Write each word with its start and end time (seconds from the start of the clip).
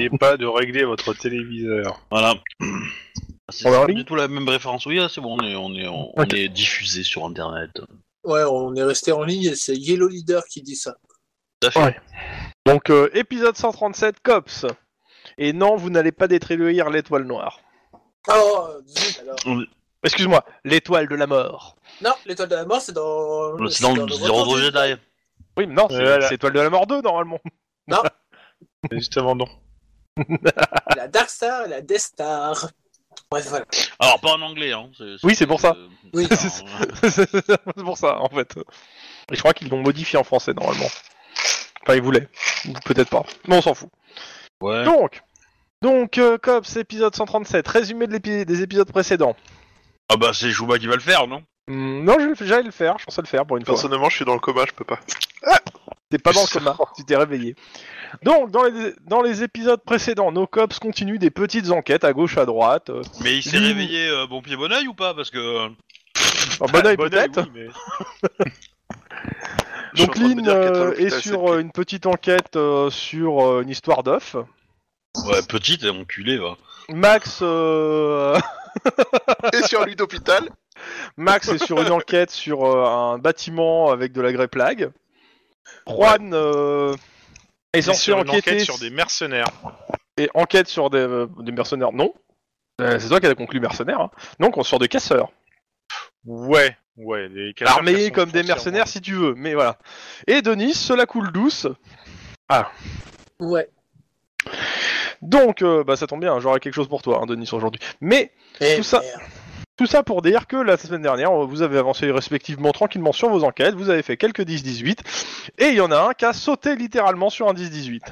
N'essayez 0.00 0.18
pas 0.18 0.36
de 0.36 0.46
régler 0.46 0.84
votre 0.84 1.12
téléviseur. 1.14 2.00
Voilà. 2.10 2.34
C'est 3.50 3.66
On 3.68 3.72
est 3.72 3.76
en 3.76 3.80
pas 3.82 3.86
ligne 3.88 3.98
du 3.98 4.04
tout 4.04 4.14
la 4.14 4.28
même 4.28 4.48
référence. 4.48 4.86
Oui, 4.86 4.98
ah, 5.00 5.08
c'est 5.08 5.20
bon, 5.20 5.36
on 5.40 5.44
est, 5.44 5.56
on 5.56 5.74
est, 5.74 5.86
on, 5.88 6.12
on 6.18 6.22
Ok. 6.22 6.34
est 6.34 6.48
diffusé 6.48 7.02
sur 7.02 7.24
Internet. 7.24 7.70
Ouais, 8.24 8.42
on 8.44 8.74
est 8.74 8.82
resté 8.82 9.12
en 9.12 9.22
ligne 9.24 9.44
et 9.44 9.54
c'est 9.54 9.74
Yellow 9.76 10.08
Leader 10.08 10.44
qui 10.46 10.62
dit 10.62 10.76
ça. 10.76 10.94
Tout 11.60 11.68
à 11.68 11.70
fait. 11.70 11.82
Ouais. 11.82 11.96
Donc, 12.66 12.90
euh, 12.90 13.10
épisode 13.14 13.56
137, 13.56 14.20
Cops. 14.22 14.66
Et 15.36 15.52
non, 15.52 15.76
vous 15.76 15.90
n'allez 15.90 16.12
pas 16.12 16.28
détruire 16.28 16.90
l'étoile 16.90 17.24
noire. 17.24 17.60
Oh, 18.28 18.68
zut 18.86 19.20
alors. 19.20 19.36
Excuse-moi, 20.02 20.44
l'étoile 20.64 21.08
de 21.08 21.14
la 21.14 21.26
mort. 21.26 21.76
Non, 22.02 22.12
l'étoile 22.24 22.48
de 22.48 22.54
la 22.54 22.64
mort, 22.64 22.80
c'est 22.80 22.92
dans. 22.92 23.68
C'est 23.68 23.82
dans 23.82 23.94
le 23.94 24.12
Zero 24.12 24.56
Jedi. 24.58 24.94
Oui, 25.58 25.66
mais 25.66 25.74
non, 25.74 25.86
c'est 25.90 25.96
Voilà. 26.02 26.22
c'est 26.26 26.30
l'étoile 26.34 26.52
de 26.54 26.60
la 26.60 26.70
mort 26.70 26.86
2, 26.86 27.02
normalement. 27.02 27.40
Justement, 28.92 29.34
non. 29.34 29.46
La 30.96 31.08
Dark 31.08 31.30
Star 31.30 31.66
et 31.66 31.68
la 31.68 31.80
Death 31.80 32.00
Star. 32.00 32.68
Bref, 33.30 33.46
voilà. 33.48 33.64
Alors, 34.00 34.20
pas 34.20 34.32
en 34.32 34.42
anglais, 34.42 34.72
hein. 34.72 34.90
c'est- 34.96 35.16
Oui, 35.24 35.34
c'est 35.36 35.46
pour 35.46 35.60
ça. 35.60 35.76
euh, 35.76 35.88
Oui. 36.14 36.26
C'est- 37.10 37.82
pour 37.82 37.96
ça, 37.96 38.20
en 38.20 38.28
fait. 38.28 38.56
Et 39.30 39.36
je 39.36 39.40
crois 39.40 39.52
qu'ils 39.54 39.68
l'ont 39.68 39.82
modifié 39.82 40.18
en 40.18 40.24
français, 40.24 40.52
normalement. 40.52 40.88
Enfin, 41.82 41.94
ils 41.94 42.02
voulaient. 42.02 42.28
Ou 42.68 42.72
Peut-être 42.84 43.08
pas. 43.10 43.24
Mais 43.46 43.56
on 43.56 43.62
s'en 43.62 43.74
fout. 43.74 43.88
ouais. 44.60 44.84
Donc, 44.84 45.22
donc 45.82 46.18
euh, 46.18 46.38
Cops, 46.38 46.76
épisode 46.76 47.14
137, 47.14 47.66
résumé 47.68 48.06
de 48.06 48.12
l'épi- 48.12 48.44
des 48.44 48.62
épisodes 48.62 48.90
précédents. 48.90 49.36
Ah 50.08 50.16
bah, 50.16 50.32
c'est 50.34 50.50
Chouba 50.50 50.78
qui 50.78 50.86
va 50.88 50.94
le 50.94 51.00
faire, 51.00 51.26
non? 51.28 51.42
Hmm, 51.68 52.02
non, 52.04 52.16
je- 52.18 52.44
j'allais 52.44 52.62
le 52.64 52.70
faire, 52.70 52.98
je 52.98 53.04
pensais 53.04 53.22
le 53.22 53.26
faire 53.28 53.46
pour 53.46 53.56
une 53.56 53.64
fois. 53.64 53.74
Personnellement, 53.74 54.08
je 54.10 54.16
suis 54.16 54.24
dans 54.24 54.34
le 54.34 54.40
coma, 54.40 54.64
je 54.66 54.72
peux 54.72 54.84
pas. 54.84 54.98
T'es 56.10 56.18
pas 56.18 56.32
dans 56.32 56.42
le 56.42 56.46
coma, 56.48 56.76
tu 56.96 57.04
t'es 57.04 57.14
réveillé. 57.16 57.54
Donc, 58.22 58.50
dans 58.50 58.64
les, 58.64 58.92
dans 59.06 59.22
les 59.22 59.44
épisodes 59.44 59.80
précédents, 59.84 60.32
nos 60.32 60.46
cops 60.48 60.78
continuent 60.80 61.18
des 61.18 61.30
petites 61.30 61.70
enquêtes 61.70 62.02
à 62.02 62.12
gauche, 62.12 62.36
à 62.38 62.46
droite. 62.46 62.90
euh, 62.90 63.02
Mais 63.22 63.36
il 63.36 63.42
s'est 63.44 63.58
réveillé 63.58 64.08
euh, 64.08 64.26
bon 64.26 64.42
pied 64.42 64.56
bon 64.56 64.72
oeil 64.72 64.88
ou 64.88 64.94
pas 64.94 65.14
Parce 65.14 65.30
que. 65.30 65.38
euh, 65.38 65.68
en 66.58 66.66
bon 66.66 66.84
oeil 66.84 66.96
Bon 66.96 67.08
peut-être. 67.08 67.44
Je 69.94 70.02
suis 70.02 70.04
en 70.04 70.06
Donc, 70.06 70.14
train 70.16 70.22
de 70.22 70.28
me 70.28 70.34
Lynn 70.34 70.42
dire 70.44 70.60
qu'être 70.60 70.76
à 70.76 70.82
euh, 70.82 70.92
est 70.92 70.98
l'hôpital, 71.02 71.20
sur 71.22 71.52
euh, 71.52 71.60
une 71.60 71.72
petite 71.72 72.06
enquête 72.06 72.56
euh, 72.56 72.90
sur 72.90 73.40
euh, 73.44 73.62
une 73.62 73.68
histoire 73.70 74.02
d'œuf. 74.02 74.34
Ouais, 75.26 75.42
petite 75.48 75.82
et 75.84 75.90
enculé, 75.90 76.38
va. 76.38 76.56
Max, 76.88 77.40
euh, 77.42 78.38
Et 79.52 79.62
sur 79.66 79.84
lui 79.84 79.96
d'hôpital. 79.96 80.48
Max 81.16 81.48
est 81.48 81.64
sur 81.64 81.80
une 81.80 81.90
enquête 81.92 82.30
sur 82.30 82.64
euh, 82.64 82.84
un 82.86 83.18
bâtiment 83.18 83.90
avec 83.90 84.12
de 84.12 84.20
la 84.20 84.32
grey 84.32 84.48
plague. 84.48 84.90
Juan 85.86 86.32
euh, 86.34 86.94
est 87.72 87.82
censé 87.82 88.00
sur 88.00 88.18
une 88.18 88.28
enquêter 88.30 88.50
enquête 88.52 88.64
sur 88.64 88.78
des 88.78 88.90
mercenaires. 88.90 89.46
et 90.18 90.28
enquête 90.34 90.68
sur 90.68 90.90
des, 90.90 90.98
euh, 90.98 91.26
des 91.40 91.52
mercenaires. 91.52 91.92
Non, 91.92 92.12
Euh, 92.80 92.98
c'est 92.98 93.08
toi 93.08 93.20
qui 93.20 93.26
as 93.26 93.34
conclu 93.34 93.60
mercenaires. 93.60 94.00
Hein. 94.00 94.10
Non, 94.38 94.50
sur 94.62 94.78
des 94.78 94.88
casseurs. 94.88 95.30
Ouais, 96.24 96.76
ouais. 96.96 97.28
Des 97.28 97.52
casseurs 97.54 97.74
qui 97.74 97.78
Armés 97.78 98.06
sont 98.06 98.10
comme 98.12 98.30
des 98.30 98.40
foncièrement- 98.40 98.46
mercenaires 98.46 98.88
si 98.88 99.00
tu 99.00 99.14
veux, 99.14 99.34
mais 99.34 99.54
voilà. 99.54 99.78
Et 100.26 100.42
Denis, 100.42 100.74
cela 100.74 101.06
coule 101.06 101.30
douce. 101.32 101.66
Ouais. 103.38 103.68
Donc, 105.22 105.62
euh, 105.62 105.84
bah 105.84 105.96
ça 105.96 106.06
tombe 106.06 106.20
bien, 106.20 106.40
j'aurai 106.40 106.60
quelque 106.60 106.74
chose 106.74 106.88
pour 106.88 107.02
toi, 107.02 107.20
hein, 107.22 107.26
Denis, 107.26 107.48
aujourd'hui. 107.52 107.80
Mais 108.00 108.32
Et 108.60 108.76
Tout 108.76 108.82
ça- 108.82 109.00
merde. 109.00 109.20
Tout 109.80 109.86
ça 109.86 110.02
pour 110.02 110.20
dire 110.20 110.46
que 110.46 110.56
la 110.56 110.76
semaine 110.76 111.00
dernière, 111.00 111.32
vous 111.32 111.62
avez 111.62 111.78
avancé 111.78 112.10
respectivement 112.10 112.70
tranquillement 112.70 113.12
sur 113.12 113.30
vos 113.30 113.44
enquêtes, 113.44 113.74
vous 113.74 113.88
avez 113.88 114.02
fait 114.02 114.18
quelques 114.18 114.42
10-18, 114.42 114.98
et 115.56 115.68
il 115.68 115.74
y 115.74 115.80
en 115.80 115.90
a 115.90 115.98
un 116.10 116.12
qui 116.12 116.26
a 116.26 116.34
sauté 116.34 116.76
littéralement 116.76 117.30
sur 117.30 117.48
un 117.48 117.54
10-18. 117.54 118.02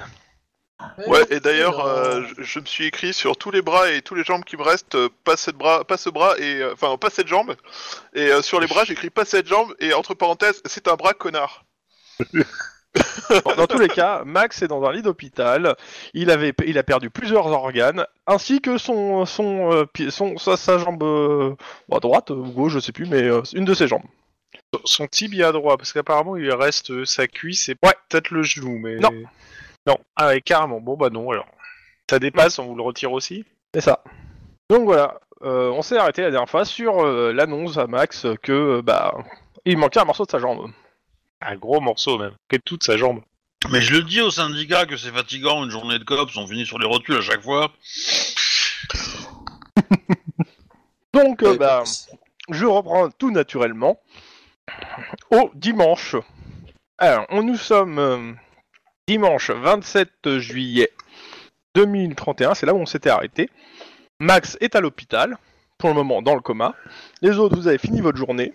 Ouais, 1.09 1.27
et 1.28 1.41
d'ailleurs, 1.41 1.84
euh, 1.84 2.23
je, 2.39 2.43
je 2.43 2.61
me 2.61 2.65
suis 2.65 2.87
écrit 2.87 3.12
sur 3.12 3.37
tous 3.37 3.51
les 3.51 3.61
bras 3.61 3.91
et 3.91 4.01
tous 4.01 4.15
les 4.15 4.25
jambes 4.25 4.45
qui 4.45 4.57
me 4.57 4.62
restent, 4.62 4.95
euh, 4.95 5.11
pas 5.25 5.37
cette 5.37 5.57
bras, 5.57 5.84
pas 5.84 5.99
ce 5.99 6.09
bras 6.09 6.39
et 6.39 6.62
euh, 6.62 6.73
enfin 6.73 6.97
pas 6.97 7.11
cette 7.11 7.28
jambe. 7.28 7.55
Et 8.15 8.33
euh, 8.33 8.41
sur 8.41 8.61
les 8.61 8.67
bras, 8.67 8.84
j'écris 8.84 9.11
pas 9.11 9.27
cette 9.27 9.47
jambe 9.47 9.75
et 9.78 9.93
entre 9.93 10.15
parenthèses, 10.15 10.62
c'est 10.65 10.89
un 10.89 10.95
bras 10.95 11.12
connard. 11.12 11.67
Bon, 13.44 13.54
dans 13.56 13.66
tous 13.66 13.78
les 13.78 13.88
cas, 13.88 14.22
Max 14.25 14.62
est 14.62 14.69
dans 14.69 14.82
un 14.84 14.93
lit 14.93 15.03
d'hôpital, 15.03 15.76
il, 16.15 16.31
avait, 16.31 16.54
il 16.66 16.78
a 16.78 16.82
perdu 16.82 17.10
plusieurs 17.10 17.47
organes, 17.47 18.06
ainsi 18.26 18.60
que 18.60 18.78
son, 18.78 19.26
son, 19.26 19.72
euh, 19.72 19.84
son, 20.10 20.38
sa, 20.38 20.56
sa 20.56 20.78
jambe 20.78 21.03
euh, 21.03 21.54
à 21.93 22.00
droite 22.00 22.31
ou 22.31 22.43
gauche, 22.44 22.72
je 22.72 22.78
sais 22.78 22.93
plus, 22.93 23.06
mais 23.06 23.22
euh, 23.22 23.43
une 23.53 23.65
de 23.66 23.75
ses 23.75 23.87
jambes. 23.88 24.04
Son 24.84 25.06
tibia 25.06 25.53
droit, 25.53 25.77
parce 25.77 25.93
qu'apparemment 25.93 26.37
il 26.37 26.50
reste 26.50 26.91
euh, 26.91 27.04
sa 27.04 27.27
cuisse 27.27 27.69
et 27.69 27.77
Ouais. 27.82 27.93
peut-être 28.09 28.31
le 28.31 28.43
genou, 28.43 28.78
mais. 28.78 28.97
Non. 28.97 29.10
Non. 29.87 29.98
Ah 30.16 30.28
ouais, 30.28 30.41
carrément. 30.41 30.81
Bon 30.81 30.97
bah 30.97 31.10
non 31.10 31.31
alors. 31.31 31.47
Ça 32.10 32.19
dépasse, 32.19 32.59
on 32.59 32.65
vous 32.66 32.75
le 32.75 32.82
retire 32.82 33.12
aussi? 33.12 33.44
C'est 33.75 33.82
ça. 33.82 34.03
Donc 34.71 34.84
voilà, 34.84 35.21
euh, 35.43 35.71
on 35.71 35.82
s'est 35.82 35.98
arrêté 35.98 36.22
la 36.22 36.31
dernière 36.31 36.48
fois 36.48 36.65
sur 36.65 37.04
euh, 37.04 37.32
l'annonce 37.32 37.77
à 37.77 37.87
Max 37.87 38.27
que, 38.43 38.53
euh, 38.78 38.82
bah, 38.82 39.15
il 39.66 39.77
manquait 39.77 40.00
un 40.00 40.04
morceau 40.04 40.25
de 40.25 40.31
sa 40.31 40.38
jambe. 40.38 40.71
Un 41.41 41.56
gros 41.56 41.81
morceau 41.81 42.19
même. 42.19 42.34
Que 42.49 42.56
toute 42.56 42.84
sa 42.84 42.97
jambe. 42.97 43.22
Mais 43.71 43.81
je 43.81 43.93
le 43.93 44.03
dis 44.03 44.21
au 44.21 44.31
syndicat 44.31 44.87
que 44.87 44.97
c'est 44.97 45.10
fatigant 45.10 45.65
une 45.65 45.71
journée 45.71 45.99
de 45.99 46.04
cops, 46.04 46.37
on 46.37 46.47
finit 46.47 46.65
sur 46.65 46.78
les 46.78 46.87
rotules 46.87 47.16
à 47.16 47.21
chaque 47.21 47.43
fois. 47.43 47.72
Donc, 51.12 51.43
euh, 51.43 51.56
bah, 51.56 51.82
je 52.50 52.65
reprends 52.65 53.10
tout 53.10 53.31
naturellement 53.31 54.00
au 55.31 55.50
dimanche. 55.54 56.16
Alors, 56.98 57.27
on, 57.31 57.43
nous 57.43 57.56
sommes 57.56 57.98
euh, 57.98 58.32
dimanche 59.06 59.50
27 59.50 60.38
juillet 60.38 60.91
2031, 61.75 62.54
c'est 62.54 62.66
là 62.66 62.75
où 62.75 62.78
on 62.78 62.87
s'était 62.87 63.10
arrêté. 63.10 63.50
Max 64.21 64.56
est 64.60 64.77
à 64.77 64.81
l'hôpital, 64.81 65.37
pour 65.78 65.91
le 65.91 65.94
moment 65.94 66.22
dans 66.22 66.34
le 66.34 66.41
coma. 66.41 66.75
Les 67.22 67.38
autres, 67.38 67.56
vous 67.56 67.69
avez 67.69 67.78
fini 67.78 68.00
votre 68.00 68.19
journée. 68.19 68.53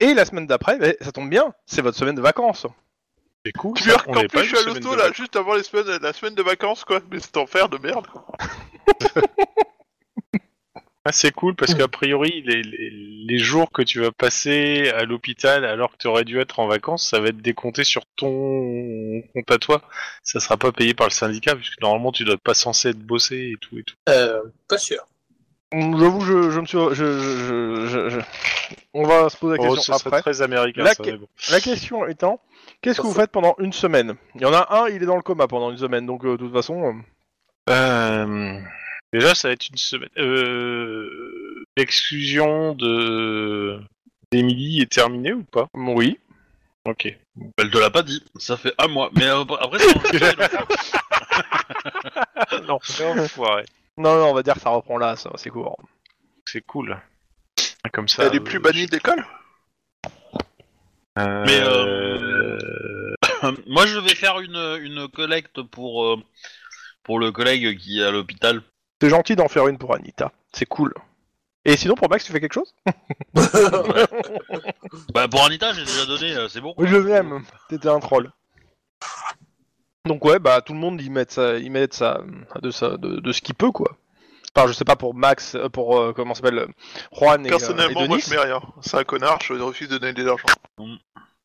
Et 0.00 0.14
la 0.14 0.24
semaine 0.24 0.46
d'après, 0.46 0.78
bah, 0.78 0.92
ça 1.00 1.12
tombe 1.12 1.28
bien, 1.28 1.52
c'est 1.66 1.82
votre 1.82 1.96
semaine 1.96 2.14
de 2.14 2.20
vacances. 2.20 2.66
C'est 3.44 3.52
cool. 3.52 3.76
Tu 3.76 3.84
ça. 3.84 3.92
vois 3.92 4.02
On 4.08 4.12
qu'en 4.12 4.22
n'est 4.22 4.28
pas 4.28 4.40
plus 4.40 4.48
je 4.48 4.56
suis 4.56 4.58
à 4.58 4.60
semaine 4.60 4.74
l'auto 4.82 4.94
de 4.94 5.00
là, 5.00 5.12
juste 5.12 5.36
avant 5.36 5.54
les 5.54 5.62
semaines, 5.62 5.98
la 6.02 6.12
semaine 6.12 6.34
de 6.34 6.42
vacances 6.42 6.84
quoi. 6.84 7.00
Mais 7.10 7.18
c'est 7.20 7.36
enfer 7.36 7.68
de 7.68 7.78
merde. 7.78 8.06
Ah, 11.04 11.12
c'est 11.12 11.32
cool 11.32 11.54
parce 11.56 11.72
qu'a 11.72 11.88
priori, 11.88 12.42
les, 12.44 12.62
les, 12.62 12.90
les 12.90 13.38
jours 13.38 13.70
que 13.72 13.80
tu 13.80 13.98
vas 13.98 14.12
passer 14.12 14.90
à 14.90 15.04
l'hôpital 15.04 15.64
alors 15.64 15.92
que 15.92 15.96
tu 15.96 16.06
aurais 16.06 16.24
dû 16.24 16.38
être 16.38 16.60
en 16.60 16.66
vacances, 16.66 17.08
ça 17.08 17.18
va 17.18 17.28
être 17.28 17.40
décompté 17.40 17.82
sur 17.82 18.04
ton 18.16 19.22
compte 19.32 19.50
à 19.50 19.56
toi. 19.56 19.80
Ça 20.22 20.38
sera 20.38 20.58
pas 20.58 20.70
payé 20.70 20.92
par 20.92 21.06
le 21.06 21.12
syndicat 21.12 21.56
puisque 21.56 21.80
normalement 21.80 22.12
tu 22.12 22.24
dois 22.24 22.36
pas 22.36 22.52
censé 22.52 22.90
être 22.90 22.98
bossé 22.98 23.52
et 23.54 23.56
tout 23.58 23.78
et 23.78 23.84
tout. 23.84 23.94
Euh, 24.10 24.42
pas 24.68 24.76
sûr. 24.76 24.98
J'avoue, 25.72 26.20
je, 26.22 26.50
je 26.50 26.60
me 26.60 26.66
suis. 26.66 26.78
je- 26.94 27.86
je- 28.08 28.20
On 28.94 29.02
va 29.06 29.28
se 29.28 29.36
poser 29.36 29.58
la 29.58 29.68
Oh, 29.68 29.74
question 29.74 29.94
après. 29.94 30.20
très 30.22 30.40
américain 30.42 30.82
La 30.82 30.94
ça, 30.94 31.02
que- 31.04 31.10
mais 31.10 31.16
bon. 31.18 31.28
La 31.50 31.60
question 31.60 32.06
étant, 32.06 32.40
qu'est-ce 32.80 33.00
que 33.00 33.06
vous 33.06 33.12
faites 33.14 33.30
pendant 33.30 33.54
une 33.58 33.72
semaine? 33.72 34.14
Il 34.34 34.40
y 34.42 34.44
en 34.46 34.52
a 34.52 34.66
un, 34.82 34.88
il 34.88 35.02
est 35.02 35.06
dans 35.06 35.16
le 35.16 35.22
coma 35.22 35.46
pendant 35.46 35.70
une 35.70 35.76
semaine, 35.78 36.06
donc 36.06 36.24
euh, 36.24 36.32
de 36.32 36.36
toute 36.38 36.52
façon. 36.52 36.84
euh, 36.84 36.92
Euh, 37.70 38.60
Déjà, 39.12 39.34
ça 39.34 39.48
va 39.48 39.54
être 39.54 39.68
une 39.68 39.76
semaine. 39.76 40.08
L'exclusion 41.76 42.74
de 42.74 43.80
d'Emily 44.32 44.80
est 44.82 44.90
terminée 44.92 45.32
ou 45.32 45.44
pas? 45.44 45.66
Oui. 45.74 46.18
Ok. 46.86 47.14
Elle 47.58 47.70
te 47.70 47.78
l'a 47.78 47.90
pas 47.90 48.02
dit, 48.02 48.22
ça 48.38 48.56
fait 48.56 48.72
un 48.78 48.88
mois. 48.88 49.10
Mais 49.14 49.26
après, 49.26 49.78
c'est 49.78 50.36
non, 52.66 52.78
c'est 52.82 53.04
enfoiré. 53.06 53.64
Non, 53.98 54.16
non, 54.16 54.30
on 54.30 54.34
va 54.34 54.42
dire 54.42 54.54
que 54.54 54.60
ça 54.60 54.70
reprend 54.70 54.96
là, 54.96 55.16
ça, 55.16 55.30
c'est 55.36 55.50
court. 55.50 55.76
C'est 56.46 56.62
cool. 56.62 56.96
Comme 57.92 58.08
ça. 58.08 58.24
Elle 58.24 58.34
est 58.34 58.40
euh, 58.40 58.44
plus 58.44 58.60
bannie 58.60 58.86
d'école 58.86 59.24
euh, 61.18 61.44
Mais, 61.46 61.60
euh, 61.60 61.98
Moi, 63.66 63.86
je 63.86 63.98
vais 63.98 64.14
faire 64.14 64.40
une, 64.40 64.78
une 64.82 65.08
collecte 65.08 65.62
pour, 65.62 66.04
euh, 66.04 66.16
pour 67.02 67.18
le 67.18 67.32
collègue 67.32 67.78
qui 67.78 68.00
est 68.00 68.04
à 68.04 68.10
l'hôpital. 68.10 68.62
C'est 69.00 69.10
gentil 69.10 69.36
d'en 69.36 69.48
faire 69.48 69.68
une 69.68 69.78
pour 69.78 69.94
Anita, 69.94 70.32
c'est 70.52 70.66
cool. 70.66 70.92
Et 71.64 71.76
sinon, 71.76 71.94
pour 71.94 72.08
Max, 72.08 72.24
tu 72.24 72.32
fais 72.32 72.40
quelque 72.40 72.54
chose? 72.54 72.74
Bah, 75.12 75.28
pour 75.28 75.44
Anita, 75.44 75.72
j'ai 75.72 75.84
déjà 75.84 76.06
donné, 76.06 76.32
euh, 76.34 76.48
c'est 76.48 76.60
bon. 76.60 76.74
Oui, 76.76 76.88
je 76.88 76.96
l'aime, 76.96 77.42
t'étais 77.68 77.88
un 77.88 78.00
troll. 78.00 78.30
Donc 80.08 80.24
ouais, 80.24 80.38
bah 80.38 80.60
tout 80.62 80.72
le 80.72 80.78
monde 80.78 81.00
y 81.00 81.10
met 81.10 81.26
ça, 81.28 81.58
y 81.58 81.68
met 81.70 81.86
ça, 81.90 82.22
de, 82.62 82.70
ça 82.70 82.96
de, 82.96 83.20
de 83.20 83.32
ce 83.32 83.40
qu'il 83.40 83.54
peut, 83.54 83.70
quoi. 83.70 83.96
Enfin, 84.56 84.66
je 84.66 84.72
sais 84.72 84.84
pas 84.84 84.96
pour 84.96 85.14
Max, 85.14 85.54
euh, 85.54 85.68
pour, 85.68 85.98
euh, 86.00 86.12
comment 86.12 86.34
ça 86.34 86.40
s'appelle, 86.42 86.58
euh, 86.60 86.66
Juan 87.12 87.44
et, 87.44 87.48
euh, 87.48 87.50
Personnellement, 87.50 88.00
et 88.04 88.08
moi 88.08 88.18
je 88.18 88.30
mets 88.30 88.38
rien. 88.40 88.60
C'est 88.80 88.96
un 88.96 89.04
connard, 89.04 89.38
je 89.42 89.52
refuse 89.54 89.88
de 89.88 89.98
donner 89.98 90.14
de 90.14 90.24
l'argent. 90.24 90.46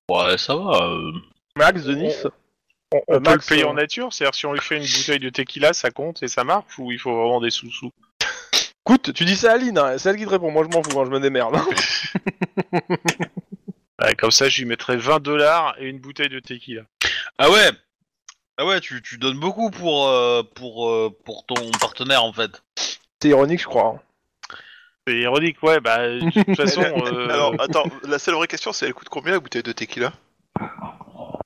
Ouais, 0.09 0.37
ça 0.37 0.55
va. 0.55 0.85
euh. 0.85 1.11
Max, 1.57 1.83
Denis 1.83 2.13
On, 2.93 2.97
on 3.07 3.13
Euh, 3.15 3.17
peut 3.19 3.29
Max, 3.31 3.49
le 3.49 3.55
payer 3.55 3.65
euh, 3.67 3.69
en 3.69 3.73
nature, 3.73 4.13
c'est-à-dire 4.13 4.33
si 4.35 4.45
on 4.45 4.53
lui 4.53 4.61
fait 4.61 4.77
une 4.77 4.83
bouteille 4.83 5.19
de 5.19 5.29
tequila, 5.29 5.73
ça 5.73 5.91
compte 5.91 6.23
et 6.23 6.27
ça 6.27 6.43
marche 6.43 6.77
ou 6.79 6.91
il 6.91 6.99
faut 6.99 7.13
vraiment 7.15 7.41
des 7.41 7.51
sous-sous? 7.51 7.91
Écoute, 8.85 9.13
tu 9.13 9.25
dis 9.25 9.35
ça 9.35 9.51
à 9.51 9.55
Aline, 9.55 9.77
hein, 9.77 9.97
c'est 9.97 10.09
elle 10.09 10.17
qui 10.17 10.25
te 10.25 10.29
répond, 10.29 10.51
moi 10.51 10.63
je 10.69 10.75
m'en 10.75 10.81
fous, 10.83 10.99
hein, 10.99 11.05
je 11.05 11.11
me 11.11 11.19
démerde. 11.19 11.55
Ouais, 14.01 14.15
Comme 14.15 14.31
ça, 14.31 14.49
je 14.49 14.59
lui 14.61 14.67
mettrais 14.67 14.97
20 14.97 15.21
dollars 15.21 15.75
et 15.79 15.87
une 15.87 15.99
bouteille 15.99 16.29
de 16.29 16.39
tequila. 16.39 16.81
Ah 17.37 17.49
ouais 17.49 17.69
Ah 18.57 18.65
ouais, 18.65 18.79
tu, 18.81 19.01
tu 19.01 19.17
donnes 19.17 19.39
beaucoup 19.39 19.71
pour, 19.71 20.07
euh, 20.07 20.43
pour, 20.55 20.89
euh, 20.89 21.09
pour 21.25 21.45
ton 21.45 21.55
partenaire 21.79 22.23
en 22.23 22.33
fait. 22.33 22.61
C'est 23.21 23.29
ironique, 23.29 23.61
je 23.61 23.65
crois. 23.67 23.95
hein. 23.95 23.99
C'est 25.07 25.15
ironique, 25.15 25.61
ouais, 25.63 25.79
bah, 25.79 26.07
de 26.07 26.29
toute 26.31 26.55
façon. 26.55 26.81
euh, 26.81 27.29
Alors, 27.29 27.53
attends, 27.59 27.83
la 28.03 28.19
seule 28.19 28.35
vraie 28.35 28.47
question, 28.47 28.71
c'est 28.71 28.85
elle 28.85 28.93
coûte 28.93 29.09
combien 29.09 29.33
la 29.33 29.39
bouteille 29.39 29.63
de 29.63 29.71
tequila? 29.71 30.13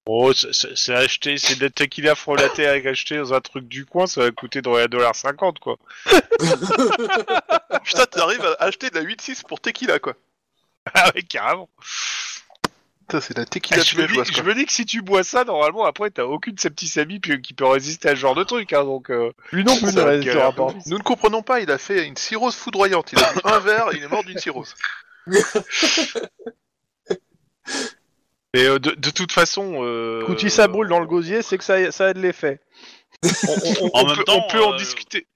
Oh, 0.05 0.31
c'est- 0.33 0.53
c'est 0.53 0.77
c'est 0.77 0.93
acheté, 0.95 1.37
c'est 1.37 1.57
des 1.59 1.69
tequila 1.69 2.15
frelatés 2.15 2.65
avec 2.67 2.85
acheté 2.85 3.17
dans 3.17 3.33
un 3.33 3.41
truc 3.41 3.67
du 3.67 3.85
coin, 3.85 4.05
ça 4.07 4.21
va 4.21 4.31
coûter 4.31 4.61
dans 4.61 4.75
les 4.77 4.83
1,50$, 4.87 5.59
quoi. 5.59 5.77
Putain, 7.83 8.05
t'arrives 8.05 8.45
à 8.45 8.63
acheter 8.63 8.89
de 8.89 8.95
la 8.95 9.01
8-6 9.01 9.43
pour 9.43 9.59
tequila, 9.59 9.99
quoi. 9.99 10.13
Ah 10.93 11.11
ouais, 11.13 11.23
carrément. 11.23 11.69
Putain, 13.07 13.21
c'est 13.21 13.33
de 13.35 13.39
la 13.39 13.45
tequila 13.45 13.81
je, 13.83 13.95
me 13.95 14.01
dis, 14.01 14.07
villageoise, 14.13 14.35
je 14.35 14.41
me 14.43 14.53
dis 14.53 14.65
que 14.65 14.71
si 14.73 14.85
tu 14.85 15.01
bois 15.01 15.23
ça, 15.23 15.45
normalement, 15.45 15.85
après, 15.85 16.09
t'as 16.09 16.23
aucune 16.25 16.57
septicémie 16.57 17.19
puis- 17.19 17.41
qui 17.41 17.53
peut 17.53 17.65
résister 17.65 18.09
à 18.09 18.15
ce 18.15 18.19
genre 18.19 18.35
de 18.35 18.43
truc, 18.43 18.73
hein, 18.73 18.83
donc. 18.83 19.09
euh, 19.09 19.31
Lui 19.53 19.63
non 19.63 19.77
plus 19.77 19.91
Ça 19.93 20.03
ne 20.03 20.09
résistera 20.09 20.51
pas. 20.51 20.73
Nous 20.87 20.97
ne 20.97 21.03
comprenons 21.03 21.41
pas, 21.41 21.61
il 21.61 21.71
a 21.71 21.77
fait 21.77 22.05
une 22.05 22.17
cirrhose 22.17 22.55
foudroyante. 22.55 23.13
Il 23.13 23.19
a 23.23 23.31
bu 23.33 23.39
un 23.45 23.59
verre, 23.59 23.87
il 23.93 24.03
est 24.03 24.07
mort 24.09 24.23
d'une 24.25 24.37
cirrhose. 24.37 24.73
Mais 28.53 28.65
euh, 28.65 28.79
de, 28.79 28.91
de 28.91 29.09
toute 29.09 29.31
façon. 29.31 29.83
Euh... 29.83 30.21
Écoute, 30.23 30.39
si 30.39 30.49
ça 30.49 30.67
brûle 30.67 30.87
dans 30.89 30.99
le 30.99 31.05
gosier, 31.05 31.41
c'est 31.41 31.57
que 31.57 31.63
ça, 31.63 31.91
ça 31.91 32.07
a 32.07 32.13
de 32.13 32.19
l'effet. 32.19 32.59
on, 33.23 33.27
on- 33.27 33.31
on 33.93 33.97
En 33.99 34.05
peut, 34.05 34.15
même 34.15 34.23
temps, 34.23 34.43
on 34.47 34.51
peut 34.51 34.63
en 34.63 34.73
euh, 34.73 34.77
discuter. 34.77 35.27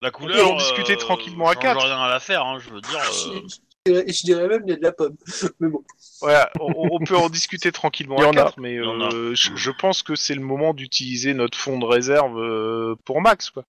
La 0.00 0.10
peut 0.10 0.18
couleur. 0.18 0.52
en 0.52 0.56
discuter 0.56 0.92
euh, 0.94 0.96
tranquillement 0.96 1.48
à 1.48 1.56
quatre. 1.56 1.80
rien 1.82 2.00
à 2.00 2.08
l'affaire, 2.08 2.44
hein, 2.44 2.58
je 2.60 2.70
veux 2.70 2.80
dire. 2.80 3.00
je, 3.86 3.92
dirais, 3.92 4.04
je 4.08 4.22
dirais 4.24 4.48
même 4.48 4.62
il 4.66 4.70
y 4.70 4.72
a 4.74 4.76
de 4.76 4.82
la 4.82 4.92
pomme. 4.92 5.16
Mais 5.60 5.68
bon. 5.68 5.84
Voilà, 6.20 6.50
on, 6.60 6.88
on 6.92 6.98
peut 7.04 7.16
en 7.16 7.28
discuter 7.28 7.72
tranquillement 7.72 8.16
Il 8.18 8.22
y 8.22 8.24
à 8.24 8.28
en 8.28 8.32
a. 8.32 8.34
quatre, 8.34 8.58
mais 8.60 8.76
euh, 8.76 9.34
je, 9.34 9.54
je 9.56 9.70
pense 9.70 10.02
que 10.02 10.14
c'est 10.14 10.34
le 10.34 10.40
moment 10.40 10.74
d'utiliser 10.74 11.34
notre 11.34 11.56
fonds 11.58 11.78
de 11.78 11.84
réserve 11.86 12.38
euh, 12.38 12.94
pour 13.04 13.20
Max, 13.20 13.50
quoi. 13.50 13.64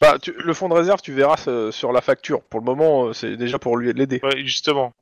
Bah, 0.00 0.18
tu- 0.18 0.32
le 0.32 0.54
fond 0.54 0.68
de 0.68 0.74
réserve, 0.74 1.00
tu 1.02 1.12
verras 1.12 1.44
euh, 1.48 1.70
sur 1.70 1.92
la 1.92 2.00
facture. 2.00 2.42
Pour 2.44 2.60
le 2.60 2.64
moment, 2.66 3.12
c'est 3.12 3.36
déjà 3.36 3.58
pour 3.58 3.76
lui 3.76 3.92
l'aider. 3.92 4.20
Ouais, 4.22 4.42
justement. 4.44 4.94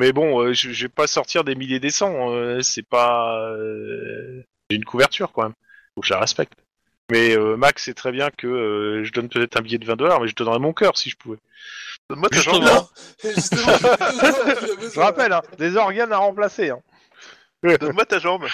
Mais 0.00 0.12
bon, 0.12 0.40
euh, 0.40 0.52
je, 0.54 0.72
je 0.72 0.84
vais 0.86 0.88
pas 0.92 1.06
sortir 1.06 1.44
des 1.44 1.54
milliers 1.54 1.80
des 1.80 1.90
cents. 1.90 2.30
euh, 2.32 2.60
c'est 2.62 2.82
pas. 2.86 3.38
euh, 3.50 4.42
J'ai 4.70 4.76
une 4.76 4.84
couverture 4.84 5.32
quand 5.32 5.42
même. 5.42 5.54
Faut 5.94 6.00
que 6.00 6.06
je 6.06 6.12
la 6.14 6.20
respecte. 6.20 6.54
Mais 7.10 7.36
euh, 7.36 7.56
Max 7.56 7.84
sait 7.84 7.94
très 7.94 8.10
bien 8.10 8.30
que 8.30 8.46
euh, 8.46 9.04
je 9.04 9.12
donne 9.12 9.28
peut-être 9.28 9.56
un 9.56 9.62
billet 9.62 9.78
de 9.78 9.86
20 9.86 9.96
dollars, 9.96 10.20
mais 10.20 10.28
je 10.28 10.34
donnerais 10.34 10.58
mon 10.58 10.72
cœur 10.72 10.98
si 10.98 11.10
je 11.10 11.16
pouvais. 11.16 11.38
Donne-moi 12.10 12.28
ta 12.28 12.36
Justement. 12.36 12.88
justement. 13.22 13.72
Je 14.94 15.00
rappelle, 15.00 15.32
hein, 15.32 15.42
des 15.58 15.76
organes 15.76 16.12
à 16.12 16.18
remplacer. 16.18 16.70
Hein. 16.70 16.80
Donne-moi 17.62 18.06
ta 18.06 18.18
jambe. 18.18 18.46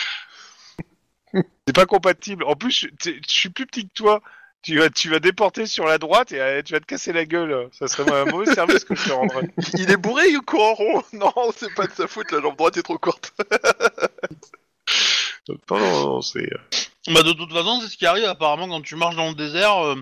C'est 1.35 1.75
pas 1.75 1.87
compatible. 1.87 2.45
En 2.45 2.57
plus, 2.57 2.87
je 3.03 3.13
suis 3.27 3.49
plus 3.49 3.67
petit 3.67 3.89
que 3.89 3.95
toi. 3.95 4.23
Tu 4.63 4.79
vas, 4.79 4.91
tu 4.91 5.11
vas 5.11 5.19
déporter 5.19 5.67
sur 5.67 5.87
la 5.87 5.99
droite 5.99 6.31
et 6.31 6.41
euh, 6.41 6.63
tu 6.63 6.73
vas 6.73 6.81
te 6.81 6.87
casser 6.87 7.13
la 7.13 7.25
gueule. 7.25 7.69
Ça 7.73 7.89
serait 7.89 8.13
un 8.13 8.27
mauvais 8.27 8.55
service 8.55 8.85
que 8.85 8.95
je 8.95 9.09
te 9.09 9.13
rendrais. 9.13 9.49
Il 9.75 9.91
est 9.91 9.97
bourré, 9.97 10.29
il 10.29 10.41
court 10.41 10.63
en 10.63 10.75
rond. 10.75 11.03
Non, 11.13 11.33
c'est 11.57 11.75
pas 11.75 11.87
de 11.87 11.93
sa 11.93 12.07
faute, 12.07 12.31
la 12.31 12.41
jambe 12.41 12.57
droite 12.57 12.77
est 12.77 12.83
trop 12.83 12.99
courte. 12.99 13.35
Non, 15.49 15.57
non, 15.71 16.03
non, 16.07 16.23
c'est. 16.23 16.49
Bah 17.09 17.23
de 17.23 17.33
toute 17.33 17.53
façon, 17.53 17.81
c'est 17.81 17.89
ce 17.89 17.97
qui 17.97 18.07
arrive 18.07 18.25
apparemment 18.25 18.69
quand 18.69 18.81
tu 18.83 18.95
marches 18.97 19.17
dans 19.17 19.29
le 19.29 19.35
désert. 19.35 19.85
euh, 19.85 19.97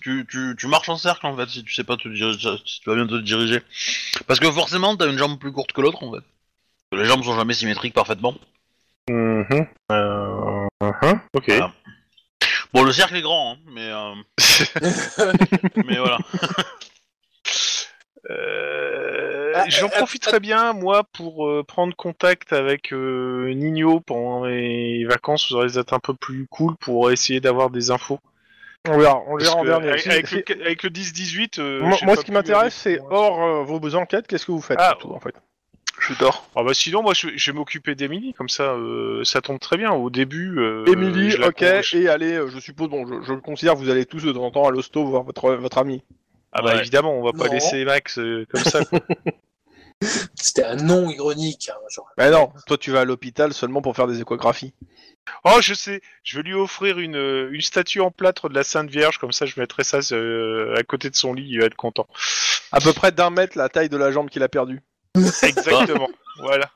tu, 0.00 0.24
tu, 0.30 0.54
tu 0.56 0.66
marches 0.68 0.88
en 0.88 0.96
cercle 0.96 1.26
en 1.26 1.36
fait 1.36 1.48
si 1.48 1.64
tu 1.64 1.74
sais 1.74 1.84
pas 1.84 1.96
te 1.96 2.08
diriger, 2.08 2.56
si 2.64 2.80
tu 2.80 2.88
vas 2.88 2.94
bien 2.96 3.06
te 3.06 3.20
diriger. 3.20 3.60
Parce 4.26 4.38
que 4.40 4.50
forcément, 4.50 4.96
t'as 4.96 5.08
une 5.10 5.18
jambe 5.18 5.38
plus 5.38 5.52
courte 5.52 5.72
que 5.72 5.80
l'autre 5.80 6.02
en 6.04 6.12
fait. 6.12 6.24
Les 6.96 7.04
jambes 7.04 7.22
sont 7.24 7.36
jamais 7.36 7.52
symétriques 7.54 7.94
parfaitement. 7.94 8.34
mhm, 9.10 9.66
euh, 9.92 10.66
mhm, 10.80 11.20
Ok. 11.34 11.48
Voilà. 11.48 11.72
Bon, 12.72 12.84
le 12.84 12.92
cercle 12.92 13.16
est 13.16 13.22
grand, 13.22 13.54
hein, 13.54 13.58
mais 13.66 13.90
euh, 13.90 14.14
mais 15.84 15.98
voilà. 15.98 16.18
Euh, 18.30 19.27
J'en 19.68 19.86
ah, 19.92 19.96
profiterai 19.98 20.40
bien, 20.40 20.72
moi, 20.72 21.04
pour 21.12 21.46
euh, 21.48 21.64
prendre 21.64 21.94
contact 21.96 22.52
avec 22.52 22.92
euh, 22.92 23.52
Nino 23.54 24.00
pendant 24.00 24.44
les 24.44 25.04
vacances. 25.04 25.50
Vous 25.50 25.56
aurez 25.56 25.78
être 25.78 25.92
un 25.92 25.98
peu 25.98 26.14
plus 26.14 26.46
cool 26.50 26.76
pour 26.76 27.10
essayer 27.10 27.40
d'avoir 27.40 27.70
des 27.70 27.90
infos. 27.90 28.18
On 28.88 28.96
verra, 28.98 29.22
on 29.26 29.36
verra 29.36 29.56
en 29.56 29.64
dernier. 29.64 29.88
avec, 29.90 30.30
le, 30.30 30.62
avec 30.62 30.82
le 30.82 30.90
10-18. 30.90 31.60
euh, 31.60 31.82
Moi, 31.82 31.96
j'ai 31.98 32.06
moi, 32.06 32.14
pas 32.14 32.20
ce 32.20 32.24
qui 32.26 32.32
m'intéresse, 32.32 32.74
c'est 32.74 33.00
hors 33.10 33.42
euh, 33.42 33.64
vos 33.64 33.94
enquêtes, 33.96 34.26
qu'est-ce 34.26 34.46
que 34.46 34.52
vous 34.52 34.60
faites 34.62 34.78
Ah, 34.80 34.90
surtout, 34.98 35.12
en 35.12 35.20
fait? 35.20 35.34
Je 36.00 36.14
dors. 36.14 36.48
Ah 36.54 36.62
bah 36.62 36.74
sinon, 36.74 37.02
moi, 37.02 37.12
je, 37.12 37.26
je 37.34 37.50
vais 37.50 37.58
m'occuper 37.58 37.96
d'Emily, 37.96 38.32
comme 38.32 38.48
ça, 38.48 38.74
euh, 38.74 39.24
ça 39.24 39.40
tombe 39.40 39.58
très 39.58 39.76
bien. 39.76 39.90
Au 39.90 40.10
début. 40.10 40.60
Euh, 40.60 40.84
Émilie, 40.86 41.30
je 41.30 41.38
la 41.38 41.48
ok, 41.48 41.60
et 41.62 42.08
allez, 42.08 42.34
euh, 42.34 42.48
je 42.48 42.60
suppose, 42.60 42.88
bon, 42.88 43.04
je, 43.04 43.20
je 43.26 43.32
considère 43.34 43.74
que 43.74 43.78
vous 43.80 43.90
allez 43.90 44.06
tous 44.06 44.22
de 44.22 44.30
temps 44.30 44.44
en 44.44 44.50
temps 44.52 44.68
à 44.68 44.70
l'hosto 44.70 45.04
voir 45.04 45.24
votre, 45.24 45.54
votre 45.56 45.78
ami. 45.78 46.02
Ah 46.52 46.62
bah 46.62 46.70
Ouais. 46.70 46.78
évidemment, 46.78 47.12
on 47.18 47.22
va 47.24 47.32
pas 47.32 47.46
Non. 47.48 47.52
laisser 47.52 47.84
Max 47.84 48.18
euh, 48.18 48.46
comme 48.48 48.62
ça. 48.62 48.84
quoi. 48.84 49.00
C'était 50.34 50.64
un 50.64 50.76
nom 50.76 51.10
ironique. 51.10 51.70
hein, 51.72 51.78
genre. 51.90 52.08
Mais 52.16 52.30
non, 52.30 52.52
toi 52.66 52.78
tu 52.78 52.90
vas 52.90 53.00
à 53.00 53.04
l'hôpital 53.04 53.52
seulement 53.52 53.82
pour 53.82 53.96
faire 53.96 54.06
des 54.06 54.20
échographies. 54.20 54.74
oh, 55.44 55.58
je 55.60 55.74
sais, 55.74 56.00
je 56.22 56.36
vais 56.36 56.42
lui 56.42 56.54
offrir 56.54 56.98
une, 56.98 57.16
euh, 57.16 57.48
une 57.50 57.60
statue 57.60 58.00
en 58.00 58.10
plâtre 58.10 58.48
de 58.48 58.54
la 58.54 58.64
Sainte 58.64 58.90
Vierge, 58.90 59.18
comme 59.18 59.32
ça, 59.32 59.46
je 59.46 59.58
mettrai 59.58 59.84
ça 59.84 59.98
euh, 60.12 60.74
à 60.76 60.82
côté 60.84 61.10
de 61.10 61.16
son 61.16 61.34
lit, 61.34 61.48
il 61.48 61.60
va 61.60 61.66
être 61.66 61.74
content. 61.74 62.06
À 62.72 62.80
peu 62.80 62.92
près 62.92 63.12
d'un 63.12 63.30
mètre 63.30 63.58
la 63.58 63.68
taille 63.68 63.88
de 63.88 63.96
la 63.96 64.12
jambe 64.12 64.30
qu'il 64.30 64.42
a 64.42 64.48
perdue. 64.48 64.82
Exactement. 65.42 66.08
voilà. 66.38 66.70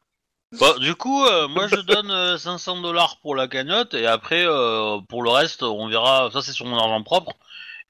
Bah, 0.61 0.75
du 0.79 0.95
coup, 0.95 1.25
euh, 1.25 1.49
moi 1.49 1.67
je 1.67 1.77
donne 1.77 2.11
euh, 2.11 2.37
500 2.37 2.83
dollars 2.83 3.19
pour 3.23 3.35
la 3.35 3.49
cagnotte 3.49 3.95
et 3.95 4.07
après 4.07 4.45
euh, 4.47 4.99
pour 5.09 5.23
le 5.23 5.31
reste, 5.31 5.63
on 5.63 5.89
verra. 5.89 6.29
Ça 6.31 6.43
c'est 6.43 6.53
sur 6.53 6.67
mon 6.67 6.77
argent 6.77 7.03
propre. 7.03 7.33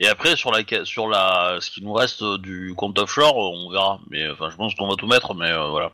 Et 0.02 0.08
après 0.08 0.34
sur 0.36 0.50
la 0.50 0.62
ca- 0.68 0.84
sur 0.84 1.06
la 1.08 1.58
ce 1.60 1.70
qui 1.70 1.82
nous 1.82 1.92
reste 1.92 2.22
euh, 2.22 2.36
du 2.36 2.74
compte 2.76 2.98
offshore, 2.98 3.36
euh, 3.36 3.56
on 3.56 3.70
verra. 3.70 4.00
Mais 4.10 4.28
enfin, 4.30 4.50
je 4.50 4.56
pense 4.56 4.74
qu'on 4.74 4.88
va 4.88 4.96
tout 4.96 5.06
mettre, 5.06 5.32
mais 5.34 5.50
euh, 5.50 5.68
voilà. 5.68 5.92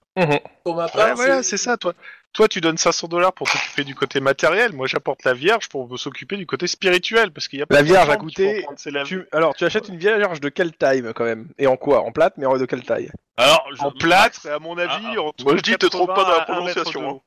Pour 0.64 0.74
ma 0.76 0.88
part, 0.88 1.08
Ouais, 1.08 1.14
voilà, 1.14 1.42
c'est 1.42 1.58
ça, 1.58 1.76
toi. 1.76 1.92
Toi, 2.34 2.46
tu 2.48 2.60
donnes 2.60 2.76
500 2.78 3.08
dollars 3.08 3.32
pour 3.32 3.48
s'occuper 3.48 3.84
du 3.84 3.94
côté 3.94 4.20
matériel. 4.20 4.72
Moi, 4.74 4.86
j'apporte 4.86 5.24
la 5.24 5.32
Vierge 5.34 5.68
pour 5.68 5.98
s'occuper 5.98 6.36
du 6.36 6.46
côté 6.46 6.66
spirituel, 6.66 7.32
parce 7.32 7.48
qu'il 7.48 7.58
y 7.58 7.62
a 7.62 7.66
pas 7.66 7.74
La 7.74 7.82
de 7.82 7.86
Vierge 7.86 8.08
a 8.08 8.12
gens 8.14 8.18
qui 8.20 8.26
coûté- 8.26 8.56
font 8.56 8.62
prendre 8.64 8.78
ses 8.78 8.90
laves- 8.90 9.06
Tu, 9.06 9.26
alors, 9.32 9.54
tu 9.54 9.64
achètes 9.64 9.88
une 9.88 9.96
vierge 9.98 10.40
de 10.40 10.48
quelle 10.50 10.72
taille 10.72 11.02
quand 11.14 11.24
même? 11.24 11.48
Et 11.58 11.66
en 11.66 11.76
quoi? 11.76 12.00
En 12.02 12.12
plate, 12.12 12.34
mais 12.36 12.44
en 12.46 12.56
de 12.58 12.64
quelle 12.66 12.84
taille? 12.84 13.10
Alors, 13.38 13.66
je- 13.74 13.82
en 13.82 13.90
plâtre, 13.92 14.46
à 14.46 14.58
mon 14.58 14.76
avis, 14.78 14.92
Ah, 15.16 15.20
entre 15.22 15.44
Moi, 15.44 15.56
je 15.56 15.62
dis, 15.62 15.76
te 15.76 15.86
trompe 15.86 16.14
pas 16.14 16.24
dans 16.24 16.30
la 16.30 16.38
80 16.40 16.54
à 16.54 16.60
un 16.62 16.64
mètre 16.64 16.82
prononciation. 16.82 17.22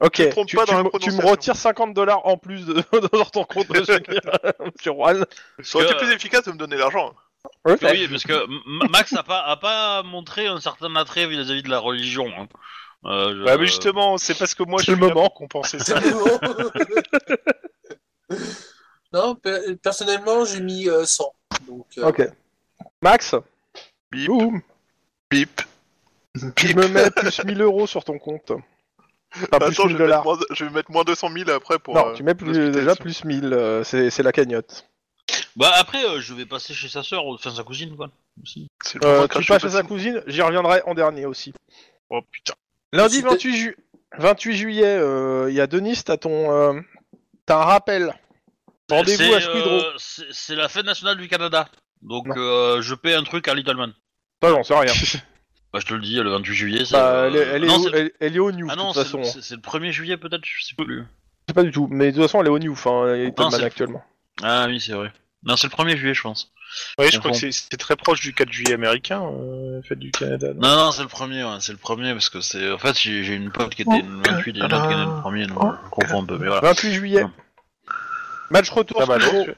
Ok, 0.00 0.22
tu, 0.46 0.56
pas 0.56 0.64
dans 0.66 0.74
me- 0.74 0.82
tu 0.82 0.84
me 0.84 0.88
prononciation. 0.90 1.28
retires 1.28 1.56
50 1.56 1.94
dollars 1.94 2.26
en 2.26 2.36
plus 2.36 2.66
de, 2.66 2.74
dans 3.12 3.24
ton 3.24 3.44
compte 3.44 3.68
de 3.68 3.80
Monsieur 4.64 4.92
Juan. 4.92 5.24
Ça 5.62 5.78
aurait 5.78 5.86
été 5.86 5.94
plus 5.96 6.12
efficace 6.12 6.44
de 6.44 6.52
me 6.52 6.56
donner 6.58 6.76
l'argent. 6.76 7.14
Oui, 7.66 7.76
parce 8.08 8.24
que 8.24 8.88
Max 8.90 9.12
a 9.14 9.22
pas, 9.22 9.40
a 9.42 9.56
pas 9.56 10.02
montré 10.02 10.46
un 10.46 10.60
certain 10.60 10.94
attrait 10.96 11.26
vis-à-vis 11.26 11.62
de 11.62 11.68
la 11.70 11.78
religion. 11.78 12.26
Hein. 12.38 12.48
Euh, 13.06 13.34
je- 13.36 13.44
Bah, 13.44 13.56
mais 13.58 13.66
justement, 13.66 14.16
c'est 14.18 14.36
parce 14.36 14.54
que 14.54 14.62
moi, 14.62 14.78
je 14.80 14.86
C'est 14.86 14.92
suis 14.92 15.00
le 15.00 15.06
moment. 15.08 15.24
pour 15.28 15.34
compenser 15.34 15.78
ça. 15.78 16.00
Non, 19.12 19.34
pe- 19.36 19.74
personnellement, 19.76 20.44
j'ai 20.44 20.60
mis 20.60 20.88
euh, 20.88 21.04
100. 21.04 21.32
Donc, 21.68 21.86
euh, 21.98 22.08
Ok. 22.08 22.22
Max 23.02 23.34
Bip, 24.10 24.28
Ouh, 24.30 24.60
bip. 25.30 25.60
tu 26.56 26.74
me 26.74 26.88
mets 26.88 27.10
plus 27.10 27.44
1000 27.44 27.60
euros 27.62 27.86
sur 27.86 28.02
ton 28.04 28.18
compte. 28.18 28.52
Enfin, 29.36 29.58
plus 29.58 29.72
Attends, 29.74 29.86
1000 29.86 29.92
je 29.92 29.96
vais, 29.96 30.04
dollars. 30.04 30.24
moins, 30.24 30.38
je 30.52 30.64
vais 30.64 30.70
mettre 30.70 30.90
moins 30.90 31.04
200 31.04 31.28
000 31.36 31.50
après 31.50 31.78
pour. 31.78 31.94
Non, 31.94 32.08
euh, 32.08 32.12
tu 32.14 32.22
mets 32.22 32.34
plus, 32.34 32.70
déjà 32.70 32.94
plus 32.94 33.24
1000, 33.24 33.52
euh, 33.52 33.82
c'est 33.84 34.10
c'est 34.10 34.22
la 34.22 34.32
cagnotte. 34.32 34.86
Bah 35.56 35.72
après, 35.76 36.04
euh, 36.04 36.20
je 36.20 36.34
vais 36.34 36.46
passer 36.46 36.74
chez 36.74 36.88
sa 36.88 37.02
sœur, 37.02 37.26
enfin 37.26 37.50
sa 37.50 37.62
cousine, 37.64 37.96
quoi. 37.96 38.10
Aussi. 38.42 38.68
C'est 38.84 39.00
le 39.02 39.08
moment 39.08 39.22
Euh, 39.22 39.28
tu 39.28 39.44
passes 39.44 39.64
à 39.64 39.70
sa 39.70 39.82
cousine, 39.82 40.22
j'y 40.26 40.42
reviendrai 40.42 40.82
en 40.86 40.94
dernier 40.94 41.26
aussi. 41.26 41.52
Oh 42.10 42.20
putain. 42.30 42.54
Lundi 42.92 43.16
Si 43.16 43.22
t'es- 43.22 43.28
28, 43.28 43.56
ju- 43.56 43.76
28 44.18 44.56
juillet, 44.56 44.84
euh, 44.98 45.46
il 45.48 45.54
y 45.54 45.60
a 45.60 45.66
Denis, 45.66 46.00
t'as 46.04 46.16
ton... 46.16 46.50
euh, 46.52 46.80
T'as 47.46 47.56
un 47.60 47.64
rappel. 47.64 48.14
Rendez-vous 48.90 49.22
C'est, 49.22 49.34
à 49.34 49.40
Squidrow. 49.40 49.70
euh, 49.70 49.92
c'est 49.98 50.24
c'est 50.30 50.54
la 50.54 50.68
fête 50.68 50.86
nationale 50.86 51.16
du 51.16 51.28
Canada. 51.28 51.68
Donc 52.02 52.26
euh, 52.36 52.80
je 52.82 52.94
paie 52.94 53.14
un 53.14 53.22
truc 53.24 53.48
à 53.48 53.54
Little 53.54 53.76
Man. 53.76 53.92
Ça, 54.42 54.50
j'en 54.50 54.62
sais 54.62 54.74
rien. 54.74 54.92
Bah 55.74 55.80
je 55.80 55.86
te 55.86 55.94
le 55.94 56.00
dis, 56.00 56.14
le 56.14 56.30
28 56.30 56.54
juillet, 56.54 56.84
c'est... 56.84 56.92
Bah, 56.94 57.10
euh, 57.14 57.26
elle, 57.26 57.34
est, 57.36 57.40
elle 57.40 57.64
est 57.64 57.66
non, 57.66 57.76
au, 57.78 57.82
c'est 57.82 57.90
le- 57.90 57.98
elle, 57.98 58.12
elle 58.20 58.36
est 58.36 58.38
au 58.38 58.52
New, 58.52 58.68
Ah 58.70 58.76
de 58.76 58.78
non, 58.80 58.92
toute 58.92 58.94
c'est 58.98 59.02
façon. 59.06 59.18
le- 59.18 59.24
c'est 59.24 59.42
c'est 59.42 59.56
le 59.56 59.60
1er 59.60 59.90
juillet 59.90 60.16
peut-être, 60.16 60.44
je 60.44 60.64
sais 60.64 60.76
plus. 60.76 60.98
Je 61.00 61.04
sais 61.48 61.54
pas 61.54 61.64
du 61.64 61.72
tout, 61.72 61.88
mais 61.90 62.12
de 62.12 62.16
toute 62.16 62.22
façon, 62.22 62.40
elle 62.40 62.46
est 62.46 62.50
au 62.50 62.58
New, 62.60 62.70
enfin, 62.72 63.08
elle 63.08 63.20
est 63.22 63.38
Non, 63.38 63.50
c'est- 63.50 63.64
actuellement. 63.64 64.04
Ah 64.42 64.66
oui, 64.68 64.80
c'est 64.80 64.92
vrai. 64.92 65.12
Non, 65.42 65.56
c'est 65.56 65.66
le 65.66 65.72
1er 65.72 65.96
juillet, 65.96 66.14
je 66.14 66.22
pense. 66.22 66.52
Ouais, 66.96 67.10
je 67.10 67.18
crois 67.18 67.32
que 67.32 67.36
c'est- 67.36 67.50
c'est 67.50 67.76
très 67.76 67.96
proche 67.96 68.20
du 68.20 68.32
4 68.32 68.52
juillet 68.52 68.72
américain, 68.74 69.22
euh, 69.24 69.82
fête 69.82 69.98
du 69.98 70.12
Canada. 70.12 70.54
non? 70.54 70.60
Non, 70.60 70.76
non, 70.76 70.92
c'est 70.92 71.02
le 71.02 71.08
premier, 71.08 71.42
ouais, 71.42 71.56
c'est 71.58 71.72
le 71.72 71.78
premier 71.78 72.12
parce 72.12 72.30
que 72.30 72.40
c'est. 72.40 72.70
En 72.70 72.78
fait, 72.78 72.96
j'ai 72.96 73.24
j'ai 73.24 73.34
une 73.34 73.50
pote 73.50 73.74
qui 73.74 73.82
était 73.82 74.00
le 74.02 74.22
28 74.30 74.56
et 74.56 74.58
une 74.60 74.64
autre 74.66 74.86
qui 74.86 74.92
était 74.94 75.04
le 75.04 75.20
premier, 75.22 75.46
donc 75.48 75.58
je 75.84 75.90
confonds 75.90 76.22
un 76.22 76.26
peu, 76.26 76.38
mais 76.38 76.46
voilà. 76.46 76.60
28 76.62 76.92
juillet. 76.94 77.22
Non. 77.22 77.32
Match 78.50 78.70
retour, 78.70 79.00
Ah 79.02 79.06
bah 79.06 79.18
non, 79.18 79.44
tu- 79.44 79.54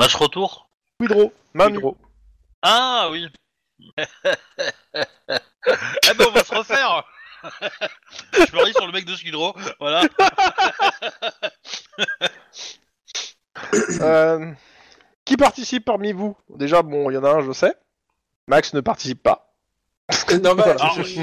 Match 0.00 0.14
retour? 0.14 0.68
Squidrow, 0.94 1.32
Manu. 1.52 1.80
Ah 2.62 3.08
oui 3.10 3.26
ah 3.98 4.04
ben 6.18 6.26
on 6.28 6.30
va 6.30 6.44
se 6.44 6.54
refaire 6.54 7.04
Je 8.32 8.50
parie 8.52 8.72
sur 8.72 8.86
le 8.86 8.92
mec 8.92 9.04
de 9.04 9.14
Skidrow, 9.14 9.54
voilà. 9.78 10.02
Euh, 14.02 14.52
qui 15.24 15.36
participe 15.36 15.84
parmi 15.84 16.12
vous? 16.12 16.36
Déjà, 16.50 16.82
bon, 16.82 17.10
il 17.10 17.14
y 17.14 17.16
en 17.16 17.24
a 17.24 17.30
un, 17.30 17.40
je 17.40 17.52
sais. 17.52 17.74
Max 18.48 18.74
ne 18.74 18.80
participe 18.80 19.22
pas. 19.22 19.54
Non, 20.42 20.54
bah, 20.54 20.76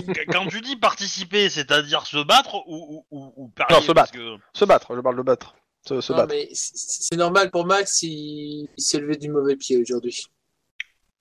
mais 0.08 0.26
quand 0.26 0.48
tu 0.48 0.60
dis 0.62 0.76
participer, 0.76 1.50
c'est-à-dire 1.50 2.06
se 2.06 2.22
battre 2.24 2.56
ou, 2.68 3.06
ou- 3.12 3.52
Non, 3.70 3.82
se 3.82 3.92
battre. 3.92 4.14
Se 4.54 4.66
battre, 4.66 4.96
je 4.96 5.02
parle 5.02 5.18
de 5.18 5.22
battre. 5.22 5.56
Se, 5.88 5.94
Non, 5.94 6.18
battre. 6.18 6.34
mais 6.34 6.50
c'est 6.54 7.16
normal 7.16 7.52
pour 7.52 7.66
Max, 7.66 8.02
il, 8.02 8.68
il 8.76 8.84
s'est 8.84 9.00
levé 9.00 9.16
du 9.16 9.30
mauvais 9.30 9.56
pied 9.56 9.78
aujourd'hui. 9.82 10.26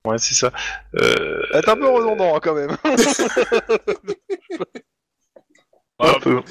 Ouais, 0.04 0.18
c'est 0.18 0.34
ça. 0.34 0.52
Euh, 0.96 1.42
C'est 1.52 1.68
un 1.68 1.76
peu 1.76 1.88
redondant 1.88 2.36
hein, 2.36 2.40
quand 2.42 2.54
même. 2.54 2.76
Un 6.00 6.18
peu. 6.20 6.42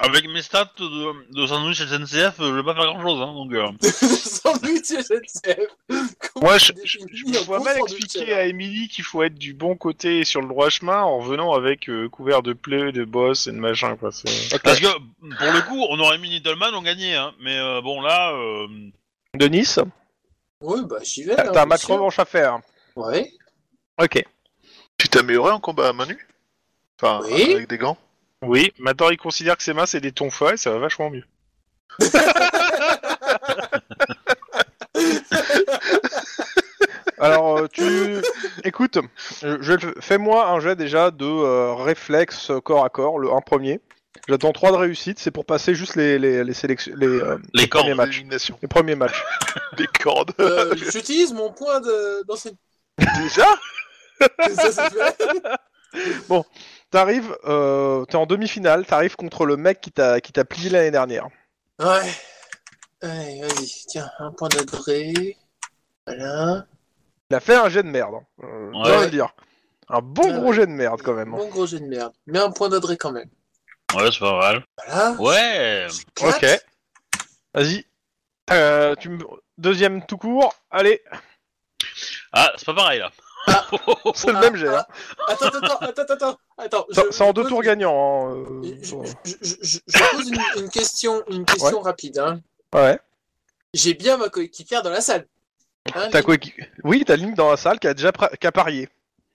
Avec 0.00 0.26
mes 0.28 0.42
stats 0.42 0.72
de, 0.78 1.32
de 1.32 1.46
sandwich 1.46 1.78
SNCF, 1.78 2.36
je 2.38 2.50
vais 2.56 2.64
pas 2.64 2.74
faire 2.74 2.86
grand-chose. 2.86 3.20
Hein, 3.22 3.34
donc, 3.34 3.52
euh, 3.52 3.68
Sandwich 3.82 4.86
SNCF. 4.86 5.68
Moi, 6.40 6.58
je, 6.58 6.72
me 6.72 7.44
vois 7.44 7.60
mal 7.60 7.78
expliquer 7.78 8.32
à 8.32 8.46
Emily 8.46 8.88
qu'il 8.88 9.04
faut 9.04 9.22
être 9.22 9.36
du 9.36 9.54
bon 9.54 9.76
côté 9.76 10.20
et 10.20 10.24
sur 10.24 10.40
le 10.40 10.48
droit 10.48 10.70
chemin 10.70 11.02
en 11.02 11.20
venant 11.20 11.52
avec 11.52 11.88
euh, 11.88 12.08
couvert 12.08 12.42
de 12.42 12.52
plaies, 12.52 12.90
de 12.90 13.04
boss 13.04 13.46
et 13.46 13.52
de 13.52 13.58
machin, 13.58 13.96
quoi. 13.96 14.10
Parce 14.64 14.80
que, 14.80 14.86
pour 14.86 15.52
le 15.52 15.60
coup, 15.68 15.86
on 15.88 16.00
aurait 16.00 16.18
mis 16.18 16.30
Needleman, 16.30 16.74
on 16.74 16.82
gagnait. 16.82 17.14
Hein, 17.14 17.32
mais 17.40 17.56
euh, 17.56 17.80
bon, 17.80 18.00
là... 18.00 18.32
Euh, 18.32 18.66
De 19.34 19.46
Nice, 19.46 19.78
Oui, 20.62 20.80
bah 20.84 20.96
j'y 21.02 21.22
vais. 21.22 21.36
t'as 21.36 21.50
hein, 21.50 21.62
un 21.62 21.66
match 21.66 21.84
revanche 21.84 22.18
à 22.18 22.24
faire. 22.24 22.58
Ouais. 22.96 23.30
Ok. 24.02 24.22
Tu 24.98 25.08
t'es 25.08 25.18
amélioré 25.18 25.52
en 25.52 25.60
combat 25.60 25.88
à 25.88 25.92
main 25.92 26.06
nue? 26.06 26.26
Enfin, 27.00 27.20
Oui. 27.30 27.54
avec 27.54 27.68
des 27.68 27.78
gants? 27.78 27.98
Oui, 28.42 28.72
maintenant 28.78 29.08
il 29.10 29.16
considère 29.16 29.56
que 29.56 29.62
ses 29.62 29.72
mains 29.72 29.86
c'est 29.86 30.00
des 30.00 30.12
tonfas 30.12 30.52
et 30.54 30.56
ça 30.56 30.70
va 30.70 30.78
vachement 30.78 31.10
mieux. 31.10 31.24
Alors, 37.18 37.58
euh, 37.58 37.66
tu... 37.72 38.16
Écoute, 38.64 38.98
je, 39.42 39.56
je 39.62 39.72
le- 39.72 39.94
fais-moi 40.00 40.48
un 40.50 40.60
jet 40.60 40.76
déjà 40.76 41.10
de 41.10 41.24
euh, 41.24 41.72
réflexe 41.74 42.52
corps 42.64 42.84
à 42.84 42.90
corps, 42.90 43.18
le 43.18 43.32
un 43.32 43.40
premier. 43.40 43.80
J'attends 44.28 44.52
3 44.52 44.72
de 44.72 44.76
réussite, 44.76 45.18
c'est 45.18 45.30
pour 45.30 45.46
passer 45.46 45.74
juste 45.74 45.94
les, 45.96 46.18
les, 46.18 46.44
les 46.44 46.54
sélections... 46.54 46.92
Les, 46.96 47.06
euh, 47.06 47.38
les 47.54 47.66
premiers 47.66 47.68
cordes. 47.68 47.96
matchs. 47.96 48.10
L'élimination. 48.16 48.58
les 48.60 48.68
premiers 48.68 48.94
matchs. 48.96 49.22
Des 49.78 49.86
cordes. 49.86 50.32
Euh, 50.40 50.74
J'utilise 50.76 51.32
mon 51.32 51.52
point 51.52 51.80
de 51.80 52.24
d'enseignement. 52.26 52.58
Déjà 52.98 53.46
Ça, 54.54 54.72
ça 54.72 54.90
fait- 54.90 55.16
T'arrives, 56.90 57.36
euh, 57.44 58.04
t'es 58.04 58.16
en 58.16 58.26
demi-finale, 58.26 58.86
t'arrives 58.86 59.16
contre 59.16 59.44
le 59.44 59.56
mec 59.56 59.80
qui 59.80 59.90
t'a 59.90 60.20
qui 60.20 60.32
t'a 60.32 60.44
plié 60.44 60.70
l'année 60.70 60.90
dernière. 60.92 61.26
Ouais. 61.80 62.10
Allez, 63.02 63.40
vas-y. 63.42 63.66
Tiens, 63.88 64.08
un 64.20 64.30
point 64.32 64.48
d'adré. 64.48 65.36
Voilà. 66.06 66.66
Il 67.30 67.34
a 67.36 67.40
fait 67.40 67.56
un 67.56 67.68
jet 67.68 67.82
de 67.82 67.88
merde, 67.88 68.14
hein. 68.14 68.44
euh, 68.44 68.70
je 68.84 68.90
Ouais. 69.00 69.10
dire. 69.10 69.34
Un 69.88 70.00
bon 70.00 70.22
Ouais. 70.32 70.38
gros 70.40 70.52
jet 70.52 70.66
de 70.66 70.72
merde 70.72 71.02
quand 71.02 71.14
même. 71.14 71.34
hein. 71.34 71.38
Bon 71.38 71.48
gros 71.48 71.66
jeu 71.66 71.80
de 71.80 71.86
merde. 71.86 72.12
Mais 72.26 72.38
un 72.38 72.50
point 72.50 72.68
d'adré 72.68 72.96
quand 72.96 73.12
même. 73.12 73.28
Ouais, 73.94 74.10
c'est 74.12 74.20
pas 74.20 74.38
mal. 74.38 74.64
Voilà. 74.86 75.12
Ouais. 75.20 75.86
Ok. 76.22 76.46
Vas-y. 77.54 77.84
Euh, 78.52 78.94
tu 78.96 79.08
me... 79.10 79.18
Deuxième 79.58 80.04
tout 80.06 80.18
court, 80.18 80.54
allez, 80.70 81.02
Ah, 82.32 82.52
c'est 82.56 82.64
pas 82.66 82.74
pareil, 82.74 83.00
là. 83.00 83.10
Ah. 83.48 83.64
c'est 84.14 84.30
le 84.32 84.36
Ah, 84.36 84.40
même 84.40 84.56
jet. 84.56 84.66
ah, 84.68 84.86
hein. 84.88 85.24
Attends, 85.28 85.46
attends, 85.46 85.76
attends, 85.80 86.02
attends, 86.02 86.38
attends. 86.58 86.86
C'est 87.10 87.22
en 87.22 87.32
deux 87.32 87.42
pose- 87.42 87.50
tours 87.50 87.62
gagnants. 87.62 88.32
hein, 88.32 88.44
Je, 88.82 88.94
euh, 88.94 89.02
je- 89.24 89.30
je- 89.42 89.54
je- 89.62 89.78
je 89.86 89.98
pose 90.16 90.28
une, 90.28 90.62
une 90.64 90.68
question, 90.70 91.22
une 91.30 91.44
question 91.44 91.80
rapide. 91.80 92.18
Hein. 92.18 92.40
Ouais. 92.74 92.98
J'ai 93.74 93.94
bien 93.94 94.16
ma 94.16 94.28
coéquipière 94.30 94.82
dans 94.82 94.90
la 94.90 95.00
salle. 95.00 95.26
Hein, 95.94 96.08
Oui, 96.82 97.04
t'as 97.04 97.14
Link 97.14 97.36
dans 97.36 97.50
la 97.50 97.56
salle 97.56 97.78
qui 97.78 97.86
a 97.86 97.94
déjà 97.94 98.10
pra- 98.10 98.36
qui 98.36 98.46
a 98.46 98.50
parié. 98.52 98.88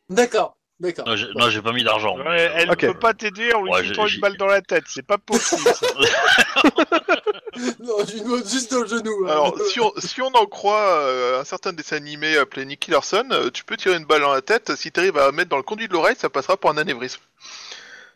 D'accord, 0.09 0.57
d'accord. 0.81 1.05
Non, 1.07 1.49
j'ai 1.49 1.61
pas 1.61 1.71
mis 1.71 1.85
d'argent. 1.85 2.17
Ouais, 2.17 2.51
elle 2.55 2.69
Ok. 2.71 2.81
peut 2.81 2.99
pas 2.99 3.13
t'aider 3.13 3.53
en 3.53 3.61
lui 3.63 3.71
Ouais, 3.71 3.85
foutant 3.85 4.07
une 4.07 4.19
balle 4.19 4.35
dans 4.35 4.47
la 4.47 4.61
tête, 4.61 4.83
c'est 4.87 5.05
pas 5.05 5.17
possible. 5.17 5.61
Non, 7.79 8.05
je 8.07 8.13
lui 8.13 8.21
demande 8.21 8.47
juste 8.47 8.71
dans 8.71 8.81
le 8.81 8.87
genou. 8.87 9.25
hein. 9.27 9.31
Alors, 9.31 9.57
si 9.69 9.79
on, 9.79 9.91
si 9.97 10.21
on 10.21 10.27
en 10.33 10.45
croit 10.45 11.01
euh, 11.03 11.41
un 11.41 11.43
certain 11.43 11.73
dessin 11.73 11.97
animé 11.97 12.37
appelé 12.37 12.65
Nicky 12.65 12.91
Larson, 12.91 13.27
euh, 13.31 13.49
tu 13.51 13.63
peux 13.63 13.77
tirer 13.77 13.97
une 13.97 14.05
balle 14.05 14.21
dans 14.21 14.33
la 14.33 14.41
tête. 14.41 14.75
Si 14.75 14.91
t'arrives 14.91 15.17
à 15.17 15.31
mettre 15.31 15.49
dans 15.49 15.57
le 15.57 15.63
conduit 15.63 15.87
de 15.87 15.93
l'oreille, 15.93 16.15
ça 16.17 16.29
passera 16.29 16.57
pour 16.57 16.69
un 16.69 16.77
anévrisme. 16.77 17.21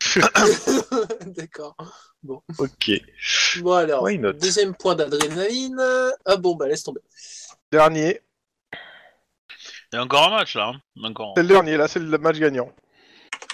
D'accord. 1.26 1.76
ok. 2.58 2.92
Bon 3.60 3.72
alors, 3.74 4.04
Why 4.04 4.18
not? 4.20 4.34
deuxième 4.34 4.76
point 4.76 4.96
d'adrénaline. 4.96 5.82
Ah 6.26 6.36
bon, 6.38 6.56
bah 6.56 6.68
laisse 6.68 6.84
tomber. 6.84 7.02
Dernier. 7.72 8.22
Il 9.94 9.96
y 9.96 9.98
a 9.98 10.04
encore 10.04 10.28
un 10.28 10.38
match, 10.38 10.56
là. 10.56 10.74
Hein. 10.76 10.82
Encore. 11.04 11.34
C'est 11.38 11.44
le 11.44 11.50
dernier, 11.50 11.78
là, 11.78 11.88
c'est 11.88 12.00
le 12.00 12.18
match 12.18 12.38
gagnant. 12.38 12.72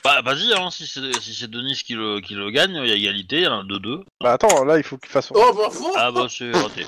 Bah, 0.04 0.22
vas-y, 0.24 0.54
hein, 0.54 0.70
si 0.72 0.88
c'est 0.88 1.14
si 1.22 1.34
c'est 1.34 1.50
Denis 1.50 1.76
qui 1.86 1.94
le, 1.94 2.20
qui 2.22 2.34
le 2.34 2.50
gagne, 2.50 2.74
il 2.76 2.88
y 2.88 2.92
a 2.92 2.96
égalité, 2.96 3.38
il 3.38 3.44
y 3.44 3.48
en 3.48 3.60
a 3.60 3.64
2-2. 3.64 4.04
Bah 4.22 4.34
attends, 4.34 4.64
là, 4.64 4.78
il 4.78 4.84
faut 4.84 4.98
qu'il 4.98 5.12
fasse. 5.12 5.30
Oh 5.34 5.54
bah 5.56 5.70
bon 5.78 5.92
Ah, 5.96 6.12
bah, 6.12 6.26
c'est 6.30 6.52
raté. 6.52 6.86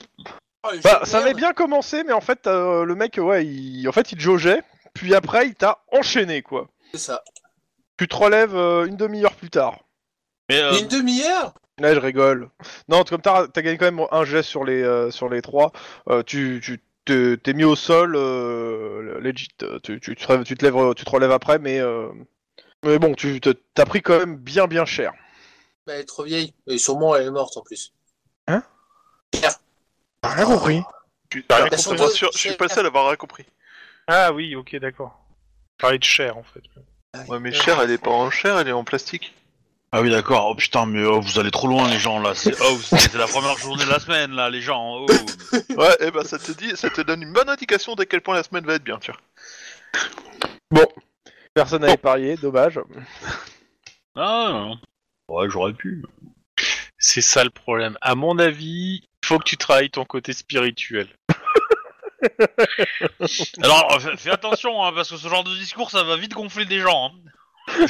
Oh, 0.63 0.69
Bah, 0.83 1.01
ça 1.03 1.19
avait 1.19 1.33
bien 1.33 1.53
commencé, 1.53 2.03
mais 2.03 2.13
en 2.13 2.21
fait, 2.21 2.47
euh, 2.47 2.85
le 2.85 2.95
mec, 2.95 3.17
ouais, 3.21 3.45
il... 3.45 3.87
en 3.87 3.91
fait, 3.91 4.11
il 4.11 4.17
te 4.17 4.21
jaugeait, 4.23 4.61
puis 4.93 5.13
après, 5.13 5.47
il 5.47 5.55
t'a 5.55 5.79
enchaîné, 5.91 6.41
quoi. 6.41 6.67
C'est 6.91 6.99
ça. 6.99 7.21
Tu 7.97 8.07
te 8.07 8.15
relèves 8.15 8.55
euh, 8.55 8.85
une 8.85 8.97
demi-heure 8.97 9.35
plus 9.35 9.49
tard. 9.51 9.77
Mais, 10.49 10.59
euh, 10.59 10.79
Une 10.79 10.87
demi-heure? 10.87 11.53
Là, 11.79 11.93
je 11.93 11.99
rigole. 11.99 12.49
Non, 12.87 13.03
comme 13.03 13.21
t'as 13.21 13.43
as 13.55 13.61
gagné 13.61 13.77
quand 13.77 13.85
même 13.91 14.05
un 14.11 14.25
geste 14.25 14.49
sur 14.49 14.63
les, 14.63 14.81
euh, 14.83 15.11
sur 15.11 15.29
les 15.29 15.41
trois, 15.41 15.71
euh, 16.09 16.21
tu 16.23 16.61
tu 16.63 16.79
te- 17.05 17.35
t'es 17.35 17.53
mis 17.53 17.63
au 17.63 17.75
sol, 17.75 18.15
euh, 18.15 19.19
legit. 19.19 19.49
Tu, 19.83 19.99
tu, 19.99 20.15
te 20.15 20.25
relèves- 20.27 20.43
tu 20.45 20.55
te 20.55 20.63
lèves, 20.65 20.93
tu 20.95 21.03
te 21.05 21.09
relèves 21.09 21.31
après, 21.31 21.59
mais 21.59 21.79
euh, 21.79 22.07
mais 22.83 22.99
bon, 22.99 23.13
tu 23.15 23.39
te- 23.41 23.55
t'as 23.73 23.85
pris 23.85 24.01
quand 24.01 24.17
même 24.19 24.35
bien 24.37 24.67
bien 24.67 24.85
cher. 24.85 25.13
Bah, 25.85 25.93
Elle 25.95 26.01
est 26.01 26.05
trop 26.05 26.23
vieille. 26.23 26.53
Et 26.67 26.77
sûrement, 26.77 27.15
elle 27.15 27.27
est 27.27 27.31
morte 27.31 27.57
en 27.57 27.61
plus. 27.61 27.93
T'as 30.21 30.35
rien 30.35 30.45
compris. 30.45 30.81
Tu- 31.29 31.43
T'as 31.43 31.65
rien 31.65 31.77
suis 31.77 31.89
compris. 31.89 32.05
je 32.33 32.37
suis 32.37 32.53
pas 32.53 32.65
le 32.65 32.69
seul 32.69 32.85
à 32.85 32.87
avoir 32.87 33.07
rien 33.07 33.15
compris. 33.17 33.45
Ah 34.07 34.31
oui, 34.31 34.55
ok, 34.55 34.75
d'accord. 34.77 35.19
Parler 35.77 35.97
de 35.97 36.03
chair 36.03 36.37
en 36.37 36.43
fait. 36.43 36.61
Ouais, 37.29 37.39
mais 37.39 37.51
Cher, 37.51 37.79
elle 37.81 37.91
est 37.91 37.97
pas 37.97 38.11
en 38.11 38.31
chair, 38.31 38.57
elle 38.59 38.67
est 38.67 38.73
en 38.73 38.83
plastique. 38.83 39.33
Ah 39.91 40.01
oui, 40.01 40.09
d'accord. 40.09 40.47
Oh 40.49 40.55
putain, 40.55 40.85
mais 40.85 41.03
oh, 41.03 41.19
vous 41.21 41.39
allez 41.39 41.51
trop 41.51 41.67
loin, 41.67 41.87
les 41.89 41.99
gens, 41.99 42.19
là. 42.19 42.33
C'est 42.33 42.55
oh, 42.61 42.77
c'est 42.81 42.97
c'est 42.97 43.17
la 43.17 43.27
première 43.27 43.57
journée 43.57 43.83
de 43.85 43.89
la 43.89 43.99
semaine, 43.99 44.31
là, 44.31 44.49
les 44.49 44.61
gens. 44.61 44.99
Oh. 45.01 45.05
Ouais, 45.77 45.95
et 45.99 46.09
ben 46.09 46.23
ça 46.23 46.39
te 46.39 46.51
dit, 46.51 46.75
ça 46.75 46.89
te 46.89 47.01
donne 47.01 47.21
une 47.21 47.31
bonne 47.33 47.49
indication 47.49 47.93
d'à 47.93 48.05
quel 48.07 48.21
point 48.21 48.35
la 48.35 48.41
semaine 48.43 48.65
va 48.65 48.73
être 48.75 48.83
bien, 48.83 48.97
tu 48.97 49.11
vois. 50.71 50.87
Personne 51.53 51.81
n'avait 51.81 51.97
parié, 51.97 52.35
dommage. 52.35 52.79
Ah, 54.15 54.47
non. 54.51 54.79
Ouais, 55.29 55.49
j'aurais 55.49 55.73
pu. 55.73 56.03
C'est 56.97 57.21
ça 57.21 57.43
le 57.43 57.49
problème. 57.49 57.97
À 58.01 58.15
mon 58.15 58.39
avis, 58.39 59.01
il 59.03 59.25
faut 59.25 59.37
que 59.39 59.43
tu 59.43 59.57
travailles 59.57 59.89
ton 59.91 60.05
côté 60.05 60.33
spirituel. 60.33 61.07
Alors, 63.61 64.01
fais, 64.01 64.17
fais 64.17 64.29
attention, 64.31 64.83
hein, 64.83 64.91
parce 64.93 65.09
que 65.09 65.17
ce 65.17 65.27
genre 65.27 65.43
de 65.43 65.53
discours, 65.55 65.91
ça 65.91 66.03
va 66.03 66.15
vite 66.17 66.33
gonfler 66.33 66.65
des 66.65 66.79
gens. 66.79 67.11
Hein. 67.69 67.85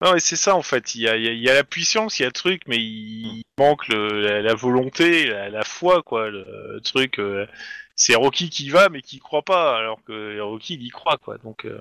Non, 0.00 0.14
mais 0.14 0.20
c'est 0.20 0.36
ça 0.36 0.56
en 0.56 0.62
fait. 0.62 0.94
Il 0.96 1.02
y 1.02 1.08
a, 1.08 1.16
il 1.16 1.22
y 1.24 1.28
a- 1.28 1.32
il 1.32 1.40
y 1.42 1.48
a 1.48 1.54
la 1.54 1.62
puissance, 1.64 2.18
il 2.18 2.22
y 2.22 2.24
a 2.24 2.28
le 2.28 2.32
truc, 2.32 2.62
mais 2.66 2.76
il 2.78 3.42
manque 3.58 3.86
le- 3.88 4.20
la, 4.20 4.40
la 4.42 4.54
volonté, 4.54 5.26
la, 5.26 5.48
la 5.48 5.62
foi, 5.64 6.02
quoi. 6.02 6.28
Le, 6.28 6.44
le 6.74 6.80
truc, 6.80 7.20
euh, 7.20 7.46
c'est 7.94 8.16
Rocky 8.16 8.50
qui 8.50 8.68
va, 8.70 8.88
mais 8.88 9.00
qui 9.02 9.20
croit 9.20 9.42
pas, 9.42 9.78
alors 9.78 10.02
que 10.04 10.40
Rocky 10.40 10.74
il 10.74 10.82
y 10.82 10.88
croit, 10.90 11.18
quoi. 11.18 11.38
Donc, 11.38 11.64
euh, 11.66 11.80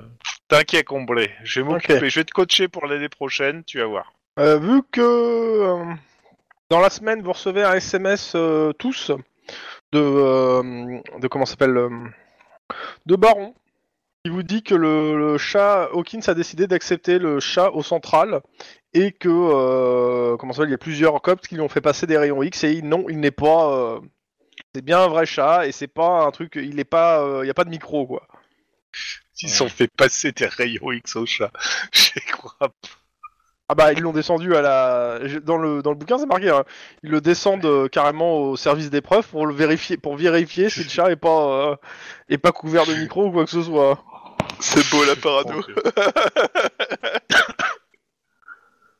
t'inquiète, 0.51 0.85
comblé. 0.85 1.31
Je 1.43 1.61
vais 1.61 1.67
m'occuper. 1.67 1.95
Ok. 1.97 2.05
Je 2.05 2.19
vais 2.19 2.23
te 2.23 2.31
coacher 2.31 2.67
pour 2.67 2.85
l'année 2.87 3.09
prochaine, 3.09 3.63
tu 3.63 3.79
vas 3.79 3.85
voir. 3.85 4.13
Euh, 4.39 4.57
vu 4.59 4.81
que 4.91 5.01
euh, 5.01 5.83
dans 6.69 6.79
la 6.79 6.89
semaine 6.89 7.21
vous 7.21 7.33
recevez 7.33 7.63
un 7.63 7.73
SMS 7.73 8.33
euh, 8.35 8.71
tous 8.73 9.11
de 9.91 9.99
euh, 9.99 10.99
de 11.19 11.27
comment 11.27 11.45
ça 11.45 11.51
s'appelle 11.51 11.75
euh, 11.77 11.89
de 13.05 13.15
Baron 13.17 13.53
qui 14.23 14.31
vous 14.31 14.43
dit 14.43 14.63
que 14.63 14.75
le, 14.75 15.17
le 15.17 15.37
chat 15.37 15.89
Hawkins 15.93 16.21
a 16.27 16.33
décidé 16.33 16.67
d'accepter 16.67 17.19
le 17.19 17.39
chat 17.41 17.71
au 17.71 17.83
central 17.83 18.41
et 18.93 19.11
que 19.11 19.27
euh, 19.29 20.37
comment 20.37 20.53
ça 20.53 20.57
s'appelle 20.57 20.69
il 20.69 20.73
y 20.73 20.75
a 20.75 20.77
plusieurs 20.77 21.21
cops 21.21 21.45
qui 21.47 21.55
lui 21.55 21.61
ont 21.61 21.67
fait 21.69 21.81
passer 21.81 22.07
des 22.07 22.17
rayons 22.17 22.41
X 22.41 22.63
et 22.63 22.71
il- 22.71 22.87
non 22.87 23.05
il 23.09 23.19
n'est 23.19 23.31
pas 23.31 23.73
euh, 23.73 23.99
c'est 24.73 24.83
bien 24.85 24.99
un 25.01 25.07
vrai 25.09 25.25
chat 25.25 25.67
et 25.67 25.73
c'est 25.73 25.87
pas 25.87 26.23
un 26.25 26.31
truc 26.31 26.53
il 26.55 26.79
est 26.79 26.85
pas 26.85 27.21
euh, 27.21 27.41
il 27.43 27.47
y 27.47 27.51
a 27.51 27.53
pas 27.53 27.65
de 27.65 27.69
micro 27.69 28.07
quoi. 28.07 28.25
Ils 29.43 29.63
ont 29.63 29.69
fait 29.69 29.87
passer 29.87 30.33
tes 30.33 30.45
rayons 30.45 30.91
X 30.91 31.15
au 31.15 31.25
chat. 31.25 31.51
J'y 31.91 32.19
crois 32.31 32.53
pas. 32.59 32.71
Ah 33.69 33.75
bah 33.75 33.93
ils 33.93 34.01
l'ont 34.01 34.11
descendu 34.11 34.53
à 34.53 34.61
la 34.61 35.19
dans 35.43 35.55
le 35.55 35.81
dans 35.81 35.91
le 35.91 35.95
bouquin 35.95 36.17
c'est 36.17 36.25
marqué 36.25 36.49
hein. 36.49 36.65
ils 37.03 37.09
le 37.09 37.21
descendent 37.21 37.63
euh, 37.63 37.87
carrément 37.87 38.39
au 38.39 38.57
service 38.57 38.89
d'épreuve 38.89 39.25
pour 39.25 39.47
le 39.47 39.53
vérifier 39.53 39.95
pour 39.95 40.17
vérifier 40.17 40.69
si 40.69 40.83
le 40.83 40.89
chat 40.89 41.09
est 41.09 41.15
pas 41.15 41.69
euh, 41.69 41.75
est 42.27 42.37
pas 42.37 42.51
couvert 42.51 42.85
de 42.85 42.93
micro 42.93 43.27
ou 43.27 43.31
quoi 43.31 43.45
que 43.45 43.49
ce 43.51 43.63
soit. 43.63 44.03
C'est 44.59 44.89
beau 44.91 45.05
la 45.05 45.15
parano. 45.15 45.63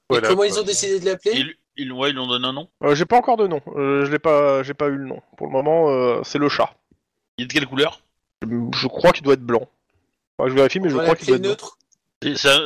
Voilà, 0.09 0.27
comment 0.27 0.39
quoi. 0.39 0.47
ils 0.47 0.59
ont 0.59 0.63
décidé 0.63 0.99
de 0.99 1.05
l'appeler 1.05 1.31
Ils, 1.35 1.55
ils, 1.77 1.91
ouais, 1.93 2.09
ils 2.09 2.13
lui 2.13 2.19
ont 2.19 2.27
donné 2.27 2.45
un 2.45 2.51
nom. 2.51 2.67
Euh, 2.83 2.95
j'ai 2.95 3.05
pas 3.05 3.17
encore 3.17 3.37
de 3.37 3.47
nom, 3.47 3.61
Euh, 3.77 4.05
je 4.05 4.11
l'ai 4.11 4.19
pas 4.19 4.61
j'ai 4.61 4.73
pas 4.73 4.87
eu 4.87 4.97
le 4.97 5.05
nom. 5.05 5.21
Pour 5.37 5.47
le 5.47 5.53
moment 5.53 5.89
euh, 5.89 6.21
c'est 6.23 6.37
le 6.37 6.49
chat. 6.49 6.73
Il, 7.37 7.47
de 7.47 7.53
quelle 7.53 7.65
couleur? 7.65 8.01
Je 8.43 8.87
crois 8.87 9.13
qu'il 9.13 9.23
doit 9.23 9.35
être 9.35 9.45
blanc. 9.45 9.69
Que 10.45 10.49
je 10.49 10.55
vérifie, 10.55 10.79
mais 10.79 10.89
je 10.89 10.97
crois 10.97 11.15
qu'il 11.15 11.27
doit 11.27 11.37
être 11.37 11.41
neutre. 11.43 11.77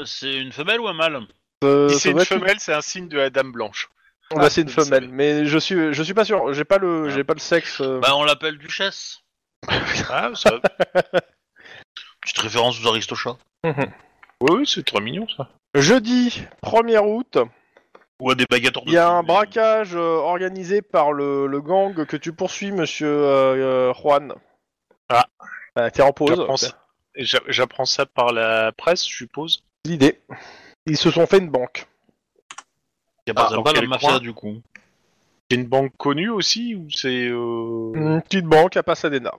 C'est- 0.05 0.35
une 0.35 0.51
femelle 0.51 0.79
ou 0.81 0.87
un 0.87 0.93
mâle? 0.93 1.19
Euh, 1.63 1.89
Si 1.89 1.95
ça 1.95 1.99
c'est 2.01 2.09
doit 2.11 2.19
une 2.19 2.21
être 2.23 2.27
femelle, 2.39 2.59
c'est 2.59 2.73
un 2.73 2.81
signe 2.81 3.07
de 3.07 3.17
la 3.17 3.29
dame 3.29 3.51
blanche. 3.51 3.89
Bah, 4.35 4.49
c'est 4.49 4.61
une 4.61 4.67
le 4.67 4.73
femelle, 4.73 5.07
mais 5.09 5.45
je 5.45 5.57
suis, 5.57 5.93
je 5.93 6.03
suis 6.03 6.13
pas 6.13 6.25
sûr. 6.25 6.51
J'ai 6.53 6.65
pas 6.65 6.77
le, 6.77 7.09
j'ai 7.09 7.23
pas 7.23 7.33
le 7.33 7.39
sexe. 7.39 7.79
euh. 7.81 7.99
Bah, 7.99 8.15
on 8.15 8.23
l'appelle 8.23 8.57
duchesse. 8.57 9.19
Ah, 10.09 10.31
ça... 10.35 10.59
Petite 12.21 12.37
référence 12.39 12.83
aux 12.83 12.87
Aristochats. 12.87 13.37
oui, 13.63 13.71
oui, 14.41 14.67
c'est 14.67 14.83
très 14.85 14.99
mignon 14.99 15.27
ça. 15.35 15.49
Jeudi 15.75 16.43
1er 16.63 16.99
août, 16.99 17.37
Ou 18.21 18.31
à 18.31 18.35
des 18.35 18.45
il 18.49 18.91
y 18.93 18.97
a 18.97 19.09
un 19.09 19.23
braquage 19.23 19.95
euh, 19.95 19.99
organisé 19.99 20.81
par 20.81 21.11
le, 21.11 21.47
le 21.47 21.61
gang 21.61 22.05
que 22.05 22.17
tu 22.17 22.33
poursuis, 22.33 22.71
Monsieur 22.71 23.07
euh, 23.07 23.89
euh, 23.89 23.93
Juan. 23.93 24.33
Ah. 25.09 25.25
Euh, 25.77 25.89
T'es 25.89 26.01
en 26.01 26.13
pause. 26.13 26.29
J'apprends 26.35 26.57
ça- 26.57 26.67
j'a- 26.67 26.84
J'apprends 27.17 27.85
ça 27.85 28.05
par 28.05 28.33
la 28.33 28.71
presse, 28.71 29.07
je 29.07 29.15
suppose. 29.15 29.63
L'idée. 29.85 30.19
Ils 30.85 30.97
se 30.97 31.11
sont 31.11 31.25
fait 31.25 31.39
une 31.39 31.49
banque. 31.49 31.87
Il 33.25 33.29
y 33.29 33.31
a 33.31 33.33
pas 33.33 33.49
Ah, 33.51 33.71
quel 33.73 33.87
mafia 33.87 34.09
coin 34.09 34.19
du 34.19 34.33
coup. 34.33 34.61
C'est 35.49 35.57
une 35.57 35.65
banque 35.65 35.93
connue 35.97 36.29
aussi 36.29 36.75
ou 36.75 36.89
c'est 36.89 37.27
euh... 37.27 37.91
Une 37.93 38.21
petite 38.21 38.45
banque 38.45 38.77
à 38.77 38.83
Pasadena. 38.83 39.31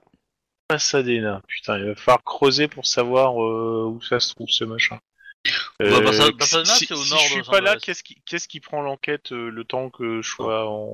Pasadena 0.67 1.41
Putain, 1.47 1.77
il 1.77 1.85
va 1.85 1.95
falloir 1.95 2.23
creuser 2.23 2.67
pour 2.67 2.85
savoir 2.85 3.41
euh, 3.41 3.85
où 3.85 4.01
ça 4.01 4.19
se 4.19 4.33
trouve 4.33 4.49
ce 4.49 4.65
machin. 4.65 4.99
Bah, 5.79 6.01
Pasadena, 6.37 6.65
si, 6.65 6.85
c'est 6.87 6.93
au 6.93 6.97
si 6.97 7.09
nord 7.11 7.19
je 7.19 7.37
de 7.37 7.41
suis 7.43 7.51
pas 7.51 7.61
là, 7.61 7.77
qu'est-ce 7.77 8.03
qui, 8.03 8.15
qu'est-ce 8.25 8.47
qui 8.47 8.59
prend 8.59 8.81
l'enquête 8.81 9.31
euh, 9.31 9.49
le 9.49 9.63
temps 9.63 9.89
que 9.89 10.21
je 10.21 10.27
sois 10.29 10.67
en... 10.69 10.93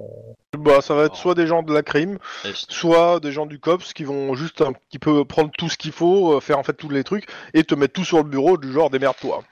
Bah, 0.57 0.81
ça 0.81 0.93
va 0.93 1.05
être 1.05 1.13
Oh. 1.15 1.21
soit 1.21 1.35
des 1.35 1.47
gens 1.47 1.63
de 1.63 1.73
la 1.73 1.81
crime, 1.83 2.19
Est. 2.43 2.69
soit 2.71 3.19
des 3.19 3.31
gens 3.31 3.45
du 3.45 3.59
cops 3.59 3.93
qui 3.93 4.03
vont 4.03 4.35
juste 4.35 4.61
un 4.61 4.73
petit 4.73 4.99
peu 4.99 5.25
prendre 5.25 5.51
tout 5.57 5.69
ce 5.69 5.77
qu'il 5.77 5.91
faut, 5.93 6.33
euh, 6.35 6.39
faire 6.39 6.59
en 6.59 6.63
fait 6.63 6.73
tous 6.73 6.89
les 6.89 7.03
trucs 7.03 7.25
et 7.53 7.63
te 7.63 7.73
mettre 7.75 7.93
tout 7.93 8.05
sur 8.05 8.17
le 8.17 8.23
bureau 8.25 8.57
du 8.57 8.71
genre 8.71 8.89
démerde-toi. 8.89 9.43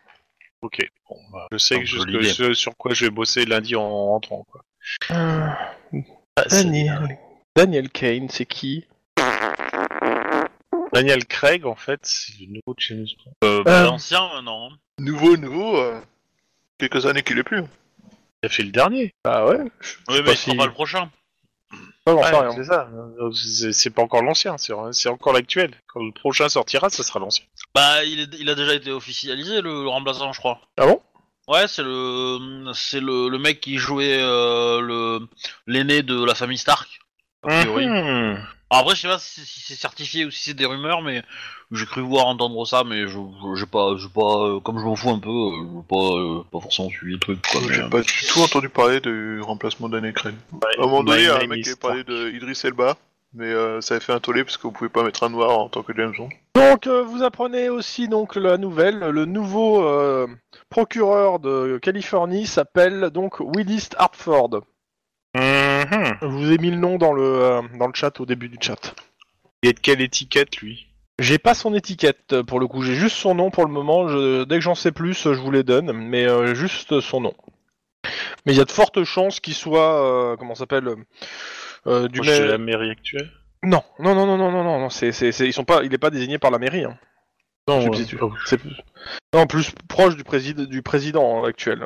Ok, 0.62 0.78
bon, 1.10 1.18
bah, 1.34 1.48
je 1.52 1.58
sais 1.58 1.80
que 1.80 1.86
je- 1.86 1.98
peu 1.98 2.04
que- 2.04 2.10
l'idée. 2.10 2.30
ce 2.30 2.54
sur 2.54 2.76
quoi 2.78 2.94
je 2.94 3.06
vais 3.06 3.12
bosser 3.12 3.46
lundi 3.46 3.76
en 3.76 3.90
rentrant. 4.08 4.46
Quoi. 4.52 4.62
Daniel. 6.50 7.18
Daniel 7.56 7.90
Kane, 7.90 8.30
c'est 8.30 8.46
qui? 8.46 8.86
Daniel 10.94 11.26
Craig, 11.26 11.66
en 11.66 11.76
fait, 11.76 12.00
c'est 12.04 12.34
le 12.40 12.48
nouveau 12.48 12.74
de 12.76 12.80
James 12.80 13.06
Bond. 13.26 13.34
Euh, 13.48 13.64
bah, 13.64 13.82
Euh. 13.82 13.86
L'ancien 13.86 14.28
maintenant. 14.34 14.70
hein. 14.72 14.76
Nouveau, 15.00 15.38
nouveau. 15.38 15.78
euh, 15.78 16.00
quelques 16.78 17.06
années 17.06 17.24
qu'il 17.24 17.38
est 17.40 17.44
plus. 17.44 17.64
Il 18.44 18.48
a 18.48 18.50
fait 18.50 18.64
le 18.64 18.72
dernier. 18.72 19.14
Bah 19.24 19.46
ouais, 19.46 19.60
Oui, 19.60 19.70
mais 20.10 20.24
pas 20.24 20.32
il 20.32 20.38
sera 20.38 20.52
si- 20.52 20.58
pas 20.58 20.66
le 20.66 20.72
prochain. 20.74 21.10
pas, 22.06 22.12
j'en 22.14 22.24
sais 22.24 22.32
Ouais, 22.34 22.40
rien. 22.40 22.52
c'est 22.56 22.64
ça. 22.66 22.90
Euh, 23.20 23.32
C'est 23.34 23.72
c'est 23.72 23.90
pas 23.92 24.02
encore 24.02 24.24
l'ancien, 24.24 24.58
c'est 24.58 24.74
c'est 24.94 25.10
encore 25.10 25.32
l'actuel. 25.34 25.76
Quand 25.88 26.04
le 26.04 26.12
prochain 26.12 26.50
sortira, 26.50 26.90
ça 26.90 27.04
sera 27.04 27.20
l'ancien. 27.20 27.46
Bah, 27.76 28.04
il, 28.04 28.20
est- 28.22 28.36
il 28.40 28.50
a 28.50 28.56
déjà 28.56 28.74
été 28.74 28.92
officialisé 28.92 29.62
le, 29.62 29.84
le 29.84 29.88
remplaçant, 29.90 30.34
je 30.34 30.40
crois. 30.40 30.60
Ah 30.78 30.88
bon? 30.88 31.02
Ouais, 31.48 31.68
c'est 31.68 31.84
le 31.84 32.72
c'est 32.74 33.00
le, 33.00 33.30
le 33.30 33.38
mec 33.38 33.62
qui 33.62 33.78
jouait 33.78 34.18
euh, 34.22 34.82
le 34.82 35.20
l'aîné 35.68 36.02
de 36.02 36.24
la 36.24 36.34
famille 36.36 36.58
Stark. 36.58 37.00
A 37.44 37.48
priori. 37.62 37.88
Mhm. 37.88 38.44
Alors 38.72 38.84
après, 38.84 38.96
je 38.96 39.02
sais 39.02 39.08
pas 39.10 39.20
si, 39.20 39.42
si 39.46 39.60
c'est 39.60 39.76
certifié 39.76 40.24
ou 40.26 40.32
si 40.32 40.44
c'est 40.44 40.54
des 40.54 40.66
rumeurs, 40.66 41.02
mais 41.02 41.24
j'ai 41.74 41.86
cru 41.86 42.02
voir 42.02 42.26
entendre 42.28 42.66
ça, 42.66 42.84
mais 42.86 43.02
je 43.06 43.18
je- 43.56 43.66
pas 43.66 43.98
j'ai 43.98 44.08
pas 44.08 44.46
euh, 44.48 44.60
comme 44.62 44.80
je 44.80 44.86
m'en 44.86 44.96
fous 44.96 45.10
un 45.10 45.20
peu, 45.20 45.30
euh, 45.30 45.66
j'ai 45.76 45.88
pas 45.90 46.16
euh, 46.18 46.44
pas 46.50 46.60
forcément 46.62 46.90
suivi 46.90 47.14
le 47.14 47.20
truc. 47.20 47.40
Quoi, 47.52 47.60
mais, 47.68 47.74
J'ai 47.76 47.90
pas 47.90 48.00
du 48.02 48.14
tout 48.30 48.40
entendu 48.40 48.70
parler 48.70 49.02
du 49.02 49.42
remplacement 49.42 49.90
d'Anne 49.90 50.14
Crane. 50.14 50.38
À 50.54 50.84
un 50.84 50.86
moment 50.86 51.04
donné, 51.04 51.20
il 51.24 51.26
y 51.26 51.28
a 51.28 51.36
un 51.42 51.48
mec 51.48 51.64
qui 51.64 51.70
avait 51.70 51.76
parlé 51.78 52.04
de 52.06 52.30
Idris 52.32 52.62
Elba, 52.64 52.96
mais 53.34 53.48
euh, 53.48 53.82
ça 53.82 53.96
avait 53.96 54.04
fait 54.04 54.14
un 54.14 54.22
tollé 54.22 54.46
parce 54.46 54.56
que 54.56 54.64
vous 54.64 54.72
pouvez 54.72 54.90
pas 54.90 55.04
mettre 55.04 55.24
un 55.24 55.30
noir 55.30 55.60
en 55.60 55.68
tant 55.68 55.84
que 55.84 55.92
James 55.94 56.14
Bond. 56.18 56.30
Donc 56.56 56.88
euh, 56.88 57.02
vous 57.04 57.24
apprenez 57.24 57.68
aussi 57.68 58.08
donc 58.08 58.38
la 58.38 58.58
nouvelle, 58.58 59.00
le 59.00 59.26
nouveau 59.26 59.84
euh, 59.86 60.28
procureur 60.70 61.40
de 61.40 61.78
Californie 61.82 62.48
s'appelle 62.48 63.10
donc 63.10 63.42
Willis 63.42 63.90
Hartford. 63.98 64.62
Je 66.22 66.28
vous 66.28 66.52
ai 66.52 66.58
mis 66.58 66.72
le 66.72 66.78
nom 66.78 66.98
dans 66.98 67.14
le 67.14 67.24
euh, 67.24 67.62
dans 67.80 67.88
le 67.88 67.94
chat 67.94 68.20
au 68.20 68.26
début 68.26 68.50
du 68.50 68.58
chat. 68.62 68.94
Il 69.64 69.70
est 69.70 69.74
de 69.74 69.80
quelle 69.80 70.02
étiquette, 70.02 70.58
lui? 70.58 70.88
J'ai 71.20 71.38
pas 71.38 71.54
son 71.54 71.74
étiquette 71.76 72.34
euh, 72.34 72.44
pour 72.44 72.60
le 72.60 72.68
coup, 72.68 72.82
j'ai 72.84 72.96
juste 72.96 73.16
son 73.16 73.36
nom 73.36 73.52
pour 73.52 73.66
le 73.66 73.72
moment. 73.72 74.08
Je- 74.08 74.44
dès 74.44 74.56
que 74.56 74.62
j'en 74.62 74.76
sais 74.76 74.92
plus, 74.92 75.14
je 75.24 75.30
vous 75.30 75.52
les 75.52 75.64
donne, 75.64 75.92
mais 75.92 76.26
euh, 76.28 76.54
juste 76.56 77.00
son 77.02 77.22
nom. 77.22 77.34
Mais 78.46 78.54
il 78.54 78.58
y 78.58 78.62
a 78.62 78.66
de 78.66 78.72
fortes 78.72 79.04
chances 79.04 79.40
qu'il 79.40 79.54
soit 79.54 80.32
euh, 80.34 80.36
comment 80.38 80.56
ça 80.56 80.60
s'appelle 80.62 80.90
euh, 81.88 82.08
du 82.08 82.20
Proche 82.22 82.40
de 82.40 82.44
la 82.46 82.58
mairie 82.58 82.90
actuelle 82.90 83.32
Non, 83.64 83.84
non, 84.00 84.16
non, 84.16 84.26
non, 84.26 84.38
non, 84.38 84.52
non, 84.52 84.64
non, 84.64 84.80
non, 84.80 84.90
c'est, 84.90 85.12
c'est, 85.12 85.32
c'est- 85.32 85.46
ils 85.48 85.54
sont 85.54 85.64
pas, 85.66 85.84
il 85.84 85.94
est 85.94 86.00
pas 86.00 86.10
désigné 86.10 86.40
par 86.40 86.50
la 86.52 86.58
mairie. 86.58 86.84
Hein. 86.86 86.98
Non, 87.68 87.82
Substitut. 87.82 88.18
C'est 88.46 88.58
plus... 88.58 88.76
Non, 89.34 89.46
plus 89.46 89.72
proche 89.88 90.16
du, 90.16 90.24
président 90.24 90.64
du 90.64 90.82
président 90.82 91.44
actuel. 91.44 91.86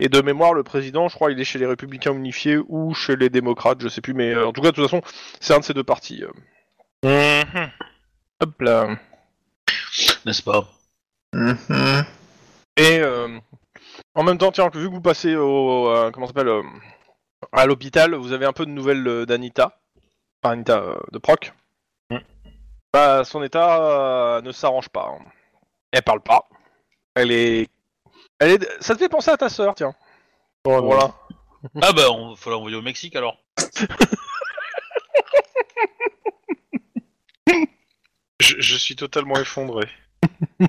Et 0.00 0.08
de 0.08 0.20
mémoire, 0.22 0.54
le 0.54 0.62
président, 0.62 1.08
je 1.08 1.14
crois, 1.14 1.30
il 1.30 1.38
est 1.38 1.44
chez 1.44 1.58
les 1.58 1.66
Républicains 1.66 2.14
Unifiés 2.14 2.58
ou 2.68 2.94
chez 2.94 3.16
les 3.16 3.28
démocrates, 3.28 3.80
je 3.82 3.88
sais 3.88 4.00
plus, 4.00 4.14
mais 4.14 4.32
euh, 4.34 4.46
en 4.48 4.52
tout 4.52 4.62
cas, 4.62 4.70
de 4.70 4.74
toute 4.76 4.84
façon, 4.84 5.02
c'est 5.40 5.54
un 5.54 5.58
de 5.60 5.64
ces 5.64 5.74
deux 5.74 5.84
partis. 5.84 6.24
euh. 6.24 7.44
Mhm. 7.44 7.70
Hop 8.40 8.60
là. 8.62 8.96
n'est-ce 10.24 10.42
pas? 10.42 10.66
Et 12.76 12.98
euh, 13.00 13.38
en 14.14 14.22
même 14.22 14.38
temps, 14.38 14.50
tiens, 14.52 14.70
vu 14.72 14.88
que 14.88 14.94
vous 14.94 15.00
passez 15.02 15.36
au, 15.36 15.88
euh, 15.90 16.10
comment 16.10 16.26
ça 16.26 16.32
s'appelle, 16.32 16.48
euh, 16.48 16.62
à 17.52 17.66
l'hôpital, 17.66 18.14
vous 18.14 18.32
avez 18.32 18.46
un 18.46 18.52
peu 18.54 18.64
de 18.64 18.70
nouvelles 18.70 19.06
euh, 19.06 19.26
d'Anita, 19.26 19.78
enfin 20.42 20.54
Anita 20.54 20.78
euh, 20.78 20.96
de 21.12 21.18
Proc. 21.18 21.52
Mm. 22.10 22.16
Bah, 22.94 23.24
son 23.24 23.42
état 23.42 23.82
euh, 24.38 24.40
ne 24.40 24.50
s'arrange 24.52 24.88
pas. 24.88 25.08
hein. 25.14 25.24
Elle 25.92 26.02
parle 26.02 26.20
pas. 26.22 26.48
Elle 27.14 27.32
est, 27.32 27.68
elle 28.40 28.50
est, 28.52 28.82
ça 28.82 28.94
te 28.94 28.98
fait 28.98 29.08
penser 29.08 29.30
à 29.30 29.36
ta 29.36 29.48
sœur, 29.48 29.74
tiens. 29.74 29.94
voilà. 30.64 31.14
Ah 31.82 31.92
bah, 31.92 32.10
on 32.10 32.34
faut 32.36 32.50
l'envoyer 32.50 32.76
au 32.76 32.82
Mexique 32.82 33.14
alors. 33.16 33.38
Je, 38.40 38.56
je 38.58 38.76
suis 38.76 38.96
totalement 38.96 39.36
effondré. 39.36 39.86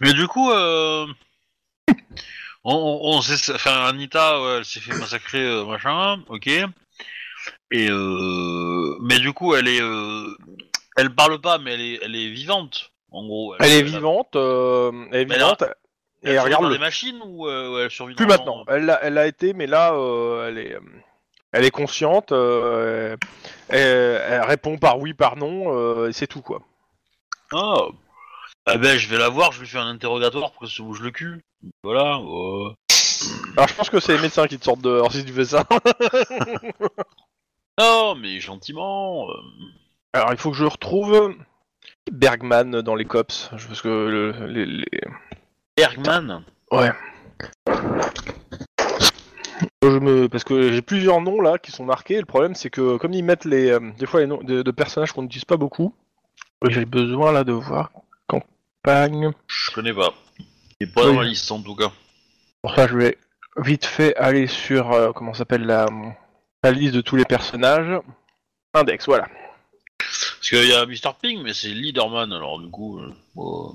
Mais 0.00 0.12
du 0.12 0.26
coup, 0.28 0.50
euh... 0.50 1.06
on, 2.64 2.74
on, 2.74 3.16
on 3.16 3.22
s'est- 3.22 3.54
enfin, 3.54 3.86
Anita, 3.86 4.40
ouais, 4.42 4.56
elle 4.58 4.64
s'est 4.64 4.80
fait 4.80 4.94
massacrer, 4.96 5.44
euh, 5.44 5.64
machin, 5.64 6.22
ok. 6.28 6.46
Et 7.70 7.88
euh... 7.90 8.96
mais 9.02 9.18
du 9.18 9.32
coup, 9.32 9.54
elle 9.54 9.68
est, 9.68 9.80
euh... 9.82 10.36
elle 10.96 11.14
parle 11.14 11.40
pas, 11.40 11.58
mais 11.58 11.74
elle 11.74 11.80
est, 11.80 11.98
elle 12.02 12.16
est 12.16 12.30
vivante, 12.30 12.92
en 13.10 13.26
gros. 13.26 13.54
Elle 13.60 13.72
est 13.72 13.82
vivante, 13.82 14.36
euh, 14.36 14.92
elle 15.12 15.20
est 15.30 15.34
vivante. 15.34 15.62
Elle, 16.22 16.30
et 16.32 16.34
survit 16.34 16.54
regarde 16.54 16.72
les 16.72 16.78
machines 16.78 17.20
ou 17.24 17.46
euh, 17.46 17.70
ou 17.74 17.78
elle 17.78 17.90
survit 17.90 18.14
Plus 18.14 18.26
maintenant. 18.26 18.64
Elle 18.68 18.86
l'a, 18.86 18.98
elle 19.02 19.14
l'a 19.14 19.26
été, 19.26 19.52
mais 19.52 19.66
là, 19.66 19.92
euh, 19.94 20.48
elle 20.48 20.58
est, 20.58 20.76
elle 21.52 21.64
est 21.64 21.70
consciente. 21.70 22.32
euh, 22.32 23.16
elle, 23.68 24.22
elle 24.28 24.42
répond 24.42 24.78
par 24.78 24.98
oui, 24.98 25.14
par 25.14 25.36
non, 25.36 25.72
euh, 25.76 26.08
et 26.08 26.12
c'est 26.12 26.26
tout 26.26 26.42
quoi. 26.42 26.60
Ah. 27.52 27.76
Ah 28.66 28.76
ben, 28.76 28.98
je 28.98 29.08
vais 29.08 29.16
la 29.16 29.28
voir, 29.30 29.52
je 29.52 29.60
lui 29.60 29.66
fais 29.66 29.78
un 29.78 29.86
interrogatoire 29.86 30.50
pour 30.50 30.60
qu'elle 30.60 30.68
se 30.68 30.82
bouge 30.82 31.00
le 31.00 31.10
cul. 31.10 31.40
Voilà. 31.82 32.16
euh. 32.18 32.70
Alors 33.56 33.66
je 33.68 33.74
pense 33.74 33.88
que 33.90 33.98
c'est 34.00 34.14
les 34.16 34.20
médecins 34.22 34.46
qui 34.46 34.58
te 34.58 34.64
sortent 34.64 34.82
dehors 34.82 35.10
si 35.12 35.24
tu 35.24 35.32
fais 35.32 35.44
ça. 35.46 35.64
Non, 37.78 38.14
mais 38.16 38.40
gentiment. 38.40 39.28
euh. 39.30 39.34
Alors 40.12 40.32
il 40.32 40.36
faut 40.38 40.50
que 40.50 40.56
je 40.56 40.64
retrouve 40.64 41.34
Bergman 42.10 42.80
dans 42.82 42.94
les 42.94 43.04
cops, 43.04 43.50
je- 43.56 43.66
parce 43.66 43.82
que 43.82 43.88
le- 43.88 44.46
les, 44.46 44.66
les- 44.66 44.86
Bergman. 45.76 46.42
je 49.82 49.88
me, 49.98 50.28
parce 50.28 50.44
que 50.44 50.72
j'ai 50.72 50.82
plusieurs 50.82 51.20
noms 51.20 51.40
là 51.40 51.58
qui 51.58 51.70
sont 51.70 51.84
marqués. 51.84 52.18
Le 52.18 52.24
problème 52.26 52.54
c'est 52.54 52.70
que 52.70 52.96
comme 52.96 53.12
ils 53.12 53.24
mettent 53.24 53.44
les, 53.44 53.70
euh, 53.70 53.80
des 53.98 54.06
fois 54.06 54.20
les 54.20 54.26
noms 54.26 54.42
de, 54.42 54.62
de 54.62 54.70
personnages 54.70 55.12
qu'on 55.12 55.22
n'utilise 55.22 55.44
pas 55.44 55.56
beaucoup, 55.56 55.94
j'ai 56.68 56.84
besoin 56.84 57.32
là 57.32 57.44
de 57.44 57.52
voir 57.52 57.90
campagne. 58.26 59.30
Je 59.46 59.70
connais 59.72 59.94
pas. 59.94 60.12
Il 60.80 60.88
est 60.88 60.92
pas 60.92 61.06
Oui. 61.06 61.14
dans 61.14 61.20
la 61.22 61.28
liste 61.28 61.50
en 61.52 61.60
tout 61.62 61.74
cas. 61.76 61.90
Pour 62.62 62.74
ça, 62.74 62.86
je 62.88 62.96
vais 62.96 63.18
vite 63.56 63.84
fait 63.86 64.14
aller 64.16 64.46
sur 64.46 64.92
euh, 64.92 65.12
comment 65.12 65.34
s'appelle 65.34 65.64
la, 65.64 65.86
la 66.64 66.70
liste 66.72 66.94
de 66.94 67.00
tous 67.00 67.16
les 67.16 67.24
personnages. 67.24 68.00
Index, 68.74 69.06
voilà. 69.06 69.26
Parce 70.48 70.62
qu'il 70.62 70.70
y 70.70 70.74
a 70.74 70.86
Mr. 70.86 71.14
Ping, 71.20 71.42
mais 71.42 71.52
c'est 71.52 71.68
Leaderman, 71.68 72.32
alors 72.32 72.58
du 72.58 72.70
coup. 72.70 72.98
euh, 72.98 73.12
bon. 73.34 73.74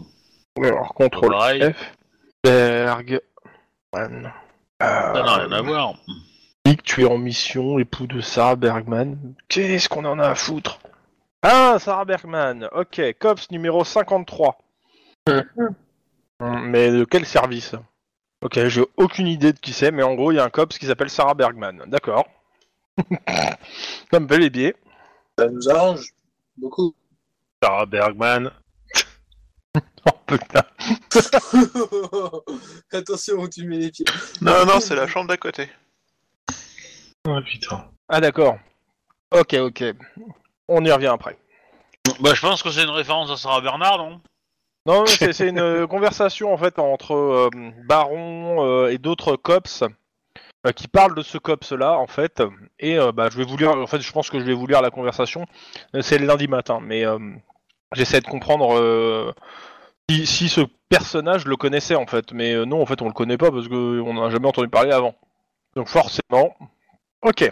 Alors 0.57 0.93
contrôle 0.95 1.29
Pareil. 1.31 1.61
F. 1.71 1.97
Bergman. 2.43 4.33
Ça 4.81 5.13
n'a 5.13 5.35
rien 5.35 5.51
à 5.51 5.61
voir. 5.61 5.93
Nick, 6.65 6.81
tu 6.81 7.03
es 7.03 7.05
en 7.05 7.19
mission, 7.19 7.77
époux 7.77 8.07
de 8.07 8.21
Sarah 8.21 8.55
Bergman. 8.55 9.35
Qu'est-ce 9.49 9.87
qu'on 9.87 10.05
en 10.05 10.17
a 10.17 10.29
à 10.29 10.35
foutre? 10.35 10.79
Ah, 11.43 11.77
Sarah 11.79 12.05
Bergman. 12.05 12.67
Ok, 12.71 13.01
COPS 13.19 13.51
numéro 13.51 13.83
53. 13.83 14.57
Hum, 15.27 16.69
mais 16.69 16.89
de 16.91 17.05
quel 17.05 17.27
service? 17.27 17.75
Ok, 18.43 18.65
j'ai 18.67 18.83
aucune 18.97 19.27
idée 19.27 19.53
de 19.53 19.59
qui 19.59 19.73
c'est, 19.73 19.91
mais 19.91 20.03
en 20.03 20.15
gros, 20.15 20.31
il 20.31 20.35
y 20.35 20.39
a 20.39 20.43
un 20.43 20.49
COPS 20.49 20.79
qui 20.79 20.87
s'appelle 20.87 21.11
Sarah 21.11 21.35
Bergman. 21.35 21.83
D'accord. 21.85 22.25
Ça 24.11 24.19
me 24.19 24.27
fait 24.27 24.39
les 24.39 24.49
biais. 24.49 24.75
Ça 25.37 25.47
nous 25.47 25.69
arrange 25.69 26.13
beaucoup. 26.57 26.95
Sarah 27.61 27.85
Bergman. 27.85 28.51
Oh 30.05 30.11
putain. 30.27 30.63
Attention 32.91 33.35
où 33.35 33.47
tu 33.47 33.65
mets 33.65 33.77
les 33.77 33.89
pieds. 33.89 34.05
Non, 34.41 34.65
non, 34.65 34.81
c'est 34.81 34.95
la 34.95 35.07
chambre 35.07 35.29
d'à 35.29 35.37
côté. 35.37 35.69
Oh 37.25 37.39
putain. 37.45 37.89
Ah 38.09 38.19
d'accord. 38.19 38.57
Ok, 39.31 39.53
ok. 39.53 39.83
On 40.67 40.83
y 40.83 40.91
revient 40.91 41.07
après. 41.07 41.37
Bah, 42.19 42.33
je 42.33 42.41
pense 42.41 42.61
que 42.61 42.69
c'est 42.69 42.83
une 42.83 42.89
référence 42.89 43.31
à 43.31 43.37
Sarah 43.37 43.61
Bernard, 43.61 43.97
non? 43.97 44.21
Non, 44.85 44.99
non, 44.99 45.05
c'est 45.05 45.31
c'est 45.31 45.47
une 45.47 45.59
euh, 45.59 45.87
conversation 45.87 46.53
en 46.53 46.57
fait 46.57 46.77
entre 46.77 47.13
euh, 47.13 47.49
Baron 47.87 48.65
euh, 48.67 48.91
et 48.91 48.97
d'autres 48.97 49.37
cops 49.37 49.83
euh, 49.83 49.87
qui 50.71 50.87
parlent 50.87 51.15
de 51.15 51.21
ce 51.21 51.37
cops 51.37 51.71
là 51.71 51.97
en 51.97 52.07
fait. 52.07 52.41
Et 52.79 52.97
euh, 52.97 53.11
bah, 53.11 53.29
je 53.31 53.37
vais 53.37 53.43
vous 53.43 53.57
lire. 53.57 53.71
En 53.71 53.87
fait, 53.87 53.99
je 54.01 54.11
pense 54.11 54.29
que 54.29 54.39
je 54.39 54.45
vais 54.45 54.53
vous 54.53 54.67
lire 54.67 54.81
la 54.81 54.91
conversation. 54.91 55.45
Euh, 55.95 56.01
C'est 56.01 56.17
le 56.17 56.25
lundi 56.25 56.47
matin, 56.47 56.79
mais 56.81 57.05
euh, 57.05 57.19
j'essaie 57.93 58.21
de 58.21 58.27
comprendre 58.27 58.77
euh, 58.77 59.33
si, 60.09 60.25
si 60.25 60.49
ce 60.49 60.61
personnage 60.89 61.45
le 61.45 61.57
connaissait 61.57 61.95
en 61.95 62.07
fait. 62.07 62.31
Mais 62.31 62.53
euh, 62.53 62.65
non, 62.65 62.81
en 62.81 62.85
fait, 62.85 63.01
on 63.01 63.07
le 63.07 63.13
connaît 63.13 63.37
pas 63.37 63.51
parce 63.51 63.67
que 63.67 63.99
on 64.01 64.13
n'a 64.13 64.29
jamais 64.29 64.47
entendu 64.47 64.69
parler 64.69 64.91
avant. 64.91 65.15
Donc 65.75 65.87
forcément, 65.87 66.55
ok. 67.23 67.51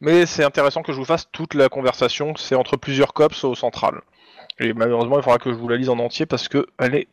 Mais 0.00 0.26
c'est 0.26 0.44
intéressant 0.44 0.82
que 0.82 0.92
je 0.92 0.98
vous 0.98 1.04
fasse 1.04 1.28
toute 1.30 1.54
la 1.54 1.68
conversation. 1.68 2.34
C'est 2.36 2.54
entre 2.54 2.76
plusieurs 2.76 3.12
cops 3.14 3.44
au 3.44 3.54
central. 3.54 4.00
Et 4.58 4.72
malheureusement, 4.72 5.18
il 5.18 5.22
faudra 5.22 5.38
que 5.38 5.50
je 5.50 5.56
vous 5.56 5.68
la 5.68 5.76
lise 5.76 5.88
en 5.88 5.98
entier 5.98 6.26
parce 6.26 6.48
que 6.48 6.66
elle 6.78 6.94
est 6.94 7.08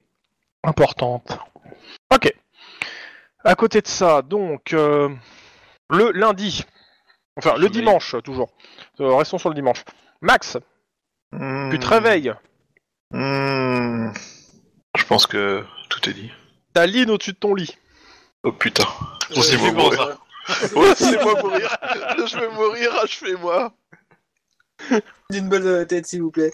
importante. 0.64 1.38
À 3.46 3.54
côté 3.54 3.80
de 3.82 3.88
ça, 3.88 4.24
donc 4.24 4.74
euh, 4.74 5.08
le 5.92 6.12
lundi, 6.14 6.66
enfin 7.38 7.56
le 7.58 7.70
dimanche 7.70 8.16
toujours. 8.24 8.50
Euh, 9.00 9.16
restons 9.16 9.38
sur 9.38 9.50
le 9.50 9.56
dimanche. 9.56 9.84
Max, 10.22 10.58
tu 11.32 11.80
te 11.80 11.86
réveilles. 11.86 12.34
Hmm. 13.12 14.12
Je 14.98 15.04
pense 15.06 15.28
que 15.28 15.64
tout 15.90 16.10
est 16.10 16.14
dit. 16.14 16.32
T'as 16.74 16.88
Lynn 16.88 17.12
au-dessus 17.12 17.34
de 17.34 17.38
ton 17.38 17.54
lit. 17.54 17.78
Oh 18.44 18.52
putain. 18.52 18.86
Ouais, 19.30 19.42
c'est 19.42 19.58
ça. 19.58 20.18
Ouais, 20.76 20.94
c'est 20.96 21.24
moi 21.24 21.42
mourir. 21.42 21.76
Je 22.18 22.40
vais 22.40 22.50
mourir, 22.50 22.96
achevez-moi. 23.04 23.74
D'une 25.32 25.50
bonne 25.50 25.88
tête, 25.88 26.06
s'il 26.06 26.22
vous 26.22 26.30
plaît. 26.30 26.52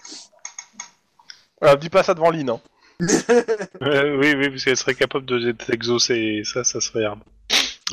Euh, 1.64 1.76
dis 1.76 1.90
pas 1.90 2.04
ça 2.04 2.14
devant 2.14 2.32
Lynn. 2.32 2.50
Hein. 2.50 2.62
Euh, 3.82 4.16
oui, 4.18 4.34
oui, 4.36 4.50
parce 4.50 4.64
qu'elle 4.64 4.78
serait 4.78 4.96
capable 4.96 5.26
de 5.26 5.52
t'exaucer 5.54 6.16
et 6.16 6.44
ça, 6.44 6.64
ça 6.64 6.80
serait 6.82 7.04
hard. 7.06 7.20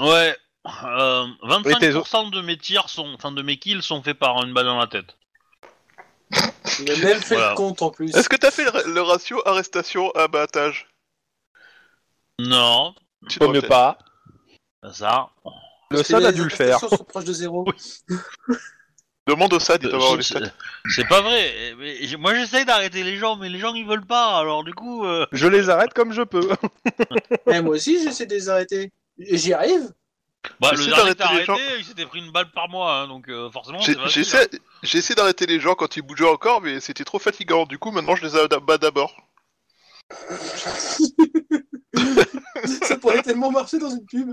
Ouais. 0.01 0.37
Euh, 0.85 1.27
Et 1.65 1.75
tes 1.77 1.93
25% 1.93 2.31
de 2.31 2.43
mes 2.43 2.59
tirs 2.59 2.89
sont, 2.91 3.09
enfin 3.15 3.33
de 3.33 3.41
mes 3.43 3.57
kills 3.57 3.83
sont 3.83 4.03
faits 4.03 4.19
par 4.19 4.45
une 4.45 4.53
balle 4.53 4.67
dans 4.67 4.79
la 4.79 4.87
tête. 4.87 5.17
Il 6.81 6.91
a 6.91 6.97
même 6.97 7.21
fait 7.23 7.37
Voilà. 7.37 7.51
le 7.51 7.57
compte 7.57 7.81
en 7.81 7.91
plus. 7.91 8.15
Est-ce 8.15 8.29
que 8.29 8.37
t'as 8.37 8.51
fait 8.51 8.65
le, 8.65 8.93
le 8.93 9.01
ratio 9.01 9.41
arrestation-abattage 9.49 10.87
Non, 12.39 12.95
Tu 13.29 13.39
Vaut 13.39 13.47
devrais 13.47 13.55
mieux 13.55 13.61
peut-être. 13.63 13.69
pas. 13.71 13.99
pas 14.83 14.93
ça. 14.93 15.31
Le 15.91 15.97
Parce 15.97 16.03
que 16.03 16.09
SAD 16.15 16.25
a 16.25 16.31
les 16.31 16.37
dû 16.37 16.45
le 16.45 16.51
faire. 16.51 16.77
arrestations 16.77 16.99
sont 16.99 17.05
proches 17.05 17.25
de 17.25 17.33
zéro. 17.33 17.65
Demande 19.29 19.53
au 19.53 19.59
SAD, 19.61 19.83
il 19.83 19.89
doit 19.91 19.97
avoir 19.99 20.13
Euh, 20.15 20.17
les 20.17 20.23
c'est- 20.23 20.39
stats. 20.39 20.51
C'est 20.95 21.07
pas 21.07 21.21
vrai. 21.21 21.75
Mais 21.79 22.07
j- 22.07 22.17
moi 22.17 22.35
j'essaye 22.35 22.65
d'arrêter 22.65 23.03
les 23.03 23.17
gens, 23.17 23.37
mais 23.37 23.49
les 23.49 23.59
gens 23.59 23.75
ils 23.75 23.87
veulent 23.87 24.07
pas. 24.07 24.39
Alors 24.39 24.65
du 24.65 24.73
coup, 24.75 25.05
euh, 25.05 25.27
Je 25.33 25.47
les 25.47 25.69
arrête 25.71 25.93
comme 25.95 26.13
je 26.13 26.23
peux. 26.23 26.49
Eh, 27.47 27.61
moi 27.61 27.75
aussi, 27.77 28.03
j'essaie 28.03 28.27
de 28.27 28.35
les 28.35 28.49
arrêter. 28.49 28.91
J'y 29.19 29.53
arrive. 29.53 29.93
bah, 30.61 30.71
le 30.73 30.77
J'essaie 30.79 30.91
dernier 30.95 31.15
d'arrêter 31.15 31.45
les 31.45 31.51
arrêté, 31.51 31.75
il 31.81 31.85
s'était 31.85 32.07
pris 32.07 32.21
une 32.21 32.31
balle 32.33 32.51
par 32.53 32.69
mois, 32.69 32.95
hein, 33.01 33.09
donc 33.09 33.29
euh, 33.29 33.51
forcément 33.51 33.81
J'ai 33.81 33.95
c'est 33.95 34.25
facile, 34.25 34.61
j'ai 34.83 34.99
essayé 34.99 35.15
d'arrêter 35.15 35.47
les 35.47 35.61
gens 35.61 35.75
quand 35.75 35.97
ils 35.97 36.03
bougeaient 36.03 36.25
encore, 36.29 36.61
mais 36.63 36.81
c'était 36.81 37.05
trop 37.05 37.19
fatigant. 37.19 37.67
Du 37.67 37.79
coup, 37.79 37.91
maintenant, 37.91 38.15
je 38.17 38.25
les 38.25 38.37
abats 38.37 38.79
d'abord. 38.79 39.15
Ça 42.89 42.97
pourrait 42.97 43.23
tellement 43.23 43.51
marcher 43.51 43.79
dans 43.79 43.91
une 43.91 44.07
pub. 44.07 44.33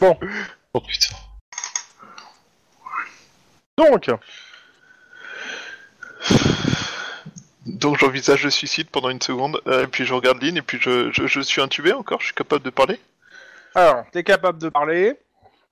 Oh 0.00 0.80
putain. 0.80 1.14
Donc, 3.76 4.08
Donc, 7.66 7.98
j'envisage 7.98 8.44
le 8.44 8.50
suicide 8.50 8.88
pendant 8.90 9.08
une 9.10 9.20
seconde, 9.22 9.60
euh, 9.66 9.84
et 9.84 9.86
puis 9.86 10.04
je 10.04 10.12
regarde 10.14 10.40
Lynn, 10.42 10.56
et 10.56 10.62
puis 10.62 10.78
je, 10.80 11.10
je, 11.12 11.26
je 11.26 11.40
suis 11.40 11.60
intubé 11.62 11.92
encore, 11.92 12.20
je 12.20 12.26
suis 12.26 12.34
capable 12.34 12.62
de 12.64 12.70
parler. 12.70 13.00
alors, 13.74 14.04
t'es 14.12 14.22
capable 14.22 14.58
de 14.58 14.68
parler. 14.68 15.18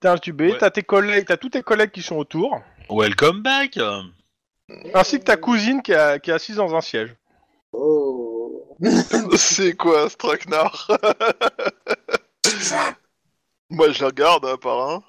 T'es 0.00 0.08
intubé. 0.08 0.52
Ouais. 0.52 0.58
T'as 0.58 0.70
tes 0.70 0.82
collègues, 0.82 1.26
t'as 1.26 1.36
tous 1.36 1.50
tes 1.50 1.62
collègues 1.62 1.90
qui 1.92 2.02
sont 2.02 2.16
autour, 2.16 2.54
hein. 2.54 2.62
Welcome 2.90 3.42
back. 3.42 3.78
ainsi 4.94 5.18
que 5.20 5.24
ta 5.24 5.36
cousine 5.36 5.80
qui, 5.82 5.94
a- 5.94 6.18
qui 6.18 6.30
est 6.30 6.34
assise 6.34 6.56
dans 6.56 6.74
un 6.74 6.80
siège. 6.80 7.14
Oh. 7.72 8.76
C'est 9.36 9.74
quoi 9.76 10.08
ce 10.10 10.16
traquenard? 10.16 10.88
Moi, 13.70 13.90
je 13.92 14.00
les 14.00 14.06
regarde 14.06 14.44
un 14.46 14.56
par 14.56 14.90
un. 14.90 15.02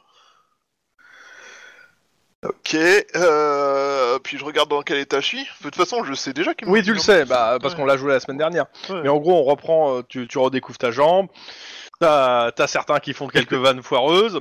Ok, 2.44 2.76
euh, 2.76 4.20
puis 4.20 4.38
je 4.38 4.44
regarde 4.44 4.70
dans 4.70 4.82
quel 4.82 4.98
état 4.98 5.20
je 5.22 5.26
suis. 5.26 5.44
De 5.44 5.64
toute 5.64 5.76
façon, 5.76 6.04
je 6.04 6.14
sais 6.14 6.34
déjà 6.34 6.54
qu'il 6.54 6.68
me 6.68 6.74
Oui, 6.74 6.84
tu 6.84 6.94
le 6.94 7.00
sais, 7.00 7.26
bah, 7.26 7.58
parce 7.62 7.74
Ouais. 7.74 7.80
qu'on 7.80 7.86
l'a 7.86 7.96
joué 7.98 8.12
la 8.12 8.20
semaine 8.20 8.38
dernière. 8.38 8.66
Ouais. 8.90 9.02
Mais 9.04 9.10
en 9.10 9.18
gros, 9.18 9.34
on 9.40 9.44
reprend, 9.44 9.98
euh, 9.98 10.02
tu, 10.08 10.28
tu 10.28 10.38
redécouvres 10.38 10.78
ta 10.78 10.92
jambe, 10.92 11.28
t'as 12.00 12.52
as 12.58 12.68
certains 12.68 13.00
qui 13.00 13.14
font 13.14 13.28
quelques 13.28 13.54
vannes 13.54 13.82
foireuses, 13.82 14.40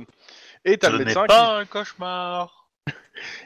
et 0.65 0.77
t'as 0.77 0.89
le 0.89 0.99
médecin, 0.99 1.21
qui, 1.21 1.27
pas 1.27 1.59
un 1.59 1.65
cauchemar. 1.65 2.67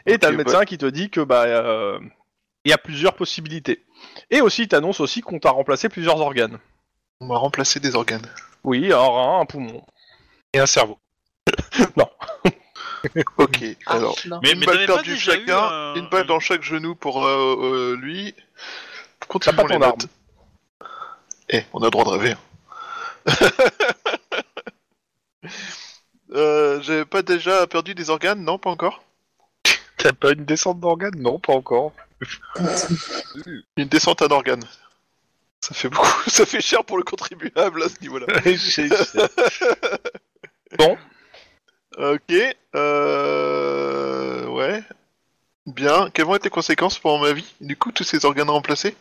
et 0.05 0.17
t'as 0.17 0.27
Ok, 0.27 0.31
le 0.31 0.37
médecin 0.37 0.65
qui 0.65 0.77
te 0.77 0.85
dit 0.87 1.09
que 1.09 1.21
bah 1.21 1.43
euh, 1.43 1.99
il 2.65 2.71
y 2.71 2.73
a 2.73 2.77
plusieurs 2.77 3.13
possibilités. 3.13 3.85
Et 4.31 4.41
aussi, 4.41 4.63
il 4.63 4.67
t'annonce 4.67 4.99
aussi 4.99 5.21
qu'on 5.21 5.39
t'a 5.39 5.51
remplacé 5.51 5.87
plusieurs 5.89 6.19
organes. 6.19 6.57
On 7.21 7.27
m'a 7.27 7.37
remplacé 7.37 7.79
des 7.79 7.95
organes. 7.95 8.25
Oui, 8.63 8.91
un 8.91 8.97
rein, 8.97 9.39
un 9.41 9.45
poumon. 9.45 9.83
Et 10.53 10.59
un 10.59 10.65
cerveau. 10.65 10.97
Ok, 13.37 13.63
Ah, 13.85 13.93
alors. 13.93 14.15
non. 14.27 14.39
Mais, 14.43 14.51
une 14.53 14.59
mais 14.59 14.65
balle 14.65 14.85
perdue 14.85 15.17
chacun, 15.17 15.57
un- 15.59 15.95
une 15.95 16.09
balle 16.09 16.27
dans 16.27 16.39
chaque 16.39 16.63
genou 16.63 16.95
pour 16.95 17.25
euh, 17.25 17.55
euh, 17.61 17.95
lui. 17.95 18.33
T'as 19.19 19.27
Continuons 19.27 19.55
pas 19.55 19.63
ton 19.73 19.81
arme. 19.81 19.97
Eh, 21.49 21.63
on 21.73 21.81
a 21.81 21.85
le 21.85 21.91
droit 21.91 22.05
de 22.05 22.09
rêver. 22.09 22.35
euh, 26.33 26.81
J'avais 26.81 27.05
pas 27.05 27.21
déjà 27.21 27.67
perdu 27.67 27.95
des 27.95 28.09
organes? 28.09 28.43
Non, 28.43 28.57
pas 28.57 28.69
encore. 28.69 29.03
T'as 29.97 30.13
pas 30.13 30.31
une 30.31 30.45
descente 30.45 30.79
d'organes? 30.79 31.15
Non, 31.17 31.39
pas 31.39 31.53
encore. 31.53 31.91
Une 33.77 33.87
descente 33.87 34.21
à 34.23 34.25
organe. 34.31 34.63
Ça 35.61 35.73
fait 35.75 35.89
beaucoup, 35.89 36.29
ça 36.29 36.45
fait 36.45 36.61
cher 36.61 36.83
pour 36.83 36.97
le 36.97 37.03
contribuable 37.03 37.83
à 37.83 37.89
ce 37.89 37.99
niveau-là. 38.01 38.27
Sais. 38.57 38.89
Ok, 41.97 42.33
euh... 42.75 44.45
ouais. 44.47 44.83
Bien. 45.65 46.09
Quelles 46.13 46.25
vont 46.25 46.35
être 46.35 46.43
les 46.43 46.49
conséquences 46.49 46.99
pour 46.99 47.19
ma 47.19 47.33
vie 47.33 47.53
Du 47.59 47.75
coup, 47.75 47.91
tous 47.91 48.03
ces 48.03 48.23
organes 48.25 48.49
remplacés? 48.49 48.95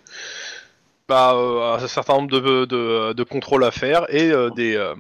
Bah, 1.09 1.35
euh, 1.35 1.75
un 1.77 1.87
certain 1.87 2.15
nombre 2.15 2.31
de, 2.31 2.65
de, 2.65 3.13
de 3.13 3.23
contrôles 3.23 3.63
à 3.63 3.71
faire 3.71 4.07
et 4.13 4.33
euh, 4.33 4.51
des, 4.51 4.75
euh, 4.75 4.95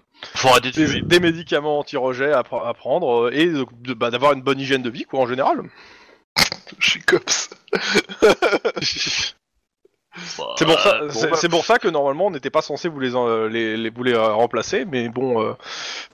des, 0.60 1.00
des 1.02 1.20
médicaments 1.20 1.80
anti-rejet 1.80 2.32
à, 2.32 2.42
pr- 2.42 2.64
à 2.64 2.74
prendre 2.74 3.32
et 3.32 3.46
de- 3.46 3.66
de- 3.80 3.94
bah, 3.94 4.10
d'avoir 4.10 4.32
une 4.32 4.42
bonne 4.42 4.60
hygiène 4.60 4.82
de 4.82 4.90
vie, 4.90 5.04
quoi, 5.04 5.18
en 5.20 5.26
général. 5.26 5.62
Je 6.78 6.90
suis 6.90 7.00
cops. 7.02 7.50
C'est 10.56 10.64
pour, 10.64 10.78
ça, 10.80 11.00
c'est, 11.10 11.30
bah. 11.30 11.48
pour 11.50 11.64
ça 11.64 11.78
que 11.78 11.88
normalement 11.88 12.26
on 12.26 12.30
n'était 12.30 12.48
pas 12.48 12.62
censé 12.62 12.88
vous 12.88 13.00
les, 13.00 13.10
les, 13.50 13.76
les, 13.76 13.90
vous 13.90 14.02
les 14.02 14.16
remplacer, 14.16 14.86
mais 14.86 15.10
bon, 15.10 15.42
euh, 15.42 15.52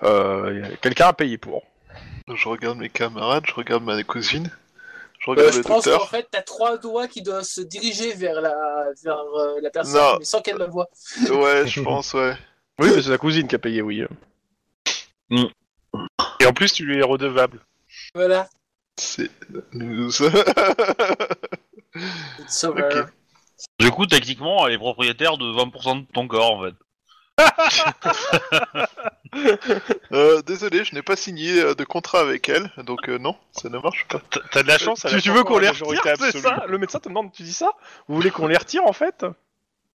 euh, 0.02 0.68
quelqu'un 0.80 1.06
a 1.06 1.12
payé 1.12 1.38
pour. 1.38 1.62
Je 2.28 2.48
regarde 2.48 2.78
mes 2.78 2.88
camarades, 2.88 3.44
je 3.46 3.52
regarde 3.54 3.82
ma 3.84 4.00
cousine, 4.04 4.50
je 5.18 5.30
Euh, 5.30 5.34
regarde 5.34 5.52
je 5.52 5.58
le 5.58 5.64
pense 5.64 5.84
qu'en 5.84 6.06
fait, 6.06 6.26
t'as 6.30 6.42
trois 6.42 6.78
doigts 6.78 7.08
qui 7.08 7.22
doivent 7.22 7.42
se 7.44 7.60
diriger 7.60 8.12
vers 8.14 8.40
la, 8.40 8.86
vers, 9.02 9.18
euh, 9.18 9.60
la 9.60 9.70
personne, 9.70 10.00
Non. 10.00 10.18
mais 10.18 10.24
sans 10.24 10.40
qu'elle 10.40 10.56
le 10.58 10.66
voie. 10.66 10.88
Ouais, 11.30 11.66
je 11.66 11.82
pense, 11.82 12.14
ouais. 12.14 12.36
Oui, 12.78 12.88
mais 12.90 13.02
c'est 13.02 13.10
sa 13.10 13.18
cousine 13.18 13.46
qui 13.48 13.54
a 13.54 13.58
payé, 13.58 13.82
oui. 13.82 14.04
Et 15.30 16.46
en 16.46 16.52
plus, 16.52 16.72
tu 16.72 16.84
lui 16.84 16.98
es 16.98 17.02
redevable. 17.02 17.60
Voilà. 18.14 18.48
C'est 18.98 19.30
nous. 19.72 20.10
Sauveur. 22.48 23.06
Ok. 23.06 23.12
Du 23.78 23.90
coup, 23.90 24.06
techniquement, 24.06 24.66
elle 24.66 24.74
est 24.74 24.78
propriétaire 24.78 25.38
de 25.38 25.44
20% 25.44 26.00
de 26.06 26.12
ton 26.12 26.26
corps, 26.26 26.52
en 26.58 26.64
fait. 26.64 26.74
Euh, 30.12 30.42
désolé, 30.42 30.84
je 30.84 30.94
n'ai 30.94 31.00
pas 31.00 31.16
signé 31.16 31.58
euh, 31.62 31.74
de 31.74 31.84
contrat 31.84 32.20
avec 32.20 32.50
elle, 32.50 32.70
donc 32.84 33.08
euh, 33.08 33.16
non, 33.18 33.34
ça 33.52 33.70
ne 33.70 33.78
marche 33.78 34.06
pas. 34.08 34.20
T'as- 34.30 34.40
T'as 34.50 34.62
de 34.62 34.68
la 34.68 34.76
chance. 34.78 35.06
elle 35.06 35.14
a 35.14 35.16
Tu, 35.16 35.22
tu 35.22 35.30
veux 35.30 35.40
encore 35.40 35.54
qu'on 35.54 35.58
les 35.60 35.68
retire, 35.70 35.86
majorité 35.88 36.10
c'est 36.18 36.24
absolue. 36.36 36.42
ça 36.42 36.64
Le 36.68 36.76
médecin 36.78 36.98
te 37.00 37.08
demande, 37.08 37.32
tu 37.32 37.42
dis 37.42 37.54
ça? 37.54 37.70
Vous 38.08 38.14
voulez 38.14 38.30
qu'on 38.30 38.46
les 38.46 38.58
retire 38.58 38.82
en 38.84 38.92
fait? 38.92 39.24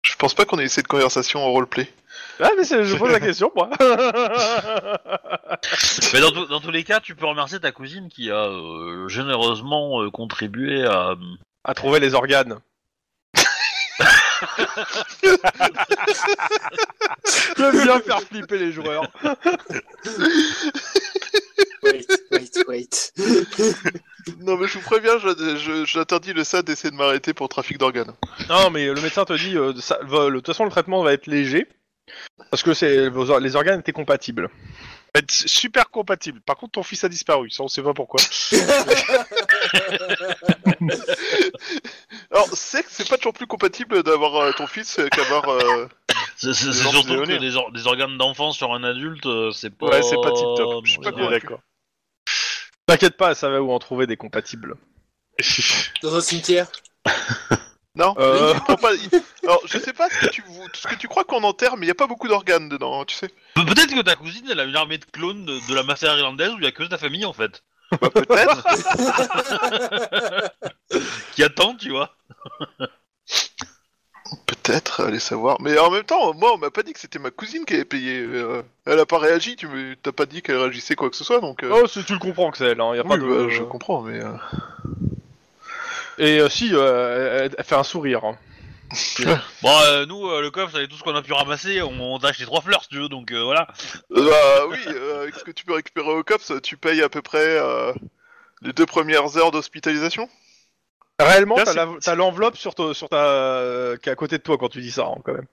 Je 0.01 0.15
pense 0.17 0.33
pas 0.35 0.47
qu'on 0.47 0.59
ait 0.59 0.65
eu 0.65 0.69
cette 0.71 0.87
conversation 0.87 1.45
en 1.45 1.51
roleplay. 1.51 1.93
Ah, 2.41 2.49
mais 2.57 2.65
c'est- 2.65 2.83
je 2.85 2.97
pose 2.97 3.11
la 3.13 3.21
question, 3.21 3.53
moi. 3.55 3.69
Mais 6.15 6.21
dans, 6.21 6.31
tous- 6.31 6.47
dans 6.47 6.61
tous 6.61 6.71
les 6.71 6.85
cas, 6.85 7.01
tu 7.01 7.15
peux 7.15 7.27
remercier 7.27 7.61
ta 7.61 7.73
cousine 7.73 8.09
qui 8.09 8.31
a 8.31 8.37
euh, 8.47 9.07
généreusement 9.09 10.03
euh, 10.03 10.11
contribué 10.11 10.85
à. 10.87 11.15
à 11.65 11.75
trouver 11.75 12.01
les 12.01 12.15
organes. 12.15 12.59
J'aime 17.57 17.83
bien 17.83 18.01
faire 18.07 18.21
flipper 18.23 18.59
les 18.59 18.73
joueurs. 18.73 19.11
Wait, 21.83 22.07
wait, 22.33 22.65
wait. 22.69 23.13
Non, 24.41 24.57
mais 24.57 24.67
je 24.67 24.75
vous 24.79 24.85
préviens, 24.85 25.19
j'interdis 25.85 26.33
le 26.33 26.43
SAD 26.45 26.65
d'essayer 26.67 26.91
de 26.91 26.97
m'arrêter 26.97 27.33
pour 27.33 27.49
trafic 27.49 27.79
d'organes. 27.79 28.13
Non, 28.49 28.71
mais 28.71 28.87
le 28.87 29.01
médecin 29.01 29.25
te 29.25 29.33
dit, 29.35 29.57
euh, 29.57 29.73
ça, 29.81 29.99
va- 30.03 30.27
de 30.31 30.35
toute 30.37 30.47
façon, 30.47 30.65
le 30.65 30.71
traitement 30.71 31.03
va 31.03 31.13
être 31.13 31.27
léger. 31.27 31.67
Parce 32.51 32.63
que 32.63 32.75
c'est 32.75 33.09
vos 33.09 33.31
or- 33.31 33.41
les 33.41 33.57
organes 33.57 33.81
étaient 33.81 33.93
compatibles. 33.93 34.49
Va 35.15 35.21
être 35.21 35.31
super 35.33 35.91
compatible. 35.91 36.41
Par 36.41 36.57
contre, 36.57 36.73
ton 36.73 36.83
fils 36.83 37.03
a 37.05 37.09
disparu. 37.09 37.51
Ça, 37.51 37.63
on 37.63 37.69
sait 37.69 37.83
pas 37.83 37.95
pourquoi. 37.95 38.21
Alors, 42.33 42.49
c'est 42.53 42.83
que 42.83 42.89
c'est 42.91 43.09
pas 43.09 43.17
toujours 43.17 43.33
plus 43.33 43.47
compatible 43.47 44.03
d'avoir 44.03 44.37
euh, 44.37 44.53
ton 44.53 44.67
fils 44.67 45.01
qu'avoir. 45.13 45.49
euh, 45.49 45.87
C'est 46.39 46.53
surtout 46.55 47.03
que 47.05 47.39
des, 47.39 47.57
or- 47.57 47.73
des 47.73 47.87
organes 47.87 48.19
d'enfant 48.19 48.53
sur 48.53 48.75
un 48.75 48.85
adulte, 48.85 49.25
euh, 49.27 49.53
c'est 49.53 49.71
pas. 49.71 49.87
Ouais, 49.87 50.03
c'est 50.03 50.17
pas 50.21 50.33
tip 50.33 50.45
top. 50.57 50.85
Je 50.85 50.91
suis 50.91 51.01
pas 51.01 51.11
Ouais. 51.11 51.17
bien 51.17 51.31
d'accord. 51.31 51.61
T'inquiète 52.87 53.17
pas, 53.17 53.35
ça 53.35 53.49
va 53.49 53.61
où 53.63 53.73
en 53.73 53.79
trouver 53.79 54.07
des 54.07 54.17
compatibles. 54.17 54.75
Dans 56.03 56.15
un 56.15 56.21
cimetière. 56.21 56.67
Non 57.95 58.15
Euh, 58.19 58.53
il 58.55 58.61
prend 58.61 58.77
pas- 58.77 58.95
il- 58.95 59.23
Alors, 59.45 59.63
je 59.67 59.79
sais 59.79 59.93
pas 59.95 60.11
ce 60.11 60.19
que 60.19 60.27
tu, 60.27 60.45
ce 60.75 60.87
que 60.87 60.95
tu 60.97 61.09
crois 61.09 61.25
qu'on 61.25 61.43
enterre, 61.45 61.77
mais 61.79 61.87
il 61.87 61.89
y 61.89 61.93
a 61.93 61.95
pas 61.95 62.07
beaucoup 62.07 62.29
d'organes 62.29 62.69
dedans, 62.69 63.01
hein, 63.01 63.05
tu 63.07 63.17
sais. 63.17 63.29
Pe- 63.55 63.65
Peut-être 63.65 63.95
que 63.95 64.03
ta 64.03 64.17
cousine, 64.17 64.47
elle 64.51 64.61
a 64.61 64.65
une 64.65 64.77
armée 64.77 64.99
de 64.99 65.05
clones 65.07 65.47
de, 65.47 65.67
de 65.69 65.75
la 65.75 65.83
mafia 65.83 66.15
irlandaise 66.17 66.51
où 66.53 66.59
il 66.59 66.65
y 66.65 66.67
a 66.67 66.73
que 66.73 66.83
ta 66.83 66.99
famille 66.99 67.25
en 67.25 67.33
fait. 67.33 67.63
Bah, 68.01 68.11
peut-être. 68.11 68.65
Qui 71.35 71.43
attend, 71.43 71.75
tu 71.77 71.91
vois. 71.91 72.11
peut-être, 74.47 75.05
allez 75.05 75.19
savoir. 75.21 75.61
Mais 75.61 75.79
en 75.79 75.91
même 75.91 76.05
temps, 76.05 76.35
moi, 76.35 76.53
on 76.55 76.59
m'a 76.59 76.71
pas 76.71 76.83
dit 76.83 76.93
que 76.93 77.01
c'était 77.01 77.19
ma 77.19 77.31
cousine 77.31 77.65
qui 77.65 77.75
avait 77.75 77.85
payé. 77.85 78.21
euh, 78.21 78.63
elle 78.85 78.99
a 78.99 79.07
pas 79.07 79.19
réagi, 79.19 79.57
tu 79.57 79.69
me- 79.69 79.95
t'as 79.97 80.13
pas 80.13 80.27
dit 80.27 80.43
qu'elle 80.43 80.57
réagissait 80.59 80.97
quoi 80.97 81.11
que 81.11 81.17
ce 81.17 81.25
soit, 81.25 81.41
donc. 81.41 81.63
euh, 81.63 81.71
Oh, 81.73 81.87
c'est- 81.87 82.05
tu 82.05 82.13
le 82.13 82.19
comprends 82.19 82.51
que 82.51 82.59
c'est 82.59 82.67
elle, 82.67 82.81
hein, 82.81 82.95
y 82.95 82.99
a 82.99 83.05
pas 83.05 83.15
oui, 83.15 83.21
de... 83.21 83.27
bah, 83.27 83.49
je 83.49 83.63
comprends, 83.63 84.03
mais. 84.03 84.21
euh, 84.23 84.33
Et 86.19 86.41
euh, 86.41 86.49
si, 86.49 86.71
euh, 86.73 87.45
elle, 87.45 87.55
elle 87.57 87.65
fait 87.65 87.75
un 87.75 87.83
sourire. 87.83 88.25
hein. 88.25 88.37
Bon, 89.63 89.79
euh, 89.85 90.07
nous, 90.07 90.29
euh, 90.29 90.41
le 90.41 90.51
coffre, 90.51 90.77
avec 90.77 90.89
tout 90.91 90.97
ce 90.97 91.03
qu'on 91.03 91.15
a 91.15 91.23
pu 91.23 91.33
ramasser, 91.33 91.83
on, 91.83 92.15
on 92.15 92.19
t'a 92.19 92.29
acheté 92.29 92.45
trois 92.45 92.61
fleurs 92.61 92.83
si 92.83 92.89
tu 92.91 92.99
veux, 92.99 93.09
donc 93.09 93.33
euh, 93.33 93.43
voilà. 93.43 93.67
Euh, 94.13 94.31
bah 94.31 94.67
oui, 94.69 94.79
euh, 94.87 95.23
avec 95.23 95.35
ce 95.35 95.45
que 95.45 95.51
tu 95.51 95.65
peux 95.65 95.75
récupérer 95.75 96.09
au 96.09 96.23
COPS, 96.23 96.53
tu 96.63 96.77
payes 96.77 97.03
à 97.03 97.09
peu 97.09 97.23
près 97.23 97.39
euh, 97.59 97.93
les 98.63 98.73
deux 98.73 98.87
premières 98.87 99.37
heures 99.37 99.51
d'hospitalisation? 99.51 100.29
Réellement, 101.19 101.57
Là, 101.57 101.65
t'as 101.65 101.73
c'est- 101.73 101.77
la- 101.79 101.89
t'as 102.01 102.15
l'enveloppe 102.15 102.57
sur, 102.57 102.75
ta- 102.75 102.95
sur 102.95 103.09
ta... 103.09 103.25
euh, 103.25 103.97
qui 103.97 104.09
est 104.09 104.13
à 104.13 104.17
côté 104.17 104.39
de 104.39 104.43
toi 104.43 104.59
quand 104.59 104.69
tu 104.69 104.81
dis 104.81 104.91
ça, 104.93 105.07
hein, 105.07 105.21
quand 105.25 105.33
même. 105.33 105.47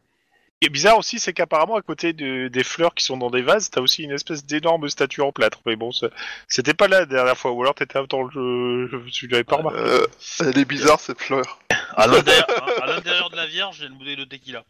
Ce 0.63 0.65
qui 0.65 0.71
est 0.71 0.80
bizarre 0.80 0.97
aussi, 0.97 1.19
c'est 1.19 1.34
qu'apparemment, 1.34 1.76
à 1.76 1.82
côté 1.82 2.13
de- 2.13 2.47
des 2.47 2.63
fleurs 2.63 2.95
qui 2.95 3.04
sont 3.04 3.17
dans 3.17 3.30
des 3.30 3.41
vases, 3.41 3.69
t'as 3.69 3.82
aussi 3.82 4.04
une 4.04 4.13
espèce 4.13 4.45
d'énorme 4.45 4.88
statue 4.88 5.19
en 5.19 5.34
plâtre. 5.34 5.60
Mais 5.65 5.76
bon, 5.76 5.89
c'était 6.47 6.73
pas 6.73 6.88
là 6.88 7.02
la 7.02 7.06
dernière 7.06 7.38
fois, 7.38 7.52
ou 7.52 7.62
alors 7.62 7.76
t'étais 7.76 7.99
dans 8.08 8.23
le 8.23 8.30
jeu, 8.32 8.88
je, 8.89 8.95
tu 9.12 9.28
l'avais 9.28 9.43
pas 9.43 9.58
remarqué. 9.58 9.80
Euh, 9.80 10.06
elle 10.39 10.58
est 10.58 10.63
bizarre 10.63 11.02
cette 11.02 11.19
fleur. 11.19 11.60
À 11.97 12.08
l'intérieur 12.08 12.47
à 12.82 12.86
l'intérieur 12.88 13.30
de 13.30 13.36
la 13.36 13.45
Vierge, 13.45 13.76
j'ai 13.80 13.88
une 13.88 13.97
bouteille 13.97 14.15
de 14.15 14.23
tequila. 14.23 14.63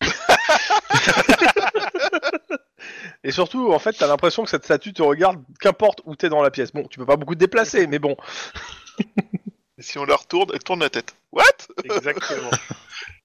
Et 3.24 3.32
surtout, 3.32 3.72
en 3.72 3.80
fait, 3.80 3.92
t'as 3.94 4.06
l'impression 4.06 4.44
que 4.44 4.50
cette 4.50 4.64
statue 4.64 4.92
te 4.92 5.02
regarde, 5.02 5.42
qu'importe 5.60 6.00
où 6.04 6.14
t'es 6.14 6.28
dans 6.28 6.42
la 6.42 6.52
pièce. 6.52 6.72
Bon, 6.72 6.86
tu 6.86 7.00
peux 7.00 7.06
pas 7.06 7.16
beaucoup 7.16 7.34
te 7.34 7.40
déplacer, 7.40 7.88
mais 7.88 7.98
bon. 7.98 8.16
Et 9.78 9.82
si 9.82 9.98
on 9.98 10.04
la 10.04 10.14
retourne, 10.14 10.50
elle 10.54 10.62
tourne 10.62 10.78
la 10.80 10.90
tête. 10.90 11.16
What? 11.32 11.42
Exactement. 11.82 12.50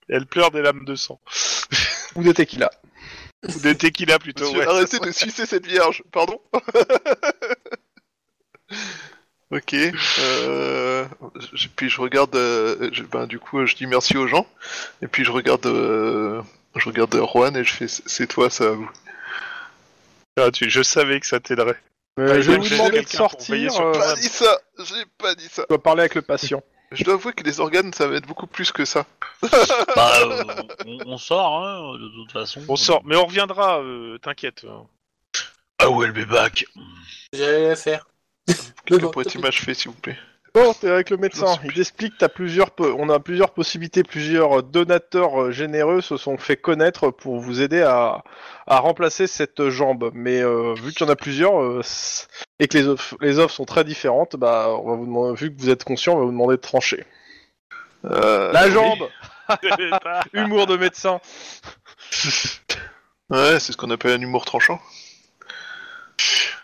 Elle 0.09 0.25
pleure 0.25 0.51
des 0.51 0.61
lames 0.61 0.85
de 0.85 0.95
sang. 0.95 1.19
Ou 2.15 2.23
de 2.23 2.31
tequila. 2.31 2.69
Ou 3.47 3.59
des 3.59 3.75
tequila 3.75 4.19
plutôt, 4.19 4.45
Monsieur, 4.45 4.59
ouais. 4.59 4.67
arrêtez 4.67 4.99
de 4.99 5.11
sucer 5.11 5.45
cette 5.45 5.65
vierge, 5.65 6.03
pardon 6.11 6.41
Ok, 9.51 9.73
euh, 9.73 11.05
je- 11.53 11.67
puis 11.75 11.89
je 11.89 11.99
regarde, 12.01 12.35
euh, 12.35 12.89
je- 12.93 13.01
ben, 13.01 13.25
du 13.25 13.39
coup 13.39 13.65
je 13.65 13.75
dis 13.75 13.87
merci 13.87 14.15
aux 14.15 14.27
gens, 14.27 14.45
et 15.01 15.07
puis 15.07 15.23
je 15.25 15.31
regarde, 15.31 15.65
euh, 15.65 16.39
je 16.75 16.85
regarde 16.87 17.15
Juan 17.15 17.57
et 17.57 17.63
je 17.63 17.73
fais 17.73 17.87
c'est 17.87 18.27
toi 18.27 18.51
ça 18.51 18.65
à 18.65 18.71
vous. 18.71 18.89
Ah, 20.37 20.51
tu- 20.51 20.69
je 20.69 20.83
savais 20.83 21.19
que 21.19 21.25
ça 21.25 21.39
t'aiderait. 21.39 21.79
Euh, 22.19 22.41
je 22.43 22.51
vais 22.51 22.57
vous 22.57 22.63
j'ai 22.63 22.75
demander 22.75 23.01
de 23.01 23.09
sortir. 23.09 23.75
euh, 23.81 23.91
Pas 23.93 24.13
dit 24.15 24.27
ça, 24.29 24.59
j'ai 24.77 25.03
pas 25.17 25.33
dit 25.33 25.47
ça. 25.49 25.63
je 25.63 25.67
dois 25.69 25.81
parler 25.81 26.01
avec 26.01 26.13
le 26.13 26.21
patient. 26.21 26.61
Je 26.91 27.03
dois 27.03 27.13
avouer 27.15 27.33
que 27.33 27.43
les 27.43 27.59
organes 27.59 27.93
ça 27.93 28.07
va 28.07 28.15
être 28.15 28.27
beaucoup 28.27 28.47
plus 28.47 28.71
que 28.71 28.85
ça. 28.85 29.05
Bah, 29.95 30.11
euh, 30.21 30.43
on, 30.85 31.13
on 31.13 31.17
sort, 31.17 31.63
hein, 31.63 31.97
de 31.97 32.09
toute 32.09 32.31
façon. 32.31 32.61
On 32.67 32.75
sort, 32.75 33.01
mais 33.05 33.15
on 33.15 33.25
reviendra, 33.25 33.79
euh, 33.81 34.17
t'inquiète. 34.17 34.65
Ah 35.77 35.89
ouais, 35.89 36.07
le 36.07 36.25
back. 36.25 36.65
J'allais 37.33 37.69
la 37.69 37.75
faire. 37.75 38.07
Pourrait 38.85 39.23
tant 39.23 39.31
pis. 39.31 39.37
m'achever 39.37 39.73
s'il 39.73 39.91
vous 39.91 39.97
plaît? 39.97 40.17
Bon, 40.61 40.73
t'es 40.73 40.89
avec 40.89 41.09
le 41.09 41.15
médecin. 41.17 41.57
Il 41.63 41.73
t'explique 41.73 42.13
que 42.13 42.17
t'as 42.17 42.27
plusieurs, 42.27 42.71
po- 42.71 42.93
on 42.97 43.09
a 43.09 43.19
plusieurs 43.19 43.51
possibilités, 43.51 44.03
plusieurs 44.03 44.61
donateurs 44.63 45.41
euh, 45.43 45.51
généreux 45.51 46.01
se 46.01 46.17
sont 46.17 46.37
fait 46.37 46.57
connaître 46.57 47.11
pour 47.11 47.39
vous 47.39 47.61
aider 47.61 47.81
à, 47.81 48.23
à 48.67 48.79
remplacer 48.79 49.25
cette 49.27 49.69
jambe. 49.69 50.11
Mais 50.13 50.41
euh, 50.41 50.73
vu 50.73 50.91
qu'il 50.91 51.05
y 51.05 51.09
en 51.09 51.13
a 51.13 51.15
plusieurs 51.15 51.61
euh, 51.61 51.81
et 52.59 52.67
que 52.67 52.77
les 52.77 52.87
offres, 52.87 53.15
les 53.21 53.39
offres 53.39 53.53
sont 53.53 53.63
très 53.65 53.85
différentes, 53.85 54.35
bah, 54.35 54.67
on 54.69 54.89
va 54.89 54.95
vous 54.97 55.05
demander, 55.05 55.39
vu 55.39 55.55
que 55.55 55.61
vous 55.61 55.69
êtes 55.69 55.85
conscient, 55.85 56.15
on 56.15 56.19
va 56.19 56.25
vous 56.25 56.31
demander 56.31 56.57
de 56.57 56.61
trancher. 56.61 57.05
Euh, 58.05 58.51
La 58.51 58.67
oui. 58.67 58.73
jambe, 58.73 59.07
humour 60.33 60.67
de 60.67 60.75
médecin. 60.75 61.21
Ouais, 63.29 63.59
c'est 63.61 63.71
ce 63.71 63.77
qu'on 63.77 63.91
appelle 63.91 64.11
un 64.19 64.21
humour 64.21 64.43
tranchant. 64.43 64.81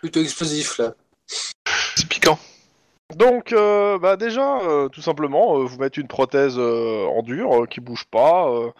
Plutôt 0.01 0.19
explosif 0.21 0.79
là. 0.79 0.93
Donc, 3.13 3.53
euh, 3.53 3.99
bah 3.99 4.15
déjà, 4.15 4.59
euh, 4.61 4.89
tout 4.89 5.01
simplement, 5.01 5.59
euh, 5.59 5.63
vous 5.63 5.77
mettez 5.77 6.01
une 6.01 6.07
prothèse 6.07 6.55
euh, 6.57 7.05
en 7.05 7.21
dur 7.21 7.63
euh, 7.63 7.65
qui 7.67 7.79
bouge 7.79 8.05
pas, 8.05 8.49
euh, 8.49 8.71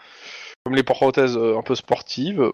comme 0.64 0.74
les 0.74 0.82
prothèses 0.82 1.36
euh, 1.36 1.56
un 1.56 1.62
peu 1.62 1.74
sportives. 1.74 2.52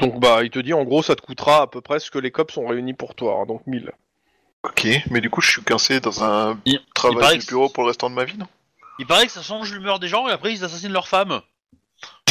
Donc, 0.00 0.18
bah, 0.18 0.42
il 0.42 0.50
te 0.50 0.58
dit 0.58 0.72
en 0.72 0.84
gros, 0.84 1.02
ça 1.02 1.14
te 1.14 1.22
coûtera 1.22 1.62
à 1.62 1.66
peu 1.66 1.80
près 1.80 2.00
ce 2.00 2.10
que 2.10 2.18
les 2.18 2.30
cops 2.30 2.56
ont 2.56 2.66
réunis 2.66 2.94
pour 2.94 3.14
toi, 3.14 3.40
hein, 3.40 3.46
donc 3.46 3.66
1000. 3.66 3.92
Ok, 4.64 4.88
mais 5.10 5.20
du 5.20 5.30
coup 5.30 5.40
je 5.40 5.50
suis 5.50 5.62
coincé 5.62 6.00
dans 6.00 6.24
un 6.24 6.58
Il, 6.64 6.72
il 6.72 6.80
travail 6.92 7.38
du 7.38 7.46
bureau 7.46 7.68
pour 7.68 7.84
le 7.84 7.88
restant 7.88 8.10
de 8.10 8.16
ma 8.16 8.24
vie, 8.24 8.36
non? 8.36 8.48
Il 8.98 9.06
paraît 9.06 9.26
que 9.26 9.32
ça 9.32 9.42
change 9.42 9.72
l'humeur 9.72 10.00
des 10.00 10.08
gens 10.08 10.26
et 10.26 10.32
après 10.32 10.52
ils 10.52 10.64
assassinent 10.64 10.92
leurs 10.92 11.06
femmes. 11.06 11.40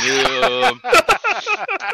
Mais, 0.04 0.24
euh, 0.44 0.72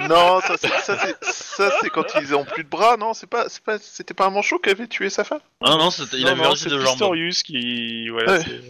Non, 0.10 0.39
ça 0.41 0.56
c'est 0.58 0.67
ça 0.82 0.97
c'est 0.99 1.23
ça 1.23 1.71
c'est 1.82 1.89
quand 1.89 2.06
ils 2.21 2.34
ont 2.36 2.45
plus 2.45 2.63
de 2.63 2.69
bras, 2.69 2.97
non 2.97 3.13
C'est 3.13 3.27
pas 3.30 3.49
c'est 3.49 3.63
pas 3.63 3.77
c'était 3.80 4.13
pas 4.13 4.25
un 4.25 4.30
manchot 4.30 4.60
qui 4.60 4.69
avait 4.69 4.88
tué 4.88 5.10
sa 5.10 5.23
femme? 5.23 5.39
Non, 5.62 5.89
c'était- 5.91 6.17
il 6.17 6.25
Non, 6.25 6.32
avait 6.32 6.43
non, 6.43 6.51
aussi 6.51 6.63
c'est 6.63 6.69
de 6.69 6.77
jambes. 6.80 6.88
Pistorius 6.91 7.43
qui... 7.43 8.10
Voilà, 8.10 8.34
Ouais. 8.34 8.43
c'est- 8.43 8.62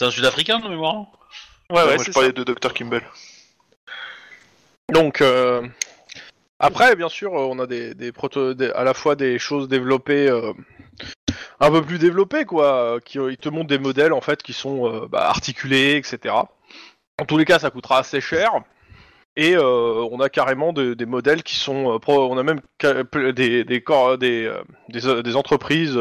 C'est 0.00 0.06
un 0.06 0.10
sud-africain 0.10 0.60
de 0.60 0.68
mémoire 0.68 0.96
Ouais, 1.70 1.82
Moi, 1.82 1.86
ouais, 1.86 1.98
je 1.98 2.04
c'est 2.04 2.12
parlais 2.12 2.28
ça. 2.28 2.32
de 2.32 2.44
Dr 2.44 2.72
Kimball. 2.72 3.02
Donc, 4.92 5.20
euh, 5.20 5.66
après, 6.58 6.96
bien 6.96 7.08
sûr, 7.08 7.34
euh, 7.34 7.46
on 7.50 7.58
a 7.58 7.66
des, 7.66 7.94
des 7.94 8.10
proto- 8.12 8.54
des- 8.54 8.70
à 8.70 8.84
la 8.84 8.94
fois 8.94 9.16
des 9.16 9.38
choses 9.38 9.68
développées, 9.68 10.28
euh, 10.28 10.52
un 11.60 11.70
peu 11.70 11.82
plus 11.82 11.98
développées, 11.98 12.44
quoi, 12.46 12.66
euh, 12.96 13.00
qui 13.00 13.18
euh, 13.18 13.30
ils 13.30 13.36
te 13.36 13.48
montrent 13.48 13.68
des 13.68 13.78
modèles, 13.78 14.12
en 14.12 14.20
fait, 14.20 14.42
qui 14.42 14.52
sont 14.54 14.86
euh, 14.86 15.06
bah, 15.08 15.28
articulés, 15.28 15.96
etc. 15.96 16.34
En 17.20 17.24
tous 17.26 17.36
les 17.36 17.44
cas, 17.44 17.58
ça 17.58 17.70
coûtera 17.70 17.98
assez 17.98 18.20
cher. 18.20 18.52
Et 19.40 19.54
euh, 19.54 19.62
on 20.10 20.18
a 20.20 20.28
carrément 20.28 20.72
de- 20.72 20.94
des 20.94 21.06
modèles 21.06 21.44
qui 21.44 21.54
sont, 21.54 21.94
euh, 21.94 21.98
on 22.08 22.36
a 22.36 22.42
même 22.42 22.60
des 22.82 23.62
des 23.62 23.80
des, 24.18 24.46
euh, 25.06 25.22
des, 25.22 25.36
entreprises 25.36 25.96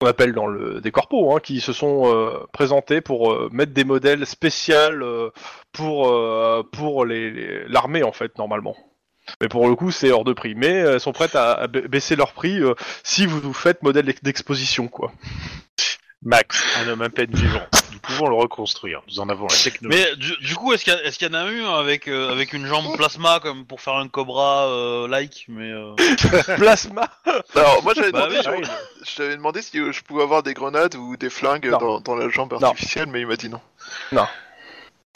qu'on 0.00 0.06
appelle 0.08 0.32
dans 0.32 0.48
le 0.48 0.80
des 0.80 0.90
corpos, 0.90 1.32
hein, 1.32 1.38
qui 1.40 1.60
se 1.60 1.72
sont 1.72 2.12
euh, 2.12 2.38
présentés 2.52 3.00
pour 3.00 3.52
mettre 3.52 3.72
des 3.72 3.84
modèles 3.84 4.26
spéciaux 4.26 5.30
pour 5.72 7.04
l'armée 7.06 8.02
en 8.02 8.12
fait 8.12 8.36
normalement. 8.36 8.76
Mais 9.40 9.48
pour 9.48 9.68
le 9.68 9.76
coup, 9.76 9.92
c'est 9.92 10.10
hors 10.10 10.24
de 10.24 10.32
prix. 10.32 10.54
Mais 10.56 10.70
elles 10.72 10.98
sont 10.98 11.12
prêtes 11.12 11.36
à, 11.36 11.52
à 11.52 11.66
ba- 11.68 11.82
baisser 11.82 12.16
leur 12.16 12.32
prix 12.32 12.58
si 13.04 13.26
vous 13.26 13.38
vous 13.38 13.52
faites 13.52 13.80
modèle 13.84 14.06
d'ex- 14.06 14.22
d'exposition 14.24 14.88
quoi. 14.88 15.12
Max, 16.22 16.62
un 16.78 16.88
homme 16.88 17.00
à 17.02 17.08
peine 17.08 17.30
vivant. 17.32 17.62
Nous 17.92 17.98
pouvons 18.00 18.28
le 18.28 18.34
reconstruire. 18.34 19.00
Nous 19.08 19.20
en 19.20 19.28
avons 19.30 19.46
la 19.46 19.56
technologie. 19.56 20.04
Mais 20.04 20.16
du, 20.16 20.36
du 20.46 20.54
coup, 20.54 20.72
est-ce 20.74 20.84
qu'il 20.84 21.28
y, 21.28 21.30
en 21.30 21.34
a 21.34 21.50
eu 21.50 21.64
avec, 21.64 22.08
euh, 22.08 22.30
avec 22.30 22.52
une 22.52 22.66
jambe 22.66 22.94
plasma 22.96 23.40
comme 23.40 23.64
pour 23.64 23.80
faire 23.80 23.94
un 23.96 24.06
cobra 24.08 24.66
euh, 24.68 25.08
like 25.08 25.46
mais 25.48 25.70
euh, 25.70 25.94
Plasma? 26.56 27.08
Alors 27.54 27.82
moi 27.82 27.94
j'avais 27.96 28.12
Bah 28.12 28.28
demandé, 28.28 28.48
oui, 28.58 28.68
je- 29.06 29.34
demandé 29.34 29.62
si 29.62 29.78
euh, 29.78 29.92
je 29.92 30.02
pouvais 30.02 30.22
avoir 30.22 30.42
des 30.42 30.52
grenades 30.52 30.94
ou 30.94 31.16
des 31.16 31.30
flingues 31.30 31.70
Non. 31.70 31.78
dans, 31.78 32.00
dans 32.00 32.16
la 32.16 32.28
jambe 32.28 32.52
Non. 32.60 32.68
artificielle, 32.68 33.06
mais 33.06 33.20
il 33.22 33.26
m'a 33.26 33.36
dit 33.36 33.48
non. 33.48 33.60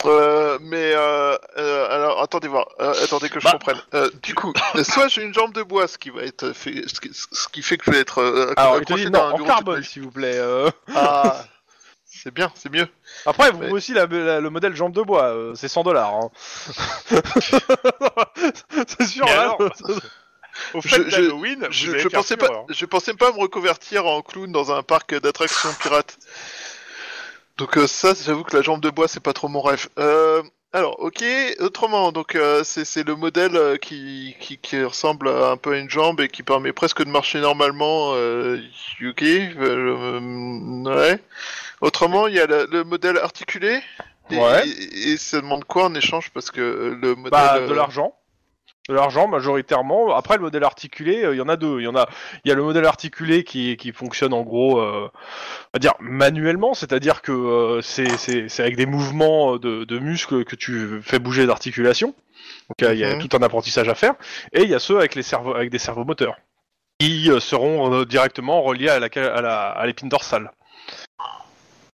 Euh, 0.05 0.57
mais 0.61 0.93
euh, 0.93 1.37
euh, 1.57 1.87
alors 1.89 2.21
attendez 2.21 2.47
voir, 2.47 2.67
Euh, 2.79 2.93
attendez 3.03 3.29
que 3.29 3.39
je 3.39 3.45
Bah. 3.45 3.51
comprenne. 3.53 3.81
Euh, 3.93 4.09
du 4.23 4.33
coup, 4.35 4.53
soit 4.83 5.07
j'ai 5.07 5.23
une 5.23 5.33
jambe 5.33 5.53
de 5.53 5.63
bois, 5.63 5.87
ce 5.87 5.97
qui 5.97 6.09
va 6.09 6.23
être 6.23 6.53
fait, 6.53 6.83
ce 6.87 6.99
qui, 6.99 7.09
ce 7.13 7.47
qui 7.49 7.61
fait 7.61 7.77
que 7.77 7.85
je 7.85 7.91
vais 7.91 7.99
être 7.99 8.53
Alors, 8.57 8.77
il 8.79 8.85
te 8.85 8.93
dit 8.93 9.09
non, 9.09 9.19
en 9.33 9.37
carbone, 9.43 9.83
s'il 9.83 10.03
vous 10.03 10.11
plaît. 10.11 10.39
Ah, 10.95 11.43
c'est 12.05 12.33
bien, 12.33 12.51
c'est 12.55 12.71
mieux. 12.71 12.87
Après, 13.25 13.51
vous 13.51 13.59
pouvez 13.59 13.71
aussi 13.71 13.93
la- 13.93 14.05
la- 14.05 14.39
le 14.39 14.49
modèle 14.49 14.75
jambe 14.75 14.93
de 14.93 15.01
bois, 15.01 15.33
c'est 15.55 15.67
100 15.67 15.83
dollars. 15.83 16.13
Hein. 16.13 16.29
c'est 18.97 19.05
sûr, 19.07 19.25
là, 19.25 19.41
alors 19.41 19.59
Au 20.73 20.79
Je- 20.81 20.87
fait 20.87 21.09
je- 21.09 21.09
Je, 21.09 21.21
vous 21.31 21.43
allez 21.45 21.99
je 21.99 22.07
pensais 22.07 22.37
pas, 22.37 22.47
hein. 22.49 22.65
je 22.69 22.85
pensais 22.85 23.13
pas 23.13 23.31
me 23.33 23.39
reconvertir 23.39 24.05
en 24.05 24.21
clown 24.21 24.49
dans 24.53 24.71
un 24.71 24.83
parc 24.83 25.13
d'attractions 25.19 25.67
pirates. 25.81 26.17
Donc 27.57 27.77
euh, 27.77 27.87
ça, 27.87 28.13
j'avoue 28.13 28.43
que 28.43 28.55
la 28.55 28.61
jambe 28.61 28.81
de 28.81 28.89
bois, 28.89 29.07
c'est 29.07 29.19
pas 29.21 29.33
trop 29.33 29.47
mon 29.47 29.61
rêve. 29.61 29.87
Euh, 29.97 30.43
alors, 30.73 30.99
ok. 30.99 31.23
Autrement, 31.61 32.11
donc 32.11 32.35
euh, 32.35 32.63
c'est 32.65 33.07
le 33.07 33.15
modèle 33.15 33.55
euh, 33.55 33.77
qui, 33.77 34.35
qui 34.41 34.57
qui 34.57 34.83
ressemble 34.83 35.29
à 35.29 35.51
un 35.51 35.57
peu 35.57 35.73
à 35.73 35.77
une 35.77 35.89
jambe 35.89 36.19
et 36.19 36.27
qui 36.27 36.43
permet 36.43 36.73
presque 36.73 37.03
de 37.03 37.09
marcher 37.09 37.39
normalement. 37.39 38.11
Euh, 38.15 38.59
ok. 39.01 39.23
euh, 39.23 40.83
ouais. 40.83 41.19
Autrement, 41.81 42.27
il 42.27 42.35
y 42.35 42.39
a 42.39 42.45
le, 42.45 42.67
le 42.69 42.83
modèle 42.83 43.17
articulé. 43.17 43.79
Et, 44.31 44.37
Ouais. 44.37 44.67
et, 44.67 45.11
et 45.11 45.17
ça 45.17 45.39
demande 45.39 45.65
quoi 45.65 45.85
en 45.85 45.93
échange? 45.93 46.31
Parce 46.31 46.51
que 46.51 46.97
le 46.99 47.15
modèle. 47.15 47.31
Bah, 47.31 47.59
de 47.59 47.73
l'argent. 47.73 48.15
De 48.87 48.93
l'argent 48.93 49.27
majoritairement. 49.27 50.15
Après, 50.15 50.35
le 50.35 50.43
modèle 50.43 50.63
articulé, 50.63 51.23
euh, 51.23 51.33
il 51.33 51.39
y 51.39 51.41
en 51.41 51.49
a 51.49 51.55
deux. 51.57 51.79
Il 51.79 51.85
y 51.85 51.87
en 51.87 51.95
a, 51.95 52.07
il 52.43 52.49
y 52.49 52.51
a 52.51 52.55
le 52.55 52.61
modèle 52.61 52.85
articulé 52.85 53.43
qui, 53.43 53.77
qui 53.77 53.91
fonctionne 53.91 54.31
en 54.31 54.43
gros, 54.43 54.79
euh, 54.79 55.09
va 55.73 55.79
dire 55.79 55.93
manuellement, 55.99 56.75
c'est-à-dire 56.75 57.23
que 57.23 57.31
euh, 57.31 57.81
c'est, 57.81 58.59
avec 58.61 58.75
des 58.75 58.85
mouvements 58.85 59.57
de, 59.57 59.85
de 59.85 59.97
muscles 59.99 60.45
que 60.45 60.55
tu 60.55 61.01
fais 61.01 61.17
bouger 61.17 61.47
d'articulation. 61.47 62.13
Donc 62.69 62.83
euh, 62.87 62.93
il 62.93 62.99
y 62.99 63.03
a 63.03 63.15
Mhm. 63.15 63.27
tout 63.27 63.35
un 63.35 63.41
apprentissage 63.41 63.89
à 63.89 63.95
faire. 63.95 64.13
Et 64.53 64.61
il 64.63 64.69
y 64.69 64.75
a 64.75 64.79
ceux 64.79 64.97
avec 64.99 65.15
les 65.15 65.23
cerveaux, 65.23 65.55
avec 65.55 65.71
des 65.71 65.79
cerveaux 65.79 66.05
moteurs, 66.05 66.35
qui 66.99 67.31
euh, 67.31 67.39
seront 67.39 67.91
euh, 67.91 68.05
directement 68.05 68.61
reliés 68.61 68.89
à 68.89 68.99
la, 68.99 69.07
à 69.15 69.41
la, 69.41 69.69
à 69.69 69.85
l'épine 69.87 70.09
dorsale. 70.09 70.51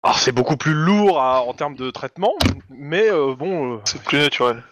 Alors 0.05 0.19
c'est 0.21 0.31
beaucoup 0.31 0.57
plus 0.57 0.73
lourd 0.75 1.21
à- 1.21 1.43
en 1.43 1.53
termes 1.53 1.75
de 1.75 1.91
traitement, 1.91 2.35
mais 2.71 3.11
euh, 3.11 3.35
bon. 3.35 3.75
euh, 3.75 3.79
C'est 3.87 4.01
plus 4.05 4.19
naturel. 4.19 4.63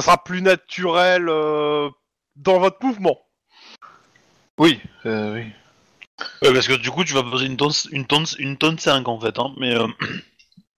Ça 0.00 0.02
sera 0.02 0.22
plus 0.22 0.42
naturel 0.42 1.28
euh, 1.28 1.88
dans 2.36 2.58
votre 2.60 2.84
mouvement. 2.84 3.18
Oui. 4.58 4.80
euh, 5.06 5.34
oui. 5.34 5.46
Ouais, 6.42 6.52
parce 6.52 6.68
que 6.68 6.74
du 6.74 6.90
coup, 6.90 7.04
tu 7.04 7.14
vas 7.14 7.22
poser 7.22 7.46
une 7.46 7.56
tonne, 7.56 7.72
une 7.90 8.06
tonne, 8.06 8.24
une 8.38 8.56
tonne 8.56 8.78
5 8.78 9.08
en 9.08 9.20
fait. 9.20 9.38
Hein, 9.38 9.52
mais 9.56 9.74
euh, 9.74 9.86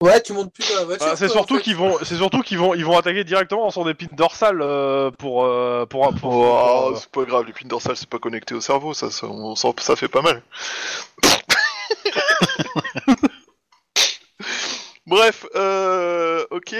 Ouais, 0.00 0.22
tu 0.22 0.32
montes 0.32 0.52
plus 0.52 0.68
dans 0.68 0.76
la 0.76 0.84
voiture. 0.84 1.08
Ah, 1.10 1.16
c'est 1.16 1.28
surtout 1.28 1.54
en 1.54 1.56
fait. 1.56 1.62
qu'ils 1.64 1.76
vont, 1.76 1.98
c'est 2.04 2.14
surtout 2.16 2.42
qu'ils 2.42 2.58
vont, 2.58 2.72
ils 2.74 2.84
vont 2.84 2.96
attaquer 2.96 3.24
directement 3.24 3.70
sur 3.70 3.84
des 3.84 3.94
pines 3.94 4.08
dorsales 4.12 4.62
euh, 4.62 5.10
pour, 5.10 5.44
euh, 5.44 5.86
pour, 5.86 6.14
pour, 6.14 6.32
Oh, 6.34 6.92
euh, 6.92 6.96
c'est 6.96 7.10
pas 7.10 7.24
grave, 7.24 7.44
l'épine 7.46 7.66
dorsale 7.66 7.96
c'est 7.96 8.08
pas 8.08 8.20
connecté 8.20 8.54
au 8.54 8.60
cerveau, 8.60 8.94
ça, 8.94 9.10
ça, 9.10 9.26
on 9.26 9.56
ça 9.56 9.96
fait 9.96 10.06
pas 10.06 10.22
mal. 10.22 10.40
Bref, 15.06 15.46
euh, 15.56 16.44
ok, 16.50 16.74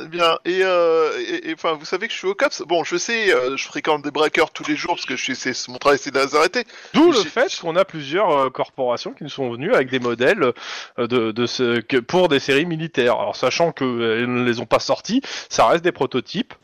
bien, 0.00 0.38
et, 0.44 0.60
euh, 0.62 1.10
et- 1.18 1.50
et, 1.50 1.54
enfin, 1.54 1.72
vous 1.74 1.84
savez 1.84 2.06
que 2.08 2.12
je 2.12 2.18
suis 2.18 2.26
au 2.26 2.34
CAPS. 2.34 2.62
Bon, 2.66 2.84
je 2.84 2.96
sais, 2.96 3.32
euh, 3.34 3.56
je 3.56 3.64
fréquente 3.64 4.02
des 4.02 4.10
braqueurs 4.10 4.50
tous 4.50 4.66
les 4.68 4.76
jours 4.76 4.94
parce 4.94 5.06
que 5.06 5.16
je 5.16 5.22
suis, 5.22 5.36
c'est 5.36 5.68
mon 5.68 5.78
travail, 5.78 5.98
c'est 5.98 6.10
de 6.10 6.18
les 6.18 6.34
arrêter. 6.34 6.64
D'où 6.94 7.12
le 7.12 7.18
fait 7.22 7.54
qu'on 7.60 7.76
a 7.76 7.84
plusieurs 7.84 8.30
euh, 8.30 8.50
corporations 8.50 9.12
qui 9.12 9.24
nous 9.24 9.30
sont 9.30 9.50
venues 9.50 9.74
avec 9.74 9.90
des 9.90 9.98
modèles 10.00 10.52
euh, 10.98 11.06
de, 11.06 11.32
de 11.32 11.46
ce, 11.46 11.80
que, 11.80 11.96
pour 11.98 12.28
des 12.28 12.40
séries 12.40 12.66
militaires. 12.66 13.16
Alors 13.18 13.36
sachant 13.36 13.72
qu'elles 13.72 13.86
ne 14.32 14.44
les 14.44 14.60
ont 14.60 14.66
pas 14.66 14.78
sortis, 14.80 15.22
ça 15.48 15.66
reste 15.66 15.84
des 15.84 15.92
prototypes. 15.92 16.54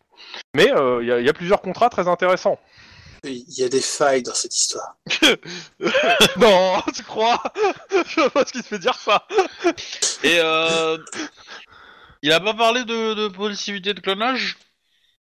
Mais 0.55 0.71
euh, 0.71 0.99
il 1.01 1.07
y, 1.07 1.11
a- 1.11 1.19
il 1.19 1.25
y 1.25 1.29
a 1.29 1.33
plusieurs 1.33 1.61
contrats 1.61 1.89
très 1.89 2.07
intéressants. 2.07 2.59
Il 3.25 3.43
y 3.57 3.63
a 3.65 3.67
des 3.69 3.81
failles 3.81 4.23
dans 4.23 4.33
cette 4.33 4.55
histoire. 4.55 4.95
non, 6.37 6.81
tu 6.95 7.03
crois? 7.03 7.41
Je 8.07 8.21
vois 8.21 8.29
pas 8.29 8.45
ce 8.45 8.53
qui 8.53 8.61
te 8.61 8.67
fait 8.67 8.79
dire 8.79 8.95
ça. 8.95 9.27
et 10.23 10.39
euh, 10.39 10.97
il 12.21 12.31
a 12.31 12.39
pas 12.39 12.53
parlé 12.53 12.83
de, 12.85 13.13
de 13.13 13.27
possibilité 13.27 13.93
de 13.93 13.99
clonage? 13.99 14.57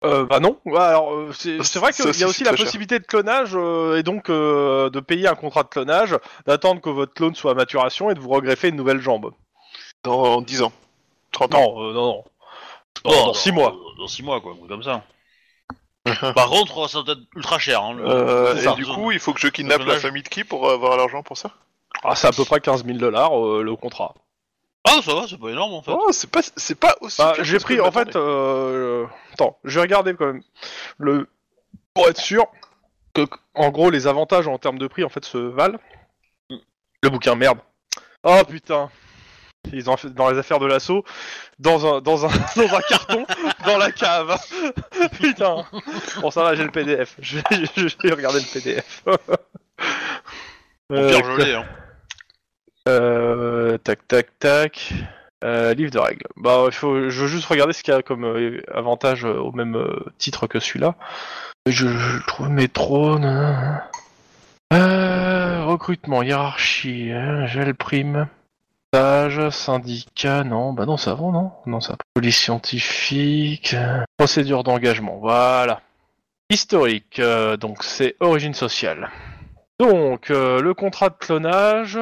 Euh, 0.04 0.26
bah 0.26 0.38
non. 0.38 0.58
Ouais, 0.66 0.78
alors 0.80 1.14
euh, 1.14 1.32
c'est 1.32 1.62
c'est 1.62 1.78
vrai 1.78 1.92
Ça 1.92 2.02
qu'il 2.02 2.06
y 2.06 2.08
aussi, 2.10 2.24
a 2.24 2.28
aussi 2.28 2.38
c'est 2.40 2.44
la 2.44 2.50
très 2.50 2.56
cher. 2.58 2.66
possibilité 2.66 2.98
de 2.98 3.04
clonage 3.06 3.52
euh, 3.54 3.96
et 3.96 4.02
donc 4.02 4.28
euh, 4.28 4.90
de 4.90 5.00
payer 5.00 5.28
un 5.28 5.34
contrat 5.34 5.62
de 5.62 5.68
clonage, 5.68 6.18
d'attendre 6.46 6.80
que 6.82 6.90
votre 6.90 7.14
clone 7.14 7.34
soit 7.34 7.52
à 7.52 7.54
maturation 7.54 8.10
et 8.10 8.14
de 8.14 8.20
vous 8.20 8.28
regreffer 8.28 8.68
une 8.68 8.76
nouvelle 8.76 9.00
jambe. 9.00 9.32
Dans 10.02 10.42
10 10.42 10.60
ans, 10.62 10.72
30 11.32 11.54
ans. 11.54 11.74
Non, 11.74 11.82
euh, 11.82 11.92
non, 11.94 12.06
non. 12.06 12.24
Dans, 13.04 13.26
dans 13.26 13.34
six 13.34 13.52
mois. 13.52 13.74
Dans 13.98 14.06
6 14.06 14.22
mois, 14.22 14.40
quoi, 14.40 14.52
un 14.52 14.56
truc 14.56 14.68
comme 14.68 14.82
ça. 14.82 15.02
Par 16.34 16.48
contre, 16.48 16.88
ça 16.88 17.02
doit 17.02 17.14
être 17.14 17.22
ultra 17.34 17.58
cher. 17.58 17.82
Hein, 17.82 17.94
le- 17.94 18.04
Euh, 18.06 18.54
c'est 18.60 18.72
et 18.72 18.74
du 18.76 18.84
coup, 18.84 19.10
il 19.10 19.18
faut 19.18 19.32
que 19.32 19.40
je 19.40 19.48
kidnappe 19.48 19.86
la 19.86 19.96
famille 19.96 20.22
de 20.22 20.28
qui 20.28 20.44
pour 20.44 20.70
avoir 20.70 20.96
l'argent 20.98 21.22
pour 21.22 21.38
ça? 21.38 21.50
Ah, 22.02 22.14
c'est 22.14 22.26
à 22.26 22.32
peu 22.32 22.44
près 22.44 22.60
15 22.60 22.84
000 22.84 22.98
dollars 22.98 23.38
euh, 23.38 23.62
le 23.62 23.74
contrat. 23.76 24.14
Ah, 24.86 25.00
ça 25.02 25.14
va, 25.14 25.26
c'est 25.28 25.38
pas 25.38 25.48
énorme 25.48 25.72
en 25.74 25.82
fait. 25.82 25.92
Oh, 25.94 26.08
c'est 26.12 26.30
pas, 26.30 26.40
c'est 26.56 26.74
pas 26.78 26.94
aussi. 27.00 27.20
Bah, 27.20 27.32
pire 27.34 27.44
j'ai 27.44 27.54
que 27.54 27.58
ce 27.60 27.64
que 27.64 27.72
pris 27.72 27.76
je 27.76 27.80
en 27.80 27.90
fait. 27.90 28.06
m'attendais. 28.06 28.24
Euh, 28.26 29.06
attends, 29.32 29.58
je 29.64 29.74
vais 29.76 29.82
regarder 29.82 30.14
quand 30.14 30.26
même 30.26 30.42
le 30.98 31.26
pour 31.94 32.08
être 32.08 32.20
sûr 32.20 32.46
que 33.14 33.22
en 33.54 33.70
gros 33.70 33.88
les 33.90 34.06
avantages 34.06 34.46
en 34.48 34.58
termes 34.58 34.78
de 34.78 34.86
prix 34.86 35.04
en 35.04 35.08
fait 35.08 35.24
se 35.24 35.38
valent. 35.38 35.78
Le 37.02 37.08
bouquin 37.08 37.34
merde. 37.34 37.58
Oh 38.24 38.40
putain. 38.48 38.90
Ils 39.72 39.88
ont 39.88 39.96
fait 39.96 40.10
dans 40.10 40.28
les 40.30 40.38
affaires 40.38 40.58
de 40.58 40.66
l'assaut 40.66 41.04
dans 41.58 41.86
un 41.96 42.00
dans 42.02 42.26
un 42.26 42.28
dans 42.56 42.74
un 42.74 42.80
carton 42.82 43.26
dans 43.64 43.78
la 43.78 43.90
cave. 43.92 44.38
putain. 45.20 45.64
Bon 46.20 46.30
ça 46.30 46.42
va, 46.42 46.54
j'ai 46.54 46.64
le 46.64 46.70
PDF. 46.70 47.16
Je 47.20 47.38
vais, 47.38 47.64
je 47.76 47.96
vais 48.02 48.14
regarder 48.14 48.40
le 48.40 48.52
PDF. 48.52 49.02
Au 49.06 49.12
Euh, 50.92 51.08
pire, 51.08 51.24
je 51.24 51.42
l'ai, 51.42 51.54
hein. 51.54 51.64
Euh, 52.88 53.78
tac, 53.78 54.06
tac, 54.08 54.38
tac. 54.38 54.92
Euh, 55.44 55.74
livre 55.74 55.90
de 55.90 55.98
règles. 55.98 56.26
Bah, 56.36 56.64
il 56.66 56.72
faut, 56.72 57.10
je 57.10 57.22
veux 57.22 57.28
juste 57.28 57.44
regarder 57.46 57.74
ce 57.74 57.82
qu'il 57.82 57.92
y 57.92 57.96
a 57.96 58.02
comme 58.02 58.24
euh, 58.24 58.62
avantage 58.72 59.24
au 59.24 59.52
même 59.52 59.76
titre 60.16 60.46
que 60.46 60.58
celui-là. 60.58 60.94
Je, 61.66 62.24
trouve 62.26 62.48
métro. 62.48 63.18
nanana. 63.18 63.90
Euh, 64.72 65.64
recrutement, 65.66 66.22
hiérarchie, 66.22 67.10
hein, 67.12 67.44
gel 67.46 67.74
prime. 67.74 68.26
Stage, 68.94 69.50
syndicat, 69.50 70.44
non, 70.44 70.72
bah 70.72 70.86
non, 70.86 70.96
ça 70.96 71.14
va, 71.14 71.24
non 71.24 71.52
Non, 71.66 71.80
ça. 71.80 71.96
Police 72.14 72.38
scientifique, 72.38 73.76
procédure 74.16 74.62
d'engagement, 74.62 75.18
voilà. 75.20 75.82
Historique, 76.48 77.20
donc 77.60 77.82
c'est 77.82 78.14
origine 78.20 78.54
sociale. 78.54 79.10
Donc, 79.80 80.28
le 80.28 80.72
contrat 80.74 81.08
de 81.08 81.16
clonage. 81.18 81.98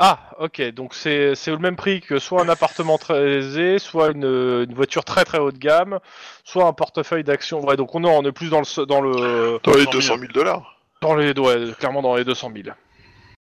Ah, 0.00 0.30
ok, 0.40 0.60
donc 0.72 0.92
c'est 0.92 1.36
c'est 1.36 1.52
le 1.52 1.58
même 1.58 1.76
prix 1.76 2.00
que 2.00 2.18
soit 2.18 2.42
un 2.42 2.48
appartement 2.48 2.98
très 2.98 3.20
aisé, 3.38 3.78
soit 3.78 4.10
une, 4.10 4.24
une 4.24 4.74
voiture 4.74 5.04
très 5.04 5.24
très 5.24 5.38
haut 5.38 5.52
de 5.52 5.58
gamme, 5.58 6.00
soit 6.44 6.64
un 6.66 6.72
portefeuille 6.72 7.22
d'actions. 7.22 7.64
Ouais, 7.64 7.76
donc 7.76 7.94
on 7.94 8.02
est, 8.02 8.08
on 8.08 8.24
est 8.24 8.32
plus 8.32 8.50
dans 8.50 8.60
le 8.60 8.86
dans 8.86 9.00
le 9.00 9.60
Dans 9.62 9.72
les 9.72 9.86
200 9.86 9.90
000. 9.92 9.92
200 9.92 10.18
000 10.18 10.32
dollars. 10.32 10.80
dans 11.00 11.14
les 11.14 11.32
ouais, 11.38 11.72
clairement 11.78 12.02
dans 12.02 12.16
les 12.16 12.24
200 12.24 12.50
000. 12.64 12.76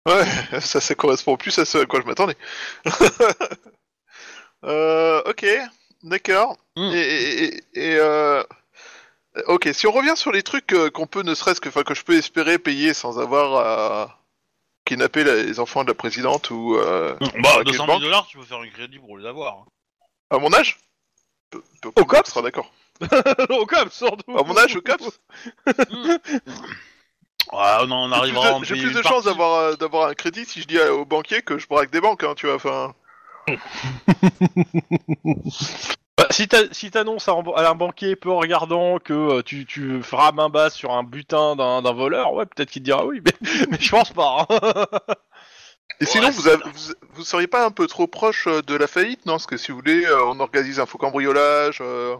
Ouais, 0.06 0.24
ça, 0.60 0.80
ça 0.82 0.94
correspond 0.94 1.36
plus 1.38 1.58
à 1.58 1.64
ce 1.64 1.78
à 1.78 1.86
quoi 1.86 2.00
je 2.02 2.06
m'attendais. 2.06 2.36
euh, 4.64 5.22
ok, 5.26 5.46
d'accord. 6.02 6.56
Hmm. 6.76 6.90
Et, 6.92 6.98
et, 7.00 7.44
et- 7.44 7.62
et, 7.74 7.96
euh, 7.98 8.42
ok, 9.46 9.70
si 9.72 9.86
on 9.86 9.92
revient 9.92 10.16
sur 10.16 10.32
les 10.32 10.42
trucs 10.42 10.72
euh, 10.74 10.90
qu'on 10.90 11.06
peut 11.06 11.22
ne 11.22 11.34
serait-ce 11.34 11.60
que, 11.60 11.68
enfin, 11.70 11.82
que 11.82 11.94
je 11.94 12.04
peux 12.04 12.16
espérer 12.16 12.58
payer 12.58 12.92
sans 12.94 13.18
avoir 13.18 13.54
à 13.56 14.21
kidnapper 14.84 15.24
les 15.24 15.60
enfants 15.60 15.82
de 15.84 15.88
la 15.88 15.94
présidente 15.94 16.50
ou 16.50 16.76
euh, 16.76 17.14
Bah, 17.42 17.54
Avec 17.54 17.66
200 17.68 17.68
une 17.68 17.76
000 17.76 17.86
banque 17.86 18.00
dollars, 18.02 18.26
tu 18.26 18.38
peux 18.38 18.44
faire 18.44 18.58
un 18.60 18.68
crédit 18.68 18.98
pour 18.98 19.16
les 19.18 19.26
avoir. 19.26 19.54
hein. 19.58 19.64
à 20.30 20.38
mon 20.38 20.52
âge? 20.52 20.78
Au 21.96 22.04
COPS 22.04 22.30
sera 22.30 22.42
d'accord. 22.42 22.72
Au 23.50 23.66
COPS, 23.66 23.92
surtout. 23.94 24.38
À 24.38 24.42
mon 24.42 24.56
âge, 24.56 24.74
au 24.76 24.80
COPS, 24.80 25.20
Ouais, 27.52 27.58
on 27.80 27.90
en 27.90 28.08
j'ai 28.08 28.12
plus 28.14 28.18
arrivera 28.38 28.58
de, 28.60 28.64
j'ai 28.64 28.74
plus 28.76 28.88
une 28.90 28.96
de 28.96 29.02
chances 29.02 29.24
d'avoir 29.24 29.54
euh, 29.58 29.74
d'avoir 29.76 30.08
un 30.08 30.14
crédit 30.14 30.44
si 30.46 30.62
je 30.62 30.66
dis 30.68 30.78
au 30.78 31.04
banquier 31.04 31.42
que 31.42 31.58
je 31.58 31.66
braque 31.66 31.90
des 31.90 32.00
banques, 32.00 32.22
hein, 32.22 32.34
tu 32.36 32.46
vois. 32.46 32.54
Enfin, 32.54 32.94
Bah, 36.18 36.26
si 36.30 36.46
t'as- 36.46 36.72
si 36.72 36.90
t'annonces 36.90 37.26
à, 37.28 37.32
un- 37.32 37.42
à 37.56 37.70
un 37.70 37.74
banquier 37.74 38.16
peu 38.16 38.30
regardant 38.30 38.98
que 38.98 39.12
euh, 39.14 39.42
tu, 39.42 39.64
tu 39.64 40.02
feras 40.02 40.30
main 40.32 40.50
basse 40.50 40.74
sur 40.74 40.92
un 40.92 41.02
butin 41.04 41.56
d'un 41.56 41.92
voleur, 41.92 42.34
ouais, 42.34 42.44
peut-être 42.46 42.70
qu'il 42.70 42.82
te 42.82 42.84
dira 42.86 43.06
oui, 43.06 43.22
mais, 43.24 43.32
mais 43.70 43.78
je 43.80 43.90
pense 43.90 44.12
pas. 44.12 44.46
hein. 44.48 44.84
Et 46.00 46.04
sinon, 46.06 46.26
c'est 46.32 46.32
vous, 46.40 46.48
avez- 46.48 46.62
ça. 46.62 46.68
vous, 46.70 46.94
vous 47.14 47.24
seriez 47.24 47.46
pas 47.46 47.64
un 47.64 47.70
peu 47.70 47.86
trop 47.86 48.06
proche 48.06 48.46
euh, 48.46 48.60
de 48.62 48.74
la 48.74 48.86
faillite, 48.86 49.24
non? 49.26 49.34
Parce 49.34 49.46
que 49.46 49.56
si 49.56 49.70
vous 49.70 49.78
voulez, 49.78 50.04
euh, 50.04 50.24
on 50.26 50.40
organise 50.40 50.80
un 50.80 50.86
faux 50.86 50.98
cambriolage. 50.98 51.78
euh, 51.80 52.16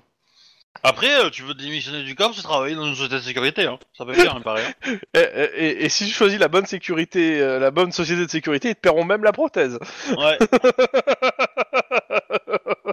Après, 0.84 1.24
euh, 1.24 1.30
tu 1.30 1.43
veux 1.43 1.55
démissionner 1.55 2.03
du 2.05 2.14
COPS 2.14 2.38
et 2.38 2.43
travailler 2.43 2.74
dans 2.76 2.86
une 2.86 2.95
société 2.95 3.16
de 3.16 3.20
sécurité, 3.20 3.64
hein. 3.66 3.78
Ça 3.99 4.05
peut 4.07 4.14
faire, 4.14 4.34
il 4.36 4.43
paraît. 4.43 4.64
hein. 4.86 4.93
et, 5.14 5.20
et- 5.66 5.84
et 5.84 5.88
si 5.88 6.07
tu 6.07 6.12
choisis 6.12 6.38
la 6.38 6.49
bonne 6.49 6.66
sécurité, 6.66 7.40
euh, 7.40 7.59
la 7.59 7.70
bonne 7.70 7.93
société 7.93 8.24
de 8.24 8.30
sécurité, 8.30 8.68
ils 8.70 8.74
te 8.74 8.80
paieront 8.80 9.05
même 9.05 9.24
la 9.24 9.32
prothèse. 9.32 9.78
Ouais. 10.16 10.38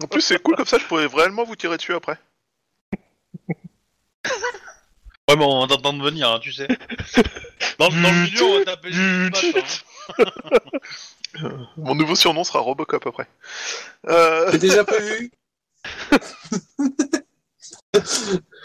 En 0.02 0.08
plus, 0.08 0.22
c'est 0.22 0.42
cool 0.42 0.56
comme 0.56 0.66
ça, 0.66 0.78
je 0.78 0.86
pourrais 0.86 1.08
vraiment 1.08 1.44
vous 1.44 1.56
tirer 1.56 1.78
dessus 1.78 1.94
après. 1.94 2.18
Ouais, 5.30 5.36
mais 5.36 5.46
on 5.46 5.62
va 5.62 5.68
t'entendre 5.68 6.04
venir, 6.04 6.30
hein, 6.30 6.40
tu 6.40 6.52
sais. 6.52 6.68
Dans, 7.78 7.90
dans 7.90 8.12
le 8.12 8.26
studio, 8.26 8.46
on 8.46 8.60
va 8.60 8.66
taper 8.66 8.90
hein. 8.94 9.30
Mon 11.78 11.94
nouveau 11.96 12.16
surnom 12.16 12.44
sera 12.44 12.60
Robocop 12.60 13.06
après. 13.06 13.28
Euh, 14.08 14.50
T'es 14.52 14.58
déjà 14.58 14.84
prévu 14.84 15.32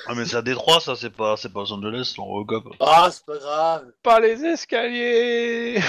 Ah, 0.06 0.14
mais 0.14 0.24
c'est 0.24 0.36
à 0.36 0.42
Détroit, 0.42 0.80
ça, 0.80 0.96
c'est 0.96 1.10
pas, 1.10 1.36
c'est 1.36 1.52
pas 1.52 1.60
Los 1.60 1.72
Angeles, 1.72 2.14
Robocop. 2.16 2.74
Ah, 2.80 3.10
c'est 3.12 3.26
pas 3.26 3.38
grave. 3.38 3.92
Pas 4.02 4.20
les 4.20 4.42
escaliers 4.44 5.82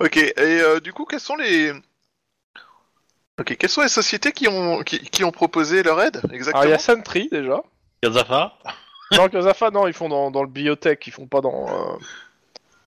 Ok, 0.00 0.16
et 0.16 0.32
euh, 0.38 0.78
du 0.80 0.92
coup, 0.92 1.04
quelles 1.04 1.18
sont 1.18 1.36
les... 1.36 1.72
Ok, 3.38 3.56
quelles 3.56 3.70
sont 3.70 3.82
les 3.82 3.88
sociétés 3.88 4.32
qui 4.32 4.48
ont, 4.48 4.82
qui, 4.82 4.98
qui 4.98 5.22
ont 5.24 5.30
proposé 5.30 5.82
leur 5.82 6.00
aide, 6.02 6.16
Alors 6.16 6.34
exactement 6.34 6.64
il 6.64 6.70
y 6.70 6.72
a 6.72 6.78
Sentry 6.78 7.28
déjà. 7.30 7.62
Kazafa 8.02 8.54
Non, 9.12 9.28
Kazafa, 9.28 9.70
non, 9.70 9.86
ils 9.86 9.92
font 9.92 10.08
dans, 10.08 10.30
dans 10.30 10.42
le 10.42 10.48
biotech, 10.48 11.06
ils 11.06 11.12
font 11.12 11.26
pas 11.26 11.40
dans, 11.40 11.68
euh, 11.68 11.96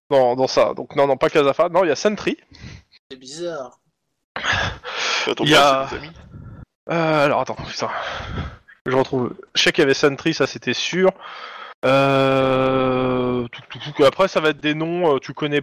dans, 0.09 0.35
dans 0.35 0.47
ça. 0.47 0.73
Donc 0.73 0.95
non, 0.95 1.07
non, 1.07 1.15
pas 1.17 1.29
Kazafa. 1.29 1.69
Non, 1.69 1.83
il 1.83 1.87
y 1.87 1.91
a 1.91 1.95
Sentry. 1.95 2.37
C'est 3.09 3.17
bizarre. 3.17 3.79
Il 5.39 5.49
y 5.49 5.55
a-. 5.55 5.87
Euh, 6.89 7.25
alors 7.25 7.41
attends, 7.41 7.55
putain. 7.55 7.89
Je 8.85 8.95
retrouve. 8.95 9.33
Je 9.55 9.61
sais 9.61 9.71
qu'il 9.71 9.83
y 9.83 9.85
avait 9.85 9.93
Sentry, 9.93 10.33
ça 10.33 10.47
c'était 10.47 10.73
sûr. 10.73 11.11
Euh... 11.85 13.47
Après, 14.05 14.27
ça 14.27 14.39
va 14.39 14.49
être 14.49 14.59
des 14.59 14.75
noms, 14.75 15.17
tu 15.19 15.33
connais 15.33 15.61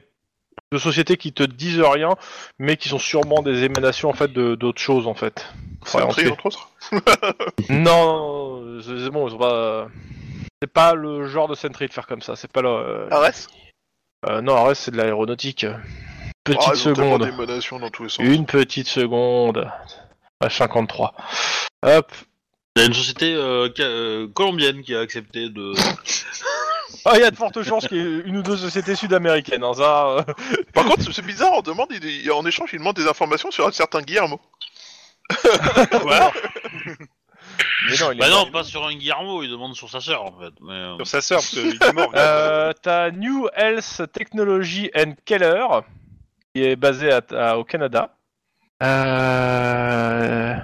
de 0.73 0.79
sociétés 0.79 1.17
qui 1.17 1.33
te 1.33 1.43
disent 1.43 1.81
rien, 1.81 2.15
mais 2.59 2.77
qui 2.77 2.89
sont 2.89 2.99
sûrement 2.99 3.43
des 3.43 3.65
émanations 3.65 4.11
en 4.11 4.13
fait 4.13 4.33
de 4.33 4.55
d'autres 4.55 4.81
choses 4.81 5.07
en 5.07 5.15
fait. 5.15 5.47
C'est 5.85 6.03
entre 6.03 6.47
autres. 6.47 6.71
Non, 7.71 8.61
non, 8.61 8.61
non, 8.61 8.83
c'est 8.83 9.11
bon, 9.11 9.39
pas. 9.39 9.89
C'est 10.61 10.73
pas 10.73 10.95
le 10.95 11.29
genre 11.29 11.49
de 11.49 11.55
Sentry 11.55 11.87
de 11.87 11.93
faire 11.93 12.07
comme 12.07 12.23
ça. 12.23 12.37
C'est 12.37 12.51
pas 12.51 12.63
le. 12.63 13.13
Ares 13.13 13.31
euh, 14.29 14.41
non, 14.41 14.57
Ares, 14.57 14.77
c'est 14.77 14.91
de 14.91 14.97
l'aéronautique. 14.97 15.65
Petite 16.45 16.63
Ah, 16.67 16.75
seconde. 16.75 17.25
d'émanations 17.25 17.79
dans 17.79 17.91
tous 17.91 18.05
les 18.05 18.09
sens. 18.09 18.27
Une 18.27 18.47
petite 18.47 18.89
seconde. 18.89 19.71
À 20.41 20.51
53. 20.51 21.15
Hop. 21.85 22.13
Il 22.77 22.81
y 22.81 22.83
a 22.85 22.87
une 22.87 22.95
société 22.95 23.35
euh, 23.35 23.69
euh, 23.81 24.29
colombienne 24.29 24.83
qui 24.83 24.95
a 24.95 25.01
accepté 25.01 25.49
de. 25.49 25.73
Ah, 27.05 27.13
il 27.15 27.21
y 27.21 27.25
a 27.25 27.31
de 27.31 27.37
fortes 27.37 27.63
chances 27.63 27.87
qu'il 27.87 27.97
y 27.97 28.01
ait 28.01 28.21
une 28.25 28.39
ou 28.39 28.43
deux 28.43 28.57
sociétés 28.57 28.95
sud-américaines. 28.97 29.63
Hein, 29.65 29.75
ça. 29.75 30.07
euh. 30.09 30.23
Par 30.75 30.85
contre, 30.85 31.13
c'est 31.13 31.25
bizarre, 31.25 31.53
on 31.57 31.63
demande, 31.63 31.89
il- 31.91 32.05
il- 32.05 32.31
en 32.33 32.45
échange, 32.47 32.71
il 32.73 32.79
demande 32.79 32.97
des 32.97 33.07
informations 33.09 33.51
sur 33.51 33.67
un 33.67 33.73
certain 33.73 34.01
Guillermo. 34.03 34.41
Voilà. 36.03 36.33
Mais 37.91 37.97
non, 38.01 38.13
il 38.13 38.17
est 38.17 38.21
Bah 38.21 38.29
mort. 38.31 38.47
non, 38.47 38.53
pas 38.53 38.65
sur 38.65 38.87
un 38.87 38.95
Guillermo, 38.95 39.43
il 39.43 39.51
demande 39.51 39.75
sur 39.75 39.89
sa 39.91 40.01
sœur 40.01 40.23
en 40.25 40.33
fait. 40.39 40.53
Mais, 40.61 40.73
euh, 40.73 40.97
Sur 40.97 41.07
sa 41.07 41.21
sœur, 41.21 41.39
parce 41.39 41.51
qu'il 41.51 41.79
est 41.83 41.93
mort. 41.93 42.11
Euh, 42.15 42.73
T'as 42.83 43.11
New 43.11 43.49
Health 43.55 44.03
Technology 44.13 44.91
and 44.97 45.15
Keller, 45.25 45.67
qui 46.55 46.63
est 46.65 46.77
basé 46.77 47.11
à- 47.13 47.21
à- 47.33 47.57
au 47.59 47.65
Canada. 47.65 48.15
Euh, 48.83 50.55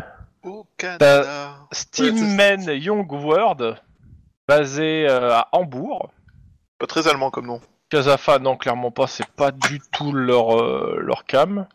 Au 0.44 0.66
Canada. 0.76 1.56
Steamman 1.72 2.70
Young 2.72 3.10
World, 3.10 3.76
basé 4.46 5.06
euh, 5.08 5.32
à 5.34 5.48
Hambourg. 5.52 6.10
Pas 6.78 6.86
très 6.86 7.08
allemand 7.08 7.30
comme 7.30 7.46
nom. 7.46 7.60
Kazafa, 7.90 8.38
non, 8.38 8.56
clairement 8.56 8.90
pas, 8.90 9.06
c'est 9.06 9.26
pas 9.26 9.50
du 9.50 9.80
tout 9.92 10.12
leur, 10.12 10.60
euh, 10.60 10.98
leur 11.00 11.24
cam. 11.24 11.66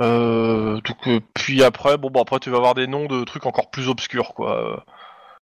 Euh, 0.00 0.80
donc, 0.82 1.08
euh, 1.08 1.20
puis 1.34 1.64
après, 1.64 1.96
bon, 1.96 2.10
bah, 2.10 2.20
après, 2.20 2.38
tu 2.38 2.50
vas 2.50 2.58
avoir 2.58 2.74
des 2.74 2.86
noms 2.86 3.06
de 3.06 3.24
trucs 3.24 3.46
encore 3.46 3.70
plus 3.70 3.88
obscurs, 3.88 4.34
quoi. 4.34 4.84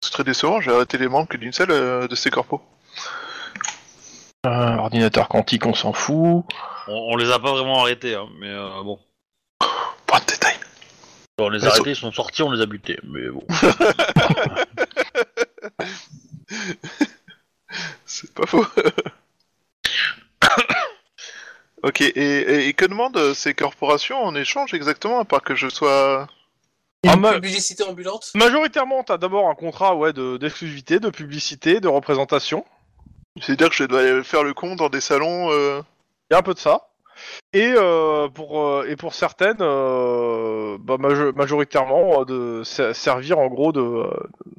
C'est 0.03 0.13
très 0.13 0.25
décevant, 0.25 0.61
j'ai 0.61 0.73
arrêté 0.73 0.97
les 0.97 1.09
membres 1.09 1.29
que 1.29 1.37
d'une 1.37 1.53
seule 1.53 1.71
euh, 1.71 2.09
de 2.09 2.15
ces 2.15 2.31
corpos. 2.31 2.63
Euh, 4.47 4.77
ordinateur 4.77 5.29
quantique, 5.29 5.67
on 5.67 5.75
s'en 5.75 5.93
fout. 5.93 6.45
on, 6.89 7.13
on 7.13 7.17
les 7.17 7.31
a 7.31 7.39
pas 7.39 7.53
vraiment 7.53 7.83
arrêtés, 7.83 8.15
hein, 8.15 8.27
mais 8.41 8.49
euh, 8.49 8.83
bon. 8.83 8.99
Point 10.07 10.21
de 10.21 10.27
détail. 10.27 10.55
On 11.39 11.51
les 11.51 11.67
a 11.67 11.69
arrêtés, 11.69 11.91
ils 11.91 11.97
sont 11.97 12.13
sortis, 12.13 12.43
on 12.43 12.51
les 12.51 12.63
a 12.63 12.67
butés, 12.67 12.99
mais 13.05 13.29
bon. 13.29 13.45
C'est 18.07 18.33
pas 18.35 18.47
faux. 18.47 18.65
ok, 21.83 22.01
et, 22.01 22.09
et- 22.15 22.69
et 22.69 22.73
que 22.75 22.85
demandent 22.85 23.17
euh, 23.17 23.35
ces 23.35 23.55
corporations 23.55 24.19
en 24.23 24.35
échange 24.35 24.75
exactement, 24.75 25.21
à 25.21 25.25
part 25.25 25.43
que 25.43 25.55
je 25.55 25.69
sois... 25.69 26.27
Ah, 27.07 27.15
Une 27.15 27.21
ma- 27.21 27.33
publicité 27.35 27.83
ambulante 27.83 28.31
Majoritairement, 28.35 29.03
t'as 29.03 29.17
d'abord 29.17 29.49
un 29.49 29.55
contrat 29.55 29.95
ouais, 29.97 30.13
de- 30.13 30.37
d'exclusivité, 30.37 31.01
de, 31.01 31.09
publicité, 31.11 31.81
de 31.81 31.89
représentation. 31.89 32.65
C'est-à-dire 33.41 33.71
que 33.71 33.75
je 33.77 33.85
dois 33.85 34.01
aller 34.01 34.23
faire 34.23 34.43
le 34.43 34.53
con 34.53 34.77
dans 34.77 34.89
des 34.91 35.01
salons... 35.01 35.51
euh, 35.51 35.81
Il 36.31 36.35
y 36.35 36.37
a 36.37 36.39
un 36.41 36.43
peu 36.43 36.53
de 36.55 36.59
ça. 36.59 36.89
Et, 37.53 37.73
euh, 37.77 38.29
pour, 38.29 38.61
euh, 38.61 38.87
et 38.89 38.97
pour 38.97 39.15
certaines, 39.15 39.59
euh, 39.61 40.77
bah, 40.81 40.97
majo- 40.99 41.33
majoritairement, 41.35 42.21
euh, 42.23 42.25
de 42.25 42.63
se- 42.65 42.93
servir 42.95 43.39
en 43.39 43.49
gros 43.49 43.73
de. 43.73 43.81
euh, 43.81 44.11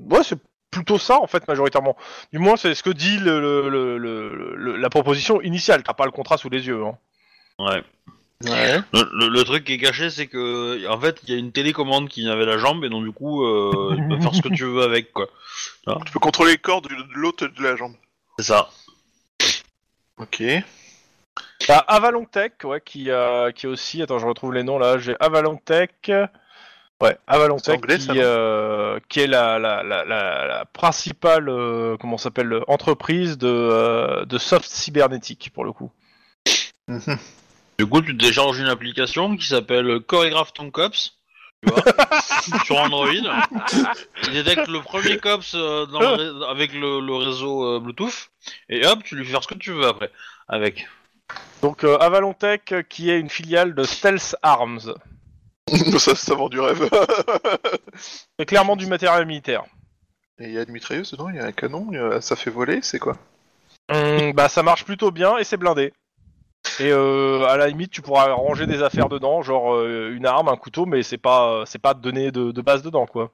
ouais, 0.10 0.24
c'est 0.24 0.38
plutôt 0.72 0.98
ça 0.98 1.20
en 1.22 1.28
fait, 1.28 1.48
majoritairement. 1.48 1.96
Du 2.34 2.40
moins, 2.40 2.56
c'est 2.56 2.74
ce 2.74 2.82
que 2.82 2.90
dit 2.90 3.18
le, 3.20 3.40
le- 3.40 3.70
le- 3.70 3.98
le- 3.98 4.56
le- 4.56 4.76
la 4.78 4.90
proposition 4.90 5.42
initiale. 5.42 5.84
T'as 5.84 5.94
pas 5.94 6.06
le 6.06 6.12
contrat 6.12 6.38
sous 6.38 6.50
les 6.50 6.66
yeux. 6.66 6.84
Hein. 6.84 6.98
Ouais. 7.60 7.84
Le, 8.94 9.04
le- 9.14 9.28
le 9.30 9.44
truc 9.44 9.66
qui 9.66 9.74
est 9.74 9.78
caché, 9.78 10.10
c'est 10.10 10.26
que 10.26 10.88
en 10.88 11.00
fait, 11.00 11.20
il 11.24 11.30
y 11.32 11.36
a 11.36 11.38
une 11.38 11.52
télécommande 11.52 12.10
qui 12.10 12.28
avait 12.28 12.46
la 12.48 12.58
jambe 12.58 12.84
et 12.84 12.90
donc 12.90 13.04
du 13.04 13.12
coup, 13.12 13.46
euh, 13.46 13.96
tu 13.96 14.08
peux 14.08 14.20
faire 14.20 14.34
ce 14.34 14.42
que 14.42 14.50
tu 14.50 14.64
veux 14.66 14.82
avec 14.82 15.14
quoi. 15.14 15.28
Tu 16.06 16.12
peux 16.12 16.20
contrôler 16.20 16.54
le 16.54 16.58
corps 16.58 16.82
de 16.82 16.90
l'autre 17.14 17.46
de 17.48 17.64
la 17.64 17.76
jambe. 17.76 17.94
C'est 18.40 18.46
ça. 18.46 18.70
Ok. 20.18 20.42
T'as 21.68 21.78
Avalon 21.78 22.26
Tech, 22.26 22.54
ouais, 22.64 22.82
qui, 22.84 23.12
euh, 23.12 23.52
qui 23.52 23.66
est 23.68 23.70
aussi. 23.70 24.02
Attends, 24.02 24.18
je 24.20 24.26
retrouve 24.26 24.54
les 24.54 24.64
noms 24.64 24.80
là. 24.80 24.98
J'ai 24.98 25.16
Avalon 25.20 25.58
Tech. 25.58 25.90
Ouais, 27.02 27.18
Avalon 27.28 27.58
C'est 27.58 27.72
Tech, 27.72 27.78
anglais, 27.78 27.98
qui, 27.98 28.10
euh, 28.16 29.00
qui 29.10 29.22
est 29.22 29.28
la, 29.28 29.58
la, 29.58 29.82
la, 29.84 30.06
la, 30.06 30.46
la 30.48 30.66
principale 30.66 31.50
euh, 31.50 31.98
comment 32.00 32.18
s'appelle 32.18 32.62
entreprise 32.68 33.38
de, 33.38 33.48
euh, 33.48 34.26
de 34.26 34.38
soft 34.38 34.70
cybernétique 34.70 35.52
pour 35.54 35.66
le 35.66 35.72
coup. 35.74 35.92
Mhm. 36.88 37.18
Du 37.80 37.88
coup, 37.88 38.02
tu 38.02 38.16
télécharges 38.16 38.60
une 38.60 38.68
application 38.68 39.36
qui 39.36 39.48
s'appelle 39.48 40.00
Choregraph 40.02 40.54
ton 40.54 40.70
cops. 40.70 41.14
Tu 41.66 41.72
vois, 41.74 41.84
sur 42.66 42.78
Android. 42.78 43.08
Il 44.28 44.34
détecte 44.34 44.68
le 44.68 44.82
premier 44.82 45.18
cops 45.18 45.54
euh, 45.56 45.86
dans 45.88 46.00
le 46.00 46.08
ré- 46.08 46.50
avec 46.50 46.74
le, 46.74 47.00
le 47.00 47.16
réseau 47.16 47.66
euh, 47.76 47.80
Bluetooth. 47.80 48.30
Et 48.70 48.86
hop, 48.86 49.04
tu 49.04 49.16
lui 49.16 49.26
fais 49.26 49.32
faire 49.32 49.44
ce 49.44 49.48
que 49.48 49.54
tu 49.56 49.72
veux 49.72 49.88
après. 49.88 50.12
Avec. 50.48 50.88
Donc 51.62 51.84
euh, 51.84 51.98
Avalon 51.98 52.34
Tech, 52.34 52.62
euh, 52.72 52.82
qui 52.84 53.10
est 53.10 53.20
une 53.20 53.30
filiale 53.30 53.74
de 53.76 53.84
Stealth 53.84 54.36
Arms. 54.44 54.94
ça, 56.00 56.16
ça 56.16 56.36
vend 56.36 56.50
du 56.50 56.60
rêve. 56.60 56.90
C'est 58.40 58.46
clairement 58.46 58.76
du 58.76 58.88
matériel 58.88 59.26
militaire. 59.26 59.64
Et 60.40 60.46
il 60.46 60.52
y 60.54 60.58
a 60.58 60.64
une 60.64 60.72
mitrailleuse 60.72 61.12
dedans, 61.12 61.30
il 61.30 61.36
y 61.36 61.40
a 61.40 61.46
un 61.46 61.52
canon, 61.52 61.88
il 61.92 61.96
y 61.96 62.00
a- 62.00 62.22
ça 62.22 62.36
fait 62.36 62.50
voler, 62.50 62.80
c'est 62.82 63.00
quoi? 63.00 63.18
Hum, 63.92 64.32
bah 64.34 64.50
ça 64.50 64.64
marche 64.64 64.86
plutôt 64.86 65.12
bien 65.12 65.38
et 65.38 65.44
c'est 65.44 65.58
blindé. 65.58 65.94
Et 66.80 66.92
euh, 66.92 67.44
à 67.46 67.58
la 67.58 67.68
limite, 67.68 67.92
tu 67.92 68.02
pourras 68.02 68.32
ranger 68.34 68.66
des 68.68 68.82
affaires 68.82 69.10
dedans, 69.10 69.42
genre 69.42 69.74
euh, 69.76 70.14
une 70.16 70.26
arme, 70.26 70.48
un 70.48 70.56
couteau, 70.56 70.86
mais 70.86 71.04
c'est 71.04 71.18
pas 71.18 71.64
c'est 71.66 71.82
pas 71.82 71.94
donné 71.94 72.32
de, 72.32 72.52
de 72.52 72.62
base 72.62 72.82
dedans 72.84 73.06
quoi. 73.06 73.32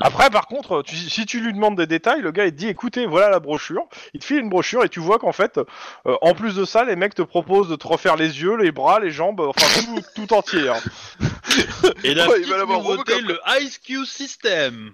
Après, 0.00 0.30
par 0.30 0.46
contre, 0.46 0.82
tu- 0.82 0.96
si 0.96 1.26
tu 1.26 1.40
lui 1.40 1.52
demandes 1.52 1.76
des 1.76 1.86
détails, 1.86 2.20
le 2.20 2.30
gars 2.30 2.44
il 2.46 2.52
te 2.52 2.56
dit 2.56 2.68
écoutez, 2.68 3.06
voilà 3.06 3.30
la 3.30 3.40
brochure. 3.40 3.82
Il 4.14 4.20
te 4.20 4.24
file 4.24 4.38
une 4.38 4.48
brochure 4.48 4.84
et 4.84 4.88
tu 4.88 5.00
vois 5.00 5.18
qu'en 5.18 5.32
fait, 5.32 5.58
euh, 6.06 6.16
en 6.22 6.34
plus 6.34 6.54
de 6.54 6.64
ça, 6.64 6.84
les 6.84 6.96
mecs 6.96 7.14
te 7.14 7.22
proposent 7.22 7.68
de 7.68 7.76
te 7.76 7.86
refaire 7.86 8.16
les 8.16 8.40
yeux, 8.42 8.56
les 8.56 8.72
bras, 8.72 9.00
les 9.00 9.10
jambes, 9.10 9.40
enfin 9.40 9.66
tout, 9.80 10.00
tout 10.26 10.32
entier. 10.34 10.68
hein. 10.68 10.80
Et 12.04 12.14
la 12.14 12.26
Ouais, 12.28 12.34
il 12.36 12.40
petite 12.42 12.50
va 12.52 12.56
l'avoir 12.58 12.78
nouveauté, 12.80 13.14
Robocop. 13.14 13.38
le 13.46 13.60
IceQ 13.62 14.04
System. 14.06 14.92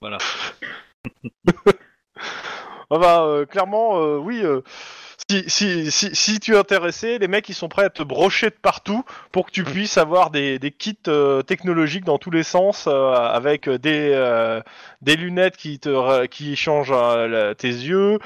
Voilà. 0.00 0.18
Ah 2.94 2.98
bah, 2.98 3.22
euh, 3.22 3.46
clairement, 3.46 3.96
euh, 4.02 4.18
oui. 4.18 4.42
euh, 4.44 4.60
si, 5.30 5.44
si, 5.48 5.90
si, 5.90 6.14
si 6.14 6.40
tu 6.40 6.54
es 6.54 6.58
intéressé, 6.58 7.18
les 7.18 7.28
mecs 7.28 7.48
ils 7.48 7.54
sont 7.54 7.68
prêts 7.68 7.84
à 7.84 7.90
te 7.90 8.02
brocher 8.02 8.50
de 8.50 8.56
partout 8.60 9.04
pour 9.30 9.46
que 9.46 9.50
tu 9.50 9.64
puisses 9.64 9.96
avoir 9.98 10.30
des, 10.30 10.58
des 10.58 10.70
kits 10.70 10.96
euh, 11.08 11.42
technologiques 11.42 12.04
dans 12.04 12.18
tous 12.18 12.30
les 12.30 12.42
sens 12.42 12.86
euh, 12.86 13.12
avec 13.14 13.68
des, 13.68 14.10
euh, 14.14 14.60
des 15.00 15.16
lunettes 15.16 15.56
qui, 15.56 15.78
te, 15.78 16.26
qui 16.26 16.56
changent 16.56 16.92
euh, 16.92 17.28
la- 17.28 17.54
tes 17.54 17.68
yeux, 17.68 18.18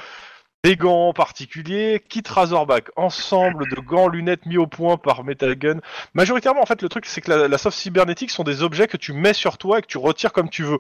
des 0.65 0.75
gants 0.77 1.13
particuliers, 1.13 2.03
kit 2.09 2.23
Razorback, 2.29 2.89
ensemble 2.97 3.69
de 3.71 3.81
gants, 3.81 4.09
lunettes 4.09 4.47
mis 4.47 4.59
au 4.59 4.67
point 4.67 4.97
par 4.97 5.23
Metal 5.23 5.55
Gun. 5.55 5.79
Majoritairement, 6.15 6.63
en 6.63 6.67
fait, 6.67 6.83
le 6.83 6.89
truc 6.89 7.07
c'est 7.07 7.21
que 7.21 7.31
la, 7.31 7.47
la 7.47 7.59
soft 7.59 7.79
cybernétique 7.79 8.31
sont 8.33 8.43
des 8.43 8.63
objets 8.63 8.89
que 8.89 8.97
tu 8.97 9.13
mets 9.13 9.35
sur 9.35 9.59
toi 9.59 9.79
et 9.79 9.83
que 9.83 9.87
tu 9.87 9.99
retires 9.99 10.33
comme 10.33 10.51
tu 10.51 10.65
veux. 10.65 10.79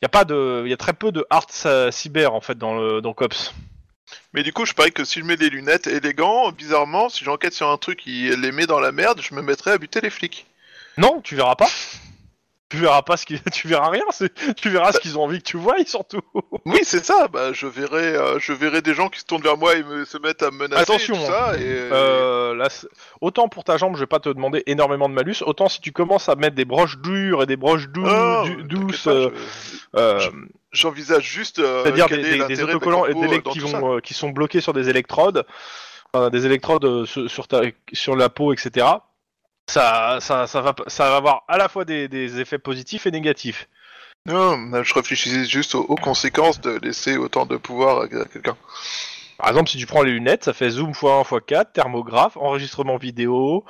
Il 0.00 0.04
y 0.04 0.06
a 0.06 0.10
pas 0.10 0.24
de, 0.24 0.62
il 0.64 0.70
y 0.70 0.74
a 0.74 0.76
très 0.76 0.92
peu 0.92 1.10
de 1.10 1.26
euh, 1.66 1.90
cyber 1.90 2.34
en 2.34 2.40
fait 2.40 2.58
dans 2.58 2.74
le 2.78 3.00
dans 3.00 3.14
Cops. 3.14 3.54
Mais 4.32 4.42
du 4.42 4.52
coup, 4.52 4.66
je 4.66 4.72
parie 4.72 4.92
que 4.92 5.04
si 5.04 5.20
je 5.20 5.24
mets 5.24 5.36
des 5.36 5.50
lunettes 5.50 5.86
et 5.86 6.00
des 6.00 6.14
gants, 6.14 6.52
bizarrement, 6.52 7.08
si 7.08 7.24
j'enquête 7.24 7.54
sur 7.54 7.68
un 7.70 7.78
truc 7.78 8.00
qui 8.00 8.30
les 8.36 8.52
met 8.52 8.66
dans 8.66 8.80
la 8.80 8.92
merde, 8.92 9.20
je 9.22 9.34
me 9.34 9.42
mettrais 9.42 9.72
à 9.72 9.78
buter 9.78 10.00
les 10.00 10.10
flics. 10.10 10.46
Non, 10.96 11.20
tu 11.20 11.36
verras 11.36 11.56
pas. 11.56 11.68
Tu 12.70 12.76
verras 12.76 13.02
pas 13.02 13.16
ce 13.16 13.24
qui, 13.26 13.40
tu 13.52 13.66
verras 13.68 13.88
rien. 13.90 14.02
Tu 14.56 14.68
verras 14.68 14.92
ce 14.92 15.00
qu'ils 15.00 15.16
ont 15.18 15.22
envie 15.24 15.38
que 15.38 15.44
tu 15.48 15.56
vois, 15.56 15.76
surtout. 15.86 16.20
Oui, 16.66 16.80
c'est 16.82 17.02
ça. 17.04 17.28
Bah, 17.28 17.52
je 17.54 17.66
verrai, 17.66 18.14
euh, 18.14 18.38
je 18.38 18.52
verrai 18.52 18.82
des 18.82 18.92
gens 18.92 19.08
qui 19.08 19.20
se 19.20 19.24
tournent 19.24 19.40
vers 19.42 19.56
moi 19.56 19.74
et 19.76 19.82
me, 19.82 20.04
se 20.04 20.18
mettent 20.18 20.42
à 20.42 20.50
me 20.50 20.58
menacer. 20.58 20.82
Attention, 20.82 21.14
et 21.14 21.18
tout 21.18 21.24
ça, 21.26 21.54
et, 21.56 21.60
Euh, 21.64 22.54
là, 22.54 22.68
autant 23.22 23.48
pour 23.48 23.64
ta 23.64 23.78
jambe, 23.78 23.94
je 23.94 24.00
vais 24.00 24.06
pas 24.06 24.18
te 24.20 24.28
demander 24.28 24.62
énormément 24.66 25.08
de 25.08 25.14
malus. 25.14 25.36
Autant 25.46 25.68
si 25.70 25.80
tu 25.80 25.92
commences 25.92 26.28
à 26.28 26.34
mettre 26.34 26.56
des 26.56 26.66
broches 26.66 26.98
dures 26.98 27.42
et 27.42 27.46
des 27.46 27.56
broches 27.56 27.88
dou- 27.88 28.02
du- 28.02 28.08
t'inquiète 28.08 28.66
douces, 28.66 29.06
euh, 29.06 29.30
je- 29.94 29.98
euh, 29.98 30.18
je- 30.18 30.30
J'envisage 30.72 31.24
juste. 31.24 31.58
euh, 31.60 31.82
c'est-à-dire 31.84 32.08
des, 32.08 32.44
des- 32.48 32.62
autocollants 32.62 33.06
et 33.06 33.14
des 33.14 33.40
qui 33.40 33.60
vont, 33.60 33.96
euh, 33.96 34.00
qui 34.00 34.12
sont 34.12 34.28
bloqués 34.28 34.60
sur 34.60 34.74
des 34.74 34.90
électrodes, 34.90 35.46
des 36.32 36.44
électrodes 36.46 37.06
sur 37.06 37.48
ta, 37.48 37.62
sur 37.94 38.14
la 38.16 38.28
peau, 38.28 38.52
etc. 38.52 38.86
Ça, 39.68 40.18
ça, 40.20 40.46
ça 40.46 40.60
va, 40.60 40.74
ça 40.86 41.10
va 41.10 41.16
avoir 41.16 41.44
à 41.46 41.58
la 41.58 41.68
fois 41.68 41.84
des, 41.84 42.08
des 42.08 42.40
effets 42.40 42.58
positifs 42.58 43.06
et 43.06 43.10
négatifs. 43.10 43.68
Non, 44.26 44.82
je 44.82 44.94
réfléchissais 44.94 45.44
juste 45.44 45.74
aux, 45.74 45.82
aux 45.82 45.96
conséquences 45.96 46.60
de 46.60 46.78
laisser 46.82 47.16
autant 47.16 47.46
de 47.46 47.56
pouvoir 47.56 48.02
à, 48.02 48.08
quelqu'un. 48.08 48.56
Par 49.38 49.48
exemple, 49.48 49.70
si 49.70 49.78
tu 49.78 49.86
prends 49.86 50.02
les 50.02 50.10
lunettes, 50.10 50.44
ça 50.44 50.52
fait 50.52 50.68
zoom 50.68 50.90
x1 50.90 51.22
x 51.22 51.44
4, 51.46 51.72
thermographe, 51.72 52.36
enregistrement 52.36 52.96
vidéo, 52.96 53.64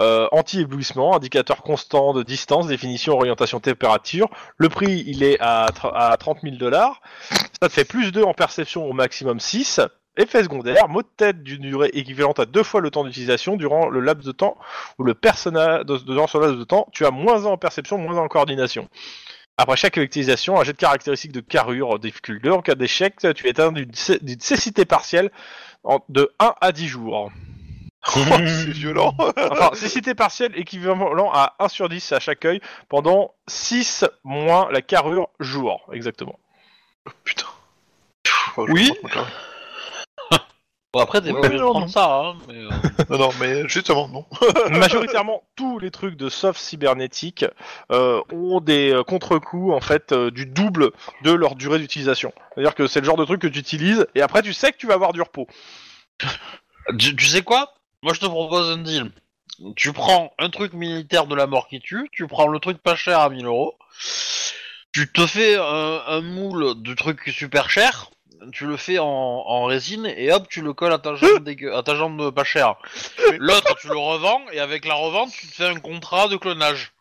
euh, 0.00 0.28
anti-éblouissement, 0.32 1.16
indicateur 1.16 1.62
constant 1.62 2.12
de 2.12 2.22
distance, 2.22 2.66
définition, 2.66 3.14
orientation, 3.14 3.58
température. 3.58 4.28
Le 4.58 4.68
prix, 4.68 5.02
il 5.06 5.22
est 5.22 5.38
à, 5.40 5.68
à 5.94 6.16
30 6.18 6.40
000 6.42 6.56
dollars. 6.56 7.00
Ça 7.60 7.68
te 7.68 7.72
fait 7.72 7.86
plus 7.86 8.12
2 8.12 8.22
en 8.22 8.34
perception, 8.34 8.84
au 8.84 8.92
maximum 8.92 9.40
6. 9.40 9.80
Effet 10.16 10.42
secondaire, 10.44 10.88
mot 10.88 11.02
de 11.02 11.08
tête 11.16 11.42
d'une 11.42 11.62
durée 11.62 11.90
équivalente 11.92 12.38
à 12.38 12.46
deux 12.46 12.62
fois 12.62 12.80
le 12.80 12.90
temps 12.90 13.02
d'utilisation 13.04 13.56
durant 13.56 13.88
le 13.88 13.98
laps 14.00 14.24
de 14.24 14.32
temps 14.32 14.56
où 14.98 15.02
le 15.04 15.14
personnage, 15.14 15.84
durant 16.06 16.26
ce 16.28 16.38
laps 16.38 16.56
de 16.58 16.64
temps, 16.64 16.86
tu 16.92 17.04
as 17.04 17.10
moins 17.10 17.44
1 17.46 17.46
en 17.46 17.56
perception, 17.56 17.98
moins 17.98 18.16
1 18.16 18.18
en 18.18 18.28
coordination. 18.28 18.88
Après 19.56 19.76
chaque 19.76 19.96
utilisation, 19.96 20.58
un 20.60 20.64
jet 20.64 20.72
de 20.72 20.78
caractéristiques 20.78 21.32
de 21.32 21.40
carrure, 21.40 21.98
difficulté 21.98 22.48
2. 22.48 22.52
En 22.52 22.62
cas 22.62 22.74
d'échec, 22.76 23.14
tu 23.34 23.46
es 23.46 23.50
atteint 23.50 23.72
d'une 23.72 23.92
cé- 23.94 24.18
d'une 24.20 24.40
cécité 24.40 24.84
partielle 24.84 25.30
en- 25.84 26.00
de 26.08 26.32
1 26.38 26.54
à 26.60 26.70
10 26.72 26.88
jours. 26.88 27.30
c'est 28.06 28.68
violent. 28.70 29.14
Enfin, 29.36 29.70
cécité 29.74 30.14
partielle 30.14 30.52
équivalent 30.56 31.30
à 31.32 31.54
1 31.58 31.68
sur 31.68 31.88
10 31.88 32.12
à 32.12 32.20
chaque 32.20 32.44
œil 32.44 32.60
pendant 32.88 33.32
6 33.48 34.04
moins 34.24 34.68
la 34.70 34.82
carrure 34.82 35.28
jour, 35.40 35.88
exactement. 35.92 36.38
Putain. 37.24 37.46
Oh, 38.56 38.66
je 38.68 38.72
Oui. 38.72 38.92
Bon, 40.94 41.00
après, 41.00 41.20
t'es 41.20 41.32
Ouais, 41.32 41.40
pas 41.40 41.48
obligé 41.48 41.58
de 41.58 41.64
non, 41.64 41.70
prendre 41.72 41.86
non. 41.86 41.92
ça, 41.92 42.14
hein, 42.14 42.36
mais... 42.48 42.54
euh. 42.54 42.70
Non, 43.10 43.18
non, 43.18 43.30
mais 43.40 43.68
justement, 43.68 44.06
non. 44.08 44.24
Majoritairement, 44.78 45.42
tous 45.56 45.80
les 45.80 45.90
trucs 45.90 46.16
de 46.16 46.28
soft 46.28 46.58
cybernétique 46.60 47.44
euh, 47.90 48.22
ont 48.32 48.60
des 48.60 48.92
euh, 48.92 49.02
contre-coups 49.02 49.74
en 49.74 49.80
fait 49.80 50.12
euh, 50.12 50.30
du 50.30 50.46
double 50.46 50.92
de 51.22 51.32
leur 51.32 51.56
durée 51.56 51.80
d'utilisation. 51.80 52.32
C'est-à-dire 52.54 52.76
que 52.76 52.86
c'est 52.86 53.00
le 53.00 53.06
genre 53.06 53.16
de 53.16 53.24
truc 53.24 53.42
que 53.42 53.48
tu 53.48 53.58
utilises 53.58 54.06
et 54.14 54.22
après 54.22 54.40
tu 54.42 54.52
sais 54.52 54.70
que 54.70 54.76
tu 54.78 54.86
vas 54.86 54.94
avoir 54.94 55.12
du 55.12 55.20
repos. 55.20 55.46
Tu, 56.98 57.16
tu 57.16 57.24
sais 57.24 57.40
quoi? 57.42 57.72
Moi, 58.02 58.12
je 58.12 58.20
te 58.20 58.26
propose 58.26 58.70
un 58.70 58.76
deal. 58.76 59.10
Tu 59.74 59.92
prends 59.94 60.34
un 60.38 60.50
truc 60.50 60.74
militaire 60.74 61.26
de 61.26 61.34
la 61.34 61.46
mort 61.46 61.66
qui 61.66 61.80
tue, 61.80 62.10
tu 62.12 62.26
prends 62.26 62.46
le 62.46 62.58
truc 62.58 62.76
pas 62.76 62.94
cher 62.94 63.20
à 63.20 63.30
1000 63.30 63.46
euros, 63.46 63.78
tu 64.92 65.10
te 65.10 65.26
fais 65.26 65.56
un, 65.56 66.02
un 66.06 66.20
moule 66.20 66.82
de 66.82 66.92
truc 66.94 67.20
super 67.28 67.70
cher, 67.70 68.10
tu 68.52 68.66
le 68.66 68.76
fais 68.76 68.98
en, 68.98 69.06
en 69.06 69.64
résine 69.64 70.06
et 70.06 70.32
hop, 70.32 70.46
tu 70.48 70.60
le 70.62 70.72
colles 70.72 70.92
à 70.92 70.98
ta 70.98 71.14
jambe, 71.14 71.48
à 71.74 71.82
ta 71.82 71.94
jambe 71.94 72.30
pas 72.30 72.44
chère. 72.44 72.76
L'autre, 73.38 73.74
tu 73.80 73.88
le 73.88 73.96
revends 73.98 74.40
et 74.52 74.60
avec 74.60 74.84
la 74.86 74.94
revente, 74.94 75.30
tu 75.32 75.46
te 75.46 75.54
fais 75.54 75.66
un 75.68 75.80
contrat 75.80 76.28
de 76.28 76.36
clonage. 76.36 76.92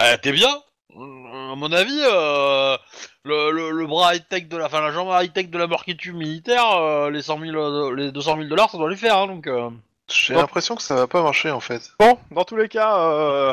Eh, 0.00 0.18
T'es 0.22 0.32
bien 0.32 0.54
À 0.94 1.54
mon 1.56 1.72
avis, 1.72 2.00
euh, 2.04 2.76
le, 3.24 3.50
le, 3.50 3.70
le 3.70 3.86
bras 3.86 4.14
high-tech 4.14 4.48
de 4.48 4.56
la, 4.56 4.66
enfin 4.66 4.80
la 4.80 4.92
jambe 4.92 5.08
high-tech 5.10 5.48
de 5.50 5.58
la 5.58 5.66
mort 5.66 5.84
qui 5.84 5.96
tue 5.96 6.12
militaire, 6.12 6.70
euh, 6.76 7.10
les 7.10 7.22
100 7.22 7.40
000, 7.40 7.56
euh, 7.56 7.94
les 7.94 8.12
200 8.12 8.36
000 8.36 8.48
dollars, 8.48 8.70
ça 8.70 8.78
doit 8.78 8.90
les 8.90 8.96
faire, 8.96 9.16
hein, 9.18 9.26
donc. 9.26 9.46
euh. 9.46 9.70
J'ai 10.10 10.34
l'impression 10.34 10.74
que 10.74 10.82
ça 10.82 10.94
va 10.94 11.06
pas 11.06 11.22
marcher 11.22 11.50
en 11.50 11.60
fait. 11.60 11.90
Bon, 12.00 12.18
dans 12.30 12.44
tous 12.44 12.56
les 12.56 12.68
cas, 12.68 12.98
euh, 12.98 13.52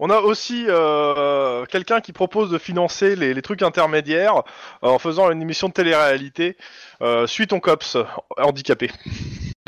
on 0.00 0.10
a 0.10 0.18
aussi 0.18 0.64
euh, 0.68 1.64
quelqu'un 1.66 2.00
qui 2.00 2.12
propose 2.12 2.50
de 2.50 2.58
financer 2.58 3.14
les, 3.14 3.34
les 3.34 3.42
trucs 3.42 3.62
intermédiaires 3.62 4.42
euh, 4.82 4.88
en 4.88 4.98
faisant 4.98 5.30
une 5.30 5.40
émission 5.40 5.68
de 5.68 5.72
télé-réalité. 5.72 6.56
Euh, 7.02 7.28
suis 7.28 7.46
ton 7.46 7.60
cops 7.60 7.94
euh, 7.96 8.04
handicapé. 8.38 8.90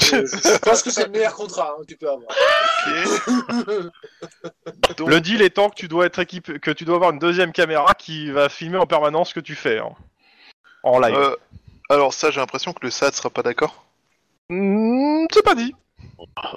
Je 0.01 0.59
pense 0.59 0.83
que 0.83 0.91
c'est 0.91 1.05
le 1.05 1.11
meilleur 1.13 1.35
contrat 1.35 1.73
hein, 1.79 1.83
que 1.83 1.87
tu 1.87 1.97
peux 1.97 2.11
avoir. 2.11 2.29
Donc, 4.97 5.09
Le 5.09 5.21
deal 5.21 5.41
étant 5.43 5.71
que 5.71 5.77
tu 5.77 5.87
dois 5.89 6.07
être 6.07 6.19
équipé, 6.19 6.59
que 6.59 6.71
tu 6.73 6.85
dois 6.85 6.97
avoir 6.97 7.13
une 7.13 7.19
deuxième 7.21 7.53
caméra 7.53 7.95
qui 7.95 8.31
va 8.31 8.49
filmer 8.49 8.79
en 8.79 8.87
permanence 8.87 9.29
ce 9.31 9.35
que 9.35 9.41
tu 9.41 9.55
fais 9.55 9.79
hein, 9.79 9.91
en 10.83 10.99
live. 10.99 11.15
euh, 11.15 11.37
alors 11.91 12.13
ça, 12.13 12.31
j'ai 12.31 12.41
l'impression 12.41 12.73
que 12.73 12.81
le 12.83 12.91
SAD 12.91 13.15
sera 13.15 13.31
pas 13.31 13.43
d'accord. 13.43 13.85
Hmm, 14.49 15.27
c'est 15.33 15.45
pas 15.45 15.55
dit. 15.55 15.75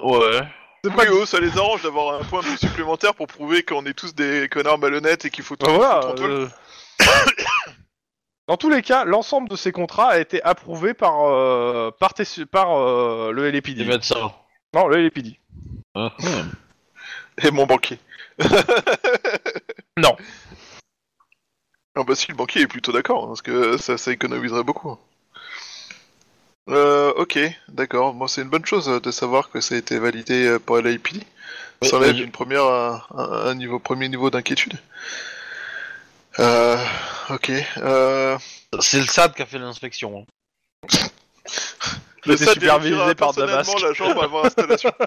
Ouais. 0.02 0.40
C'est 0.84 0.94
pas 0.94 1.04
dit. 1.06 1.10
oh, 1.12 1.26
ça 1.26 1.40
les 1.40 1.56
arrange 1.58 1.82
d'avoir 1.82 2.20
un 2.20 2.24
point 2.24 2.40
plus 2.42 2.56
supplémentaire 2.58 3.14
pour 3.14 3.26
prouver 3.26 3.62
qu'on 3.64 3.84
est 3.86 3.94
tous 3.94 4.14
des 4.14 4.48
connards 4.48 4.78
malhonnêtes 4.78 5.24
et 5.24 5.30
qu'il 5.30 5.44
faut 5.44 5.56
tout 5.56 5.66
Bah 5.66 5.72
voilà, 5.72 5.94
foutre 6.02 6.08
en 6.10 6.14
tôle. 6.14 6.30
euh, 6.30 6.48
Dans 8.48 8.56
tous 8.56 8.70
les 8.70 8.80
cas, 8.82 9.04
l'ensemble 9.04 9.48
de 9.48 9.56
ces 9.56 9.72
contrats 9.72 10.08
a 10.08 10.18
été 10.18 10.42
approuvé 10.42 10.94
par 10.94 11.24
euh, 11.26 11.90
par, 11.90 12.14
tes- 12.14 12.46
par 12.46 12.76
euh, 12.78 13.30
le 13.32 13.50
Les 13.50 13.84
médecins. 13.84 14.32
Non, 14.74 14.86
le 14.88 15.02
LAPD. 15.02 15.38
Hein. 15.94 16.10
Et 17.42 17.50
mon 17.50 17.66
banquier. 17.66 17.98
Non. 19.96 20.16
Ah 21.96 22.04
bah 22.04 22.14
si, 22.14 22.28
le 22.28 22.36
banquier 22.36 22.62
est 22.62 22.66
plutôt 22.68 22.92
d'accord, 22.92 23.24
hein, 23.24 23.28
parce 23.28 23.42
que 23.42 23.76
ça, 23.78 23.98
ça 23.98 24.12
économiserait 24.12 24.62
beaucoup. 24.62 24.96
Euh, 26.68 27.12
ok, 27.16 27.38
d'accord. 27.68 28.14
Moi, 28.14 28.28
c'est 28.28 28.42
une 28.42 28.48
bonne 28.50 28.66
chose 28.66 28.88
euh, 28.88 29.00
de 29.00 29.10
savoir 29.10 29.50
que 29.50 29.60
ça 29.60 29.74
a 29.74 29.78
été 29.78 29.98
validé 29.98 30.46
euh, 30.46 30.58
par 30.58 30.82
l'AIPD. 30.82 31.22
Oui, 31.82 31.88
Ça 31.88 31.96
enlève 31.96 32.14
oui. 32.16 32.22
une 32.22 32.30
première, 32.32 32.64
un, 33.16 33.54
niveau, 33.54 33.78
premier 33.78 34.08
niveau 34.08 34.30
d'inquiétude. 34.30 34.74
Euh, 36.38 36.76
ok. 37.30 37.50
Euh, 37.78 38.36
C'est 38.80 38.98
le 39.00 39.06
SAD 39.06 39.34
qui 39.34 39.42
a 39.42 39.46
fait 39.46 39.58
l'inspection. 39.58 40.26
hein. 40.84 40.88
Le 42.26 42.36
SAD 42.36 42.54
supervisé 42.54 43.14
par 43.14 43.32
Damasque. 43.32 43.80
la 43.80 43.92
jambe 43.94 44.18
avant 44.18 44.44
installation. 44.44 44.92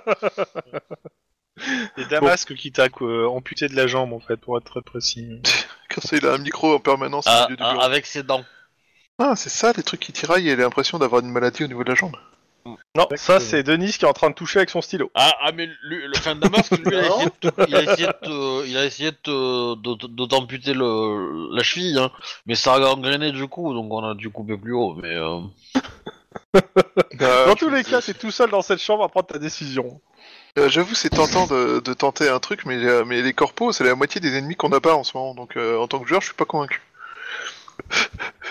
C'est 1.97 2.07
Damasque 2.09 2.55
qui 2.55 2.71
t'a 2.71 2.87
euh, 3.01 3.27
amputé 3.27 3.67
de 3.67 3.75
la 3.75 3.85
jambe 3.85 4.13
en 4.13 4.19
fait, 4.19 4.37
pour 4.37 4.57
être 4.57 4.63
très 4.63 4.81
précis. 4.81 5.41
Quand 5.93 6.01
il 6.13 6.25
a 6.25 6.33
un 6.33 6.37
micro 6.39 6.73
en 6.73 6.79
permanence 6.79 7.27
au 7.27 7.29
Ah, 7.29 7.43
milieu 7.45 7.57
du 7.57 7.63
ah, 7.63 7.73
bureau. 7.73 7.83
avec 7.83 8.05
ses 8.07 8.23
dents. 8.23 8.43
Ah, 9.23 9.35
c'est 9.35 9.49
ça, 9.49 9.71
les 9.75 9.83
trucs 9.83 9.99
qui 9.99 10.11
tiraillent 10.13 10.49
et 10.49 10.55
l'impression 10.55 10.97
d'avoir 10.97 11.21
une 11.21 11.29
maladie 11.31 11.63
au 11.63 11.67
niveau 11.67 11.83
de 11.83 11.89
la 11.89 11.95
jambe. 11.95 12.15
Non, 12.95 13.07
ça 13.15 13.39
c'est 13.39 13.63
Denis 13.63 13.91
qui 13.93 14.05
est 14.05 14.07
en 14.07 14.13
train 14.13 14.29
de 14.29 14.35
toucher 14.35 14.59
avec 14.59 14.69
son 14.69 14.81
stylo. 14.81 15.09
Ah, 15.15 15.31
ah, 15.41 15.51
mais 15.51 15.65
lui, 15.83 16.07
le 16.07 16.13
fin 16.15 16.35
de 16.35 16.41
Damasque, 16.41 16.71
lui, 16.71 16.83
il 16.85 16.93
a 16.95 17.01
Non. 17.09 17.15
essayé 17.17 17.25
de, 17.41 17.49
te- 17.49 17.67
il 17.67 17.75
a 17.75 17.81
essayé 17.83 18.07
de, 18.07 18.11
te- 18.11 18.67
il 18.67 18.77
a 18.77 18.85
essayé 18.85 19.11
de, 19.11 19.17
te- 19.17 19.75
de, 19.75 20.07
de 20.07 20.25
t'amputer 20.25 20.73
le, 20.73 21.55
la 21.55 21.63
cheville, 21.63 21.97
hein. 21.97 22.11
mais 22.45 22.53
ça 22.55 22.75
a 22.75 22.79
gangréné 22.79 23.31
du 23.31 23.47
coup, 23.47 23.73
donc 23.73 23.91
on 23.91 24.03
a 24.03 24.13
dû 24.15 24.29
couper 24.29 24.57
plus 24.57 24.73
haut. 24.73 24.93
Mais 25.01 25.15
euh, 25.15 25.39
Euh, 26.55 27.45
Dans 27.47 27.55
tous 27.55 27.69
les 27.69 27.83
cas, 27.83 28.01
t'es 28.01 28.13
tout 28.13 28.31
seul 28.31 28.49
dans 28.49 28.61
cette 28.61 28.79
chambre 28.81 29.03
à 29.03 29.09
prendre 29.09 29.27
ta 29.27 29.39
décision. 29.39 29.99
euh, 30.59 30.69
J'avoue, 30.69 30.95
c'est 30.95 31.09
tentant 31.09 31.47
de, 31.47 31.79
de 31.79 31.93
tenter 31.93 32.29
un 32.29 32.39
truc, 32.39 32.65
mais, 32.65 32.75
euh, 32.85 33.03
mais 33.05 33.21
les 33.21 33.33
corpos, 33.33 33.71
c'est 33.71 33.83
la 33.83 33.95
moitié 33.95 34.21
des 34.21 34.35
ennemis 34.37 34.55
qu'on 34.55 34.69
n'a 34.69 34.79
pas 34.81 34.95
en 34.95 35.03
ce 35.03 35.15
moment. 35.17 35.33
Donc, 35.35 35.57
euh, 35.57 35.77
en 35.79 35.87
tant 35.87 35.99
que 35.99 36.07
joueur, 36.07 36.21
je 36.21 36.27
suis 36.27 36.35
pas 36.35 36.45
convaincu. 36.45 36.81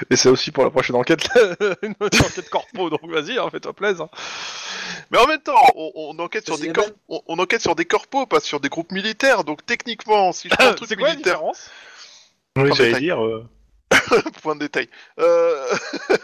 Et 0.08 0.16
c'est 0.16 0.28
aussi 0.28 0.50
pour 0.50 0.64
la 0.64 0.70
prochaine 0.70 0.96
enquête, 0.96 1.28
une 1.82 1.94
enquête 2.00 2.48
corpo, 2.48 2.88
donc 2.90 3.04
vas-y, 3.10 3.38
hein, 3.38 3.48
fais-toi 3.50 3.72
plaisir. 3.74 4.06
Mais 5.10 5.18
en 5.18 5.26
même 5.26 5.40
temps, 5.42 5.60
on, 5.74 5.92
on 5.94 6.18
enquête 6.18 6.46
sur 6.46 6.54
C'est 6.56 6.62
des 6.62 6.68
les 6.68 6.72
cor- 6.72 6.86
mêmes. 6.86 6.94
on, 7.08 7.22
on 7.26 7.38
enquête 7.38 7.60
sur 7.60 7.74
des 7.76 7.84
corpos, 7.84 8.26
pas 8.26 8.40
sur 8.40 8.60
des 8.60 8.68
groupes 8.68 8.92
militaires. 8.92 9.44
Donc, 9.44 9.64
techniquement, 9.66 10.32
si 10.32 10.48
je 10.48 10.54
prends 10.56 10.68
un 10.68 10.74
truc 10.74 10.88
C'est 10.88 10.96
quoi 10.96 11.08
la 11.08 11.14
militaire, 11.14 11.34
différence? 11.34 11.70
Oui, 12.56 12.70
En 12.70 12.74
j'allais 12.74 12.98
dire. 12.98 13.22
euh, 13.24 13.46
point 14.42 14.54
de 14.54 14.60
détail. 14.60 14.88
Euh... 15.18 15.66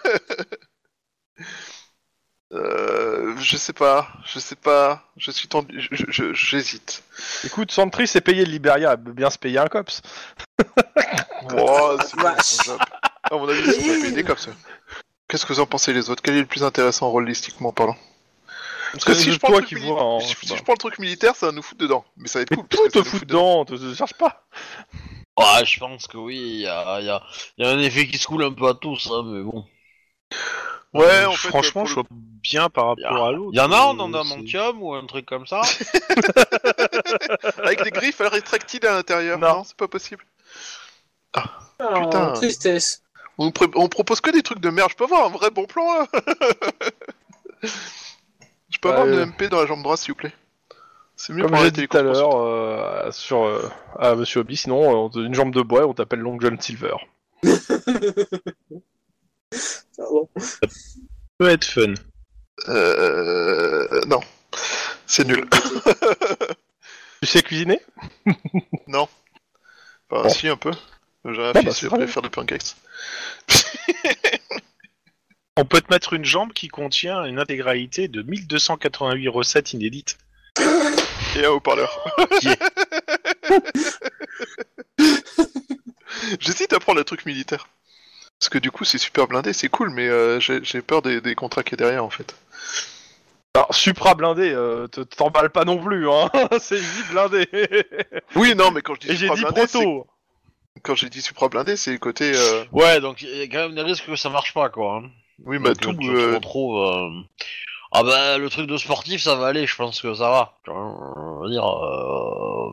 euh, 2.53 3.35
je 3.39 3.57
sais 3.57 3.73
pas, 3.73 4.09
je 4.25 4.39
sais 4.39 4.57
pas, 4.57 5.03
je 5.17 5.31
suis 5.31 5.49
tendu, 5.49 5.89
j'hésite. 6.33 7.03
Écoute, 7.45 7.73
Santry 7.73 8.07
s'est 8.07 8.21
payé 8.21 8.45
le 8.45 8.51
Liberia, 8.53 8.93
elle 8.93 9.03
peut 9.03 9.13
bien 9.13 9.31
se 9.31 9.39
payer 9.39 9.59
un 9.59 9.67
cops. 9.67 10.01
Oh, 11.57 11.97
c'est 12.05 12.17
bon, 12.17 12.35
job. 12.65 12.79
À 13.31 13.37
mon 13.37 13.49
avis, 13.49 13.63
c'est 13.73 14.25
comme 14.25 14.37
ça. 14.37 14.51
Qu'est-ce 15.29 15.45
que 15.45 15.53
vous 15.53 15.61
en 15.61 15.67
pensez 15.67 15.93
les 15.93 16.09
autres? 16.11 16.23
Quel 16.23 16.37
est 16.37 16.41
le 16.41 16.47
plus 16.47 16.63
intéressant 16.63 17.11
rôlistiquement 17.11 17.73
parlant? 17.73 17.97
Parce 18.93 19.05
que 19.05 19.15
si 19.15 19.33
je, 19.33 19.39
prends 19.39 19.49
toi 19.49 19.61
le 19.61 19.67
qui 19.67 19.75
truc 19.75 19.85
vois 19.87 20.01
mili- 20.01 20.03
en... 20.03 20.21
si, 20.21 20.37
si 20.47 20.57
je 20.57 20.63
prends 20.63 20.73
le 20.75 20.79
truc 20.79 20.99
militaire, 20.99 21.35
ça 21.35 21.47
va 21.47 21.53
nous 21.53 21.63
foutre 21.63 21.81
dedans. 21.81 22.05
Mais 22.17 22.29
ça 22.29 22.39
va 22.39 22.45
être 22.45 22.51
Mais 22.53 22.57
cool. 22.57 22.67
tout 22.69 22.89
te 22.89 23.03
fout 23.03 23.25
dedans, 23.25 23.65
te, 23.65 23.75
te 23.75 23.95
cherche 23.95 24.15
pas. 24.15 24.47
ouais, 25.39 25.65
je 25.67 25.79
pense 25.81 26.07
que 26.07 26.17
oui, 26.17 26.37
il 26.39 26.61
y 26.61 26.67
a, 26.67 27.01
il 27.01 27.07
y, 27.07 27.11
a, 27.11 27.23
il 27.59 27.65
y 27.67 27.69
a 27.69 27.73
un 27.73 27.79
effet 27.81 28.07
qui 28.07 28.19
se 28.19 28.27
coule 28.27 28.45
un 28.45 28.53
peu 28.53 28.69
à 28.69 28.75
tous, 28.75 29.11
hein, 29.13 29.23
mais 29.27 29.43
bon. 29.43 29.67
Ouais, 30.95 31.25
en 31.27 31.33
fait, 31.33 31.49
Franchement, 31.49 31.85
je 31.85 31.91
le- 31.91 32.03
vois 32.03 32.05
bien 32.43 32.71
par 32.71 32.87
rapport 32.87 33.27
à 33.27 33.33
l'autre. 33.33 33.51
Il 33.53 33.59
y 33.59 33.61
en 33.61 33.73
a 33.73 33.79
en 33.81 33.99
euh, 33.99 34.05
adamantium 34.09 34.83
ou 34.83 34.95
un 34.95 35.05
truc 35.05 35.27
comme 35.27 35.47
ça 35.47 35.61
Avec 37.65 37.83
des 37.83 37.91
griffes 37.91 38.21
rétractiles 38.21 38.87
à 38.87 38.93
l'intérieur. 38.95 39.39
Non. 39.39 39.57
Non, 39.57 39.65
c'est 39.65 39.77
pas 39.77 39.89
possible. 39.89 40.25
Oh, 41.37 41.41
Putain. 42.05 42.33
tristesse. 42.33 43.03
On, 43.39 43.51
propose 43.51 44.21
que 44.21 44.31
des 44.31 44.43
trucs 44.43 44.61
de 44.61 44.71
merde. 44.71 44.91
Je 44.91 44.97
peux 44.97 45.05
avoir 45.05 45.27
un 45.27 45.31
vrai 45.31 45.51
bon 45.51 45.67
plan 45.67 45.85
là 45.99 46.07
Je 48.71 48.79
peux 48.79 48.89
avoir 48.91 49.07
une 49.07 49.27
MP 49.27 49.45
dans 49.51 49.61
la 49.61 49.67
jambe 49.67 49.83
droite, 49.83 49.99
s'il 49.99 50.13
vous 50.13 50.19
plaît. 50.19 50.33
C'est 51.17 51.33
mieux 51.33 51.43
Comme 51.45 51.57
j'ai 51.57 51.71
dit 51.71 51.89
tout 51.89 51.97
à 51.97 52.03
l'heure 52.03 52.37
euh, 52.37 53.11
sur 53.11 53.45
euh, 53.45 53.71
à 53.99 54.15
Monsieur 54.15 54.41
Hobby, 54.41 54.57
sinon 54.57 55.07
euh, 55.07 55.23
une 55.23 55.35
jambe 55.35 55.55
de 55.55 55.63
bois, 55.63 55.81
et 55.81 55.85
on 55.85 55.95
t'appelle 55.95 56.21
Long 56.21 56.39
John 56.41 56.61
Silver. 56.61 56.97
Pardon. 59.97 60.29
peut 61.39 61.49
être 61.49 61.65
fun. 61.65 61.95
Euh... 62.69 64.01
Non. 64.07 64.21
C'est 65.07 65.27
nul. 65.27 65.49
Tu 67.23 67.27
sais 67.27 67.43
cuisiner? 67.43 67.81
Enfin, 70.09 70.23
Bon. 70.23 70.29
si, 70.29 70.47
un 70.47 70.57
peu. 70.57 70.71
J'ai 71.33 71.43
un 71.45 71.53
bah, 71.53 71.61
fils, 71.63 71.73
c'est 71.75 71.87
je 71.87 71.91
vais 71.91 71.99
bien. 71.99 72.07
faire 72.07 72.23
des 72.23 72.29
pancakes. 72.31 72.75
On 75.57 75.65
peut 75.65 75.81
te 75.81 75.91
mettre 75.93 76.13
une 76.13 76.25
jambe 76.25 76.53
qui 76.53 76.69
contient 76.69 77.25
une 77.25 77.39
intégralité 77.39 78.09
de 78.09 78.23
1288 78.23 79.29
recettes 79.29 79.73
inédites. 79.73 80.19
Et 81.37 81.45
un 81.45 81.51
haut-parleur. 81.51 81.99
Yeah. 82.43 82.57
J'hésite 86.41 86.73
à 86.73 86.81
prendre 86.81 86.99
le 86.99 87.05
truc 87.05 87.25
militaire. 87.27 87.69
Parce 88.39 88.49
que 88.51 88.59
du 88.59 88.71
coup, 88.71 88.85
c'est 88.85 88.99
super 88.99 89.27
blindé, 89.29 89.53
c'est 89.53 89.69
cool, 89.69 89.91
mais 89.91 90.09
euh, 90.09 90.41
j'ai 90.41 90.83
peur 90.83 91.01
des, 91.03 91.21
des 91.23 91.35
contrats 91.35 91.63
qu'il 91.63 91.73
y 91.73 91.83
a 91.83 91.85
derrière 91.87 92.05
en 92.05 92.11
fait. 92.11 92.35
Alors, 93.55 93.75
supra 93.75 94.15
blindé, 94.15 94.51
euh, 94.53 94.87
te- 94.89 95.01
t'emballes 95.01 95.49
pas 95.51 95.65
non 95.65 95.83
plus, 95.83 96.09
hein 96.11 96.31
C'est 96.61 96.77
vite 96.77 97.09
blindé 97.11 97.49
Oui, 98.35 98.55
non, 98.55 98.71
mais 98.71 98.83
quand 98.83 98.95
je 98.97 99.01
dis 99.01 99.11
Et 99.13 99.17
j'ai 99.17 99.29
supra 99.29 99.37
dit 99.37 99.43
blindé, 99.43 99.67
proto 99.67 100.07
quand 100.83 100.95
j'ai 100.95 101.09
dit 101.09 101.23
supra 101.23 101.49
blindé, 101.49 101.77
c'est 101.77 101.93
le 101.93 101.99
côté. 101.99 102.33
euh, 102.35 102.65
Ouais, 102.73 103.01
donc 103.01 103.23
il 103.23 103.37
y 103.37 103.43
a 103.43 103.45
quand 103.49 103.59
même 103.69 103.75
des 103.75 103.83
risques 103.83 104.07
que 104.07 104.17
ça 104.17 104.29
marche 104.31 104.53
pas, 104.55 104.69
quoi. 104.69 104.97
hein. 105.05 105.11
Oui, 105.45 105.59
bah 105.59 105.75
Donc, 105.75 105.81
tout. 105.81 105.95
tu 106.01 106.11
euh, 106.11 106.31
te 106.31 106.35
retrouves. 106.37 106.79
euh, 106.83 107.11
Ah 107.93 108.03
bah 108.03 108.39
le 108.39 108.49
truc 108.51 108.67
de 108.67 108.77
sportif, 108.77 109.21
ça 109.23 109.35
va 109.37 109.47
aller. 109.49 109.67
Je 109.67 109.77
pense 109.77 110.01
que 110.01 110.15
ça 110.15 110.31
va. 110.31 110.55
Tu 110.65 110.71
vois, 110.71 110.81
On 111.17 111.41
va 111.43 111.49
dire. 111.51 111.67
euh, 111.67 112.73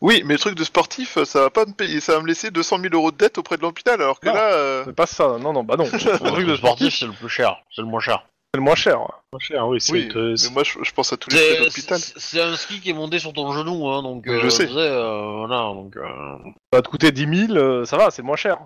Oui, 0.00 0.22
mais 0.24 0.34
le 0.34 0.38
truc 0.38 0.54
de 0.54 0.64
sportif, 0.64 1.22
ça 1.24 1.40
va 1.42 1.50
pas 1.50 1.64
me 1.66 1.72
payer, 1.72 2.00
ça 2.00 2.14
va 2.16 2.20
me 2.22 2.26
laisser 2.26 2.50
200 2.50 2.78
000 2.80 2.94
euros 2.94 3.10
de 3.12 3.16
dette 3.16 3.38
auprès 3.38 3.56
de 3.56 3.62
l'hôpital, 3.62 4.00
alors 4.00 4.20
que 4.20 4.26
Non. 4.28 4.34
là. 4.34 4.52
euh, 4.54 4.82
C'est 4.84 4.94
pas 4.96 5.06
ça, 5.06 5.38
non, 5.38 5.52
non, 5.52 5.64
bah 5.64 5.76
non. 5.76 5.84
Le 5.92 6.30
truc 6.32 6.46
de 6.46 6.56
sportif, 6.56 6.94
c'est 6.94 7.06
le 7.06 7.12
plus 7.12 7.28
cher, 7.28 7.56
c'est 7.74 7.82
le 7.82 7.88
moins 7.88 8.00
cher. 8.00 8.24
C'est 8.54 8.58
le 8.58 8.62
moins 8.62 8.74
cher. 8.74 8.98
Pas 9.30 9.38
cher, 9.38 9.66
oui, 9.68 9.80
c'est 9.80 9.92
Oui, 9.92 10.08
euh, 10.16 10.34
mais 10.42 10.50
moi 10.50 10.62
je, 10.64 10.78
je 10.82 10.92
pense 10.92 11.12
à 11.12 11.16
tous 11.16 11.30
les 11.30 11.36
frais 11.36 11.56
C'est 11.58 11.64
d'hôpital. 11.64 11.98
c'est- 11.98 12.18
c'est 12.18 12.40
un 12.40 12.56
ski 12.56 12.80
qui 12.80 12.90
est 12.90 12.94
monté 12.94 13.18
sur 13.18 13.32
ton 13.32 13.52
genou, 13.52 13.88
hein, 13.88 14.02
donc. 14.02 14.24
Mais 14.26 14.40
je 14.40 14.46
euh, 14.46 14.50
sais. 14.50 14.68
euh, 14.70 15.46
voilà, 15.46 15.72
donc. 15.74 15.96
euh, 15.96 16.36
Ça 16.72 16.78
va 16.78 16.82
te 16.82 16.88
coûter 16.88 17.12
10 17.12 17.46
000, 17.48 17.58
euh, 17.58 17.84
ça 17.84 17.96
va, 17.98 18.10
c'est 18.10 18.22
moins 18.22 18.36
cher. 18.36 18.58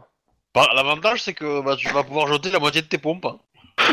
bah, 0.55 0.69
L'avantage, 0.75 1.23
c'est 1.23 1.35
que 1.35 1.61
bah, 1.63 1.77
tu 1.77 1.89
vas 1.89 2.05
pouvoir 2.05 2.29
jeter 2.29 2.51
la 2.51 2.59
moitié 2.61 2.83
de 2.83 2.87
tes 2.87 2.99
pompes. 2.99 3.25
hein. 3.27 3.39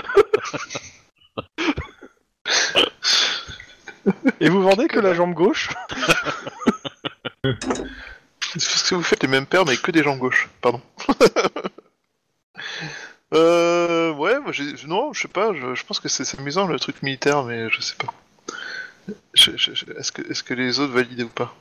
Et 4.40 4.50
vous 4.50 4.62
vendez 4.62 4.88
que 4.88 5.00
la 5.00 5.14
jambe 5.14 5.34
gauche? 5.34 5.70
Parce 8.54 8.90
que 8.90 8.96
vous 8.96 9.04
faites 9.04 9.22
les 9.24 9.30
mêmes 9.30 9.46
paires, 9.46 9.66
mais 9.66 9.78
que 9.78 9.92
des 9.92 10.04
jambes 10.04 10.20
gauches. 10.20 10.50
Pardon. 10.62 10.82
euh. 13.34 14.12
Ouais, 14.14 14.40
moi 14.40 14.52
j'ai. 14.52 14.74
Non, 14.88 15.14
je 15.14 15.22
sais 15.22 15.28
pas, 15.28 15.54
je, 15.54 15.76
je 15.76 15.86
pense 15.86 16.00
que 16.00 16.10
c'est 16.10 16.24
c'est 16.26 16.40
amusant 16.40 16.68
le 16.68 16.80
truc 16.80 17.02
militaire, 17.04 17.44
mais 17.44 17.70
je 17.70 17.82
sais 17.82 17.96
pas. 17.96 18.14
Je- 19.34 19.52
je- 19.56 19.74
je- 19.74 19.86
Est-ce 19.98 20.12
que, 20.12 20.22
est 20.22 20.44
que 20.44 20.54
les 20.54 20.80
autres 20.80 20.94
validaient 20.94 21.24
ou 21.24 21.30
pas? 21.30 21.54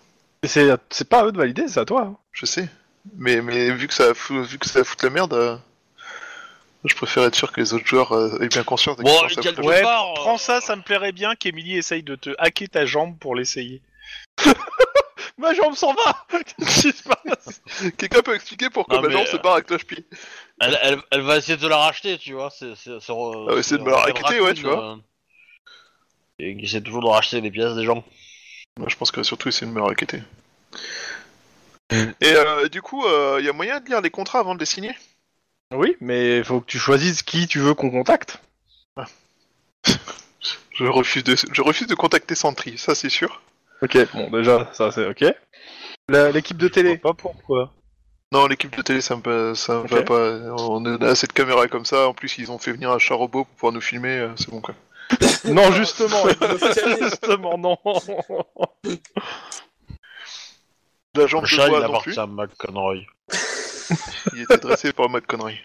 Et 0.43 0.49
C'est 0.49 0.69
c'est 0.91 1.09
pas 1.09 1.21
à 1.21 1.27
eux 1.27 1.33
de 1.33 1.39
valider, 1.39 1.69
c'est 1.69 1.81
à 1.81 1.85
toi. 1.85 2.03
hein. 2.03 2.17
Je 2.33 2.47
sais. 2.47 2.69
Mais, 3.17 3.41
mais 3.41 3.71
vu 3.71 3.87
que 3.89 3.95
ça 3.95 4.15
fout, 4.15 4.45
vu 4.47 4.59
que 4.59 4.67
ça 4.69 4.83
fout 4.85 5.01
la 5.05 5.11
merde, 5.11 5.33
euh, 5.35 5.57
je 6.85 6.95
préfère 6.95 7.25
être 7.25 7.35
sûr 7.37 7.53
que 7.53 7.61
les 7.61 7.73
autres 7.73 7.87
joueurs 7.87 8.13
euh, 8.13 8.39
aient 8.41 8.49
bien 8.49 8.65
conscience 8.65 8.97
de 8.97 9.03
Bon, 9.05 9.11
que 9.29 9.35
ça 9.35 9.43
fout 9.43 9.59
la 9.59 9.65
Ouais, 9.65 9.83
part, 9.83 10.15
prends 10.15 10.39
ça, 10.39 10.61
ça 10.61 10.75
me 10.77 10.83
plairait 10.83 11.13
bien 11.13 11.37
qu'Emilie 11.37 11.77
essaye 11.77 12.03
de 12.03 12.17
te 12.17 12.31
hacker 12.39 12.69
ta 12.69 12.85
jambe 12.85 13.17
pour 13.19 13.35
l'essayer. 13.37 13.81
Ma 15.39 15.53
jambe 15.55 15.75
s'en 15.75 15.93
va 15.95 16.27
Qu'est-ce 16.59 16.81
qui 16.83 16.93
se 16.93 17.03
passe 17.03 17.25
merde. 17.25 17.95
Quelqu'un 17.97 18.23
peut 18.23 18.35
expliquer 18.35 18.71
pourquoi 18.71 18.97
Non, 18.97 19.03
ma 19.03 19.09
mais, 19.09 19.15
jambe 19.15 19.27
se 19.27 19.37
barre 19.37 19.55
avec 19.55 19.67
cloche-pied 19.67 20.07
Elle, 20.61 20.79
elle, 20.83 20.99
elle 21.11 21.21
va 21.21 21.37
essayer 21.37 21.57
de 21.57 21.63
te 21.63 21.67
la 21.67 21.77
racheter, 21.77 22.17
tu 22.19 22.33
vois. 22.33 22.51
C'est, 22.51 22.75
c'est, 22.77 22.99
c'est, 23.01 23.13
Ah 23.13 23.55
ouais, 23.55 23.63
c'est 23.63 23.77
de 23.79 23.83
me 23.83 23.91
la 23.91 23.99
raqueter, 23.99 24.41
ouais, 24.41 24.55
tu 24.55 24.63
vois. 24.63 24.93
euh, 24.93 24.97
Et 26.39 26.57
qui 26.57 26.65
essaie 26.65 26.81
toujours 26.81 27.03
de 27.03 27.09
racheter 27.09 27.41
les 27.41 27.51
pièces 27.51 27.75
des 27.75 27.85
gens. 27.85 28.03
Moi, 28.79 28.89
je 28.89 28.97
pense 28.97 29.11
que 29.11 29.23
surtout 29.23 29.49
essayer 29.49 29.67
de 29.67 29.73
me 29.73 29.83
raqueter. 29.83 30.23
Et 31.91 32.35
euh, 32.35 32.69
du 32.69 32.83
coup, 32.83 33.05
il 33.39 33.45
y 33.45 33.49
a 33.49 33.53
moyen 33.53 33.81
de 33.81 33.87
lire 33.87 34.01
les 34.01 34.11
contrats 34.11 34.41
avant 34.41 34.55
de 34.55 34.61
les 34.61 34.67
signer? 34.67 34.95
Oui, 35.75 35.97
mais 36.01 36.43
faut 36.45 36.61
que 36.61 36.67
tu 36.67 36.79
choisisses 36.79 37.23
qui 37.23 37.47
tu 37.49 37.59
veux 37.59 37.75
qu'on 37.75 37.91
contacte. 37.91 38.41
Je 40.73 40.85
refuse 40.85 41.25
de, 41.25 41.35
je 41.35 41.63
refuse 41.63 41.87
de 41.87 41.95
contacter 41.95 42.35
Sentry, 42.35 42.77
ça 42.77 42.95
c'est 42.95 43.09
sûr. 43.09 43.41
Ok, 43.83 43.97
bon, 44.15 44.31
déjà, 44.31 44.69
ça 44.73 44.91
c'est 44.91 45.07
ok. 45.07 45.25
La- 46.09 46.31
L'équipe 46.31 46.57
de 46.57 46.69
Je 46.69 46.73
télé 46.73 46.99
pas 46.99 47.15
pourquoi. 47.15 47.73
Non, 48.33 48.47
l'équipe 48.47 48.75
de 48.77 48.83
télé, 48.83 49.01
ça 49.01 49.17
me, 49.17 49.23
va- 49.23 49.55
ça 49.55 49.75
me 49.75 49.81
Ok. 49.85 49.91
va 49.91 50.03
pas. 50.03 50.31
On 50.65 50.85
a 50.85 51.07
assez 51.07 51.27
de 51.27 51.33
caméras 51.33 51.69
comme 51.69 51.85
ça. 51.85 52.09
En 52.09 52.15
plus, 52.15 52.39
ils 52.39 52.51
ont 52.51 52.59
fait 52.59 52.73
venir 52.73 52.91
un 52.91 52.99
chat 52.99 53.15
robot 53.15 53.45
pour 53.45 53.55
pouvoir 53.55 53.73
nous 53.73 53.81
filmer. 53.81 54.19
euh, 54.19 54.33
C'est 54.37 54.51
bon 54.51 54.61
quoi. 54.61 54.75
Non, 55.45 55.71
justement, 55.73 56.25
justement, 57.01 57.57
non. 57.59 57.79
La 61.15 61.27
jambe 61.27 61.43
Le 61.43 61.49
de 61.49 61.51
chat, 61.55 61.69
bois 61.69 61.79
il 61.79 61.83
non 61.83 61.89
appartient 61.89 62.11
plus. 62.11 62.19
à 62.19 62.27
McConroy. 62.27 63.07
Il 64.35 64.43
était 64.43 64.59
dressé 64.59 64.93
par 64.93 65.09
Matt 65.09 65.27
Connery. 65.27 65.59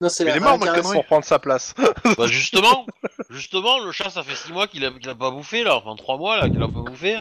Non, 0.00 0.08
c'est 0.08 0.24
Mais 0.24 0.30
la 0.30 0.36
il 0.36 0.42
est 0.42 0.44
mort. 0.44 0.58
McConaughey. 0.58 0.92
Pour 0.94 1.06
prendre 1.06 1.24
sa 1.24 1.38
place. 1.38 1.74
bah 2.18 2.26
justement, 2.26 2.84
justement, 3.30 3.78
le 3.84 3.92
chat, 3.92 4.10
ça 4.10 4.22
fait 4.24 4.34
6 4.34 4.52
mois 4.52 4.66
qu'il 4.66 4.84
a, 4.84 4.90
qu'il 4.90 5.08
a 5.08 5.14
pas 5.14 5.30
bouffé, 5.30 5.62
là. 5.62 5.76
Enfin, 5.76 5.94
3 5.96 6.18
mois, 6.18 6.36
là, 6.36 6.48
qu'il 6.48 6.58
a 6.62 6.66
pas 6.68 6.80
bouffé. 6.80 7.16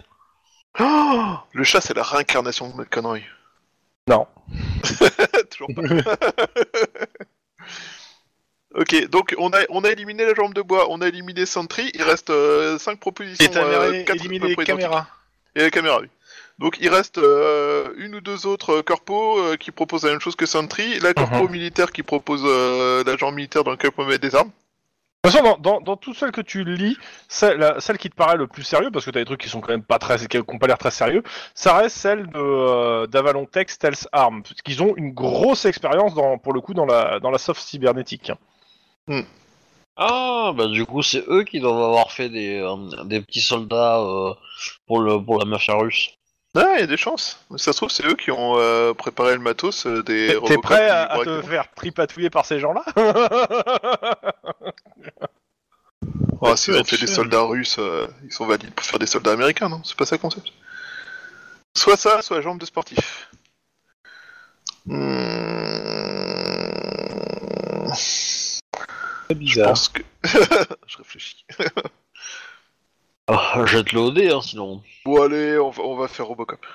Oh 0.80 1.36
le 1.54 1.64
chat, 1.64 1.82
c'est 1.82 1.96
la 1.96 2.04
réincarnation 2.04 2.70
de 2.70 2.76
Matt 2.76 2.90
Connery. 2.90 3.24
Non. 4.08 4.28
Toujours 5.52 5.70
pas. 5.76 5.84
ok, 8.76 9.10
donc 9.10 9.36
on 9.38 9.52
a, 9.52 9.60
on 9.70 9.84
a 9.84 9.90
éliminé 9.90 10.26
la 10.26 10.34
jambe 10.34 10.54
de 10.54 10.62
bois, 10.62 10.88
on 10.90 11.02
a 11.02 11.08
éliminé 11.08 11.46
Sentry. 11.46 11.92
Il 11.94 12.04
reste 12.04 12.32
5 12.80 13.00
propositions. 13.00 13.46
Et 13.46 13.50
t'as 13.50 13.64
euh, 13.64 14.04
quatre 14.04 14.18
éliminé 14.18 14.56
les 14.56 14.66
caméras. 14.66 15.08
Et 15.56 15.62
la 15.62 15.70
caméra, 15.70 16.00
oui. 16.02 16.10
Donc 16.60 16.78
il 16.80 16.90
reste 16.90 17.18
euh, 17.18 17.94
une 17.98 18.16
ou 18.16 18.22
deux 18.22 18.46
autres 18.46 18.78
euh, 18.78 18.82
corpos 18.84 19.40
euh, 19.40 19.58
qui 19.58 19.72
proposent 19.72 20.04
la 20.04 20.12
même 20.12 20.20
chose 20.20 20.36
que 20.36 20.46
Sentry, 20.46 21.00
la 21.00 21.14
corpo 21.14 21.48
militaire 21.48 21.92
qui 21.92 22.04
propose 22.04 22.44
euh, 22.46 23.04
l'agent 23.04 23.32
militaire 23.32 23.64
dans 23.64 23.72
lequel 23.72 23.90
on 23.98 24.04
peut 24.04 24.08
mettre 24.08 24.22
des 24.22 24.36
armes. 24.36 24.52
De 25.26 25.30
toute 25.30 25.40
façon, 25.40 25.56
dans, 25.62 25.76
dans, 25.76 25.80
dans 25.80 25.96
tout 25.96 26.14
celle 26.14 26.32
que 26.34 26.42
tu 26.42 26.66
lis, 26.66 26.98
celle, 27.30 27.58
la- 27.58 27.80
celle 27.80 27.98
qui 27.98 28.10
te 28.10 28.16
paraît 28.16 28.36
le 28.36 28.46
plus 28.48 28.64
sérieux, 28.64 28.92
parce 28.92 29.06
que 29.06 29.12
t'as 29.12 29.20
des 29.22 29.26
trucs 29.26 29.40
qui 29.40 29.48
sont 29.48 29.62
quand 29.62 29.72
même 29.72 29.82
pas 29.84 29.98
très, 29.98 30.18
qui 30.28 30.38
ont 30.38 30.58
pas 30.60 30.68
l'air 30.68 30.78
très 30.78 30.92
sérieux, 30.92 31.24
ça 31.56 31.78
reste 31.78 31.96
celle 31.96 32.28
de 32.28 32.38
euh, 32.40 33.08
d'Avalon 33.08 33.46
Tech 33.46 33.68
Stealth 33.70 34.06
Arm, 34.12 34.44
parce 34.44 34.62
qu'ils 34.62 34.84
ont 34.84 34.94
une 34.98 35.14
grosse 35.14 35.64
expérience 35.64 36.14
dans, 36.14 36.38
pour 36.38 36.52
le 36.52 36.60
coup 36.60 36.74
dans 36.74 36.86
la 36.86 37.22
dans 37.22 37.32
la 37.32 37.38
soft 37.38 37.62
cybernétique. 37.62 38.34
Ah, 39.96 40.52
bah 40.56 40.68
du 40.68 40.86
coup, 40.86 41.02
c'est 41.04 41.24
eux 41.30 41.44
qui 41.46 41.62
doivent 41.62 41.82
avoir 41.82 42.12
fait 42.12 42.28
des, 42.28 42.60
euh, 42.60 43.04
des 43.06 43.22
petits 43.22 43.40
soldats 43.42 44.00
euh, 44.02 44.34
pour, 44.88 45.00
le, 45.00 45.24
pour 45.24 45.40
la 45.40 45.46
mafia 45.46 45.76
russe. 45.76 46.10
Ah, 46.56 46.74
il 46.76 46.82
y 46.82 46.84
a 46.84 46.88
des 46.88 46.98
chances. 46.98 47.40
Ça 47.56 47.72
se 47.74 47.78
trouve, 47.78 47.90
c'est 47.90 48.06
eux 48.06 48.16
qui 48.16 48.30
ont 48.32 48.58
euh, 48.58 48.94
préparé 48.94 49.34
le 49.34 49.40
matos 49.40 49.86
euh, 49.86 50.04
des 50.04 50.38
T'es- 50.48 50.58
prêt 50.58 50.90
à, 50.90 51.18
te 51.24 51.42
faire 51.44 51.66
tripatouiller 51.76 52.30
par 52.30 52.46
ces 52.46 52.60
gens-là? 52.60 52.84
Ah, 56.42 56.58
s'ils 56.58 56.74
peut 56.74 56.80
ont 56.80 56.82
être 56.82 56.90
fait 56.90 56.98
des 56.98 57.08
soldats 57.08 57.44
russes, 57.44 57.78
euh, 57.80 58.08
ils 58.26 58.32
sont 58.34 58.46
valides 58.46 58.74
pour 58.74 58.86
faire 58.86 59.00
des 59.00 59.06
soldats 59.06 59.32
américains, 59.32 59.70
non? 59.70 59.82
C'est 59.84 59.96
pas 59.96 60.06
ça 60.06 60.16
le 60.16 60.22
concept? 60.22 60.52
Soit 61.76 61.98
ça, 61.98 62.22
soit 62.22 62.38
la 62.38 62.42
jambe 62.44 62.60
de 62.60 62.66
sportif. 62.66 63.30
Hmm, 64.86 64.98
C'est 67.96 68.60
Je 69.30 69.34
bizarre. 69.36 69.70
pense 69.70 69.90
que... 69.90 70.02
je 70.88 70.98
réfléchis. 70.98 71.46
Ah, 73.28 73.64
jette 73.66 73.94
le 73.94 74.02
OD, 74.02 74.20
hein, 74.34 74.42
sinon. 74.42 74.84
Bon, 75.06 75.22
allez, 75.24 75.58
on 75.58 75.70
va, 75.70 75.82
on 75.84 75.96
va 75.96 76.10
faire 76.10 76.26
Robocop. 76.26 76.66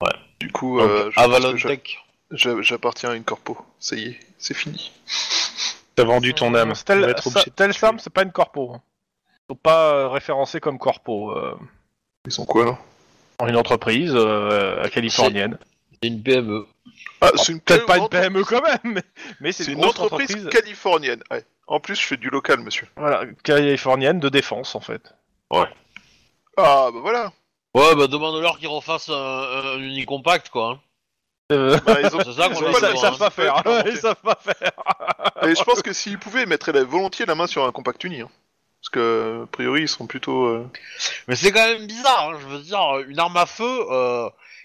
Ouais. 0.00 0.08
Du 0.40 0.50
coup, 0.50 0.80
euh, 0.80 1.10
Avalon 1.16 1.54
Tech. 1.54 1.98
j'a- 2.30 2.62
j'appartiens 2.62 3.10
à 3.10 3.14
une 3.14 3.24
corpo. 3.24 3.58
Ça 3.78 3.94
y 3.96 4.06
est, 4.06 4.20
c'est 4.38 4.54
fini. 4.54 4.90
T'as 5.98 6.04
vendu 6.04 6.32
ton 6.34 6.54
âme. 6.54 6.72
Tu 6.72 6.78
vas 6.78 6.82
Tel, 6.84 7.04
être 7.10 7.26
obligé 7.26 7.46
de 7.50 7.50
tel 7.54 7.70
tuer. 7.72 7.78
Sam, 7.80 7.98
c'est 7.98 8.12
pas 8.12 8.22
une 8.22 8.32
corpo. 8.32 8.72
hein. 8.74 8.80
Faut 9.48 9.54
pas 9.56 9.92
euh, 9.94 10.08
référencer 10.08 10.60
comme 10.60 10.78
corpo. 10.78 11.32
euh, 11.32 11.56
Ils 12.26 12.32
sont 12.32 12.44
quoi, 12.46 12.64
là 12.64 12.78
dans 13.40 13.46
une 13.48 13.56
entreprise 13.56 14.12
euh, 14.14 14.86
californienne. 14.88 15.58
C'est 16.02 16.08
une 16.08 16.22
PME. 16.22 16.66
Ah, 17.20 17.30
c'est 17.36 17.52
une 17.52 17.60
Peut-être 17.60 17.86
pas 17.86 17.98
une 17.98 18.08
PME 18.08 18.42
quand 18.44 18.62
même, 18.62 18.78
mais, 18.84 19.02
mais 19.40 19.52
c'est 19.52 19.64
C'est 19.64 19.72
une, 19.72 19.84
entreprise, 19.84 20.30
entreprise, 20.30 20.48
californienne. 20.50 21.22
ouais. 21.30 21.44
En 21.68 21.78
plus, 21.80 21.94
je 21.96 22.04
fais 22.06 22.16
du 22.16 22.30
local, 22.30 22.60
monsieur. 22.60 22.88
voilà, 22.96 23.24
californienne 23.44 24.18
de 24.20 24.28
défense 24.28 24.74
en 24.74 24.80
fait. 24.80 25.14
Ah, 25.50 25.68
bah 26.56 26.90
voilà. 27.00 27.32
Ouais, 27.74 27.94
bah 27.94 28.06
demande-leur 28.06 28.58
qu'ils 28.58 28.68
refassent 28.68 29.08
un, 29.10 29.14
un 29.14 29.78
Unicompact, 29.78 30.48
quoi. 30.48 30.80
Euh, 31.50 31.78
Bah, 31.86 31.96
ils 32.00 32.14
ont- 32.14 32.20
C'est 32.24 32.32
ça 32.34 32.48
qu'on 32.48 32.96
savent 32.96 33.18
pas 33.18 33.30
faire, 33.30 33.56
hein. 33.66 33.82
ils 33.86 33.96
savent 33.96 34.16
pas 34.22 34.38
faire. 34.40 34.72
Et 35.48 35.54
je 35.54 35.62
pense 35.64 35.82
que 35.82 35.92
s'ils 35.92 36.18
pouvaient, 36.18 36.42
ils 36.42 36.48
mettraient 36.48 36.72
la- 36.72 36.84
volontiers 36.84 37.24
la 37.26 37.34
main 37.34 37.46
sur 37.46 37.64
un 37.64 37.72
compact 37.72 38.02
uni. 38.04 38.20
hein. 38.20 38.28
Parce 38.82 38.90
que, 38.90 39.42
a 39.44 39.46
priori, 39.46 39.82
ils 39.82 39.88
sont 39.88 40.06
plutôt. 40.06 40.44
euh, 40.46 40.66
Mais 41.26 41.36
c'est 41.36 41.50
quand 41.50 41.64
même 41.66 41.86
bizarre, 41.86 42.30
hein, 42.30 42.38
je 42.40 42.46
veux 42.46 42.60
dire, 42.60 42.98
une 43.08 43.18
arme 43.18 43.36
à 43.36 43.46
feu, 43.46 43.80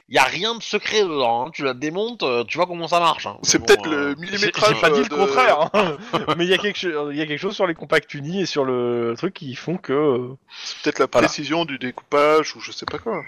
il 0.09 0.15
y 0.15 0.19
a 0.19 0.23
rien 0.23 0.53
de 0.55 0.61
secret 0.61 1.01
dedans. 1.03 1.47
hein. 1.47 1.51
Tu 1.53 1.63
la 1.63 1.73
démontes, 1.73 2.21
euh, 2.23 2.43
tu 2.43 2.57
vois 2.57 2.67
comment 2.67 2.87
ça 2.89 2.99
marche. 2.99 3.25
hein. 3.25 3.37
C'est 3.41 3.57
Bon, 3.59 3.65
peut-être 3.65 3.87
euh, 3.87 4.09
le 4.09 4.15
J'ai 4.19 4.31
millimétrage. 4.31 4.75
j'ai 4.75 4.81
pas 4.81 4.89
dit 4.91 4.99
euh, 4.99 5.03
le 5.03 5.09
de- 5.09 5.15
contraire, 5.15 5.69
hein. 5.73 5.97
mais 6.37 6.43
il 6.45 6.49
y, 6.49 6.53
a 6.53 6.57
quelque 6.57 6.77
cho- 6.77 7.09
il 7.11 7.17
y 7.17 7.21
a 7.21 7.25
quelque 7.25 7.39
chose 7.39 7.55
sur 7.55 7.65
les 7.65 7.73
compacts 7.73 8.13
unis 8.13 8.41
et 8.41 8.45
sur 8.45 8.65
le 8.65 9.13
truc 9.17 9.33
qui 9.33 9.55
font 9.55 9.77
que. 9.77 9.93
euh, 9.93 10.27
C'est 10.65 10.81
peut-être 10.83 10.99
la 10.99 11.07
Voilà. 11.11 11.27
précision 11.27 11.63
du 11.65 11.79
découpage 11.79 12.55
ou 12.55 12.59
je 12.59 12.71
sais 12.73 12.85
pas 12.85 12.99
quoi. 12.99 13.23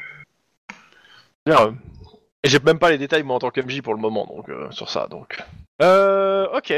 Bien, 1.48 1.68
euh, 1.68 1.72
et 2.46 2.50
j'ai 2.50 2.60
même 2.60 2.80
pas 2.80 2.92
les 2.92 2.98
détails 2.98 3.24
moi 3.24 3.36
en 3.36 3.40
tant 3.40 3.50
qu'MJ 3.50 3.82
pour 3.82 3.94
le 3.96 4.00
moment 4.00 4.26
donc 4.28 4.48
euh, 4.50 4.70
sur 4.72 4.90
ça 4.90 5.08
donc. 5.08 5.38
Euh, 5.82 6.48
ok. 6.54 6.74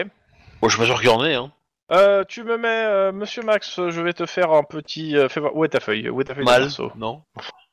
Bon, 0.62 0.70
je 0.70 0.74
suis 0.76 0.80
pas 0.80 0.86
sûr 0.88 1.00
qu'il 1.00 1.10
y 1.10 1.14
en 1.14 1.24
ait. 1.24 1.36
Hein. 1.36 1.52
Euh, 1.92 2.24
tu 2.28 2.44
me 2.44 2.58
mets, 2.58 2.68
euh, 2.86 3.12
Monsieur 3.12 3.44
Max, 3.44 3.76
je 3.90 4.02
vais 4.02 4.14
te 4.14 4.26
faire 4.26 4.52
un 4.52 4.64
petit. 4.64 5.16
euh, 5.16 5.30
fais 5.30 5.40
voir- 5.40 5.56
Où 5.56 5.64
est 5.64 5.70
ta 5.70 5.80
feuille 5.80 6.10
Où 6.10 6.20
est 6.20 6.26
ta 6.26 6.34
feuille 6.36 6.44
de 6.46 6.50
Mal, 6.50 6.62
perso 6.64 6.92
non 6.98 7.22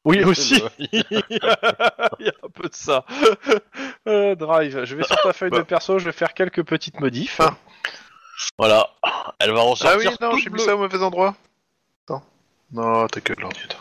Oui 0.04 0.22
aussi. 0.24 0.62
Il 0.78 1.02
y 2.20 2.28
a 2.28 2.32
un 2.42 2.48
peu 2.52 2.68
de 2.68 2.74
ça. 2.74 3.04
Euh, 4.06 4.34
drive. 4.34 4.84
Je 4.84 4.96
vais 4.96 5.02
sur 5.02 5.16
ta 5.16 5.32
feuille 5.32 5.50
de 5.50 5.56
Bah. 5.56 5.64
perso, 5.64 5.98
je 5.98 6.04
vais 6.04 6.12
faire 6.12 6.34
quelques 6.34 6.62
petites 6.62 7.00
modifs. 7.00 7.40
Ah. 7.42 7.54
Voilà. 8.58 8.90
Elle 9.38 9.52
va 9.52 9.60
Ah 9.60 9.62
ressortir. 9.70 9.98
oui, 9.98 10.16
non, 10.20 10.30
toute 10.32 10.40
j'ai 10.40 10.50
mis 10.50 10.56
bleue. 10.56 10.64
ça 10.64 10.74
au 10.74 10.78
mauvais 10.78 11.02
endroit. 11.02 11.34
Attends. 12.06 12.22
Non, 12.72 13.06
ta 13.06 13.20
gueule, 13.20 13.38
l'ordinateur. 13.40 13.80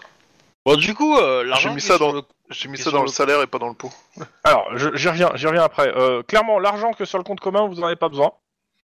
Bon, 0.65 0.77
du 0.77 0.93
coup, 0.95 1.17
euh, 1.17 1.43
l'argent. 1.43 1.71
mis 1.73 1.81
qui 1.81 1.87
ça 1.87 1.97
sur 1.97 2.07
dans- 2.07 2.13
le- 2.13 2.21
J'ai 2.53 2.69
mis 2.69 2.77
ça 2.77 2.91
dans 2.91 3.01
le 3.01 3.07
salaire 3.09 3.41
et 3.41 3.47
pas 3.47 3.59
dans 3.59 3.67
le 3.69 3.73
pot. 3.75 3.91
Alors, 4.43 4.67
je- 4.77 4.95
j'y 4.95 5.09
reviens, 5.09 5.31
j'y 5.35 5.47
reviens 5.47 5.63
après. 5.63 5.91
Euh, 5.95 6.23
clairement, 6.23 6.59
l'argent 6.59 6.91
que 6.93 7.05
sur 7.05 7.17
le 7.17 7.23
compte 7.23 7.39
commun, 7.39 7.67
vous 7.67 7.79
en 7.81 7.85
avez 7.85 7.95
pas 7.95 8.09
besoin. 8.09 8.31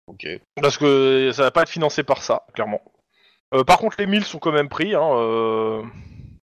Ok. 0.07 0.27
Parce 0.61 0.79
que 0.79 1.31
ça 1.33 1.43
va 1.43 1.51
pas 1.51 1.63
être 1.63 1.69
financé 1.69 2.03
par 2.03 2.23
ça, 2.23 2.45
clairement. 2.55 2.81
Euh, 3.55 3.65
par 3.65 3.79
contre, 3.79 3.97
les 3.99 4.07
1000 4.07 4.25
sont 4.25 4.39
quand 4.39 4.53
même 4.53 4.69
pris. 4.69 4.95
Hein, 4.95 5.03
euh... 5.03 5.83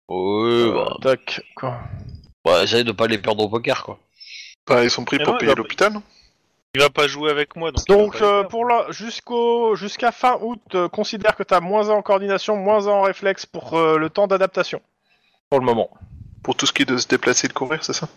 Ouais, 0.07 0.69
euh, 0.69 0.71
bah, 0.73 0.97
tac, 1.01 1.41
quoi. 1.55 1.80
bah, 2.45 2.63
essaye 2.63 2.84
de 2.84 2.91
pas 2.91 3.07
les 3.07 3.17
perdre 3.17 3.43
au 3.43 3.49
poker, 3.49 3.84
quoi. 3.84 3.99
Bah, 4.67 4.84
ils 4.84 4.89
sont 4.91 5.03
pris 5.05 5.17
pour 5.17 5.30
non, 5.30 5.34
il 5.34 5.39
payer 5.39 5.51
va- 5.51 5.55
l'hôpital. 5.57 5.93
non? 5.93 6.03
Il 6.76 6.82
va 6.82 6.89
pas 6.89 7.07
jouer 7.07 7.32
avec 7.32 7.55
moi, 7.55 7.71
donc. 7.71 7.86
il 7.88 8.19
pas 8.19 8.26
euh, 8.26 8.43
pour 8.43 8.65
la, 8.65 8.86
jusqu'au, 8.91 9.76
jusqu'à 9.76 10.11
fin 10.11 10.38
août, 10.41 10.59
euh, 10.76 10.89
considère 10.89 11.36
que 11.36 11.43
t'as 11.43 11.61
moins 11.61 11.89
1 11.89 11.93
en 11.93 12.01
coordination, 12.01 12.57
moins 12.57 12.88
1 12.88 12.91
en 12.91 13.01
réflexe 13.03 13.45
pour 13.45 13.76
euh, 13.78 13.97
le 13.97 14.09
temps 14.09 14.28
d'adaptation. 14.28 14.82
Pour 15.49 15.59
le 15.61 15.65
moment. 15.65 15.89
Pour 16.46 16.56
tout 16.56 16.68
ce 16.68 16.72
qui 16.74 16.84
est 16.84 16.86
de 16.86 16.98
se 16.98 17.08
déplacer 17.08 17.46
et 17.46 17.48
de 17.48 17.54
courir, 17.54 17.84
c'est 17.84 17.93
ça? 17.93 18.08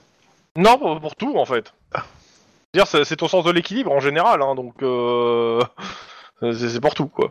Non, 0.54 0.76
pour, 0.78 1.00
pour 1.00 1.16
tout, 1.16 1.38
en 1.38 1.46
fait. 1.46 1.72
Ah. 1.94 2.04
Dire, 2.74 2.86
c'est, 2.86 3.04
c'est 3.04 3.16
ton 3.16 3.26
sens 3.26 3.42
de 3.44 3.50
l'équilibre 3.50 3.90
en 3.90 4.00
général, 4.00 4.42
hein, 4.42 4.54
donc 4.54 4.74
euh, 4.82 5.62
c'est, 6.42 6.68
c'est 6.68 6.80
pour 6.80 6.94
tout, 6.94 7.06
quoi. 7.08 7.30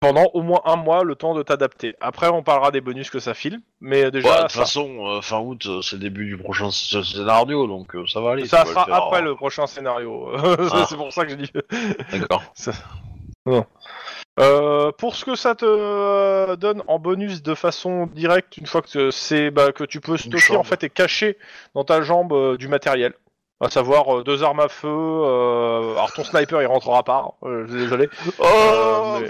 Pendant 0.00 0.26
au 0.34 0.42
moins 0.42 0.60
un 0.66 0.76
mois, 0.76 1.02
le 1.02 1.14
temps 1.16 1.34
de 1.34 1.42
t'adapter. 1.42 1.96
Après, 2.02 2.28
on 2.28 2.42
parlera 2.42 2.70
des 2.70 2.80
bonus 2.82 3.08
que 3.10 3.18
ça 3.20 3.32
file, 3.32 3.58
mais 3.80 4.10
déjà, 4.10 4.36
de 4.36 4.42
toute 4.42 4.50
ça, 4.52 4.60
façon, 4.60 5.06
euh, 5.08 5.20
fin 5.22 5.38
août, 5.40 5.64
euh, 5.66 5.80
c'est 5.82 5.96
le 5.96 6.02
début 6.02 6.26
du 6.26 6.36
prochain 6.36 6.68
sc- 6.68 7.02
scénario, 7.02 7.66
donc 7.66 7.96
euh, 7.96 8.06
ça 8.06 8.20
va 8.20 8.32
aller. 8.32 8.46
ça 8.46 8.58
tu 8.58 8.66
vas 8.66 8.70
sera 8.74 8.84
le 8.86 8.92
faire, 8.92 9.02
après 9.04 9.22
le 9.22 9.34
prochain 9.34 9.66
scénario. 9.66 10.30
Ah. 10.72 10.86
c'est 10.88 10.96
pour 10.96 11.10
ça 11.12 11.24
que 11.24 11.30
je 11.30 11.36
dis. 11.36 11.50
D'accord. 12.12 12.42
Euh, 14.38 14.92
pour 14.92 15.16
ce 15.16 15.24
que 15.24 15.34
ça 15.34 15.54
te 15.54 15.64
euh, 15.66 16.56
donne 16.56 16.82
en 16.86 16.98
bonus 16.98 17.42
de 17.42 17.54
façon 17.54 18.06
directe, 18.06 18.56
une 18.56 18.66
fois 18.66 18.82
que 18.82 19.10
c'est 19.10 19.50
bah, 19.50 19.72
que 19.72 19.84
tu 19.84 20.00
peux 20.00 20.16
stocker 20.16 20.36
en 20.56 20.64
fait 20.64 20.84
et 20.84 20.90
cacher 20.90 21.36
dans 21.74 21.84
ta 21.84 22.02
jambe 22.02 22.32
euh, 22.32 22.56
du 22.56 22.68
matériel, 22.68 23.14
à 23.60 23.68
savoir 23.68 24.18
euh, 24.18 24.22
deux 24.22 24.44
armes 24.44 24.60
à 24.60 24.68
feu. 24.68 24.86
euh, 24.88 25.92
alors 25.92 26.12
ton 26.12 26.22
sniper 26.22 26.62
il 26.62 26.66
rentrera 26.66 27.02
pas, 27.02 27.24
hein, 27.42 27.48
euh, 27.48 27.64
je 27.66 27.72
suis 27.72 27.80
désolé. 27.82 28.08
Oh, 28.38 28.44
mais- 29.20 29.26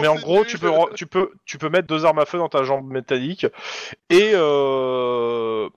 mais, 0.00 0.08
en 0.08 0.14
gros, 0.16 0.44
tu 0.44 0.56
peux, 0.58 0.70
tu 0.94 1.06
peux, 1.06 1.30
tu 1.44 1.58
peux 1.58 1.68
mettre 1.68 1.86
deux 1.86 2.06
armes 2.06 2.18
à 2.18 2.24
feu 2.24 2.38
dans 2.38 2.48
ta 2.48 2.62
jambe 2.62 2.88
métallique 2.90 3.46
et 4.08 4.30
euh, 4.34 5.68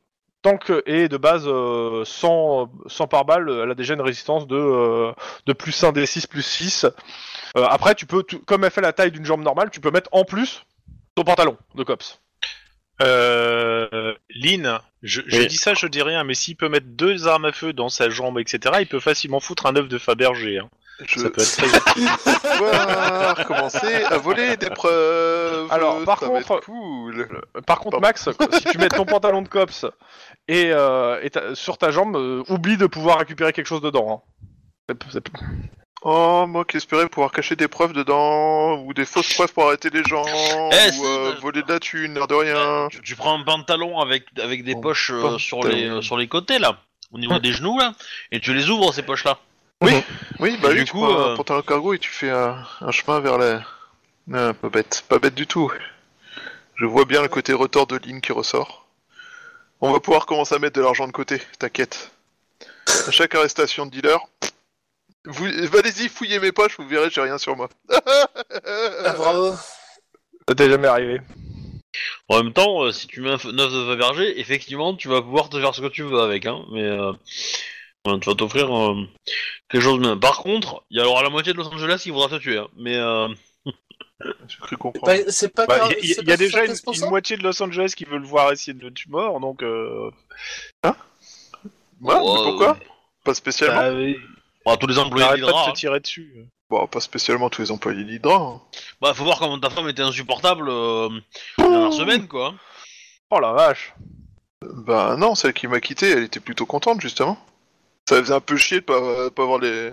tant 0.43 0.57
que 0.57 0.81
et 0.85 1.07
de 1.09 1.17
base 1.17 1.43
euh, 1.45 2.03
100, 2.05 2.69
100 2.87 3.07
par 3.07 3.25
balle, 3.25 3.49
elle 3.63 3.69
a 3.71 3.75
déjà 3.75 3.93
une 3.95 4.01
résistance 4.01 4.47
de 4.47 4.55
euh, 4.55 5.11
de 5.45 5.53
plus 5.53 5.83
1 5.83 5.91
des 5.91 6.05
6 6.05 6.25
plus 6.27 6.41
6. 6.41 6.85
Euh, 7.57 7.65
après, 7.69 7.95
tu 7.95 8.05
peux, 8.05 8.23
comme 8.45 8.63
elle 8.63 8.71
fait 8.71 8.81
la 8.81 8.93
taille 8.93 9.11
d'une 9.11 9.25
jambe 9.25 9.43
normale, 9.43 9.69
tu 9.71 9.79
peux 9.81 9.91
mettre 9.91 10.09
en 10.13 10.23
plus 10.23 10.63
ton 11.15 11.23
pantalon 11.23 11.57
de 11.75 11.83
cops. 11.83 12.21
Euh, 13.01 14.13
Lynn, 14.29 14.79
je, 15.01 15.21
je 15.25 15.39
Oui. 15.39 15.47
dis 15.47 15.57
ça, 15.57 15.73
je 15.73 15.87
dis 15.87 16.01
rien, 16.03 16.23
mais 16.23 16.33
s'il 16.35 16.55
peut 16.55 16.69
mettre 16.69 16.85
deux 16.87 17.27
armes 17.27 17.45
à 17.45 17.51
feu 17.51 17.73
dans 17.73 17.89
sa 17.89 18.09
jambe, 18.09 18.37
etc., 18.39 18.75
il 18.79 18.87
peut 18.87 18.99
facilement 18.99 19.39
foutre 19.39 19.65
un 19.65 19.75
œuf 19.75 19.87
de 19.87 19.97
Fabergé. 19.97 20.59
Hein. 20.59 20.69
Je 21.07 21.19
Ça 21.19 21.29
peut 21.31 21.41
être 21.41 21.51
très 21.57 21.67
utile. 21.67 22.07
pouvoir 22.57 23.45
commencer 23.47 24.03
à 24.03 24.17
voler 24.17 24.55
des 24.57 24.69
preuves. 24.69 25.67
Alors, 25.71 26.03
par 26.03 26.19
ça 26.19 26.27
va 26.29 26.41
contre- 26.43 26.61
cool. 26.63 27.27
Par 27.65 27.79
contre, 27.79 27.99
Pardon. 27.99 28.07
Max, 28.07 28.29
si 28.53 28.65
tu 28.65 28.77
mets 28.77 28.87
ton 28.89 29.05
pantalon 29.05 29.41
de 29.41 29.47
cops 29.47 29.85
et, 30.47 30.69
euh, 30.71 31.19
et 31.23 31.31
ta- 31.31 31.55
sur 31.55 31.79
ta 31.79 31.89
jambe, 31.89 32.15
euh, 32.15 32.43
oublie 32.49 32.77
de 32.77 32.85
pouvoir 32.85 33.17
récupérer 33.17 33.51
quelque 33.51 33.65
chose 33.65 33.81
dedans. 33.81 34.23
hein. 34.23 34.53
C'est- 34.89 35.11
c'est- 35.13 35.23
Oh, 36.03 36.45
moi 36.47 36.65
qui 36.65 36.77
espérais 36.77 37.07
pouvoir 37.07 37.31
cacher 37.31 37.55
des 37.55 37.67
preuves 37.67 37.93
dedans, 37.93 38.79
ou 38.83 38.93
des 38.93 39.05
fausses 39.05 39.33
preuves 39.35 39.53
pour 39.53 39.67
arrêter 39.67 39.91
les 39.91 40.03
gens, 40.03 40.25
Eh, 40.25 40.97
ou 40.97 41.05
euh, 41.05 41.35
voler 41.39 41.61
de 41.61 41.71
la 41.71 41.79
thune, 41.79 42.15
l'air 42.15 42.27
de 42.27 42.33
rien. 42.33 42.87
Tu, 42.89 43.01
tu 43.01 43.15
prends 43.15 43.39
un 43.39 43.43
pantalon 43.43 43.99
avec, 43.99 44.25
avec 44.39 44.63
des 44.63 44.75
poches 44.75 45.11
euh, 45.11 45.21
pantalon. 45.21 45.37
sur, 45.37 45.63
les, 45.63 45.87
euh, 45.87 46.01
sur 46.01 46.17
les 46.17 46.27
côtés, 46.27 46.57
là, 46.57 46.77
au 47.11 47.19
niveau 47.19 47.37
des 47.37 47.53
genoux, 47.53 47.77
là, 47.77 47.93
et 48.31 48.39
tu 48.39 48.51
les 48.53 48.69
ouvres, 48.69 48.91
ces 48.93 49.03
poches-là. 49.03 49.37
Oui, 49.81 49.91
bah 50.39 50.69
Et 50.69 50.73
oui, 50.73 50.75
du 50.79 50.85
tu 50.85 50.91
coup, 50.91 51.01
prends 51.05 51.19
euh, 51.19 51.33
un 51.33 51.35
pantalon 51.37 51.61
cargo 51.61 51.93
et 51.93 51.99
tu 51.99 52.09
fais 52.09 52.29
un, 52.31 52.57
un 52.81 52.91
chemin 52.91 53.19
vers 53.19 53.37
la... 53.37 53.61
Ah, 54.33 54.53
pas 54.53 54.69
bête, 54.69 55.03
pas 55.07 55.19
bête 55.19 55.35
du 55.35 55.45
tout. 55.47 55.71
Je 56.75 56.85
vois 56.85 57.05
bien 57.05 57.21
le 57.21 57.27
côté 57.27 57.53
retort 57.53 57.85
de 57.85 57.97
ligne 57.97 58.21
qui 58.21 58.31
ressort. 58.31 58.87
On 59.81 59.91
va 59.91 59.99
pouvoir 59.99 60.25
commencer 60.25 60.55
à 60.55 60.59
mettre 60.59 60.77
de 60.77 60.81
l'argent 60.83 61.05
de 61.05 61.11
côté, 61.11 61.41
t'inquiète. 61.59 62.11
À 63.07 63.11
chaque 63.11 63.33
arrestation 63.35 63.85
de 63.85 63.91
dealer, 63.91 64.19
vous, 65.25 65.45
allez-y, 65.77 66.09
fouillez 66.09 66.39
mes 66.39 66.51
poches, 66.51 66.77
vous 66.77 66.87
verrez, 66.87 67.09
j'ai 67.09 67.21
rien 67.21 67.37
sur 67.37 67.55
moi. 67.55 67.69
Ah, 69.05 69.13
bravo. 69.13 69.53
Ça 70.47 70.55
t'est 70.55 70.69
jamais 70.69 70.87
arrivé. 70.87 71.21
En 72.29 72.43
même 72.43 72.53
temps, 72.53 72.83
euh, 72.83 72.91
si 72.91 73.07
tu 73.07 73.21
mets 73.21 73.31
un 73.31 73.35
f- 73.35 73.51
9 73.51 73.71
de 73.71 73.85
Fabergé, 73.85 74.39
effectivement, 74.39 74.95
tu 74.95 75.07
vas 75.07 75.21
pouvoir 75.21 75.49
te 75.49 75.59
faire 75.59 75.75
ce 75.75 75.81
que 75.81 75.87
tu 75.87 76.03
veux 76.03 76.19
avec, 76.19 76.45
hein, 76.45 76.63
mais 76.71 76.83
euh, 76.83 77.11
tu 78.19 78.29
vas 78.29 78.35
t'offrir 78.35 78.73
euh, 78.75 78.95
quelque 79.69 79.81
chose 79.83 79.97
de 79.97 80.03
bien. 80.03 80.17
Par 80.17 80.37
contre, 80.39 80.83
il 80.89 80.99
y 80.99 81.03
aura 81.03 81.23
la 81.23 81.29
moitié 81.29 81.53
de 81.53 81.57
Los 81.57 81.67
Angeles 81.67 81.99
qui 82.03 82.11
voudra 82.11 82.29
te 82.29 82.35
tuer, 82.41 82.57
hein, 82.59 82.67
mais 82.77 82.95
euh, 82.95 83.27
J'ai 84.47 84.57
cru 84.61 84.77
comprendre. 84.77 85.13
Bah, 85.13 85.31
c'est 85.31 85.53
pas 85.53 85.65
Bah, 85.67 85.89
Il 86.01 86.07
y, 86.07 86.11
a- 86.11 86.15
c'est 86.15 86.21
il 86.21 86.29
y 86.29 86.33
a 86.33 86.37
déjà 86.37 86.65
une, 86.65 86.71
75%? 86.73 87.01
une 87.03 87.09
moitié 87.09 87.37
de 87.37 87.43
Los 87.43 87.61
Angeles 87.61 87.93
qui 87.95 88.05
veut 88.05 88.17
le 88.19 88.25
voir 88.25 88.51
essayer 88.51 88.73
de 88.73 88.83
le 88.83 88.91
tuer 88.93 89.09
mort, 89.11 89.39
donc. 89.39 89.61
Euh... 89.63 90.09
Ouais, 90.83 90.91
mais 92.01 92.13
euh, 92.15 92.21
pourquoi? 92.43 92.77
Pas 93.23 93.33
spécialement. 93.33 93.81
bah, 93.81 94.13
bah, 94.65 94.77
tous 94.77 94.87
les 94.87 94.97
employés 94.99 95.25
arrête 95.25 95.41
pas 95.41 95.47
d'Hydra, 95.47 95.65
de 95.65 95.69
hein. 95.69 95.73
se 95.75 95.79
tirer 95.79 95.99
dessus. 95.99 96.45
Bon, 96.69 96.87
pas 96.87 96.99
spécialement 96.99 97.49
tous 97.49 97.61
les 97.61 97.71
employés 97.71 98.03
d'Hydra. 98.03 98.35
hein. 98.35 98.61
bah, 99.01 99.13
faut 99.13 99.23
voir 99.23 99.39
comment 99.39 99.59
ta 99.59 99.69
femme 99.69 99.89
était 99.89 100.01
insupportable 100.01 100.69
euh, 100.69 101.09
la 101.57 101.67
dernière 101.69 101.93
semaine, 101.93 102.27
quoi. 102.27 102.53
Oh 103.29 103.39
la 103.39 103.53
vache. 103.53 103.93
Bah 104.61 105.15
non, 105.17 105.35
celle 105.35 105.53
qui 105.53 105.67
m'a 105.67 105.81
quitté, 105.81 106.11
elle 106.11 106.23
était 106.23 106.39
plutôt 106.39 106.65
contente 106.65 107.01
justement. 107.01 107.37
Ça 108.07 108.19
faisait 108.21 108.33
un 108.33 108.41
peu 108.41 108.57
chier 108.57 108.81
de 108.81 108.85
pas, 108.85 109.29
pas 109.31 109.43
avoir 109.43 109.59
les, 109.59 109.91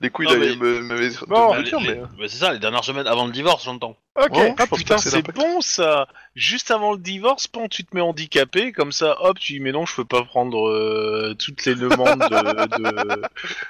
les 0.00 0.10
couilles 0.10 0.26
Non, 0.26 0.32
d'aller 0.32 0.56
mais- 0.56 0.80
me, 0.80 1.26
Bon, 1.26 1.54
me 1.54 1.58
le 1.58 1.64
dire, 1.64 1.80
les- 1.80 1.94
mais... 1.94 2.00
bah, 2.18 2.24
c'est 2.28 2.36
ça, 2.36 2.52
les 2.52 2.58
dernières 2.58 2.84
semaines 2.84 3.06
avant 3.06 3.26
le 3.26 3.32
divorce, 3.32 3.64
j'entends. 3.64 3.96
Ok. 4.16 4.28
Oh, 4.32 4.54
Ah 4.58 4.66
pense 4.66 4.78
putain, 4.78 4.96
que 4.96 5.02
c'est 5.02 5.10
c'est 5.10 5.16
l'impact. 5.16 5.38
bon 5.38 5.60
ça 5.60 6.06
Juste 6.34 6.70
avant 6.70 6.92
le 6.92 6.98
divorce, 6.98 7.46
pan, 7.48 7.68
tu 7.68 7.84
te 7.84 7.94
mets 7.94 8.02
handicapé, 8.02 8.72
comme 8.72 8.92
ça, 8.92 9.16
hop, 9.22 9.38
tu 9.38 9.54
dis 9.54 9.60
mais 9.60 9.72
non, 9.72 9.86
je 9.86 9.94
peux 9.96 10.04
pas 10.04 10.22
prendre 10.22 10.68
euh, 10.68 11.34
toutes 11.38 11.64
les 11.64 11.74
demandes 11.74 12.18
de, 12.20 12.76
de, 12.78 13.22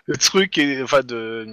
de 0.09 0.15
trucs 0.19 0.59
et 0.59 0.83
enfin 0.83 1.01
de 1.03 1.47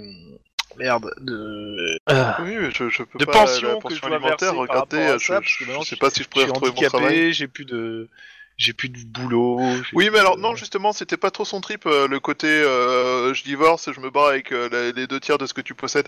merde 0.77 1.11
de, 1.21 1.99
Oui, 2.41 2.55
mais 2.59 2.71
je, 2.71 2.89
je 2.89 3.03
peux 3.03 3.19
de 3.19 3.25
pas 3.25 3.31
pension 3.45 3.67
la 3.69 3.75
que 3.75 3.81
pension 3.81 4.07
alimentaire, 4.07 4.37
par 4.53 4.57
regardez, 4.57 4.97
rapport 5.01 5.15
à 5.15 5.17
je, 5.19 5.25
ça, 5.25 5.33
parce 5.41 5.55
que 5.55 5.63
je 5.65 5.69
maintenant, 5.69 5.83
sais 5.83 5.95
pas 5.97 6.09
si 6.09 6.19
je 6.19 6.23
je 6.23 6.29
pourrais 6.29 6.45
suis 6.45 6.51
retrouver 6.51 6.71
mon 6.71 6.87
travail. 6.87 7.05
handicapé, 7.07 7.33
j'ai 7.33 7.47
plus 7.47 7.65
de 7.65 8.09
j'ai 8.57 8.73
plus 8.73 8.89
de 8.89 8.97
boulot. 9.05 9.59
Oui, 9.93 10.09
mais 10.11 10.19
alors 10.19 10.35
de- 10.37 10.41
non, 10.41 10.55
justement, 10.55 10.93
c'était 10.93 11.17
pas 11.17 11.31
trop 11.31 11.45
son 11.45 11.61
trip, 11.61 11.85
euh, 11.85 12.07
le 12.07 12.19
côté 12.19 12.47
euh, 12.47 13.33
je 13.33 13.43
divorce 13.43 13.87
et 13.87 13.93
je 13.93 13.99
me 13.99 14.09
barre 14.09 14.27
avec 14.27 14.51
euh, 14.51 14.69
la- 14.69 14.91
les 14.91 15.07
deux 15.07 15.19
tiers 15.19 15.37
de 15.37 15.45
ce 15.45 15.53
que 15.53 15.61
tu 15.61 15.73
possèdes. 15.73 16.07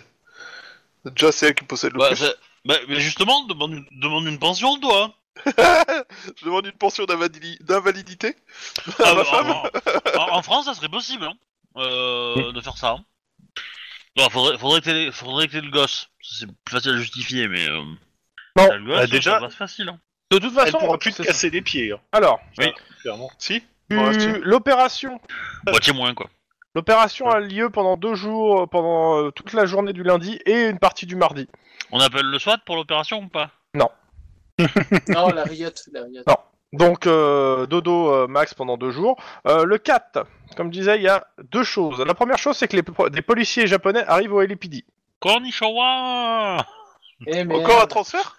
Déjà, 1.06 1.32
c'est 1.32 1.48
elle 1.48 1.56
qui 1.56 1.64
possède 1.66 1.94
le 1.94 2.00
Bah, 2.00 2.10
plus. 2.10 2.24
bah, 2.66 2.76
mais 2.88 3.00
justement, 3.00 3.44
demande 3.46 3.74
une, 3.74 3.86
demande 4.00 4.26
une 4.26 4.40
pension, 4.40 4.80
toi. 4.80 5.14
je 5.46 6.46
demande 6.46 6.66
une 6.66 6.72
pension 6.72 7.04
d'invalidi- 7.06 7.62
d'invalidité 7.64 8.36
à 8.88 8.92
Ah, 9.00 9.04
ma 9.14 9.14
bah, 9.16 9.24
femme. 9.26 9.50
en, 9.52 10.20
en- 10.20 10.38
en 10.38 10.42
France, 10.42 10.66
ça 10.66 10.74
serait 10.74 10.90
possible. 10.90 11.26
Hein. 11.26 11.34
euh, 11.78 12.52
de 12.54 12.62
faire 12.62 12.78
ça. 12.78 12.98
Non, 14.18 14.30
faudrait, 14.30 14.58
faudrait, 14.58 14.80
que 14.80 14.86
t'aies- 14.86 15.12
faudrait 15.12 15.48
que 15.48 15.52
t'aies 15.54 15.62
le 15.62 15.72
gosse. 15.72 16.08
C'est 16.22 16.46
plus 16.64 16.74
facile 16.76 16.92
à 16.94 16.98
justifier, 16.98 17.48
mais. 17.50 17.68
Euh, 17.68 17.82
Non, 18.58 18.68
t'as 18.70 18.78
le 18.78 18.86
gosse, 18.86 18.96
bah, 18.96 19.08
déjà- 19.08 19.40
ça 19.42 19.50
facile. 19.50 19.90
Hein. 19.90 20.00
De 20.40 20.46
toute 20.48 20.54
façon, 20.54 20.78
pourra 20.80 20.98
plus 20.98 21.12
te 21.12 21.18
c'est 21.18 21.28
casser 21.28 21.50
les 21.50 21.62
pieds, 21.62 21.92
hein, 21.92 22.00
Alors, 22.12 22.40
Oui. 22.58 22.68
clairement. 23.02 23.30
Si 23.38 23.62
tu- 23.90 24.42
l'opération, 24.42 25.20
Moitié 25.68 25.94
moins, 25.94 26.14
quoi. 26.14 26.28
l'opération 26.74 27.30
a 27.30 27.40
lieu 27.40 27.70
pendant 27.70 27.98
deux 27.98 28.16
jours, 28.16 28.62
euh, 28.62 28.68
pendant 28.68 29.20
euh, 29.26 29.32
toute 29.32 29.54
la 29.54 29.66
journée 29.66 29.94
du 29.94 30.04
lundi 30.04 30.40
et 30.46 30.68
une 30.70 30.80
partie 30.80 31.06
du 31.06 31.16
mardi. 31.16 31.48
On 31.92 32.00
appelle 32.00 32.26
le 32.26 32.40
SWAT 32.40 32.58
pour 32.66 32.76
l'opération 32.76 33.20
ou 33.20 33.28
pas? 33.28 33.52
Non, 35.10 35.30
la 35.30 35.44
Riot. 35.44 35.70
La 35.92 36.04
Riot. 36.04 36.24
Non. 36.28 36.38
Donc, 36.74 37.08
euh, 37.08 37.66
dodo 37.68 38.10
euh, 38.14 38.28
max 38.28 38.54
pendant 38.54 38.78
deux 38.78 38.92
jours. 38.92 39.22
Euh, 39.48 39.66
le 39.66 39.78
4, 39.78 40.26
comme 40.58 40.68
je 40.68 40.80
disais, 40.80 40.96
il 40.98 41.04
y 41.04 41.08
a 41.10 41.28
deux 41.52 41.64
choses. 41.64 42.00
La 42.00 42.14
première 42.14 42.38
chose, 42.38 42.58
c'est 42.58 42.68
que 42.68 42.76
les, 42.76 42.84
po- 42.84 43.10
des 43.10 43.22
policiers 43.22 43.68
japonais 43.68 44.04
arrivent 44.08 44.34
au 44.34 44.42
LAPD. 44.42 44.84
Konnichiwa 45.20 46.66
Eh, 47.28 47.44
merde. 47.44 47.62
Encore 47.64 47.82
un 47.82 47.88
transfert? 47.88 48.38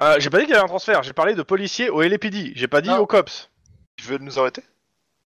Euh, 0.00 0.16
j'ai 0.18 0.28
pas 0.30 0.38
dit 0.38 0.44
qu'il 0.46 0.54
y 0.54 0.56
avait 0.56 0.64
un 0.64 0.68
transfert, 0.68 1.02
j'ai 1.02 1.12
parlé 1.12 1.34
de 1.34 1.42
policiers 1.42 1.88
au 1.88 2.02
LAPD, 2.02 2.52
j'ai 2.56 2.66
pas 2.68 2.80
dit 2.80 2.88
Non. 2.88 2.98
au 2.98 3.06
COPS. 3.06 3.50
Ils 3.98 4.04
veulent 4.04 4.22
nous 4.22 4.38
arrêter? 4.38 4.62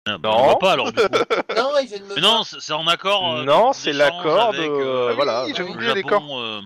Ah, 0.08 0.18
bah, 0.18 0.30
Non. 0.30 0.38
On 0.38 0.48
va 0.50 0.56
pas 0.56 0.72
alors, 0.74 0.92
du 0.92 1.00
coup. 1.02 1.04
Non, 1.56 1.72
me 1.72 2.16
Mais 2.16 2.22
non, 2.22 2.44
c'est 2.44 2.60
c'est 2.60 2.74
en 2.74 2.88
accord. 2.88 3.36
euh, 3.36 3.44
Non, 3.44 3.58
d'échange 3.72 3.76
c'est 3.76 3.94
l'accord 3.94 4.52
de- 4.54 4.58
avec, 4.58 4.70
euh, 4.70 5.06
Ah 5.06 5.10
oui, 5.10 5.16
voilà. 5.16 5.46
j'avais 5.56 5.70
le 5.70 5.76
oublié 5.76 5.94
les 5.94 6.02
Japon, 6.02 6.10
corps. 6.28 6.40
euh, 6.42 6.62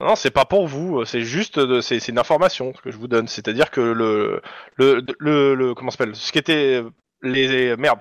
Non, 0.00 0.16
c'est 0.16 0.30
pas 0.30 0.44
pour 0.44 0.66
vous, 0.66 1.04
c'est 1.04 1.22
juste, 1.22 1.58
de- 1.60 1.80
c'est 1.80 2.00
c'est 2.00 2.10
une 2.12 2.18
information 2.18 2.72
que 2.72 2.90
je 2.90 2.96
vous 2.96 3.08
donne. 3.08 3.28
C'est-à-dire 3.28 3.70
que 3.70 3.80
le, 3.80 4.42
le, 4.76 5.04
le, 5.20 5.54
le- 5.54 5.74
comment 5.74 5.90
ça 5.90 5.98
s'appelle, 5.98 6.16
ce 6.16 6.32
qui 6.32 6.38
était 6.38 6.82
les 7.22 7.76
merde, 7.76 8.00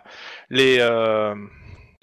les 0.49 0.77
euh, 0.79 1.35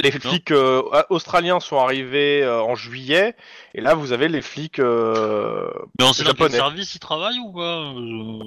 les 0.03 0.11
flics 0.11 0.51
euh, 0.51 0.83
australiens 1.11 1.61
sont 1.61 1.79
arrivés 1.79 2.43
euh, 2.43 2.61
en 2.61 2.75
juillet, 2.75 3.35
et 3.75 3.81
là 3.81 3.95
vous 3.95 4.13
avez 4.13 4.29
les 4.29 4.43
flics. 4.43 4.79
Euh, 4.79 5.71
Mais 5.99 6.05
on 6.05 6.13
sait 6.13 6.25
dans 6.25 6.31
quel 6.33 6.39
Japonais. 6.49 6.57
service 6.57 6.95
ils 6.95 6.99
travaillent 7.01 7.39
ou 7.39 7.53
quoi 7.53 7.95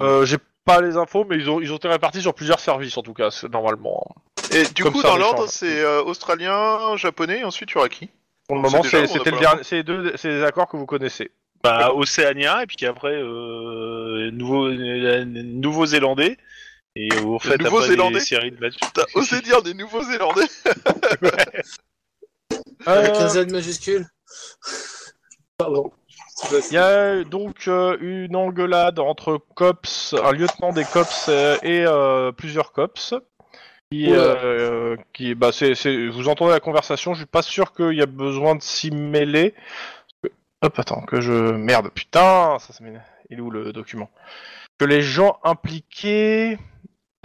Euh, 0.02 0.24
J'ai 0.24 0.36
pas 0.64 0.80
les 0.80 0.96
infos, 0.96 1.24
mais 1.28 1.36
ils 1.36 1.48
ont 1.50 1.60
ils 1.60 1.72
ont 1.72 1.76
été 1.76 1.88
répartis 1.88 2.20
sur 2.22 2.34
plusieurs 2.34 2.60
services 2.60 2.96
en 2.96 3.02
tout 3.02 3.14
cas, 3.14 3.30
c'est- 3.30 3.48
normalement. 3.50 4.04
Et 4.52 4.64
du 4.74 4.82
Comme 4.84 4.92
coup, 4.92 5.02
ça, 5.02 5.08
dans 5.08 5.14
on 5.14 5.18
l'ordre, 5.18 5.42
échange. 5.44 5.50
c'est 5.50 5.80
euh, 5.82 6.02
australien, 6.02 6.96
japonais, 6.96 7.40
et 7.40 7.44
ensuite 7.44 7.70
il 7.70 7.74
y 7.74 7.78
aura 7.78 7.88
qui 7.88 8.10
Pour 8.48 8.56
le 8.56 8.62
moment, 8.62 8.80
déjà, 8.80 8.90
c'est- 8.90 8.98
on 8.98 9.04
a 9.04 9.06
c'était 9.08 9.30
pas 9.30 9.36
le 9.36 9.40
dernier, 9.42 9.62
c'est 9.64 9.82
deux, 9.82 10.12
c'est 10.16 10.28
des 10.28 10.42
accords 10.44 10.68
que 10.68 10.76
vous 10.76 10.86
connaissez. 10.86 11.30
Bah, 11.64 11.90
Océania, 11.94 12.62
et 12.62 12.66
puis 12.66 12.86
après, 12.86 13.14
euh, 13.14 14.30
nouveau, 14.30 14.66
euh, 14.68 15.24
Nouveau-Zélandais. 15.24 16.36
Et 16.98 17.08
au 17.18 17.38
fait, 17.38 17.52
après 17.54 17.64
Nouveau-Zélandais 17.64 18.14
des 18.18 18.24
séries 18.24 18.50
de 18.52 18.58
matchs. 18.58 18.76
T'as 18.94 19.04
osé 19.14 19.40
dire 19.42 19.62
des 19.62 19.74
Nouveaux-Zélandais 19.74 20.46
Avec 22.86 23.10
un 23.16 23.24
Euh, 23.24 23.28
Z 23.28 23.50
majuscule. 23.52 24.06
Pardon. 25.58 25.92
Il 26.70 26.74
y 26.74 26.78
a 26.78 27.24
donc 27.24 27.66
euh, 27.68 27.96
une 28.00 28.36
engueulade 28.36 28.98
entre 28.98 29.38
cops, 29.54 30.14
un 30.22 30.32
lieutenant 30.32 30.72
des 30.72 30.84
cops 30.84 31.26
euh, 31.28 31.56
et 31.62 31.84
euh, 31.86 32.32
plusieurs 32.32 32.72
cops. 32.72 33.14
Qui, 33.90 34.08
Oula. 34.08 34.18
euh, 34.18 34.96
qui, 35.12 35.34
bah, 35.34 35.52
c'est, 35.52 35.74
c'est- 35.76 36.08
vous 36.08 36.28
entendez 36.28 36.50
la 36.52 36.60
conversation. 36.60 37.14
Je 37.14 37.18
suis 37.20 37.26
pas 37.26 37.42
sûr 37.42 37.72
qu'il 37.72 37.92
y 37.92 38.02
a 38.02 38.06
besoin 38.06 38.54
de 38.56 38.62
s'y 38.62 38.90
mêler. 38.90 39.54
Hop, 40.62 40.78
attends, 40.78 41.02
que 41.02 41.20
je 41.20 41.32
merde, 41.32 41.90
putain, 41.94 42.58
ça, 42.58 42.72
ça 42.72 42.82
m'énerve. 42.82 43.04
Il 43.30 43.38
est 43.38 43.42
où 43.42 43.50
le 43.50 43.72
document? 43.72 44.10
Que 44.78 44.84
les 44.84 45.02
gens 45.02 45.38
impliqués, 45.44 46.58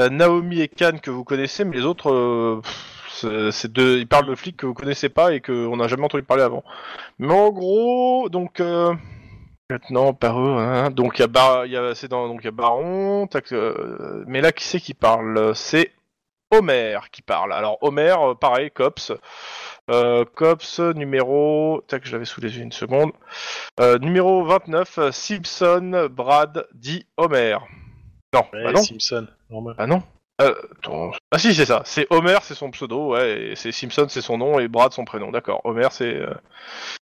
la 0.02 0.10
Naomi 0.10 0.62
et 0.62 0.68
Khan 0.68 0.98
que 1.02 1.12
vous 1.12 1.24
connaissez, 1.24 1.64
mais 1.64 1.78
les 1.78 1.86
autres, 1.86 2.12
euh, 2.12 3.52
ils 3.78 4.08
parlent 4.08 4.26
de 4.26 4.34
flics 4.36 4.58
que 4.58 4.66
vous 4.66 4.74
connaissez 4.74 5.10
pas 5.10 5.32
et 5.34 5.42
qu'on 5.42 5.78
n'a 5.78 5.88
jamais 5.88 6.06
entendu 6.06 6.24
parler 6.24 6.42
avant. 6.42 6.64
Mais 7.20 7.34
en 7.34 7.52
gros, 7.52 8.28
donc 8.30 8.60
euh, 8.60 8.96
lieutenant 9.70 10.14
par 10.14 10.42
eux, 10.42 10.58
hein, 10.58 10.90
donc 10.90 11.20
il 11.20 11.22
y 11.22 11.26
a 11.26 11.28
Bar- 11.28 11.68
y 11.68 11.74
y 11.74 12.52
Baron, 12.52 13.28
euh, 13.52 14.24
mais 14.26 14.42
là 14.42 14.52
qui 14.52 14.64
c'est 14.64 14.80
qui 14.80 14.96
parle? 14.96 15.56
C'est 15.56 15.92
Homer 16.50 16.98
qui 17.12 17.22
parle. 17.22 17.54
Alors 17.54 17.78
Homer, 17.82 18.16
euh, 18.20 18.34
pareil, 18.34 18.72
cops, 18.72 19.12
euh, 19.92 20.26
cops 20.34 20.80
numéro, 20.80 21.84
tac, 21.88 22.06
je 22.08 22.12
l'avais 22.12 22.26
sous 22.26 22.42
les 22.42 22.58
yeux 22.58 22.64
une 22.64 22.72
seconde, 22.72 23.12
Euh, 23.80 24.00
numéro 24.00 24.44
29, 24.46 24.98
euh, 24.98 25.12
Simpson, 25.12 26.08
Brad, 26.12 26.66
dit 26.74 27.06
Homer. 27.18 27.58
Non, 28.34 28.46
Ouais, 28.54 28.64
bah 28.64 28.72
non, 28.72 28.84
Simpson, 28.84 29.28
normal. 29.50 29.76
ah 29.78 29.88
non. 29.88 30.04
Euh. 30.42 30.56
Ah 31.32 31.38
si 31.38 31.54
c'est 31.54 31.66
ça, 31.66 31.84
c'est 31.86 32.08
Homer 32.10 32.38
c'est 32.42 32.56
son 32.56 32.72
pseudo, 32.72 33.12
ouais, 33.12 33.52
et 33.52 33.56
c'est 33.56 33.72
Simpson 33.72 34.08
c'est 34.10 34.22
son 34.22 34.38
nom 34.40 34.58
et 34.60 34.68
Brad 34.68 34.92
son 34.92 35.06
prénom, 35.06 35.30
d'accord. 35.32 35.62
Homer 35.66 35.88
c'est 35.92 36.16
euh, 36.16 36.34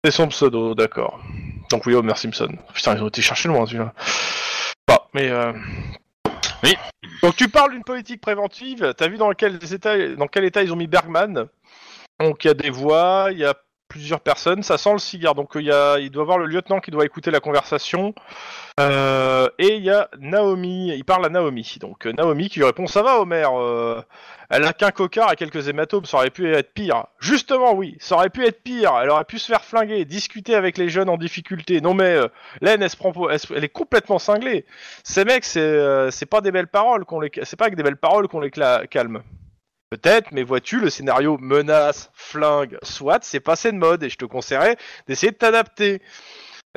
c'est 0.04 0.10
son 0.12 0.28
pseudo, 0.28 0.74
d'accord. 0.74 1.18
Donc 1.70 1.86
oui 1.86 1.94
Homer 1.94 2.14
Simpson. 2.14 2.50
Putain 2.74 2.94
ils 2.94 3.02
ont 3.02 3.08
été 3.08 3.22
chercher 3.22 3.48
loin 3.48 3.66
celui-là. 3.66 3.92
Bah 4.86 5.08
mais 5.14 5.30
euh... 5.30 5.52
Oui. 6.62 6.76
Donc 7.22 7.34
tu 7.36 7.48
parles 7.48 7.72
d'une 7.72 7.84
politique 7.84 8.20
préventive, 8.20 8.94
t'as 8.96 9.08
vu 9.08 9.16
dans 9.16 9.32
quel 9.32 9.56
état 9.56 10.14
dans 10.14 10.28
quel 10.28 10.44
état 10.44 10.62
ils 10.62 10.72
ont 10.72 10.76
mis 10.76 10.86
Bergman? 10.86 11.48
Donc 12.20 12.44
il 12.44 12.48
y 12.48 12.50
a 12.50 12.54
des 12.54 12.70
voix, 12.70 13.28
il 13.32 13.38
y 13.38 13.44
a 13.44 13.54
plusieurs 13.94 14.18
personnes, 14.18 14.64
ça 14.64 14.76
sent 14.76 14.92
le 14.92 14.98
cigare. 14.98 15.36
Donc 15.36 15.52
il 15.54 15.66
y 15.66 15.70
a 15.70 16.00
il 16.00 16.10
doit 16.10 16.24
avoir 16.24 16.36
le 16.36 16.46
lieutenant 16.46 16.80
qui 16.80 16.90
doit 16.90 17.04
écouter 17.04 17.30
la 17.30 17.38
conversation. 17.38 18.12
Euh, 18.80 19.48
et 19.60 19.76
il 19.76 19.84
y 19.84 19.90
a 19.90 20.08
Naomi, 20.18 20.88
il 20.88 21.04
parle 21.04 21.24
à 21.24 21.28
Naomi. 21.28 21.76
Donc 21.80 22.04
euh, 22.04 22.12
Naomi 22.12 22.48
qui 22.48 22.58
lui 22.58 22.66
répond 22.66 22.88
Ça 22.88 23.02
va, 23.02 23.20
Homer 23.20 23.46
euh, 23.52 24.02
Elle 24.50 24.64
a 24.64 24.72
qu'un 24.72 24.90
cocard 24.90 25.32
et 25.32 25.36
quelques 25.36 25.68
hématomes, 25.68 26.06
ça 26.06 26.16
aurait 26.16 26.30
pu 26.30 26.52
être 26.52 26.74
pire. 26.74 27.06
Justement, 27.20 27.72
oui, 27.72 27.96
ça 28.00 28.16
aurait 28.16 28.30
pu 28.30 28.44
être 28.44 28.64
pire. 28.64 28.98
Elle 29.00 29.10
aurait 29.10 29.24
pu 29.24 29.38
se 29.38 29.46
faire 29.46 29.62
flinguer, 29.62 30.04
discuter 30.04 30.56
avec 30.56 30.76
les 30.76 30.88
jeunes 30.88 31.08
en 31.08 31.16
difficulté. 31.16 31.80
Non, 31.80 31.94
mais 31.94 32.16
euh, 32.16 32.26
elle, 32.62 32.84
prend 32.98 33.12
elle, 33.30 33.64
est 33.64 33.68
complètement 33.68 34.18
cinglée. 34.18 34.64
Ces 35.04 35.24
mecs, 35.24 35.44
c'est 35.44 35.60
euh, 35.60 36.10
pas 36.28 36.40
des 36.40 36.50
belles 36.50 36.66
paroles 36.66 37.04
qu'on 37.04 37.20
les, 37.20 37.30
c'est 37.44 37.56
pas 37.56 37.66
avec 37.66 37.76
des 37.76 37.84
belles 37.84 37.96
paroles 37.96 38.26
qu'on 38.26 38.40
les 38.40 38.50
calme. 38.50 39.22
Peut-être, 39.94 40.32
mais 40.32 40.42
vois-tu, 40.42 40.80
le 40.80 40.90
scénario 40.90 41.38
menace, 41.38 42.10
flingue, 42.14 42.78
soit, 42.82 43.22
c'est 43.22 43.38
passé 43.38 43.70
de 43.70 43.76
mode 43.76 44.02
et 44.02 44.08
je 44.08 44.16
te 44.16 44.24
conseillerais 44.24 44.76
d'essayer 45.06 45.30
de 45.30 45.36
t'adapter. 45.36 46.02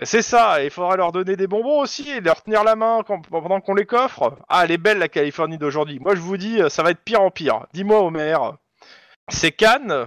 C'est 0.03 0.21
ça, 0.21 0.63
il 0.63 0.69
faudra 0.69 0.95
leur 0.97 1.11
donner 1.11 1.35
des 1.35 1.47
bonbons 1.47 1.81
aussi 1.81 2.07
et 2.11 2.21
leur 2.21 2.43
tenir 2.43 2.63
la 2.63 2.75
main 2.75 3.01
pendant 3.31 3.59
qu'on 3.59 3.73
les 3.73 3.87
coffre. 3.87 4.37
Ah, 4.49 4.65
elle 4.65 4.71
est 4.71 4.77
belle 4.77 4.99
la 4.99 5.07
Californie 5.07 5.57
d'aujourd'hui. 5.57 5.97
Moi 5.99 6.13
je 6.13 6.21
vous 6.21 6.37
dis, 6.37 6.59
ça 6.69 6.83
va 6.83 6.91
être 6.91 7.03
pire 7.03 7.21
en 7.21 7.31
pire. 7.31 7.65
Dis-moi 7.73 7.99
Homer, 8.01 8.37
c'est 9.29 9.51
Cannes 9.51 10.05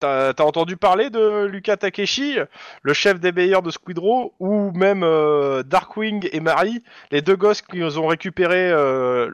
T'as 0.00 0.34
entendu 0.40 0.76
parler 0.76 1.10
de 1.10 1.44
Luca 1.44 1.76
Takeshi, 1.76 2.36
le 2.82 2.92
chef 2.92 3.20
des 3.20 3.30
meilleurs 3.30 3.62
de 3.62 3.70
Squidrow, 3.70 4.34
ou 4.40 4.72
même 4.72 5.04
euh, 5.04 5.62
Darkwing 5.62 6.28
et 6.32 6.40
Marie, 6.40 6.82
les 7.12 7.22
deux 7.22 7.36
gosses 7.36 7.62
qui 7.62 7.84
ont 7.84 8.08
récupéré, 8.08 8.68
euh, 8.68 9.30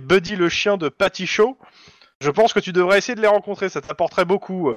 Buddy 0.00 0.36
le 0.36 0.48
chien 0.48 0.76
de 0.76 0.88
Patty 0.88 1.26
Shaw? 1.26 1.58
Je 2.20 2.30
pense 2.30 2.52
que 2.52 2.60
tu 2.60 2.72
devrais 2.72 2.98
essayer 2.98 3.14
de 3.14 3.20
les 3.20 3.28
rencontrer, 3.28 3.68
ça 3.68 3.80
t'apporterait 3.80 4.24
beaucoup. 4.24 4.70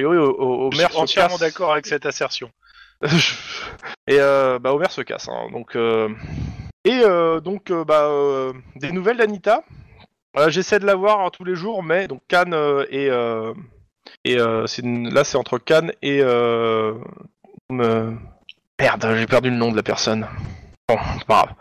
Homer 0.00 0.70
Je 0.72 0.78
suis 0.78 0.92
se 0.92 0.98
entièrement 0.98 1.38
d'accord 1.38 1.72
avec 1.72 1.86
cette 1.86 2.06
assertion. 2.06 2.50
et 3.02 4.18
euh, 4.20 4.58
bah 4.58 4.72
Homer 4.72 4.90
se 4.90 5.00
casse. 5.02 5.28
hein, 5.28 5.48
donc 5.52 5.76
euh, 5.76 6.08
et 6.84 7.00
euh, 7.04 7.40
donc 7.40 7.70
euh, 7.70 7.84
bah 7.84 8.02
euh, 8.06 8.52
des 8.76 8.92
nouvelles 8.92 9.16
d'Anita. 9.16 9.64
Euh, 10.36 10.50
J'essaie 10.50 10.78
de 10.78 10.86
la 10.86 10.94
voir 10.94 11.20
hein, 11.20 11.30
tous 11.32 11.44
les 11.44 11.54
jours, 11.54 11.82
mais 11.82 12.06
donc 12.06 12.20
Cannes 12.28 12.54
euh, 12.54 12.84
et 12.90 13.08
euh, 13.08 13.54
et 14.24 14.38
euh, 14.38 14.66
une- 14.82 15.12
là 15.12 15.24
c'est 15.24 15.38
entre 15.38 15.58
Cannes 15.58 15.92
et 16.02 16.20
euh, 16.22 16.94
me- 17.70 18.16
merde 18.80 19.14
j'ai 19.16 19.26
perdu 19.26 19.50
le 19.50 19.56
nom 19.56 19.70
de 19.70 19.76
la 19.76 19.82
personne. 19.82 20.26
Bon, 20.88 20.98
c'est 21.18 21.26
pas 21.26 21.44
grave. 21.44 21.54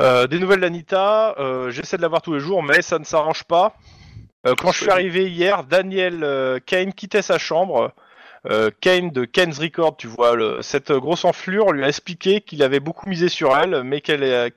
Euh, 0.00 0.26
des 0.26 0.38
nouvelles 0.38 0.60
d'Anita. 0.60 1.34
euh, 1.38 1.70
J'essaie 1.70 1.96
de 1.96 2.02
la 2.02 2.08
voir 2.08 2.22
tous 2.22 2.34
les 2.34 2.40
jours, 2.40 2.62
mais 2.62 2.82
ça 2.82 2.98
ne 2.98 3.04
s'arrange 3.04 3.44
pas. 3.44 3.74
Euh, 4.46 4.54
quand 4.54 4.72
je 4.72 4.80
suis 4.80 4.90
arrivé 4.90 5.28
hier, 5.28 5.64
Daniel 5.64 6.24
euh, 6.24 6.58
Kane 6.64 6.92
quittait 6.92 7.22
sa 7.22 7.38
chambre. 7.38 7.92
Euh, 8.46 8.70
Kane 8.80 9.10
de 9.10 9.26
Kane's 9.26 9.58
Record, 9.58 9.98
tu 9.98 10.06
vois, 10.06 10.34
le- 10.34 10.62
cette 10.62 10.90
grosse 10.92 11.26
enflure 11.26 11.72
lui 11.72 11.84
a 11.84 11.88
expliqué 11.88 12.40
qu'il 12.40 12.62
avait 12.62 12.80
beaucoup 12.80 13.06
misé 13.06 13.28
sur 13.28 13.54
elle, 13.54 13.82
mais 13.84 14.00
qu'elle 14.00 14.50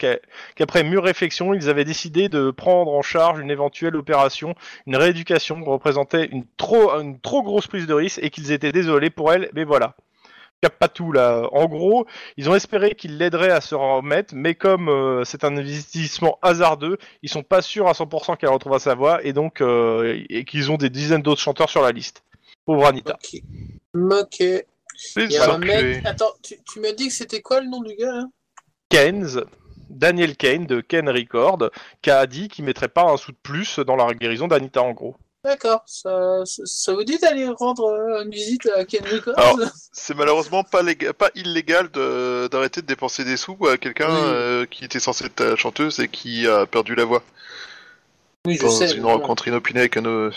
qu'après 0.56 0.84
mûre 0.86 1.04
réflexion, 1.04 1.54
ils 1.54 1.70
avaient 1.70 1.84
décidé 1.84 2.30
de 2.30 2.50
prendre 2.50 2.94
en 2.94 3.02
charge 3.02 3.40
une 3.42 3.52
éventuelle 3.52 3.98
opération, 3.98 4.56
une 4.88 4.96
rééducation 4.96 5.62
qui 5.62 5.70
représentait 5.70 6.30
une 6.32 6.46
trop, 6.56 6.92
une 7.02 7.20
trop 7.20 7.44
grosse 7.44 7.68
prise 7.68 7.86
de 7.86 7.94
risque 7.94 8.20
et 8.24 8.30
qu'ils 8.30 8.54
étaient 8.54 8.72
désolés 8.72 9.10
pour 9.10 9.34
elle, 9.34 9.50
mais 9.54 9.66
voilà. 9.66 9.96
Cap 10.64 10.80
pas 10.80 10.88
tout 10.88 11.12
là. 11.12 11.50
En 11.52 11.66
gros, 11.66 12.08
ils 12.38 12.50
ont 12.50 12.56
espéré 12.56 12.96
qu'il 12.96 13.18
l'aiderait 13.18 13.52
à 13.52 13.60
se 13.60 13.76
remettre, 13.76 14.34
mais 14.34 14.56
comme 14.56 14.88
euh, 14.88 15.26
c'est 15.26 15.44
un 15.44 15.58
investissement 15.58 16.40
hasardeux, 16.42 16.98
ils 17.22 17.28
sont 17.30 17.44
pas 17.44 17.62
sûrs 17.62 17.90
à 17.90 17.92
100% 17.92 18.38
qu'elle 18.38 18.48
retrouvera 18.48 18.80
sa 18.80 18.96
voix 18.96 19.22
et 19.26 19.34
donc 19.34 19.60
euh, 19.60 20.24
et 20.30 20.46
qu'ils 20.46 20.72
ont 20.72 20.78
des 20.78 20.90
dizaines 20.90 21.22
d'autres 21.22 21.42
chanteurs 21.42 21.70
sur 21.70 21.82
la 21.82 21.92
liste. 21.92 22.24
Pauvre 22.66 22.86
Anita. 22.86 23.18
Ok. 23.22 23.42
Ok. 23.94 24.40
Il 24.40 24.64
Les 25.18 25.34
y 25.34 25.38
a 25.38 25.52
un 25.52 25.58
enculés. 25.58 25.84
mec. 25.96 26.06
Attends, 26.06 26.32
tu, 26.42 26.56
tu 26.64 26.80
m'as 26.80 26.94
dit 26.94 27.10
que 27.10 27.14
c'était 27.14 27.42
quoi 27.42 27.60
le 27.60 27.68
nom 27.68 27.82
du 27.82 27.94
gars 27.96 28.14
là 28.14 28.24
Keynes, 28.88 29.42
Daniel 29.90 30.38
Kane 30.38 30.66
de 30.66 30.80
Ken 30.80 31.10
Record, 31.10 31.72
qui 32.02 32.10
a 32.10 32.26
dit 32.26 32.48
qu'il 32.48 32.64
mettrait 32.64 32.88
pas 32.88 33.04
un 33.12 33.18
sou 33.18 33.34
de 33.34 33.38
plus 33.44 33.80
dans 33.80 33.98
la 33.98 34.14
guérison 34.14 34.48
d'Anita 34.48 34.82
en 34.82 34.94
gros. 34.94 35.18
D'accord. 35.44 35.84
Ça, 35.86 36.42
ça, 36.46 36.62
ça 36.66 36.94
vous 36.94 37.04
dit 37.04 37.18
d'aller 37.18 37.48
rendre 37.50 37.84
euh, 37.86 38.24
une 38.24 38.32
visite 38.32 38.66
à 38.68 38.86
Ken 38.86 39.04
Records 39.06 39.38
Alors, 39.38 39.60
C'est 39.92 40.16
malheureusement 40.16 40.64
pas, 40.64 40.82
léga- 40.84 41.12
pas 41.14 41.30
illégal 41.36 41.92
de- 41.92 42.48
d'arrêter 42.50 42.82
de 42.82 42.88
dépenser 42.88 43.26
des 43.26 43.36
sous 43.36 43.58
à 43.68 43.78
quelqu'un 43.78 44.08
Oui. 44.10 44.22
euh, 44.24 44.66
qui 44.66 44.86
était 44.86 45.00
censé 45.02 45.26
être 45.26 45.36
ta 45.36 45.56
chanteuse 45.58 46.00
et 46.00 46.08
qui 46.08 46.48
a 46.48 46.66
perdu 46.66 46.96
la 46.96 47.04
voix 47.04 47.24
Oui, 48.46 48.56
je 48.56 48.62
dans 48.62 48.70
sais. 48.70 48.94
une 48.96 49.02
voilà. 49.02 49.18
rencontre 49.18 49.48
inopinée 49.50 49.82
avec 49.82 49.98
un 49.98 50.06
euh, 50.06 50.32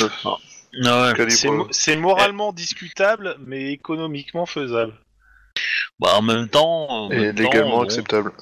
un- 0.00 0.10
Ah 0.84 1.12
ouais. 1.18 1.30
C'est 1.30 1.50
mo- 1.50 1.68
C'est 1.70 1.96
moralement 1.96 2.52
discutable, 2.52 3.36
mais 3.46 3.72
économiquement 3.72 4.46
faisable. 4.46 4.94
Bah 5.98 6.14
en 6.16 6.22
même 6.22 6.48
temps. 6.48 6.88
en 6.88 7.10
et 7.10 7.16
même 7.18 7.34
temps, 7.34 7.42
légalement 7.42 7.76
bon, 7.78 7.82
acceptable. 7.84 8.32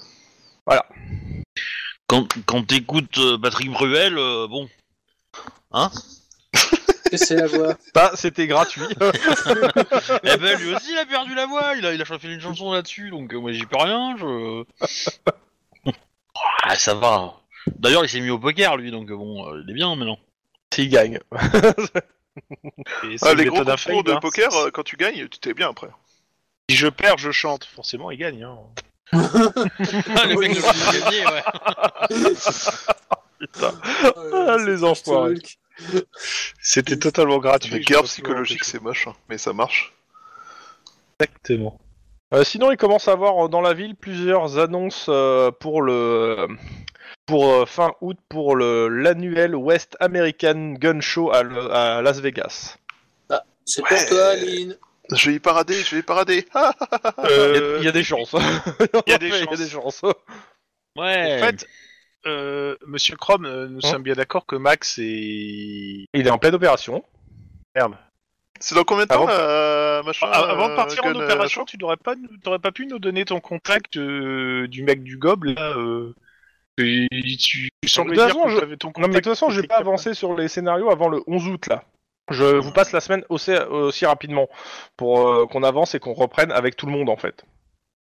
Quand, 2.07 2.29
quand 2.47 2.63
t'écoutes 2.67 3.19
euh, 3.19 3.39
Patrick 3.39 3.71
Bruel, 3.71 4.17
euh, 4.19 4.47
bon. 4.47 4.69
Hein 5.73 5.91
C'est 7.15 7.37
la 7.37 7.47
voix. 7.47 7.75
Bah, 7.95 8.13
c'était 8.15 8.47
gratuit. 8.47 8.83
Eh 10.25 10.37
ben 10.37 10.59
lui 10.59 10.75
aussi 10.75 10.93
il 10.93 10.99
a 10.99 11.07
perdu 11.07 11.35
la 11.35 11.47
voix, 11.47 11.75
il 11.77 11.87
a, 11.87 11.93
il 11.95 12.01
a 12.03 12.05
fait 12.05 12.19
une 12.25 12.41
chanson 12.41 12.73
là-dessus, 12.73 13.11
donc 13.11 13.33
euh, 13.35 13.39
moi 13.39 13.53
j'y 13.53 13.65
peux 13.67 13.77
rien, 13.79 14.17
je. 14.19 14.65
ah 16.65 16.75
ça 16.77 16.95
va. 16.95 17.35
D'ailleurs 17.79 18.05
il 18.05 18.09
s'est 18.09 18.21
mis 18.21 18.31
au 18.31 18.39
poker 18.39 18.77
lui, 18.77 18.91
donc 18.91 19.11
euh, 19.11 19.17
bon, 19.17 19.49
euh, 19.49 19.63
il 19.65 19.71
est 19.71 19.75
bien 19.75 19.95
maintenant. 19.97 20.19
S'il 20.73 20.89
gagne. 20.89 21.21
Et 23.05 23.17
c'est 23.19 23.29
Ah, 23.29 23.35
les 23.35 23.45
gros 23.45 23.65
concours 23.65 24.03
de 24.05 24.13
hein. 24.13 24.19
poker, 24.21 24.53
euh, 24.57 24.71
quand 24.73 24.83
tu 24.83 24.97
gagnes, 24.97 25.29
tu 25.29 25.39
t'es 25.39 25.55
bien 25.55 25.71
après. 25.71 25.89
Si 26.69 26.77
je 26.77 26.89
perds, 26.89 27.19
je 27.19 27.31
chante. 27.31 27.65
Forcément, 27.65 28.11
il 28.11 28.19
gagne. 28.19 28.43
Hein. 28.43 28.59
Ah, 29.13 30.27
le 30.27 30.35
mec 30.37 30.57
le 30.57 30.61
plus 30.61 31.01
gagné, 31.01 31.27
ouais. 31.27 31.43
Ah, 33.63 34.57
les 34.65 34.85
enfoirés. 34.85 35.35
C'était 36.61 36.99
totalement 36.99 37.39
gratuit. 37.39 37.73
Les 37.75 37.81
guerres 37.81 38.05
psychologiques, 38.05 38.65
c'est 38.65 38.81
moche, 38.81 39.07
hein, 39.09 39.15
mais 39.29 39.39
ça 39.39 39.53
marche. 39.53 39.93
Exactement. 41.21 41.79
Euh, 42.33 42.43
sinon, 42.45 42.71
il 42.73 42.77
commence 42.77 43.07
à 43.09 43.13
avoir 43.13 43.45
euh, 43.45 43.49
dans 43.49 43.61
la 43.61 43.75
ville 43.75 43.95
plusieurs 43.95 44.59
annonces 44.59 45.07
euh, 45.09 45.51
pour 45.53 45.83
le 45.83 46.49
pour 47.27 47.47
euh, 47.49 47.67
fin 47.67 47.93
août 48.01 48.17
pour 48.29 48.57
le 48.57 48.89
l'annuel 48.89 49.55
West 49.55 49.97
American 50.01 50.75
Gun 50.79 51.01
Show 51.01 51.31
à, 51.33 51.43
le- 51.43 51.73
à 51.73 52.03
Las 52.03 52.19
Vegas. 52.21 52.77
C'est 53.67 53.81
Ouais. 53.83 53.89
pour 53.89 54.09
toi, 54.09 54.27
Aline. 54.29 54.77
Je 55.13 55.31
vais 55.31 55.37
y 55.37 55.39
parader, 55.39 55.75
je 55.75 55.95
vais 55.95 56.01
y 56.01 56.03
parader. 56.03 56.47
Ah 56.55 56.73
Il 57.25 57.31
y, 57.31 57.33
a- 57.33 57.79
il 57.79 57.85
y 57.85 57.89
a 57.89 57.93
des 57.93 58.05
chances. 58.05 58.35
il 59.07 59.11
y 59.11 59.15
a 59.15 59.19
des 59.19 59.27
Il 59.29 59.33
y 59.33 59.37
a 59.43 59.45
chances. 59.45 59.59
des 59.59 59.69
chances. 59.69 60.03
Ouais. 60.97 61.41
En 61.43 61.47
fait, 61.47 61.67
euh, 62.27 62.77
Monsieur 62.87 63.17
Chrome, 63.17 63.45
euh, 63.47 63.69
nous 63.69 63.81
Hein 63.85 63.91
sommes 63.91 64.03
bien 64.03 64.15
d'accord 64.15 64.47
que 64.47 64.57
Max 64.57 64.99
est 64.99 65.03
Il 66.15 66.27
est 66.27 66.31
en 66.31 66.39
pleine 66.39 66.55
opération. 66.55 67.05
merde. 67.75 67.97
C'est 68.61 68.75
dans 68.75 68.85
combien 68.85 69.05
de 69.05 69.09
temps 69.09 69.17
Avant- 69.17 69.27
la 69.27 70.03
machin 70.05 70.27
Ah, 70.31 70.51
Avant 70.51 70.69
de 70.69 70.73
euh, 70.73 70.77
partir 70.77 71.05
en 71.05 71.13
gun, 71.13 71.21
euh, 71.21 71.25
opération, 71.25 71.65
tu 71.65 71.77
n'aurais 71.77 71.97
pas, 71.97 72.15
t'aurais 72.43 72.59
pas 72.61 72.73
pu 72.73 72.87
nous 72.87 72.99
donner 72.99 73.25
ton 73.25 73.41
contact 73.41 73.97
euh, 73.97 74.67
du 74.69 74.83
mec 74.85 75.03
du 75.03 75.19
gob 75.19 75.45
là. 75.45 75.77
Euh, 75.77 76.15
et 76.79 77.07
tu, 77.41 77.69
tu 77.83 77.89
semblais 77.89 78.17
De 78.17 78.21
toute 78.23 78.27
dire 78.33 78.37
façon, 78.37 78.45
que 78.49 78.55
je- 78.55 78.61
t'avais 78.61 78.77
ton 78.77 78.89
Non 78.89 78.93
mais 78.97 79.03
de 79.03 79.07
contact. 79.09 79.25
toute 79.25 79.33
façon, 79.35 79.51
j'ai 79.51 79.63
pas 79.65 79.77
avancé 79.77 80.15
sur 80.15 80.35
les 80.37 80.49
scénarios 80.49 80.91
avant 80.91 81.09
le 81.09 81.23
11 81.27 81.47
août 81.49 81.67
là. 81.67 81.85
Je 82.31 82.57
vous 82.57 82.73
passe 82.73 82.93
la 82.93 83.01
semaine 83.01 83.23
aussi, 83.29 83.53
aussi 83.55 84.07
rapidement 84.07 84.49
pour 84.97 85.29
euh, 85.29 85.47
qu'on 85.47 85.63
avance 85.63 85.95
et 85.95 85.99
qu'on 86.01 86.15
reprenne 86.15 86.51
avec 86.53 86.75
tout 86.77 86.87
le 86.87 86.93
monde 86.93 87.11
en 87.11 87.17
fait. 87.17 87.45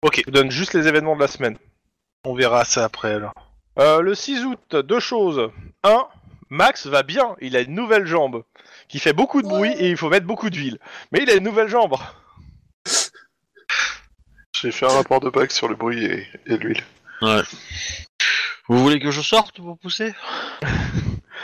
Ok, 0.02 0.18
Je 0.18 0.24
vous 0.26 0.30
donne 0.30 0.50
juste 0.50 0.74
les 0.74 0.86
événements 0.86 1.16
de 1.16 1.20
la 1.20 1.26
semaine. 1.28 1.58
on 2.24 2.34
verra 2.34 2.64
ça 2.64 2.84
après 2.84 3.14
alors. 3.14 3.32
Euh, 3.78 4.00
le 4.00 4.14
6 4.14 4.44
août, 4.44 4.76
deux 4.76 5.00
choses. 5.00 5.50
Un, 5.82 6.06
Max 6.50 6.86
va 6.86 7.02
bien, 7.02 7.34
il 7.40 7.56
a 7.56 7.60
une 7.60 7.74
nouvelle 7.74 8.06
jambe 8.06 8.44
qui 8.88 8.98
fait 8.98 9.14
beaucoup 9.14 9.40
de 9.40 9.48
bruit 9.48 9.72
et 9.72 9.88
il 9.88 9.96
faut 9.96 10.10
mettre 10.10 10.26
beaucoup 10.26 10.50
d'huile. 10.50 10.78
Mais 11.10 11.20
il 11.22 11.30
a 11.30 11.34
une 11.34 11.44
nouvelle 11.44 11.68
jambe. 11.68 11.96
J'ai 14.54 14.70
fait 14.70 14.86
un 14.86 14.90
rapport 14.90 15.20
de 15.20 15.30
bac 15.30 15.50
sur 15.50 15.68
le 15.68 15.74
bruit 15.74 16.04
et, 16.04 16.26
et 16.46 16.56
l'huile. 16.58 16.82
Vous 18.68 18.78
voulez 18.78 19.00
que 19.00 19.10
je 19.10 19.22
sorte 19.22 19.56
pour 19.56 19.78
pousser? 19.78 20.14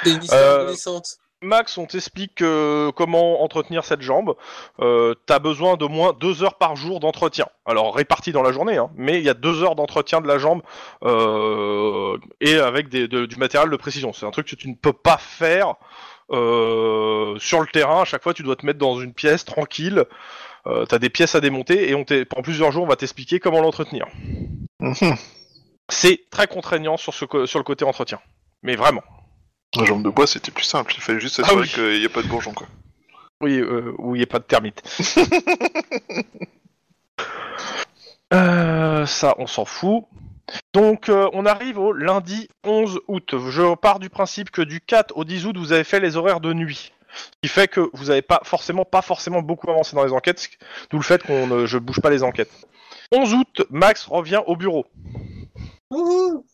Euh, 0.06 0.60
adolescente. 0.60 1.18
Max, 1.40 1.78
on 1.78 1.86
t'explique 1.86 2.42
euh, 2.42 2.90
comment 2.92 3.42
entretenir 3.44 3.84
cette 3.84 4.00
jambe. 4.02 4.34
Euh, 4.80 5.14
T'as 5.26 5.38
besoin 5.38 5.76
d'au 5.76 5.88
moins 5.88 6.12
deux 6.18 6.42
heures 6.42 6.54
par 6.58 6.74
jour 6.74 6.98
d'entretien. 6.98 7.46
Alors 7.64 7.94
réparti 7.94 8.32
dans 8.32 8.42
la 8.42 8.50
journée, 8.52 8.76
hein, 8.76 8.90
mais 8.96 9.18
il 9.18 9.24
y 9.24 9.28
a 9.28 9.34
deux 9.34 9.62
heures 9.62 9.76
d'entretien 9.76 10.20
de 10.20 10.26
la 10.26 10.38
jambe 10.38 10.62
euh, 11.04 12.16
et 12.40 12.56
avec 12.56 12.88
des, 12.88 13.06
de- 13.08 13.26
du 13.26 13.36
matériel 13.36 13.70
de 13.70 13.76
précision. 13.76 14.12
C'est 14.12 14.26
un 14.26 14.30
truc 14.32 14.48
que 14.48 14.56
tu 14.56 14.68
ne 14.68 14.74
peux 14.74 14.92
pas 14.92 15.16
faire 15.18 15.74
euh, 16.32 17.38
sur 17.38 17.60
le 17.60 17.66
terrain. 17.66 18.02
À 18.02 18.04
chaque 18.04 18.22
fois, 18.22 18.34
tu 18.34 18.42
dois 18.42 18.56
te 18.56 18.66
mettre 18.66 18.78
dans 18.80 18.98
une 19.00 19.14
pièce 19.14 19.44
tranquille. 19.44 20.04
Euh, 20.66 20.86
T'as 20.86 20.98
des 20.98 21.08
pièces 21.10 21.34
à 21.36 21.40
démonter 21.40 21.88
et 21.88 21.94
on 21.94 22.04
pendant 22.04 22.42
plusieurs 22.42 22.72
jours, 22.72 22.82
on 22.84 22.88
va 22.88 22.96
t'expliquer 22.96 23.38
comment 23.38 23.60
l'entretenir. 23.60 24.06
Mhm. 24.80 25.14
C'est 25.88 26.28
très 26.30 26.46
contraignant 26.48 26.96
sur, 26.96 27.14
ce, 27.14 27.24
sur 27.46 27.58
le 27.60 27.64
côté 27.64 27.84
entretien. 27.84 28.18
Mais 28.62 28.74
vraiment. 28.76 29.02
La 29.76 29.84
jambe 29.84 30.02
de 30.02 30.10
bois, 30.10 30.26
c'était 30.26 30.50
plus 30.50 30.64
simple. 30.64 30.94
Il 30.96 31.02
fallait 31.02 31.20
juste 31.20 31.40
Ah 31.40 31.42
s'assurer 31.44 31.62
oui. 31.62 31.68
qu'il 31.68 32.00
n'y 32.00 32.06
a 32.06 32.08
pas 32.08 32.22
de 32.22 32.28
bourgeons, 32.28 32.52
quoi. 32.54 32.66
Oui, 33.40 33.58
euh, 33.58 33.92
où 33.98 34.14
il 34.14 34.18
n'y 34.18 34.24
a 34.24 34.26
pas 34.26 34.38
de 34.38 34.44
termites. 34.44 34.82
Euh, 38.34 39.06
ça, 39.06 39.34
on 39.38 39.46
s'en 39.46 39.64
fout. 39.64 40.04
Donc, 40.74 41.08
euh, 41.08 41.30
on 41.32 41.46
arrive 41.46 41.78
au 41.78 41.92
lundi 41.92 42.48
11 42.64 43.00
août. 43.08 43.34
Je 43.50 43.74
pars 43.74 43.98
du 43.98 44.10
principe 44.10 44.50
que 44.50 44.60
du 44.60 44.80
4 44.82 45.16
au 45.16 45.24
10 45.24 45.46
août, 45.46 45.56
vous 45.56 45.72
avez 45.72 45.84
fait 45.84 45.98
les 45.98 46.16
horaires 46.16 46.40
de 46.40 46.52
nuit. 46.52 46.92
Ce 47.14 47.30
qui 47.42 47.48
fait 47.48 47.68
que 47.68 47.88
vous 47.94 48.06
n'avez 48.06 48.20
pas 48.22 48.40
forcément, 48.44 48.84
pas 48.84 49.00
forcément 49.00 49.40
beaucoup 49.40 49.70
avancé 49.70 49.96
dans 49.96 50.04
les 50.04 50.12
enquêtes, 50.12 50.46
d'où 50.90 50.98
le 50.98 51.02
fait 51.02 51.22
qu'on 51.22 51.46
ne 51.46 51.64
je 51.66 51.78
bouge 51.78 52.00
pas 52.00 52.10
les 52.10 52.22
enquêtes. 52.22 52.50
11 53.12 53.32
août, 53.32 53.62
Max 53.70 54.04
revient 54.06 54.42
au 54.46 54.56
bureau. 54.56 54.84
Wouhou 55.90 56.44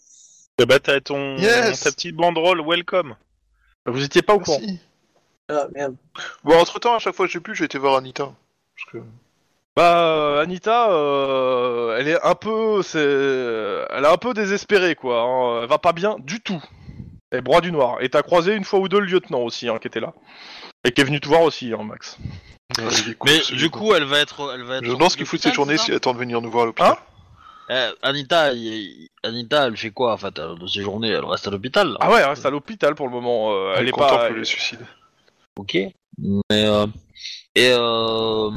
Eh 0.61 0.67
bah 0.67 0.79
t'as 0.79 1.01
ton 1.01 1.37
Yes 1.37 1.81
ta 1.81 1.91
petite 1.91 2.15
banderole 2.15 2.61
welcome. 2.65 3.17
Vous 3.87 4.05
étiez 4.05 4.23
pas 4.23 4.35
au 4.35 4.41
courant. 4.41 4.61
Merci. 4.61 4.81
Ah, 5.49 5.67
merde. 5.75 5.97
Bon, 6.43 6.59
entre 6.59 6.79
temps, 6.79 6.95
à 6.95 6.99
chaque 6.99 7.15
fois 7.15 7.27
que 7.27 7.33
j'ai 7.33 7.41
pu, 7.41 7.55
j'ai 7.55 7.65
été 7.65 7.77
voir 7.77 7.97
Anita. 7.97 8.33
Parce 8.77 8.91
que... 8.91 8.99
Bah, 9.77 10.07
euh, 10.07 10.43
Anita, 10.43 10.91
euh, 10.91 11.97
elle 11.99 12.09
est 12.09 12.23
un 12.23 12.35
peu, 12.35 12.83
c'est, 12.83 12.99
elle 12.99 14.05
est 14.05 14.09
un 14.09 14.17
peu 14.17 14.33
désespérée, 14.33 14.95
quoi. 14.95 15.21
hein. 15.21 15.63
Elle 15.63 15.69
va 15.69 15.79
pas 15.79 15.93
bien 15.93 16.17
du 16.21 16.41
tout. 16.41 16.63
Elle 17.31 17.41
est 17.41 17.43
broie 17.43 17.61
du 17.61 17.73
noir. 17.73 17.99
Et 18.01 18.09
t'as 18.09 18.23
croisé 18.23 18.55
une 18.55 18.65
fois 18.65 18.79
ou 18.79 18.89
deux 18.89 19.01
le 19.01 19.07
lieutenant 19.07 19.41
aussi, 19.41 19.69
hein, 19.69 19.79
qui 19.79 19.89
était 19.89 20.01
là. 20.01 20.15
Et 20.85 20.93
qui 20.93 21.01
est 21.01 21.05
venu 21.05 21.21
te 21.21 21.29
voir 21.29 21.43
aussi, 21.43 21.73
hein, 21.73 21.83
Max. 21.83 22.17
Ouais, 22.79 22.85
il 23.05 23.11
est 23.11 23.15
cool, 23.15 23.31
Mais 23.31 23.57
du 23.57 23.71
coup 23.71 23.95
elle 23.95 24.05
va 24.05 24.19
être, 24.21 24.53
elle 24.55 24.63
va 24.63 24.77
être. 24.79 24.85
Je 24.85 25.09
ce 25.09 25.17
qu'il 25.17 25.27
fout 25.27 25.45
de 25.47 25.53
journées 25.53 25.77
c'est 25.77 25.85
s'il 25.85 25.93
ça 25.93 25.99
attend 25.99 26.15
de 26.15 26.19
venir 26.19 26.41
nous 26.41 26.51
voir 26.51 26.63
à 26.63 26.67
l'hôpital. 26.67 26.93
Hein? 26.93 26.99
Eh, 27.71 27.89
Anita, 28.03 28.53
il- 28.53 29.09
Anita, 29.23 29.67
elle 29.67 29.77
fait 29.77 29.91
quoi 29.91 30.13
en 30.13 30.17
fait 30.19 30.39
euh, 30.39 30.55
de 30.57 30.67
ses 30.67 30.83
journées? 30.83 31.09
Elle 31.09 31.25
reste 31.25 31.47
à 31.49 31.51
l'hôpital. 31.51 31.89
là? 31.89 31.97
Ah 32.01 32.11
ouais, 32.11 32.21
elle 32.21 32.29
reste 32.29 32.45
à 32.45 32.51
l'hôpital 32.51 32.95
pour 32.95 33.07
le 33.07 33.13
moment. 33.13 33.53
euh, 33.55 33.75
elle 33.77 33.89
est 33.89 33.91
pas. 33.91 34.09
contemple 34.09 34.35
le 34.35 34.45
suicide. 34.45 34.87
Ok. 35.57 35.75
Mais 36.19 36.43
euh, 36.53 36.87
et 37.55 37.71
euh, 37.73 38.51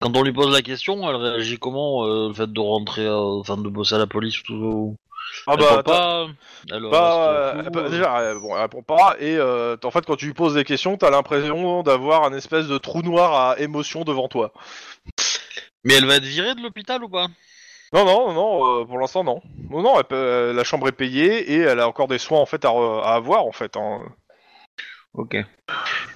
quand 0.00 0.16
on 0.16 0.22
lui 0.22 0.32
pose 0.32 0.52
la 0.52 0.62
question, 0.62 1.08
elle 1.08 1.16
réagit 1.16 1.58
comment 1.58 2.06
euh, 2.06 2.28
le 2.28 2.34
fait 2.34 2.50
de 2.50 2.60
rentrer, 2.60 3.04
euh, 3.06 3.40
enfin 3.40 3.56
de 3.56 3.68
bosser 3.68 3.96
à 3.96 3.98
la 3.98 4.06
police 4.06 4.42
tout. 4.42 4.96
Ah 5.46 5.52
elle 5.54 5.60
bah, 5.60 5.70
répond 5.76 5.82
pas. 5.90 6.26
Elle 6.72 6.82
Bah, 6.90 7.04
reste 7.04 7.18
euh, 7.20 7.62
floue, 7.62 7.70
bah, 7.72 7.80
euh. 7.80 7.88
déjà, 7.90 8.18
euh, 8.20 8.40
bon, 8.40 8.56
elle 8.56 8.62
répond 8.62 8.82
pas. 8.82 9.16
Et 9.20 9.36
euh, 9.36 9.76
en 9.84 9.90
fait, 9.90 10.04
quand 10.06 10.16
tu 10.16 10.26
lui 10.26 10.34
poses 10.34 10.54
des 10.54 10.64
questions, 10.64 10.96
t'as 10.96 11.10
l'impression 11.10 11.82
d'avoir 11.82 12.24
un 12.24 12.32
espèce 12.32 12.66
de 12.66 12.78
trou 12.78 13.02
noir 13.02 13.50
à 13.50 13.58
émotion 13.60 14.02
devant 14.02 14.28
toi. 14.28 14.52
Mais 15.84 15.94
elle 15.94 16.06
va 16.06 16.16
être 16.16 16.24
virée 16.24 16.54
de 16.54 16.62
l'hôpital 16.62 17.04
ou 17.04 17.08
pas? 17.08 17.26
Non, 17.92 18.04
non, 18.04 18.32
non, 18.32 18.80
euh, 18.80 18.84
pour 18.84 18.98
l'instant, 18.98 19.24
non. 19.24 19.40
Non, 19.68 19.82
non, 19.82 19.98
elle 19.98 20.04
peut- 20.04 20.14
euh, 20.14 20.52
la 20.52 20.62
chambre 20.64 20.86
est 20.88 20.92
payée 20.92 21.52
et 21.52 21.58
elle 21.58 21.80
a 21.80 21.88
encore 21.88 22.06
des 22.06 22.18
soins 22.18 22.38
en 22.38 22.46
fait 22.46 22.64
à, 22.64 22.68
re- 22.68 23.02
à 23.02 23.14
avoir 23.14 23.44
en 23.46 23.52
fait. 23.52 23.76
hein. 23.76 24.00
Ok. 25.14 25.36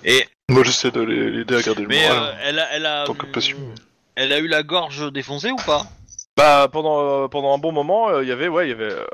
Et 0.05 0.25
Moi, 0.49 0.63
j'essaie 0.63 0.91
de 0.93 1.01
les- 1.01 1.31
l'aider 1.31 1.57
à 1.57 1.63
garder 1.63 1.83
le 1.83 1.89
mais 1.89 2.07
moral. 2.09 2.23
euh, 2.23 2.33
elle 2.45 2.59
a, 2.61 2.73
elle 2.75 2.87
a, 2.87 3.05
tant 3.05 3.15
que 3.15 3.27
passion. 3.27 3.57
elle 4.15 4.33
a 4.33 4.39
eu 4.39 4.47
la 4.47 4.63
gorge 4.63 5.11
défoncée 5.13 5.51
ou 5.51 5.57
pas? 5.67 5.83
Bah 6.37 6.69
pendant 6.73 7.25
euh, 7.25 7.29
pendant 7.29 7.55
un 7.55 7.59
bon 7.59 7.71
moment, 7.71 8.09
euh, 8.09 8.25
il 8.25 8.29
y 8.29 8.33
avait 8.33 8.49
ouais, 8.49 8.67
il 8.67 8.71
y 8.71 8.73
avait 8.73 8.93
euh, 8.93 9.05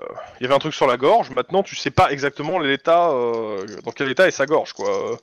il 0.41 0.45
y 0.45 0.47
avait 0.47 0.55
un 0.55 0.59
truc 0.59 0.73
sur 0.73 0.87
la 0.87 0.97
gorge. 0.97 1.31
Maintenant, 1.31 1.63
tu 1.63 1.77
sais 1.77 1.91
pas 1.91 2.11
exactement 2.13 2.59
l'état 2.59 3.11
euh, 3.11 3.67
dans 3.85 3.93
quel 3.93 4.09
état 4.11 4.27
est 4.27 4.31
sa 4.31 4.47
gorge 4.47 4.73
quoi. 4.73 5.19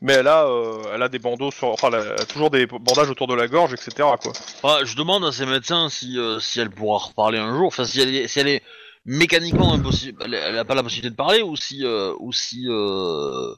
Mais 0.00 0.14
elle 0.14 0.28
a 0.28 0.46
euh, 0.46 0.82
elle 0.94 1.02
a 1.02 1.10
des 1.10 1.18
bandeaux 1.18 1.50
sur 1.50 1.68
enfin 1.68 1.88
elle 1.92 2.12
a 2.20 2.24
toujours 2.24 2.48
des 2.50 2.66
bandages 2.66 3.10
autour 3.10 3.26
de 3.26 3.34
la 3.34 3.48
gorge 3.48 3.74
etc 3.74 3.90
quoi. 4.20 4.32
Ouais, 4.64 4.86
Je 4.86 4.96
demande 4.96 5.26
à 5.26 5.32
ses 5.32 5.44
médecins 5.44 5.90
si 5.90 6.18
si 6.40 6.58
elle 6.58 6.70
pourra 6.70 6.98
reparler 6.98 7.38
un 7.38 7.54
jour. 7.54 7.66
Enfin 7.66 7.84
si 7.84 8.00
elle 8.00 8.14
est, 8.14 8.28
si 8.28 8.40
elle 8.40 8.48
est 8.48 8.62
mécaniquement 9.04 9.74
impossible, 9.74 10.22
elle, 10.24 10.32
elle 10.34 10.58
a 10.58 10.64
pas 10.64 10.74
la 10.74 10.82
possibilité 10.82 11.10
de 11.10 11.16
parler 11.16 11.42
ou 11.42 11.54
si 11.56 11.84
euh, 11.84 12.14
ou 12.18 12.32
si 12.32 12.64
euh, 12.70 13.52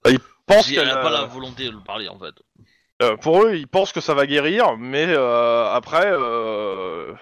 pense 0.46 0.66
si 0.66 0.74
qu'elle 0.74 0.82
elle 0.84 0.90
a 0.90 0.98
a- 0.98 1.02
pas 1.02 1.10
la 1.10 1.24
volonté 1.26 1.66
de 1.66 1.70
le 1.70 1.80
parler 1.86 2.08
en 2.08 2.18
fait. 2.18 2.34
Euh, 3.04 3.16
pour 3.16 3.42
eux, 3.44 3.54
ils 3.56 3.66
pensent 3.68 3.92
que 3.92 4.00
ça 4.00 4.14
va 4.14 4.26
guérir, 4.26 4.76
mais 4.78 5.06
euh, 5.08 5.70
après, 5.72 6.06
euh, 6.06 7.12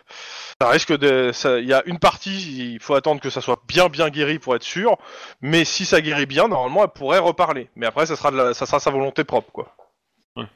ça 0.60 0.68
risque 0.68 0.96
de. 0.96 1.32
Il 1.60 1.66
y 1.68 1.72
a 1.74 1.82
une 1.86 1.98
partie, 1.98 2.74
il 2.74 2.80
faut 2.80 2.94
attendre 2.94 3.20
que 3.20 3.30
ça 3.30 3.40
soit 3.40 3.60
bien 3.66 3.88
bien 3.88 4.08
guéri 4.10 4.38
pour 4.38 4.54
être 4.54 4.62
sûr. 4.62 4.96
Mais 5.40 5.64
si 5.64 5.84
ça 5.84 6.00
guérit 6.00 6.26
bien, 6.26 6.48
normalement, 6.48 6.84
elle 6.84 6.90
pourrait 6.90 7.18
reparler. 7.18 7.68
Mais 7.76 7.86
après, 7.86 8.06
ça 8.06 8.16
sera, 8.16 8.30
de 8.30 8.36
la- 8.36 8.54
ça 8.54 8.66
sera 8.66 8.80
sa 8.80 8.90
volonté 8.90 9.24
propre, 9.24 9.50
quoi. 9.52 9.74
Ouais. 10.36 10.46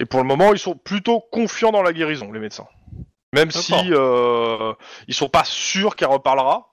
Et 0.00 0.06
pour 0.06 0.20
le 0.20 0.26
moment, 0.26 0.52
ils 0.52 0.58
sont 0.58 0.74
plutôt 0.76 1.20
confiants 1.20 1.72
dans 1.72 1.82
la 1.82 1.92
guérison, 1.92 2.32
les 2.32 2.40
médecins. 2.40 2.68
Même 3.32 3.50
si 3.62 3.72
euh, 3.90 4.72
ils 5.08 5.14
sont 5.14 5.28
pas 5.28 5.44
sûrs 5.44 5.96
qu'elle 5.96 6.08
reparlera, 6.08 6.70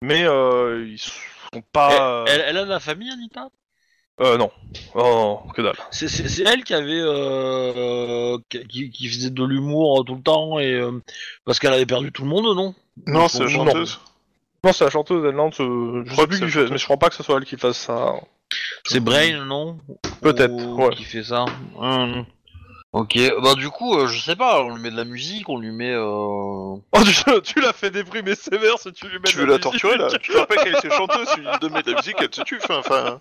mais 0.00 0.24
euh, 0.24 0.86
ils 0.88 0.98
sont 0.98 1.62
pas. 1.72 2.24
Elle, 2.26 2.44
elle 2.48 2.56
a 2.56 2.64
de 2.64 2.70
la 2.70 2.80
famille, 2.80 3.10
Anita? 3.10 3.48
Euh, 4.20 4.36
non. 4.36 4.50
Oh, 4.94 5.00
non, 5.46 5.52
que 5.52 5.62
dalle. 5.62 5.76
C'est- 5.90 6.08
C'est 6.08 6.28
c'est 6.28 6.42
elle 6.42 6.64
qui 6.64 6.74
avait 6.74 7.00
euh, 7.00 8.36
qui, 8.48 8.90
qui 8.90 9.08
faisait 9.08 9.30
de 9.30 9.44
l'humour 9.44 10.04
tout 10.04 10.16
le 10.16 10.22
temps 10.22 10.58
et 10.58 10.72
euh, 10.74 11.00
parce 11.44 11.58
qu'elle 11.58 11.72
avait 11.72 11.86
perdu 11.86 12.10
tout 12.10 12.22
le 12.22 12.28
monde, 12.28 12.56
non? 12.56 12.74
Non, 13.06 13.28
c'est 13.28 13.44
la 13.44 13.50
non. 13.50 13.64
chanteuse. 13.66 14.00
Non, 14.64 14.72
c'est 14.72 14.84
la 14.84 14.90
chanteuse, 14.90 15.24
elle 15.24 15.34
lance. 15.36 15.60
euh, 15.60 16.02
je 16.04 16.12
crois 16.12 16.24
que 16.24 16.30
plus 16.30 16.38
c'est 16.38 16.46
qui 16.50 16.56
la 16.58 16.64
fait, 16.66 16.70
mais 16.72 16.78
je 16.78 16.84
crois 16.84 16.96
pas 16.96 17.08
que 17.10 17.14
ce 17.14 17.22
soit 17.22 17.36
elle 17.36 17.44
qui 17.44 17.56
fasse 17.56 17.78
ça. 17.78 18.14
C'est 18.84 19.00
Brain, 19.00 19.44
non? 19.44 19.78
Peut-être, 20.20 20.52
Ou 20.52 20.82
ouais. 20.86 20.94
Qui 20.96 21.04
fait 21.04 21.22
ça? 21.22 21.44
Hum. 21.78 22.24
Ok, 22.92 23.18
bah 23.42 23.54
du 23.54 23.68
coup, 23.68 23.98
euh, 23.98 24.06
je 24.06 24.18
sais 24.18 24.34
pas, 24.34 24.62
on 24.62 24.74
lui 24.74 24.82
met 24.82 24.90
de 24.90 24.96
la 24.96 25.04
musique, 25.04 25.48
on 25.50 25.58
lui 25.58 25.70
met... 25.72 25.92
Euh... 25.92 26.00
Oh, 26.02 26.80
tu, 27.04 27.42
tu 27.42 27.60
l'as 27.60 27.74
fait 27.74 27.90
déprimer 27.90 28.34
sévère 28.34 28.78
si 28.78 28.90
tu 28.94 29.06
lui 29.08 29.18
mets 29.18 29.28
Tu 29.28 29.36
de 29.36 29.40
veux 29.42 29.46
la 29.46 29.52
la 29.54 29.58
torturer 29.58 29.98
là. 29.98 30.08
Tu 30.18 30.32
te 30.32 30.38
rappelles 30.38 30.58
qu'elle 30.60 30.76
était 30.76 30.90
chanteuse, 30.90 31.28
tu 31.34 31.40
lui 31.40 31.48
donnes 31.60 31.74
de 31.82 31.90
la 31.90 31.96
musique, 31.98 32.16
elle 32.18 32.30
te 32.30 32.40
tue. 32.42 32.58
Enfin, 32.64 32.78
enfin 32.78 33.20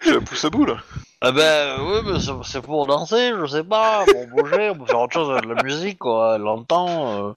tu 0.00 0.12
la 0.14 0.20
pousses 0.20 0.44
à 0.44 0.50
bout 0.50 0.64
là. 0.64 0.76
Ah 1.20 1.32
bah 1.32 1.76
oui, 1.80 1.98
mais 2.04 2.20
c'est- 2.20 2.30
c'est 2.44 2.62
pour 2.62 2.86
danser, 2.86 3.32
je 3.40 3.46
sais 3.46 3.64
pas, 3.64 4.04
pour 4.06 4.26
bouger, 4.28 4.70
on 4.70 4.78
peut 4.78 4.86
faire 4.86 5.00
autre 5.00 5.12
chose 5.14 5.30
avec 5.30 5.46
la 5.46 5.60
musique, 5.64 5.98
quoi, 5.98 6.34
elle 6.36 6.42
l'entend... 6.42 7.28
euh. 7.28 7.32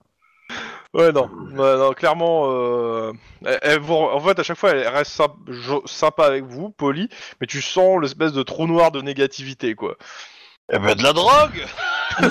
Ouais, 0.93 1.12
non. 1.12 1.28
Ouais, 1.53 1.78
non, 1.78 1.91
clairement, 1.93 2.51
euh, 2.51 3.12
elle, 3.45 3.60
elle 3.64 3.80
vous- 3.80 3.95
en 3.95 4.20
fait, 4.20 4.38
à 4.39 4.43
chaque 4.43 4.58
fois, 4.58 4.72
elle 4.72 4.88
reste 4.88 5.22
jo- 5.47 5.84
sympa 5.86 6.26
avec 6.26 6.43
vous, 6.45 6.70
polie, 6.70 7.10
mais 7.41 7.47
tu 7.47 7.62
sens 7.64 7.99
l'espèce 8.01 8.32
de 8.32 8.43
trou 8.43 8.68
noir 8.68 8.91
de 8.91 9.01
négativité, 9.01 9.74
quoi. 9.76 9.95
Eh 10.72 10.80
ben 10.80 10.95
de 10.95 11.03
la 11.03 11.13
drogue 11.13 11.65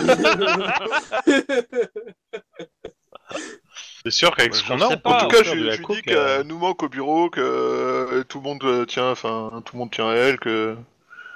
C'est 4.04 4.10
sûr 4.12 4.34
qu'avec 4.36 4.52
Ouais, 4.52 4.58
ce 4.58 4.64
qu'on 4.64 4.80
a, 4.80 4.86
on 4.86 4.92
En 4.92 5.18
tout 5.18 5.28
cas, 5.28 5.42
faire 5.42 5.54
je, 5.54 5.70
je 5.70 5.82
dis 5.82 5.92
euh, 6.10 6.36
qu'elle 6.38 6.46
nous 6.46 6.58
manque 6.58 6.82
au 6.82 6.88
bureau, 6.88 7.28
que 7.28 7.40
euh, 7.40 8.22
tout 8.24 8.38
le 8.38 8.44
monde 8.44 8.62
euh, 8.62 8.84
tient, 8.86 9.10
enfin, 9.10 9.62
tout 9.64 9.74
le 9.74 9.80
monde 9.80 9.90
tient 9.90 10.08
à 10.08 10.14
elle, 10.14 10.38
que. 10.38 10.76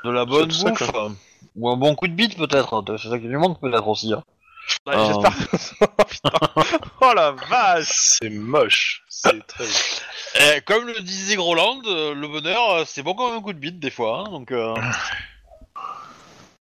De 0.05 0.11
la 0.11 0.24
bonne 0.24 0.51
C'est 0.53 0.64
tout 0.64 0.68
bouffe 0.70 0.78
ça, 0.92 1.09
Ou 1.57 1.68
un 1.68 1.76
bon 1.76 1.94
coup 1.96 2.07
de 2.07 2.12
bite 2.12 2.36
peut-être, 2.36 2.84
c'est 2.96 3.09
ça 3.09 3.18
qui 3.18 3.26
lui 3.26 3.36
manque 3.36 3.61
peut-être 3.61 3.88
aussi. 3.88 4.12
Hein. 4.12 4.22
Ouais, 4.86 4.94
Ah. 4.96 5.07
J'espère 5.09 5.36
que 5.36 5.57
Oh, 5.80 6.05
putain. 6.09 6.30
Oh 7.01 7.12
la 7.14 7.32
vache 7.32 7.88
C'est 7.88 8.30
moche. 8.30 9.03
C'est 9.09 9.44
très. 9.46 9.64
Eh, 10.36 10.61
comme 10.61 10.86
le 10.86 11.01
disait 11.01 11.34
Groland, 11.34 11.82
euh, 11.86 12.14
le 12.14 12.28
bonheur 12.28 12.70
euh, 12.70 12.84
c'est 12.86 13.03
bon 13.03 13.14
comme 13.14 13.34
un 13.34 13.40
coup 13.40 13.53
de 13.53 13.59
bite 13.59 13.80
des 13.80 13.90
fois, 13.90 14.24
hein, 14.26 14.30
donc... 14.30 14.53
euh, 14.53 14.74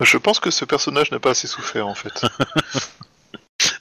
Je 0.01 0.17
pense 0.17 0.39
que 0.39 0.51
ce 0.51 0.63
personnage 0.65 1.11
n'a 1.11 1.19
pas 1.19 1.31
assez 1.31 1.47
souffert 1.47 1.87
en 1.87 1.95
fait. 1.95 2.25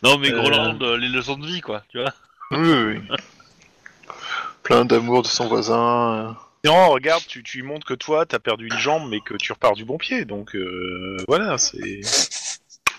Non 0.02 0.16
mais 0.18 0.32
Euh. 0.32 0.36
Groland, 0.40 0.80
euh, 0.82 0.96
les 0.96 1.08
leçons 1.08 1.36
de 1.36 1.46
vie 1.46 1.60
quoi, 1.60 1.82
tu 1.90 1.98
vois. 2.00 2.12
oui, 2.50 2.58
oui, 2.72 2.98
oui. 3.10 3.16
Plein 4.62 4.84
d'amour 4.84 5.22
de 5.22 5.26
son 5.26 5.46
voisin. 5.48 6.14
euh. 6.14 6.32
Non, 6.64 6.88
regarde, 6.90 7.22
tu, 7.26 7.42
tu 7.42 7.58
lui 7.58 7.66
montres 7.66 7.86
que 7.86 7.94
toi, 7.94 8.24
t'as 8.26 8.38
perdu 8.38 8.66
une 8.66 8.78
jambe, 8.78 9.08
mais 9.08 9.20
que 9.20 9.34
tu 9.34 9.52
repars 9.52 9.74
du 9.74 9.84
bon 9.84 9.98
pied. 9.98 10.24
Donc 10.24 10.56
euh, 10.56 11.16
voilà, 11.28 11.58
c'est. 11.58 12.00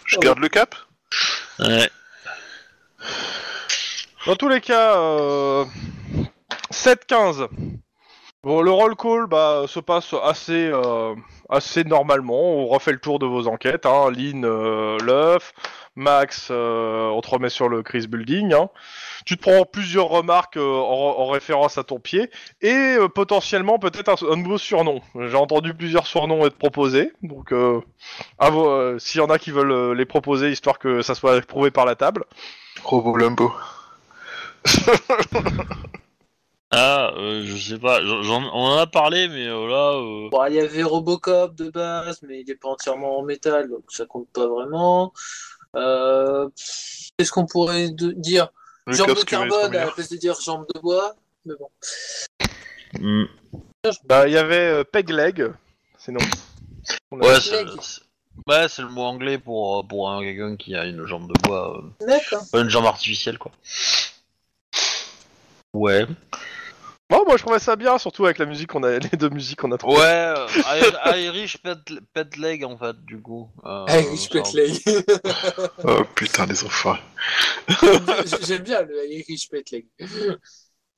Je 0.05 0.17
garde 0.19 0.39
le 0.39 0.47
cap? 0.49 0.75
Ouais. 1.59 1.89
Dans 4.25 4.35
tous 4.35 4.49
les 4.49 4.61
cas, 4.61 4.97
euh, 4.97 5.65
7-15. 6.71 7.47
Bon, 8.47 8.61
le 8.61 8.71
roll 8.71 8.95
call 8.95 9.27
bah, 9.27 9.65
se 9.67 9.81
passe 9.81 10.15
assez, 10.23 10.69
euh, 10.71 11.13
assez 11.49 11.83
normalement. 11.83 12.39
On 12.39 12.67
refait 12.67 12.93
le 12.93 12.99
tour 12.99 13.19
de 13.19 13.25
vos 13.25 13.45
enquêtes. 13.45 13.85
Hein. 13.85 14.09
Lynn, 14.09 14.45
euh, 14.45 14.97
l'œuf. 14.99 15.51
Max, 15.97 16.47
euh, 16.49 17.09
on 17.09 17.19
te 17.19 17.29
remet 17.29 17.49
sur 17.49 17.67
le 17.67 17.83
Chris 17.83 18.07
Building. 18.07 18.53
Hein. 18.53 18.69
Tu 19.25 19.35
te 19.35 19.41
prends 19.41 19.65
plusieurs 19.65 20.07
remarques 20.07 20.55
euh, 20.55 20.75
en, 20.75 21.19
en 21.19 21.27
référence 21.27 21.77
à 21.77 21.83
ton 21.83 21.99
pied. 21.99 22.31
Et 22.61 22.71
euh, 22.71 23.09
potentiellement 23.09 23.79
peut-être 23.79 24.07
un, 24.23 24.31
un 24.31 24.37
nouveau 24.37 24.57
surnom. 24.57 25.01
J'ai 25.19 25.35
entendu 25.35 25.73
plusieurs 25.73 26.07
surnoms 26.07 26.45
être 26.45 26.57
proposés. 26.57 27.11
Donc, 27.23 27.53
s'il 28.99 29.19
y 29.19 29.23
en 29.25 29.29
a 29.29 29.39
qui 29.39 29.51
veulent 29.51 29.91
les 29.91 30.05
proposer, 30.05 30.51
histoire 30.51 30.79
que 30.79 31.01
ça 31.01 31.15
soit 31.15 31.45
prouvé 31.45 31.69
par 31.69 31.83
la 31.83 31.95
table. 31.95 32.23
Robo 32.81 33.13
Lumbo. 33.17 33.51
Ah, 36.71 37.13
euh, 37.15 37.43
je 37.45 37.55
sais 37.73 37.79
pas, 37.79 38.03
j'en- 38.03 38.43
on 38.53 38.65
en 38.73 38.77
a 38.77 38.87
parlé 38.87 39.29
mais 39.29 39.47
euh, 39.47 39.67
là... 39.69 39.93
euh, 39.93 40.29
Bon, 40.29 40.45
il 40.47 40.55
y 40.55 40.59
avait 40.59 40.83
Robocop 40.83 41.55
de 41.55 41.69
base, 41.69 42.21
mais 42.23 42.41
il 42.41 42.51
est 42.51 42.55
pas 42.55 42.67
entièrement 42.69 43.19
en 43.19 43.23
métal, 43.23 43.69
donc 43.69 43.83
ça 43.89 44.05
compte 44.05 44.27
pas 44.33 44.47
vraiment. 44.47 45.13
Euh, 45.75 46.49
Qu'est-ce 47.17 47.31
qu'on 47.31 47.45
pourrait 47.45 47.89
de- 47.89 48.11
dire? 48.11 48.49
Le 48.85 48.93
Jambe 48.93 49.15
de 49.15 49.23
carbone 49.23 49.75
à 49.75 49.85
la 49.85 49.91
place 49.91 50.09
de 50.09 50.17
dire 50.17 50.39
jambe 50.39 50.65
de 50.73 50.79
bois. 50.79 51.15
Mais 51.45 51.53
bon. 51.59 51.69
hmm. 52.99 53.25
Bah, 54.05 54.27
il 54.27 54.33
y 54.33 54.37
avait 54.37 54.55
euh, 54.69 54.83
Peg 54.83 55.09
Leg. 55.09 55.41
A- 55.41 56.11
Ouais, 57.11 57.33
Leg. 57.33 57.41
c'est 57.41 57.65
c'est- 57.81 58.01
ouais, 58.47 58.67
c'est 58.69 58.81
le 58.81 58.89
mot 58.89 59.03
anglais 59.03 59.37
pour, 59.37 59.85
pour 59.87 60.09
un 60.11 60.21
quelqu'un 60.21 60.55
qui 60.57 60.75
a 60.75 60.85
une 60.85 61.05
jambe 61.05 61.27
de 61.27 61.41
bois, 61.47 61.77
euh, 62.01 62.05
D'accord. 62.05 62.43
une 62.53 62.69
jambe 62.69 62.85
artificielle 62.85 63.37
quoi. 63.37 63.51
Ouais. 65.73 66.05
Bon, 67.09 67.23
moi 67.25 67.37
je 67.37 67.43
trouvais 67.43 67.59
ça 67.59 67.77
bien, 67.77 67.97
surtout 67.97 68.25
avec 68.25 68.37
la 68.37 68.45
musique 68.45 68.67
qu'on 68.69 68.83
a, 68.83 68.99
les 68.99 69.17
deux 69.17 69.29
musiques 69.29 69.59
qu'on 69.59 69.71
a 69.71 69.77
trouvées. 69.77 69.97
Ouais, 69.97 70.33
euh, 70.35 71.17
Irish 71.17 71.57
pet, 71.57 71.77
pet 72.13 72.35
leg 72.35 72.65
en 72.65 72.77
fait, 72.77 72.97
du 73.05 73.21
coup. 73.21 73.49
Euh, 73.65 73.85
Irish 73.87 74.29
Pet 74.29 74.53
Leg. 74.53 74.77
Oh 75.83 76.03
putain, 76.15 76.45
les 76.45 76.65
enfants. 76.65 76.97
J'aime 78.45 78.63
bien 78.63 78.81
le 78.81 79.09
Irish 79.09 79.49
Pet 79.49 79.71
Leg. 79.71 79.85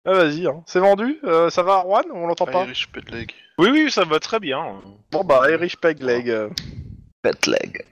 Ah, 0.05 0.13
vas-y, 0.13 0.47
hein. 0.47 0.63
c'est 0.65 0.79
vendu. 0.79 1.19
Euh, 1.25 1.51
ça 1.51 1.61
va, 1.61 1.73
Arwan 1.75 2.05
On 2.11 2.25
l'entend 2.25 2.45
pas 2.45 2.63
Irish 2.63 2.87
Pet 2.87 3.07
Leg. 3.11 3.31
Oui, 3.59 3.69
oui, 3.71 3.91
ça 3.91 4.03
va 4.03 4.19
très 4.19 4.39
bien. 4.39 4.81
Bon, 5.11 5.23
bah, 5.23 5.43
Irish 5.51 5.77
Peg 5.77 6.01
Leg. 6.01 6.33
Pet 7.21 7.45
leg. 7.45 7.85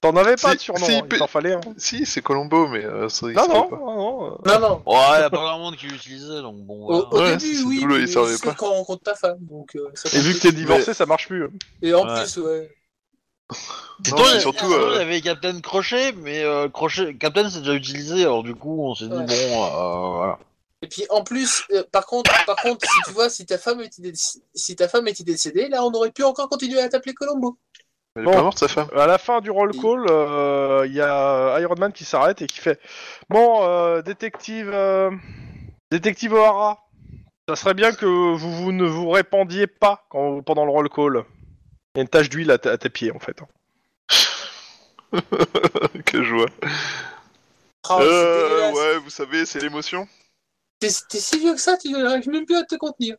T'en 0.00 0.16
avais 0.16 0.36
pas 0.36 0.54
de 0.54 0.60
surnom, 0.60 0.86
si, 0.86 0.92
hein, 0.92 1.02
il 1.12 1.18
t'en 1.18 1.26
fallait 1.26 1.52
un. 1.52 1.60
Si, 1.76 2.06
c'est 2.06 2.22
Colombo, 2.22 2.68
mais 2.68 2.84
euh, 2.84 3.10
ça, 3.10 3.26
il 3.28 3.34
Non, 3.34 3.46
non, 3.48 3.68
pas. 3.68 3.76
non, 3.76 3.94
non, 3.96 4.26
euh. 4.26 4.36
Non, 4.46 4.60
non. 4.60 4.82
Ouais, 4.86 5.20
y 5.20 5.22
a 5.22 5.28
pas 5.30 5.36
grand 5.36 5.58
monde 5.58 5.76
qui 5.76 5.88
l'utilisait 5.88 6.40
donc 6.40 6.56
bon. 6.64 6.86
Au, 6.86 6.86
Voilà. 6.86 7.08
au 7.10 7.18
Ouais, 7.18 7.36
début, 7.36 7.54
c'est- 7.54 7.64
oui, 7.64 7.80
Doulou, 7.80 7.94
il 7.96 8.00
mais 8.02 8.06
savait 8.06 8.36
c'est 8.36 8.46
pas. 8.46 8.54
quand 8.54 8.68
on 8.70 8.74
rencontre 8.76 9.02
ta 9.02 9.14
femme. 9.14 9.36
Donc, 9.40 9.76
euh, 9.76 9.90
ça 9.94 10.08
Et 10.16 10.22
vu 10.22 10.32
que 10.34 10.40
t'es 10.40 10.52
divorcé, 10.52 10.94
ça 10.94 11.04
marche 11.04 11.26
plus. 11.28 11.44
hein. 11.44 11.50
Et 11.82 11.92
en 11.92 12.06
Ouais. 12.08 12.22
plus, 12.22 12.38
ouais. 12.38 12.70
Non, 13.50 13.56
toi, 14.16 14.18
mais 14.20 14.30
il 14.30 14.34
y 14.34 14.36
a- 14.36 14.40
surtout, 14.40 14.64
il 14.66 14.70
y 14.70 14.74
euh, 14.74 15.00
avait 15.00 15.20
Captain 15.20 15.60
Crochet, 15.60 16.12
mais 16.12 16.44
euh, 16.44 16.68
Crochet, 16.70 17.14
Captain 17.16 17.50
c'est 17.50 17.58
déjà 17.58 17.74
utilisé, 17.74 18.22
alors 18.22 18.42
du 18.44 18.54
coup 18.54 18.82
on 18.82 18.94
s'est 18.94 19.06
dit 19.08 19.12
Ouais. 19.12 19.26
bon, 19.26 19.64
euh, 19.64 20.16
voilà. 20.16 20.38
Et 20.82 20.86
puis 20.86 21.04
en 21.10 21.22
plus, 21.24 21.64
euh, 21.72 21.82
par 21.92 22.06
contre, 22.06 22.30
par 22.46 22.56
contre, 22.56 22.86
si 22.88 23.00
tu 23.04 23.10
vois, 23.12 23.28
si 23.28 23.44
ta 23.44 23.58
femme 23.58 23.80
était 23.82 24.12
si 24.54 24.76
ta 24.76 24.88
femme 24.88 25.08
était 25.08 25.24
décédée, 25.24 25.68
là, 25.68 25.84
on 25.84 25.90
aurait 25.92 26.10
pu 26.12 26.22
encore 26.22 26.48
continuer 26.48 26.80
à 26.80 26.88
t'appeler 26.88 27.12
Colombo. 27.12 27.58
Elle 28.16 28.22
est 28.22 28.24
Bon. 28.24 28.32
pas 28.32 28.42
morte, 28.42 28.58
sa 28.58 28.68
femme. 28.68 28.88
À 28.96 29.06
la 29.06 29.18
fin 29.18 29.40
du 29.40 29.50
roll 29.50 29.72
call, 29.72 30.04
euh, 30.10 30.84
il 30.86 30.92
y 30.94 31.00
a 31.00 31.58
Iron 31.60 31.76
Man 31.78 31.92
qui 31.92 32.04
s'arrête 32.04 32.42
et 32.42 32.46
qui 32.46 32.58
fait 32.58 32.80
Bon, 33.28 33.62
euh, 33.62 34.02
détective. 34.02 34.70
euh, 34.72 35.10
détective 35.92 36.32
O'Hara, 36.32 36.88
ça 37.48 37.54
serait 37.56 37.74
bien 37.74 37.92
que 37.92 38.06
vous, 38.06 38.36
vous 38.36 38.72
ne 38.72 38.84
vous 38.84 39.10
répandiez 39.10 39.66
pas 39.68 40.04
quand, 40.10 40.42
pendant 40.42 40.64
le 40.64 40.70
roll 40.72 40.88
call. 40.88 41.24
Il 41.94 41.98
y 41.98 42.00
a 42.00 42.02
une 42.02 42.08
tache 42.08 42.28
d'huile 42.28 42.50
à, 42.50 42.58
ta- 42.58 42.72
à 42.72 42.78
tes 42.78 42.90
pieds 42.90 43.12
en 43.12 43.18
fait. 43.20 43.36
que 46.06 46.22
joie. 46.22 46.46
Oh, 47.88 47.96
c'est 47.98 48.02
euh, 48.02 48.48
dégueulasse. 48.48 48.74
ouais, 48.76 48.98
vous 48.98 49.10
savez, 49.10 49.46
c'est 49.46 49.60
l'émotion. 49.60 50.06
T'es 50.78 50.88
t'es 51.08 51.18
si 51.18 51.38
vieux 51.38 51.54
que 51.54 51.60
ça, 51.60 51.76
tu 51.76 51.90
n'arrives 51.90 52.28
même 52.28 52.46
plus 52.46 52.56
à 52.56 52.64
te 52.64 52.74
contenir. 52.76 53.16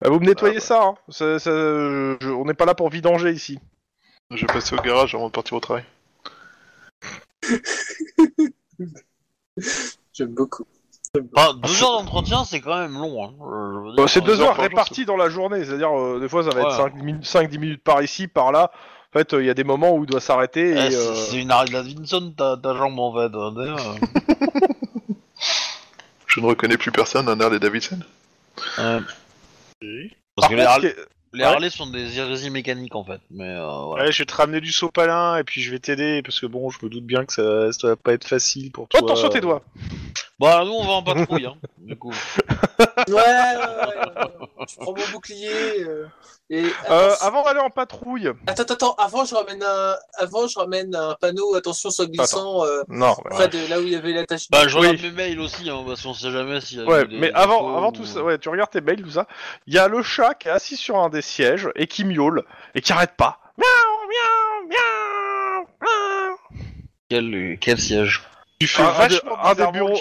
Bah, 0.00 0.10
vous 0.10 0.18
me 0.20 0.26
nettoyez 0.26 0.56
Ah, 0.56 0.60
bah. 0.60 0.64
ça, 0.66 0.82
hein. 0.84 0.94
Ça- 1.08 1.38
ça- 1.38 1.50
je- 1.50 2.28
on 2.36 2.44
n'est 2.44 2.54
pas 2.54 2.64
là 2.64 2.74
pour 2.74 2.88
vidanger 2.90 3.30
ici. 3.30 3.58
Je 4.34 4.40
vais 4.46 4.52
passer 4.52 4.74
au 4.74 4.78
garage 4.78 5.14
avant 5.14 5.26
de 5.28 5.32
partir 5.32 5.56
au 5.56 5.60
travail. 5.60 5.84
J'aime 10.12 10.34
beaucoup. 10.34 10.64
Enfin, 11.36 11.52
deux 11.54 11.82
heures 11.82 11.98
d'entretien 12.02 12.44
c'est 12.46 12.60
quand 12.62 12.78
même 12.78 12.94
long. 12.94 13.24
Hein. 13.24 13.32
Euh, 13.42 13.72
je 13.74 13.78
veux 13.80 13.84
dire, 13.94 13.94
Bah, 13.96 14.08
c'est 14.08 14.20
euh, 14.22 14.24
deux 14.26 14.40
heures 14.40 14.46
par 14.48 14.54
jour, 14.56 14.64
réparties 14.64 15.04
dans 15.04 15.16
la 15.18 15.28
journée, 15.28 15.62
c'est-à-dire 15.64 15.90
euh, 15.98 16.18
des 16.20 16.28
fois 16.28 16.42
ça 16.42 16.50
va 16.50 16.62
Ouais. 16.62 16.72
être 16.72 17.22
5-10 17.22 17.58
minutes 17.58 17.82
par 17.84 18.02
ici, 18.02 18.28
par 18.28 18.50
là. 18.52 18.70
En 19.14 19.18
fait, 19.18 19.34
euh, 19.34 19.42
il 19.42 19.46
y 19.46 19.50
a 19.50 19.54
des 19.54 19.64
moments 19.64 19.94
où 19.94 20.04
il 20.04 20.06
doit 20.10 20.20
s'arrêter 20.22 20.70
et. 20.70 20.72
eh, 20.86 20.90
c'est- 20.90 20.96
euh, 20.96 21.14
C'est 21.14 21.36
une 21.42 21.50
Harley 21.50 21.70
Davidson 21.72 22.32
ta, 22.36 22.56
ta 22.56 22.74
jambe 22.74 22.98
en 22.98 23.12
fait. 23.14 23.36
hein, 23.36 23.52
d'ailleurs, 23.52 23.86
euh. 23.90 23.94
Je 26.26 26.40
ne 26.40 26.46
reconnais 26.46 26.78
plus 26.78 26.92
personne, 26.92 27.28
un 27.28 27.38
Harley 27.38 27.58
Davidson. 27.58 27.98
Ouais. 28.78 29.00
Parce 30.34 30.48
Par 30.48 30.48
que 30.48 30.54
les, 30.54 30.60
contre, 30.62 30.70
Harley, 30.70 30.88
ce 30.88 30.94
qui 30.94 31.00
est- 31.00 31.06
les 31.32 31.44
ouais. 31.44 31.46
Harley 31.46 31.70
sont 31.70 31.86
des 31.86 32.18
hérésies 32.18 32.50
mécaniques 32.50 32.94
en 32.94 33.04
fait. 33.04 33.20
Mais 33.30 33.48
euh, 33.48 33.84
voilà. 33.86 34.04
Ouais, 34.04 34.12
je 34.12 34.18
vais 34.18 34.26
te 34.26 34.34
ramener 34.34 34.60
du 34.60 34.70
sopalin 34.70 35.36
et 35.36 35.44
puis 35.44 35.62
je 35.62 35.70
vais 35.70 35.78
t'aider 35.78 36.22
parce 36.22 36.38
que 36.40 36.46
bon, 36.46 36.70
je 36.70 36.78
me 36.82 36.90
doute 36.90 37.04
bien 37.04 37.24
que 37.24 37.32
ça, 37.32 37.72
ça 37.72 37.88
va 37.88 37.96
pas 37.96 38.12
être 38.12 38.26
facile 38.26 38.70
pour 38.70 38.88
toi. 38.88 39.00
Oh, 39.02 39.06
attention 39.06 39.28
tes 39.30 39.40
doigts. 39.40 39.62
Bah, 40.42 40.62
nous 40.64 40.72
on 40.72 40.84
va 40.84 40.92
en 40.94 41.02
patrouille, 41.04 41.46
hein, 41.46 41.54
du 41.78 41.96
coup. 41.96 42.12
Ouais, 42.80 43.14
ouais, 43.14 43.14
ouais, 43.14 43.94
ouais. 44.26 44.66
Je 44.68 44.76
prends 44.76 44.92
mon 44.92 45.08
bouclier. 45.12 45.84
euh, 45.84 46.06
et 46.50 46.64
Euh, 46.64 46.68
attention- 47.10 47.26
avant 47.28 47.44
d'aller 47.44 47.60
en 47.60 47.70
patrouille. 47.70 48.26
Attends, 48.48 48.62
attends, 48.64 48.74
attends, 48.74 48.94
avant 48.94 49.24
je 49.24 49.34
ramène 49.36 49.62
un, 49.62 49.94
avant 50.18 50.48
je 50.48 50.58
ramène 50.58 50.94
un 50.96 51.14
panneau 51.20 51.54
attention 51.54 51.90
soit 51.90 52.06
glissant 52.06 52.64
euh, 52.64 52.82
Non. 52.88 53.14
près 53.30 53.46
de 53.48 53.70
là 53.70 53.78
où 53.78 53.84
il 53.84 53.90
y 53.90 53.94
avait 53.96 54.12
l'attache. 54.12 54.50
Bah, 54.50 54.66
je 54.66 54.76
regarde 54.76 55.00
mes 55.00 55.12
mails 55.12 55.38
aussi, 55.40 55.70
hein, 55.70 55.84
parce 55.86 56.02
qu'on 56.02 56.12
sait 56.12 56.32
jamais 56.32 56.60
si. 56.60 56.80
Ouais, 56.82 57.04
mais 57.08 57.30
avant, 57.34 57.76
avant 57.76 57.92
tout 57.92 58.04
ça, 58.04 58.22
ouais, 58.24 58.36
tu 58.38 58.48
regardes 58.48 58.70
tes 58.70 58.80
mails, 58.80 59.02
tout 59.02 59.10
ça. 59.12 59.28
Il 59.68 59.74
y 59.74 59.78
a 59.78 59.86
le 59.86 60.02
chat 60.02 60.34
qui 60.34 60.48
est 60.48 60.50
assis 60.50 60.76
sur 60.76 60.96
un 60.98 61.08
des 61.08 61.22
sièges 61.22 61.68
et 61.76 61.86
qui 61.86 62.04
miaule 62.04 62.42
et 62.74 62.80
qui 62.80 62.92
arrête 62.92 63.14
pas. 63.16 63.38
Miaou, 63.56 64.08
miaou, 64.08 64.68
miaou, 64.68 65.66
miaou. 65.82 66.36
Quel, 67.08 67.58
quel 67.60 67.78
siège? 67.78 68.22
Tu 68.62 68.68
fais 68.68 68.82
des- 69.08 69.14
vachement 69.16 69.44
un 69.44 69.54
des 69.54 69.62
bureaux- 69.72 69.96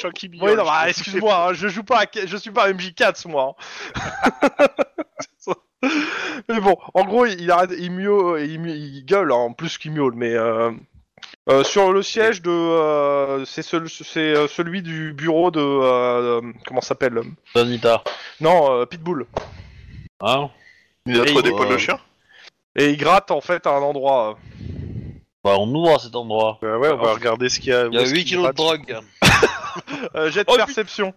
Oui, 0.45 0.55
non, 0.55 0.63
je 0.63 0.69
bah, 0.69 0.89
excuse-moi, 0.89 1.47
hein, 1.49 1.53
je 1.53 1.67
joue 1.67 1.83
pas, 1.83 1.99
à... 2.01 2.05
je 2.25 2.38
suis 2.38 2.51
pas 2.51 2.63
à 2.65 2.71
MJ4 2.71 3.27
moi. 3.29 3.55
hein. 3.95 4.67
mais 6.49 6.59
bon, 6.59 6.75
en 6.93 7.03
gros, 7.05 7.25
il, 7.25 7.41
il 7.41 7.51
arrête, 7.51 7.71
il 7.77 7.91
miaule, 7.91 8.41
il, 8.41 9.05
gueule, 9.05 9.31
hein, 9.31 9.51
plus 9.57 9.77
qu'il 9.77 9.91
miaule, 9.91 10.13
mais 10.15 10.33
euh, 10.33 10.71
euh, 11.49 11.63
sur 11.63 11.91
le 11.91 12.03
siège 12.03 12.41
de, 12.41 12.49
euh, 12.51 13.45
c'est 13.45 13.63
ce- 13.63 13.88
c'est 13.88 14.47
celui 14.47 14.81
du 14.81 15.13
bureau 15.13 15.49
de, 15.51 15.59
euh, 15.59 16.41
comment 16.65 16.81
ça 16.81 16.89
s'appelle 16.89 17.17
euh, 17.17 17.23
Anita. 17.61 18.03
Non, 18.39 18.71
euh, 18.81 18.85
Pitbull. 18.85 19.25
Hein 20.21 20.49
Il 21.07 21.19
a 21.19 21.25
trop 21.25 21.41
des 21.41 21.49
poils 21.51 21.69
de 21.69 21.77
chien. 21.77 21.99
Et 22.75 22.89
il 22.91 22.97
gratte 22.97 23.31
en 23.31 23.41
fait 23.41 23.65
à 23.67 23.71
un 23.71 23.81
endroit. 23.81 24.38
Bah, 25.43 25.55
on 25.57 25.73
ouvre 25.73 25.95
à 25.95 25.99
cet 25.99 26.15
endroit. 26.15 26.59
Bah 26.61 26.77
ouais, 26.77 26.89
on 26.89 26.97
va 26.97 27.13
regarder 27.13 27.49
ce 27.49 27.59
qu'il 27.59 27.69
y 27.69 27.73
a. 27.73 27.88
Il 27.88 27.93
y 27.93 27.97
a 27.97 28.01
où 28.01 28.03
est-ce 28.03 28.11
8 28.13 28.23
qu'il 28.23 28.30
kilos 28.38 28.47
de 28.49 28.53
drogue. 28.53 28.99
Euh, 30.15 30.30
jet 30.30 30.43
de 30.43 30.49
Oh, 30.49 30.53
putain. 30.53 30.65
perception. 30.65 31.13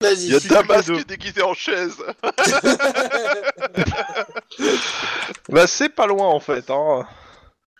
Vas-y. 0.00 0.26
Il 0.26 0.32
y 0.32 0.36
a 0.36 0.40
si 0.40 0.46
Damas 0.48 0.84
tu 0.84 0.84
fais 0.84 0.92
qui 0.94 1.00
est 1.00 1.04
déguisé 1.04 1.42
en 1.42 1.54
chaise. 1.54 1.96
Bah 5.48 5.66
c'est 5.66 5.88
pas 5.88 6.06
loin 6.06 6.26
en 6.28 6.38
fait. 6.40 6.70
Hein. 6.70 7.06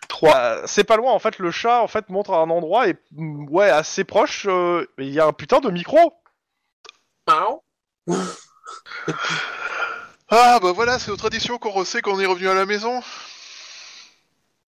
3. 0.09 0.66
c'est 0.66 0.83
pas 0.85 0.97
loin 0.97 1.12
en 1.12 1.19
fait. 1.20 1.39
Le 1.39 1.51
chat 1.53 1.83
en 1.83 1.87
fait 1.89 2.09
montre 2.09 2.33
à 2.33 2.39
un 2.39 2.51
endroit 2.51 2.89
et 2.89 2.97
mm, 3.12 3.49
ouais 3.51 3.70
assez 3.70 4.03
proche. 4.05 4.47
euh, 4.49 4.87
Il 4.99 5.12
y 5.12 5.20
a 5.20 5.27
un 5.27 5.33
putain 5.33 5.61
de 5.61 5.70
micro. 5.70 6.12
Miaou. 7.28 7.62
Ah 10.28 10.59
bah 10.61 10.73
voilà, 10.73 10.99
c'est 10.99 11.12
aux 11.12 11.16
traditions 11.16 11.59
qu'on 11.59 11.85
sait 11.85 12.03
qu'on 12.03 12.19
est 12.19 12.27
revenu 12.27 12.49
à 12.49 12.55
la 12.55 12.66
maison. 12.66 13.01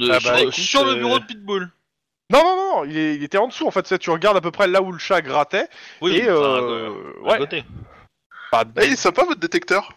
De- 0.00 0.10
Ah 0.10 0.18
bah, 0.20 0.20
sur, 0.20 0.38
écoute, 0.38 0.54
sur 0.54 0.84
le 0.84 0.92
euh, 0.92 0.96
bureau 0.96 1.18
de 1.18 1.24
Pitbull. 1.24 1.70
Non 2.30 2.42
non 2.44 2.56
non, 2.56 2.84
il, 2.84 2.96
est- 2.96 3.14
il 3.16 3.24
était 3.24 3.38
en 3.38 3.48
dessous 3.48 3.66
en 3.66 3.70
fait. 3.70 3.98
Tu 3.98 4.10
regardes 4.10 4.36
à 4.36 4.40
peu 4.40 4.50
près 4.50 4.66
là 4.68 4.82
où 4.82 4.92
le 4.92 4.98
chat 4.98 5.22
grattait 5.22 5.66
Oui, 6.02 6.16
et 6.16 6.30
enfin, 6.30 6.62
euh, 6.62 6.90
à 7.24 7.28
ouais. 7.30 7.38
côté. 7.38 7.64
Bah, 8.52 8.64
Ah, 8.76 8.84
il 8.84 8.92
est 8.92 8.96
sympa 8.96 9.24
votre 9.24 9.40
détecteur. 9.40 9.92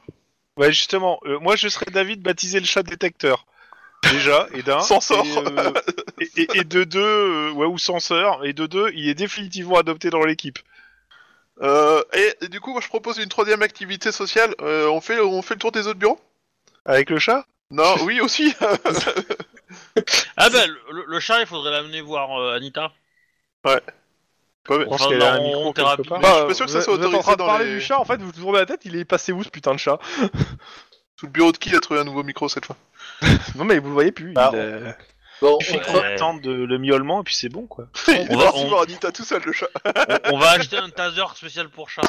Ouais, 0.57 0.71
justement, 0.71 1.19
euh, 1.25 1.39
moi 1.39 1.55
je 1.55 1.67
serais 1.67 1.85
David 1.91 2.21
baptisé 2.21 2.59
le 2.59 2.65
chat 2.65 2.83
détecteur. 2.83 3.45
Déjà, 4.11 4.47
et 4.53 4.63
d'un. 4.63 4.79
Sort. 4.81 5.03
Et, 5.11 5.37
euh, 5.37 5.71
et, 6.19 6.29
et- 6.41 6.57
et 6.59 6.63
de 6.63 6.83
deux, 6.83 6.99
euh, 6.99 7.51
ouais, 7.51 7.67
ou 7.67 7.77
censeur, 7.77 8.43
et 8.45 8.53
de 8.53 8.65
deux, 8.65 8.91
il 8.95 9.07
est 9.09 9.13
définitivement 9.13 9.77
adopté 9.77 10.09
dans 10.09 10.23
l'équipe. 10.23 10.57
Euh, 11.61 12.01
et, 12.13 12.33
et 12.41 12.47
du 12.47 12.59
coup, 12.59 12.71
moi 12.71 12.81
je 12.81 12.87
propose 12.87 13.17
une 13.19 13.29
troisième 13.29 13.61
activité 13.61 14.11
sociale. 14.11 14.55
Euh, 14.61 14.87
on, 14.87 14.99
fait, 15.01 15.19
on 15.19 15.41
fait 15.43 15.53
le 15.53 15.59
tour 15.59 15.71
des 15.71 15.85
autres 15.87 15.99
bureaux? 15.99 16.19
Avec 16.85 17.09
le 17.11 17.19
chat? 17.19 17.45
Non, 17.69 17.95
oui 18.03 18.19
aussi. 18.21 18.53
Ah 20.37 20.49
bah, 20.49 20.65
le, 20.91 21.05
le 21.07 21.19
chat, 21.19 21.39
il 21.41 21.45
faudrait 21.47 21.71
l'amener 21.71 22.01
voir 22.01 22.39
euh, 22.39 22.55
Anita. 22.55 22.91
Ouais, 23.65 23.79
mais- 23.85 24.75
Je 24.79 24.83
pense 24.85 25.01
Enfin, 25.01 25.09
qu'elle 25.09 25.21
a 25.23 25.33
un 25.33 25.41
micro 25.41 25.73
thérapie. 25.73 26.07
part. 26.07 26.19
Mais 26.19 26.27
je 26.27 26.33
suis 26.37 26.47
pas 26.47 26.53
sûr 26.53 26.65
que 26.65 26.71
ça 26.71 26.77
vous 26.79 26.83
soit 26.85 26.97
vous 26.97 26.99
êtes 27.01 27.05
en 27.05 27.09
autorisé 27.09 27.23
train 27.23 27.33
de 27.33 27.37
dans 27.37 27.45
parler 27.47 27.65
les- 27.65 27.73
du 27.75 27.81
chat 27.81 27.99
en 27.99 28.05
fait. 28.05 28.17
Vous 28.21 28.31
tournez 28.31 28.59
la 28.59 28.65
tête. 28.65 28.81
Il 28.85 28.95
est 28.95 29.05
passé 29.05 29.31
où 29.31 29.43
ce 29.43 29.49
putain 29.49 29.73
de 29.73 29.79
chat 29.79 29.99
Sous 31.19 31.25
le 31.27 31.31
bureau 31.31 31.51
de 31.51 31.57
qui 31.57 31.75
a 31.75 31.79
trouvé 31.79 31.99
un 31.99 32.03
nouveau 32.03 32.23
micro 32.23 32.49
cette 32.49 32.65
fois 32.65 32.75
Non 33.55 33.63
mais 33.65 33.77
vous 33.79 33.87
le 33.89 33.93
voyez 33.93 34.11
plus. 34.11 34.33
Bah, 34.33 34.49
il 34.53 34.59
est- 34.59 34.95
Bon, 35.41 35.57
Il 35.59 35.65
suffit 35.65 35.77
Ouais. 35.79 35.83
qu'on 35.85 35.97
attende 35.99 36.41
de- 36.41 36.51
le 36.51 36.77
miaulement, 36.77 37.21
et 37.21 37.23
puis 37.23 37.33
c'est 37.33 37.49
bon, 37.49 37.65
quoi. 37.65 37.87
Il 38.09 38.27
On 38.29 38.37
va- 38.37 38.43
parti 38.45 38.59
on- 38.59 38.67
voir 38.67 38.81
Anita 38.83 39.11
tout 39.11 39.23
seul, 39.23 39.41
le 39.43 39.51
chat. 39.51 39.65
On, 40.25 40.35
on 40.35 40.37
va 40.37 40.51
acheter 40.51 40.77
un 40.77 40.89
taser 40.91 41.23
spécial 41.35 41.67
pour 41.69 41.89
chat. 41.89 42.03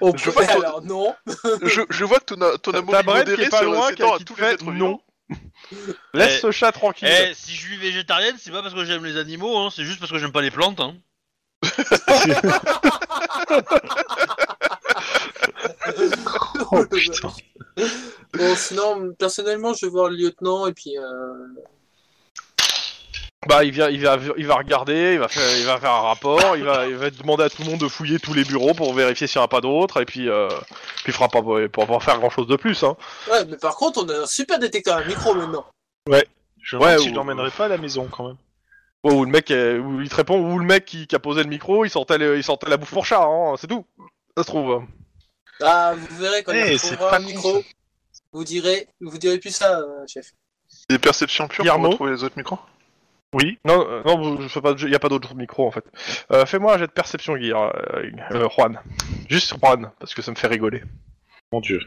On 0.00 0.16
Je 0.16 0.30
peut 0.30 0.44
vois 0.44 0.80
non. 0.82 1.14
je, 1.62 1.82
je 1.90 2.04
vois 2.04 2.18
que 2.20 2.34
ton, 2.34 2.58
ton 2.58 2.72
amour 2.72 2.94
modéré 3.04 3.44
est 3.44 3.48
pas 3.48 3.60
se- 3.60 3.64
loin, 3.64 3.92
qui, 3.92 4.02
à 4.02 4.18
tous 4.24 4.34
les 4.36 4.42
fait 4.42 4.52
êtres 4.54 4.70
non. 4.72 5.00
Laisse 6.12 6.38
Eh, 6.38 6.40
ce 6.40 6.50
chat 6.50 6.72
tranquille. 6.72 7.08
Eh, 7.08 7.32
si 7.34 7.52
je 7.52 7.60
suis 7.60 7.76
végétarienne, 7.78 8.36
c'est 8.38 8.50
pas 8.50 8.62
parce 8.62 8.74
que 8.74 8.84
j'aime 8.84 9.04
les 9.04 9.16
animaux, 9.16 9.56
hein, 9.56 9.70
c'est 9.74 9.84
juste 9.84 10.00
parce 10.00 10.10
que 10.12 10.18
j'aime 10.18 10.32
pas 10.32 10.42
les 10.42 10.50
plantes. 10.50 10.80
Hein. 10.80 10.94
Oh 16.72 16.84
putain. 16.90 17.32
Bon, 18.34 18.56
sinon, 18.56 19.12
personnellement, 19.18 19.74
je 19.74 19.86
vais 19.86 19.90
voir 19.90 20.08
le 20.08 20.16
lieutenant 20.16 20.66
et 20.66 20.72
puis. 20.72 20.96
Euh... 20.98 21.46
Bah, 23.48 23.64
il, 23.64 23.72
vient, 23.72 23.88
il, 23.88 24.00
va, 24.00 24.18
il 24.36 24.46
va 24.46 24.54
regarder, 24.54 25.14
il 25.14 25.18
va, 25.18 25.26
faire, 25.26 25.58
il 25.58 25.64
va 25.66 25.78
faire 25.80 25.90
un 25.90 26.00
rapport, 26.02 26.56
il 26.56 26.62
va, 26.62 26.86
il 26.86 26.94
va 26.94 27.10
demander 27.10 27.42
à 27.42 27.50
tout 27.50 27.62
le 27.62 27.70
monde 27.70 27.80
de 27.80 27.88
fouiller 27.88 28.20
tous 28.20 28.34
les 28.34 28.44
bureaux 28.44 28.72
pour 28.72 28.94
vérifier 28.94 29.26
s'il 29.26 29.38
n'y 29.40 29.42
en 29.42 29.46
a 29.46 29.48
pas 29.48 29.60
d'autres, 29.60 30.00
et 30.00 30.04
puis, 30.04 30.28
euh, 30.28 30.48
puis 31.02 31.06
il 31.08 31.12
fera 31.12 31.26
pas, 31.28 31.40
faire 32.00 32.18
grand 32.20 32.30
chose 32.30 32.46
de 32.46 32.54
plus. 32.54 32.84
Hein. 32.84 32.96
Ouais, 33.30 33.44
mais 33.46 33.56
par 33.56 33.74
contre, 33.74 34.04
on 34.04 34.08
a 34.08 34.20
un 34.22 34.26
super 34.26 34.60
détecteur 34.60 34.98
à 34.98 35.04
micro 35.04 35.34
maintenant. 35.34 35.66
Je 36.06 36.76
Ouais, 36.76 36.82
demande 36.92 36.98
si 37.00 37.06
ou- 37.06 37.10
je 37.10 37.14
l'emmènerai 37.16 37.50
pas 37.50 37.64
à 37.64 37.68
la 37.68 37.78
maison, 37.78 38.06
quand 38.08 38.28
même. 38.28 38.36
Ouais, 39.02 39.12
ou 39.12 39.24
le 39.24 39.30
mec, 39.32 39.50
est- 39.50 39.76
ou 39.78 40.00
il 40.00 40.08
te 40.08 40.14
répond, 40.14 40.38
ou 40.38 40.58
le 40.60 40.64
mec 40.64 40.84
qui, 40.84 41.08
qui 41.08 41.16
a 41.16 41.18
posé 41.18 41.42
le 41.42 41.48
micro, 41.48 41.84
il 41.84 41.90
sortait, 41.90 42.18
le- 42.18 42.36
il 42.36 42.44
sortait 42.44 42.70
la 42.70 42.76
bouffe 42.76 42.92
pour 42.92 43.04
chat, 43.04 43.24
hein, 43.24 43.54
c'est 43.58 43.66
tout. 43.66 43.84
Ça 44.36 44.44
se 44.44 44.48
trouve. 44.48 44.84
Ah, 45.60 45.94
vous 45.96 46.16
verrez 46.18 46.44
quand 46.44 46.52
Eh, 46.54 46.74
il 46.74 46.80
trouvera 46.80 47.16
con, 47.18 47.24
micro. 47.24 47.54
ça. 47.60 47.68
Vous 48.32 48.44
direz, 48.44 48.86
vous 49.00 49.18
direz 49.18 49.38
plus 49.38 49.54
ça, 49.54 49.80
euh, 49.80 50.06
chef. 50.06 50.30
Des 50.88 50.98
perceptions 51.00 51.48
pures 51.48 51.64
Guillermo 51.64 51.82
pour 51.82 51.90
retrouver 51.92 52.12
les 52.12 52.22
autres 52.24 52.38
micros? 52.38 52.58
Oui. 53.34 53.58
Non, 53.64 53.86
euh, 53.88 54.02
non, 54.04 54.40
je 54.40 54.48
sais 54.48 54.60
pas, 54.60 54.74
il 54.78 54.88
y 54.90 54.94
a 54.94 54.98
pas 54.98 55.08
d'autres 55.08 55.34
micros 55.34 55.66
en 55.66 55.70
fait. 55.70 55.84
Euh, 56.32 56.44
Fais-moi 56.44 56.74
un 56.74 56.78
jet 56.78 56.86
de 56.86 56.92
perception, 56.92 57.36
Guillaume, 57.36 57.72
euh, 57.94 58.10
euh, 58.32 58.48
Juan. 58.50 58.78
Juste 59.28 59.54
Juan, 59.58 59.90
parce 59.98 60.14
que 60.14 60.20
ça 60.22 60.30
me 60.30 60.36
fait 60.36 60.48
rigoler. 60.48 60.82
Mon 61.50 61.60
dieu. 61.60 61.80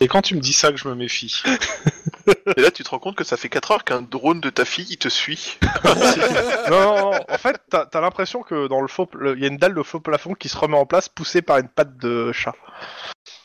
Et 0.00 0.06
quand 0.06 0.22
tu 0.22 0.36
me 0.36 0.40
dis 0.40 0.52
ça 0.52 0.70
que 0.70 0.76
je 0.76 0.86
me 0.86 0.94
méfie 0.94 1.42
Et 2.56 2.60
là, 2.60 2.70
tu 2.70 2.84
te 2.84 2.90
rends 2.90 3.00
compte 3.00 3.16
que 3.16 3.24
ça 3.24 3.36
fait 3.36 3.48
4 3.48 3.70
heures 3.72 3.84
qu'un 3.84 4.02
drone 4.02 4.40
de 4.40 4.48
ta 4.50 4.64
fille 4.64 4.86
il 4.88 4.96
te 4.96 5.08
suit. 5.08 5.58
non, 5.84 6.70
non, 6.70 7.10
non, 7.10 7.20
en 7.28 7.38
fait, 7.38 7.60
t'as 7.68 7.88
as, 7.92 8.00
l'impression 8.00 8.42
que 8.42 8.68
dans 8.68 8.80
le 8.80 8.86
faux, 8.86 9.08
le- 9.14 9.36
il 9.36 9.42
y 9.42 9.44
a 9.44 9.48
une 9.48 9.56
dalle 9.56 9.74
de 9.74 9.82
faux 9.82 9.98
plafond 9.98 10.34
qui 10.34 10.48
se 10.48 10.56
remet 10.56 10.78
en 10.78 10.86
place, 10.86 11.08
poussée 11.08 11.42
par 11.42 11.58
une 11.58 11.68
patte 11.68 11.96
de 11.96 12.30
chat. 12.30 12.54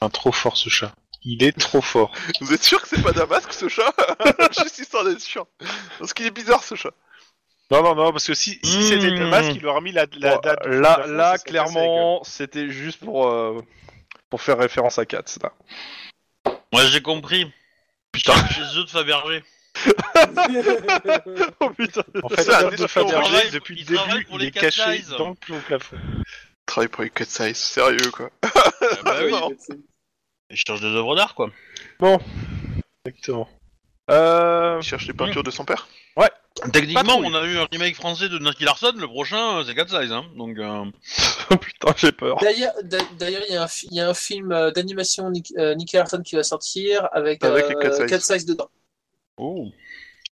Un 0.02 0.10
trop 0.10 0.32
fort 0.32 0.58
ce 0.58 0.70
chat. 0.70 0.94
Il 1.24 1.44
est 1.44 1.58
trop 1.58 1.82
fort. 1.82 2.12
Vous 2.40 2.54
êtes 2.54 2.64
sûr 2.64 2.80
que 2.80 2.88
c'est 2.88 3.02
pas 3.02 3.12
Damasque 3.12 3.52
ce 3.52 3.68
chat? 3.68 3.92
Juste 4.62 4.78
histoire 4.78 5.04
d'être 5.06 5.20
sûr. 5.20 5.48
Parce 5.98 6.14
qu'il 6.14 6.28
est 6.28 6.32
bizarre 6.32 6.64
ce 6.64 6.76
chat. 6.76 6.92
Non, 7.70 7.84
non, 7.84 7.96
non, 7.96 8.12
parce 8.12 8.26
que 8.26 8.34
si, 8.34 8.60
si 8.64 8.78
Mmh. 8.78 8.82
c'était 8.82 9.12
Damas, 9.12 9.46
il 9.54 9.66
aurait 9.68 9.82
mis 9.82 9.92
la, 9.92 10.06
la 10.20 10.36
Bon, 10.36 10.42
date. 10.42 10.66
là, 10.66 11.06
là, 11.08 11.38
clairement, 11.38 12.24
c'était 12.24 12.70
juste 12.70 13.00
pour 13.04 13.28
euh, 13.28 13.62
pour 14.30 14.42
faire 14.42 14.58
référence 14.58 14.98
à 15.00 15.06
Katz. 15.06 15.38
Là. 15.44 15.52
Moi 16.72 16.86
j'ai 16.86 17.02
compris. 17.02 17.52
Putain. 18.14 18.34
Chez 18.50 18.62
eux 18.80 18.84
de 18.86 18.90
Fabergé. 18.90 19.44
oh 21.60 21.70
putain. 21.72 22.02
En 22.24 22.30
fait, 22.30 22.44
C'est 22.44 22.54
un 22.54 22.64
de 22.70 22.74
espion. 22.74 22.88
Fabergé, 22.88 23.22
travaille- 23.30 23.52
depuis 23.52 23.76
le 23.76 23.82
il 23.82 23.86
travaille 23.86 24.14
début, 24.14 24.26
pour 24.26 24.36
il 24.36 24.42
les 24.42 24.48
est 24.48 24.52
caché 24.52 24.98
Size. 24.98 25.10
dans 25.10 25.30
le 25.50 25.60
plafond. 25.62 25.98
Travaille 26.66 26.88
pour 26.90 27.04
les 27.04 27.10
cut 27.10 27.26
size, 27.26 27.58
sérieux 27.58 28.12
quoi. 28.12 28.30
Ah 28.44 28.50
bah 29.04 29.16
oui. 29.24 29.32
Non. 29.32 29.50
Je 30.50 30.64
cherche 30.66 30.80
des 30.82 30.88
œuvres 30.88 31.16
d'art 31.16 31.36
quoi. 31.36 31.50
Exactement. 33.06 33.50
Euh, 34.10 34.78
Il 34.82 34.86
cherche 34.88 35.06
les 35.08 35.14
peintures 35.14 35.44
de 35.44 35.52
son 35.52 35.66
père. 35.66 35.88
Techniquement, 36.74 37.18
on 37.18 37.34
a 37.36 37.46
eu 37.46 37.58
un 37.58 37.68
remake 37.72 37.96
français 37.96 38.30
de 38.30 38.40
Nicky 38.40 38.64
Larson, 38.64 38.94
le 38.98 39.08
prochain 39.08 39.60
euh, 39.60 39.64
c'est 39.66 39.76
4 39.76 40.02
size. 40.02 40.12
Hein. 40.12 40.26
Donc, 40.36 40.58
euh... 40.58 40.86
putain, 41.62 41.94
j'ai 41.98 42.12
peur. 42.12 42.38
D'ailleurs, 42.42 42.74
d'a- 42.84 42.98
d'ailleurs, 43.18 43.44
il 43.48 43.54
y, 43.54 43.58
a 43.58 43.64
un 43.64 43.68
fi- 43.68 43.88
il 43.92 43.98
y 43.98 44.00
a 44.02 44.10
un 44.10 44.14
film 44.14 44.52
euh, 44.52 44.72
d'animation 44.72 45.30
Nick, 45.30 45.54
euh, 45.58 45.76
Nicky 45.76 45.96
Larson 45.98 46.22
qui 46.24 46.36
va 46.36 46.44
sortir 46.44 47.08
avec, 47.12 47.44
Avec 47.44 47.66
euh, 47.66 47.70
les 47.70 47.76
cat 47.76 47.92
size. 47.94 48.06
4 48.08 48.22
size 48.24 48.46
dedans. 48.46 48.70
oh. 49.38 49.68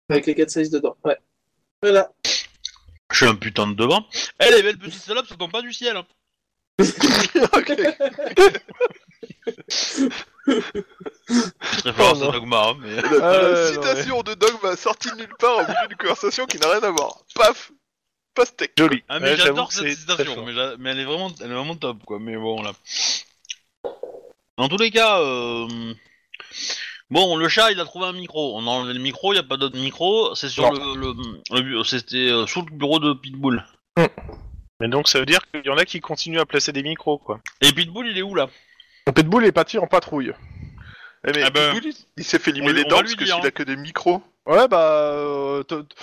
Avec 0.08 0.26
les 0.26 0.34
4 0.34 0.50
size 0.50 0.70
dedans, 0.70 0.96
ouais. 1.04 1.18
Voilà. 1.82 2.10
je 3.12 3.16
suis 3.16 3.26
un 3.26 3.34
putain 3.36 3.66
de 3.66 3.74
devant. 3.74 4.06
Eh 4.44 4.50
les 4.50 4.62
belles 4.62 4.78
petites 4.78 5.02
salopes, 5.02 5.26
ça 5.26 5.36
tombe 5.36 5.52
pas 5.52 5.62
du 5.62 5.72
ciel. 5.72 5.96
Hein. 5.96 6.06
Référence 11.84 12.18
Oh, 12.22 12.28
à 12.28 12.32
Dogma, 12.32 12.68
hein, 12.68 12.76
mais... 12.80 12.94
La, 12.96 13.02
non, 13.02 13.72
citation 13.72 14.22
de 14.22 14.34
Dogma 14.34 14.76
sortie 14.76 15.10
de 15.10 15.16
nulle 15.16 15.34
part 15.38 15.56
au 15.58 15.62
milieu 15.62 15.88
d'une 15.88 15.96
conversation 15.98 16.46
qui 16.46 16.58
n'a 16.58 16.68
rien 16.70 16.82
à 16.82 16.90
voir. 16.90 17.18
Paf 17.34 17.72
pastèque. 18.34 18.72
Joli. 18.78 19.02
Ah 19.08 19.18
mais 19.18 19.30
Ouais, 19.30 19.36
j'avoue 19.36 19.48
j'adore 19.48 19.68
que 19.68 19.74
cette 19.74 19.82
c'est 19.88 20.06
très 20.06 20.24
citation, 20.24 20.34
fort. 20.34 20.76
mais, 20.78 20.90
elle 20.90 21.00
est 21.00 21.04
vraiment, 21.04 21.30
elle 21.40 21.50
est 21.50 21.54
vraiment 21.54 21.74
top 21.76 21.98
quoi. 22.04 22.18
Mais 22.20 22.36
bon 22.36 22.62
là. 22.62 22.72
Dans 24.58 24.68
tous 24.68 24.76
les 24.78 24.90
cas, 24.90 25.20
euh... 25.20 25.66
bon, 27.10 27.36
le 27.36 27.48
chat 27.48 27.72
il 27.72 27.80
a 27.80 27.84
trouvé 27.84 28.06
un 28.06 28.12
micro. 28.12 28.56
On 28.58 28.66
a 28.66 28.70
enlevé 28.70 28.94
le 28.94 29.00
micro, 29.00 29.32
il 29.32 29.36
y 29.36 29.38
a 29.38 29.42
pas 29.42 29.56
d'autre 29.56 29.78
micro. 29.78 30.34
C'est 30.34 30.48
sur 30.48 30.70
le, 30.70 30.78
le, 31.00 31.14
le 31.50 31.60
bu- 31.62 31.84
c'était 31.84 32.30
euh, 32.30 32.46
sous 32.46 32.62
le 32.62 32.70
bureau 32.70 32.98
de 32.98 33.12
Pitbull. 33.14 33.64
Mais 34.78 34.88
donc 34.88 35.08
ça 35.08 35.18
veut 35.18 35.26
dire 35.26 35.40
qu'il 35.50 35.64
y 35.64 35.70
en 35.70 35.78
a 35.78 35.84
qui 35.86 36.00
continuent 36.00 36.38
à 36.40 36.46
placer 36.46 36.70
des 36.72 36.82
micros, 36.82 37.18
quoi. 37.18 37.40
Et 37.62 37.72
Pitbull 37.72 38.08
il 38.08 38.18
est 38.18 38.22
où 38.22 38.34
là? 38.34 38.48
Pitbull 39.14 39.44
est 39.46 39.52
parti 39.52 39.78
en 39.78 39.86
patrouille. 39.86 40.32
Eh, 41.26 41.32
mais 41.34 41.42
Ah 41.42 41.50
Pitbull, 41.50 41.86
il- 41.86 41.94
il 42.18 42.24
s'est 42.24 42.38
fait 42.38 42.52
limer 42.52 42.68
on- 42.70 42.72
les 42.72 42.84
on 42.84 42.88
dents 42.88 42.96
va 42.96 43.02
parce 43.02 43.14
que 43.14 43.24
dire, 43.24 43.34
s'il 43.36 43.44
hein. 43.44 43.48
a 43.48 43.50
que 43.50 43.62
des 43.62 43.76
micros. 43.76 44.22
Ouais, 44.46 44.68
bah. 44.68 45.12
euh, 45.12 45.62
t- 45.64 45.76
t- 45.76 45.94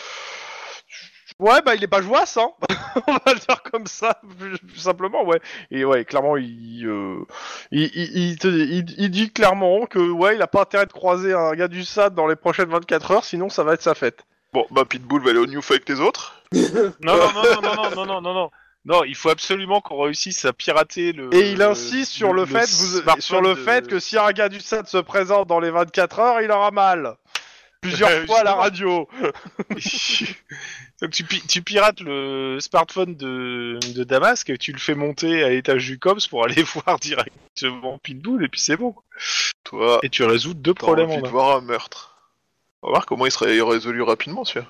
Ouais, 1.39 1.61
bah 1.65 1.73
il 1.75 1.83
est 1.83 1.87
pas 1.87 2.01
jouasse, 2.01 2.37
hein 2.37 2.51
On 3.07 3.13
va 3.13 3.33
le 3.33 3.39
dire 3.39 3.63
comme 3.63 3.87
ça, 3.87 4.19
plus, 4.37 4.57
plus 4.59 4.77
simplement, 4.79 5.25
ouais. 5.25 5.41
Et 5.71 5.83
ouais, 5.83 6.05
clairement, 6.05 6.37
il, 6.37 6.85
euh, 6.85 7.25
il, 7.71 7.89
il, 7.95 8.17
il 8.29 8.37
te- 8.37 8.47
il- 8.47 8.93
il 8.99 9.09
dit 9.09 9.31
clairement 9.31 9.85
que 9.87 9.97
ouais, 9.99 10.35
il 10.35 10.41
a 10.43 10.47
pas 10.47 10.61
intérêt 10.61 10.85
de 10.85 10.93
croiser 10.93 11.33
un 11.33 11.53
gars 11.53 11.67
du 11.67 11.83
SAD 11.83 12.13
dans 12.13 12.27
les 12.27 12.35
prochaines 12.35 12.69
24 12.69 13.11
heures, 13.11 13.23
sinon 13.25 13.49
ça 13.49 13.63
va 13.63 13.73
être 13.73 13.81
sa 13.81 13.95
fête. 13.95 14.23
Bon, 14.53 14.67
bah 14.69 14.85
Pitbull 14.87 15.23
va 15.23 15.31
aller 15.31 15.39
au 15.39 15.47
New 15.47 15.61
avec 15.71 15.89
les 15.89 15.99
autres. 15.99 16.43
Non, 16.53 16.61
non, 17.01 17.17
non, 17.17 17.43
non, 17.43 17.61
non, 17.61 17.75
non, 17.75 17.95
non, 17.95 18.05
non, 18.05 18.21
non, 18.21 18.33
non. 18.35 18.51
Non, 18.85 19.03
il 19.05 19.15
faut 19.15 19.29
absolument 19.29 19.79
qu'on 19.79 20.01
réussisse 20.01 20.43
à 20.45 20.51
pirater 20.53 21.13
le. 21.13 21.33
Et 21.33 21.51
il 21.51 21.61
insiste 21.61 22.11
sur 22.11 22.33
le, 22.33 22.45
fait, 22.45 22.69
vous, 22.69 23.21
sur 23.21 23.41
le 23.41 23.51
de- 23.51 23.55
fait 23.55 23.87
que 23.87 23.99
si 23.99 24.17
un 24.17 24.31
gars 24.31 24.49
du 24.49 24.59
SAD 24.59 24.87
se 24.87 24.97
présente 24.97 25.47
dans 25.47 25.59
les 25.61 25.71
24 25.71 26.19
heures, 26.19 26.41
il 26.41 26.51
aura 26.51 26.71
mal. 26.71 27.15
Plusieurs 27.81 28.09
Euh, 28.09 28.25
fois 28.25 28.39
à 28.39 28.43
la 28.43 28.53
radio. 28.55 29.07
Donc 31.01 31.11
tu, 31.11 31.23
pi- 31.25 31.41
tu 31.47 31.61
pirates 31.61 31.99
le 31.99 32.57
smartphone 32.61 33.15
de, 33.15 33.77
de 33.93 34.03
Damasque, 34.03 34.49
et 34.49 34.57
tu 34.57 34.71
le 34.71 34.79
fais 34.79 34.95
monter 34.95 35.43
à 35.43 35.49
l'étage 35.49 35.85
du 35.85 35.99
COPS 35.99 36.27
pour 36.27 36.45
aller 36.45 36.63
voir 36.85 36.97
directement 36.99 37.97
Pitbull, 37.99 38.43
et 38.43 38.47
puis 38.47 38.61
c'est 38.61 38.77
bon. 38.77 38.95
Toi, 39.65 39.99
Et 40.03 40.09
tu 40.09 40.23
résous 40.23 40.53
deux 40.53 40.73
problèmes 40.73 41.09
envie 41.09 41.17
en 41.19 41.21
de 41.21 41.27
voir 41.29 41.57
un 41.57 41.61
meurtre. 41.61 42.17
On 42.81 42.87
va 42.87 42.91
voir 42.93 43.05
comment 43.05 43.25
il 43.25 43.31
serait 43.31 43.59
résolu 43.61 44.01
rapidement, 44.01 44.43
celui-là. 44.45 44.67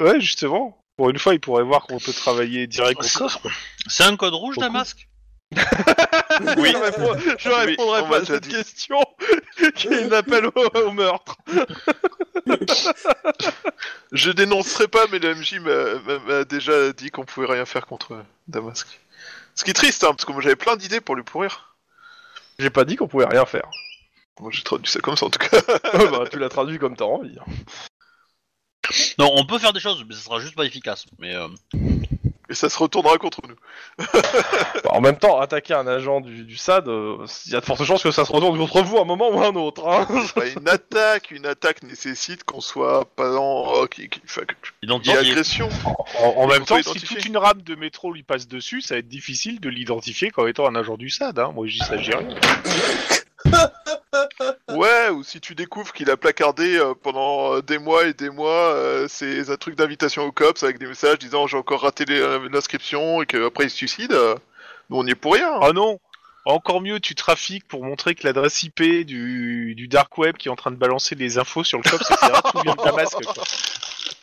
Ouais, 0.00 0.20
justement. 0.20 0.78
Pour 1.02 1.10
une 1.10 1.18
fois, 1.18 1.34
il 1.34 1.40
pourrait 1.40 1.64
voir 1.64 1.82
qu'on 1.88 1.98
peut 1.98 2.12
travailler 2.12 2.68
direct 2.68 3.00
au 3.02 3.18
quoi. 3.18 3.50
C'est 3.88 4.04
un 4.04 4.16
code 4.16 4.34
rouge 4.34 4.54
Beaucoup. 4.54 4.68
Damasque 4.68 5.08
Oui. 6.58 6.70
je, 6.72 6.76
réponds- 6.78 7.18
je 7.38 7.48
Oui, 7.48 7.54
répondrai 7.56 8.00
on 8.02 8.08
pas 8.08 8.18
à 8.18 8.24
cette 8.24 8.44
dit. 8.44 8.50
question. 8.54 9.00
qu'il 9.74 10.14
appelle 10.14 10.46
au, 10.46 10.52
au 10.54 10.92
meurtre. 10.92 11.36
Je 14.12 14.30
dénoncerai 14.30 14.86
pas, 14.86 15.06
mais 15.10 15.18
le 15.18 15.34
MJ 15.34 15.58
m'a- 15.58 16.44
déjà 16.44 16.92
dit 16.92 17.10
qu'on 17.10 17.24
pouvait 17.24 17.48
rien 17.52 17.64
faire 17.66 17.86
contre 17.86 18.24
Damasque. 18.46 19.00
Ce 19.56 19.64
qui 19.64 19.70
est 19.70 19.74
triste, 19.74 20.04
hein, 20.04 20.10
parce 20.10 20.24
que 20.24 20.30
moi 20.30 20.40
j'avais 20.40 20.54
plein 20.54 20.76
d'idées 20.76 21.00
pour 21.00 21.16
lui 21.16 21.24
pourrir. 21.24 21.74
J'ai 22.60 22.70
pas 22.70 22.84
dit 22.84 22.94
qu'on 22.94 23.08
pouvait 23.08 23.26
rien 23.26 23.44
faire. 23.44 23.68
Moi 24.38 24.50
j'ai 24.52 24.62
traduit 24.62 24.88
ça 24.90 25.00
comme 25.00 25.16
ça 25.16 25.26
en 25.26 25.30
tout 25.30 25.40
cas. 25.40 25.58
Oh, 25.94 26.06
bah, 26.12 26.24
tu 26.30 26.38
l'as 26.38 26.48
traduit 26.48 26.78
comme 26.78 26.96
t'as 26.96 27.06
envie. 27.06 27.36
Non, 29.18 29.30
on 29.34 29.44
peut 29.44 29.58
faire 29.58 29.72
des 29.72 29.80
choses, 29.80 30.04
mais 30.08 30.14
ça 30.14 30.20
sera 30.22 30.40
juste 30.40 30.54
pas 30.56 30.64
efficace. 30.64 31.06
Mais 31.18 31.34
euh, 31.34 31.46
Et 32.48 32.54
ça 32.54 32.68
se 32.68 32.76
retournera 32.78 33.16
contre 33.16 33.40
nous. 33.48 33.54
Bah, 33.98 34.20
en 34.90 35.00
même 35.00 35.16
temps, 35.16 35.40
attaquer 35.40 35.74
un 35.74 35.86
agent 35.86 36.20
du, 36.20 36.44
du 36.44 36.56
SAD, 36.56 36.88
euh, 36.88 37.24
il 37.46 37.52
y 37.52 37.56
a 37.56 37.60
de 37.60 37.64
fortes 37.64 37.84
chances 37.84 38.02
que 38.02 38.10
ça 38.10 38.24
se 38.24 38.32
retourne 38.32 38.58
contre 38.58 38.82
vous 38.82 38.98
à 38.98 39.02
un 39.02 39.04
moment 39.04 39.30
ou 39.30 39.40
à 39.40 39.46
un 39.46 39.54
autre. 39.54 39.86
Hein. 39.88 40.06
Bah, 40.36 40.42
une 40.48 40.68
attaque, 40.68 41.30
une 41.30 41.46
attaque 41.46 41.82
nécessite 41.84 42.44
qu'on 42.44 42.60
soit 42.60 43.04
pas 43.16 43.36
en... 43.36 43.64
Oh, 43.66 43.86
enfin, 44.24 44.42
que- 44.44 44.54
identifié. 44.82 45.16
agression. 45.18 45.68
En, 46.18 46.26
en 46.38 46.46
même 46.48 46.64
temps, 46.64 46.74
si 46.76 46.82
identifier. 46.82 47.16
toute 47.16 47.26
une 47.26 47.36
rame 47.38 47.62
de 47.62 47.74
métro 47.76 48.12
lui 48.12 48.22
passe 48.24 48.48
dessus, 48.48 48.80
ça 48.82 48.94
va 48.94 48.98
être 48.98 49.08
difficile 49.08 49.60
de 49.60 49.68
l'identifier 49.68 50.30
comme 50.30 50.48
étant 50.48 50.66
un 50.66 50.74
agent 50.74 50.96
du 50.96 51.08
SAD. 51.08 51.38
Hein. 51.38 51.52
Moi, 51.54 51.66
je 51.68 51.72
dis 51.78 51.84
Ouais, 54.68 55.08
ou 55.10 55.22
si 55.22 55.40
tu 55.40 55.54
découvres 55.54 55.92
qu'il 55.92 56.10
a 56.10 56.16
placardé 56.16 56.76
euh, 56.78 56.94
pendant 57.00 57.54
euh, 57.56 57.62
des 57.62 57.78
mois 57.78 58.06
et 58.06 58.14
des 58.14 58.30
mois 58.30 58.72
euh, 58.74 59.06
c'est 59.08 59.48
un 59.50 59.56
truc 59.56 59.74
d'invitation 59.76 60.24
au 60.24 60.32
COPS 60.32 60.62
avec 60.62 60.78
des 60.78 60.86
messages 60.86 61.18
disant 61.18 61.46
j'ai 61.46 61.56
encore 61.56 61.82
raté 61.82 62.04
euh, 62.08 62.48
l'inscription 62.50 63.22
et 63.22 63.26
qu'après 63.26 63.64
il 63.64 63.70
se 63.70 63.76
suicide, 63.76 64.12
euh, 64.12 64.34
nous 64.90 64.98
on 64.98 65.06
y 65.06 65.10
est 65.10 65.14
pour 65.14 65.34
rien. 65.34 65.52
hein. 65.54 65.60
Oh 65.62 65.72
non 65.72 66.00
Encore 66.44 66.80
mieux, 66.80 66.98
tu 67.00 67.14
trafiques 67.14 67.68
pour 67.68 67.84
montrer 67.84 68.14
que 68.14 68.26
l'adresse 68.26 68.62
IP 68.62 68.82
du, 69.06 69.74
du 69.76 69.88
dark 69.88 70.16
web 70.18 70.36
qui 70.36 70.48
est 70.48 70.50
en 70.50 70.56
train 70.56 70.70
de 70.70 70.76
balancer 70.76 71.14
les 71.14 71.38
infos 71.38 71.64
sur 71.64 71.78
le 71.78 71.88
COPS, 71.88 72.10
etc. 72.10 72.32
tout 72.50 72.60
vient 72.62 72.74
de 72.74 72.82
Damasque. 72.84 73.22
quoi. 73.24 73.44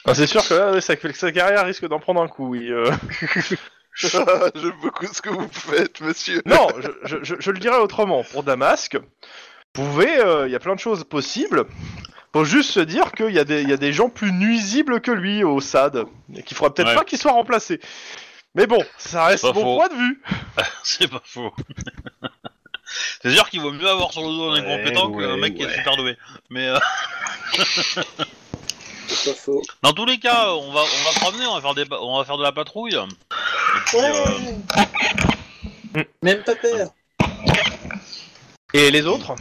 Ah, 0.05 0.15
c'est 0.15 0.27
sûr 0.27 0.45
que 0.47 0.53
là, 0.53 0.71
ouais, 0.71 0.81
ça 0.81 0.95
fait 0.95 1.11
que 1.11 1.17
sa 1.17 1.31
carrière 1.31 1.65
risque 1.65 1.87
d'en 1.87 1.99
prendre 1.99 2.21
un 2.21 2.27
coup. 2.27 2.49
Oui. 2.49 2.69
J'aime 3.99 4.71
beaucoup 4.81 5.05
ce 5.07 5.21
que 5.21 5.29
vous 5.29 5.47
faites, 5.51 5.99
monsieur. 6.01 6.41
Non, 6.45 6.67
je, 6.79 6.89
je, 7.03 7.17
je, 7.23 7.35
je 7.39 7.51
le 7.51 7.59
dirais 7.59 7.77
autrement. 7.77 8.23
Pour 8.23 8.43
Damasque, 8.43 8.95
vous 8.97 9.03
pouvez, 9.73 10.19
euh, 10.19 10.47
il 10.47 10.51
y 10.51 10.55
a 10.55 10.59
plein 10.59 10.75
de 10.75 10.79
choses 10.79 11.03
possibles. 11.03 11.65
Faut 12.33 12.45
juste 12.45 12.69
se 12.71 12.79
dire 12.79 13.11
qu'il 13.11 13.31
y, 13.31 13.39
a 13.39 13.43
des- 13.43 13.61
il 13.63 13.69
y 13.69 13.73
a 13.73 13.77
des 13.77 13.91
gens 13.91 14.09
plus 14.09 14.31
nuisibles 14.31 15.01
que 15.01 15.11
lui 15.11 15.43
au 15.43 15.59
SAD, 15.61 16.05
et 16.35 16.43
qu'il 16.43 16.55
faudra 16.55 16.73
peut-être 16.73 16.89
Ouais. 16.89 16.95
pas 16.95 17.03
qu'il 17.03 17.17
soit 17.17 17.31
remplacé. 17.31 17.79
Mais 18.55 18.67
bon, 18.67 18.83
ça 18.97 19.25
reste 19.25 19.43
Pas 19.43 19.53
mon 19.53 19.61
faux. 19.61 19.75
point 19.77 19.87
de 19.89 19.95
vue. 19.95 20.21
C'est 20.83 21.07
pas 21.09 21.21
faux. 21.25 21.51
C'est 23.21 23.31
sûr 23.31 23.49
qu'il 23.49 23.61
vaut 23.61 23.71
mieux 23.71 23.87
avoir 23.87 24.11
sur 24.13 24.21
le 24.21 24.27
dos 24.27 24.49
un 24.51 24.53
Ouais, 24.53 24.59
incompétent 24.73 25.11
qu'un 25.11 25.33
ouais, 25.33 25.37
mec 25.39 25.55
qui 25.55 25.61
est 25.63 25.65
ouais. 25.67 25.73
super 25.75 25.95
doué. 25.97 26.17
Mais 26.49 26.67
euh, 26.69 26.79
C'est 29.09 29.31
pas 29.33 29.37
faux. 29.39 29.61
dans 29.81 29.93
tous 29.93 30.05
les 30.05 30.17
cas, 30.19 30.51
on 30.53 30.71
va 30.71 30.81
on 30.81 31.03
va 31.03 31.11
se 31.11 31.19
promener, 31.19 31.45
on 31.47 31.55
va 31.55 31.61
faire 31.61 31.73
des 31.75 31.85
on 31.99 32.17
va 32.17 32.25
faire 32.25 32.37
de 32.37 32.43
la 32.43 32.51
patrouille. 32.51 32.95
Et 32.95 33.81
puis, 33.87 33.97
euh, 35.97 36.03
Même 36.21 36.43
pas 36.43 36.55
peur. 36.55 36.89
Et 38.73 38.91
les 38.91 39.05
autres? 39.07 39.33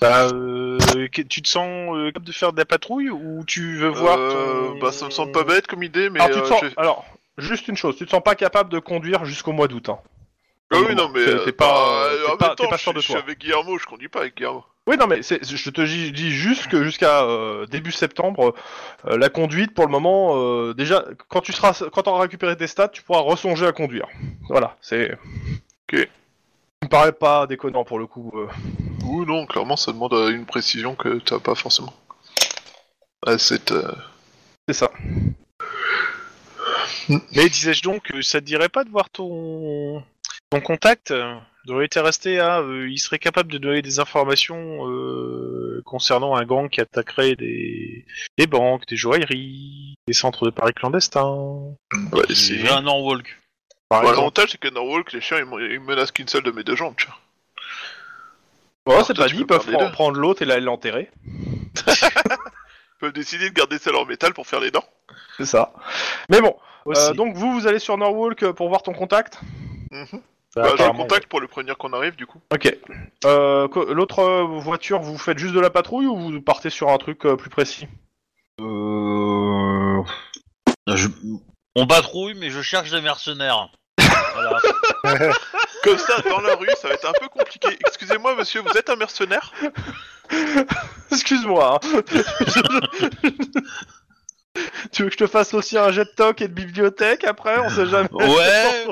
Bah, 0.00 0.28
euh, 0.32 0.78
que- 1.12 1.22
tu 1.22 1.40
te 1.42 1.48
sens 1.48 1.94
euh, 1.96 2.08
capable 2.08 2.26
de 2.26 2.32
faire 2.32 2.52
de 2.52 2.58
la 2.58 2.64
patrouille 2.64 3.10
ou 3.10 3.44
tu 3.46 3.76
veux 3.78 3.88
voir 3.88 4.18
Euh, 4.18 4.68
ton... 4.72 4.78
Bah 4.78 4.92
ça 4.92 5.06
me 5.06 5.10
semble 5.10 5.32
pas 5.32 5.44
bête 5.44 5.66
comme 5.66 5.82
idée, 5.82 6.10
mais... 6.10 6.20
alors, 6.20 6.42
tu 6.42 6.48
te 6.48 6.54
euh, 6.54 6.68
sens... 6.68 6.72
alors, 6.76 7.04
juste 7.38 7.68
une 7.68 7.76
chose, 7.76 7.96
tu 7.96 8.04
te 8.04 8.10
sens 8.10 8.22
pas 8.22 8.34
capable 8.34 8.70
de 8.70 8.78
conduire 8.78 9.24
jusqu'au 9.24 9.52
mois 9.52 9.68
d'août. 9.68 9.88
Hein. 9.88 9.98
Ah 10.70 10.78
oui, 10.80 10.94
non, 10.94 11.08
mais... 11.10 11.24
T'es- 11.24 11.30
euh, 11.30 11.44
t'es 11.44 11.52
pas- 11.52 11.66
bah, 11.66 12.10
t'es 12.26 12.32
en 12.32 12.36
pas- 12.36 12.48
t'es 12.56 12.62
temps, 12.64 12.70
pas 12.70 12.76
je 12.76 12.82
sûr 12.82 12.92
de 12.94 13.00
suis- 13.00 13.06
je 13.08 13.12
toi. 13.12 13.20
suis 13.20 13.24
avec 13.30 13.38
Guillermo, 13.40 13.78
je 13.78 13.86
conduis 13.86 14.08
pas 14.08 14.20
avec 14.20 14.36
Guillermo. 14.36 14.64
Oui, 14.86 14.96
non, 14.98 15.06
mais 15.06 15.22
c'est- 15.22 15.42
je 15.44 15.70
te 15.70 15.80
dis 15.82 16.30
juste 16.30 16.68
que 16.68 16.82
jusqu'à 16.84 17.22
euh, 17.22 17.64
début 17.66 17.92
septembre, 17.92 18.54
euh, 19.06 19.16
la 19.16 19.28
conduite, 19.30 19.72
pour 19.72 19.84
le 19.86 19.90
moment, 19.90 20.32
euh, 20.36 20.74
déjà, 20.74 21.04
quand 21.28 21.40
tu 21.40 21.52
seras, 21.52 21.80
quand 21.92 22.02
tu 22.02 22.08
auras 22.10 22.20
récupéré 22.22 22.56
tes 22.56 22.66
stats, 22.66 22.88
tu 22.88 23.02
pourras 23.02 23.20
resonger 23.20 23.66
à 23.66 23.72
conduire. 23.72 24.06
Voilà, 24.48 24.76
c'est. 24.82 25.12
Ok. 25.92 26.00
Ça 26.00 26.86
me 26.86 26.88
paraît 26.88 27.12
pas 27.12 27.46
déconnant 27.46 27.84
pour 27.84 27.98
le 27.98 28.06
coup. 28.06 28.30
euh. 28.34 28.46
Ou 29.06 29.24
non, 29.24 29.46
clairement 29.46 29.76
ça 29.76 29.92
demande 29.92 30.12
euh, 30.14 30.30
une 30.30 30.44
précision 30.46 30.94
que 30.94 31.18
t'as 31.18 31.38
pas 31.38 31.54
forcément. 31.54 31.92
Ah, 33.26 33.38
c'est... 33.38 33.70
euh, 33.72 33.90
C'est 34.68 34.74
ça. 34.74 34.90
Mais 37.08 37.48
disais-je 37.48 37.82
donc, 37.82 38.10
euh, 38.14 38.22
ça 38.22 38.40
te 38.40 38.44
dirait 38.46 38.68
pas 38.68 38.84
de 38.84 38.90
voir 38.90 39.08
ton, 39.10 40.02
ton 40.54 40.60
contact 40.60 41.10
euh, 41.10 41.34
il 41.66 41.82
était 41.82 42.00
resté 42.00 42.40
à... 42.40 42.60
euh, 42.60 42.88
il 42.88 42.98
serait 42.98 43.18
capable 43.18 43.50
de 43.50 43.58
donner 43.58 43.82
des 43.82 43.98
informations 43.98 44.86
euh, 44.88 45.82
concernant 45.86 46.36
un 46.36 46.44
gang 46.44 46.68
qui 46.68 46.80
attaquerait 46.80 47.36
des... 47.36 48.04
des 48.38 48.46
banques, 48.46 48.86
des 48.86 48.96
joailleries, 48.96 49.94
des 50.06 50.12
centres 50.12 50.44
de 50.44 50.50
paris 50.50 50.74
clandestins. 50.74 51.74
Ouais, 52.12 52.24
j'ai 52.28 52.34
c'est... 52.34 52.68
un 52.70 52.82
Norwalk. 52.82 53.40
Par 53.88 54.02
exemple. 54.02 54.18
L'avantage 54.18 54.50
c'est 54.52 54.60
que 54.60 54.68
Norwalk, 54.68 55.12
les 55.12 55.20
chiens 55.20 55.38
ils, 55.38 55.80
menacent 55.80 56.12
qu'une 56.12 56.28
seule 56.28 56.42
de 56.42 56.50
mes 56.50 56.64
deux 56.64 56.76
jambes, 56.76 56.94
tu 56.96 57.06
vois. 57.06 57.16
Alors, 58.94 59.06
c'est 59.06 59.14
toi, 59.14 59.24
pas 59.24 59.28
tu 59.30 59.36
dit, 59.36 59.40
ils 59.40 59.46
peux 59.46 59.56
peuvent 59.58 59.70
garder 59.70 59.84
pre- 59.84 59.88
deux. 59.88 59.92
prendre 59.92 60.18
l'autre 60.18 60.42
et 60.42 60.44
la- 60.44 60.60
l'enterrer. 60.60 61.10
Ils 61.26 61.70
peuvent 63.00 63.12
décider 63.14 63.48
de 63.48 63.54
garder 63.54 63.78
celle 63.78 63.96
en 63.96 64.04
métal 64.04 64.34
pour 64.34 64.46
faire 64.46 64.60
les 64.60 64.70
dents. 64.70 64.84
C'est 65.38 65.46
ça. 65.46 65.72
Mais 66.28 66.42
bon, 66.42 66.54
Aussi. 66.84 67.00
euh, 67.00 67.14
donc 67.14 67.34
vous, 67.34 67.52
vous 67.54 67.66
allez 67.66 67.78
sur 67.78 67.96
Norwalk 67.96 68.52
pour 68.52 68.68
voir 68.68 68.82
ton 68.82 68.92
contact? 68.92 69.40
Mhm. 69.90 70.20
Bah, 70.56 70.62
Bah, 70.62 70.68
j'ai 70.68 70.72
un 70.72 70.74
apparemment, 70.86 71.02
contact 71.02 71.26
pour 71.28 71.40
le 71.40 71.48
prévenir 71.48 71.76
qu'on 71.76 71.92
arrive, 71.92 72.14
du 72.16 72.26
coup. 72.26 72.40
Ok. 72.52 72.76
Euh, 73.24 73.66
L'autre 73.92 74.20
euh, 74.20 74.42
voiture, 74.44 75.00
vous 75.00 75.18
faites 75.18 75.38
juste 75.38 75.54
de 75.54 75.60
la 75.60 75.70
patrouille 75.70 76.06
ou 76.06 76.16
vous 76.16 76.40
partez 76.40 76.70
sur 76.70 76.90
un 76.90 76.98
truc 76.98 77.24
euh, 77.26 77.36
plus 77.36 77.50
précis? 77.50 77.88
Euh... 78.60 80.02
je- 80.86 81.08
On 81.74 81.86
patrouille, 81.88 82.34
mais 82.34 82.50
je 82.50 82.62
cherche 82.62 82.90
des 82.92 83.00
mercenaires. 83.00 83.68
Voilà. 84.34 84.58
Comme 85.82 85.98
ça, 85.98 86.20
dans 86.28 86.40
la 86.40 86.54
rue, 86.54 86.68
ça 86.80 86.88
va 86.88 86.94
être 86.94 87.08
un 87.08 87.12
peu 87.20 87.28
compliqué. 87.28 87.68
Excusez-moi, 87.86 88.34
monsieur, 88.36 88.60
vous 88.62 88.76
êtes 88.78 88.88
un 88.90 88.96
mercenaire? 88.96 89.52
Excuse-moi. 91.10 91.78
hein. 91.82 92.00
tu 94.92 95.02
veux 95.02 95.08
que 95.08 95.14
je 95.14 95.18
te 95.18 95.26
fasse 95.26 95.52
aussi 95.54 95.76
un 95.76 95.90
jet 95.90 96.04
de 96.04 96.10
toc 96.16 96.40
et 96.40 96.48
de 96.48 96.52
bibliothèque 96.54 97.24
après? 97.24 97.58
On 97.58 97.68
sait 97.70 97.86
jamais. 97.86 98.08
Ouais. 98.12 98.86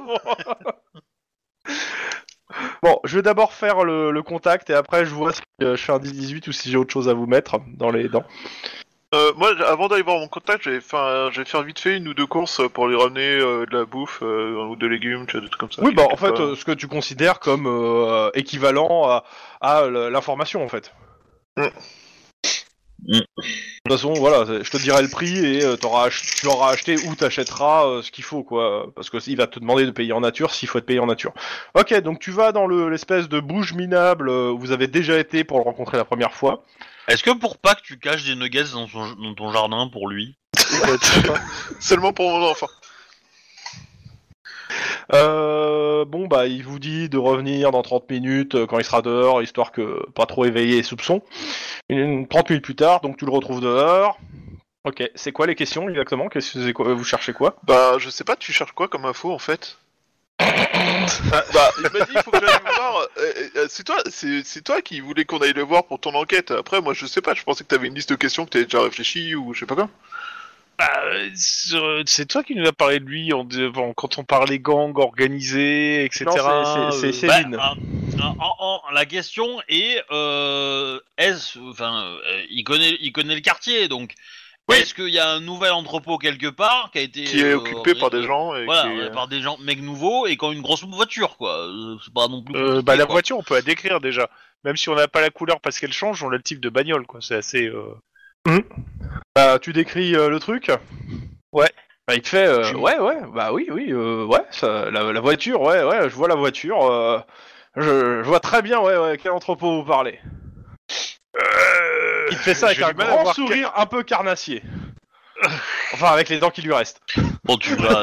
Bon, 2.82 2.98
je 3.04 3.16
vais 3.16 3.22
d'abord 3.22 3.52
faire 3.52 3.84
le, 3.84 4.10
le 4.10 4.22
contact 4.22 4.70
et 4.70 4.74
après 4.74 5.04
je 5.04 5.14
vois 5.14 5.32
si 5.32 5.42
euh, 5.62 5.76
je 5.76 5.82
fais 5.82 5.92
un 5.92 5.98
10-18 5.98 6.48
ou 6.48 6.52
si 6.52 6.70
j'ai 6.70 6.76
autre 6.76 6.92
chose 6.92 7.08
à 7.08 7.14
vous 7.14 7.26
mettre 7.26 7.60
dans 7.76 7.90
les 7.90 8.08
dents. 8.08 8.24
euh, 8.24 8.72
Euh, 9.14 9.32
moi, 9.36 9.50
avant 9.66 9.88
d'aller 9.88 10.02
voir 10.02 10.18
mon 10.18 10.28
contact, 10.28 10.64
je 10.64 10.70
vais, 10.70 10.80
faire, 10.80 11.30
je 11.32 11.42
vais 11.42 11.44
faire 11.44 11.62
vite 11.62 11.78
fait 11.78 11.98
une 11.98 12.08
ou 12.08 12.14
deux 12.14 12.26
courses 12.26 12.62
pour 12.72 12.88
lui 12.88 12.96
ramener 12.96 13.36
euh, 13.36 13.66
de 13.66 13.76
la 13.76 13.84
bouffe 13.84 14.20
euh, 14.22 14.64
ou 14.64 14.74
de 14.74 14.86
légumes, 14.86 15.26
tu 15.26 15.32
vois, 15.32 15.42
des 15.42 15.48
trucs 15.48 15.60
comme 15.60 15.72
ça. 15.72 15.82
Oui, 15.82 15.94
bah 15.94 16.06
en 16.10 16.16
fait, 16.16 16.40
euh, 16.40 16.56
ce 16.56 16.64
que 16.64 16.72
tu 16.72 16.88
considères 16.88 17.38
comme 17.38 17.66
euh, 17.66 18.30
équivalent 18.34 19.22
à, 19.60 19.86
l'information 19.88 20.64
en 20.64 20.68
fait. 20.68 20.94
Mm. 21.58 21.66
Mm. 23.04 23.18
De 23.18 23.22
toute 23.84 23.92
façon, 23.92 24.12
voilà, 24.14 24.44
je 24.62 24.70
te 24.70 24.76
dirai 24.76 25.02
le 25.02 25.08
prix 25.08 25.36
et 25.44 25.64
euh, 25.64 25.76
t'auras 25.76 26.06
ach- 26.06 26.22
tu 26.40 26.46
auras 26.46 26.70
acheté 26.72 26.96
ou 27.08 27.14
t'achèteras 27.16 27.86
euh, 27.86 28.02
ce 28.02 28.10
qu'il 28.12 28.22
faut, 28.24 28.44
quoi. 28.44 28.92
Parce 28.94 29.10
que 29.10 29.18
il 29.28 29.36
va 29.36 29.46
te 29.48 29.58
demander 29.58 29.84
de 29.86 29.90
payer 29.90 30.12
en 30.12 30.20
nature 30.20 30.52
s'il 30.54 30.68
faut 30.68 30.78
être 30.78 30.86
payé 30.86 31.00
en 31.00 31.06
nature. 31.06 31.32
Ok, 31.74 31.92
donc 32.02 32.20
tu 32.20 32.30
vas 32.30 32.52
dans 32.52 32.66
le- 32.66 32.88
l'espèce 32.90 33.28
de 33.28 33.40
bouge 33.40 33.72
minable 33.74 34.28
euh, 34.28 34.50
où 34.52 34.58
vous 34.58 34.70
avez 34.72 34.86
déjà 34.86 35.18
été 35.18 35.42
pour 35.44 35.58
le 35.58 35.64
rencontrer 35.64 35.96
la 35.96 36.04
première 36.04 36.32
fois. 36.34 36.64
Est-ce 37.08 37.24
que 37.24 37.30
pour 37.32 37.58
Pâques, 37.58 37.82
tu 37.82 37.98
caches 37.98 38.24
des 38.24 38.36
nuggets 38.36 38.70
dans, 38.72 38.86
son- 38.86 39.14
dans 39.20 39.34
ton 39.34 39.52
jardin 39.52 39.88
pour 39.88 40.08
lui? 40.08 40.36
Seulement 41.80 42.12
pour 42.12 42.30
mon 42.30 42.46
enfant. 42.50 42.68
Euh, 45.12 46.04
bon, 46.04 46.26
bah, 46.26 46.46
il 46.46 46.64
vous 46.64 46.78
dit 46.78 47.08
de 47.08 47.18
revenir 47.18 47.70
dans 47.70 47.82
30 47.82 48.08
minutes 48.10 48.54
euh, 48.54 48.66
quand 48.66 48.78
il 48.78 48.84
sera 48.84 49.02
dehors, 49.02 49.42
histoire 49.42 49.72
que 49.72 50.04
pas 50.10 50.26
trop 50.26 50.44
éveiller 50.44 50.76
les 50.76 50.82
soupçons. 50.82 51.22
Une, 51.88 52.26
30 52.28 52.50
minutes 52.50 52.64
plus 52.64 52.76
tard, 52.76 53.00
donc 53.00 53.16
tu 53.16 53.24
le 53.24 53.32
retrouves 53.32 53.60
dehors. 53.60 54.18
Ok, 54.84 55.02
c'est 55.14 55.32
quoi 55.32 55.46
les 55.46 55.54
questions 55.54 55.88
exactement? 55.88 56.28
Qu'est-ce 56.28 56.54
que 56.54 56.64
c'est 56.64 56.72
quoi- 56.72 56.92
vous 56.94 57.04
cherchez 57.04 57.32
quoi? 57.32 57.56
Bah, 57.64 57.98
je 57.98 58.10
sais 58.10 58.24
pas, 58.24 58.36
tu 58.36 58.52
cherches 58.52 58.72
quoi 58.72 58.88
comme 58.88 59.04
info 59.04 59.30
en 59.32 59.38
fait? 59.38 59.78
Bah, 61.52 61.70
il 61.78 61.82
m'a 61.98 62.04
dit, 62.06 62.12
il 62.14 62.22
faut 62.22 62.30
que 62.30 62.38
j'aille 62.40 62.58
le 62.64 62.74
voir. 62.74 63.08
Euh, 63.18 63.32
euh, 63.56 63.66
c'est 63.68 63.84
toi, 63.84 63.96
c'est 64.08 64.42
c'est 64.44 64.62
toi 64.62 64.80
qui 64.80 65.00
voulais 65.00 65.24
qu'on 65.24 65.38
aille 65.38 65.52
le 65.52 65.62
voir 65.62 65.84
pour 65.84 66.00
ton 66.00 66.14
enquête. 66.14 66.50
Après, 66.52 66.80
moi, 66.80 66.94
je 66.94 67.06
sais 67.06 67.20
pas, 67.20 67.34
je 67.34 67.42
pensais 67.42 67.64
que 67.64 67.68
t'avais 67.68 67.88
une 67.88 67.94
liste 67.94 68.10
de 68.10 68.14
questions 68.14 68.44
que 68.44 68.50
t'avais 68.50 68.64
déjà 68.64 68.82
réfléchi 68.82 69.34
ou 69.34 69.52
je 69.52 69.60
sais 69.60 69.66
pas 69.66 69.74
quoi. 69.74 69.88
Bah, 70.82 71.02
euh, 71.04 72.02
c'est- 72.06 72.26
toi 72.26 72.42
qui 72.42 72.54
nous 72.56 72.66
as 72.66 72.72
parlé 72.72 72.98
de 72.98 73.04
lui 73.04 73.32
en, 73.32 73.44
bon, 73.44 73.92
quand 73.94 74.18
on 74.18 74.24
parlait 74.24 74.58
gang 74.58 74.92
organisé, 74.98 76.04
etc. 76.04 76.24
C'est- 76.28 77.06
Euh, 77.06 77.12
Céline. 77.12 77.56
Bah, 77.56 77.74
en- 78.20 78.36
en- 78.38 78.56
en- 78.88 78.90
la 78.92 79.06
question 79.06 79.46
est, 79.68 80.02
euh, 80.10 80.98
est-ce, 81.18 81.58
enfin, 81.70 82.16
il 82.50 82.64
connaît, 82.64 82.96
il 83.00 83.12
connaît 83.12 83.34
le 83.36 83.40
quartier, 83.40 83.86
donc 83.86 84.14
Oui. 84.68 84.76
est-ce 84.76 84.92
qu'il 84.94 85.08
y 85.10 85.18
a 85.20 85.28
un 85.30 85.40
nouvel 85.40 85.72
entrepôt 85.72 86.18
quelque 86.18 86.48
part 86.48 86.90
qui 86.92 86.98
a 86.98 87.02
été 87.02 87.24
Qui 87.24 87.40
est 87.40 87.52
euh, 87.52 87.56
occupé 87.58 87.94
par 87.94 88.10
des 88.10 88.22
gens 88.24 88.54
et 88.56 88.64
voilà, 88.64 88.82
qui 88.82 89.00
est- 89.00 89.10
par 89.12 89.28
des 89.28 89.40
gens 89.40 89.58
mecs 89.58 89.82
nouveaux 89.82 90.26
et 90.26 90.36
qui 90.36 90.44
ont 90.44 90.52
une 90.52 90.62
grosse 90.62 90.84
voiture, 90.84 91.36
quoi. 91.36 91.68
C'est 92.04 92.12
pas 92.12 92.26
non 92.28 92.42
plus. 92.42 92.56
euh, 92.56 92.60
compliqué, 92.66 92.82
bah, 92.84 92.96
la 92.96 93.04
quoi. 93.06 93.14
voiture, 93.14 93.38
on 93.38 93.42
peut 93.44 93.54
la 93.54 93.62
décrire 93.62 94.00
déjà. 94.00 94.28
Même 94.64 94.76
si 94.76 94.88
on 94.88 94.94
n'a 94.94 95.08
pas 95.08 95.20
la 95.20 95.30
couleur 95.30 95.60
parce 95.60 95.78
qu'elle 95.78 95.92
change, 95.92 96.22
on 96.22 96.28
a 96.30 96.36
le 96.36 96.42
type 96.42 96.60
de 96.60 96.68
bagnole, 96.68 97.06
quoi. 97.06 97.20
C'est 97.20 97.34
assez. 97.36 97.66
euh, 97.66 97.84
Bah, 99.34 99.58
tu 99.58 99.72
décris 99.72 100.14
euh, 100.16 100.28
le 100.28 100.40
truc? 100.40 100.70
Ouais. 101.52 101.70
Bah, 102.08 102.14
il 102.14 102.22
te 102.22 102.28
fait, 102.28 102.46
euh, 102.46 102.72
ouais, 102.74 102.98
ouais, 102.98 103.18
bah 103.32 103.52
oui, 103.52 103.68
oui, 103.70 103.92
euh, 103.92 104.24
ouais, 104.24 104.44
ça, 104.50 104.90
la, 104.90 105.12
la 105.12 105.20
voiture, 105.20 105.60
ouais, 105.60 105.84
ouais, 105.84 106.10
je 106.10 106.14
vois 106.14 106.26
la 106.28 106.34
voiture, 106.34 106.84
euh, 106.90 107.20
je, 107.76 108.22
je 108.22 108.26
vois 108.28 108.40
très 108.40 108.60
bien, 108.60 108.80
ouais, 108.80 108.96
ouais, 108.96 109.18
quel 109.22 109.30
entrepôt 109.32 109.80
vous 109.80 109.84
parlez. 109.88 110.18
Il 112.30 112.36
te 112.38 112.42
fait 112.42 112.54
ça 112.54 112.66
avec 112.66 112.82
un 112.82 112.92
grand 112.92 113.32
sourire 113.32 113.72
un 113.76 113.86
peu 113.86 114.02
carnassier. 114.02 114.62
Enfin, 115.92 116.08
avec 116.12 116.28
les 116.28 116.38
dents 116.38 116.50
qui 116.50 116.62
lui 116.62 116.72
restent. 116.72 117.00
Bon, 117.44 117.56
tu 117.56 117.74
vas, 117.76 118.02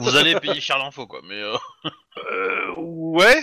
vous 0.00 0.16
allez 0.16 0.38
payer 0.40 0.60
cher 0.60 0.78
l'info, 0.78 1.06
quoi. 1.06 1.20
Mais 1.28 1.40
euh, 1.42 1.56
Euh, 2.32 2.72
ouais. 2.76 3.42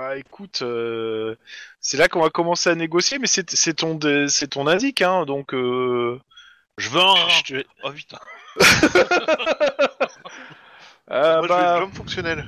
Bah 0.00 0.16
écoute, 0.16 0.62
euh, 0.62 1.36
c'est 1.80 1.98
là 1.98 2.08
qu'on 2.08 2.22
va 2.22 2.30
commencer 2.30 2.70
à 2.70 2.74
négocier, 2.74 3.18
mais 3.18 3.26
c'est 3.26 3.50
c'est 3.54 3.74
ton 3.74 3.94
dé- 3.96 4.28
c'est 4.30 4.48
ton 4.48 4.66
indique, 4.66 5.02
hein, 5.02 5.26
donc. 5.26 5.52
Euh, 5.52 6.18
je 6.78 6.88
veux 6.88 7.00
un. 7.00 7.14
je 7.44 7.60
te- 7.60 7.66
Oh 7.82 7.90
putain. 7.92 8.18
Euh, 11.12 11.38
Moi, 11.38 11.48
je 11.48 11.52
veux 11.52 11.58
bah, 11.60 11.72
une 11.74 11.80
jambe 11.80 11.92
fonctionnelle. 11.94 12.44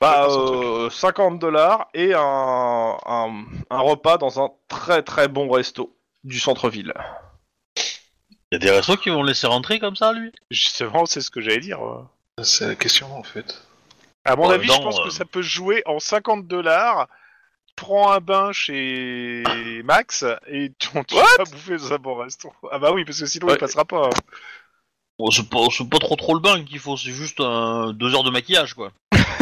bah, 0.00 0.26
je 0.28 0.34
euh, 0.86 0.90
50 0.90 1.38
dollars 1.38 1.86
et 1.94 2.12
un, 2.12 2.96
un, 3.06 3.44
un 3.70 3.78
repas 3.78 4.18
dans 4.18 4.42
un 4.44 4.50
très 4.66 5.02
très 5.04 5.28
bon 5.28 5.48
resto 5.48 5.96
du 6.24 6.40
centre-ville. 6.40 6.92
Il 8.50 8.54
y 8.54 8.56
a 8.56 8.58
des 8.58 8.70
restos 8.70 8.96
qui 8.96 9.10
vont 9.10 9.22
le 9.22 9.28
laisser 9.28 9.46
rentrer 9.46 9.78
comme 9.78 9.94
ça, 9.94 10.12
lui? 10.12 10.32
Justement, 10.50 11.06
c'est 11.06 11.20
ce 11.20 11.30
que 11.30 11.40
j'allais 11.40 11.60
dire. 11.60 11.80
ouais. 11.80 12.02
C'est 12.42 12.66
la 12.66 12.74
question 12.74 13.16
en 13.16 13.22
fait. 13.22 13.62
À 14.26 14.36
mon 14.36 14.48
Ouais, 14.48 14.54
avis, 14.54 14.68
non, 14.68 14.74
je 14.74 14.80
pense 14.82 15.00
euh, 15.00 15.04
que 15.04 15.10
ça 15.10 15.24
peut 15.24 15.42
se 15.42 15.48
jouer 15.48 15.82
en 15.86 15.98
50 15.98 16.46
dollars. 16.46 17.08
Prends 17.76 18.10
un 18.12 18.20
bain 18.20 18.52
chez 18.52 19.42
Max 19.84 20.24
et 20.48 20.72
tu, 20.78 20.88
tu 21.06 21.14
vas 21.14 21.44
bouffer 21.44 21.76
dans 21.76 21.92
un 21.92 21.98
bon 21.98 22.14
resto. 22.16 22.50
Ah 22.72 22.78
bah 22.78 22.92
oui, 22.92 23.04
parce 23.04 23.20
que 23.20 23.26
sinon 23.26 23.48
Ouais. 23.48 23.54
il 23.54 23.58
passera 23.58 23.84
pas. 23.84 24.06
hein. 24.06 24.10
Bon, 25.18 25.30
c'est 25.30 25.48
pas, 25.48 25.58
pas 25.90 25.98
trop 25.98 26.16
trop 26.16 26.34
le 26.34 26.40
bain 26.40 26.62
qu'il 26.64 26.78
faut, 26.78 26.96
c'est 26.98 27.10
juste 27.10 27.40
un, 27.40 27.92
deux 27.94 28.14
heures 28.14 28.24
de 28.24 28.30
maquillage, 28.30 28.74
quoi. 28.74 28.90
Parce 29.12 29.36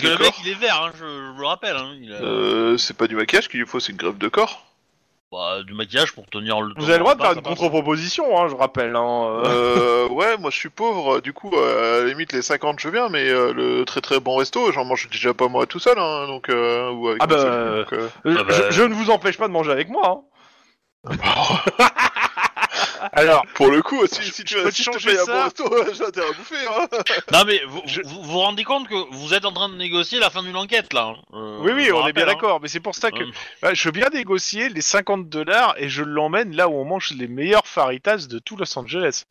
que 0.00 0.06
le 0.08 0.18
mec, 0.18 0.34
il 0.44 0.48
est 0.50 0.54
vert, 0.54 0.82
hein, 0.84 0.92
je, 0.98 1.04
le 1.38 1.46
rappelle. 1.46 1.76
Hein, 1.76 1.96
a 2.10 2.22
Euh, 2.22 2.76
c'est 2.78 2.96
pas 2.96 3.06
du 3.06 3.16
maquillage 3.16 3.48
qu'il 3.48 3.60
lui 3.60 3.66
faut, 3.66 3.80
c'est 3.80 3.92
une 3.92 3.98
grève 3.98 4.16
de 4.18 4.28
corps. 4.28 4.64
Bah, 5.32 5.62
du 5.64 5.74
maquillage 5.74 6.12
pour 6.12 6.26
tenir 6.26 6.60
le. 6.60 6.74
Vous 6.76 6.84
avez 6.84 6.94
le 6.94 6.98
droit 7.00 7.14
de 7.14 7.22
faire 7.22 7.32
une 7.32 7.42
contre-proposition, 7.42 8.36
hein, 8.40 8.48
je 8.48 8.54
rappelle. 8.56 8.96
Hein, 8.96 9.42
euh. 9.44 9.44
Euh, 9.46 10.08
ouais, 10.10 10.36
moi 10.38 10.50
je 10.50 10.56
suis 10.56 10.70
pauvre, 10.70 11.20
du 11.20 11.32
coup, 11.32 11.52
euh, 11.54 11.98
à 11.98 12.04
la 12.04 12.08
limite 12.08 12.32
les 12.32 12.42
50 12.42 12.80
je 12.80 12.88
viens, 12.88 13.08
mais 13.08 13.28
euh, 13.28 13.52
le 13.52 13.84
très 13.84 14.00
très 14.00 14.18
bon 14.20 14.36
resto, 14.36 14.72
j'en 14.72 14.84
mange 14.84 15.08
déjà 15.10 15.32
pas 15.32 15.48
moi 15.48 15.66
tout 15.66 15.78
seul, 15.78 15.98
hein, 15.98 16.26
donc 16.26 16.48
euh, 16.48 16.90
ou 16.90 17.08
avec 17.08 17.22
Ah 17.22 17.26
bah, 17.26 17.36
euh, 17.36 17.82
donc, 17.84 17.92
euh, 17.92 18.08
Euh, 18.26 18.36
Ah 18.40 18.42
bah- 18.44 18.54
je, 18.70 18.72
je 18.76 18.82
ne 18.82 18.94
vous 18.94 19.10
empêche 19.10 19.38
pas 19.38 19.46
de 19.48 19.52
manger 19.52 19.70
avec 19.72 19.88
moi. 19.88 20.24
hein. 21.06 21.16
Alors, 23.12 23.44
Pour 23.54 23.70
le 23.70 23.82
coup, 23.82 24.06
si, 24.06 24.22
Je- 24.22 24.32
si 24.32 24.44
tu 24.44 24.54
peux 24.54 24.70
si 24.70 24.84
te 24.84 24.92
changer 24.92 25.16
ça. 25.16 25.48
bon 25.56 25.68
resto, 25.68 25.94
j'ai 25.94 26.04
à 26.22 26.32
bouffer, 26.32 26.66
hein. 26.68 26.88
Non, 27.32 27.44
mais 27.46 27.60
vous, 27.66 27.82
Je- 27.86 28.02
vous 28.02 28.22
vous 28.22 28.38
rendez 28.38 28.64
compte 28.64 28.88
que 28.88 28.94
vous 29.14 29.34
êtes 29.34 29.44
en 29.44 29.52
train 29.52 29.68
de 29.68 29.76
négocier 29.76 30.18
la 30.18 30.30
fin 30.30 30.42
d'une 30.42 30.56
enquête, 30.56 30.92
là. 30.92 31.14
hein. 31.14 31.16
Euh, 31.34 31.58
oui, 31.60 31.72
oui, 31.74 31.92
on 31.92 32.06
est 32.06 32.12
bien 32.12 32.24
hein. 32.24 32.26
d'accord, 32.26 32.60
mais 32.60 32.68
c'est 32.68 32.80
pour 32.80 32.94
ça 32.94 33.10
que 33.10 33.22
Euh, 33.22 33.30
bah, 33.62 33.74
je 33.74 33.84
veux 33.88 33.92
bien 33.92 34.08
négocier 34.10 34.68
les 34.68 34.82
50 34.82 35.28
dollars 35.28 35.74
et 35.78 35.88
je 35.88 36.02
l'emmène 36.02 36.54
là 36.54 36.68
où 36.68 36.74
on 36.74 36.84
mange 36.84 37.10
les 37.12 37.28
meilleurs 37.28 37.66
faritas 37.66 38.26
de 38.28 38.38
tout 38.38 38.56
Los 38.56 38.78
Angeles. 38.78 39.24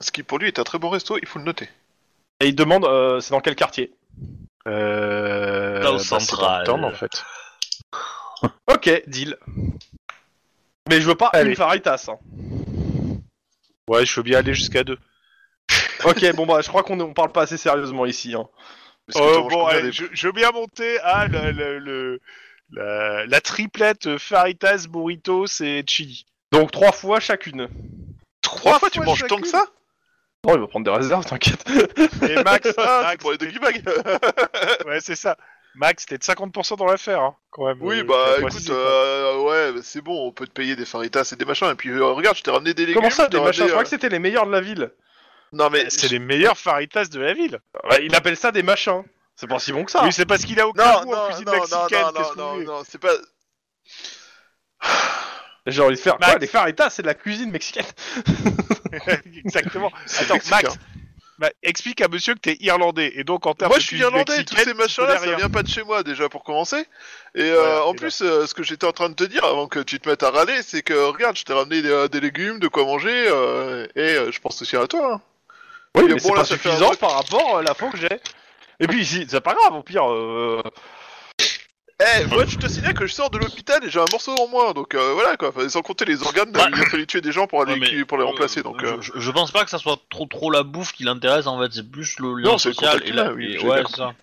Ce 0.00 0.10
qui 0.10 0.22
pour 0.22 0.38
lui 0.38 0.48
est 0.48 0.58
un 0.58 0.64
très 0.64 0.78
bon 0.78 0.90
resto, 0.90 1.16
il 1.20 1.26
faut 1.26 1.38
le 1.38 1.44
noter. 1.46 1.68
Et 2.40 2.48
il 2.48 2.54
demande, 2.54 2.84
euh, 2.84 3.20
c'est 3.20 3.30
dans 3.30 3.40
quel 3.40 3.54
quartier? 3.54 3.92
Euh, 4.68 5.80
Là, 5.80 5.92
au 5.92 5.96
bah, 5.96 6.86
en 6.86 6.92
fait. 6.92 7.24
Ok, 8.66 9.02
deal. 9.06 9.38
Mais 10.88 11.00
je 11.00 11.06
veux 11.06 11.14
pas 11.14 11.28
Allez. 11.32 11.50
une 11.50 11.56
faritas. 11.56 12.08
Hein. 12.08 12.18
Ouais, 13.88 14.04
je 14.06 14.14
veux 14.16 14.22
bien 14.22 14.38
aller 14.38 14.54
jusqu'à 14.54 14.84
deux. 14.84 14.98
Ok, 16.04 16.30
bon 16.34 16.46
bah 16.46 16.60
je 16.60 16.68
crois 16.68 16.82
qu'on 16.82 17.00
on 17.00 17.14
parle 17.14 17.32
pas 17.32 17.42
assez 17.42 17.56
sérieusement 17.56 18.04
ici. 18.06 18.34
Hein. 18.34 18.46
Euh, 19.16 19.38
manges 19.40 19.52
bon, 19.52 19.66
allez, 19.66 19.82
des- 19.82 19.92
je, 19.92 20.04
je 20.12 20.26
veux 20.26 20.32
bien 20.32 20.50
monter 20.52 20.98
à 21.00 21.26
le, 21.26 21.50
le- 21.52 21.78
le- 21.78 22.20
la, 22.72 23.24
la 23.26 23.40
triplette 23.40 24.18
faritas, 24.18 24.86
burritos 24.88 25.46
et 25.62 25.84
chili. 25.86 26.26
Donc 26.52 26.70
trois 26.70 26.92
fois 26.92 27.18
chacune. 27.20 27.68
Trois 28.42 28.78
fois, 28.78 28.90
tu 28.90 29.00
manges 29.00 29.24
tant 29.26 29.38
que 29.40 29.48
ça? 29.48 29.64
Non, 30.46 30.54
il 30.54 30.60
va 30.60 30.66
prendre 30.68 30.84
des 30.84 30.90
réserves, 30.96 31.24
t'inquiète. 31.24 31.64
Et 32.28 32.42
Max, 32.44 32.72
pour 33.20 33.32
les 33.32 33.38
doggy 33.38 33.58
bags 33.58 33.82
ouais, 34.86 35.00
c'est 35.00 35.16
ça. 35.16 35.36
Max, 35.76 36.06
t'es 36.06 36.16
de 36.16 36.22
50% 36.22 36.78
dans 36.78 36.86
l'affaire, 36.86 37.20
hein, 37.20 37.36
quand 37.50 37.66
même. 37.66 37.78
Oui, 37.80 38.00
euh, 38.00 38.04
bah 38.04 38.36
écoute, 38.38 38.70
euh, 38.70 39.42
ouais, 39.42 39.72
bah, 39.72 39.80
c'est 39.82 40.00
bon, 40.00 40.26
on 40.26 40.32
peut 40.32 40.46
te 40.46 40.52
payer 40.52 40.74
des 40.74 40.86
faritas 40.86 41.28
et 41.32 41.36
des 41.36 41.44
machins, 41.44 41.68
et 41.70 41.74
puis 41.74 41.90
euh, 41.90 42.06
regarde, 42.06 42.36
je 42.36 42.42
t'ai 42.42 42.50
ramené 42.50 42.72
des 42.72 42.86
légumes. 42.86 43.02
Comment 43.02 43.10
ça, 43.10 43.28
des 43.28 43.38
machins? 43.38 43.64
Je 43.64 43.68
crois 43.68 43.80
euh, 43.80 43.82
que 43.82 43.88
c'était 43.90 44.08
les 44.08 44.18
meilleurs 44.18 44.46
de 44.46 44.52
la 44.52 44.60
ville. 44.60 44.90
Non 45.52 45.70
mais... 45.70 45.88
C'est 45.90 46.08
les 46.08 46.18
meilleurs 46.18 46.58
faritas 46.58 47.04
de 47.04 47.20
la 47.20 47.32
ville. 47.34 47.60
Ouais, 47.90 48.04
il 48.04 48.14
appelle 48.14 48.36
ça 48.36 48.50
des 48.52 48.62
machins. 48.62 49.02
C'est 49.36 49.46
pas 49.46 49.58
si 49.58 49.70
bon 49.72 49.84
que 49.84 49.90
ça. 49.90 50.02
Oui, 50.02 50.12
c'est 50.12 50.26
parce 50.26 50.44
qu'il 50.44 50.58
a 50.58 50.66
aucun 50.66 50.82
Non, 50.82 51.02
goût 51.02 51.12
en 51.12 51.16
non, 51.16 51.26
cuisine 51.28 51.44
non, 51.44 51.52
non, 51.52 51.58
mexicaine. 51.60 52.02
non, 52.02 52.12
non, 52.12 52.34
non, 52.36 52.52
voulez 52.54 52.66
non, 52.66 52.82
c'est 52.88 52.98
pas... 52.98 53.12
J'ai 55.66 55.82
envie 55.82 55.96
de 55.96 56.00
faire. 56.00 56.16
Max. 56.20 56.32
Quoi, 56.32 56.38
les 56.38 56.46
faritas, 56.46 56.90
c'est 56.90 57.02
de 57.02 57.08
la 57.08 57.14
cuisine 57.14 57.50
mexicaine. 57.50 57.84
Exactement. 59.44 59.90
C'est 60.06 60.24
Attends. 60.30 60.38
Max, 60.50 60.78
bah, 61.38 61.50
explique 61.62 62.00
à 62.00 62.08
monsieur 62.08 62.34
que 62.34 62.40
t'es 62.40 62.56
irlandais 62.60 63.12
et 63.14 63.24
donc 63.24 63.46
en 63.46 63.54
termes 63.54 63.70
Moi 63.70 63.76
de 63.76 63.82
je 63.82 63.86
suis 63.86 63.98
irlandais, 63.98 64.44
tous 64.44 64.56
ces 64.56 64.64
tu 64.64 64.74
machins-là, 64.74 65.18
ça 65.18 65.36
vient 65.36 65.50
pas 65.50 65.62
de 65.62 65.68
chez 65.68 65.82
moi 65.82 66.02
déjà 66.02 66.28
pour 66.28 66.42
commencer. 66.44 66.86
Et 67.34 67.42
euh, 67.42 67.82
en 67.82 67.92
et 67.92 67.96
plus, 67.96 68.22
euh, 68.22 68.46
ce 68.46 68.54
que 68.54 68.62
j'étais 68.62 68.86
en 68.86 68.92
train 68.92 69.10
de 69.10 69.14
te 69.14 69.24
dire 69.24 69.44
avant 69.44 69.66
que 69.66 69.80
tu 69.80 70.00
te 70.00 70.08
mettes 70.08 70.22
à 70.22 70.30
râler, 70.30 70.62
c'est 70.62 70.82
que 70.82 70.94
regarde, 70.94 71.36
je 71.36 71.44
t'ai 71.44 71.52
ramené 71.52 71.82
des, 71.82 71.90
euh, 71.90 72.08
des 72.08 72.20
légumes, 72.20 72.58
de 72.58 72.68
quoi 72.68 72.84
manger, 72.84 73.26
euh, 73.28 73.86
et 73.94 74.00
euh, 74.00 74.32
je 74.32 74.40
pense 74.40 74.60
aussi 74.62 74.76
à 74.76 74.86
toi. 74.86 75.14
Hein. 75.14 75.20
Oui, 75.94 76.04
Et 76.04 76.08
mais 76.08 76.14
bon, 76.14 76.20
c'est 76.20 76.28
là, 76.30 76.36
pas 76.36 76.44
suffisant 76.44 76.94
par 76.94 77.12
rapport 77.12 77.58
à 77.58 77.62
la 77.62 77.74
fois 77.74 77.90
que 77.90 77.98
j'ai. 77.98 78.20
Et 78.80 78.86
puis 78.86 79.00
ici, 79.00 79.26
c'est 79.28 79.40
pas 79.40 79.54
grave, 79.54 79.74
au 79.74 79.82
pire. 79.82 80.04
Eh, 82.06 82.26
moi 82.26 82.44
je 82.46 82.56
te 82.56 82.68
signale 82.68 82.94
que 82.94 83.06
je 83.06 83.12
sors 83.12 83.30
de 83.30 83.38
l'hôpital 83.38 83.82
et 83.84 83.90
j'ai 83.90 83.98
un 83.98 84.04
morceau 84.12 84.34
en 84.36 84.48
moins, 84.48 84.72
donc 84.72 84.94
euh, 84.94 85.12
voilà 85.14 85.36
quoi. 85.36 85.48
Enfin, 85.48 85.68
sans 85.68 85.82
compter 85.82 86.04
les 86.04 86.22
organes, 86.22 86.50
il 86.54 86.80
a 86.80 86.86
fallu 86.86 87.06
tuer 87.06 87.20
des 87.20 87.32
gens 87.32 87.46
pour, 87.46 87.62
aller, 87.62 87.72
Ouais, 87.72 87.92
mais, 87.92 88.04
pour 88.04 88.18
les 88.18 88.24
euh, 88.24 88.28
remplacer, 88.28 88.62
donc. 88.62 88.82
euh, 88.84 88.98
je, 89.00 89.30
pense 89.30 89.50
pas 89.50 89.64
que 89.64 89.70
ça 89.70 89.78
soit 89.78 89.98
trop 90.08 90.26
trop 90.26 90.50
la 90.50 90.62
bouffe 90.62 90.92
qui 90.92 91.04
l'intéresse 91.04 91.46
en 91.46 91.60
fait, 91.60 91.72
c'est 91.72 91.90
plus 91.90 92.18
le 92.20 92.34
lien 92.34 92.48
Non, 92.48 92.52
le 92.52 92.58
social 92.58 93.00
contact 93.00 93.08
et 93.08 93.32
oui, 93.32 93.58
ouais, 93.58 93.82
c'est 93.88 93.96
ça. 93.96 94.14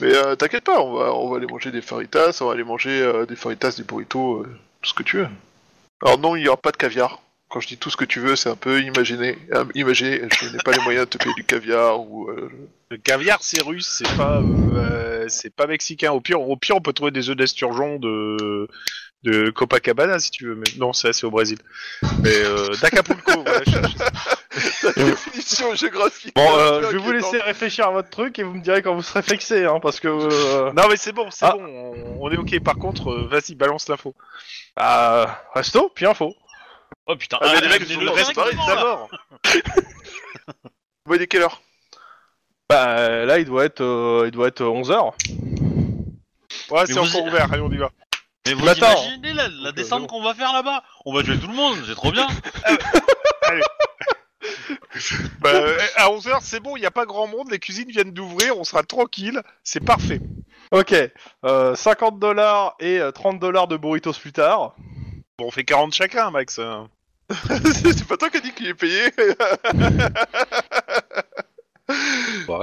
Mais 0.00 0.14
euh, 0.14 0.34
t'inquiète 0.34 0.64
pas, 0.64 0.80
on 0.80 0.94
va, 0.94 1.14
on 1.14 1.28
va 1.28 1.36
aller 1.36 1.46
manger 1.46 1.70
des 1.70 1.82
faritas, 1.82 2.38
on 2.40 2.46
va 2.46 2.52
aller 2.52 2.64
manger 2.64 3.02
euh, 3.02 3.26
des 3.26 3.36
faritas, 3.36 3.72
des 3.72 3.82
burritos, 3.82 4.42
euh, 4.42 4.58
tout 4.80 4.88
ce 4.88 4.94
que 4.94 5.02
tu 5.02 5.18
veux. 5.18 5.28
Alors 6.02 6.18
non, 6.18 6.36
il 6.36 6.42
n'y 6.42 6.48
aura 6.48 6.56
pas 6.56 6.72
de 6.72 6.78
caviar. 6.78 7.20
Quand 7.50 7.60
je 7.60 7.68
dis 7.68 7.76
tout 7.76 7.90
ce 7.90 7.96
que 7.96 8.04
tu 8.04 8.20
veux, 8.20 8.36
c'est 8.36 8.48
un 8.48 8.56
peu 8.56 8.80
imaginer. 8.80 9.36
imaginer, 9.74 10.22
je 10.40 10.48
n'ai 10.48 10.58
pas 10.64 10.72
les 10.72 10.82
moyens 10.82 11.06
de 11.06 11.10
te 11.10 11.18
payer 11.18 11.34
du 11.34 11.44
caviar 11.44 12.00
ou. 12.00 12.30
Le 12.90 12.96
caviar, 12.96 13.38
c'est 13.40 13.62
russe, 13.62 13.86
c'est 14.04 14.16
pas, 14.16 14.38
euh, 14.38 14.44
euh, 14.74 15.24
c'est 15.28 15.54
pas 15.54 15.68
mexicain. 15.68 16.10
Au 16.10 16.20
pire, 16.20 16.40
au 16.40 16.56
pire, 16.56 16.74
on 16.76 16.80
peut 16.80 16.92
trouver 16.92 17.12
des 17.12 17.30
œufs 17.30 17.36
d'esturgeon 17.36 17.98
de 18.00 18.66
de 19.22 19.50
Copacabana 19.50 20.18
si 20.18 20.30
tu 20.32 20.46
veux. 20.46 20.54
Mais 20.56 20.66
non, 20.78 20.92
ça 20.92 21.12
c'est 21.12 21.24
au 21.24 21.30
Brésil. 21.30 21.58
Mais 22.22 22.34
euh, 22.34 22.66
d'Acapulco, 22.82 23.42
voilà, 23.44 23.60
je 23.64 23.70
cherche 23.70 23.94
ça. 23.94 24.92
ta 24.92 25.04
définition 25.04 25.72
géographique. 25.76 26.34
Bon, 26.34 26.56
euh, 26.58 26.82
je 26.82 26.96
vais 26.96 26.98
vous 26.98 27.12
laisser 27.12 27.38
réfléchir 27.40 27.86
à 27.86 27.90
votre 27.92 28.10
truc 28.10 28.36
et 28.40 28.42
vous 28.42 28.54
me 28.54 28.60
direz 28.62 28.82
quand 28.82 28.94
vous 28.96 29.02
serez 29.02 29.22
fixé, 29.22 29.66
hein, 29.66 29.78
parce 29.80 30.00
que... 30.00 30.08
euh, 30.08 30.72
Non, 30.72 30.88
mais 30.88 30.96
c'est 30.96 31.12
bon, 31.12 31.30
c'est 31.30 31.44
Ah. 31.44 31.52
bon, 31.52 31.62
on, 31.64 32.16
on 32.26 32.30
est 32.32 32.38
ok. 32.38 32.58
Par 32.60 32.74
contre, 32.76 33.10
euh, 33.12 33.28
vas-y, 33.30 33.54
balance 33.54 33.88
l'info. 33.88 34.16
bah, 34.76 35.44
resto, 35.54 35.90
puis 35.94 36.06
info. 36.06 36.34
Oh 37.06 37.14
putain, 37.14 37.38
Ah, 37.40 37.52
mais 37.54 37.60
les 37.60 37.66
ah, 37.66 37.70
mecs, 37.78 37.82
c'est 37.86 37.92
ils 37.94 38.00
le 38.00 38.06
sont 38.08 38.32
ment, 38.34 38.44
là. 38.46 38.74
d'abord. 38.74 39.08
dans- 39.10 39.50
Vous 41.04 41.14
voyez 41.16 41.26
quelle 41.28 41.42
heure? 41.42 41.60
Bah, 42.70 43.26
là, 43.26 43.38
il 43.40 43.46
doit 43.46 43.64
être, 43.64 43.80
euh, 43.80 44.22
il 44.26 44.30
doit 44.30 44.46
être 44.46 44.62
11h. 44.62 45.12
Ouais, 46.70 46.86
c'est 46.86 46.92
vous- 46.92 46.98
encore 47.00 47.24
ouvert. 47.26 47.52
Allez, 47.52 47.62
on 47.62 47.70
y 47.72 47.76
va. 47.76 47.90
Mais 48.46 48.54
vous 48.54 48.68
attends. 48.68 48.92
imaginez 49.02 49.32
la, 49.32 49.48
la 49.48 49.64
Donc, 49.66 49.74
descente 49.74 50.04
euh, 50.04 50.06
qu'on 50.06 50.22
va 50.22 50.34
faire 50.34 50.52
là-bas 50.52 50.82
On 51.04 51.12
va 51.12 51.22
tuer 51.24 51.36
tout 51.38 51.48
le 51.48 51.54
monde, 51.54 51.76
c'est 51.86 51.94
trop 51.96 52.12
bien 52.12 52.28
Bah, 55.40 55.50
euh, 55.52 55.76
à 55.96 56.08
11h, 56.10 56.38
c'est 56.42 56.60
bon, 56.60 56.76
il 56.76 56.80
n'y 56.80 56.86
a 56.86 56.90
pas 56.92 57.06
grand 57.06 57.26
monde, 57.26 57.50
les 57.50 57.58
cuisines 57.58 57.90
viennent 57.90 58.12
d'ouvrir, 58.12 58.56
on 58.56 58.62
sera 58.64 58.82
tranquille, 58.84 59.42
c'est 59.64 59.84
parfait. 59.84 60.20
Ok, 60.70 60.94
euh, 61.44 61.74
50 61.74 62.20
dollars 62.20 62.76
et 62.78 63.00
euh, 63.00 63.10
30 63.10 63.40
dollars 63.40 63.66
de 63.66 63.76
burritos 63.76 64.12
plus 64.12 64.32
tard. 64.32 64.76
Bon, 65.38 65.46
on 65.46 65.50
fait 65.50 65.64
40 65.64 65.92
chacun, 65.92 66.30
Max. 66.30 66.60
C'est 67.74 68.06
pas 68.06 68.16
toi 68.16 68.30
qui 68.30 68.36
as 68.38 68.40
dit 68.40 68.52
qu'il 68.52 68.66
est 68.68 68.74
payé 68.74 69.12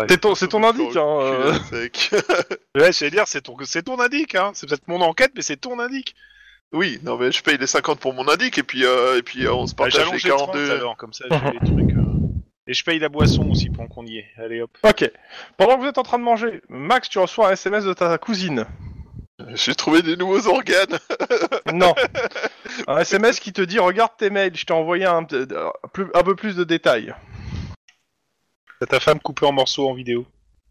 C'est 0.09 0.19
ton, 0.21 0.33
ton 0.33 0.63
indique, 0.63 0.95
hein. 0.95 1.19
euh. 1.21 1.53
Ouais, 2.75 2.91
j'allais 2.91 3.11
dire, 3.11 3.23
c'est 3.27 3.41
ton, 3.41 3.55
c'est 3.63 3.83
ton 3.83 3.99
indique, 3.99 4.35
hein. 4.35 4.51
C'est 4.53 4.67
peut-être 4.67 4.87
mon 4.87 5.01
enquête, 5.01 5.31
mais 5.35 5.41
c'est 5.41 5.57
ton 5.57 5.79
indique. 5.79 6.15
Oui, 6.73 6.99
non 7.03 7.17
mais 7.17 7.31
je 7.31 7.41
paye 7.41 7.57
les 7.57 7.65
50 7.67 7.97
pour 7.99 8.13
mon 8.13 8.27
indique 8.27 8.57
et 8.57 8.63
puis 8.63 8.83
euh, 8.85 9.17
et 9.17 9.21
puis 9.23 9.45
euh, 9.45 9.53
on 9.53 9.67
se 9.67 9.73
Bah, 9.73 9.85
partage 9.85 10.11
les 10.11 10.19
J'allonge 10.19 10.23
les 10.23 10.29
30 10.31 10.51
42. 10.53 10.71
alors, 10.71 10.97
comme 10.97 11.13
ça, 11.13 11.23
j'ai 11.31 11.51
les 11.51 11.59
trucs. 11.65 11.95
euh. 11.95 12.03
Et 12.67 12.73
je 12.73 12.83
paye 12.83 12.99
la 12.99 13.07
boisson 13.07 13.49
aussi 13.49 13.69
pendant 13.69 13.87
qu'on 13.87 14.05
y 14.05 14.17
est. 14.17 14.25
Allez, 14.37 14.61
hop. 14.61 14.77
Ok. 14.83 15.09
Pendant 15.55 15.77
que 15.77 15.81
vous 15.83 15.87
êtes 15.87 15.97
en 15.97 16.03
train 16.03 16.19
de 16.19 16.23
manger, 16.23 16.61
Max, 16.67 17.07
tu 17.07 17.19
reçois 17.19 17.47
un 17.47 17.51
SMS 17.53 17.85
de 17.85 17.93
ta 17.93 18.17
cousine. 18.17 18.65
J'ai 19.53 19.75
trouvé 19.75 20.01
des 20.01 20.17
nouveaux 20.17 20.47
organes. 20.47 20.99
Non. 21.73 21.93
un 22.87 22.97
SMS 22.99 23.39
qui 23.39 23.53
te 23.53 23.61
dit 23.61 23.77
regarde 23.79 24.11
tes 24.17 24.29
mails, 24.29 24.55
je 24.55 24.65
t'ai 24.65 24.73
envoyé 24.73 25.05
un 25.05 25.23
peu 25.23 26.35
plus 26.35 26.55
de 26.55 26.63
détails. 26.65 27.13
T'as 28.79 28.85
ta 28.87 28.99
femme 28.99 29.19
coupée 29.19 29.45
en 29.45 29.51
morceaux 29.51 29.89
en 29.89 29.93
vidéo. 29.93 30.25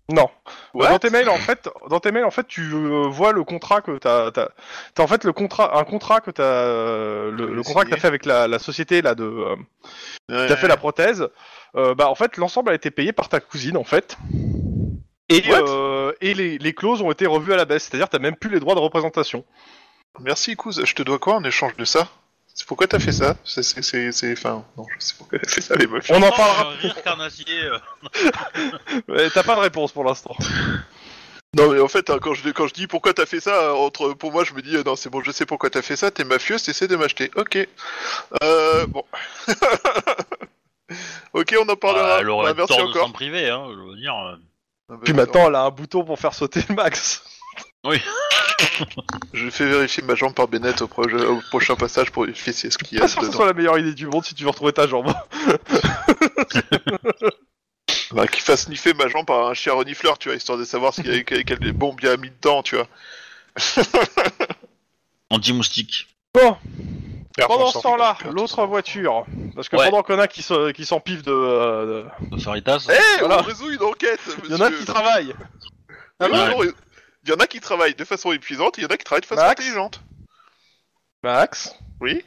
Non. 0.08 0.28
What 0.72 0.90
dans 0.90 0.98
tes 1.00 1.10
mails, 1.10 1.28
en 1.28 1.36
fait, 1.36 1.68
dans 1.90 1.98
tes 1.98 2.12
mails, 2.12 2.24
en 2.24 2.30
fait, 2.30 2.46
tu 2.46 2.60
euh, 2.72 3.08
vois 3.08 3.32
le 3.32 3.42
contrat 3.42 3.80
que 3.80 3.98
t'as, 3.98 4.30
t'as, 4.30 4.50
t'as 4.94 5.02
en 5.02 5.08
fait 5.08 5.24
le 5.24 5.32
contrat, 5.32 5.76
un 5.76 5.82
contrat 5.82 6.20
que 6.20 6.30
t'as, 6.30 6.44
euh, 6.44 7.32
le, 7.32 7.52
le 7.52 7.62
contrat 7.64 7.84
que 7.84 7.90
t'as 7.90 7.96
fait 7.96 8.06
avec 8.06 8.24
la, 8.24 8.46
la 8.46 8.60
société 8.60 9.02
là 9.02 9.16
de, 9.16 9.24
euh, 9.24 9.56
Ouais. 10.28 10.52
a 10.52 10.56
fait 10.56 10.68
la 10.68 10.76
prothèse. 10.76 11.28
bah, 11.74 12.08
en 12.08 12.14
fait, 12.14 12.36
l'ensemble 12.36 12.70
a 12.70 12.74
été 12.74 12.90
payé 12.92 13.12
par 13.12 13.28
ta 13.28 13.40
cousine, 13.40 13.76
en 13.76 13.84
fait. 13.84 14.16
Et, 15.28 15.42
les, 16.34 16.58
les 16.58 16.72
clauses 16.72 17.02
ont 17.02 17.10
été 17.10 17.26
revues 17.26 17.52
à 17.52 17.56
la 17.56 17.64
baisse, 17.64 17.84
c'est-à-dire 17.84 18.08
t'as 18.08 18.20
même 18.20 18.36
plus 18.36 18.50
les 18.50 18.60
droits 18.60 18.76
de 18.76 18.80
représentation. 18.80 19.44
Merci 20.20 20.54
Kouz, 20.56 20.84
je 20.84 20.94
te 20.94 21.02
dois 21.02 21.18
quoi 21.18 21.34
en 21.34 21.44
échange 21.44 21.76
de 21.76 21.84
ça? 21.84 22.08
C'est 22.58 22.66
pourquoi 22.66 22.86
t'as 22.86 22.98
fait 22.98 23.12
ça 23.12 23.36
C'est 23.44 24.32
enfin 24.32 24.64
non, 24.78 24.86
je 24.98 25.04
sais 25.04 25.14
pourquoi 25.18 25.38
t'as 25.38 25.48
fait 25.48 25.60
ça 25.60 25.74
les 25.76 25.86
meufs. 25.86 26.06
On 26.10 26.22
en 26.22 26.30
parlera. 26.32 26.70
rire 26.80 27.02
carnassier. 27.04 27.44
euh. 27.64 27.78
Mais 29.08 29.28
T'as 29.30 29.42
pas 29.42 29.54
de 29.56 29.60
réponse 29.60 29.92
pour 29.92 30.04
l'instant. 30.04 30.34
Non 31.54 31.70
mais 31.72 31.80
en 31.80 31.88
fait 31.88 32.08
hein, 32.10 32.18
quand 32.20 32.34
je 32.34 32.48
quand 32.50 32.66
je 32.66 32.74
dis 32.74 32.86
pourquoi 32.86 33.12
t'as 33.14 33.24
fait 33.26 33.40
ça 33.40 33.74
entre 33.74 34.12
pour 34.14 34.32
moi 34.32 34.44
je 34.44 34.52
me 34.54 34.60
dis 34.62 34.76
euh, 34.76 34.82
non 34.84 34.94
c'est 34.96 35.08
bon 35.08 35.22
je 35.22 35.30
sais 35.30 35.46
pourquoi 35.46 35.70
t'as 35.70 35.80
fait 35.80 35.96
ça 35.96 36.10
t'es 36.10 36.24
mafieux 36.24 36.58
t'essaies 36.58 36.88
de 36.88 36.96
m'acheter 36.96 37.30
ok 37.34 37.66
euh, 38.42 38.86
bon 38.86 39.04
ok 41.32 41.54
on 41.62 41.68
en 41.68 41.76
parlera 41.76 42.06
Bah, 42.08 42.16
elle 42.20 42.30
aurait 42.30 42.52
Bah, 42.52 42.64
merci 42.66 42.76
tort 42.76 42.86
de 42.86 42.90
encore 42.90 43.06
s'en 43.06 43.12
priver, 43.12 43.48
hein, 43.50 43.66
je 43.70 43.78
veux 43.90 43.96
dire. 43.96 44.14
euh. 44.14 44.36
Ah, 44.88 44.92
bah, 44.94 44.98
Puis 45.04 45.12
attends, 45.12 45.16
maintenant, 45.22 45.48
elle 45.48 45.54
a 45.54 45.62
un 45.62 45.70
bouton 45.70 46.04
pour 46.04 46.18
faire 46.18 46.34
sauter 46.34 46.60
le 46.68 46.74
max. 46.76 47.22
je 49.32 49.50
fais 49.50 49.66
vérifier 49.66 50.02
ma 50.02 50.14
jambe 50.14 50.34
par 50.34 50.48
Bennett 50.48 50.80
au, 50.82 50.86
proje- 50.86 51.24
au 51.24 51.40
prochain 51.50 51.76
passage 51.76 52.10
pour 52.10 52.24
vérifier 52.24 52.52
si 52.52 52.70
ce 52.70 52.78
qu'il 52.78 52.96
y 52.96 53.00
Pas 53.00 53.04
a 53.04 53.08
sûr 53.08 53.20
que 53.20 53.26
ce 53.26 53.30
dedans 53.30 53.38
soit 53.38 53.46
la 53.48 53.52
meilleure 53.54 53.78
idée 53.78 53.94
du 53.94 54.06
monde 54.06 54.24
si 54.24 54.34
tu 54.34 54.44
veux 54.44 54.50
retrouver 54.50 54.72
ta 54.72 54.86
jambe. 54.86 55.06
bah, 58.12 58.26
qu'il 58.26 58.42
fasse 58.42 58.62
sniffer 58.64 58.94
ma 58.94 59.08
jambe 59.08 59.26
par 59.26 59.46
un 59.48 59.54
chien 59.54 59.72
renifleur 59.74 60.18
tu 60.18 60.28
vois 60.28 60.36
histoire 60.36 60.58
de 60.58 60.64
savoir 60.64 60.94
s'il 60.94 61.06
y 61.06 61.18
a 61.18 61.22
quel, 61.22 61.44
quel 61.44 61.58
bombes 61.72 61.98
il 62.02 62.08
y 62.08 62.10
a 62.10 62.16
mis 62.16 62.30
dedans 62.30 62.62
tu 62.62 62.76
vois 62.76 62.86
Anti-moustique. 65.30 66.08
Bon, 66.34 66.56
pendant 67.48 67.66
en 67.66 67.70
ce 67.72 67.80
temps-là, 67.80 68.16
l'autre 68.30 68.64
voiture. 68.66 69.26
Parce 69.56 69.68
que 69.68 69.76
Ouais. 69.76 69.90
pendant 69.90 70.02
qu'on 70.04 70.18
a 70.20 70.28
qui 70.28 70.42
se- 70.42 70.70
qui 70.70 70.84
s'empivent 70.86 71.24
de, 71.24 71.32
euh, 71.32 72.04
de- 72.30 72.36
De 72.36 72.40
Faritas. 72.40 72.86
Eh 72.90 73.18
Voilà. 73.20 73.40
on 73.40 73.42
résout 73.42 73.70
une 73.72 73.82
enquête 73.82 74.20
Il 74.44 74.50
y 74.50 74.54
en 74.54 74.60
a 74.60 74.70
monsieur. 74.70 74.78
qui 74.78 74.84
travaillent. 74.92 75.34
Ah 76.20 76.30
Ouais. 76.30 76.48
non, 76.48 76.62
Il 77.26 77.30
y 77.30 77.32
en 77.32 77.36
a 77.40 77.46
qui 77.48 77.58
travaillent 77.60 77.94
de 77.96 78.04
façon 78.04 78.30
épuisante, 78.32 78.78
il 78.78 78.84
y 78.84 78.86
en 78.86 78.88
a 78.88 78.96
qui 78.96 79.02
travaillent 79.04 79.20
de 79.22 79.26
façon 79.26 79.42
Max 79.42 79.60
intelligente. 79.60 80.00
Max, 81.24 81.74
Oui 82.00 82.24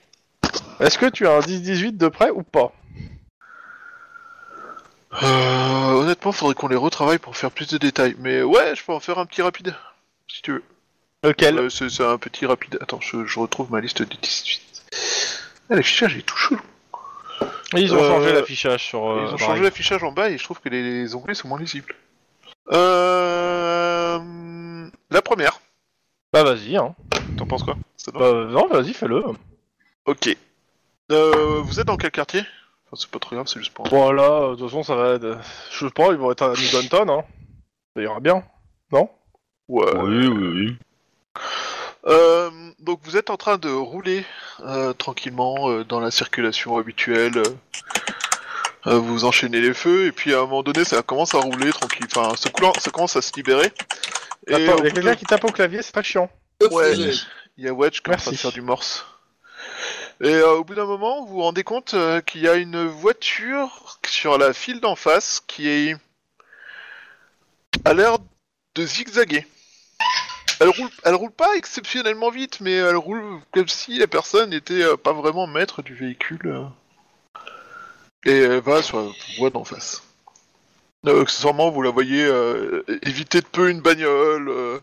est-ce 0.79 0.97
que 0.97 1.05
tu 1.05 1.27
as 1.27 1.31
un 1.31 1.39
10-18 1.39 1.97
de 1.97 2.07
près 2.07 2.29
ou 2.31 2.41
pas? 2.43 2.73
Euh, 5.23 5.91
honnêtement, 5.93 6.31
faudrait 6.31 6.55
qu'on 6.55 6.67
les 6.67 6.75
retravaille 6.75 7.17
pour 7.17 7.35
faire 7.35 7.51
plus 7.51 7.67
de 7.67 7.77
détails. 7.77 8.15
Mais 8.19 8.41
ouais, 8.43 8.75
je 8.75 8.83
peux 8.83 8.93
en 8.93 8.99
faire 8.99 9.17
un 9.19 9.25
petit 9.25 9.41
rapide, 9.41 9.75
si 10.27 10.41
tu 10.41 10.53
veux. 10.53 10.63
Lequel? 11.23 11.57
Euh, 11.59 11.69
c'est 11.69 11.89
c'est 11.89 12.05
un 12.05 12.17
petit 12.17 12.45
rapide. 12.45 12.77
Attends, 12.81 13.01
je, 13.01 13.25
je 13.25 13.39
retrouve 13.39 13.71
ma 13.71 13.81
liste 13.81 14.01
des 14.01 14.15
18. 14.17 14.61
Ah, 15.69 15.75
l'affichage 15.75 16.15
est 16.17 16.21
tout 16.21 16.37
chelou. 16.37 16.61
Ils 17.73 17.93
ont 17.93 18.01
Euh, 18.03 18.07
changé 18.07 18.33
l'affichage 18.33 18.83
sur. 18.85 19.05
euh, 19.09 19.25
Ils 19.27 19.33
ont 19.33 19.37
changé 19.37 19.61
l'affichage 19.61 20.03
en 20.03 20.11
bas 20.11 20.29
et 20.29 20.37
je 20.37 20.43
trouve 20.43 20.59
que 20.61 20.69
les, 20.69 20.81
les 21.03 21.15
onglets 21.15 21.35
sont 21.35 21.47
moins 21.47 21.59
lisibles. 21.59 21.93
Euh... 22.71 23.58
La 25.19 25.23
première. 25.23 25.59
Bah 26.31 26.43
vas-y, 26.45 26.77
hein. 26.77 26.95
T'en 27.37 27.45
penses 27.45 27.63
quoi? 27.63 27.75
Ça 27.97 28.09
Bah 28.13 28.45
non, 28.47 28.69
vas-y, 28.69 28.93
fais-le. 28.93 29.21
Ok. 30.05 30.29
Euh, 31.11 31.59
vous 31.61 31.77
êtes 31.81 31.87
dans 31.87 31.97
quel 31.97 32.11
quartier? 32.11 32.39
Enfin, 32.85 32.95
C'est 32.95 33.11
pas 33.11 33.19
très 33.19 33.35
grave, 33.35 33.45
c'est 33.47 33.59
juste 33.59 33.73
pour... 33.73 33.83
Bon 33.89 34.11
là, 34.13 34.23
euh, 34.43 34.51
de 34.51 34.55
toute 34.55 34.69
façon, 34.69 34.81
ça 34.81 34.95
va. 34.95 35.15
être- 35.15 35.37
Je 35.71 35.85
sais 35.85 35.91
pas, 35.91 36.11
ils 36.11 36.17
vont 36.17 36.31
être 36.31 36.43
à 36.43 36.53
New 36.53 37.09
hein. 37.11 37.23
Ça 37.97 38.01
ira 38.01 38.21
bien, 38.21 38.45
non? 38.93 39.09
Ouais. 39.67 39.91
Oui, 39.97 40.27
oui, 40.27 40.47
oui. 40.53 40.77
Euh, 42.07 42.49
donc 42.79 43.01
vous 43.03 43.17
êtes 43.17 43.29
en 43.29 43.35
train 43.35 43.57
de 43.57 43.69
rouler 43.69 44.23
euh, 44.61 44.93
tranquillement 44.93 45.69
euh, 45.69 45.83
dans 45.83 45.99
la 45.99 46.11
circulation 46.11 46.77
habituelle. 46.77 47.37
euh, 47.39 47.43
euh, 48.87 48.97
vous 48.97 49.25
enchaînez 49.25 49.59
les 49.59 49.73
feux 49.73 50.05
et 50.05 50.13
puis 50.13 50.33
à 50.33 50.37
un 50.37 50.41
moment 50.43 50.63
donné 50.63 50.85
ça 50.85 51.01
commence 51.03 51.35
à 51.35 51.39
rouler 51.39 51.71
tranquille. 51.71 52.07
Enfin, 52.15 52.33
ce 52.37 52.47
coulant, 52.47 52.71
ça 52.79 52.89
commence 52.89 53.17
à 53.17 53.21
se 53.21 53.33
libérer. 53.35 53.73
Et 54.49 54.55
Attends, 54.55 54.75
au 54.75 54.79
il 54.79 54.85
y 54.85 54.87
a 54.87 54.91
quelqu'un 54.91 55.15
qui 55.15 55.25
tape 55.25 55.43
au 55.43 55.51
clavier, 55.51 55.81
c'est 55.81 55.91
très 55.91 56.03
chiant. 56.03 56.29
Ouais. 56.71 56.93
Il 57.57 57.65
y 57.65 57.67
a 57.67 57.73
Wedge 57.73 58.01
qui 58.01 58.09
est 58.09 58.13
en 58.13 58.17
train 58.17 58.31
de 58.31 58.37
faire 58.37 58.51
du 58.51 58.61
morse. 58.61 59.05
Et 60.21 60.33
euh, 60.33 60.55
au 60.55 60.63
bout 60.63 60.75
d'un 60.75 60.85
moment, 60.85 61.25
vous 61.25 61.33
vous 61.35 61.41
rendez 61.41 61.63
compte 61.63 61.93
euh, 61.93 62.19
qu'il 62.21 62.41
y 62.41 62.47
a 62.47 62.55
une 62.55 62.85
voiture 62.85 63.99
sur 64.05 64.37
la 64.37 64.53
file 64.53 64.81
d'en 64.81 64.95
face 64.95 65.41
qui 65.45 65.69
est 65.69 65.95
a 67.85 67.93
l'air 67.93 68.17
de 68.75 68.85
zigzaguer. 68.85 69.45
Elle 70.59 70.69
roule, 70.69 70.89
elle 71.05 71.15
roule 71.15 71.31
pas 71.31 71.55
exceptionnellement 71.55 72.31
vite, 72.31 72.59
mais 72.59 72.73
elle 72.73 72.97
roule 72.97 73.39
comme 73.53 73.69
si 73.69 73.97
la 73.97 74.07
personne 74.07 74.49
n'était 74.49 74.83
euh, 74.83 74.97
pas 74.97 75.13
vraiment 75.13 75.47
maître 75.47 75.81
du 75.81 75.93
véhicule. 75.95 76.41
euh. 76.47 76.65
Et 78.25 78.37
elle 78.39 78.59
va 78.59 78.81
sur 78.81 78.99
la 78.99 79.09
voie 79.37 79.49
d'en 79.49 79.63
face. 79.63 80.03
Euh, 81.07 81.21
accessoirement, 81.21 81.69
vous 81.71 81.81
la 81.81 81.91
voyez 81.91 82.23
euh, 82.25 82.83
éviter 83.03 83.39
de 83.39 83.45
peu 83.45 83.69
une 83.69 83.79
bagnole, 83.81 84.49
euh, 84.49 84.79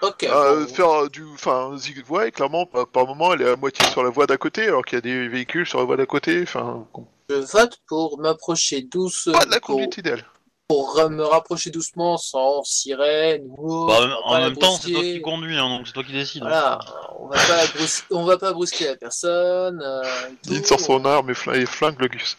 Ok. 0.00 0.24
euh, 0.24 0.60
bon. 0.64 0.66
faire 0.74 1.10
du, 1.10 1.24
enfin, 1.34 1.72
zig, 1.76 2.02
ouais, 2.08 2.30
clairement, 2.30 2.64
par, 2.64 2.86
par 2.86 3.06
moment, 3.06 3.34
elle 3.34 3.42
est 3.42 3.50
à 3.50 3.56
moitié 3.56 3.86
sur 3.86 4.02
la 4.02 4.08
voie 4.10 4.26
d'à 4.26 4.38
côté, 4.38 4.64
alors 4.64 4.84
qu'il 4.84 4.96
y 4.96 4.98
a 4.98 5.02
des 5.02 5.28
véhicules 5.28 5.66
sur 5.66 5.78
la 5.78 5.84
voie 5.84 5.96
d'à 5.98 6.06
côté. 6.06 6.40
Enfin, 6.42 6.86
Je 7.28 7.34
vote 7.34 7.78
pour 7.86 8.18
m'approcher 8.18 8.80
doucement. 8.82 9.38
pas 9.38 9.44
de 9.44 9.50
la 9.50 9.60
pour, 9.60 9.74
conduite 9.74 9.98
idéale. 9.98 10.24
pour 10.68 10.98
me 11.10 11.22
rapprocher 11.22 11.68
doucement 11.68 12.16
sans 12.16 12.62
sirène 12.64 13.42
ou 13.58 13.86
Bah, 13.88 14.08
en 14.24 14.40
même 14.40 14.56
temps, 14.56 14.78
c'est 14.80 14.90
toi 14.90 15.02
qui 15.02 15.20
conduis, 15.20 15.58
hein, 15.58 15.68
donc 15.68 15.86
c'est 15.86 15.92
toi 15.92 16.02
qui 16.04 16.12
décides. 16.12 16.44
hein. 16.44 16.48
Voilà, 16.48 16.78
on 17.18 17.26
va 17.26 17.36
pas 17.36 17.64
on 18.10 18.24
va 18.24 18.38
pas 18.38 18.52
brusquer 18.54 18.86
la 18.86 18.96
personne. 18.96 19.82
Euh, 19.84 20.02
tout. 20.46 20.64
sort 20.64 20.80
son 20.80 21.04
arme 21.04 21.28
et, 21.28 21.34
flingue, 21.34 21.56
et 21.56 21.66
flingue 21.66 22.00
le 22.00 22.08
gus. 22.08 22.38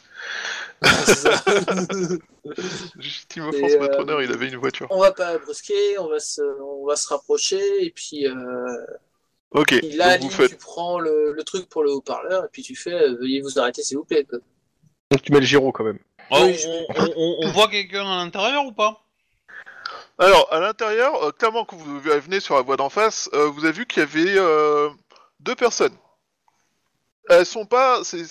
Euh, 2.47 4.23
il 4.23 4.31
avait 4.31 4.47
une 4.47 4.57
voiture. 4.57 4.88
on 4.89 4.99
va 4.99 5.11
pas 5.11 5.38
brusquer, 5.38 5.99
on 5.99 6.07
va 6.10 6.19
se, 6.19 6.41
on 6.61 6.85
va 6.85 6.95
se 6.95 7.07
rapprocher 7.10 7.61
et 7.85 7.91
puis 7.91 8.27
euh, 8.27 8.34
Ok, 9.51 9.72
là, 9.93 10.18
donc 10.18 10.31
vous 10.31 10.38
Lynn, 10.38 10.38
faites. 10.38 10.49
tu 10.51 10.57
prends 10.57 10.99
le, 10.99 11.34
le 11.34 11.43
truc 11.43 11.68
pour 11.69 11.84
le 11.84 11.91
haut-parleur 11.91 12.45
et 12.45 12.47
puis 12.51 12.64
tu 12.64 12.76
fais 12.76 12.93
euh, 12.93 13.15
veuillez 13.19 13.41
vous 13.41 13.60
arrêter 13.60 13.84
s'il 13.84 13.97
vous 13.97 14.06
plaît. 14.06 14.23
quoi. 14.26 14.39
Donc 15.11 15.22
tu 15.22 15.31
mets 15.31 15.39
le 15.39 15.45
gyro 15.45 15.72
quand 15.72 15.84
même. 15.84 15.99
Oh, 16.31 16.38
Oui, 16.43 16.51
on, 16.51 16.53
je- 16.53 16.68
on- 16.68 17.14
on- 17.15 17.47
on 17.47 17.51
voit 17.51 17.68
quelqu'un 17.68 18.06
à 18.10 18.18
l'intérieur 18.23 18.65
ou 18.65 18.72
pas? 18.72 19.03
Alors, 20.18 20.47
à 20.51 20.60
l'intérieur, 20.60 21.23
euh, 21.23 21.31
clairement, 21.31 21.65
quand 21.65 21.77
vous 21.77 21.99
venez 21.99 22.39
sur 22.39 22.56
la 22.56 22.61
voie 22.61 22.77
d'en 22.77 22.89
face, 22.89 23.30
euh, 23.34 23.47
vous 23.49 23.64
avez 23.65 23.73
vu 23.73 23.85
qu'il 23.85 24.01
y 24.01 24.03
avait 24.03 24.38
euh, 24.38 24.89
deux 25.39 25.56
personnes. 25.56 25.95
Elles 27.30 27.45
sont 27.45 27.65
pas, 27.65 28.03
c'est, 28.03 28.23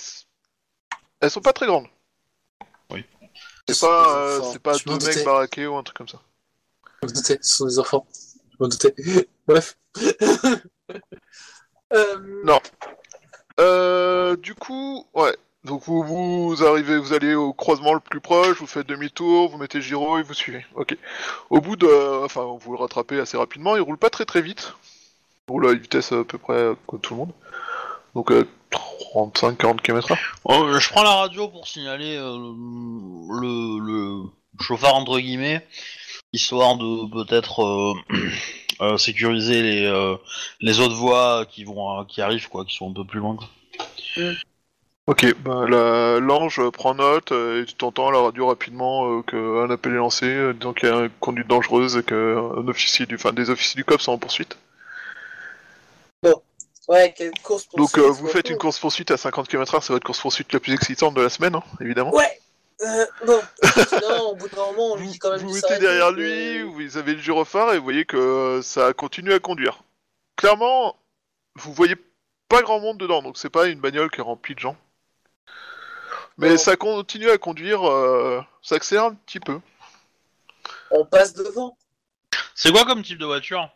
elles 1.21 1.31
sont 1.31 1.41
pas 1.41 1.53
très 1.53 1.67
grandes. 1.67 1.87
C'est 3.69 3.81
pas, 3.81 4.19
euh, 4.19 4.41
c'est 4.53 4.63
pas 4.63 4.77
deux 4.79 5.07
mecs 5.07 5.25
baraqués 5.25 5.67
ou 5.67 5.77
un 5.77 5.83
truc 5.83 5.97
comme 5.99 6.09
ça. 6.09 6.21
Je 7.03 7.09
m'en 7.09 7.13
doutais, 7.13 7.39
ce 7.43 7.57
sont 7.57 7.67
des 7.67 7.79
enfants. 7.79 8.07
Je 8.53 8.57
m'en 8.61 8.69
doutais. 8.69 8.95
Bref. 9.47 9.77
Euh, 11.95 12.43
Non. 12.45 12.61
Euh, 13.61 14.37
du 14.37 14.55
coup, 14.55 15.07
ouais. 15.15 15.35
Donc 15.65 15.83
vous, 15.85 16.03
vous 16.03 16.65
arrivez, 16.65 16.99
vous 16.99 17.15
allez 17.15 17.35
au 17.35 17.53
croisement 17.55 17.95
le 17.95 18.01
plus 18.01 18.21
proche, 18.21 18.59
vous 18.59 18.67
faites 18.67 18.87
demi-tour, 18.87 19.49
vous 19.51 19.57
mettez 19.59 19.81
gyro 19.81 20.19
et 20.19 20.23
vous 20.23 20.35
suivez. 20.35 20.67
Ok. 20.75 20.97
Au 21.51 21.61
bout 21.63 21.77
de, 21.77 21.89
enfin, 22.25 22.45
vous 22.61 22.73
le 22.73 22.79
rattrapez 22.79 23.19
assez 23.21 23.37
rapidement. 23.39 23.75
Il 23.77 23.83
roule 23.83 23.97
pas 23.97 24.11
très 24.11 24.25
très 24.27 24.43
vite. 24.43 24.75
Il 25.49 25.53
roule 25.53 25.67
à 25.67 25.73
une 25.73 25.79
vitesse 25.79 26.13
à 26.13 26.25
peu 26.25 26.39
près 26.39 26.75
comme 26.87 27.01
tout 27.01 27.15
le 27.15 27.21
monde. 27.21 27.33
Donc 28.15 28.31
euh, 28.31 28.47
35-40 28.71 29.81
km/h. 29.81 30.17
Oh, 30.45 30.67
Je 30.79 30.89
prends 30.91 31.03
la 31.03 31.15
radio 31.15 31.49
pour 31.49 31.67
signaler 31.67 32.17
euh, 32.17 32.37
le, 33.41 33.79
le 33.81 34.23
chauffard 34.61 34.95
entre 34.95 35.19
guillemets, 35.19 35.67
histoire 36.33 36.77
de 36.77 37.11
peut-être 37.25 37.63
euh, 37.65 37.95
euh, 38.81 38.97
sécuriser 38.99 39.63
les, 39.63 39.85
euh, 39.87 40.17
les 40.61 40.81
autres 40.81 40.97
voies 40.97 41.47
qui 41.49 41.65
vont 41.65 42.01
euh, 42.01 42.05
qui 42.05 42.21
arrivent 42.23 42.49
quoi, 42.49 42.65
qui 42.65 42.77
sont 42.77 42.91
un 42.91 42.95
peu 42.95 43.05
plus 43.05 43.21
loin. 43.21 43.37
quoi. 43.37 43.49
Ok, 45.07 45.35
bah, 45.43 45.65
la- 45.67 46.21
l'ange 46.21 46.61
prend 46.71 46.95
note 46.95 47.33
euh, 47.33 47.63
et 47.63 47.65
tu 47.65 47.73
t'entends 47.75 48.09
à 48.09 48.13
la 48.13 48.21
radio 48.21 48.47
rapidement 48.49 49.07
euh, 49.11 49.23
qu'un 49.23 49.71
appel 49.71 49.93
est 49.93 49.97
lancé, 49.97 50.27
euh, 50.27 50.53
disant 50.53 50.75
qu'il 50.75 50.89
y 50.89 50.93
a 50.93 51.01
une 51.05 51.11
conduite 51.21 51.47
dangereuse 51.49 51.97
et 51.97 52.03
que 52.03 52.37
un 52.59 52.69
officier 52.69 53.07
du, 53.07 53.15
enfin, 53.15 53.33
des 53.33 53.49
officiers 53.49 53.77
du 53.79 53.85
COP 53.87 54.03
sont 54.03 54.13
en 54.13 54.19
poursuite. 54.19 54.59
Ouais, 56.89 57.13
quelle 57.17 57.33
course 57.43 57.67
pour 57.67 57.79
Donc 57.79 57.99
euh, 57.99 58.09
vous 58.09 58.27
faites 58.29 58.49
une 58.49 58.57
course 58.57 58.79
poursuite 58.79 59.11
à 59.11 59.19
50 59.19 59.47
km/h, 59.49 59.83
c'est 59.83 59.93
votre 59.93 60.07
course 60.07 60.21
poursuite 60.21 60.53
la 60.55 60.59
plus 60.61 60.73
excitante 60.73 61.15
de 61.15 61.21
la 61.21 61.29
semaine, 61.29 61.55
hein, 61.55 61.63
évidemment. 61.83 62.15
Ouais 62.15 62.41
euh, 62.81 63.07
Bon, 63.27 63.41
sinon, 63.89 64.31
au 64.31 64.35
bout 64.37 64.49
d'un 64.49 64.57
moment, 64.57 64.93
on 64.93 64.97
lui 64.97 65.09
dit 65.09 65.19
quand 65.19 65.31
même 65.31 65.41
vous 65.41 65.53
mettez 65.53 65.79
derrière 65.79 66.11
lui, 66.11 66.63
vous 66.63 66.97
avez 66.97 67.13
le 67.15 67.21
gyrophare 67.21 67.75
et 67.75 67.79
vous 67.79 67.85
voyez 67.85 68.07
que 68.07 68.61
ça 68.63 68.95
continue 68.95 69.35
à 69.35 69.39
conduire. 69.39 69.83
Clairement, 70.37 70.97
vous 71.57 71.75
voyez 71.75 71.97
pas 72.49 72.63
grand 72.63 72.81
monde 72.81 72.97
dedans, 72.97 73.21
donc 73.21 73.37
c'est 73.37 73.51
pas 73.51 73.67
une 73.67 73.81
bagnole 73.81 74.11
qui 74.11 74.21
est 74.21 74.25
remplie 74.25 74.55
de 74.55 74.61
gens. 74.61 74.77
Mais 76.39 76.51
Non. 76.51 76.57
ça 76.57 76.77
continue 76.77 77.29
à 77.29 77.37
conduire, 77.37 77.87
euh, 77.87 78.41
ça 78.63 78.77
accélère 78.77 79.05
un 79.05 79.15
petit 79.15 79.41
peu. 79.41 79.61
On 80.91 81.05
passe 81.05 81.35
devant. 81.35 81.77
C'est 82.55 82.73
quoi 82.73 82.87
comme 82.87 83.03
type 83.03 83.19
de 83.19 83.27
voiture? 83.27 83.69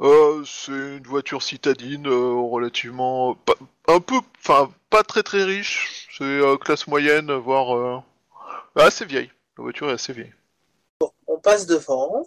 Euh, 0.00 0.42
c'est 0.46 0.72
une 0.72 1.02
voiture 1.06 1.42
citadine 1.42 2.06
euh, 2.06 2.32
relativement 2.50 3.34
pas- 3.34 3.52
un 3.88 4.00
peu 4.00 4.14
enfin 4.38 4.70
pas 4.88 5.02
très 5.02 5.22
très 5.22 5.44
riche 5.44 6.08
c'est 6.16 6.24
euh, 6.24 6.56
classe 6.56 6.86
moyenne 6.86 7.30
voire 7.32 7.76
euh, 7.76 7.98
assez 8.76 9.04
vieille 9.04 9.30
la 9.58 9.62
voiture 9.64 9.90
est 9.90 9.94
assez 9.94 10.14
vieille 10.14 10.32
On 11.26 11.38
passe 11.38 11.66
devant. 11.66 12.24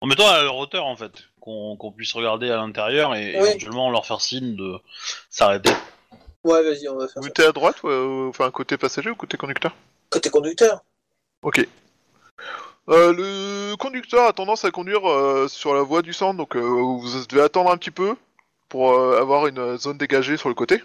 En 0.00 0.06
mettant 0.08 0.26
à 0.28 0.42
leur 0.42 0.56
hauteur 0.56 0.84
en 0.84 0.96
fait, 0.96 1.12
qu'on 1.40 1.76
qu'on 1.76 1.92
puisse 1.92 2.12
regarder 2.12 2.50
à 2.50 2.56
l'intérieur 2.56 3.14
et 3.14 3.40
Oui. 3.40 3.48
éventuellement 3.50 3.88
leur 3.90 4.04
faire 4.04 4.20
signe 4.20 4.56
de 4.56 4.78
s'arrêter. 5.30 5.72
Ouais, 6.44 6.62
vas-y, 6.62 6.88
on 6.88 6.96
va 6.96 7.06
faire 7.08 7.22
vous 7.22 7.30
ça. 7.34 7.48
à 7.48 7.52
droite 7.52 7.82
ou 7.84 7.88
euh, 7.88 8.28
enfin 8.28 8.50
côté 8.50 8.76
passager 8.76 9.10
ou 9.10 9.14
côté 9.14 9.36
conducteur? 9.36 9.74
Côté 10.10 10.28
conducteur. 10.30 10.82
ok 11.42 11.66
Euh, 12.88 13.12
le 13.12 13.76
conducteur 13.76 14.26
a 14.26 14.32
tendance 14.32 14.64
à 14.64 14.70
conduire 14.70 15.08
euh, 15.10 15.48
sur 15.48 15.74
la 15.74 15.82
voie 15.82 16.02
du 16.02 16.12
centre 16.12 16.36
donc 16.36 16.54
euh, 16.54 16.60
vous 16.60 17.24
devez 17.28 17.42
attendre 17.42 17.70
un 17.72 17.76
petit 17.76 17.90
peu 17.90 18.14
pour 18.68 18.92
euh, 18.92 19.20
avoir 19.20 19.48
une 19.48 19.76
zone 19.76 19.98
dégagée 19.98 20.36
sur 20.36 20.48
le 20.48 20.54
côté 20.54 20.82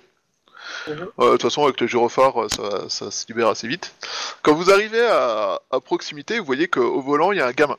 Mhm. 0.87 1.07
Euh, 1.19 1.25
de 1.25 1.31
toute 1.31 1.43
façon, 1.43 1.63
avec 1.63 1.79
le 1.81 1.87
gyrophare, 1.87 2.49
ça, 2.49 2.89
ça 2.89 3.11
se 3.11 3.27
libère 3.27 3.49
assez 3.49 3.67
vite. 3.67 3.93
Quand 4.41 4.53
vous 4.53 4.71
arrivez 4.71 5.05
à, 5.05 5.59
à 5.69 5.79
proximité, 5.79 6.39
vous 6.39 6.45
voyez 6.45 6.67
qu'au 6.67 7.01
volant, 7.01 7.31
il 7.31 7.39
y 7.39 7.41
a 7.41 7.47
un 7.47 7.51
gamin. 7.51 7.77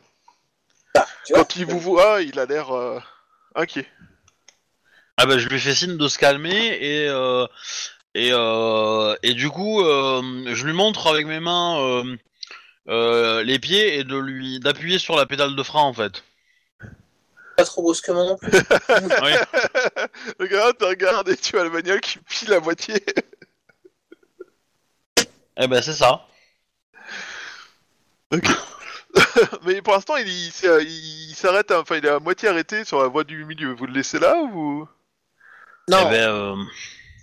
Ah, 0.95 1.07
tu 1.25 1.33
vois 1.33 1.43
Quand 1.43 1.57
il 1.57 1.67
vous 1.67 1.81
voit, 1.81 2.23
il 2.23 2.39
a 2.39 2.47
l'air 2.47 2.75
euh, 2.75 3.01
inquiet. 3.55 3.87
Ah 5.17 5.27
bah 5.27 5.39
je 5.39 5.49
lui 5.49 5.61
fais 5.61 5.75
signe 5.75 5.99
de 5.99 6.09
se 6.09 6.19
calmer 6.19 6.79
et 6.81 7.07
euh, 7.09 7.47
et 8.15 8.31
euh, 8.33 9.15
et 9.23 9.35
du 9.35 9.51
coup 9.51 9.83
euh, 9.83 10.23
je 10.55 10.65
lui 10.65 10.73
montre 10.73 11.07
avec 11.07 11.27
mes 11.27 11.39
mains 11.39 12.03
euh, 12.89 13.43
les 13.43 13.59
pieds 13.59 13.99
et 13.99 14.05
de 14.05 14.17
lui 14.17 14.59
d'appuyer 14.61 14.99
sur 14.99 15.17
la 15.17 15.27
pédale 15.27 15.55
de 15.57 15.63
frein 15.63 15.83
en 15.83 15.93
fait. 15.93 16.25
Pas 17.57 17.65
trop 17.65 17.83
brusquement 17.83 18.25
non 18.27 18.37
plus. 18.37 18.51
Oui. 19.23 19.33
le 20.39 20.47
gars 20.47 20.73
te 20.73 20.85
regarde 20.85 21.29
et 21.29 21.37
tu 21.37 21.59
as 21.59 21.65
le 21.65 21.71
bagnole 21.71 22.01
qui 22.01 22.19
pile 22.19 22.53
à 22.55 22.61
moitié. 22.61 22.95
Eh 25.57 25.67
ben 25.67 25.83
c'est 25.83 25.93
ça. 25.93 26.27
Mais 29.65 29.83
pour 29.83 29.93
l'instant, 29.93 30.17
il, 30.17 30.27
il 30.29 30.51
s'est- 30.51 30.85
il 30.85 31.35
s'arrête, 31.35 31.71
à- 31.71 31.81
enfin, 31.81 31.97
il 31.97 32.07
est 32.07 32.11
à 32.11 32.19
moitié 32.19 32.49
arrêté 32.49 32.85
sur 32.85 33.03
la 33.03 33.09
voie 33.09 33.25
du 33.25 33.45
milieu. 33.45 33.75
Vous 33.75 33.87
le 33.87 33.93
laissez 33.93 34.19
là 34.19 34.37
ou? 34.43 34.89
Non, 35.89 35.99
Eh 36.07 36.11
ben 36.11 36.31
euh, 36.31 36.57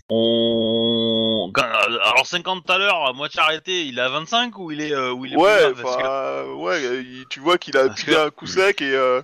on 0.10 1.52
alors 1.56 2.26
50 2.26 2.66
tout 2.66 2.72
à 2.72 2.78
l'heure 2.78 3.14
moitié 3.14 3.40
arrêté, 3.42 3.86
il 3.86 3.98
est 4.00 4.02
à 4.02 4.10
25 4.10 4.58
ou 4.58 4.72
il 4.72 4.82
est 4.82 4.94
euh, 4.94 5.12
ou 5.12 5.26
il 5.26 5.34
est 5.34 5.36
plus 5.36 5.44
Ouais, 5.44 5.74
parce 5.82 5.96
que- 5.98 6.04
euh, 6.04 6.54
ouais, 6.56 6.82
il- 7.04 7.26
tu 7.30 7.40
vois 7.40 7.58
qu'il 7.58 7.78
a 7.78 7.88
Parce 7.88 8.02
pilé 8.02 8.16
que- 8.16 8.28
un 8.28 8.30
coup 8.30 8.48
sec 8.48 8.82
et 8.82 8.94
euh, 8.96 9.22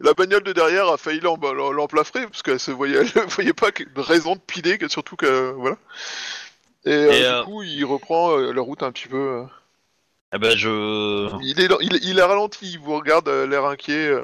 la 0.00 0.14
bagnole 0.14 0.42
de 0.44 0.52
derrière 0.52 0.88
a 0.88 0.96
failli 0.96 1.20
l'em- 1.20 1.36
l'em- 1.42 1.72
l'emplafrer 1.72 2.24
parce 2.26 2.42
qu'elle 2.42 2.60
se 2.60 2.70
voyait, 2.70 3.00
elle 3.16 3.26
voyait 3.28 3.52
pas 3.52 3.72
que- 3.72 3.84
de 3.84 4.00
raison 4.00 4.34
de 4.34 4.40
piler, 4.40 4.78
que 4.78 4.88
surtout 4.88 5.16
que 5.16 5.52
voilà. 5.56 5.76
Et, 6.84 6.90
euh, 6.92 7.12
Et, 7.12 7.18
du 7.18 7.24
euh, 7.24 7.42
coup, 7.44 7.62
il 7.62 7.84
reprend 7.84 8.36
euh, 8.38 8.52
la 8.52 8.62
route 8.62 8.82
un 8.82 8.92
petit 8.92 9.08
peu. 9.08 9.16
euh. 9.16 9.44
Eh 10.34 10.38
ben 10.38 10.56
je 10.56 11.28
Il 11.42 11.58
est, 11.60 11.68
il, 11.80 11.98
il 12.04 12.20
a 12.20 12.26
ralenti, 12.26 12.70
il 12.72 12.78
vous 12.78 12.96
regarde 12.96 13.28
euh, 13.28 13.46
l'air 13.46 13.64
inquiet. 13.64 14.08
euh. 14.08 14.22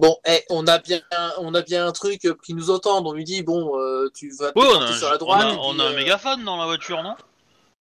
Bon, 0.00 0.16
eh, 0.26 0.42
on 0.48 0.66
a 0.66 0.78
bien, 0.78 1.00
on 1.38 1.54
a 1.54 1.60
bien 1.60 1.86
un 1.86 1.92
truc 1.92 2.26
qui 2.42 2.54
nous 2.54 2.70
entend. 2.70 3.04
On 3.06 3.12
lui 3.12 3.24
dit 3.24 3.42
bon, 3.42 3.78
euh, 3.78 4.08
tu 4.14 4.30
vas 4.30 4.50
Oui, 4.56 4.66
on 4.66 4.80
a, 4.80 4.92
sur 4.94 5.08
un- 5.08 5.10
la 5.10 5.18
droite. 5.18 5.46
on 5.46 5.50
a- 5.50 5.58
on 5.60 5.78
un 5.78 5.92
euh, 5.92 5.96
mégaphone 5.96 6.42
dans 6.44 6.56
la 6.56 6.64
voiture, 6.64 7.02
non? 7.02 7.14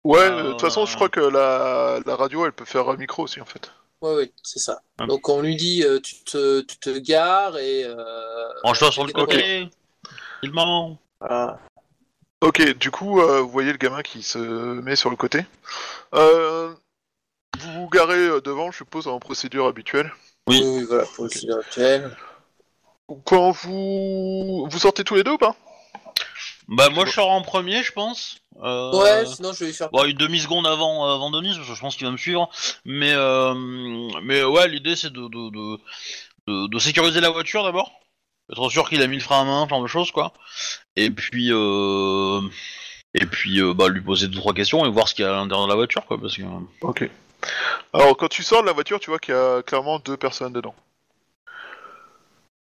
Ouais, 0.03 0.19
Euh, 0.19 0.31
euh, 0.39 0.43
de 0.45 0.51
toute 0.53 0.61
façon, 0.63 0.85
je 0.85 0.95
crois 0.97 1.09
que 1.09 1.21
la, 1.21 2.01
la 2.05 2.17
radio, 2.17 2.45
elle 2.45 2.53
peut 2.53 2.65
faire 2.65 2.89
un 2.89 2.97
micro 2.97 3.23
aussi 3.23 3.41
en 3.41 3.45
fait. 3.45 3.71
Ouais, 4.03 4.15
ouais, 4.17 4.33
c'est 4.43 4.59
ça. 4.59 4.81
Hum. 5.01 5.07
Donc 5.07 5.29
on 5.29 5.43
lui 5.43 5.55
dit 5.57 5.85
euh, 5.85 6.01
tu 6.01 6.17
te, 6.25 6.61
tu 6.63 6.77
te 6.79 6.91
gares 6.99 7.57
et. 7.57 7.85
Euh, 7.85 8.49
Range-toi 8.65 8.91
sur 8.91 9.05
le 9.05 9.11
Ok. 9.11 9.15
côté. 9.31 9.69
Filmant. 10.43 10.99
voilà. 11.21 11.59
Ok, 12.41 12.63
du 12.79 12.91
coup, 12.93 13.21
euh, 13.21 13.41
vous 13.41 13.49
voyez 13.51 13.73
le 13.73 13.79
gamin 13.79 14.03
qui 14.03 14.23
se 14.23 14.39
met 14.39 14.95
sur 14.97 15.11
le 15.11 15.17
côté. 15.17 15.45
Euh, 16.15 16.73
vous 17.61 17.73
vous 17.73 17.89
garez 17.89 18.41
devant, 18.41 18.71
je 18.71 18.79
suppose, 18.79 19.09
en 19.09 19.19
procédure 19.21 19.67
habituelle. 19.67 20.13
Oui. 20.49 20.61
Oui, 20.63 20.79
oui, 20.79 20.85
voilà, 20.89 21.05
pour 21.05 21.25
le 21.25 21.31
sujet 21.31 21.53
actuel. 21.53 22.17
Quand 23.25 23.51
vous 23.53 24.67
vous 24.71 24.79
sortez 24.79 25.05
tous 25.05 25.15
les 25.15 25.25
deux 25.25 25.33
ou 25.33 25.39
pas? 25.39 25.55
Bah 26.69 26.91
moi 26.91 27.07
je 27.07 27.13
sors 27.13 27.31
en 27.31 27.41
premier, 27.41 27.83
je 27.83 27.93
pense. 27.93 28.39
Euh, 28.63 28.93
Ouais, 28.93 29.25
sinon 29.25 29.53
je 29.55 29.65
vais 29.65 29.73
faire. 29.73 29.89
Bon, 29.91 30.05
une 30.05 30.17
demi 30.17 30.41
seconde 30.41 30.67
avant 30.67 31.07
euh, 31.07 31.15
avant 31.15 31.31
Denis, 31.31 31.55
parce 31.57 31.69
que 31.69 31.75
je 31.75 31.81
pense 31.81 31.97
qu'il 31.97 32.07
va 32.07 32.13
me 32.13 32.19
suivre. 32.19 32.51
Mais 32.85 33.13
euh, 33.15 33.55
mais 34.23 34.45
ouais, 34.45 34.69
l'idée 34.69 34.95
c'est 34.95 35.11
de 35.11 35.23
de, 35.23 35.51
de 35.51 35.79
de 36.47 36.67
de 36.67 36.79
sécuriser 36.79 37.21
la 37.21 37.31
voiture 37.31 37.63
d'abord, 37.63 37.91
être 38.53 38.69
sûr 38.69 38.89
qu'il 38.89 39.01
a 39.01 39.07
mis 39.07 39.17
le 39.17 39.23
frein 39.23 39.41
à 39.41 39.45
main, 39.45 39.67
genre 39.69 39.83
de 39.83 39.87
choses 39.87 40.11
quoi. 40.11 40.35
Et 40.97 41.11
puis 41.11 41.49
euh, 41.51 42.43
et 43.15 43.25
puis 43.25 43.61
euh, 43.61 43.73
bah 43.73 43.89
lui 43.89 44.03
poser 44.03 44.29
deux 44.29 44.39
trois 44.39 44.53
questions 44.53 44.85
et 44.85 44.91
voir 44.91 45.09
ce 45.09 45.15
qu'il 45.15 45.25
y 45.25 45.29
a 45.29 45.33
à 45.33 45.37
l'intérieur 45.37 45.67
de 45.67 45.71
la 45.71 45.77
voiture 45.77 46.05
quoi, 46.05 46.21
parce 46.21 46.37
que. 46.37 46.43
Ok. 46.83 47.09
Alors, 47.93 48.17
quand 48.17 48.29
tu 48.29 48.43
sors 48.43 48.63
de 48.63 48.67
la 48.67 48.73
voiture, 48.73 49.01
tu 49.01 49.11
vois 49.11 49.19
qu'il 49.19 49.35
y 49.35 49.37
a 49.37 49.63
clairement 49.63 49.99
deux 49.99 50.17
personnes 50.17 50.53
dedans. 50.53 50.75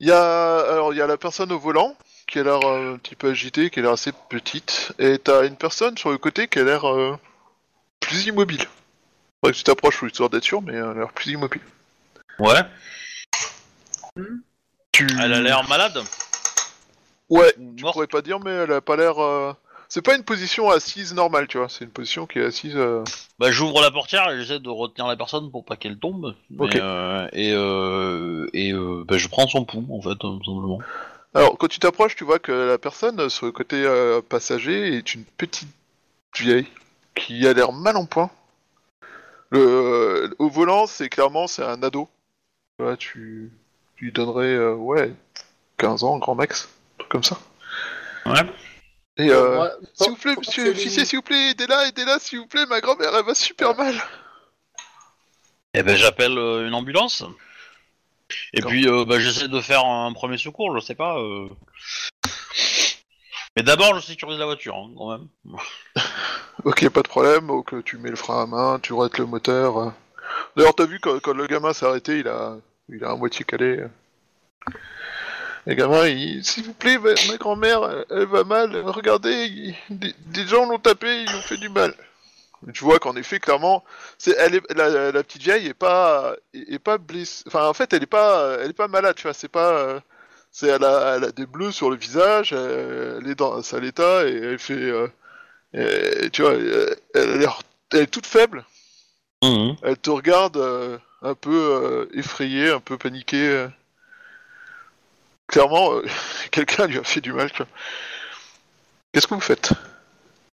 Il 0.00 0.08
y 0.08 0.12
a, 0.12 0.60
alors, 0.60 0.94
il 0.94 0.96
y 0.96 1.02
a 1.02 1.06
la 1.06 1.16
personne 1.16 1.50
au 1.52 1.58
volant, 1.58 1.96
qui 2.26 2.38
a 2.38 2.44
l'air 2.44 2.60
euh, 2.62 2.94
un 2.94 2.98
petit 2.98 3.16
peu 3.16 3.30
agitée, 3.30 3.70
qui 3.70 3.80
a 3.80 3.82
l'air 3.82 3.92
assez 3.92 4.12
petite, 4.28 4.92
et 4.98 5.18
t'as 5.18 5.46
une 5.46 5.56
personne 5.56 5.96
sur 5.98 6.10
le 6.10 6.18
côté 6.18 6.46
qui 6.46 6.60
a 6.60 6.64
l'air 6.64 6.88
euh, 6.88 7.18
plus 8.00 8.26
immobile. 8.26 8.64
Faudrait 9.40 9.52
que 9.52 9.58
tu 9.58 9.64
t'approches 9.64 9.98
pour 9.98 10.06
histoire 10.06 10.30
d'être 10.30 10.44
sûr, 10.44 10.62
mais 10.62 10.74
elle 10.74 10.84
a 10.84 10.94
l'air 10.94 11.12
plus 11.12 11.32
immobile. 11.32 11.62
Ouais. 12.38 12.60
Tu... 14.92 15.06
Elle 15.20 15.32
a 15.32 15.40
l'air 15.40 15.68
malade. 15.68 15.98
Ouais, 17.28 17.52
tu 17.54 17.82
Morte. 17.82 17.94
pourrais 17.94 18.06
pas 18.06 18.22
dire, 18.22 18.38
mais 18.40 18.52
elle 18.52 18.72
a 18.72 18.80
pas 18.80 18.96
l'air... 18.96 19.22
euh, 19.22 19.52
c'est 19.88 20.02
pas 20.02 20.14
une 20.16 20.22
position 20.24 20.70
assise 20.70 21.14
normale, 21.14 21.46
tu 21.48 21.58
vois. 21.58 21.68
C'est 21.68 21.84
une 21.84 21.90
position 21.90 22.26
qui 22.26 22.38
est 22.38 22.44
assise. 22.44 22.76
euh, 22.76 23.02
Bah, 23.38 23.50
j'ouvre 23.50 23.80
la 23.80 23.90
portière 23.90 24.28
et 24.30 24.38
j'essaie 24.38 24.60
de 24.60 24.68
retenir 24.68 25.06
la 25.06 25.16
personne 25.16 25.50
pour 25.50 25.64
pas 25.64 25.76
qu'elle 25.76 25.98
tombe. 25.98 26.34
Mais, 26.50 26.64
Ok. 26.66 26.76
euh, 26.76 27.28
et 27.32 27.52
euh, 27.52 28.48
et 28.52 28.72
euh, 28.72 29.04
bah, 29.06 29.18
je 29.18 29.28
prends 29.28 29.46
son 29.48 29.64
pouls, 29.64 29.86
en 29.90 30.00
fait, 30.02 30.16
tout 30.16 30.44
simplement. 30.44 30.78
Alors, 31.34 31.56
quand 31.58 31.68
tu 31.68 31.78
t'approches, 31.78 32.16
tu 32.16 32.24
vois 32.24 32.38
que 32.38 32.52
la 32.52 32.78
personne 32.78 33.20
euh, 33.20 33.28
sur 33.28 33.46
le 33.46 33.52
côté 33.52 33.76
euh, 33.84 34.20
passager 34.26 34.96
est 34.96 35.14
une 35.14 35.24
petite 35.24 35.68
vieille 36.38 36.66
qui 37.14 37.46
a 37.46 37.52
l'air 37.52 37.72
mal 37.72 37.96
en 37.96 38.06
point. 38.06 38.30
Le, 39.50 39.58
euh, 39.60 40.34
au 40.38 40.48
volant, 40.48 40.86
c'est 40.86 41.08
clairement 41.08 41.46
c'est 41.46 41.62
un 41.64 41.82
ado. 41.82 42.08
Tu 42.78 42.84
vois, 42.84 42.96
tu, 42.96 43.50
tu 43.96 44.04
lui 44.06 44.12
donnerais 44.12 44.46
euh, 44.54 44.74
ouais 44.74 45.12
15 45.78 46.04
ans, 46.04 46.18
grand 46.18 46.34
max, 46.34 46.68
un 46.68 46.98
truc 46.98 47.10
comme 47.10 47.24
ça. 47.24 47.38
Ouais. 48.26 48.42
Et 49.18 49.30
euh, 49.30 49.54
Moi, 49.54 49.70
s'il 49.94 50.10
vous 50.10 50.16
plaît, 50.16 50.34
monsieur 50.36 50.70
officier, 50.70 51.04
s'il 51.04 51.18
vous 51.18 51.22
plaît, 51.24 51.50
aidez-la, 51.50 51.88
aidez-la, 51.88 52.18
s'il 52.20 52.38
vous 52.38 52.46
plaît, 52.46 52.66
ma 52.66 52.80
grand-mère, 52.80 53.14
elle 53.16 53.24
va 53.24 53.34
super 53.34 53.74
mal. 53.76 53.94
Et 55.74 55.82
ben, 55.82 55.96
j'appelle 55.96 56.38
euh, 56.38 56.66
une 56.68 56.74
ambulance. 56.74 57.24
Et 58.52 58.58
D'accord. 58.58 58.70
puis, 58.70 58.86
euh, 58.88 59.04
bah, 59.04 59.18
j'essaie 59.18 59.48
de 59.48 59.60
faire 59.60 59.84
un 59.84 60.12
premier 60.12 60.38
secours, 60.38 60.74
je 60.78 60.84
sais 60.84 60.94
pas. 60.94 61.18
euh. 61.18 61.48
Mais 63.56 63.62
d'abord, 63.64 63.94
je 63.96 64.00
sécurise 64.06 64.38
la 64.38 64.44
voiture, 64.46 64.76
hein, 64.76 64.90
quand 64.96 65.10
même. 65.10 65.28
Ok, 66.64 66.88
pas 66.88 67.02
de 67.02 67.08
problème, 67.08 67.46
donc 67.46 67.72
euh, 67.72 67.82
tu 67.84 67.98
mets 67.98 68.10
le 68.10 68.16
frein 68.16 68.42
à 68.42 68.46
main, 68.46 68.80
tu 68.80 68.92
arrêtes 68.92 69.18
le 69.18 69.26
moteur. 69.26 69.78
euh. 69.78 69.90
D'ailleurs, 70.56 70.74
t'as 70.74 70.86
vu 70.86 70.98
quand, 70.98 71.20
quand 71.20 71.32
le 71.32 71.46
gamin 71.46 71.72
s'est 71.72 71.86
arrêté, 71.86 72.18
il 72.18 72.26
a, 72.28 72.56
il 72.88 73.04
a 73.04 73.10
à 73.12 73.14
moitié 73.16 73.44
calé. 73.44 73.78
euh. 73.78 73.88
Le 75.68 75.74
gamin, 75.74 76.06
il, 76.08 76.42
s'il 76.44 76.64
vous 76.64 76.72
plaît, 76.72 76.98
ma, 76.98 77.10
ma 77.28 77.36
grand-mère, 77.36 78.04
elle, 78.10 78.24
va 78.26 78.42
mal. 78.42 78.74
Regardez, 78.86 79.44
il- 79.46 79.74
des, 79.90 80.14
des 80.26 80.46
gens 80.46 80.64
l'ont 80.66 80.78
tapé, 80.78 81.22
ils 81.22 81.28
lui 81.28 81.34
ont 81.36 81.42
fait 81.42 81.58
du 81.58 81.68
mal. 81.68 81.94
Et 82.66 82.72
tu 82.72 82.84
vois 82.84 82.98
qu'en 82.98 83.14
effet, 83.16 83.38
clairement, 83.38 83.84
c'est, 84.16 84.34
elle 84.38 84.54
est, 84.56 84.62
la, 84.74 85.12
la 85.12 85.22
petite 85.22 85.42
vieille 85.42 85.66
est 85.66 85.74
pas, 85.74 86.34
est, 86.54 86.78
pas 86.78 86.96
blessée. 86.98 87.44
Enfin, 87.46 87.66
en 87.68 87.74
fait, 87.74 87.92
elle 87.92 88.02
est 88.02 88.06
pas, 88.06 88.56
elle 88.60 88.70
est 88.70 88.72
pas 88.72 88.88
malade, 88.88 89.14
tu 89.14 89.24
vois. 89.24 89.34
C'est 89.34 89.48
pas, 89.48 90.02
c'est, 90.50 90.68
elle 90.68 90.84
a, 90.84 91.16
elle 91.16 91.24
a 91.24 91.32
des 91.32 91.46
bleus 91.46 91.70
sur 91.70 91.90
le 91.90 91.96
visage, 91.96 92.52
elle, 92.54 93.18
elle 93.22 93.30
est 93.30 93.34
dans 93.34 93.54
un 93.58 93.62
sale 93.62 93.84
état 93.84 94.26
et 94.26 94.34
elle 94.36 94.58
fait. 94.58 94.72
euh, 94.72 95.06
et, 95.74 96.30
tu 96.30 96.42
vois, 96.42 96.54
elle, 96.54 96.96
elle 97.14 97.30
a 97.30 97.36
l'air- 97.36 97.62
elle 97.92 98.00
est 98.00 98.06
toute 98.06 98.26
faible. 98.26 98.64
Mhm. 99.44 99.76
Elle 99.82 99.98
te 99.98 100.08
regarde 100.10 100.56
euh, 100.56 100.96
un 101.22 101.34
peu 101.34 101.50
euh, 101.54 102.06
effrayée, 102.14 102.70
un 102.70 102.80
peu 102.80 102.96
paniquée. 102.96 103.66
Clairement, 105.48 105.94
euh, 105.94 106.04
quelqu'un 106.50 106.86
lui 106.86 106.98
a 106.98 107.04
fait 107.04 107.20
du 107.20 107.32
mal. 107.32 107.50
tu 107.50 107.58
vois. 107.58 107.66
Qu'est-ce 109.12 109.26
que 109.26 109.34
vous 109.34 109.40
faites? 109.40 109.72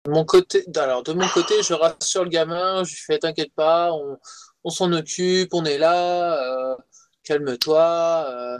De 0.04 0.10
mon 0.10 0.24
côté, 0.24 0.64
alors 0.76 1.02
de 1.02 1.12
mon 1.12 1.26
côté, 1.28 1.62
je 1.62 1.74
rassure 1.74 2.24
le 2.24 2.28
gamin, 2.30 2.82
je 2.84 2.90
lui 2.90 2.98
fais 3.06 3.18
t'inquiète 3.18 3.52
pas, 3.54 3.92
on, 3.92 4.18
on 4.64 4.70
s'en 4.70 4.92
occupe, 4.92 5.54
on 5.54 5.64
est 5.64 5.78
là, 5.78 6.42
euh, 6.42 6.76
calme-toi, 7.22 8.26
euh, 8.28 8.58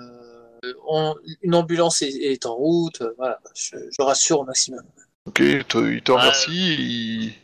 on- 0.87 1.17
une 1.43 1.55
ambulance 1.57 2.01
est, 2.03 2.11
est 2.11 2.47
en 2.47 2.55
route, 2.55 3.01
euh, 3.03 3.13
voilà, 3.19 3.41
je, 3.57 3.75
je 3.77 4.03
rassure 4.03 4.41
au 4.41 4.45
maximum. 4.45 4.83
Ok, 5.27 5.41
il 5.41 5.65
te, 5.65 5.79
il 5.79 6.01
te 6.03 6.13
Ouais. 6.13 6.19
remercie. 6.19 7.35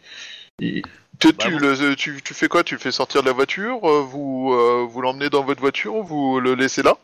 Il, 0.61 0.67
il- 0.67 0.83
tu, 1.19 1.33
Bah, 1.33 1.45
tu 1.47 1.51
bon. 1.51 1.59
le- 1.59 1.97
tu- 1.97 2.23
tu 2.23 2.35
fais 2.35 2.47
quoi? 2.47 2.63
Tu 2.63 2.75
le 2.75 2.81
fais 2.81 2.93
sortir 2.93 3.23
de 3.23 3.27
la 3.27 3.33
voiture 3.33 3.81
Vous, 3.81 4.53
euh, 4.53 4.87
vous 4.89 5.01
l'emmenez 5.03 5.29
dans 5.29 5.43
votre 5.43 5.61
voiture 5.61 5.97
ou 5.97 6.05
vous 6.05 6.39
le 6.41 6.55
laissez 6.55 6.83
là? 6.85 6.97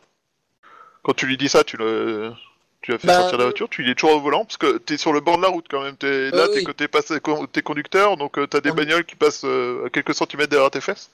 Quand 1.04 1.14
tu 1.14 1.26
lui 1.26 1.36
dis 1.36 1.48
ça, 1.48 1.62
tu 1.64 1.76
le, 1.76 2.32
tu 2.80 2.90
l'as 2.90 2.98
fait 2.98 3.06
Bah, 3.06 3.14
sortir 3.20 3.38
de 3.38 3.42
la 3.42 3.48
voiture. 3.48 3.68
Tu 3.68 3.82
il 3.84 3.90
est 3.90 3.94
toujours 3.94 4.16
au 4.16 4.20
volant 4.20 4.44
parce 4.44 4.56
que 4.56 4.78
t'es 4.78 4.96
sur 4.96 5.12
le 5.12 5.20
bord 5.20 5.36
de 5.36 5.42
la 5.42 5.48
route 5.48 5.66
quand 5.70 5.82
même. 5.82 5.96
T'es, 5.96 6.30
là, 6.30 6.44
Euh, 6.44 6.46
t'es 6.48 6.58
oui. 6.58 6.64
côté 6.64 6.88
passé- 6.88 7.20
con- 7.20 7.46
t'es 7.46 7.62
conducteur, 7.62 8.16
donc 8.16 8.38
euh, 8.38 8.46
t'as 8.46 8.60
des 8.60 8.70
Ah 8.70 8.74
bagnoles 8.74 9.04
qui 9.04 9.14
passent 9.14 9.44
euh, 9.44 9.86
à 9.86 9.90
quelques 9.90 10.14
centimètres 10.14 10.50
derrière 10.50 10.70
tes 10.70 10.80
fesses. 10.80 11.10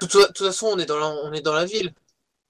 De 0.00 0.06
toute, 0.06 0.38
façon, 0.38 0.68
on 0.72 0.78
est 0.78 0.86
dans 0.86 0.98
la, 0.98 1.08
on 1.08 1.32
est 1.32 1.42
dans 1.42 1.54
la 1.54 1.64
ville. 1.64 1.92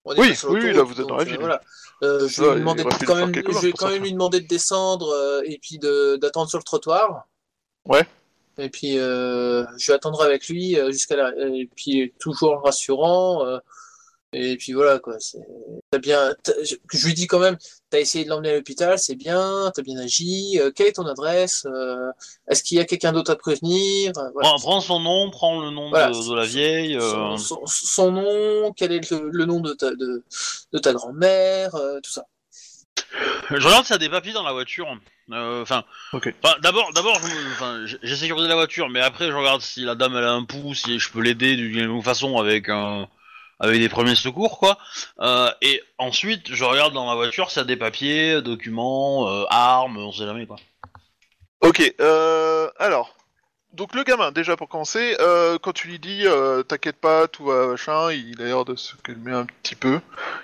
On 0.04 0.14
est 0.14 0.18
Oui, 0.18 0.34
oui, 0.48 0.72
là, 0.72 0.82
vous 0.82 0.98
êtes 1.00 1.06
dans 1.06 1.16
la 1.16 1.24
ville. 1.24 1.34
euh, 1.34 1.40
voilà. 1.40 1.60
Euh, 2.02 2.26
je 2.28 2.42
vais, 2.42 2.54
lui 2.54 2.64
quand 3.06 3.14
même, 3.16 3.34
je 3.34 3.58
vais 3.66 3.72
quand 3.72 3.90
lui 3.90 4.12
demander 4.12 4.40
de 4.40 4.46
descendre 4.46 5.10
euh, 5.10 5.42
et 5.44 5.58
puis 5.58 5.78
de- 5.78 6.16
d'attendre 6.16 6.48
sur 6.48 6.58
le 6.58 6.64
trottoir. 6.64 7.26
Ouais. 7.84 8.06
Et 8.56 8.70
puis 8.70 8.98
euh, 8.98 9.64
je 9.78 9.88
vais 9.88 9.94
attendre 9.94 10.22
avec 10.22 10.48
lui 10.48 10.78
euh, 10.78 10.90
jusqu'à 10.90 11.16
la... 11.16 11.32
et 11.36 11.68
puis 11.76 12.12
toujours 12.18 12.62
rassurant. 12.62 13.44
Et 14.32 14.56
puis 14.56 14.72
voilà 14.72 14.98
quoi. 14.98 15.18
c'est- 15.18 15.38
T'as 15.90 15.98
bien. 15.98 16.34
Je, 16.92 17.06
lui 17.06 17.14
dis 17.14 17.26
quand 17.26 17.40
même. 17.40 17.56
T'as 17.90 17.98
essayé 17.98 18.24
de 18.24 18.30
l'emmener 18.30 18.50
à 18.50 18.54
l'hôpital, 18.56 18.96
c'est 18.98 19.16
bien. 19.16 19.72
T'as 19.74 19.82
bien 19.82 19.98
agi. 19.98 20.58
euh, 20.60 20.70
quelle 20.70 20.86
est 20.86 20.92
ton 20.92 21.06
adresse 21.06 21.66
euh, 21.66 22.10
Est-ce 22.48 22.62
qu'il 22.62 22.76
y 22.78 22.80
a 22.80 22.84
quelqu'un 22.84 23.12
d'autre 23.12 23.32
à 23.32 23.36
prévenir 23.36 24.12
Euh, 24.16 24.30
voilà. 24.32 24.48
Prends, 24.50 24.58
prends 24.60 24.80
son 24.80 25.00
nom, 25.00 25.30
prends 25.30 25.60
le 25.60 25.70
nom 25.70 25.90
Voilà. 25.90 26.10
de, 26.10 26.28
de 26.30 26.34
la 26.36 26.44
vieille. 26.46 26.96
euh, 26.96 27.36
son, 27.36 27.36
son- 27.38 27.66
son 27.66 28.12
nom, 28.12 28.72
quel 28.76 28.92
est 28.92 29.10
le, 29.10 29.30
le 29.32 29.44
nom 29.46 29.58
de 29.60 29.72
ta, 29.72 29.90
de, 29.90 30.22
de 30.72 30.78
ta 30.78 30.92
grand-mère, 30.92 31.74
euh, 31.74 31.98
tout 32.00 32.12
ça. 32.12 32.24
Je 33.50 33.66
regarde 33.66 33.84
s'il 33.84 33.94
y 33.94 33.96
a 33.96 33.98
des 33.98 34.08
papiers 34.08 34.32
dans 34.32 34.44
la 34.44 34.52
voiture. 34.52 34.86
Enfin, 35.32 35.82
d'abord, 36.62 36.92
d'abord, 36.92 37.18
je 37.20 37.26
me- 37.26 37.52
enfin, 37.52 37.84
j'ai- 38.02 38.16
sécurisé 38.16 38.46
la 38.48 38.54
voiture, 38.54 38.88
mais 38.88 39.00
après, 39.00 39.26
je 39.28 39.32
regarde 39.32 39.60
si 39.60 39.80
la 39.82 39.94
dame 39.96 40.16
elle 40.16 40.24
a 40.24 40.32
un 40.32 40.44
pouls, 40.44 40.74
si 40.74 40.98
je 41.00 41.10
peux 41.10 41.20
l'aider 41.20 41.56
d'une 41.56 41.88
autre 41.90 42.04
façon 42.04 42.38
avec 42.38 42.68
un, 42.68 43.08
avec 43.60 43.78
des 43.78 43.88
premiers 43.88 44.14
secours, 44.14 44.58
quoi. 44.58 44.78
Euh, 45.20 45.50
et 45.60 45.82
ensuite, 45.98 46.52
je 46.52 46.64
regarde 46.64 46.94
dans 46.94 47.08
la 47.08 47.14
voiture 47.14 47.50
s'il 47.50 47.60
y 47.60 47.62
a 47.62 47.66
des 47.66 47.76
papiers, 47.76 48.42
documents, 48.42 49.28
euh, 49.28 49.44
armes, 49.50 49.98
on 49.98 50.12
sait 50.12 50.24
jamais 50.24 50.46
quoi. 50.46 50.56
Ok, 51.60 51.94
euh, 52.00 52.68
alors. 52.78 53.14
Donc 53.72 53.94
le 53.94 54.02
gamin, 54.02 54.32
déjà 54.32 54.56
pour 54.56 54.68
commencer, 54.68 55.16
euh, 55.20 55.56
quand 55.62 55.72
tu 55.72 55.86
lui 55.86 56.00
dis 56.00 56.24
t'inquiète 56.66 56.96
pas, 56.96 57.28
tout 57.28 57.44
va 57.44 57.68
machin, 57.68 58.10
il 58.10 58.42
a 58.42 58.46
l'air 58.46 58.64
de 58.64 58.74
se 58.74 58.96
calmer 58.96 59.32
un 59.32 59.46
petit 59.46 59.76
peu. 59.76 60.00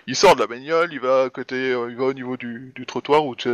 Il 0.07 0.15
sort 0.15 0.37
de 0.37 0.41
la 0.43 0.47
bagnole, 0.47 0.93
il 0.93 1.01
va 1.01 1.25
à 1.25 1.31
côté, 1.31 1.71
il 1.71 1.97
va 1.97 2.05
au 2.05 2.13
niveau 2.13 2.37
du, 2.37 2.73
du 2.77 2.87
trottoir 2.87 3.27
où 3.27 3.35
tu 3.35 3.51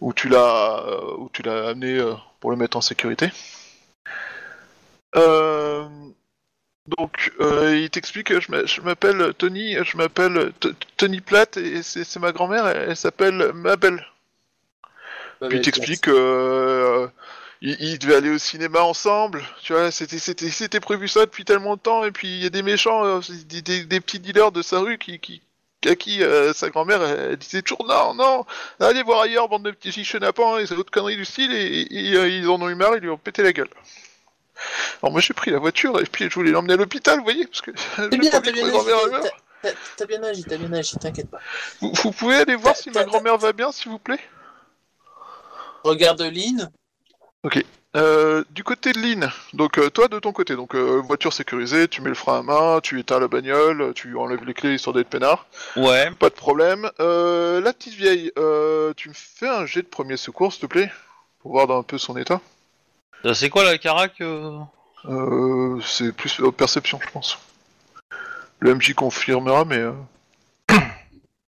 où 0.00 0.12
tu 0.12 0.28
l'as 0.28 0.84
où 1.18 1.30
tu 1.32 1.42
l'as 1.42 1.68
amené 1.68 2.04
pour 2.40 2.50
le 2.50 2.56
mettre 2.56 2.76
en 2.76 2.80
sécurité. 2.80 3.30
Euh, 5.16 5.86
donc 6.86 7.32
euh, 7.40 7.76
il 7.78 7.90
t'explique, 7.90 8.38
je 8.40 8.50
m'a- 8.50 8.66
je 8.66 8.80
m'appelle 8.82 9.32
Tony, 9.38 9.76
je 9.84 9.96
m'appelle 9.96 10.52
Tony 10.96 11.20
Platt 11.20 11.56
et 11.56 11.82
c'est 11.82 12.16
ma 12.18 12.32
grand-mère, 12.32 12.66
elle, 12.66 12.90
elle 12.90 12.96
s'appelle 12.96 13.52
Mabel. 13.54 14.04
Puis 15.48 15.58
il 15.58 15.60
t'explique 15.62 16.00
que 16.02 16.10
euh, 16.14 17.06
ils, 17.60 17.98
devaient 17.98 18.16
aller 18.16 18.30
au 18.30 18.38
cinéma 18.38 18.80
ensemble. 18.80 19.42
Tu 19.62 19.72
vois, 19.72 19.90
c'était 19.90 20.80
prévu 20.80 21.08
ça 21.08 21.20
depuis 21.26 21.44
tellement 21.44 21.76
de 21.76 21.80
temps. 21.80 22.04
Et 22.04 22.12
puis 22.12 22.28
il 22.28 22.42
y 22.42 22.46
a 22.46 22.50
des 22.50 22.62
méchants, 22.62 23.04
euh, 23.04 23.20
des, 23.46 23.62
des- 23.62 23.84
des 23.84 24.00
petits 24.00 24.20
dealers 24.20 24.52
de 24.52 24.62
sa 24.62 24.78
rue 24.80 24.98
qui 24.98 25.18
qui 25.20 25.42
à 25.86 25.94
qui 25.96 26.22
euh, 26.22 26.52
sa 26.54 26.70
grand-mère 26.70 27.02
elle, 27.02 27.36
disait 27.36 27.60
toujours 27.60 27.84
non 27.86 28.14
non 28.14 28.46
allez 28.80 29.02
voir 29.02 29.20
ailleurs 29.20 29.48
bande 29.50 29.64
de 29.64 29.70
petits 29.70 30.02
chenapans 30.04 30.58
et 30.58 30.64
c'est 30.66 30.74
autre 30.76 30.90
conneries 30.90 31.16
du 31.16 31.26
style 31.26 31.52
et, 31.52 31.82
et- 31.82 32.08
et, 32.12 32.16
euh, 32.16 32.26
ils 32.28 32.48
en 32.48 32.60
ont 32.62 32.70
eu 32.70 32.74
marre 32.74 32.96
ils 32.96 33.02
lui 33.02 33.10
ont 33.10 33.18
pété 33.18 33.42
la 33.42 33.52
gueule. 33.52 33.68
Alors 35.02 35.12
moi 35.12 35.20
j'ai 35.20 35.34
pris 35.34 35.50
la 35.50 35.58
voiture 35.58 36.00
et 36.00 36.04
puis 36.04 36.28
je 36.28 36.34
voulais 36.34 36.50
l'emmener 36.50 36.74
à 36.74 36.76
l'hôpital 36.76 37.18
vous 37.18 37.24
voyez 37.24 37.46
parce 37.46 37.60
que 37.60 37.70
T'as 37.96 38.10
j'ai 38.10 38.18
bien, 38.18 38.30
pas 38.30 38.40
t'as 38.40 38.50
envie 38.50 38.50
que 38.50 38.54
bien 38.54 38.64
ma 38.66 38.70
grand-mère 38.70 38.96
agi, 38.98 39.10
meure. 39.10 39.24
t'as- 39.96 40.06
bien 40.06 40.22
agi, 40.22 40.44
t'as 40.44 40.56
bien 40.56 40.72
agi, 40.72 40.96
t'inquiète 40.96 41.30
pas. 41.30 41.40
Vous, 41.80 41.92
vous 42.02 42.12
pouvez 42.12 42.36
aller 42.36 42.54
voir 42.54 42.76
si 42.76 42.90
ma 42.90 43.04
grand-mère 43.04 43.38
va 43.38 43.52
bien 43.52 43.72
s'il 43.72 43.90
vous 43.90 43.98
plaît? 43.98 44.20
Regarde 45.82 46.22
Lynn, 46.22 46.70
Euh, 47.96 48.42
du 48.50 48.64
côté 48.64 48.92
de 48.92 48.98
Lynn, 48.98 49.30
donc 49.52 49.78
euh, 49.78 49.88
toi 49.88 50.08
de 50.08 50.18
ton 50.18 50.32
côté, 50.32 50.56
donc 50.56 50.74
euh, 50.74 51.00
voiture 51.04 51.32
sécurisée, 51.32 51.86
tu 51.86 52.02
mets 52.02 52.08
le 52.08 52.16
frein 52.16 52.40
à 52.40 52.42
main, 52.42 52.80
tu 52.82 52.98
éteins 52.98 53.20
la 53.20 53.28
bagnole, 53.28 53.92
tu 53.94 54.16
enlèves 54.16 54.44
les 54.44 54.52
clés 54.54 54.74
histoire 54.74 54.94
d'être 54.94 55.08
peinard, 55.08 55.46
Ouais. 55.76 56.10
pas 56.18 56.28
de 56.28 56.34
problème. 56.34 56.90
Euh, 56.98 57.60
la 57.60 57.72
petite 57.72 57.94
vieille, 57.94 58.32
euh, 58.36 58.92
tu 58.96 59.10
me 59.10 59.14
fais 59.14 59.46
un 59.48 59.64
jet 59.64 59.82
de 59.82 59.86
premier 59.86 60.16
secours 60.16 60.52
s'il 60.52 60.62
te 60.62 60.66
plaît, 60.66 60.90
pour 61.38 61.52
voir 61.52 61.68
dans 61.68 61.78
un 61.78 61.84
peu 61.84 61.96
son 61.98 62.16
état. 62.16 62.40
Euh, 63.24 63.34
C'est 63.34 63.50
quoi 63.50 63.64
la 63.64 63.78
carac 63.78 64.20
euh 64.20 64.58
Euh, 65.06 65.80
c'est 65.82 66.12
plus 66.12 66.40
euh, 66.40 66.50
perception 66.50 66.98
je 67.04 67.10
pense. 67.10 67.38
Le 68.60 68.74
MJ 68.74 68.94
confirmera 68.94 69.64
mais... 69.64 69.78
euh, 69.78 69.92
Pas 70.68 70.74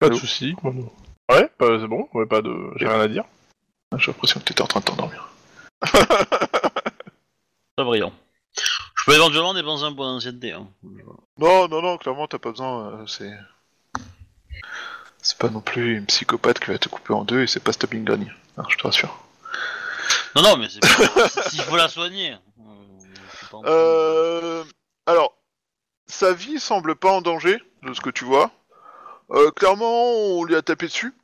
de 0.01 0.07
Allô 0.07 0.19
soucis. 0.19 0.55
Ouais, 1.31 1.51
bah, 1.59 1.67
c'est 1.81 1.87
bon, 1.87 2.09
ouais, 2.15 2.27
pas 2.27 2.41
de... 2.41 2.55
j'ai 2.77 2.87
rien 2.87 3.01
à 3.01 3.09
dire. 3.09 3.25
J'ai 3.97 4.11
l'impression 4.11 4.41
que 4.41 4.45
t'étais 4.45 4.63
en 4.63 4.67
train 4.67 4.81
de 4.81 4.85
t'endormir. 4.87 5.29
Très 5.83 7.85
brillant. 7.85 8.13
Je 8.55 9.05
peux 9.05 9.15
éventuellement 9.15 9.55
dépenser 9.55 9.85
un 9.85 9.93
point 9.93 10.13
d'ancienneté. 10.13 10.53
Hein. 10.53 10.67
Non, 11.39 11.69
non, 11.69 11.83
non, 11.83 11.99
clairement 11.99 12.27
t'as 12.27 12.39
pas 12.39 12.51
besoin, 12.51 12.93
euh, 12.93 13.07
c'est... 13.07 13.33
C'est 15.21 15.39
pas 15.39 15.51
non 15.51 15.61
plus 15.61 15.97
une 15.97 16.07
psychopathe 16.07 16.61
qui 16.61 16.71
va 16.71 16.79
te 16.79 16.89
couper 16.89 17.13
en 17.13 17.25
deux 17.25 17.43
et 17.43 17.47
c'est 17.47 17.61
pas 17.61 17.73
Stopping 17.73 18.05
Gun, 18.05 18.21
hein, 18.57 18.65
je 18.69 18.77
te 18.77 18.83
rassure. 18.87 19.19
Non, 20.37 20.43
non, 20.43 20.57
mais 20.57 20.69
c'est 20.69 20.85
c'est- 20.85 21.49
s'il 21.51 21.63
faut 21.63 21.77
la 21.77 21.89
soigner. 21.89 22.33
Euh, 22.33 22.37
pas 23.51 23.59
Euh, 23.65 24.65
alors, 25.07 25.35
sa 26.07 26.33
vie 26.33 26.61
semble 26.61 26.95
pas 26.97 27.11
en 27.11 27.23
danger, 27.23 27.59
de 27.83 27.93
ce 27.95 28.01
que 28.01 28.11
tu 28.11 28.25
vois. 28.25 28.51
Euh, 29.31 29.51
clairement, 29.51 30.05
on 30.13 30.45
lui 30.45 30.55
a 30.55 30.63
tapé 30.63 30.87
dessus. 30.87 31.15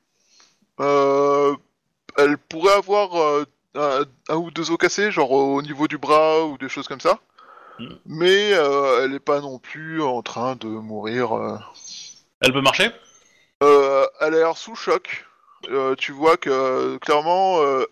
Elle 0.78 2.38
pourrait 2.48 2.74
avoir 2.74 3.14
un, 3.74 4.04
un 4.28 4.36
ou 4.36 4.50
deux 4.50 4.70
os 4.70 4.76
cassés, 4.78 5.10
genre 5.10 5.32
au 5.32 5.60
niveau 5.62 5.88
du 5.88 5.98
bras 5.98 6.44
ou 6.44 6.58
des 6.58 6.68
choses 6.68 6.86
comme 6.88 7.00
ça. 7.00 7.18
Mm. 7.78 7.94
Mais 8.06 8.50
elle 8.50 9.14
est 9.14 9.20
pas 9.20 9.40
non 9.40 9.58
plus 9.58 10.02
en 10.02 10.22
train 10.22 10.56
de 10.56 10.68
mourir. 10.68 11.60
Elle 12.40 12.52
peut 12.52 12.60
marcher? 12.60 12.90
Elle 13.60 14.06
a 14.20 14.30
l'air 14.30 14.56
sous 14.56 14.74
choc. 14.76 15.26
Tu 15.98 16.12
vois 16.12 16.36
que 16.36 16.50
euh, 16.50 17.86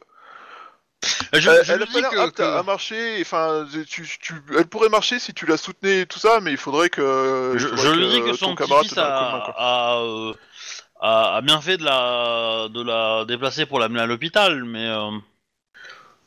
euh, 1.34 1.40
Je, 1.40 1.40
je 1.40 1.72
elle, 1.72 1.82
a 1.82 1.86
pas 1.86 2.00
l'air 2.00 2.10
que- 2.10 2.18
apte 2.18 2.36
que- 2.36 2.42
à 2.42 2.62
marcher. 2.62 3.18
Enfin, 3.20 3.66
tu, 3.88 4.06
tu, 4.20 4.34
elle 4.56 4.66
pourrait 4.66 4.88
marcher 4.88 5.18
si 5.18 5.34
tu 5.34 5.46
la 5.46 5.56
soutenais 5.56 6.00
et 6.02 6.06
tout 6.06 6.18
ça, 6.18 6.40
mais 6.40 6.50
il 6.52 6.56
faudrait 6.56 6.90
que. 6.90 7.54
je, 7.56 7.68
il 7.68 7.76
je 7.76 7.88
lui 7.90 8.08
dis 8.10 8.20
que 8.22 8.32
son 8.34 8.54
camarade 8.54 8.82
petit-fils 8.84 8.98
a, 8.98 9.52
a, 9.56 9.96
euh, 10.00 10.32
a- 11.00 11.36
a 11.36 11.40
bien 11.40 11.60
fait 11.60 11.76
de 11.76 11.84
la, 11.84 12.68
de 12.70 12.82
la 12.82 13.24
déplacer 13.26 13.66
pour 13.66 13.78
l'amener 13.80 14.00
à 14.00 14.06
l'hôpital, 14.06 14.64
mais... 14.64 14.86
euh, 14.88 15.10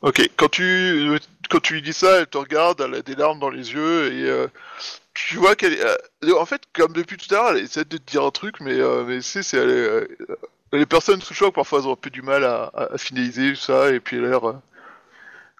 Ok, 0.02 0.20
quand 0.36 0.50
tu 0.50 1.18
quand 1.48 1.58
tu 1.60 1.72
lui 1.74 1.82
dis 1.82 1.94
ça, 1.94 2.18
elle 2.20 2.26
te 2.26 2.36
regarde, 2.36 2.80
elle 2.82 2.94
a 2.96 3.02
des 3.02 3.14
larmes 3.14 3.38
dans 3.40 3.48
les 3.48 3.72
yeux 3.72 4.12
et 4.12 4.28
euh, 4.28 4.46
tu 5.14 5.36
vois 5.36 5.56
qu'elle 5.56 5.72
est, 5.72 5.82
euh, 5.82 6.38
en 6.38 6.44
fait 6.44 6.62
comme 6.74 6.92
depuis 6.92 7.16
tout 7.16 7.34
à 7.34 7.38
l'heure, 7.38 7.50
elle 7.52 7.64
essaie 7.64 7.84
de 7.86 7.96
te 7.96 8.10
dire 8.10 8.22
un 8.22 8.30
truc, 8.30 8.60
mais 8.60 8.74
euh, 8.78 9.04
mais 9.04 9.22
c'est 9.22 9.42
c'est 9.42 9.56
elle 9.56 9.70
euh, 9.70 10.06
les 10.72 10.86
personnes 10.86 11.20
sous 11.22 11.34
choc 11.34 11.54
parfois 11.54 11.80
elles 11.80 11.86
ont 11.88 11.92
un 11.92 11.96
peu 11.96 12.10
du 12.10 12.22
mal 12.22 12.44
à, 12.44 12.64
à, 12.74 12.94
à 12.94 12.98
finaliser 12.98 13.52
tout 13.54 13.60
ça 13.60 13.90
et 13.90 14.00
puis 14.00 14.16
elle 14.16 14.24
a 14.26 14.28
l'air 14.28 14.48
euh, 14.48 14.54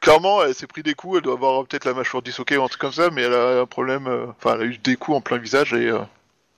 clairement 0.01 0.43
elle 0.43 0.55
s'est 0.55 0.67
pris 0.67 0.83
des 0.83 0.95
coups, 0.95 1.19
elle 1.19 1.23
doit 1.23 1.35
avoir 1.35 1.65
peut-être 1.67 1.85
la 1.85 1.95
mâchoire 1.95 2.23
disloquée 2.23 2.57
ou 2.57 2.65
un 2.65 2.69
truc 2.69 2.81
comme 2.81 2.93
ça, 2.93 3.11
mais 3.11 3.23
elle 3.23 3.35
a 3.35 3.61
un 3.61 3.67
problème, 3.67 4.07
euh, 4.09 4.27
enfin 4.29 4.55
elle 4.55 4.63
a 4.63 4.65
eu 4.65 4.79
des 4.79 4.97
coups 4.97 5.17
en 5.17 5.21
plein 5.21 5.39
visage 5.39 5.73
et 5.73 5.89
euh, 5.89 6.01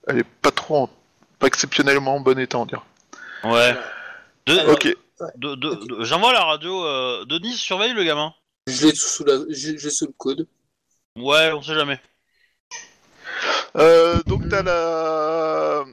elle 0.07 0.19
est 0.19 0.23
pas 0.41 0.51
trop 0.51 0.83
en- 0.83 0.89
pas 1.37 1.47
exceptionnellement 1.47 2.15
en 2.15 2.19
bon 2.19 2.37
état 2.39 2.57
on 2.57 2.65
dirait. 2.65 2.81
Ouais. 3.43 3.75
De- 4.45 4.57
Alors, 4.59 4.73
Ok, 4.73 4.87
de- 5.35 5.55
de- 5.55 5.73
de- 5.85 6.03
J'envoie 6.03 6.33
la 6.33 6.43
radio. 6.43 6.83
Euh, 6.85 7.25
Denis, 7.25 7.55
surveille 7.55 7.93
le 7.93 8.03
gamin. 8.03 8.33
Je 8.67 8.87
l'ai 8.87 8.95
sous, 8.95 9.23
la... 9.25 9.35
le 9.35 10.11
coude. 10.17 10.47
Ouais, 11.15 11.51
on 11.53 11.61
sait 11.61 11.75
jamais. 11.75 11.99
Euh, 13.77 14.21
donc 14.25 14.47
t'as 14.49 14.63
la... 14.63 15.85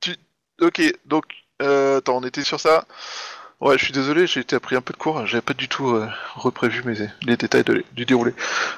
Tu... 0.00 0.16
Ok, 0.60 0.82
donc... 1.04 1.24
Euh, 1.62 1.98
attends, 1.98 2.18
on 2.18 2.22
était 2.24 2.44
sur 2.44 2.60
ça. 2.60 2.84
Ouais, 3.60 3.76
je 3.76 3.84
suis 3.84 3.92
désolé, 3.92 4.28
j'ai 4.28 4.40
été 4.40 4.58
pris 4.60 4.76
un 4.76 4.80
peu 4.80 4.92
de 4.92 4.98
cours, 4.98 5.26
j'avais 5.26 5.40
pas 5.42 5.54
du 5.54 5.68
tout 5.68 5.90
euh, 5.90 6.08
reprévu 6.36 6.82
mes... 6.84 6.94
les 7.26 7.36
détails 7.36 7.64
de... 7.64 7.84
du 7.92 8.06
déroulé. 8.06 8.32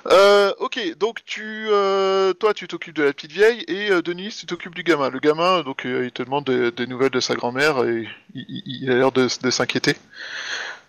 Euh, 0.07 0.55
ok, 0.59 0.97
donc 0.97 1.21
tu... 1.27 1.67
euh, 1.71 2.33
toi, 2.33 2.55
tu 2.55 2.67
t'occupes 2.67 2.97
de 2.97 3.03
la 3.03 3.13
petite 3.13 3.33
vieille, 3.33 3.63
et 3.69 3.91
euh, 3.91 4.01
Denis, 4.03 4.35
tu 4.39 4.47
t'occupes 4.47 4.75
du 4.75 4.83
gamin. 4.83 5.11
Le 5.11 5.19
gamin, 5.21 5.63
donc, 5.65 5.83
il 5.85 6.11
te 6.13 6.23
demande 6.23 6.45
des, 6.47 6.87
nouvelles 6.87 7.11
de 7.11 7.21
sa 7.21 7.35
grand-mère, 7.35 7.85
et 7.85 8.09
il, 8.35 8.47
il- 8.49 8.83
il 8.85 8.91
a 8.91 8.95
l'air 8.97 9.13
de, 9.13 9.29
de 9.43 9.51
s'inquiéter. 9.51 9.97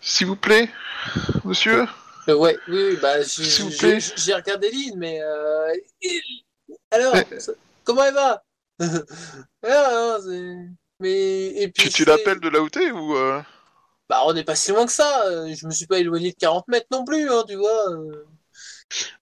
S'il 0.01 0.27
vous 0.27 0.35
plaît, 0.37 0.69
monsieur 1.45 1.85
ouais, 2.27 2.57
oui, 2.67 2.83
oui, 2.91 2.97
bah, 3.01 3.21
j'ai- 3.21 3.43
S'il 3.43 3.65
vous 3.65 3.71
j'ai 3.71 3.77
plaît. 3.77 3.99
j'ai 4.15 4.33
regardé 4.33 4.71
Lynn, 4.71 4.97
mais. 4.97 5.19
Euh... 5.21 5.73
Alors, 6.91 7.15
Eh. 7.15 7.25
comment 7.83 8.03
elle 8.03 8.13
va? 8.13 8.43
Ah, 9.63 9.89
non, 9.91 10.17
c'est- 10.23 10.80
Mais. 11.01 11.47
Et 11.61 11.67
puis, 11.69 11.89
Tu, 11.89 12.05
l'appelles 12.05 12.39
de 12.39 12.49
là 12.49 12.61
où 12.61 12.69
t'es, 12.69 12.91
ou... 12.91 13.15
euh, 13.17 13.41
Bah, 14.09 14.21
on 14.25 14.33
n'est 14.33 14.43
pas 14.43 14.55
si 14.55 14.71
loin 14.71 14.85
que 14.85 14.91
ça. 14.91 15.25
euh, 15.27 15.53
Je 15.55 15.65
me 15.65 15.71
suis 15.71 15.87
pas 15.87 15.99
éloigné 15.99 16.31
de 16.31 16.37
40 16.37 16.67
mètres 16.67 16.87
non 16.91 17.05
plus, 17.05 17.29
hein, 17.29 17.43
tu 17.47 17.55
vois. 17.55 17.89
euh. 17.91 18.25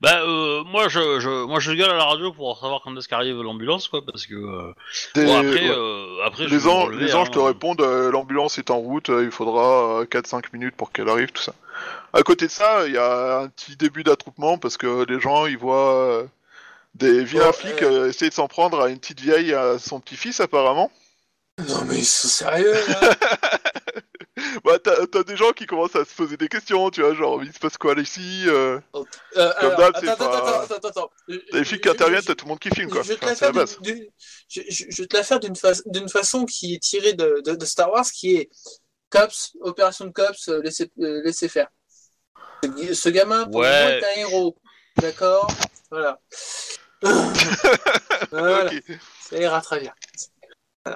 Bah, 0.02 0.22
euh, 0.24 0.64
moi, 0.64 0.88
je, 0.88 1.20
je, 1.20 1.46
moi, 1.46 1.60
je 1.60 1.72
gueule 1.72 1.92
à 1.92 1.96
la 1.96 2.06
radio 2.06 2.32
pour 2.34 2.58
savoir 2.60 2.82
quand 2.84 2.96
est-ce 2.98 3.08
qu'arrive 3.08 3.42
l'ambulance, 3.42 3.88
quoi, 3.88 4.04
parce 4.06 4.26
que. 4.26 4.34
euh, 4.34 4.74
des- 5.16 5.26
Bon, 5.26 5.38
après, 5.38 5.70
ouais. 5.70 5.70
euh, 5.70 6.24
après 6.26 6.46
Les, 6.46 6.50
les 6.52 6.66
anges 7.16 7.28
hein. 7.28 7.32
te 7.32 7.40
répondent 7.40 7.82
euh, 7.82 8.12
l'ambulance 8.12 8.58
est 8.58 8.72
en 8.72 8.80
route, 8.80 9.10
euh, 9.10 9.24
il 9.24 9.32
faudra 9.32 10.02
euh, 10.02 10.06
4-5 10.06 10.46
minutes 10.54 10.76
pour 10.76 10.92
qu'elle 10.92 11.10
arrive, 11.10 11.32
tout 11.32 11.44
ça. 11.44 11.54
À 12.14 12.24
côté 12.24 12.48
de 12.48 12.52
ça, 12.52 12.88
il 12.88 12.94
y 12.94 12.98
a 12.98 13.40
un 13.42 13.50
petit 13.50 13.76
début 13.76 14.04
d'attroupement 14.04 14.58
parce 14.58 14.78
que 14.78 15.06
les 15.08 15.20
gens 15.20 15.46
ils 15.46 15.58
voient 15.58 15.96
euh, 16.06 16.26
des 16.96 17.24
vilains 17.24 17.52
Oh, 17.52 17.54
flics 17.54 17.82
essayer 17.84 18.30
de 18.30 18.36
s'en 18.36 18.48
prendre 18.48 18.82
à 18.82 18.90
une 18.90 19.00
petite 19.00 19.22
vieille, 19.22 19.54
à 19.54 19.80
son 19.80 20.00
petit-fils 20.00 20.40
apparemment. 20.42 20.92
Non, 21.68 21.84
mais 21.86 21.98
ils 21.98 22.06
sont 22.06 22.28
sérieux, 22.28 22.74
là 22.88 23.16
Bah, 24.64 24.80
t'as 24.80 25.24
des 25.24 25.36
gens 25.36 25.52
qui 25.52 25.66
commencent 25.66 25.96
à 25.98 26.06
se 26.06 26.14
poser 26.16 26.38
des 26.38 26.48
questions, 26.48 26.90
tu 26.90 27.02
vois, 27.02 27.14
genre 27.14 27.44
il 27.44 27.52
se 27.54 27.60
passe 27.60 27.78
quoi 27.78 27.94
ici 27.96 28.44
euh, 28.48 28.80
Euh, 29.36 29.52
Comme 29.60 29.76
d'hab, 29.76 29.98
c'est 30.00 30.08
attends, 30.08 30.30
pas- 30.30 30.62
attends, 30.64 30.76
attends, 30.76 30.88
attends, 30.88 31.12
les 31.28 31.66
flics 31.66 31.82
qui 31.84 31.90
interviennent, 31.90 32.22
t'as 32.24 32.36
tout 32.36 32.46
le 32.46 32.50
monde 32.50 32.60
qui 32.60 32.70
filme 32.70 32.90
quoi. 32.90 33.02
Je 33.04 33.10
vais 33.10 33.18
te 33.18 33.26
la 33.26 33.36
faire 35.24 35.40
d'une- 35.42 35.56
fa- 35.56 35.74
façon 36.12 36.46
qui 36.46 36.76
est 36.76 36.80
tirée 36.82 37.14
de, 37.14 37.42
de- 37.46 37.56
de 37.56 37.66
Star 37.66 37.92
Wars, 37.92 38.06
qui 38.06 38.38
est 38.38 38.50
Cops, 39.10 39.52
opération 39.62 40.06
de 40.06 40.12
Cops, 40.12 40.48
euh, 40.48 40.62
laissez, 40.62 40.90
euh, 41.02 41.22
laissez 41.26 41.50
faire. 41.50 41.68
Ce, 42.94 43.10
gamin, 43.10 43.46
pour 43.46 43.62
Ouais. 43.62 43.84
moi, 43.84 43.92
est 43.92 44.04
un 44.06 44.20
héros. 44.22 44.56
D'accord? 44.98 45.48
Voilà. 45.92 46.20
voilà, 48.32 48.66
Ok. 48.66 48.84
ça 49.30 49.38
ira 49.38 49.62
très 49.62 49.80
bien. 49.82 49.94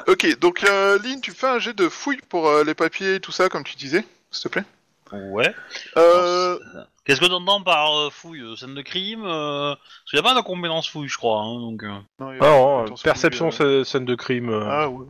Ok, 0.08 0.40
donc 0.40 0.64
euh, 0.64 0.98
Lynn, 1.04 1.22
tu 1.22 1.32
fais 1.32 1.48
un 1.48 1.60
jet 1.60 1.74
de 1.74 1.90
fouille 1.90 2.20
pour 2.30 2.48
euh, 2.48 2.64
les 2.64 2.74
papiers 2.74 3.16
et 3.16 3.20
tout 3.20 3.32
ça, 3.32 3.50
comme 3.50 3.64
tu 3.64 3.76
disais, 3.76 4.06
s'il 4.32 4.44
te 4.44 4.48
plaît. 4.50 4.64
Ouais. 5.12 5.54
Euh, 5.98 6.58
Qu'est-ce 7.06 7.20
que 7.20 7.26
t'entends 7.26 7.62
par 7.62 7.96
euh, 7.98 8.10
fouille 8.10 8.44
Scène 8.58 8.74
de 8.74 8.82
crime 8.82 9.24
euh... 9.26 9.76
Parce 9.76 10.10
qu'il 10.10 10.20
n'y 10.20 10.26
a 10.26 10.30
pas 10.34 10.36
de 10.40 10.44
compétence 10.44 10.88
fouille, 10.90 11.08
je 11.10 11.18
crois, 11.18 11.42
hein, 11.42 11.60
donc... 11.60 11.84
euh. 11.84 11.90
non, 12.20 12.32
il 12.32 12.38
y 12.38 12.40
a- 12.40 12.44
Ah 12.44 12.50
non, 12.90 12.96
c'est 12.96 13.04
perception, 13.04 13.48
euh, 13.60 13.82
scè- 13.82 13.84
scène 13.84 14.06
de 14.06 14.16
crime. 14.16 14.50
euh. 14.50 14.66
Ah 14.68 14.90
ouais. 14.90 15.06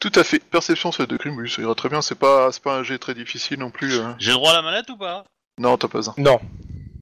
Tout 0.00 0.12
à 0.14 0.22
fait. 0.24 0.38
Perception, 0.38 0.92
c'est 0.92 1.06
de 1.08 1.16
crime, 1.16 1.36
oui, 1.38 1.50
ça 1.50 1.60
ira 1.62 1.74
très 1.74 1.88
bien. 1.88 2.02
C'est 2.02 2.14
pas, 2.18 2.52
c'est 2.52 2.62
pas 2.62 2.76
un 2.78 2.82
jet 2.82 2.98
très 2.98 3.14
difficile 3.14 3.58
non 3.58 3.70
plus. 3.70 3.94
euh. 3.98 4.12
J'ai 4.18 4.30
le 4.30 4.36
droit 4.36 4.52
à 4.52 4.56
la 4.56 4.62
manette 4.62 4.88
ou 4.90 4.96
pas? 4.96 5.24
Non, 5.58 5.76
t'as 5.76 5.88
pas 5.88 5.98
besoin. 5.98 6.14
Non, 6.18 6.40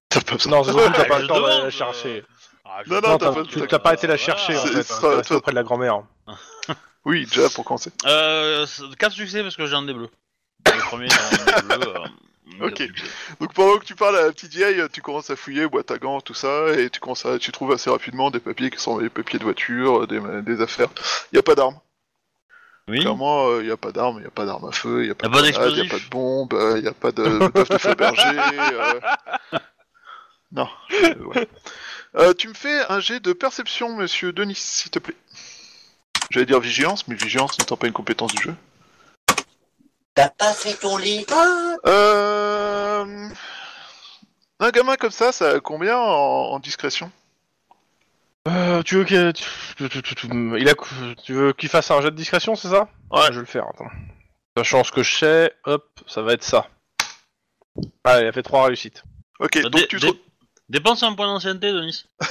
T'as 0.09 0.21
pas 0.21 0.35
besoin. 0.35 0.53
non, 0.59 0.65
surtout, 0.65 0.79
t'as 0.95 1.05
pas 1.05 1.17
Je 1.17 1.23
le 1.23 1.27
temps 1.29 1.35
d'aller 1.35 1.47
demande, 1.47 1.61
la 1.61 1.67
euh, 1.67 1.71
chercher. 1.71 2.25
Ah, 2.69 2.83
je- 2.85 2.91
Non, 2.91 2.97
non, 2.97 3.19
t'as 3.19 3.19
t'as- 3.19 3.33
pas- 3.33 3.43
tu 3.45 3.61
t'as- 3.61 3.67
t'as 3.67 3.79
pas 3.79 3.95
été 3.95 4.07
la 4.07 4.17
Voilà. 4.17 4.25
chercher 4.25 4.57
en 4.57 4.63
C'est- 4.67 4.73
fait. 4.73 4.83
ce 4.83 4.93
hein, 5.07 5.09
resté 5.17 5.29
toi- 5.29 5.37
auprès 5.39 5.53
de 5.53 5.57
la 5.57 5.63
grand-mère. 5.63 6.03
Oui, 7.05 7.25
déjà 7.25 7.49
pour 7.51 7.65
commencer. 7.65 7.93
Euh, 8.05 8.67
4 8.99 9.13
succès 9.13 9.43
parce 9.45 9.55
que 9.55 9.65
j'ai 9.67 9.75
un 9.77 9.83
des 9.83 9.95
bleus. 9.95 10.11
Le 10.67 10.81
premier, 10.81 11.07
j'ai 11.09 11.17
un 11.53 11.61
des 11.69 11.77
bleus. 11.79 11.95
euh, 11.95 12.05
Ok. 12.67 12.75
quatre 12.75 12.89
succès. 12.89 13.07
Donc 13.41 13.55
pendant 13.55 13.79
que 13.79 13.85
tu 13.85 13.95
parles 13.95 14.17
à 14.17 14.23
la 14.27 14.33
petite 14.33 14.53
vieille, 14.53 14.83
tu 14.93 15.03
commences 15.03 15.31
à 15.31 15.37
fouiller 15.37 15.69
boîte 15.69 15.91
à 15.93 15.99
gants, 15.99 16.21
tout 16.21 16.35
ça, 16.35 16.71
et 16.77 16.91
tu 16.91 16.99
commences 16.99 17.25
à, 17.25 17.39
tu 17.39 17.53
trouves 17.53 17.71
assez 17.71 17.89
rapidement 17.91 18.33
des 18.33 18.41
papiers 18.41 18.71
qui 18.71 18.81
sont 18.81 18.99
des 18.99 19.09
papiers 19.09 19.39
de 19.39 19.45
voiture, 19.45 20.09
des, 20.09 20.21
des 20.43 20.61
affaires. 20.61 20.89
Il 21.33 21.37
y 21.37 21.39
a 21.39 21.43
pas 21.45 21.55
d'armes. 21.55 21.79
Oui. 22.89 23.01
Clairement, 23.01 23.61
il 23.61 23.67
y 23.67 23.71
a 23.71 23.77
pas 23.77 23.93
d'armes, 23.93 24.19
il 24.19 24.25
y 24.25 24.27
a 24.29 24.31
pas 24.31 24.45
d'armes 24.45 24.67
à 24.69 24.73
feu, 24.73 25.05
il 25.05 25.09
y 25.09 25.11
a 25.11 25.15
pas 25.15 25.27
Y 25.27 25.29
a 25.29 25.31
de 25.31 25.35
pas 25.35 25.51
grenades, 25.53 25.77
y 25.77 25.81
a 25.87 25.91
pas 25.91 25.99
de 25.99 26.09
bombes, 26.11 26.59
il 26.77 26.85
y 26.85 26.89
a 26.89 26.93
pas 26.93 27.13
de, 27.13 27.23
de 27.25 27.49
bœuf 27.49 27.69
de 27.69 27.79
Fabergé. 27.79 28.23
euh. 28.73 29.01
Non. 30.53 30.69
je- 30.91 31.23
ouais. 31.25 31.49
Euh, 32.17 32.33
tu 32.33 32.49
me 32.49 32.55
fais 32.55 32.81
un 32.91 33.01
jet 33.01 33.21
de 33.21 33.33
perception, 33.33 33.95
monsieur 33.97 34.33
Denis, 34.33 34.55
s'il 34.55 34.91
te 34.91 34.99
plaît. 34.99 35.17
J'allais 36.31 36.47
dire 36.47 36.61
vigilance, 36.61 37.07
mais 37.09 37.15
vigilance 37.15 37.59
n'étant 37.59 37.77
pas 37.77 37.87
une 37.87 37.93
compétence 37.93 38.33
du 38.35 38.43
jeu. 38.43 38.55
T'as 40.15 40.31
pas 40.31 40.53
fait 40.55 40.75
ton 40.75 40.97
lit 40.97 41.27
Euh... 41.87 43.29
Un 44.59 44.71
gamin 44.71 44.97
comme 44.97 45.11
ça, 45.11 45.33
ça 45.33 45.51
a 45.51 45.61
combien 45.61 45.99
en, 45.99 46.53
en 46.53 46.59
discrétion? 46.59 47.13
Euh, 48.49 48.83
tu 48.83 48.95
veux 48.97 49.05
qu'il 49.05 49.33
tu- 49.35 49.45
tu- 49.77 49.89
tu- 49.89 50.03
tu- 50.03 50.15
tu- 50.15 50.61
il 50.61 50.69
a 50.69 50.75
tu 51.23 51.35
veux 51.35 51.53
qu'il 51.53 51.69
fasse 51.69 51.91
un 51.91 52.01
jet 52.01 52.11
de 52.11 52.17
discrétion, 52.17 52.55
c'est 52.57 52.69
ça? 52.71 52.89
Ouais. 53.11 53.27
Je 53.27 53.33
vais 53.35 53.41
le 53.41 53.45
faire. 53.45 53.67
Attends. 53.69 53.91
Sachant 54.57 54.85
ce 54.85 54.93
que 54.93 55.03
je 55.03 55.15
sais, 55.17 55.53
hop, 55.65 55.85
ça 56.07 56.23
va 56.23 56.33
être 56.33 56.45
ça. 56.45 56.69
Ah, 58.05 58.21
il 58.23 58.27
a 58.27 58.33
fait 58.33 58.43
trois 58.43 58.65
réussites. 58.67 59.03
Ok, 59.41 59.57
Bah, 59.57 59.63
donc 59.65 59.73
dé- 59.83 59.87
tu 59.89 59.99
dé- 59.99 60.13
te... 60.13 60.17
Dépense 60.69 61.03
un 61.03 61.15
point 61.15 61.27
d'ancienneté, 61.27 61.71
Denis. 61.73 62.05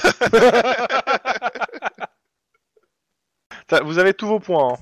T'as- 3.66 3.82
Vous 3.82 3.98
avez 3.98 4.14
tous 4.14 4.26
vos 4.26 4.40
points. 4.40 4.74
hein. 4.74 4.78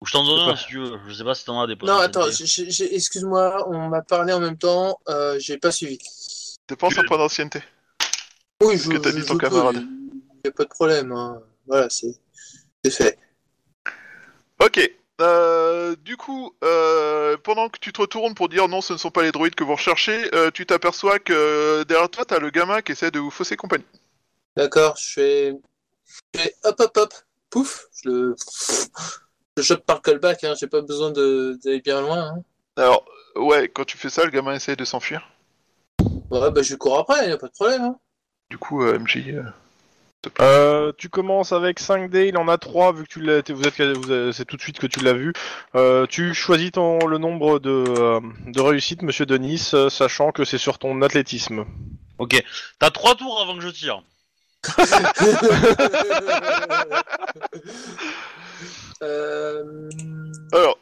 Ou 0.00 0.06
je 0.06 0.12
t'en 0.12 0.24
donne 0.24 0.40
un 0.48 0.50
pas. 0.52 0.56
si 0.56 0.66
tu 0.66 0.78
veux. 0.78 0.98
Je 1.06 1.14
sais 1.14 1.24
pas 1.24 1.34
si 1.34 1.44
t'en 1.44 1.60
as 1.60 1.66
des 1.66 1.76
points 1.76 1.88
Non, 1.88 1.98
attends, 1.98 2.26
d'ancienneté. 2.26 2.46
j'ai- 2.46 2.70
j'ai- 2.70 2.94
excuse-moi, 2.94 3.68
on 3.68 3.88
m'a 3.88 4.02
parlé 4.02 4.32
en 4.32 4.40
même 4.40 4.58
temps, 4.58 4.98
euh, 5.08 5.38
j'ai 5.38 5.58
pas 5.58 5.70
suivi. 5.72 5.98
dépenses 6.68 6.98
un 6.98 7.04
point 7.04 7.18
d'ancienneté. 7.18 7.62
Oui, 8.62 8.78
je, 8.78 8.88
que 8.88 8.96
t'as 8.98 9.12
dit 9.12 9.24
ton 9.24 9.34
peux, 9.38 9.48
camarade. 9.48 9.76
Il 9.76 10.40
n'y 10.44 10.48
a 10.48 10.52
pas 10.52 10.64
de 10.64 10.68
problème. 10.68 11.12
hein. 11.12 11.40
Voilà, 11.66 11.88
c'est 11.90 12.14
c'est 12.84 12.90
fait. 12.90 13.18
Ok. 14.60 14.80
Euh, 15.22 15.94
du 16.00 16.16
coup, 16.16 16.52
euh, 16.64 17.36
pendant 17.42 17.68
que 17.68 17.78
tu 17.78 17.92
te 17.92 18.00
retournes 18.00 18.34
pour 18.34 18.48
dire 18.48 18.68
non, 18.68 18.80
ce 18.80 18.92
ne 18.92 18.98
sont 18.98 19.10
pas 19.12 19.22
les 19.22 19.30
droïdes 19.30 19.54
que 19.54 19.62
vous 19.62 19.76
recherchez, 19.76 20.34
euh, 20.34 20.50
tu 20.50 20.66
t'aperçois 20.66 21.20
que 21.20 21.84
derrière 21.84 22.10
toi, 22.10 22.24
t'as 22.24 22.40
le 22.40 22.50
gamin 22.50 22.82
qui 22.82 22.92
essaie 22.92 23.12
de 23.12 23.20
vous 23.20 23.30
fausser 23.30 23.56
compagnie. 23.56 23.86
D'accord, 24.56 24.96
je 24.98 25.12
fais... 25.12 25.54
je 26.34 26.40
fais 26.40 26.54
hop 26.64 26.80
hop 26.80 26.96
hop, 26.96 27.14
pouf, 27.50 27.86
je 28.02 28.08
le... 28.10 28.36
Je 29.56 29.62
chope 29.62 29.84
par 29.86 30.02
callback, 30.02 30.42
hein, 30.44 30.54
j'ai 30.58 30.66
pas 30.66 30.80
besoin 30.80 31.10
d'aller 31.12 31.80
bien 31.82 32.00
loin. 32.00 32.18
hein. 32.18 32.42
Alors, 32.76 33.04
ouais, 33.36 33.68
quand 33.68 33.84
tu 33.84 33.98
fais 33.98 34.10
ça, 34.10 34.24
le 34.24 34.30
gamin 34.30 34.54
essaie 34.54 34.76
de 34.76 34.84
s'enfuir. 34.84 35.30
Ouais, 36.30 36.50
bah 36.50 36.62
je 36.62 36.74
cours 36.74 36.98
après, 36.98 37.28
y 37.28 37.32
a 37.32 37.36
pas 37.38 37.48
de 37.48 37.52
problème. 37.52 37.82
Hein. 37.82 37.98
Du 38.50 38.58
coup, 38.58 38.82
euh, 38.82 38.98
Euh, 40.40 40.88
Euh, 40.88 40.92
tu 40.96 41.08
commences 41.08 41.52
avec 41.52 41.78
5 41.80 42.08
dés, 42.10 42.28
il 42.28 42.36
en 42.36 42.46
a 42.48 42.56
3 42.58 42.92
vu 42.92 43.04
que 43.04 43.08
tu 43.08 43.20
l'as, 43.20 43.42
vous 43.52 43.62
êtes, 43.64 43.80
vous 43.80 44.32
c'est 44.32 44.44
tout 44.44 44.56
de 44.56 44.62
suite 44.62 44.78
que 44.78 44.86
tu 44.86 45.00
l'as 45.00 45.12
vu. 45.14 45.32
Euh, 45.74 46.06
tu 46.06 46.32
choisis 46.34 46.70
ton, 46.72 46.98
le 47.06 47.18
nombre 47.18 47.58
de, 47.58 47.70
euh, 47.70 48.20
de 48.46 48.60
réussites, 48.60 49.02
monsieur 49.02 49.26
Denis, 49.26 49.70
euh, 49.74 49.90
sachant 49.90 50.30
que 50.32 50.44
c'est 50.44 50.58
sur 50.58 50.78
ton 50.78 51.02
athlétisme. 51.02 51.64
Ok. 52.18 52.40
T'as 52.78 52.90
trois 52.90 53.14
tours 53.16 53.40
avant 53.42 53.54
que 53.56 53.62
je 53.62 53.68
tire. 53.68 54.02
Euh, 59.02 59.90
Alors, 60.52 60.78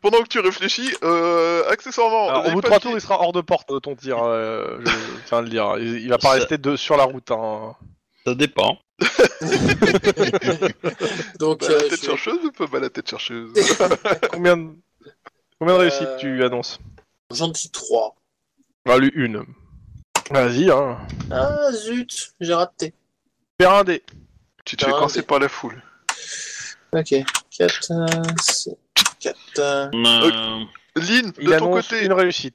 pendant 0.00 0.18
que 0.22 0.28
tu 0.28 0.40
réfléchis, 0.40 0.92
euh, 1.04 1.62
accessoirement, 1.70 2.28
Alors, 2.28 2.42
au 2.42 2.48
les 2.48 2.54
bout 2.54 2.60
de 2.62 2.66
3 2.66 2.78
papiers- 2.78 2.90
tours, 2.90 2.98
il 2.98 3.00
sera 3.00 3.20
hors 3.20 3.32
de 3.32 3.40
porte 3.40 3.70
euh, 3.70 3.78
ton 3.80 3.94
tir, 3.94 4.18
euh, 4.22 4.78
je 4.84 4.90
tiens 5.26 5.38
à 5.38 5.42
le 5.42 5.48
dire. 5.48 5.74
Il, 5.78 6.00
il 6.00 6.08
va 6.08 6.18
pas 6.18 6.28
Ça- 6.30 6.34
rester 6.34 6.58
de, 6.58 6.74
sur 6.76 6.96
la 6.96 7.04
route. 7.04 7.30
Hein. 7.30 7.74
Ça 8.26 8.34
dépend. 8.34 8.78
Donc, 11.38 11.60
Bah, 11.60 11.66
euh, 11.70 11.76
la 11.82 11.88
tête 11.88 12.00
je- 12.00 12.06
chercheuse 12.06 12.44
ou 12.44 12.52
pas 12.52 12.66
bah, 12.66 12.80
la 12.80 12.90
tête 12.90 13.08
chercheuse 13.08 13.52
Combien 14.32 14.56
de, 14.56 14.70
combien 15.58 15.74
de 15.74 15.80
réussites 15.80 16.02
Euh, 16.08 16.16
tu 16.18 16.42
annonces 16.44 16.78
j'en 17.30 17.48
dis 17.48 17.70
3. 17.70 18.14
Bah, 18.86 18.98
lui, 18.98 19.10
une. 19.14 19.44
Vas-y, 20.30 20.70
hein. 20.70 20.98
Ah 21.30 21.70
zut, 21.72 22.34
j'ai 22.40 22.54
raté. 22.54 22.94
Faire 23.60 23.72
un 23.72 23.84
dé. 23.84 24.02
Tu 24.64 24.76
te 24.76 24.84
fais 24.84 24.92
Ah, 24.94 24.98
coincer 24.98 25.22
par 25.22 25.38
la 25.38 25.48
foule. 25.48 25.82
Ok, 26.92 27.14
4, 27.58 27.90
4. 29.20 29.36
Euh, 29.58 30.64
Lynn, 30.96 31.32
Il 31.38 31.46
de 31.46 31.50
ton 31.50 31.56
annonce 31.56 31.88
côté, 31.88 32.04
une 32.04 32.12
réussite. 32.12 32.54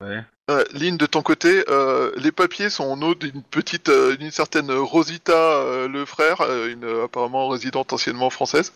ouais. 0.00 0.22
Euh, 0.50 0.64
Lynn, 0.72 0.96
de 0.96 1.06
ton 1.06 1.22
côté, 1.22 1.64
euh, 1.68 2.10
les 2.16 2.32
papiers 2.32 2.70
sont 2.70 2.84
en 2.84 3.02
haut 3.02 3.14
d'une 3.14 3.42
petite, 3.42 3.88
euh, 3.88 4.16
d'une 4.16 4.30
certaine 4.30 4.70
Rosita 4.70 5.32
euh, 5.32 5.88
le 5.88 6.04
frère, 6.04 6.40
une 6.66 7.02
apparemment 7.04 7.48
résidente 7.48 7.92
anciennement 7.92 8.30
française, 8.30 8.72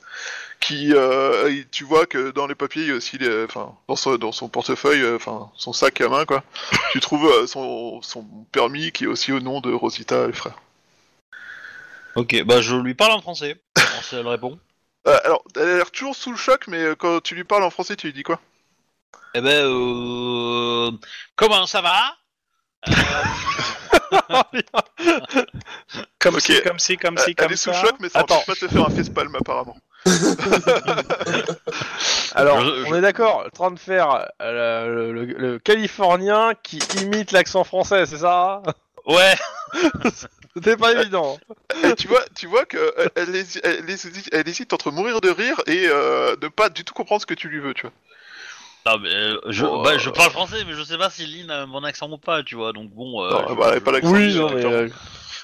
qui, 0.60 0.92
et 0.92 1.66
tu 1.70 1.84
vois 1.84 2.06
que 2.06 2.30
dans 2.30 2.46
les 2.46 2.54
papiers, 2.54 2.82
il 2.82 2.88
y 2.88 2.92
a 2.92 2.94
aussi, 2.94 3.18
les- 3.18 3.44
enfin, 3.44 3.74
dans 3.88 3.96
son, 3.96 4.16
dans 4.16 4.32
son 4.32 4.48
portefeuille, 4.48 5.04
enfin, 5.14 5.50
son 5.56 5.72
sac 5.72 6.00
à 6.00 6.08
main, 6.08 6.24
quoi, 6.24 6.44
tu 6.92 7.00
trouves 7.00 7.46
son, 7.46 8.00
son 8.02 8.24
permis 8.52 8.92
qui 8.92 9.04
est 9.04 9.08
aussi 9.08 9.32
au 9.32 9.40
nom 9.40 9.60
de 9.60 9.72
Rosita 9.72 10.26
le 10.26 10.32
frère. 10.32 10.58
Ok, 12.14 12.42
bah 12.44 12.60
je 12.60 12.76
lui 12.76 12.94
parle 12.94 13.12
en 13.12 13.22
français. 13.22 13.56
Alors, 13.76 14.04
elle 14.12 14.28
répond. 14.28 14.58
Alors, 15.24 15.42
elle 15.56 15.62
a 15.68 15.76
l'air 15.78 15.90
toujours 15.90 16.14
sous 16.14 16.30
le 16.30 16.36
choc, 16.36 16.66
mais 16.68 16.94
quand 16.98 17.20
tu 17.22 17.34
lui 17.34 17.44
parles 17.44 17.64
en 17.64 17.70
français, 17.70 17.96
tu 17.96 18.06
lui 18.06 18.12
dis 18.12 18.22
quoi? 18.22 18.38
Eh 19.34 19.40
ben, 19.40 19.64
euh... 19.64 20.71
comment 21.36 21.66
ça 21.66 21.80
va? 21.82 22.16
Euh, 22.88 22.92
Comme 26.18 26.34
Ok. 26.36 26.40
si, 26.42 26.62
comme 26.62 26.78
si, 26.78 26.96
comme 26.96 27.18
si, 27.18 27.30
Elle 27.30 27.34
comme 27.34 27.52
est 27.52 27.56
sous 27.56 27.72
ça. 27.72 27.80
choc, 27.82 27.94
mais 28.00 28.08
ça 28.08 28.20
Attends. 28.20 28.42
pas 28.46 28.54
de 28.54 28.58
te 28.60 28.68
faire 28.68 28.84
un 28.86 28.90
facepalm 28.90 29.34
apparemment. 29.34 29.76
Alors, 32.34 32.60
Je- 32.64 32.84
on 32.86 32.94
est 32.94 33.00
d'accord, 33.00 33.44
en 33.46 33.50
train 33.50 33.70
de 33.70 33.78
faire 33.78 34.28
euh, 34.40 34.86
le, 34.86 35.12
le- 35.12 35.24
le 35.38 35.58
californien 35.58 36.52
qui 36.62 36.78
imite 37.00 37.32
l'accent 37.32 37.64
français, 37.64 38.06
c'est 38.06 38.18
ça? 38.18 38.62
Ouais. 39.06 39.34
C'était 40.54 40.76
pas 40.76 40.92
évident. 40.92 41.38
Et 41.82 41.94
tu 41.94 42.08
vois, 42.08 42.22
tu 42.36 42.46
vois 42.46 42.64
que 42.66 42.76
euh, 42.76 43.08
elle, 43.16 43.34
elle 43.64 43.84
elle 44.32 44.48
hésite 44.48 44.72
entre 44.72 44.90
mourir 44.90 45.20
de 45.20 45.30
rire 45.30 45.60
et 45.66 45.86
euh, 45.88 46.36
ne 46.42 46.48
pas 46.48 46.68
du 46.68 46.84
tout 46.84 46.94
comprendre 46.94 47.20
ce 47.22 47.26
que 47.26 47.34
tu 47.34 47.48
lui 47.48 47.58
veux, 47.58 47.74
tu 47.74 47.82
vois. 47.82 47.92
Non, 48.84 48.98
mais, 48.98 49.14
euh, 49.14 49.38
je, 49.48 49.64
Oh, 49.64 49.82
bah, 49.82 49.96
je 49.98 50.08
euh, 50.08 50.12
parle 50.12 50.30
français, 50.30 50.64
mais 50.66 50.72
je 50.74 50.82
sais 50.82 50.98
pas 50.98 51.08
si 51.10 51.24
Lynn 51.26 51.50
a 51.50 51.66
mon 51.66 51.84
accent 51.84 52.10
ou 52.10 52.18
pas, 52.18 52.42
tu 52.42 52.56
vois. 52.56 52.72
Donc 52.72 52.90
bon. 52.90 53.22
Euh, 53.24 53.30
Non, 53.30 53.46
je, 53.48 53.54
bah, 53.54 53.66
elle 53.70 53.78
a 53.78 53.80
pas 53.80 53.92
l'accent. 53.92 54.10
Oui, 54.12 54.34
non, 54.34 54.50
mais, 54.52 54.64
euh, 54.64 54.88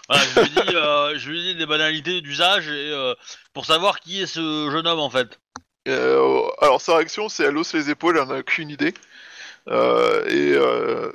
voilà, 0.09 0.23
je 0.35 0.41
lui 0.41 0.49
dis, 0.51 0.75
euh, 0.77 1.19
je 1.19 1.31
lui 1.31 1.41
dis 1.43 1.55
des 1.55 1.67
banalités 1.67 2.21
d'usage 2.21 2.69
et 2.69 2.91
euh, 2.93 3.15
pour 3.53 3.67
savoir 3.67 4.01
qui 4.01 4.23
est 4.23 4.27
ce 4.27 4.69
jeune 4.73 4.87
homme 4.87 5.01
en 5.01 5.11
fait. 5.11 5.39
Euh, 5.87 6.43
alors 6.61 6.81
sa 6.81 6.97
réaction, 6.97 7.29
c'est 7.29 7.45
elle 7.45 7.57
hausse 7.57 7.75
les 7.75 7.91
épaules, 7.91 8.19
elle 8.21 8.29
n'a 8.29 8.39
aucune 8.41 8.71
idée. 8.71 8.95
Euh, 9.69 10.25
et, 10.27 10.53
euh, 10.55 11.13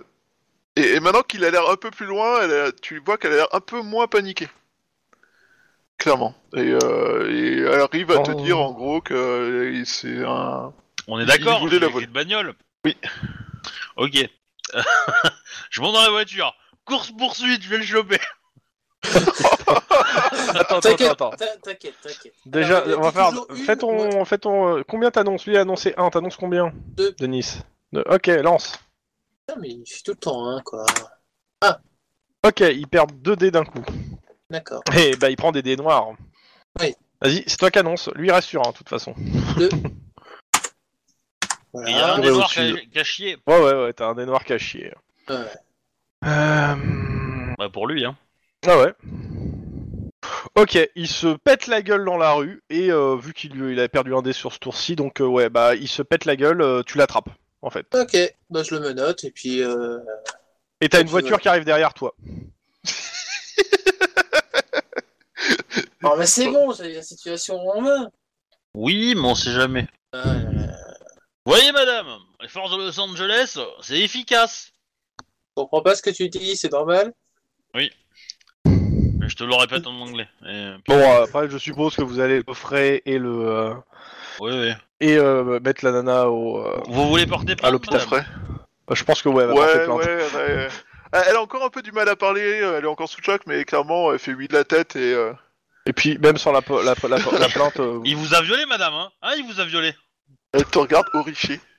et, 0.76 0.94
et 0.96 1.00
maintenant 1.00 1.24
qu'il 1.24 1.44
a 1.44 1.50
l'air 1.52 1.70
un 1.70 1.76
peu 1.76 1.92
plus 1.92 2.06
loin, 2.06 2.42
elle 2.44 2.52
a- 2.54 2.72
tu 2.72 3.00
vois 3.06 3.18
qu'elle 3.18 3.34
a 3.34 3.36
l'air 3.38 3.48
un 3.52 3.60
peu 3.60 3.82
moins 3.82 4.08
paniquée. 4.08 4.48
Clairement. 5.98 6.36
Et, 6.56 6.76
euh, 6.84 7.30
et 7.32 7.58
elle 7.62 7.82
arrive 7.82 8.12
à 8.12 8.20
te 8.20 8.32
Oh. 8.32 8.36
dire 8.36 8.60
en 8.60 8.72
gros 8.74 9.02
que 9.02 9.14
euh, 9.14 9.84
c'est 9.86 10.24
un. 10.24 10.74
On 11.08 11.20
est 11.20 11.26
d'accord. 11.26 11.60
voulait 11.60 11.80
la 11.80 11.88
voler. 11.88 12.06
une 12.06 12.12
bagnole. 12.12 12.54
Oui. 12.86 12.98
Ok. 13.98 14.14
je 15.70 15.82
monte 15.82 15.94
dans 15.94 16.02
la 16.02 16.10
voiture. 16.10 16.54
Course 16.86 17.12
poursuite, 17.12 17.62
je 17.64 17.70
vais 17.70 17.78
le 17.78 17.86
choper. 17.86 18.20
Attends, 20.56 20.78
attends, 20.78 20.80
T'inquiète, 20.82 21.12
attends. 21.12 21.30
t'in- 21.32 21.46
t'inquiète, 21.62 21.96
t'inquiète. 22.02 22.34
Déjà, 22.46 22.80
Alors, 22.80 23.00
on 23.00 23.02
va 23.02 23.12
faire. 23.12 23.32
Fais 23.66 23.76
ton, 23.76 24.24
fais 24.26 24.38
ton. 24.38 24.78
euh, 24.78 24.84
Combien 24.88 25.12
t'annonces? 25.12 25.46
Lui 25.46 25.58
a 25.58 25.62
annoncé 25.62 25.94
1, 25.98 26.10
t'annonces 26.10 26.38
combien? 26.38 26.72
Deux. 26.96 27.14
Denis. 27.20 27.60
Deux. 27.92 28.04
Ok, 28.10 28.28
lance. 28.28 28.80
Putain, 29.48 29.60
mais 29.60 29.70
il 29.70 29.84
fait 29.88 30.02
tout 30.04 30.12
le 30.12 30.18
temps, 30.18 30.48
hein, 30.48 30.62
quoi. 30.64 30.86
Ok, 32.46 32.60
il 32.60 32.88
perd 32.88 33.12
2 33.22 33.36
dés 33.36 33.52
d'un 33.52 33.64
coup. 33.66 33.84
D'accord. 34.50 34.82
Et 34.96 35.16
bah, 35.16 35.30
il 35.30 35.36
prend 35.38 35.52
des 35.52 35.62
dés 35.62 35.76
noirs. 35.78 36.10
Oui. 36.80 36.94
Vas-y, 37.22 37.44
c'est 37.48 37.58
toi 37.58 37.72
qui 37.72 37.80
annonce. 37.80 38.10
Lui, 38.16 38.28
il 38.28 38.32
reste 38.32 38.50
sur 38.50 38.66
1, 38.68 38.72
de 38.72 38.76
toute 38.78 38.90
façon. 38.90 39.16
Voilà. 41.74 41.90
Il 41.90 41.96
y 41.96 42.00
a 42.00 42.14
un 42.14 42.16
ouais, 42.18 42.22
des 42.22 42.32
noirs 42.32 42.50
chié. 42.50 43.38
Ouais, 43.48 43.60
ouais, 43.60 43.74
ouais, 43.74 43.94
t'as 43.94 44.08
un 44.08 44.16
dé 44.16 44.26
noir 44.26 44.44
caché. 44.46 44.94
Ouais. 45.28 45.36
Euh... 46.26 46.76
Bah 47.58 47.70
pour 47.72 47.88
lui, 47.88 48.06
hein. 48.06 48.16
Ah 48.66 48.78
ouais. 48.78 48.94
Ok, 50.56 50.78
il 50.96 51.08
se 51.08 51.36
pète 51.36 51.68
la 51.68 51.82
gueule 51.82 52.06
dans 52.06 52.18
la 52.18 52.34
rue 52.34 52.64
et 52.70 52.92
euh, 52.92 53.16
vu 53.16 53.34
qu'il 53.34 53.56
il 53.56 53.80
a 53.80 53.90
perdu 53.90 54.14
un 54.14 54.22
dé 54.22 54.34
sur 54.34 54.54
ce 54.54 54.60
tour-ci, 54.60 54.96
donc 54.96 55.20
euh, 55.20 55.26
ouais, 55.26 55.50
bah 55.50 55.76
il 55.76 55.88
se 55.88 56.02
pète 56.02 56.26
la 56.26 56.36
gueule, 56.36 56.62
euh, 56.62 56.84
tu 56.84 56.98
l'attrapes 56.98 57.30
en 57.62 57.70
fait. 57.70 57.88
Ok, 57.96 58.16
bah 58.50 58.62
je 58.64 58.76
le 58.76 58.82
menote 58.82 59.24
et 59.24 59.32
puis. 59.32 59.64
Euh... 59.64 59.98
Et 60.80 60.90
t'as 60.90 61.02
une 61.02 61.08
voiture 61.08 61.40
qui 61.40 61.48
arrive 61.48 61.66
derrière 61.66 61.94
toi. 61.94 62.16
Oh, 66.06 66.16
bah 66.18 66.26
c'est 66.26 66.48
bon, 66.48 66.74
j'ai 66.74 66.94
la 66.94 67.02
situation 67.02 67.58
en 67.58 67.80
main. 67.80 68.10
Oui, 68.74 69.14
mais 69.16 69.26
on 69.26 69.36
sait 69.36 69.54
jamais. 69.54 69.88
Là. 70.12 70.36
Voyez, 71.46 71.72
madame, 71.74 72.08
les 72.42 72.48
forces 72.48 72.72
de 72.72 72.78
Los 72.78 73.00
Angeles, 73.00 73.58
c'est 73.82 74.00
efficace. 74.00 74.72
Je 75.20 75.62
comprends 75.62 75.82
pas 75.82 75.96
ce 75.96 76.02
que 76.02 76.10
tu 76.10 76.30
dis, 76.30 76.56
c'est 76.56 76.72
normal. 76.72 77.14
Je 77.76 79.36
te 79.36 79.44
le 79.44 79.56
répète 79.56 79.88
en 79.88 79.94
anglais. 80.00 80.28
Et... 80.48 80.74
Bon, 80.88 80.96
euh, 80.98 81.24
après 81.24 81.50
je 81.50 81.58
suppose 81.58 81.96
que 81.96 82.02
vous 82.02 82.20
allez 82.20 82.38
le 82.38 82.44
coffrer 82.44 83.02
et 83.06 83.18
le 83.18 83.30
euh, 83.50 83.74
Oui, 84.40 84.52
oui. 84.54 84.72
et 85.00 85.18
euh, 85.18 85.60
mettre 85.62 85.84
la 85.86 85.92
nana 85.92 86.30
au. 86.30 86.60
euh, 86.60 86.82
Vous 86.88 87.08
voulez 87.08 87.26
porter 87.26 87.56
plainte, 87.56 87.72
l'hôpital. 87.72 88.00
madame 88.02 88.20
Après. 88.20 88.26
bah, 88.88 88.96
je 88.96 89.04
pense 89.06 89.22
que 89.22 89.30
ouais, 89.30 89.44
elle 89.44 89.50
va 89.50 89.56
porter 89.56 89.78
Ouais, 89.80 89.86
plainte. 89.86 89.98
ouais, 90.00 90.06
ouais. 90.06 90.68
Euh, 91.16 91.24
Elle 91.28 91.36
a 91.36 91.42
encore 91.42 91.64
un 91.64 91.70
peu 91.70 91.82
du 91.82 91.92
mal 91.94 92.10
à 92.10 92.16
parler, 92.18 92.62
euh, 92.62 92.78
elle 92.78 92.84
est 92.84 92.88
encore 92.88 93.08
sous 93.08 93.22
le 93.22 93.26
choc, 93.26 93.42
mais 93.48 93.64
clairement, 93.66 94.12
elle 94.12 94.20
fait 94.20 94.34
oui 94.34 94.48
de 94.48 94.54
la 94.54 94.64
tête 94.66 94.96
et. 94.98 95.14
euh, 95.14 95.32
Et 95.86 95.94
puis 95.94 96.18
même 96.18 96.38
sans 96.38 96.52
la, 96.52 96.62
po- 96.62 96.82
la, 96.84 96.94
la, 97.04 97.18
la 97.40 97.50
plainte. 97.50 97.80
euh, 97.80 98.02
Il 98.06 98.18
vous 98.18 98.34
a 98.34 98.42
violé, 98.42 98.66
madame, 98.66 98.94
hein? 98.94 99.10
Hein, 99.22 99.34
il 99.38 99.46
vous 99.46 99.60
a 99.62 99.66
violé? 99.66 99.94
Elle 100.54 100.66
te 100.66 100.78
regarde 100.80 101.08
horrifiée. 101.14 101.60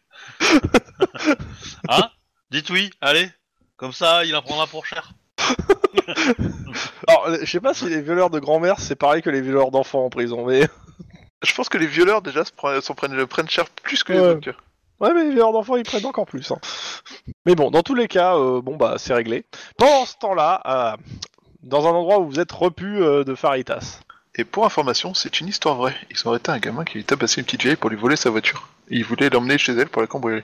Hein? 1.88 2.08
Dites 2.50 2.70
oui, 2.70 2.90
allez. 3.00 3.28
Comme 3.76 3.92
ça, 3.92 4.24
il 4.24 4.34
en 4.36 4.42
prendra 4.42 4.66
pour 4.66 4.86
cher. 4.86 5.12
Alors, 7.08 7.28
je 7.40 7.44
sais 7.50 7.60
pas 7.60 7.74
si 7.74 7.86
les 7.88 8.00
violeurs 8.00 8.30
de 8.30 8.38
grand-mère 8.38 8.78
c'est 8.78 8.96
pareil 8.96 9.22
que 9.22 9.30
les 9.30 9.40
violeurs 9.40 9.70
d'enfants 9.70 10.04
en 10.04 10.10
prison, 10.10 10.46
mais 10.46 10.68
Je 11.42 11.54
pense 11.54 11.68
que 11.68 11.76
les 11.78 11.86
violeurs 11.86 12.22
déjà 12.22 12.44
se 12.44 12.52
prennent, 12.52 12.80
s'en 12.80 12.94
prennent, 12.94 13.26
prennent 13.26 13.48
cher 13.50 13.66
plus 13.68 14.02
que 14.04 14.12
les 14.12 14.20
Ouais. 14.20 14.28
autres. 14.28 14.52
Ouais, 15.00 15.12
mais 15.12 15.24
les 15.24 15.30
violeurs 15.30 15.52
d'enfants, 15.52 15.76
ils 15.76 15.82
prennent 15.84 16.06
encore 16.06 16.24
plus. 16.26 16.50
hein. 16.52 16.58
Mais 17.44 17.54
bon, 17.54 17.70
dans 17.70 17.82
tous 17.82 17.94
les 17.94 18.08
cas, 18.08 18.36
euh, 18.36 18.62
bon 18.62 18.76
bah 18.76 18.94
c'est 18.98 19.12
réglé. 19.12 19.44
Pendant 19.76 20.06
ce 20.06 20.16
temps-là, 20.18 20.62
euh, 20.66 20.96
dans 21.62 21.86
un 21.86 21.90
endroit 21.90 22.18
où 22.20 22.26
vous 22.30 22.40
êtes 22.40 22.52
repu 22.52 23.02
euh, 23.02 23.24
de 23.24 23.34
Faritas. 23.34 24.00
Et 24.36 24.44
pour 24.44 24.66
information, 24.66 25.14
c'est 25.14 25.40
une 25.40 25.46
histoire 25.48 25.76
vraie. 25.76 25.96
Ils 26.10 26.26
ont 26.26 26.30
arrêté 26.30 26.50
un 26.50 26.58
gamin 26.58 26.84
qui 26.84 26.94
lui 26.98 27.04
tabassait 27.04 27.40
une 27.40 27.44
petite 27.44 27.62
vieille 27.62 27.76
pour 27.76 27.90
lui 27.90 27.96
voler 27.96 28.16
sa 28.16 28.30
voiture. 28.30 28.68
Et 28.90 28.96
ils 28.96 29.04
voulaient 29.04 29.30
l'emmener 29.30 29.58
chez 29.58 29.72
elle 29.72 29.88
pour 29.88 30.02
la 30.02 30.08
cambrioler. 30.08 30.42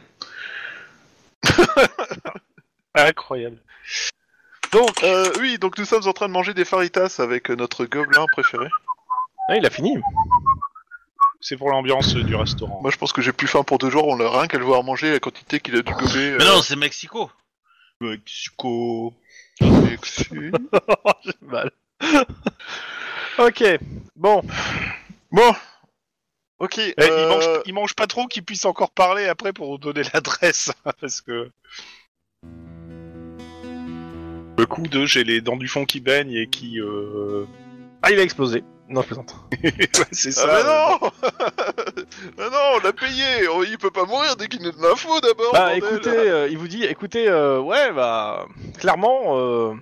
Incroyable. 2.95 3.59
Donc, 4.73 5.03
euh, 5.03 5.33
oui, 5.41 5.59
donc 5.59 5.77
nous 5.79 5.85
sommes 5.85 6.07
en 6.07 6.13
train 6.13 6.29
de 6.29 6.33
manger 6.33 6.55
des 6.55 6.65
faritas 6.65 7.17
avec 7.19 7.51
euh, 7.51 7.57
notre 7.57 7.85
gobelin 7.85 8.27
préféré. 8.33 8.69
Ah, 9.49 9.57
il 9.57 9.67
a 9.67 9.71
fini. 9.71 9.97
C'est 11.41 11.57
pour 11.57 11.71
l'ambiance 11.71 12.15
du 12.15 12.35
restaurant. 12.37 12.81
Moi, 12.83 12.91
je 12.93 12.97
pense 12.97 13.13
que 13.13 13.23
j'ai 13.23 13.33
plus 13.33 13.49
faim 13.49 13.65
pour 13.65 13.79
deux 13.79 13.91
jours. 13.91 14.07
On 14.07 14.21
a 14.21 14.29
rien 14.31 14.47
qu'à 14.47 14.59
le 14.59 14.65
voir 14.65 14.85
manger 14.85 15.11
la 15.11 15.19
quantité 15.19 15.59
qu'il 15.59 15.75
a 15.77 15.83
dû 15.83 15.93
gober. 15.93 16.37
Mais 16.39 16.45
euh, 16.45 16.55
non, 16.55 16.63
c'est 16.63 16.77
Mexico. 16.77 17.31
Mexico. 18.01 19.15
avec- 19.61 20.05
J'ai 20.31 20.53
mal. 21.43 21.71
ok, 23.47 23.65
bon. 24.17 24.43
Bon. 25.33 25.55
Ok. 26.59 26.79
Eh, 26.79 26.95
euh, 27.01 27.23
il, 27.23 27.29
mange, 27.29 27.49
il 27.67 27.75
mange 27.75 27.95
pas 27.95 28.07
trop 28.07 28.27
qu'il 28.27 28.45
puisse 28.45 28.65
encore 28.65 28.91
parler 28.91 29.27
après 29.27 29.53
pour 29.53 29.79
donner 29.79 30.03
l'adresse. 30.15 30.73
Parce 31.01 31.21
que. 31.21 31.51
Le 34.59 34.67
coup 34.67 34.83
de 34.83 35.07
j'ai 35.07 35.25
les 35.25 35.41
dents 35.41 35.57
du 35.57 35.69
fond 35.69 35.85
qui 35.87 36.01
baignent 36.01 36.33
et 36.35 36.47
qui. 36.49 36.79
Euh... 36.81 37.45
Ah, 38.03 38.11
il 38.11 38.19
a 38.19 38.23
explosé. 38.23 38.63
Non, 38.89 39.03
je 39.03 39.07
plaisante. 39.07 39.35
Ouais, 39.63 39.71
c'est 40.11 40.31
Ah 40.31 40.33
ça. 40.33 40.47
mais 40.49 40.65
non 40.65 41.11
Ah 42.39 42.49
non, 42.51 42.59
on 42.77 42.79
l'a 42.81 42.93
payé 42.93 43.47
On- 43.49 43.63
Il 43.63 43.79
peut 43.79 43.91
pas 43.93 44.05
mourir 44.05 44.35
dès 44.37 44.49
qu'il 44.49 44.61
nous 44.63 44.73
donne 44.73 44.83
l'info 44.83 45.21
d'abord 45.21 45.53
Bah 45.53 45.71
bordel. 45.79 45.85
écoutez, 45.95 46.11
euh, 46.31 46.49
il 46.49 46.59
vous 46.59 46.67
dit, 46.69 46.85
écoutez, 46.85 47.29
euh, 47.29 47.61
ouais, 47.61 47.93
bah 47.93 48.47
clairement, 48.79 49.39
euh, 49.39 49.75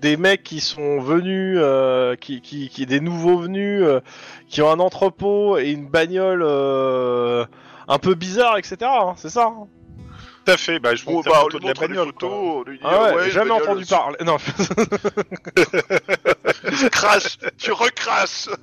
des 0.00 0.16
mecs 0.16 0.42
qui 0.42 0.60
sont 0.60 1.00
venus, 1.00 1.58
euh, 1.60 2.16
qui, 2.16 2.40
qui, 2.40 2.68
qui, 2.68 2.86
des 2.86 3.00
nouveaux 3.00 3.38
venus, 3.38 3.82
euh, 3.82 4.00
qui 4.48 4.62
ont 4.62 4.70
un 4.70 4.80
entrepôt 4.80 5.58
et 5.58 5.70
une 5.70 5.88
bagnole 5.88 6.42
euh, 6.44 7.44
un 7.88 7.98
peu 7.98 8.14
bizarre, 8.14 8.58
etc. 8.58 8.76
hein, 8.82 9.14
c'est 9.16 9.30
ça. 9.30 9.46
hein. 9.46 9.66
Tout 10.44 10.52
à 10.52 10.56
fait. 10.56 10.78
Bah, 10.78 10.94
je 10.94 11.04
montre 11.10 11.28
bah, 11.28 11.42
de 11.52 11.66
la 11.66 11.74
bagnole. 11.74 12.06
photos, 12.06 12.64
lui 12.66 12.78
dit, 12.78 12.84
Ah 12.86 13.08
ouais, 13.10 13.14
ouais, 13.16 13.30
jamais 13.30 13.50
bagnole, 13.50 13.68
entendu 13.70 13.86
parler. 13.86 14.16
Non. 14.24 14.36
Crash 16.92 17.38
Tu 17.58 17.72
recrashes 17.72 18.48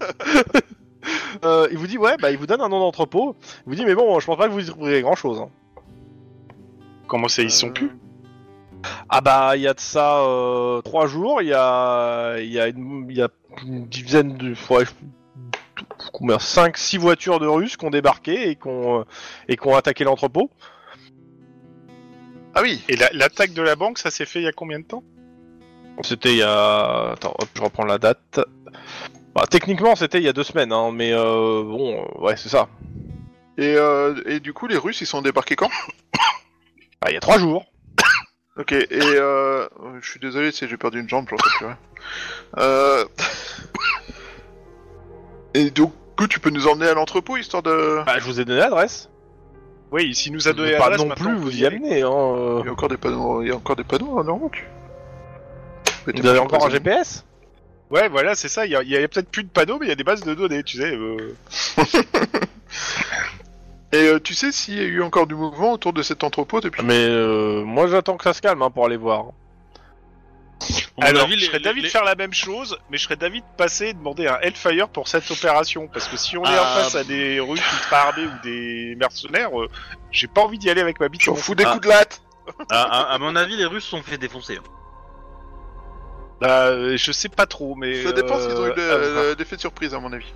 Euh, 1.44 1.68
il 1.70 1.78
vous 1.78 1.88
dit, 1.88 1.98
ouais, 1.98 2.16
bah 2.22 2.32
il 2.32 2.38
vous 2.38 2.48
donne 2.48 2.62
un 2.62 2.70
nom 2.70 2.80
d'entrepôt. 2.80 3.36
Il 3.66 3.70
vous 3.70 3.76
dit, 3.76 3.84
mais 3.86 3.94
bon, 3.94 4.18
je 4.22 4.26
pense 4.26 4.38
pas 4.38 4.48
que 4.48 4.54
vous 4.54 4.64
y 4.64 4.70
trouverez 4.70 5.02
grand 5.02 5.16
chose. 5.16 5.44
Comment 7.08 7.28
ça, 7.28 7.42
ils 7.42 7.52
sont 7.52 7.72
plus? 7.72 7.92
Ah 9.10 9.22
bah 9.22 9.56
il 9.56 9.62
y 9.62 9.68
a 9.68 9.74
de 9.74 9.80
ça 9.80 10.20
euh, 10.22 10.82
trois 10.82 11.08
jours, 11.08 11.42
il 11.42 11.48
y 11.50 11.54
a 11.54 12.36
il 12.40 12.52
y 12.52 12.60
a 12.60 12.68
une, 12.68 13.06
il 13.10 13.18
y 13.18 13.22
a 13.22 13.30
une 13.66 13.86
dizaine 13.88 14.38
de 14.38 14.54
je- 14.54 14.86
combien 16.12 16.40
cinq 16.40 16.78
six 16.78 16.98
voitures 16.98 17.40
de 17.40 17.48
Russes 17.48 17.78
qui 17.78 17.86
ont 17.86 17.90
débarqué 17.90 18.50
et 18.50 18.56
qui 18.56 18.68
ont 18.68 19.02
euh, 19.02 19.04
et 19.48 19.56
qui 19.58 19.68
ont 19.68 19.76
attaqué 19.76 20.04
l'entrepôt. 20.04 20.50
Ah 22.56 22.62
oui 22.62 22.82
Et 22.90 22.96
la- 22.96 23.10
l'attaque 23.14 23.54
de 23.54 23.62
la 23.62 23.76
banque, 23.76 23.98
ça 23.98 24.12
s'est 24.12 24.26
fait 24.26 24.40
il 24.40 24.44
y 24.46 24.48
a 24.48 24.52
combien 24.52 24.80
de 24.80 24.86
temps? 24.86 25.04
C'était 26.02 26.32
il 26.32 26.38
y 26.38 26.44
a 26.44 27.12
attends, 27.12 27.36
hop, 27.40 27.50
je 27.56 27.62
reprends 27.62 27.86
la 27.86 27.98
date. 28.00 28.40
Bah, 29.36 29.46
techniquement 29.50 29.96
c'était 29.96 30.18
il 30.20 30.24
y 30.24 30.28
a 30.30 30.34
deux 30.34 30.44
semaines 30.44 30.72
hein, 30.72 30.92
mais 30.94 31.12
euh, 31.14 31.64
bon 31.64 32.04
euh, 32.04 32.22
ouais 32.22 32.36
c'est 32.38 32.50
ça. 32.50 32.68
et, 33.58 33.76
euh, 33.76 34.22
et 34.26 34.40
du 34.40 34.54
coup, 34.54 34.68
les 34.68 34.78
Russes, 34.78 35.02
ils 35.02 35.08
sont 35.08 35.22
débarqués 35.22 35.56
quand? 35.56 35.70
Bah, 37.02 37.10
il 37.10 37.14
y 37.14 37.18
a 37.18 37.20
trois 37.20 37.38
jours. 37.38 37.66
Ok, 38.58 38.72
et 38.72 38.88
euh... 38.92 39.68
Je 40.02 40.10
suis 40.10 40.20
désolé, 40.20 40.52
si 40.52 40.68
j'ai 40.68 40.78
perdu 40.78 41.00
une 41.00 41.10
jambe, 41.10 41.28
j'en 41.30 41.38
sais 41.38 41.58
plus 41.58 41.66
rien. 41.66 41.78
Euh... 42.58 43.06
Et 45.56 45.72
du 45.72 45.84
coup, 46.18 46.28
tu 46.28 46.40
peux 46.40 46.50
nous 46.50 46.68
emmener 46.68 46.88
à 46.88 46.94
l'entrepôt, 46.94 47.38
histoire 47.38 47.64
de... 47.64 48.04
Bah 48.06 48.20
je 48.20 48.26
vous 48.26 48.40
ai 48.40 48.46
donné 48.46 48.60
l'adresse. 48.60 49.10
Oui, 49.92 50.14
s'il 50.16 50.34
nous 50.34 50.48
a 50.48 50.54
donné 50.54 50.72
veux 50.72 50.78
pas 50.78 50.90
l'adresse, 50.90 51.02
non 51.02 51.08
maintenant, 51.10 51.26
plus 51.32 51.36
vous 51.36 51.56
y 51.56 51.66
amener 51.66 52.02
hein. 52.02 52.10
euh. 52.12 52.60
Il 52.64 52.66
y 52.66 52.70
a 52.70 52.72
encore 52.72 52.90
des 52.90 52.98
panneaux, 52.98 53.42
il 53.42 53.50
y 53.50 53.52
a 53.52 53.56
encore 53.56 53.76
des 53.76 53.84
panneaux 53.84 54.20
en 54.20 54.36
route. 54.38 54.58
Vous 56.06 56.28
avez 56.28 56.40
encore 56.40 56.66
un 56.66 56.70
GPS 56.70 57.24
Ouais, 57.90 58.10
voilà, 58.10 58.34
c'est 58.34 58.50
ça. 58.50 58.66
Il 58.66 58.72
y 58.72 58.76
a, 58.76 58.82
il 58.82 58.90
y 58.90 58.98
a 58.98 59.08
peut-être 59.08 59.30
plus 59.30 59.44
de 59.44 59.50
panneaux, 59.50 59.78
mais 59.80 59.86
il 59.86 59.90
y 59.90 59.92
a 59.92 59.96
des 59.96 60.04
bases 60.04 60.24
de 60.24 60.34
données, 60.34 60.64
tu 60.64 60.78
sais. 60.78 60.96
euh. 60.96 61.36
Et 63.94 64.08
euh, 64.08 64.20
tu 64.20 64.34
sais 64.34 64.52
s'il 64.52 64.76
y 64.78 64.80
a 64.82 64.84
eu 64.84 65.02
encore 65.04 65.28
du 65.28 65.36
mouvement 65.36 65.72
autour 65.74 65.94
de 65.94 66.02
cet 66.02 66.24
entrepôt 66.24 66.60
depuis 66.62 66.84
Mais 66.84 67.06
euh, 67.08 67.64
moi 67.64 67.88
j'attends 67.88 68.18
que 68.18 68.24
ça 68.24 68.34
se 68.34 68.42
calme 68.42 68.62
hein, 68.62 68.72
pour 68.72 68.86
aller 68.86 68.98
voir. 68.98 69.28
À 70.98 71.02
mon 71.02 71.08
Alors, 71.08 71.24
avis, 71.24 71.34
je 71.34 71.40
les- 71.42 71.46
serais 71.48 71.60
d'avis 71.60 71.82
les- 71.82 71.88
de 71.88 71.92
faire 71.92 72.04
la 72.06 72.16
même 72.16 72.34
chose, 72.34 72.78
mais 72.90 72.98
je 72.98 73.04
serais 73.04 73.18
d'avis 73.18 73.42
de 73.42 73.46
passer 73.58 73.88
et 73.88 73.94
demander 73.94 74.28
un 74.28 74.40
Hellfire 74.42 74.88
pour 74.90 75.08
cette 75.10 75.30
opération. 75.30 75.88
Parce 75.92 76.08
que 76.08 76.16
si 76.18 76.38
on 76.38 76.44
est 76.46 76.48
en 76.48 76.64
Ah. 76.64 76.80
face 76.84 76.96
à 76.96 77.04
des 77.04 77.40
Russes 77.40 77.60
ultra 77.60 77.98
armés 78.08 78.26
ou 78.26 78.32
des 78.44 78.96
mercenaires, 78.98 79.60
euh, 79.60 79.68
j'ai 80.12 80.28
pas 80.28 80.42
envie 80.42 80.58
d'y 80.58 80.70
aller 80.70 80.80
avec 80.82 81.00
ma 81.00 81.10
bite. 81.10 81.22
J'en 81.24 81.34
au 81.34 81.36
fous 81.36 81.54
des 81.56 81.66
Ah. 81.66 81.74
coups 81.74 81.84
de 81.84 81.90
latte 81.90 82.22
à, 82.70 82.82
à- 82.82 83.14
à 83.14 83.18
mon 83.20 83.36
avis, 83.36 83.58
les 83.58 83.66
Russes 83.66 83.84
se 83.84 83.90
sont 83.92 84.02
fait 84.04 84.18
défoncer. 84.18 84.58
hein. 84.58 84.64
Bah, 86.40 86.68
euh, 86.68 86.96
je 86.98 87.12
sais 87.12 87.30
pas 87.30 87.46
trop, 87.46 87.76
mais. 87.76 88.02
Ça 88.04 88.12
dépend 88.14 88.40
s'ils 88.40 88.52
ont 88.58 88.66
eu 88.68 88.74
euh, 88.78 89.32
le- 89.32 89.36
l'effet 89.38 89.56
de 89.58 89.62
surprise, 89.62 89.94
à 89.94 90.00
mon 90.00 90.12
avis. 90.14 90.34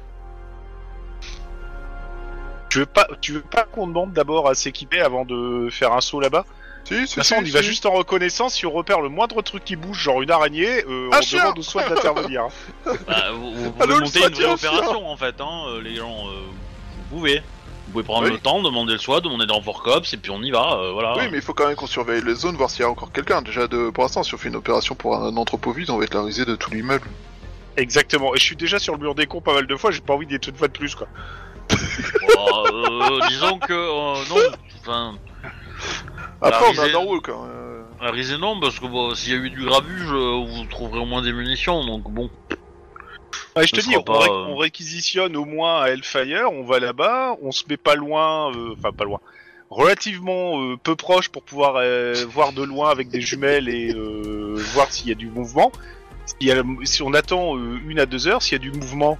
Tu 2.69 2.79
veux 2.79 2.85
pas, 2.85 3.07
tu 3.21 3.33
veux 3.33 3.41
pas 3.41 3.63
qu'on 3.63 3.87
demande 3.87 4.13
d'abord 4.13 4.49
à 4.49 4.55
s'équiper 4.55 4.99
avant 5.01 5.25
de 5.25 5.69
faire 5.71 5.93
un 5.93 6.01
saut 6.01 6.19
là-bas 6.19 6.45
Si, 6.83 6.93
De 6.93 6.99
si, 6.99 7.05
toute 7.05 7.23
façon, 7.23 7.35
si, 7.35 7.41
on 7.41 7.45
y 7.45 7.49
va 7.51 7.61
juste 7.61 7.85
en 7.85 7.91
reconnaissance. 7.91 8.55
Si 8.55 8.65
on 8.65 8.71
repère 8.71 8.99
le 9.01 9.09
moindre 9.09 9.41
truc 9.41 9.63
qui 9.63 9.75
bouge, 9.75 9.97
genre 9.99 10.21
une 10.21 10.31
araignée, 10.31 10.83
euh, 10.85 11.09
on 11.13 11.21
chien 11.21 11.39
demande 11.43 11.59
au 11.59 11.63
SWAT 11.63 11.87
d'intervenir. 11.89 12.43
hein. 12.85 12.91
Bah, 13.07 13.31
vous, 13.33 13.53
vous 13.53 13.71
pouvez 13.71 13.83
Allô, 13.83 13.99
monter 13.99 14.19
une 14.19 14.33
vraie 14.33 14.45
opération 14.51 15.07
en 15.09 15.17
fait, 15.17 15.39
hein, 15.39 15.63
euh, 15.69 15.81
les 15.81 15.95
gens. 15.95 16.27
euh, 16.27 16.31
vous 17.09 17.17
pouvez. 17.17 17.41
Vous 17.85 17.93
pouvez 17.93 18.03
prendre 18.03 18.25
Oui. 18.25 18.33
le 18.33 18.39
temps, 18.39 18.61
demander 18.61 18.91
le 18.93 18.99
SWAT, 18.99 19.21
demander 19.21 19.45
dans 19.45 19.61
Fort 19.61 19.81
Cops, 19.81 20.13
et 20.13 20.17
puis 20.17 20.29
on 20.29 20.41
y 20.43 20.51
va, 20.51 20.73
euh, 20.73 20.91
voilà. 20.91 21.15
Oui, 21.17 21.23
mais 21.31 21.37
il 21.37 21.41
faut 21.41 21.53
quand 21.53 21.67
même 21.67 21.77
qu'on 21.77 21.87
surveille 21.87 22.21
les 22.21 22.35
zones, 22.35 22.57
voir 22.57 22.69
s'il 22.69 22.81
y 22.81 22.83
a 22.83 22.89
encore 22.89 23.13
quelqu'un. 23.13 23.41
Déjà, 23.41 23.67
de... 23.67 23.89
pour 23.91 24.03
l'instant, 24.03 24.23
si 24.23 24.33
on 24.33 24.37
fait 24.37 24.49
une 24.49 24.57
opération 24.57 24.93
pour 24.93 25.15
un 25.15 25.37
entrepôt 25.37 25.71
vide, 25.71 25.89
on 25.89 25.97
va 25.97 26.03
être 26.03 26.13
la 26.13 26.23
risée 26.23 26.43
de 26.43 26.57
tout 26.57 26.69
l'immeuble. 26.71 27.07
Exactement. 27.77 28.35
Et 28.35 28.39
je 28.39 28.43
suis 28.43 28.57
déjà 28.57 28.77
sur 28.77 28.93
le 28.95 28.99
mur 28.99 29.15
des 29.15 29.25
cons 29.25 29.39
pas 29.39 29.53
mal 29.53 29.67
de 29.67 29.75
fois. 29.77 29.91
J'ai 29.91 30.01
pas 30.01 30.13
envie 30.13 30.25
d'être 30.27 30.47
une 30.49 30.55
fois 30.57 30.67
de 30.67 30.73
plus, 30.73 30.95
quoi. 30.95 31.07
Bah, 31.69 32.63
euh, 32.71 33.19
disons 33.29 33.59
que 33.59 33.73
euh, 33.73 34.23
non, 34.29 34.55
enfin, 34.81 35.15
Après, 36.41 36.73
La 36.73 36.81
on 36.81 36.83
a 36.83 36.87
un 36.87 36.91
Norwalk. 36.91 37.29
Hein. 37.29 37.47
euh. 37.49 37.83
risée 38.11 38.37
non, 38.37 38.59
parce 38.59 38.79
que 38.79 38.85
bon, 38.85 39.15
s'il 39.15 39.31
y 39.33 39.35
a 39.35 39.39
eu 39.39 39.49
du 39.49 39.65
grabuge, 39.65 40.11
euh, 40.11 40.45
vous 40.47 40.65
trouverez 40.69 40.99
au 40.99 41.05
moins 41.05 41.21
des 41.21 41.33
munitions, 41.33 41.83
donc 41.85 42.03
bon. 42.11 42.29
Ouais, 43.55 43.65
je 43.65 43.71
te 43.73 43.81
Ce 43.81 43.87
dis, 43.87 43.93
sera 43.93 44.01
on, 44.01 44.03
pas, 44.03 44.19
ré- 44.19 44.29
euh, 44.29 44.45
on 44.49 44.55
réquisitionne 44.57 45.35
au 45.35 45.45
moins 45.45 45.81
à 45.81 45.87
Hellfire, 45.89 46.49
on 46.51 46.63
va 46.63 46.79
là-bas, 46.79 47.35
on 47.41 47.51
se 47.51 47.63
met 47.69 47.77
pas 47.77 47.95
loin, 47.95 48.51
euh, 48.55 48.75
enfin 48.77 48.91
pas 48.91 49.03
loin, 49.03 49.19
relativement 49.71 50.61
euh, 50.61 50.77
peu 50.77 50.95
proche 50.95 51.29
pour 51.29 51.41
pouvoir 51.41 51.73
euh, 51.77 52.13
voir 52.29 52.53
de 52.53 52.61
loin 52.63 52.89
avec 52.91 53.09
des 53.09 53.19
jumelles 53.21 53.67
et 53.67 53.91
euh, 53.95 54.55
voir 54.73 54.91
s'il 54.91 55.09
y 55.09 55.11
a 55.11 55.15
du 55.15 55.27
mouvement. 55.27 55.71
S'il 56.25 56.47
y 56.47 56.51
a- 56.51 56.61
si 56.83 57.01
on 57.01 57.13
attend 57.15 57.57
euh, 57.57 57.79
une 57.87 57.99
à 57.99 58.05
deux 58.05 58.27
heures, 58.27 58.41
s'il 58.43 58.53
y 58.53 58.55
a 58.55 58.59
du 58.59 58.71
mouvement, 58.71 59.17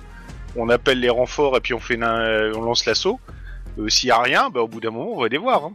on 0.58 0.70
appelle 0.70 1.00
les 1.00 1.10
renforts 1.10 1.56
et 1.58 1.62
puis 1.62 1.74
on 1.74 1.80
fait 1.80 2.02
un- 2.02 2.52
on 2.54 2.62
lance 2.62 2.86
l'assaut. 2.86 3.20
Euh, 3.80 3.90
s'il 3.90 4.10
y 4.10 4.12
a 4.12 4.20
rien, 4.20 4.50
bah, 4.50 4.62
au 4.62 4.68
bout 4.68 4.80
d'un 4.80 4.90
moment, 4.92 5.12
on 5.14 5.22
va 5.22 5.28
les 5.28 5.38
voir. 5.38 5.66
Hein. 5.66 5.74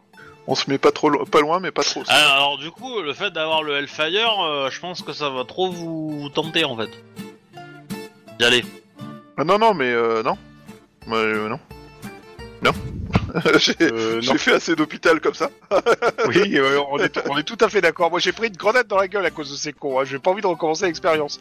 On 0.48 0.54
se 0.56 0.68
met 0.68 0.78
pas 0.78 0.90
trop 0.90 1.08
lo- 1.08 1.24
pas 1.24 1.40
loin, 1.40 1.60
mais 1.60 1.70
pas 1.70 1.84
trop. 1.84 2.02
Alors, 2.08 2.32
alors, 2.32 2.58
du 2.58 2.70
coup, 2.72 3.00
le 3.00 3.12
fait 3.14 3.30
d'avoir 3.30 3.62
le 3.62 3.74
Hellfire, 3.76 4.44
euh, 4.44 4.70
je 4.70 4.80
pense 4.80 5.00
que 5.02 5.12
ça 5.12 5.30
va 5.30 5.44
trop 5.44 5.70
vous, 5.70 6.20
vous 6.22 6.28
tenter 6.30 6.64
en 6.64 6.76
fait. 6.76 6.90
D'y 8.38 8.44
aller. 8.44 8.64
Ah, 9.36 9.44
non, 9.44 9.58
non, 9.58 9.72
mais 9.74 9.90
euh, 9.92 10.22
non. 10.24 10.36
Euh, 11.12 11.48
non. 11.48 11.60
Non. 12.62 12.72
j'ai 13.58 13.74
Euh, 13.80 14.14
non. 14.16 14.20
j'ai 14.20 14.38
fait 14.38 14.52
assez 14.54 14.74
d'hôpital 14.74 15.20
comme 15.20 15.34
ça. 15.34 15.48
oui, 16.26 16.58
euh, 16.58 16.80
on, 16.90 16.98
est, 16.98 17.20
on 17.30 17.36
est 17.38 17.42
tout 17.44 17.58
à 17.60 17.68
fait 17.68 17.80
d'accord. 17.80 18.10
Moi, 18.10 18.18
j'ai 18.20 18.32
pris 18.32 18.48
une 18.48 18.56
grenade 18.56 18.86
dans 18.88 18.98
la 18.98 19.06
gueule 19.08 19.24
à 19.26 19.30
cause 19.30 19.50
de 19.50 19.56
ces 19.56 19.72
cons. 19.72 20.00
Hein. 20.00 20.04
J'ai 20.04 20.18
pas 20.18 20.30
envie 20.32 20.42
de 20.42 20.46
recommencer 20.48 20.86
l'expérience. 20.86 21.40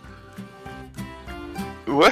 Ouais. 1.87 2.11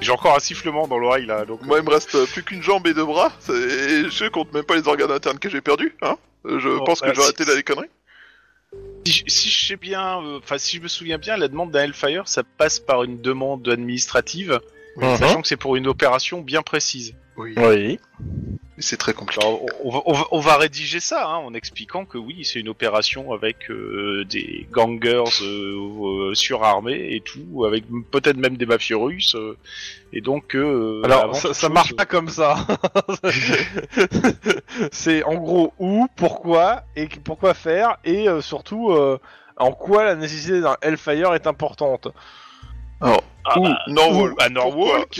J'ai 0.00 0.12
encore 0.12 0.36
un 0.36 0.40
sifflement 0.40 0.86
dans 0.86 0.98
l'oreille 0.98 1.26
là, 1.26 1.44
donc. 1.44 1.62
Moi, 1.62 1.78
il 1.78 1.84
me 1.84 1.90
reste 1.90 2.26
plus 2.32 2.42
qu'une 2.42 2.62
jambe 2.62 2.86
et 2.86 2.94
deux 2.94 3.04
bras. 3.04 3.32
c'est- 3.40 3.52
Et 3.52 4.10
je 4.10 4.28
compte 4.28 4.52
même 4.52 4.64
pas 4.64 4.76
les 4.76 4.86
organes 4.86 5.10
internes 5.10 5.38
que 5.38 5.48
j'ai 5.48 5.60
perdus. 5.60 5.94
Hein. 6.02 6.16
Je 6.44 6.68
Bon, 6.78 6.84
pense 6.84 7.00
que 7.00 7.06
euh, 7.06 7.12
j'ai 7.14 7.22
si- 7.22 7.42
arrêté 7.42 7.62
conneries. 7.62 7.88
Si, 9.06 9.12
je- 9.12 9.24
si 9.28 9.48
je 9.50 9.66
sais 9.68 9.76
bien, 9.76 10.20
euh, 10.22 10.38
enfin 10.42 10.58
si 10.58 10.76
je 10.76 10.82
me 10.82 10.88
souviens 10.88 11.18
bien, 11.18 11.36
la 11.36 11.48
demande 11.48 11.70
d'un 11.70 11.84
Hellfire, 11.84 12.28
ça 12.28 12.42
passe 12.44 12.78
par 12.78 13.04
une 13.04 13.20
demande 13.20 13.68
administrative, 13.68 14.60
Mhm. 14.96 15.16
sachant 15.16 15.42
que 15.42 15.48
c'est 15.48 15.56
pour 15.56 15.76
une 15.76 15.86
opération 15.86 16.40
bien 16.42 16.62
précise. 16.62 17.14
Oui. 17.36 17.98
C'est 18.78 18.98
très 18.98 19.14
compliqué. 19.14 19.44
Alors, 19.44 19.62
on, 19.84 19.90
va, 19.90 20.00
on 20.06 20.12
va- 20.12 20.26
on 20.32 20.40
va 20.40 20.56
rédiger 20.58 21.00
ça 21.00 21.26
hein, 21.26 21.36
en 21.36 21.54
expliquant 21.54 22.04
que 22.04 22.18
oui, 22.18 22.44
c'est 22.44 22.60
une 22.60 22.68
opération 22.68 23.32
avec 23.32 23.70
euh, 23.70 24.24
des 24.28 24.66
gangers 24.70 25.24
euh, 25.42 26.30
euh, 26.30 26.34
surarmés 26.34 27.14
et 27.14 27.20
tout, 27.20 27.64
avec 27.64 27.84
peut-être 28.10 28.36
même 28.36 28.56
des 28.58 28.66
mafieux 28.66 28.96
russes, 28.98 29.34
euh, 29.34 29.56
et 30.12 30.20
donc. 30.20 30.54
euh, 30.54 31.00
Alors 31.04 31.34
ça, 31.36 31.54
ça 31.54 31.66
chose, 31.68 31.74
marche 31.74 31.96
pas 31.96 32.04
comme 32.06 32.28
ça. 32.28 32.66
c'est 34.92 35.22
en 35.24 35.34
gros 35.34 35.72
où, 35.78 36.06
pourquoi 36.16 36.82
et 36.96 37.08
qu- 37.08 37.20
pourquoi 37.20 37.54
faire 37.54 37.96
et 38.04 38.28
euh, 38.28 38.40
surtout 38.40 38.90
euh, 38.90 39.18
en 39.56 39.72
quoi 39.72 40.04
la 40.04 40.14
nécessité 40.16 40.60
d'un 40.60 40.76
Hellfire 40.82 41.34
est 41.34 41.46
importante. 41.46 42.08
Alors, 43.00 43.22
Ah, 43.44 43.54
bah, 43.58 43.78
Norwalk. 43.88 44.34
à 44.42 44.48
Norwalk, 44.48 45.18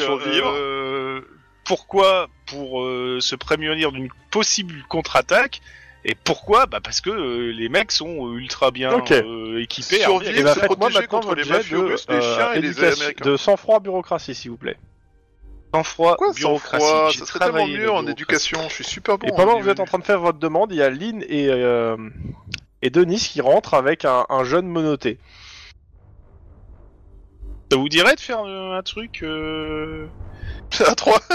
Pourquoi 1.66 2.28
survivre 2.28 2.30
Pour 2.46 2.82
euh, 2.82 3.18
se 3.20 3.34
prémunir 3.36 3.92
d'une 3.92 4.08
possible 4.30 4.74
contre-attaque. 4.88 5.60
Et 6.08 6.14
pourquoi 6.14 6.66
Bah 6.66 6.78
parce 6.80 7.00
que 7.00 7.10
euh, 7.10 7.50
les 7.52 7.68
mecs 7.68 7.90
sont 7.90 8.28
euh, 8.28 8.36
ultra 8.38 8.70
bien 8.70 8.92
Ok. 8.92 9.10
euh, 9.10 9.60
équipés. 9.60 9.98
Survivre, 10.00 10.28
armés. 10.28 10.38
Et 10.38 10.42
bah 10.44 10.54
se 10.54 10.60
faites-moi 10.60 10.76
protéger 10.76 11.00
maintenant 11.00 11.18
contre 11.18 11.28
votre 11.28 11.38
les 11.40 11.44
jet 11.48 11.52
mafieux 11.54 11.78
de, 11.78 11.82
russes, 11.84 12.06
les 12.08 12.20
chiens 12.22 12.52
et 12.52 12.60
les 12.60 12.68
éducation- 12.70 13.00
Américains. 13.02 13.24
de 13.30 13.36
sang-froid 13.36 13.80
bureaucratie 13.80 14.34
s'il 14.36 14.52
vous 14.52 14.56
plaît. 14.56 14.76
Sang-froid, 15.74 16.10
Pourquoi 16.10 16.28
sans 16.28 16.34
bureaucratie. 16.38 16.86
froid 16.86 17.08
J'ai 17.10 17.18
Ça 17.18 17.26
serait 17.26 17.38
tellement 17.40 17.54
travaillé 17.54 17.78
mieux 17.78 17.86
la 17.86 17.90
en 17.90 18.02
bureaucratie. 18.02 18.12
éducation. 18.12 18.60
Je 18.68 18.74
suis 18.74 18.84
super 18.84 19.18
bon. 19.18 19.26
et 19.26 19.30
pendant 19.32 19.54
en 19.54 19.58
que 19.58 19.62
vous 19.64 19.68
êtes 19.68 19.80
en 19.80 19.84
train 19.84 19.98
de 19.98 20.04
faire 20.04 20.20
votre 20.20 20.38
demande, 20.38 20.70
il 20.70 20.78
y 20.78 20.82
a 20.82 20.90
Lynn 20.90 21.24
et 21.28 21.48
euh, 21.50 21.96
et 22.82 22.90
Denis 22.90 23.18
qui 23.18 23.40
rentrent 23.40 23.74
avec 23.74 24.04
un, 24.04 24.26
un 24.28 24.44
jeune 24.44 24.68
monoté. 24.68 25.18
Ça 27.70 27.76
vous 27.76 27.88
dirait 27.88 28.14
de 28.14 28.20
faire 28.20 28.40
euh, 28.44 28.78
un 28.78 28.82
truc 28.82 29.22
euh, 29.22 30.06
à 30.86 30.94
3. 30.94 31.20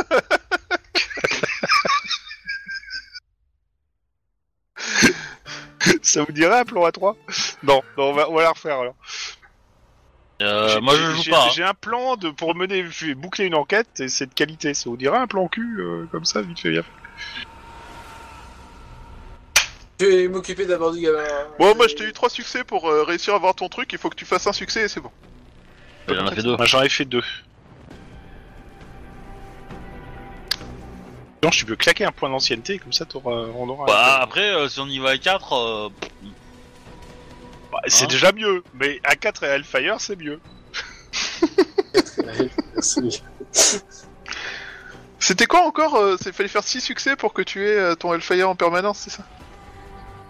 Ça 6.01 6.23
vous 6.23 6.31
dirait 6.31 6.59
un 6.59 6.65
plan 6.65 6.85
à 6.85 6.91
3 6.91 7.15
Non, 7.63 7.81
non 7.97 8.09
on, 8.09 8.13
va, 8.13 8.29
on 8.29 8.35
va 8.35 8.43
la 8.43 8.49
refaire 8.51 8.79
alors. 8.79 8.95
Euh, 10.41 10.69
J'ai- 10.69 10.81
moi 10.81 10.95
je 10.95 11.15
j'ai- 11.17 11.23
joue 11.23 11.31
pas. 11.31 11.45
hein. 11.45 11.49
J'ai 11.53 11.63
un 11.63 11.73
plan 11.73 12.15
de, 12.17 12.29
pour 12.31 12.55
mener, 12.55 12.85
je 12.89 13.07
vais 13.07 13.15
boucler 13.15 13.45
une 13.45 13.55
enquête 13.55 13.99
et 13.99 14.09
c'est 14.09 14.25
de 14.27 14.33
qualité. 14.33 14.73
Ça 14.73 14.89
vous 14.89 14.97
dirait 14.97 15.17
un 15.17 15.27
plan 15.27 15.47
cul 15.47 15.79
euh, 15.79 16.05
comme 16.11 16.25
ça, 16.25 16.41
vite 16.41 16.59
fait 16.59 16.71
bien 16.71 16.83
fait. 16.83 16.89
Je 19.99 20.05
vais 20.05 20.27
m'occuper 20.27 20.65
d'abord 20.65 20.91
du 20.93 21.01
gamin. 21.01 21.23
Bon, 21.59 21.75
moi 21.75 21.87
je 21.87 21.95
t'ai 21.95 22.05
eu 22.05 22.13
trois 22.13 22.29
succès 22.29 22.63
pour 22.63 22.89
euh, 22.89 23.03
réussir 23.03 23.33
à 23.33 23.37
avoir 23.37 23.53
ton 23.53 23.69
truc, 23.69 23.91
il 23.93 23.99
faut 23.99 24.09
que 24.09 24.15
tu 24.15 24.25
fasses 24.25 24.47
un 24.47 24.53
succès 24.53 24.83
et 24.83 24.87
c'est 24.87 24.99
bon. 24.99 25.11
Il 26.09 26.19
en 26.19 26.27
a 26.27 26.31
fait 26.35 26.41
deux. 26.43 26.55
Moi 26.57 26.65
j'en 26.65 26.81
ai 26.81 26.89
fait 26.89 27.05
deux. 27.05 27.23
Non, 31.43 31.49
tu 31.49 31.65
peux 31.65 31.75
claquer 31.75 32.05
un 32.05 32.11
point 32.11 32.29
d'ancienneté, 32.29 32.77
comme 32.77 32.93
ça 32.93 33.05
t'auras, 33.05 33.47
on 33.55 33.67
aura. 33.67 33.87
Bah, 33.87 34.19
après, 34.21 34.51
euh, 34.51 34.69
si 34.69 34.79
on 34.79 34.85
y 34.85 34.99
va 34.99 35.09
à 35.11 35.17
4, 35.17 35.89
Bah, 37.71 37.79
c'est 37.87 38.03
hein. 38.03 38.07
déjà 38.07 38.31
mieux, 38.31 38.63
mais 38.75 38.99
à 39.03 39.15
4 39.15 39.43
et 39.43 39.47
à 39.47 39.55
Hellfire 39.55 39.99
c'est 39.99 40.15
mieux. 40.17 40.39
C'était 45.19 45.45
quoi 45.45 45.61
encore 45.65 45.95
euh, 45.95 46.17
Il 46.25 46.33
fallait 46.33 46.49
faire 46.49 46.63
6 46.63 46.81
succès 46.81 47.15
pour 47.15 47.33
que 47.33 47.41
tu 47.41 47.67
aies 47.67 47.77
euh, 47.77 47.95
ton 47.95 48.13
Hellfire 48.13 48.49
en 48.49 48.55
permanence, 48.55 48.99
c'est 48.99 49.11
ça? 49.11 49.23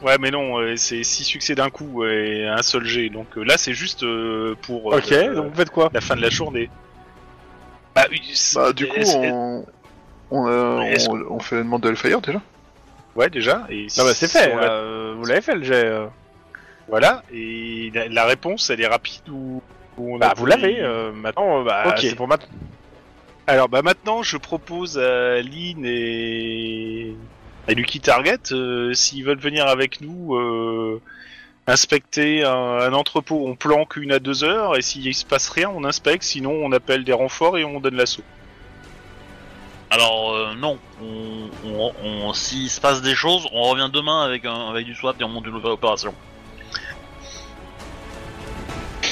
Ouais, 0.01 0.17
mais 0.19 0.31
non, 0.31 0.57
euh, 0.59 0.75
c'est 0.77 1.03
6 1.03 1.23
succès 1.23 1.53
d'un 1.55 1.69
coup 1.69 2.03
et 2.05 2.47
un 2.47 2.61
seul 2.63 2.85
jet. 2.85 3.09
Donc 3.09 3.37
euh, 3.37 3.43
là, 3.43 3.57
c'est 3.57 3.73
juste 3.73 4.03
euh, 4.03 4.55
pour 4.63 4.93
euh, 4.93 4.97
Ok, 4.97 5.13
donc 5.35 5.47
vous 5.51 5.55
faites 5.55 5.69
quoi 5.69 5.89
la 5.93 6.01
fin 6.01 6.15
de 6.15 6.21
la 6.21 6.29
journée. 6.29 6.69
Bah, 7.95 8.05
c'est- 8.33 8.57
Bah 8.57 8.73
du 8.73 8.87
coup 8.87 8.95
est-ce- 8.95 9.15
on... 9.17 9.65
On, 10.33 10.47
euh, 10.47 10.79
Est-ce 10.83 11.09
on, 11.09 11.35
on 11.35 11.39
fait 11.39 11.57
la 11.57 11.63
demande 11.63 11.81
de 11.81 11.89
Hellfire 11.89 12.21
déjà 12.21 12.41
Ouais, 13.17 13.29
déjà. 13.29 13.67
Et 13.69 13.87
Non 13.97 14.05
bah 14.05 14.13
c'est 14.13 14.27
si 14.27 14.37
fait, 14.37 14.53
on 14.53 14.57
l'a- 14.57 14.71
euh, 14.71 15.13
vous 15.17 15.25
l'avez 15.25 15.41
fait 15.41 15.55
le 15.55 15.63
jet. 15.63 15.85
euh. 15.85 16.05
Voilà, 16.87 17.23
et 17.33 17.91
la, 17.93 18.07
la 18.07 18.25
réponse, 18.25 18.69
elle 18.69 18.79
est 18.81 18.87
rapide 18.87 19.27
ou, 19.29 19.61
ou 19.97 20.15
on 20.15 20.17
Bah 20.17 20.29
a 20.29 20.33
vous 20.33 20.45
pris- 20.45 20.51
l'avez, 20.61 20.79
euh, 20.79 21.11
maintenant 21.11 21.59
euh, 21.61 21.63
bah 21.65 21.83
Ok. 21.87 21.97
c'est 21.99 22.15
pour 22.15 22.27
maintenant. 22.29 22.47
Alors, 23.47 23.67
bah 23.69 23.81
maintenant, 23.81 24.23
je 24.23 24.37
propose 24.37 24.97
à 24.97 25.41
Lynn 25.41 25.83
et 25.85 27.13
à 27.67 27.73
Lucky 27.73 27.99
Target, 27.99 28.39
euh, 28.51 28.93
s'ils 28.93 29.23
veulent 29.23 29.39
venir 29.39 29.67
avec 29.67 30.01
nous 30.01 30.35
euh, 30.35 31.01
inspecter 31.67 32.43
un, 32.43 32.51
un 32.51 32.93
entrepôt, 32.93 33.43
on 33.47 33.55
planque 33.55 33.95
une 33.97 34.11
à 34.11 34.19
deux 34.19 34.43
heures, 34.43 34.77
et 34.77 34.81
s'il 34.81 35.13
se 35.13 35.25
passe 35.25 35.49
rien, 35.49 35.69
on 35.69 35.83
inspecte, 35.83 36.23
sinon 36.23 36.51
on 36.51 36.71
appelle 36.71 37.03
des 37.03 37.13
renforts 37.13 37.57
et 37.57 37.63
on 37.63 37.79
donne 37.79 37.95
l'assaut. 37.95 38.23
alors 39.89 40.33
euh, 40.33 40.53
non. 40.55 40.79
On, 41.03 41.49
on, 41.65 41.93
on- 42.03 42.33
s'il 42.33 42.69
se 42.69 42.81
passe 42.81 43.01
des 43.01 43.15
choses, 43.15 43.47
on 43.53 43.63
revient 43.69 43.89
demain 43.93 44.23
avec, 44.23 44.45
un, 44.45 44.69
avec 44.69 44.85
du 44.85 44.95
SWAT 44.95 45.15
et 45.19 45.23
on 45.23 45.29
monte 45.29 45.45
une 45.47 45.55
opération. 45.55 46.13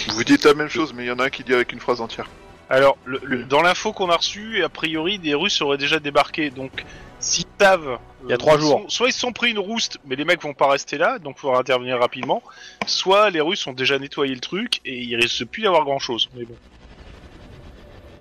Vous 0.10 0.24
dites 0.24 0.44
la 0.44 0.54
même 0.54 0.70
chose, 0.70 0.94
mais 0.94 1.04
il 1.06 1.08
y 1.08 1.12
en 1.12 1.20
a 1.20 1.26
un 1.26 1.30
qui 1.30 1.44
dit 1.44 1.54
avec 1.54 1.72
une 1.72 1.80
phrase 1.80 2.02
entière. 2.02 2.28
Alors, 2.70 2.98
le- 3.06 3.22
le- 3.24 3.44
dans 3.46 3.62
l'info 3.62 3.94
qu'on 3.94 4.10
a 4.10 4.18
reçue, 4.18 4.64
a 4.64 4.70
priori, 4.70 5.18
des 5.20 5.34
Russes 5.34 5.62
auraient 5.62 5.78
déjà 5.78 6.00
débarqué. 6.00 6.50
Donc, 6.50 6.84
s'ils 7.20 7.46
savent... 7.60 8.00
Il 8.26 8.30
y 8.30 8.34
a 8.34 8.38
trois 8.38 8.56
ils 8.56 8.62
jours. 8.62 8.82
sont- 8.82 8.90
soit 8.90 9.08
ils 9.10 9.14
se 9.14 9.20
sont 9.20 9.32
pris 9.32 9.52
une 9.52 9.60
rouste, 9.60 9.98
mais 10.06 10.16
les 10.16 10.26
mecs 10.26 10.42
vont 10.42 10.54
pas 10.54 10.70
rester 10.70 10.98
là, 10.98 11.20
donc 11.20 11.36
il 11.38 11.40
faudra 11.42 11.60
intervenir 11.60 12.00
rapidement. 12.00 12.44
Soit 12.86 13.30
les 13.30 13.40
Russes 13.42 13.66
ont 13.68 13.74
déjà 13.74 13.98
nettoyé 13.98 14.34
le 14.34 14.42
truc, 14.42 14.82
et 14.86 15.00
il 15.02 15.16
risque 15.16 15.46
plus 15.46 15.64
d'avoir 15.64 15.86
grand-chose. 15.86 16.30
Mais 16.36 16.44
bon. 16.46 16.56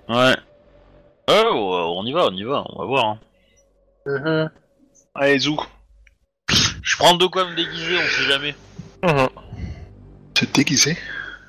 Ouais. 0.08 0.36
Ouais, 1.28 1.42
ouais, 1.42 1.50
on 1.50 2.04
y 2.06 2.12
va, 2.12 2.26
on 2.26 2.32
y 2.32 2.44
va, 2.44 2.64
on 2.70 2.78
va 2.78 2.84
voir. 2.86 3.04
hein. 3.06 3.18
Mhm. 4.06 4.50
Allez, 5.14 5.38
Zou. 5.40 5.58
Je 6.82 6.96
prends 6.96 7.14
de 7.14 7.26
quoi 7.26 7.44
me 7.44 7.54
déguiser, 7.56 7.96
on 7.98 8.06
sait 8.06 8.22
jamais. 8.32 8.54
C'est 10.38 10.54
déguisé 10.54 10.96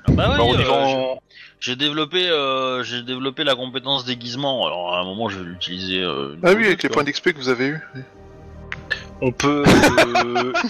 Ah 0.08 0.12
bah 0.12 0.28
Bah, 0.28 0.36
oui, 0.40 0.44
on 0.54 0.58
y 0.58 0.62
euh, 0.64 0.66
va 0.66 0.72
en- 0.86 1.20
j'ai 1.60 1.76
développé, 1.76 2.28
euh, 2.28 2.82
j'ai 2.82 3.02
développé 3.02 3.44
la 3.44 3.54
compétence 3.54 4.04
déguisement. 4.04 4.66
Alors 4.66 4.94
à 4.94 5.00
un 5.00 5.04
moment, 5.04 5.28
je 5.28 5.38
vais 5.38 5.44
l'utiliser. 5.44 6.00
euh, 6.00 6.34
une 6.34 6.40
Ah 6.42 6.50
oui, 6.52 6.64
ou 6.64 6.66
avec 6.66 6.82
les 6.82 6.88
points 6.88 7.04
d'XP 7.04 7.32
que 7.32 7.38
vous 7.38 7.48
avez 7.48 7.66
eu. 7.68 7.80
On 9.22 9.32
peut... 9.32 9.64
euh. 9.66 10.52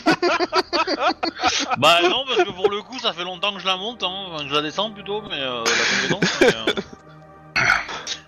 Bah 1.78 1.98
non, 2.02 2.24
parce 2.26 2.44
que 2.44 2.50
pour 2.52 2.70
le 2.70 2.82
coup, 2.82 2.98
ça 2.98 3.12
fait 3.12 3.24
longtemps 3.24 3.52
que 3.54 3.60
je 3.60 3.66
la 3.66 3.76
monte, 3.76 4.02
hein, 4.02 4.26
enfin, 4.32 4.44
que 4.44 4.50
je 4.50 4.54
la 4.54 4.62
descends 4.62 4.90
plutôt, 4.90 5.22
mais 5.22 5.40
euh, 5.40 5.62
la 5.64 6.14
compétence. 6.14 6.40
mais, 6.40 6.48
euh, 6.48 7.62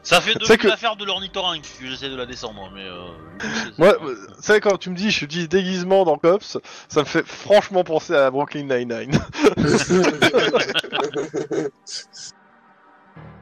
Ça 0.02 0.20
fait 0.20 0.32
C'est 0.32 0.38
depuis 0.40 0.58
que- 0.58 0.68
l'affaire 0.68 0.96
de 0.96 1.04
l'ornithorynque 1.04 1.64
que 1.80 1.86
j'essaie 1.86 2.08
de 2.08 2.16
la 2.16 2.26
descendre, 2.26 2.70
mais. 2.74 2.84
Euh, 2.84 3.08
du 3.40 3.46
coup, 3.46 3.52
c'est- 3.66 3.78
Moi, 3.78 3.94
c'est- 3.98 4.04
euh, 4.04 4.26
tu 4.36 4.42
sais, 4.42 4.60
quand 4.60 4.76
tu 4.76 4.90
me 4.90 4.96
dis, 4.96 5.10
je 5.10 5.26
dis 5.26 5.48
déguisement 5.48 6.04
dans 6.04 6.18
Cops, 6.18 6.58
ça 6.88 7.00
me 7.00 7.04
fait 7.06 7.26
franchement 7.26 7.84
penser 7.84 8.14
à 8.14 8.30
Brooklyn 8.30 8.64
Nine-Nine. 8.64 9.18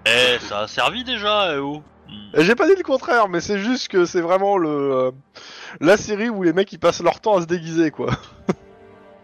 Eh, 0.07 0.39
ça 0.48 0.61
a 0.61 0.69
servi 0.69 1.05
déjà, 1.05 1.55
eh 1.55 1.59
oh. 1.59 1.82
Hmm. 2.09 2.40
J'ai 2.43 2.55
pas 2.55 2.66
dit 2.66 2.74
le 2.77 2.82
contraire, 2.82 3.28
mais 3.28 3.40
c'est 3.40 3.59
juste 3.59 3.89
que 3.89 4.05
c'est 4.05 4.20
vraiment 4.23 4.57
le 4.57 4.69
euh, 4.69 5.11
la 5.80 5.97
série 5.97 6.28
où 6.28 6.42
les 6.42 6.52
mecs 6.52 6.72
ils 6.72 6.78
passent 6.78 7.02
leur 7.02 7.20
temps 7.20 7.36
à 7.36 7.42
se 7.42 7.47
déguiser, 7.47 7.90
quoi. 7.90 8.09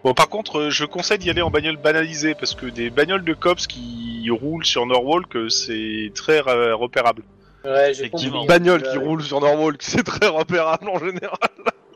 Bon, 0.04 0.14
par 0.14 0.28
contre, 0.28 0.58
euh, 0.60 0.70
je 0.70 0.84
conseille 0.84 1.18
d'y 1.18 1.30
aller 1.30 1.42
en 1.42 1.50
bagnole 1.50 1.78
banalisée, 1.78 2.36
parce 2.36 2.54
que 2.54 2.66
des 2.66 2.90
bagnoles 2.90 3.24
de 3.24 3.34
cops 3.34 3.66
qui 3.66 4.28
roulent 4.30 4.64
sur 4.64 4.86
Norwalk, 4.86 5.34
euh, 5.34 5.48
c'est 5.48 6.12
très 6.14 6.38
ra- 6.38 6.74
repérable. 6.74 7.24
Ouais, 7.64 7.92
j'ai 7.92 8.04
Effectivement. 8.04 8.42
compris. 8.42 8.46
Bagnole 8.46 8.82
On 8.86 8.88
y 8.88 8.92
qui 8.92 8.98
roule 8.98 9.22
sur 9.24 9.40
Norwalk, 9.40 9.78
c'est 9.82 10.04
très 10.04 10.28
repérable 10.28 10.88
en 10.88 11.00
général. 11.00 11.38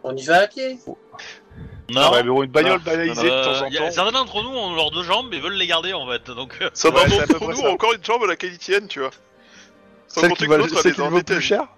On 0.02 0.16
y 0.16 0.24
va 0.24 0.39
à 0.39 0.47
pied? 0.48 0.81
Non. 1.93 2.10
Ouais, 2.10 2.22
mais 2.24 2.28
bon, 2.31 2.43
une 2.43 2.51
bagnole 2.51 2.78
Non, 2.78 2.85
banalisée 2.85 3.22
de 3.22 3.31
Euh, 3.31 3.44
temps 3.44 3.64
en 3.64 3.68
y 3.68 3.77
a- 3.77 3.81
temps... 3.81 3.90
certains 3.93 4.10
d'entre 4.12 4.43
nous 4.43 4.48
ont 4.59 4.74
leurs 4.74 4.90
deux 4.90 5.05
jambes 5.05 5.32
et 5.32 5.39
veulent 5.39 5.52
les 5.52 5.68
garder 5.68 5.93
en 5.93 6.09
fait, 6.09 6.27
donc. 6.35 6.59
euh, 6.62 6.70
Ça 6.72 6.89
Ouais, 6.89 6.94
va 7.05 7.09
c'est 7.09 7.20
à 7.20 7.27
peu 7.28 7.35
d'entre 7.35 7.44
près 7.47 7.55
nous 7.55 7.60
ça. 7.60 7.70
encore 7.70 7.93
une 7.93 8.05
jambe 8.05 8.24
à 8.24 8.27
la 8.27 8.35
qualité 8.36 8.77
tu 8.89 8.98
vois. 9.01 9.10
Sans 10.09 10.22
Celle 10.22 10.31
compter 10.31 10.39
qui, 10.40 10.44
que 10.47 10.51
va, 10.51 10.56
l'autre, 10.56 10.72
elle 10.74 10.82
celle 10.82 10.90
est 10.90 10.94
qui 10.97 11.01
en 11.01 11.10
vaut 11.10 11.18
détail. 11.18 11.36
plus 11.36 11.44
cher? 11.47 11.68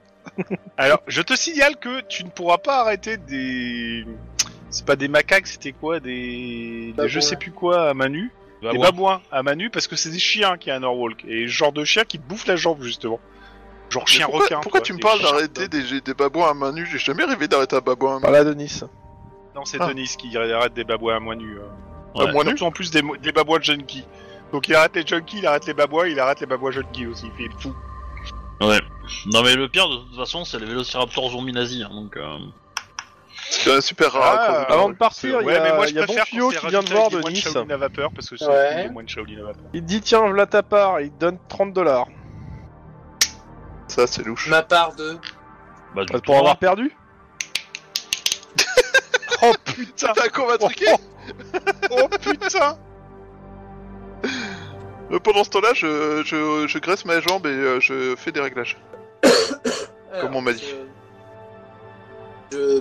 Alors, 0.77 1.01
je 1.07 1.23
te 1.23 1.35
signale 1.35 1.77
que 1.77 2.01
tu 2.03 2.25
ne 2.25 2.31
pourras 2.31 2.59
pas 2.59 2.81
arrêter 2.81 3.17
des... 3.17 4.07
C'est 4.71 4.87
pas 4.87 4.97
des 4.97 5.09
macaques, 5.09 5.47
c'était 5.47 5.73
quoi 5.73 6.01
Des... 6.01 6.95
des 6.97 7.09
je 7.09 7.21
sais 7.21 7.37
plus 7.37 7.51
quoi 7.53 7.91
à 7.91 7.95
Manu 7.95 8.33
bah, 8.63 8.73
Des 8.73 8.79
babouins 8.79 9.21
à 9.31 9.43
Manu, 9.43 9.69
parce 9.71 9.87
que 9.87 9.97
c'est 9.97 10.09
des 10.11 10.19
chiens 10.19 10.57
qui 10.57 10.71
a 10.71 10.77
un 10.77 10.81
Norwalk. 10.81 11.25
Et 11.27 11.47
ce 11.47 11.53
genre 11.53 11.73
de 11.73 11.85
chien 11.85 12.05
qui 12.05 12.19
te 12.19 12.27
bouffe 12.27 12.47
la 12.47 12.57
jambe, 12.57 12.83
justement. 12.83 13.21
Genre 13.91 14.09
chien 14.09 14.25
pourquoi, 14.25 14.45
requin. 14.45 14.61
pourquoi 14.61 14.81
quoi, 14.81 14.87
tu 14.87 14.95
me 14.95 14.99
parles 14.99 15.21
d'arrêter 15.21 15.69
des, 15.69 16.01
des 16.01 16.15
babouins 16.15 16.51
à 16.51 16.55
main 16.55 16.73
nue 16.73 16.87
J'ai 16.91 16.99
jamais 16.99 17.25
rêvé 17.25 17.47
d'arrêter 17.49 17.77
un 17.77 17.81
babouin 17.81 18.13
à 18.13 18.15
main 18.15 18.21
Par 18.23 18.31
là, 18.31 18.45
Denis. 18.45 18.81
Non, 19.55 19.67
c'est 19.67 19.77
Ah. 19.79 19.89
Denis 19.89 20.15
qui 20.19 20.35
arrête 20.39 20.73
des 20.73 20.85
babouins 20.85 21.17
à 21.17 21.21
moins 21.21 21.37
nus. 21.37 21.59
euh. 21.59 22.19
À 22.19 22.25
Ouais. 22.25 22.33
moins 22.33 22.45
nu 22.45 22.51
Surtout 22.51 22.65
en 22.65 22.71
plus 22.71 22.91
des, 22.91 23.03
des 23.23 23.33
babouins 23.33 23.59
de 23.59 23.65
junkies. 23.65 24.07
Donc 24.53 24.69
il 24.69 24.75
arrête 24.75 24.95
les 24.97 25.07
junkies, 25.07 25.39
il 25.39 25.47
arrête 25.47 25.67
les 25.67 25.75
babouins, 25.75 26.07
il 26.07 26.19
arrête 26.19 26.41
les 26.41 26.47
babouins 26.47 26.71
junkies 26.71 27.07
aussi. 27.07 27.27
Il 27.39 27.49
fait 27.49 27.53
fou. 27.59 27.75
Ouais. 28.67 28.81
Non 29.27 29.43
mais 29.43 29.55
le 29.55 29.69
pire 29.69 29.89
de 29.89 29.97
toute 29.97 30.17
façon, 30.17 30.45
c'est 30.45 30.59
les 30.59 30.67
vélociraptors 30.67 31.31
zombies 31.31 31.53
nazis, 31.53 31.85
hein, 31.85 31.91
donc. 31.93 32.17
Euh... 32.17 32.39
C'est 33.51 33.81
super 33.83 34.13
rare. 34.13 34.39
Ah. 34.69 34.73
Avant 34.73 34.89
de 34.89 34.95
partir, 34.95 35.41
il 35.41 35.45
y 35.45 35.47
ouais, 35.47 35.61
mais 35.61 35.71
a, 35.71 35.75
moi 35.75 35.87
je 35.87 35.93
y 35.93 35.99
a 35.99 36.05
préfère 36.05 36.25
Bonfio 36.33 36.49
qui 36.51 36.67
vient 36.69 36.83
de 36.83 36.89
voir 36.91 37.11
à 37.71 37.77
vapeur 37.77 38.11
parce 38.15 38.31
que 38.31 38.37
Ouais. 38.45 38.89
à 38.89 39.43
vapeur. 39.43 39.63
Il 39.75 39.85
dit 39.85 40.01
tiens, 40.01 40.27
v'là 40.31 40.47
ta 40.47 40.63
part, 40.63 41.01
il 41.01 41.11
te 41.11 41.19
donne 41.19 41.39
30 41.49 41.73
dollars. 41.73 42.07
Ça, 43.89 44.07
c'est 44.07 44.25
louche. 44.25 44.49
Ma 44.49 44.63
part 44.63 44.95
de. 44.95 45.19
Bah, 45.95 46.05
du 46.07 46.21
Pour 46.23 46.39
avoir 46.39 46.57
perdu 46.57 46.97
Oh 49.43 49.53
putain 49.65 50.13
T'as 50.15 50.29
truquer 50.57 50.95
Oh 51.91 52.09
putain 52.09 52.79
Euh, 55.13 55.19
Pendant 55.19 55.45
ce 55.45 55.51
temps-là, 55.51 55.75
je, 55.75 56.23
je, 56.25 56.67
je 56.67 56.79
graisse 56.79 57.05
ma 57.05 57.21
jambe 57.21 57.47
et 57.47 57.51
euh, 57.51 57.81
je 57.81 58.15
fais 58.17 58.33
des 58.33 58.41
réglages. 58.41 58.79
Comme 60.21 60.37
on 60.37 60.41
m'a 60.41 60.53
dit. 60.53 60.75
Je... 62.53 62.81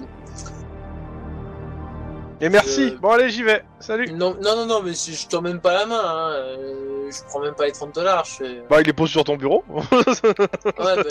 Et 2.39 2.49
merci. 2.49 2.91
Euh, 2.93 2.97
Bon 2.99 3.11
allez, 3.11 3.29
j'y 3.29 3.43
vais. 3.43 3.63
Salut. 3.79 4.11
Non, 4.13 4.35
non, 4.41 4.55
non, 4.55 4.65
non, 4.65 4.81
mais 4.81 4.93
si 4.93 5.13
je 5.13 5.27
tends 5.27 5.41
même 5.41 5.59
pas 5.59 5.73
la 5.73 5.85
main. 5.85 6.01
Hein. 6.03 6.31
euh, 6.31 7.11
Je 7.11 7.23
prends 7.29 7.39
même 7.41 7.53
pas 7.53 7.65
les 7.65 7.71
30 7.71 7.93
dollars. 7.93 8.25
Je 8.25 8.31
fais... 8.31 8.63
Bah 8.69 8.81
il 8.81 8.89
est 8.89 8.93
posé 8.93 9.11
sur 9.11 9.23
ton 9.23 9.37
bureau. 9.37 9.63
Ouais, 9.69 10.95
bah, 10.95 11.03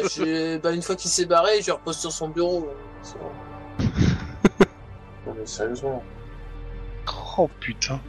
bah, 0.63 0.73
une 0.73 0.83
fois 0.83 0.97
qu'il 0.97 1.11
s'est 1.11 1.27
barré, 1.27 1.63
je 1.63 1.71
repose 1.71 1.99
sur 1.99 2.11
son 2.13 2.29
bureau. 2.29 2.69
C'est 3.03 3.17
bon. 3.19 3.31
Non, 5.27 5.35
mais 5.39 5.47
sérieusement. 5.47 6.03
Oh 7.39 7.49
putain 7.61 8.01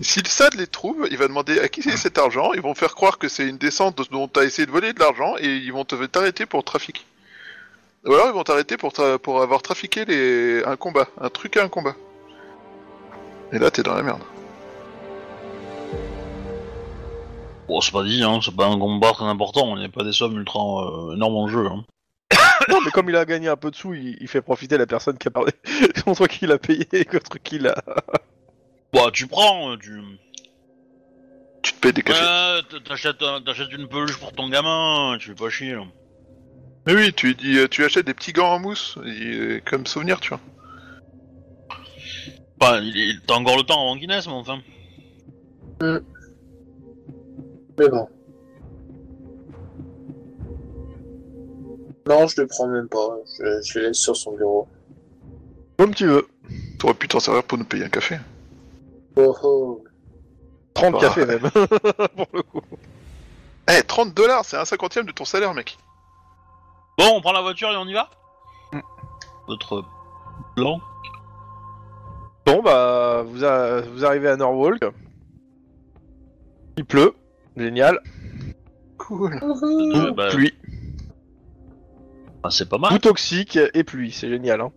Si 0.00 0.20
le 0.20 0.28
SAD 0.28 0.54
les 0.54 0.66
trouve, 0.68 1.08
il 1.10 1.16
va 1.16 1.26
demander 1.26 1.58
à 1.58 1.68
qui 1.68 1.82
c'est 1.82 1.96
cet 1.96 2.18
argent. 2.18 2.52
Ils 2.52 2.60
vont 2.60 2.74
faire 2.74 2.94
croire 2.94 3.18
que 3.18 3.28
c'est 3.28 3.48
une 3.48 3.58
descente 3.58 4.00
dont 4.12 4.28
t'as 4.28 4.44
essayé 4.44 4.64
de 4.66 4.70
voler 4.70 4.92
de 4.92 5.00
l'argent 5.00 5.34
et 5.38 5.56
ils 5.56 5.72
vont 5.72 5.84
te- 5.84 6.06
t'arrêter 6.06 6.46
pour 6.46 6.62
trafic. 6.62 7.04
Ou 8.06 8.12
alors 8.14 8.28
ils 8.28 8.32
vont 8.32 8.44
t'arrêter 8.44 8.76
pour, 8.76 8.92
tra- 8.92 9.18
pour 9.18 9.42
avoir 9.42 9.60
trafiqué 9.60 10.04
les... 10.04 10.62
un 10.64 10.76
combat, 10.76 11.08
un 11.20 11.30
truc 11.30 11.56
à 11.56 11.64
un 11.64 11.68
combat. 11.68 11.96
Et 13.52 13.58
là, 13.58 13.70
t'es 13.72 13.82
dans 13.82 13.94
la 13.94 14.02
merde. 14.04 14.22
Bon, 17.66 17.80
c'est 17.80 17.92
pas 17.92 18.04
dit, 18.04 18.22
hein, 18.22 18.38
c'est 18.42 18.54
pas 18.54 18.66
un 18.66 18.78
combat 18.78 19.12
très 19.12 19.24
important, 19.26 19.64
on 19.66 19.76
n'est 19.76 19.88
pas 19.90 20.04
des 20.04 20.12
sommes 20.12 20.38
ultra 20.38 20.60
euh, 20.60 21.14
énormes 21.14 21.34
en 21.36 21.48
jeu. 21.48 21.66
Hein. 21.66 21.84
non 22.70 22.80
mais 22.82 22.90
comme 22.90 23.10
il 23.10 23.16
a 23.16 23.24
gagné 23.26 23.48
un 23.48 23.56
peu 23.56 23.70
de 23.70 23.76
sous, 23.76 23.94
il, 23.94 24.16
il 24.20 24.28
fait 24.28 24.40
profiter 24.42 24.78
la 24.78 24.86
personne 24.86 25.18
qui 25.18 25.28
a 25.28 25.30
parlé 25.30 25.52
contre 26.04 26.26
qui 26.28 26.44
il 26.46 26.52
a 26.52 26.58
payé 26.58 26.86
et 26.92 27.04
contre 27.04 27.38
qui 27.42 27.56
il 27.56 27.66
a. 27.66 27.74
Bah, 28.92 29.10
tu 29.12 29.26
prends, 29.26 29.72
euh, 29.72 29.76
tu. 29.76 30.00
Tu 31.62 31.72
te 31.74 31.80
payes 31.80 31.92
des 31.92 32.02
cafés. 32.02 32.20
Ouais, 32.22 32.62
t- 32.70 32.82
t'achètes, 32.82 33.22
un- 33.22 33.42
t'achètes 33.42 33.72
une 33.72 33.88
peluche 33.88 34.18
pour 34.18 34.32
ton 34.32 34.48
gamin, 34.48 35.16
tu 35.20 35.28
fais 35.30 35.34
pas 35.34 35.50
chier. 35.50 35.74
là. 35.74 35.84
Mais 36.86 36.94
oui, 36.94 37.12
tu 37.12 37.34
dis, 37.34 37.58
euh, 37.58 37.68
tu 37.68 37.84
achètes 37.84 38.06
des 38.06 38.14
petits 38.14 38.32
gants 38.32 38.54
en 38.54 38.58
mousse, 38.60 38.96
et, 39.04 39.34
euh, 39.34 39.60
comme 39.64 39.86
souvenir, 39.86 40.20
tu 40.20 40.30
vois. 40.30 40.40
Enfin, 42.60 42.80
il, 42.80 42.96
il- 42.96 43.20
t'as 43.26 43.34
encore 43.34 43.56
le 43.58 43.62
temps 43.64 43.80
avant 43.80 43.98
qu'il 43.98 44.08
naisse, 44.08 44.26
mais 44.26 44.32
enfin. 44.32 44.60
Mais 45.82 45.98
bon. 47.88 48.08
Non, 52.08 52.26
je 52.26 52.40
le 52.40 52.46
prends 52.46 52.66
même 52.68 52.88
pas. 52.88 53.16
Je, 53.38 53.60
je 53.64 53.78
le 53.78 53.86
laisse 53.88 53.98
sur 53.98 54.16
son 54.16 54.34
bureau. 54.36 54.66
Comme 55.78 55.94
tu 55.94 56.06
veux. 56.06 56.26
T'aurais 56.78 56.94
pu 56.94 57.06
t'en 57.06 57.20
servir 57.20 57.44
pour 57.44 57.58
nous 57.58 57.64
payer 57.64 57.84
un 57.84 57.88
café. 57.90 58.18
Oh 59.18 59.36
oh. 59.42 59.84
30 60.74 60.94
Ouais. 60.94 61.00
cafés 61.00 61.26
même. 61.26 61.40
Pour 61.50 62.26
le 62.32 62.42
coup. 62.42 62.60
Eh, 63.68 63.82
30 63.82 64.14
dollars, 64.14 64.44
c'est 64.44 64.56
un 64.56 64.64
cinquantième 64.64 65.06
de 65.06 65.12
ton 65.12 65.24
salaire, 65.24 65.52
mec. 65.54 65.76
Bon, 66.96 67.04
on 67.16 67.20
prend 67.20 67.32
la 67.32 67.40
voiture 67.42 67.70
et 67.70 67.76
on 67.76 67.86
y 67.86 67.92
va 67.94 68.08
Votre 69.46 69.84
plan 70.56 70.80
Bon, 72.46 72.62
bah, 72.62 73.22
vous, 73.26 73.44
a- 73.44 73.82
vous 73.82 74.04
arrivez 74.04 74.28
à 74.28 74.36
Norwalk. 74.36 74.82
Il 76.78 76.84
pleut. 76.84 77.12
Génial. 77.56 78.00
Cool. 78.96 79.38
Bah, 80.16 80.28
Pluie. 80.30 80.54
ah, 82.42 82.50
C'est 82.50 82.68
pas 82.68 82.78
mal. 82.78 82.90
Tout 82.92 82.98
toxique 83.00 83.58
et 83.74 83.84
pluie. 83.84 84.12
C'est 84.12 84.28
génial. 84.28 84.60
Hein. 84.60 84.72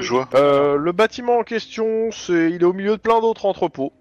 Que-. 0.00 0.36
Euh, 0.36 0.76
le 0.76 0.92
bâtiment 0.92 1.38
en 1.38 1.42
question, 1.42 2.10
c'est, 2.10 2.50
il 2.50 2.62
est 2.62 2.64
au 2.64 2.72
milieu 2.72 2.92
de 2.92 3.00
plein 3.00 3.20
d'autres 3.20 3.46
entrepôts. 3.46 3.92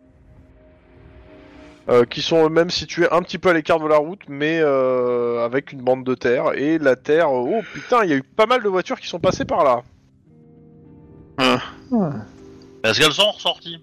Euh, 1.90 2.06
qui 2.06 2.22
sont 2.22 2.46
eux-mêmes 2.46 2.70
situés 2.70 3.12
un 3.12 3.22
petit 3.22 3.38
peu 3.38 3.50
à 3.50 3.54
l'écart 3.54 3.78
de 3.78 3.88
la 3.88 3.98
route, 3.98 4.22
mais 4.30 4.62
euh, 4.62 5.44
avec 5.44 5.74
une 5.74 5.82
bande 5.82 6.06
de 6.06 6.16
terre. 6.16 6.54
Et 6.54 6.78
la 6.78 6.96
terre, 6.96 7.30
oh 7.30 7.60
putain, 7.74 8.06
il 8.06 8.10
y 8.10 8.14
a 8.14 8.16
eu 8.16 8.24
pas 8.24 8.46
mal 8.46 8.64
de 8.64 8.70
voitures 8.70 8.98
qui 9.02 9.08
sont 9.08 9.20
passées 9.20 9.44
par 9.44 9.66
là. 9.66 9.84
Est-ce 12.86 13.02
qu'elles 13.02 13.12
sont 13.12 13.32
ressorties 13.32 13.80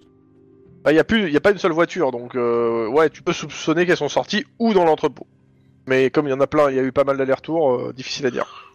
Bah, 0.83 0.91
Il 0.91 0.95
y 0.95 0.99
a 0.99 1.03
plus, 1.03 1.27
il 1.27 1.33
y 1.33 1.37
a 1.37 1.41
pas 1.41 1.51
une 1.51 1.59
seule 1.59 1.73
voiture, 1.73 2.11
donc 2.11 2.35
euh, 2.35 2.87
ouais, 2.87 3.11
tu 3.11 3.21
peux 3.21 3.33
soupçonner 3.33 3.85
qu'elles 3.85 3.97
sont 3.97 4.09
sorties 4.09 4.45
ou 4.57 4.73
dans 4.73 4.83
l'entrepôt. 4.83 5.27
Mais 5.85 6.09
comme 6.09 6.27
il 6.27 6.31
y 6.31 6.33
en 6.33 6.39
a 6.39 6.47
plein, 6.47 6.71
il 6.71 6.75
y 6.75 6.79
a 6.79 6.83
eu 6.83 6.91
pas 6.91 7.03
mal 7.03 7.17
d'allers-retours, 7.17 7.73
euh, 7.73 7.93
difficile 7.93 8.25
à 8.25 8.31
dire. 8.31 8.70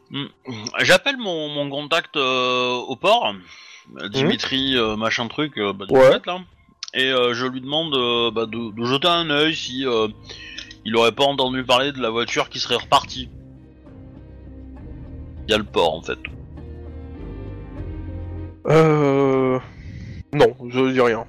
J'appelle 0.81 1.17
mon, 1.17 1.49
mon 1.49 1.69
contact 1.69 2.17
euh, 2.17 2.73
au 2.75 2.97
port, 2.97 3.35
Dimitri 4.13 4.77
euh, 4.77 4.97
machin 4.97 5.29
truc, 5.29 5.59
euh, 5.59 5.73
bah, 5.73 5.87
du 5.87 5.95
Ouais. 5.95 6.13
fait, 6.13 6.27
là, 6.27 6.39
et 6.95 7.11
euh, 7.11 7.35
je 7.35 7.47
lui 7.47 7.61
demande 7.61 7.95
euh, 7.95 8.31
bah, 8.31 8.47
de, 8.47 8.73
de 8.75 8.85
jeter 8.85 9.09
un 9.09 9.31
œil 9.31 9.55
si 9.55 9.87
euh, 9.87 10.09
il 10.85 10.97
aurait 10.97 11.13
pas 11.13 11.25
entendu 11.25 11.65
parler 11.65 11.93
de 11.93 12.01
la 12.01 12.11
voiture 12.11 12.49
qui 12.49 12.61
serait 12.61 12.77
repartie. 12.77 13.29
Il 15.47 15.51
y 15.51 15.55
a 15.55 15.59
le 15.59 15.65
port 15.65 15.95
en 15.95 16.03
fait. 16.03 16.19
Euh... 18.69 19.59
Non, 20.33 20.55
je 20.69 20.93
dis 20.93 21.01
rien. 21.01 21.25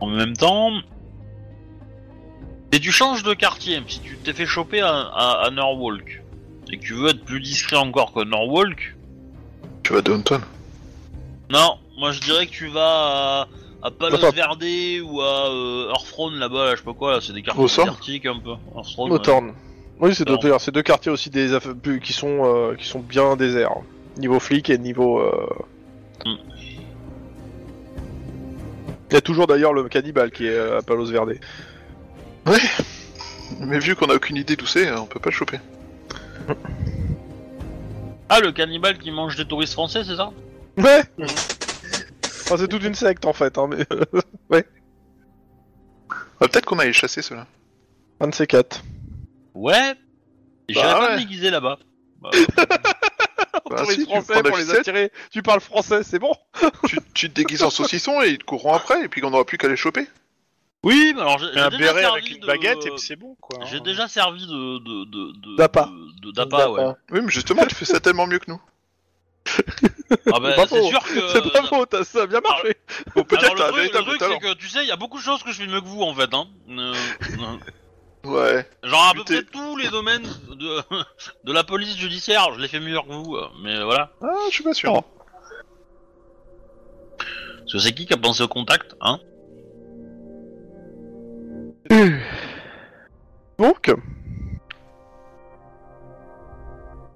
En 0.00 0.06
même 0.10 0.36
temps, 0.36 0.70
si 2.72 2.80
tu 2.80 2.92
changes 2.92 3.24
de 3.24 3.34
quartier, 3.34 3.82
si 3.88 4.00
tu 4.00 4.16
t'es 4.16 4.32
fait 4.32 4.46
choper 4.46 4.80
à, 4.80 4.94
à, 4.94 5.46
à 5.46 5.50
Norwalk 5.50 6.22
et 6.70 6.78
que 6.78 6.84
tu 6.84 6.94
veux 6.94 7.08
être 7.08 7.24
plus 7.24 7.40
discret 7.40 7.76
encore 7.76 8.12
que 8.12 8.24
Norwalk, 8.24 8.96
Tu 9.82 9.92
vas 9.92 10.02
downtown. 10.02 10.40
non, 11.50 11.78
moi 11.98 12.12
je 12.12 12.20
dirais 12.20 12.46
que 12.46 12.52
tu 12.52 12.68
vas 12.68 12.80
à, 13.42 13.48
à 13.82 13.90
Palos 13.90 14.16
Attends. 14.16 14.30
Verde 14.30 14.64
ou 15.04 15.20
à 15.20 15.48
euh, 15.50 15.92
là-bas, 16.38 16.64
là, 16.66 16.70
je 16.72 16.76
sais 16.76 16.84
pas 16.84 16.92
quoi, 16.94 17.12
là, 17.14 17.20
c'est 17.22 17.32
des 17.32 17.42
quartiers 17.42 17.64
désertiques 17.64 18.26
un 18.26 18.38
peu. 18.38 18.50
Ouais. 18.74 19.08
Motorn. 19.08 19.52
Oui, 20.00 20.14
c'est 20.14 20.24
deux, 20.24 20.36
c'est 20.60 20.70
deux 20.72 20.82
quartiers 20.82 21.10
aussi 21.10 21.28
des 21.30 21.52
aff- 21.54 22.00
qui 22.00 22.12
sont 22.12 22.44
euh, 22.44 22.74
qui 22.76 22.86
sont 22.86 23.00
bien 23.00 23.34
déserts. 23.36 23.74
Niveau 24.16 24.38
flic 24.38 24.70
et 24.70 24.78
niveau. 24.78 25.18
euh, 25.20 25.46
Mm. 26.24 26.34
Il 29.10 29.14
y 29.14 29.16
a 29.16 29.20
toujours 29.20 29.46
d'ailleurs 29.46 29.72
le 29.72 29.88
cannibale 29.88 30.30
qui 30.32 30.46
est 30.46 30.50
euh, 30.50 30.78
à 30.78 30.82
Palos 30.82 31.06
Verde. 31.06 31.34
Mais 33.60 33.78
vu 33.78 33.94
qu'on 33.96 34.06
a 34.06 34.14
aucune 34.14 34.36
idée 34.36 34.56
d'où 34.56 34.66
c'est, 34.66 34.90
on 34.92 35.06
peut 35.06 35.20
pas 35.20 35.30
le 35.30 35.34
choper. 35.34 35.58
Ah, 38.28 38.40
le 38.40 38.52
cannibale 38.52 38.98
qui 38.98 39.10
mange 39.10 39.36
des 39.36 39.46
touristes 39.46 39.72
français, 39.72 40.04
c'est 40.04 40.16
ça 40.16 40.30
Ouais. 40.76 41.02
Enfin, 41.20 42.56
c'est 42.58 42.68
toute 42.68 42.84
une 42.84 42.94
secte 42.94 43.24
en 43.26 43.32
fait, 43.32 43.58
hein, 43.58 43.68
mais 43.68 43.86
Ah, 46.40 46.46
Peut-être 46.46 46.66
qu'on 46.66 46.78
allait 46.78 46.92
chasser 46.92 47.20
ceux-là. 47.22 47.46
un 48.20 48.28
de 48.28 48.34
ces 48.34 48.46
quatre. 48.46 48.82
Ouais. 49.54 49.92
Et 50.68 50.74
Bah 50.74 50.80
J'irais 50.80 50.92
pas 50.92 51.06
ouais. 51.08 51.14
me 51.14 51.18
déguiser 51.20 51.50
là-bas. 51.50 51.78
Bah, 52.20 52.30
Bah, 53.70 53.76
Touristes 53.82 54.00
si, 54.00 54.06
tu 54.06 54.12
français 54.12 54.34
la 54.34 54.42
pour 54.42 54.56
les 54.56 54.70
attirer. 54.70 55.12
Tu 55.30 55.42
parles 55.42 55.60
français, 55.60 56.02
c'est 56.02 56.18
bon. 56.18 56.32
tu, 56.86 56.98
tu 57.12 57.28
te 57.28 57.34
déguises 57.34 57.62
en 57.62 57.70
saucisson 57.70 58.22
et 58.22 58.28
ils 58.28 58.38
te 58.38 58.44
courront 58.44 58.72
après, 58.72 59.04
et 59.04 59.08
puis 59.08 59.22
on 59.24 59.30
n'aura 59.30 59.44
plus 59.44 59.58
qu'à 59.58 59.68
les 59.68 59.76
choper. 59.76 60.06
Oui, 60.88 61.12
mais 61.14 61.20
alors 61.22 61.38
j'ai 61.38 61.46
un 61.60 61.68
déjà 61.70 61.78
béret 61.92 62.00
servi 62.02 62.18
avec 62.18 62.30
une 62.30 62.40
de- 62.40 62.46
baguette 62.46 62.86
et 62.86 62.90
puis 62.90 62.98
c'est 63.00 63.16
bon 63.16 63.36
quoi. 63.40 63.58
J'ai 63.66 63.76
hein. 63.76 63.80
déjà 63.84 64.08
servi 64.08 64.46
de 64.46 64.78
de 64.78 65.04
de 65.04 65.32
de 65.52 65.56
D'appât. 65.56 65.88
de, 66.22 66.26
de 66.26 66.32
d'appât, 66.32 66.70
ouais. 66.70 66.84
Oui, 67.10 67.20
mais 67.22 67.30
justement, 67.30 67.64
tu 67.66 67.74
fais 67.74 67.84
ça 67.84 68.00
tellement 68.00 68.26
mieux 68.26 68.38
que 68.38 68.50
nous. 68.50 68.60
Ah 70.32 70.40
bah, 70.40 70.52
pas 70.54 70.66
c'est 70.66 70.78
faux. 70.78 70.88
sûr 70.88 71.02
que 71.02 71.28
c'est 71.28 71.52
pas 71.52 71.62
faux, 71.64 71.86
t'as- 71.86 72.04
ça 72.04 72.22
a 72.22 72.26
bien 72.26 72.40
marché. 72.40 72.76
Peut-être 73.14 73.44
Alors, 73.44 73.54
que 73.54 73.58
t'as 73.58 73.64
un 73.64 73.68
le 73.68 73.72
truc, 73.72 73.72
le 73.72 73.76
véritable 73.76 74.06
truc, 74.06 74.18
talent. 74.18 74.38
c'est 74.42 74.48
que 74.48 74.54
tu 74.54 74.68
sais, 74.68 74.82
il 74.82 74.88
y 74.88 74.92
a 74.92 74.96
beaucoup 74.96 75.18
de 75.18 75.22
choses 75.22 75.42
que 75.42 75.50
je 75.52 75.56
fais 75.62 75.66
mieux 75.66 75.80
que 75.80 75.86
vous 75.86 76.02
en 76.02 76.14
fait. 76.14 76.32
Hein. 76.34 76.46
Euh, 76.70 76.94
euh, 77.40 77.56
Ouais. 78.24 78.68
genre 78.82 79.06
à 79.08 79.12
peu 79.12 79.18
Lutter. 79.20 79.42
près 79.42 79.52
tous 79.52 79.76
les 79.76 79.88
domaines 79.88 80.26
de, 80.50 80.82
de 81.44 81.52
la 81.52 81.64
police 81.64 81.96
judiciaire, 81.96 82.52
je 82.54 82.60
les 82.60 82.68
fais 82.68 82.80
mieux 82.80 83.00
que 83.00 83.06
vous. 83.12 83.36
euh, 83.36 83.48
Mais 83.62 83.82
voilà. 83.84 84.10
Ah, 84.20 84.26
je 84.48 84.54
suis 84.54 84.64
pas 84.64 84.74
sûr. 84.74 85.02
Parce 87.16 87.72
que 87.72 87.78
c'est 87.78 87.92
qui 87.94 88.06
qui 88.06 88.12
a 88.14 88.16
pensé 88.16 88.42
au 88.42 88.48
contact, 88.48 88.96
hein? 89.00 89.20
Donc, 93.58 93.92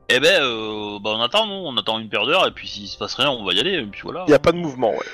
Eh 0.09 0.21
ben, 0.21 0.43
euh, 0.43 0.99
bah 1.01 1.11
on 1.17 1.21
attend, 1.21 1.47
non 1.47 1.67
On 1.69 1.77
attend 1.77 1.99
une 1.99 2.09
paire 2.09 2.27
d'heures 2.27 2.47
et 2.47 2.51
puis 2.51 2.69
s'il 2.69 2.89
se 2.89 2.99
passe 2.99 3.15
rien, 3.15 3.31
on 3.31 3.45
va 3.45 3.53
y 3.53 3.61
aller. 3.61 3.75
Et 3.75 3.87
puis 3.87 4.01
voilà. 4.03 4.25
il 4.27 4.31
y 4.31 4.35
a 4.35 4.39
pas 4.39 4.53
de 4.53 4.59
mouvement, 4.59 4.91
ouais. 4.91 5.07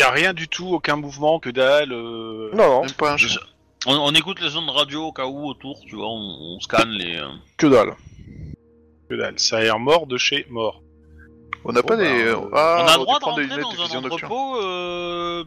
Y 0.00 0.02
a 0.02 0.10
rien 0.10 0.34
du 0.34 0.46
tout, 0.48 0.68
aucun 0.68 0.96
mouvement, 0.96 1.38
que 1.40 1.48
dalle. 1.50 1.92
euh, 1.92 2.50
Non, 2.54 2.68
non, 2.68 2.80
Même 2.82 2.92
pas 2.92 3.12
un 3.12 3.16
chien. 3.16 3.40
On, 3.86 3.94
on 3.94 4.12
écoute 4.14 4.40
les 4.40 4.56
ondes 4.56 4.68
radio 4.70 5.04
au 5.06 5.12
cas 5.12 5.26
où 5.26 5.46
autour, 5.48 5.80
tu 5.86 5.96
vois, 5.96 6.08
on, 6.08 6.56
on 6.56 6.60
scanne 6.60 6.90
les. 6.90 7.16
euh, 7.16 7.28
que 7.56 7.66
dalle. 7.66 7.94
Que 9.08 9.14
dalle. 9.14 9.38
Ça 9.38 9.56
a 9.58 9.60
l'air 9.62 9.78
mort 9.78 10.06
de 10.06 10.16
chez 10.18 10.46
mort. 10.50 10.82
On 11.64 11.72
n'a 11.72 11.82
pas 11.82 11.96
Bon, 11.96 12.02
des. 12.02 12.24
bah, 12.32 12.48
Ah, 12.52 12.82
on 12.84 12.86
a 12.88 12.92
le 12.98 13.02
droit 13.04 13.14
de 13.16 13.20
prendre 13.20 13.36
des 13.38 13.42
rentrer 13.44 13.56
lunettes 13.56 13.72
de 13.72 13.76
dans 13.76 13.82
un 13.82 13.86
vision 13.86 14.00
nocturne. 14.02 14.32
entrepôt 14.32 14.56
euh, 14.62 15.44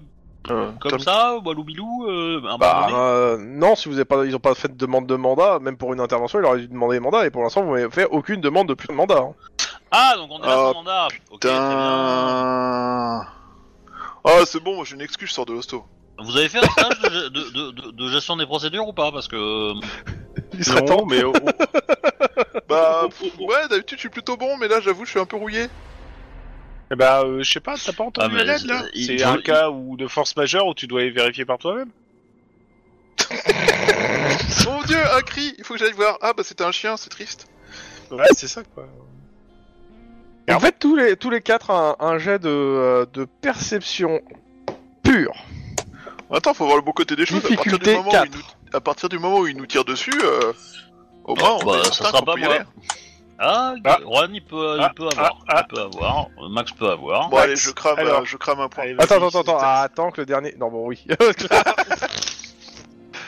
Euh, 0.49 0.71
comme 0.79 0.91
Tom- 0.91 0.99
ça, 0.99 1.35
Walou-Bilou, 1.43 2.05
euh, 2.07 2.41
Bah, 2.41 2.53
abandonné 2.53 2.93
euh, 2.97 3.37
non, 3.37 3.75
si 3.75 3.87
vous 3.89 3.95
avez 3.95 4.05
pas, 4.05 4.25
ils 4.25 4.35
ont 4.35 4.39
pas 4.39 4.55
fait 4.55 4.69
de 4.69 4.77
demande 4.77 5.05
de 5.05 5.15
mandat, 5.15 5.59
même 5.59 5.77
pour 5.77 5.93
une 5.93 5.99
intervention, 5.99 6.39
ils 6.39 6.45
auraient 6.45 6.59
dû 6.59 6.67
demander 6.67 6.95
des 6.95 6.99
mandats, 7.01 7.25
et 7.25 7.29
pour 7.29 7.43
l'instant, 7.43 7.61
vous 7.63 7.75
n'avez 7.75 7.89
fait 7.91 8.05
aucune 8.09 8.41
demande 8.41 8.67
de 8.69 8.73
plus 8.73 8.87
de 8.87 8.93
mandat. 8.93 9.19
hein. 9.19 9.33
Ah, 9.91 10.13
donc 10.17 10.29
on 10.31 10.37
est 10.41 10.45
là 10.47 10.53
Ah, 10.53 10.55
sans 10.71 10.73
mandat. 10.73 11.07
Ok, 11.31 11.39
très 11.41 11.49
bien. 11.49 11.59
Putain. 11.67 13.27
Ah, 14.25 14.45
c'est 14.45 14.63
bon, 14.63 14.75
moi 14.75 14.85
j'ai 14.85 14.95
une 14.95 15.01
excuse, 15.01 15.29
je 15.29 15.33
sors 15.33 15.45
de 15.45 15.53
l'hosto. 15.53 15.83
Vous 16.21 16.35
avez 16.37 16.49
fait 16.49 16.59
un 16.59 16.69
stage 16.69 16.99
de, 16.99 17.09
ge- 17.09 17.29
de, 17.31 17.49
de, 17.51 17.71
de- 17.71 17.91
de 17.91 18.09
gestion 18.09 18.35
des 18.37 18.45
procédures 18.45 18.87
ou 18.87 18.93
pas? 18.93 19.11
Parce 19.11 19.27
que. 19.27 19.35
euh, 19.35 19.73
Il 20.53 20.63
serait 20.65 20.81
Non, 20.81 20.97
temps. 20.97 21.05
mais 21.05 21.23
oh, 21.23 21.33
oh, 21.35 21.49
Bah, 22.69 23.07
pff, 23.09 23.33
ouais, 23.39 23.67
d'habitude 23.69 23.97
je 23.97 24.01
suis 24.01 24.09
plutôt 24.09 24.35
bon, 24.37 24.57
mais 24.57 24.67
là 24.67 24.79
j'avoue, 24.81 25.05
je 25.05 25.11
suis 25.11 25.19
un 25.19 25.25
peu 25.25 25.37
rouillé. 25.37 25.67
Eh 26.91 26.95
bah, 26.95 27.21
euh, 27.23 27.43
je 27.43 27.51
sais 27.51 27.59
pas, 27.59 27.75
t'as 27.77 27.93
pas 27.93 28.03
entendu 28.03 28.27
Ah, 28.29 28.33
mais 28.33 28.43
la 28.43 28.53
lettre 28.53 28.67
là 28.67 28.83
il- 28.93 29.05
C'est 29.05 29.15
il- 29.15 29.23
un 29.23 29.35
il- 29.37 29.43
cas 29.43 29.69
où 29.69 29.95
de 29.97 30.07
force 30.07 30.35
majeure 30.35 30.65
où 30.67 30.73
tu 30.73 30.87
dois 30.87 31.07
vérifier 31.09 31.45
par 31.45 31.57
toi-même 31.57 31.89
Mon 34.65 34.81
dieu, 34.83 34.97
un 35.15 35.21
cri, 35.21 35.53
il 35.57 35.63
faut 35.63 35.73
que 35.75 35.79
j'aille 35.79 35.91
voir. 35.93 36.17
Ah, 36.21 36.33
bah 36.33 36.43
c'était 36.45 36.63
un 36.63 36.71
chien, 36.71 36.97
c'est 36.97 37.09
triste. 37.09 37.47
Ouais, 38.11 38.25
c'est 38.35 38.47
ça 38.47 38.63
quoi. 38.63 38.87
Et 40.47 40.53
en 40.53 40.59
fait, 40.59 40.75
tous 40.79 40.95
les, 40.95 41.15
tous 41.15 41.29
les 41.29 41.41
quatre, 41.41 41.69
un, 41.69 41.95
un 41.99 42.17
jet 42.17 42.39
de, 42.39 42.49
euh, 42.49 43.05
de 43.13 43.25
perception 43.25 44.21
pure. 45.03 45.33
Attends, 46.31 46.53
faut 46.55 46.65
voir 46.65 46.77
le 46.77 46.81
bon 46.83 46.91
côté 46.91 47.15
des 47.15 47.25
choses. 47.25 47.37
À 47.45 47.49
partir, 47.49 47.57
du 47.59 47.69
Difficulté 47.79 47.95
moment 47.97 48.09
où 48.09 48.11
4. 48.11 48.25
il 48.25 48.37
nous... 48.37 48.43
à 48.73 48.81
partir 48.81 49.09
du 49.09 49.19
moment 49.19 49.39
où 49.39 49.47
il 49.47 49.57
nous 49.57 49.65
tire 49.67 49.85
dessus, 49.85 50.13
euh... 50.23 50.53
au 51.23 51.35
moins 51.35 51.57
on 51.61 51.65
bah, 51.65 51.77
est 51.81 51.85
ça 51.85 51.91
certain 51.93 52.05
sera 52.09 52.19
qu'on 52.19 52.25
pas 52.25 52.33
peut 52.33 52.39
y 52.39 52.43
moi. 52.45 52.53
aller. 52.55 52.65
Ah, 53.41 53.73
Ah. 53.85 53.97
Juan, 54.03 54.31
il 54.35 54.43
peut, 54.43 54.77
Ah, 54.79 54.89
il 54.91 54.95
peut 54.95 55.07
avoir. 55.07 55.39
ah, 55.47 55.55
ah. 55.55 55.65
Il 55.69 55.73
peut 55.75 55.81
avoir. 55.81 56.27
Max 56.49 56.71
peut 56.73 56.89
avoir. 56.89 57.29
Bon, 57.29 57.37
Max, 57.37 57.47
allez, 57.47 57.55
je 57.55 57.71
crame, 57.71 57.99
alors. 57.99 58.21
euh, 58.21 58.25
je 58.25 58.35
crame 58.37 58.59
un 58.59 58.67
point. 58.69 58.83
Allez, 58.83 58.95
Attends, 58.99 59.25
attends, 59.27 59.39
attends, 59.39 59.57
ah, 59.61 59.81
attends 59.83 60.11
que 60.11 60.21
le 60.21 60.25
dernier. 60.25 60.55
Non, 60.59 60.69
bon, 60.69 60.85
oui. 60.87 61.05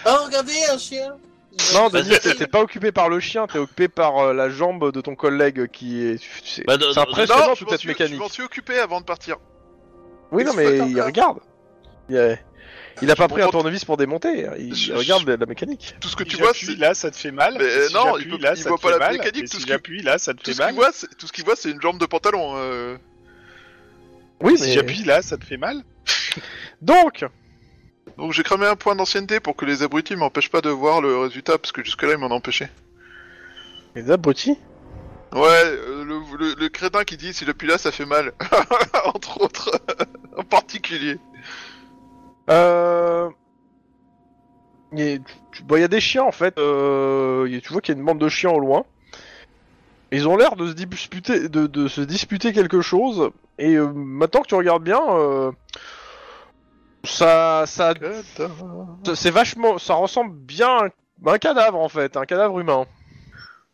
Oh, 0.05 0.15
regardez, 0.25 0.53
un 0.71 0.77
chien 0.77 1.15
non, 1.73 1.89
Denis, 1.89 2.15
t'es 2.21 2.47
pas 2.47 2.61
occupé 2.61 2.93
par 2.93 3.09
le 3.09 3.19
chien, 3.19 3.45
t'es 3.45 3.59
occupé 3.59 3.89
par 3.89 4.17
euh, 4.19 4.33
la 4.33 4.49
jambe 4.49 4.91
de 4.93 5.01
ton 5.01 5.15
collègue 5.15 5.67
qui 5.67 6.01
est. 6.01 6.15
Bah, 6.65 6.75
C'est 6.77 6.79
de- 6.79 6.97
impressionnant 6.99 7.53
toute 7.55 7.67
m'en 7.67 7.71
cette 7.71 7.79
suis, 7.81 7.87
je 7.89 7.93
mécanique. 7.93 8.19
m'en 8.19 8.29
suis 8.29 8.41
occupé 8.43 8.79
avant 8.79 9.01
de 9.01 9.05
partir. 9.05 9.35
Oui, 10.31 10.45
non, 10.45 10.53
mais 10.55 10.77
il 10.77 11.01
regarde. 11.01 11.39
Il 13.01 13.09
a 13.09 13.15
pas 13.15 13.27
pris 13.27 13.41
un 13.41 13.47
tournevis 13.49 13.83
pour 13.85 13.97
démonter. 13.97 14.47
Il 14.59 14.75
Je- 14.75 14.93
regarde 14.93 15.27
la 15.27 15.45
mécanique. 15.45 15.95
Tout 15.99 16.07
ce 16.07 16.15
que 16.15 16.23
Si 16.23 16.29
tu 16.31 16.37
vois, 16.37 16.53
c'est 16.53 16.75
là, 16.77 16.93
ça 16.93 17.09
te 17.09 17.15
fait 17.17 17.31
mal. 17.31 17.55
Mais, 17.57 17.87
si 17.87 17.93
non, 17.93 18.17
il 18.17 18.29
peut- 18.29 18.37
là, 18.37 18.53
il 18.55 18.61
ça 18.61 18.69
voit 18.69 18.77
pas 18.77 18.91
la 18.91 18.99
mal, 18.99 19.13
mécanique, 19.13 19.37
et 19.37 19.41
tout 19.47 19.55
si 19.55 19.61
ce 19.61 19.65
qui- 19.65 19.69
j'appuie 19.71 20.01
là, 20.03 20.17
ça 20.19 20.33
te 20.33 20.39
tout 20.39 20.45
fait 20.45 20.53
ce 20.53 20.57
mal. 20.59 20.69
qu'il 20.69 20.75
voit, 20.79 20.91
c'est- 20.93 21.07
tout 21.17 21.25
ce 21.27 21.31
qu'il 21.33 21.43
voit, 21.43 21.55
c'est 21.55 21.71
une 21.71 21.81
jambe 21.81 21.97
de 21.99 22.05
pantalon. 22.05 22.53
euh. 22.57 22.97
Oui, 24.41 24.57
Si 24.57 24.63
mais 24.63 24.73
j'appuie 24.73 25.03
là, 25.03 25.21
ça 25.21 25.37
te 25.37 25.45
fait 25.45 25.57
mal. 25.57 25.83
donc, 26.81 27.25
Donc 28.17 28.33
j'ai 28.33 28.43
cramé 28.43 28.65
un 28.67 28.75
point 28.75 28.95
d'ancienneté 28.95 29.39
pour 29.39 29.55
que 29.55 29.65
les 29.65 29.83
abrutis 29.83 30.15
m'empêchent 30.15 30.49
pas 30.49 30.61
de 30.61 30.69
voir 30.69 31.01
le 31.01 31.17
résultat, 31.17 31.57
parce 31.57 31.71
que 31.71 31.83
jusque-là 31.83 32.11
ils 32.13 32.17
m'en 32.17 32.27
ont 32.27 32.31
empêché. 32.35 32.67
les 33.95 34.09
abrutis? 34.11 34.57
Ouais, 35.33 35.39
euh, 35.47 36.03
le, 36.03 36.19
le, 36.37 36.55
le 36.59 36.69
crétin 36.69 37.03
qui 37.05 37.15
dit 37.17 37.33
si 37.33 37.45
j'appuie 37.45 37.67
là 37.67 37.77
ça 37.77 37.91
fait 37.91 38.05
mal, 38.05 38.33
entre 39.05 39.39
autres, 39.41 39.71
en 40.37 40.43
particulier. 40.43 41.17
Euh... 42.49 43.29
Il 44.93 44.99
y 44.99 45.13
a, 45.13 45.17
tu- 45.51 45.63
bon, 45.63 45.75
il 45.77 45.81
y 45.81 45.85
a 45.85 45.87
des 45.87 46.01
chiens 46.01 46.23
en 46.23 46.31
fait. 46.31 46.57
Euh... 46.57 47.47
Tu 47.61 47.71
vois 47.71 47.81
qu'il 47.81 47.93
y 47.93 47.97
a 47.97 47.99
une 47.99 48.05
bande 48.05 48.19
de 48.19 48.29
chiens 48.29 48.51
au 48.51 48.59
loin. 48.59 48.85
Ils 50.11 50.27
ont 50.27 50.35
l'air 50.35 50.57
de 50.57 50.67
se 50.67 50.73
disputer, 50.73 51.47
de, 51.47 51.67
de 51.67 51.87
se 51.87 52.01
disputer 52.01 52.51
quelque 52.51 52.81
chose. 52.81 53.31
Et 53.57 53.75
euh, 53.75 53.91
maintenant 53.93 54.41
que 54.41 54.47
tu 54.47 54.55
regardes 54.55 54.83
bien, 54.83 55.01
euh, 55.09 55.51
ça, 57.03 57.65
ça, 57.65 57.93
c'est 59.15 59.31
vachement, 59.31 59.77
ça 59.77 59.93
ressemble 59.93 60.35
bien 60.35 60.67
à 60.67 60.89
un, 61.31 61.37
cadavre 61.37 61.79
en 61.79 61.87
fait, 61.87 62.17
un 62.17 62.25
cadavre 62.25 62.59
humain. 62.59 62.85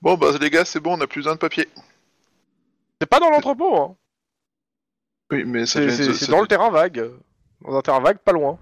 Bon 0.02 0.15
bah 0.15 0.27
les 0.39 0.49
gars 0.49 0.65
c'est 0.65 0.80
bon, 0.80 0.98
on 0.98 1.02
a 1.02 1.07
plus 1.07 1.22
besoin 1.22 1.34
de 1.34 1.39
papier. 1.39 1.68
C'est 3.02 3.10
pas 3.10 3.19
dans 3.19 3.30
l'entrepôt, 3.30 3.76
hein. 3.77 3.95
Oui 5.31 5.44
mais 5.45 5.65
c'est 5.65 6.30
dans 6.30 6.41
le 6.41 6.48
terrain 6.48 6.69
vague, 6.69 7.10
dans 7.65 7.75
un 7.77 7.81
terrain 7.81 7.99
vague 7.99 8.17
pas 8.19 8.31
loin. 8.31 8.57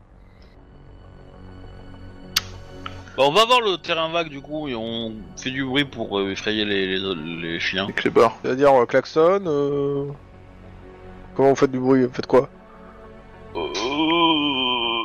Bah, 3.17 3.23
on 3.27 3.31
va 3.31 3.45
voir 3.45 3.61
le 3.61 3.77
terrain 3.77 4.09
vague 4.09 4.29
du 4.29 4.41
coup 4.41 4.67
et 4.67 4.75
on 4.75 5.13
fait 5.37 5.51
du 5.51 5.63
bruit 5.63 5.85
pour 5.85 6.19
euh, 6.19 6.31
effrayer 6.31 6.65
les, 6.65 6.97
les, 6.97 7.15
les 7.15 7.59
chiens. 7.59 7.85
Avec 7.85 8.03
les 8.03 8.09
barres. 8.09 8.35
C'est-à-dire 8.43 8.73
euh, 8.81 8.85
klaxon. 8.85 9.41
euh, 9.45 10.07
Comment 11.35 11.49
vous 11.49 11.55
faites 11.55 11.71
du 11.71 11.79
bruit? 11.79 12.05
Vous 12.05 12.13
faites 12.13 12.27
quoi? 12.27 12.49
Euh, 13.55 13.67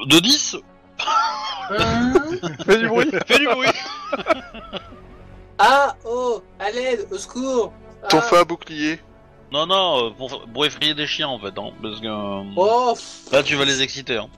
de 0.06 0.18
10 0.20 0.56
Fais 2.66 2.78
du 2.78 2.88
bruit. 2.88 3.10
Fais 3.26 3.38
du 3.38 3.46
bruit 3.46 3.68
Ah, 5.58 5.94
oh, 6.04 6.42
à 6.58 6.70
l'aide, 6.72 7.06
au 7.12 7.16
secours. 7.18 7.72
Ton 8.08 8.18
Ah, 8.18 8.22
feu 8.22 8.38
à 8.38 8.44
bouclier. 8.44 8.98
Non, 9.52 9.66
non, 9.66 10.06
euh, 10.06 10.10
pour, 10.10 10.44
pour 10.52 10.64
effrayer 10.66 10.94
des 10.94 11.06
chiens 11.06 11.28
en 11.28 11.38
fait, 11.38 11.56
hein, 11.58 11.70
parce 11.82 12.00
que 12.00 12.06
euh, 12.06 12.42
Oh, 12.56 12.92
pff, 12.94 13.32
là 13.32 13.42
tu 13.42 13.56
vas 13.56 13.64
les 13.64 13.82
exciter. 13.82 14.16
Hein. 14.16 14.28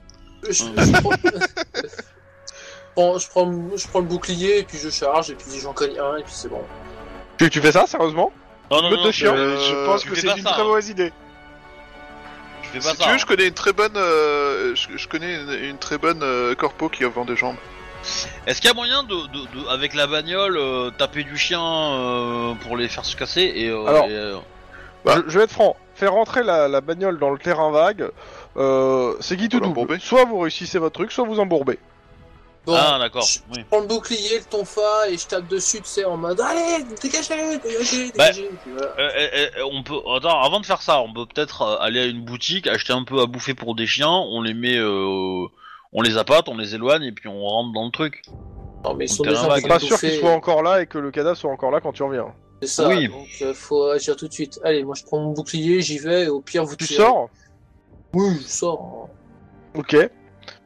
je, 0.43 0.51
je 0.53 1.01
prends... 1.01 1.11
Bon, 2.95 3.17
je, 3.17 3.27
prends, 3.27 3.51
je 3.75 3.87
prends 3.87 3.99
le 4.01 4.05
bouclier 4.05 4.59
et 4.59 4.63
puis 4.63 4.77
je 4.77 4.89
charge 4.91 5.31
et 5.31 5.35
puis 5.35 5.47
j'en 5.59 5.73
cogne 5.73 5.97
un 5.99 6.17
et 6.17 6.23
puis 6.23 6.33
c'est 6.33 6.47
bon. 6.49 6.61
Tu, 7.39 7.49
tu 7.49 7.59
fais 7.59 7.71
ça 7.71 7.87
sérieusement 7.87 8.31
Non, 8.69 8.83
non, 8.83 8.89
Meute 8.91 8.99
non, 8.99 9.05
de 9.07 9.11
chiens. 9.11 9.33
Euh, 9.33 9.57
je 9.59 9.85
pense 9.87 10.01
tu 10.03 10.09
que 10.09 10.15
fais 10.15 10.21
c'est 10.21 10.27
pas 10.27 10.37
une 10.37 10.43
ça, 10.43 10.51
très 10.51 10.61
hein. 10.61 10.65
mauvaise 10.65 10.89
idée. 10.89 11.11
je 12.61 12.67
fais 12.69 12.77
pas 12.77 12.91
Si 12.91 12.97
ça. 12.97 13.03
tu 13.03 13.09
veux, 13.09 13.15
hein. 13.15 13.17
je 13.17 13.25
connais 13.25 13.47
une 13.47 13.53
très 13.55 13.73
bonne, 13.73 13.97
euh, 13.97 14.75
je, 14.75 14.95
je 14.95 15.07
connais 15.07 15.35
une, 15.41 15.49
une 15.71 15.77
très 15.79 15.97
bonne 15.97 16.21
euh, 16.21 16.53
corpo 16.53 16.87
qui 16.89 17.03
vend 17.03 17.25
des 17.25 17.35
jambes. 17.35 17.55
Est-ce 18.45 18.61
qu'il 18.61 18.67
y 18.67 18.71
a 18.71 18.75
moyen 18.75 19.01
de, 19.03 19.15
de, 19.15 19.61
de- 19.63 19.67
avec 19.69 19.95
la 19.95 20.05
bagnole, 20.05 20.57
euh, 20.57 20.91
taper 20.91 21.23
du 21.23 21.35
chien 21.35 21.63
euh, 21.63 22.53
pour 22.61 22.77
les 22.77 22.89
faire 22.89 23.05
se 23.05 23.15
casser 23.15 23.51
et, 23.55 23.69
euh, 23.69 23.87
Alors, 23.87 24.05
et, 24.05 24.11
euh, 24.11 24.37
Bah. 25.05 25.15
je, 25.25 25.29
je 25.31 25.37
vais 25.37 25.45
être 25.45 25.51
franc. 25.51 25.75
Faire 25.95 26.13
rentrer 26.13 26.43
la, 26.43 26.67
la 26.67 26.81
bagnole 26.81 27.19
dans 27.19 27.29
le 27.29 27.37
terrain 27.37 27.69
vague, 27.71 28.09
euh, 28.57 29.15
c'est 29.19 29.37
qui 29.37 29.47
tout 29.49 29.59
double. 29.59 29.99
Soit 29.99 30.25
vous 30.25 30.39
réussissez 30.39 30.79
votre 30.79 30.93
truc, 30.95 31.11
soit 31.11 31.25
vous 31.25 31.39
embourbez. 31.39 31.77
Bon, 32.65 32.75
Ah 32.77 32.97
d'accord. 32.97 33.23
je 33.23 33.39
Oui. 33.53 33.63
prends 33.69 33.81
le 33.81 33.87
bouclier, 33.87 34.39
le 34.39 34.45
tonfa 34.45 35.09
et 35.09 35.17
je 35.17 35.27
tape 35.27 35.47
dessus, 35.49 35.79
tu 35.81 35.85
sais, 35.85 36.05
en 36.05 36.15
mode 36.15 36.39
Allez, 36.39 36.83
dégagez, 37.01 37.59
dégagez, 37.61 38.11
Bah, 38.17 38.31
dégagez. 38.31 38.49
Puis 38.63 38.71
voilà. 38.71 38.87
Euh, 38.97 39.09
euh, 39.17 39.47
euh, 39.59 39.69
on 39.71 39.83
peut 39.83 39.99
attends 40.15 40.41
avant 40.41 40.61
de 40.61 40.65
faire 40.65 40.81
ça, 40.81 41.01
on 41.01 41.11
peut 41.13 41.25
peut-être 41.25 41.61
euh, 41.61 41.75
aller 41.81 41.99
à 41.99 42.05
une 42.05 42.21
boutique, 42.23 42.65
acheter 42.67 42.93
un 42.93 43.03
peu 43.03 43.19
à 43.19 43.25
bouffer 43.25 43.53
pour 43.53 43.75
des 43.75 43.85
chiens, 43.85 44.09
on 44.09 44.41
les 44.41 44.53
met, 44.53 44.77
euh, 44.77 45.45
on 45.91 46.01
les 46.01 46.17
appâte, 46.17 46.47
on 46.47 46.57
les 46.57 46.73
éloigne 46.73 47.03
et 47.03 47.11
puis 47.11 47.27
on 47.27 47.41
rentre 47.41 47.73
dans 47.73 47.83
le 47.85 47.91
truc. 47.91 48.21
Non, 48.85 48.93
mais 48.95 49.05
ils 49.07 49.11
on 49.11 49.15
sont 49.15 49.23
déjà 49.23 49.67
Pas 49.67 49.79
sûr 49.79 49.99
qu'ils 49.99 50.19
soient 50.19 50.31
encore 50.31 50.63
là 50.63 50.81
et 50.81 50.87
que 50.87 50.97
le 50.97 51.11
cadavre 51.11 51.35
soit 51.37 51.51
encore 51.51 51.69
là 51.69 51.81
quand 51.81 51.91
tu 51.91 52.03
reviens. 52.03 52.33
C'est 52.65 52.81
ça, 52.83 52.87
Oui. 52.89 53.07
donc 53.07 53.27
euh, 53.41 53.53
faut 53.53 53.85
agir 53.89 54.15
tout 54.15 54.27
de 54.27 54.33
suite. 54.33 54.59
Allez, 54.63 54.83
moi 54.83 54.95
je 54.95 55.03
prends 55.03 55.19
mon 55.19 55.31
bouclier, 55.31 55.81
j'y 55.81 55.97
vais, 55.99 56.23
et 56.23 56.27
au 56.29 56.41
pire 56.41 56.63
vous 56.65 56.75
Tu 56.75 56.85
tirez. 56.85 57.03
sors 57.03 57.29
Oui, 58.13 58.37
je 58.41 58.47
sors. 58.47 59.09
Ok. 59.75 59.95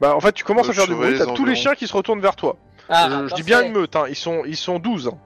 Bah 0.00 0.14
en 0.14 0.20
fait 0.20 0.32
tu 0.32 0.44
commences 0.44 0.68
à 0.68 0.72
faire 0.72 0.86
du 0.86 0.94
bruit, 0.94 1.16
t'as 1.18 1.24
tous 1.26 1.44
les 1.44 1.52
environs. 1.52 1.54
chiens 1.54 1.74
qui 1.74 1.86
se 1.86 1.92
retournent 1.94 2.20
vers 2.20 2.36
toi. 2.36 2.56
Ah, 2.88 3.06
Euh, 3.06 3.10
je 3.10 3.18
parfait. 3.28 3.34
dis 3.36 3.42
bien 3.42 3.62
une 3.62 3.72
meute, 3.72 3.94
hein. 3.96 4.04
ils 4.08 4.16
sont 4.16 4.42
ils 4.46 4.56
sont 4.56 4.78
12. 4.78 5.08
hein. 5.08 5.18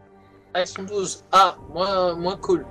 Ah, 0.55 0.61
ils 0.63 0.67
sont 0.67 0.83
12. 0.83 1.25
Ah, 1.33 1.57
moins, 1.73 2.15
moins 2.15 2.37
cool. 2.37 2.65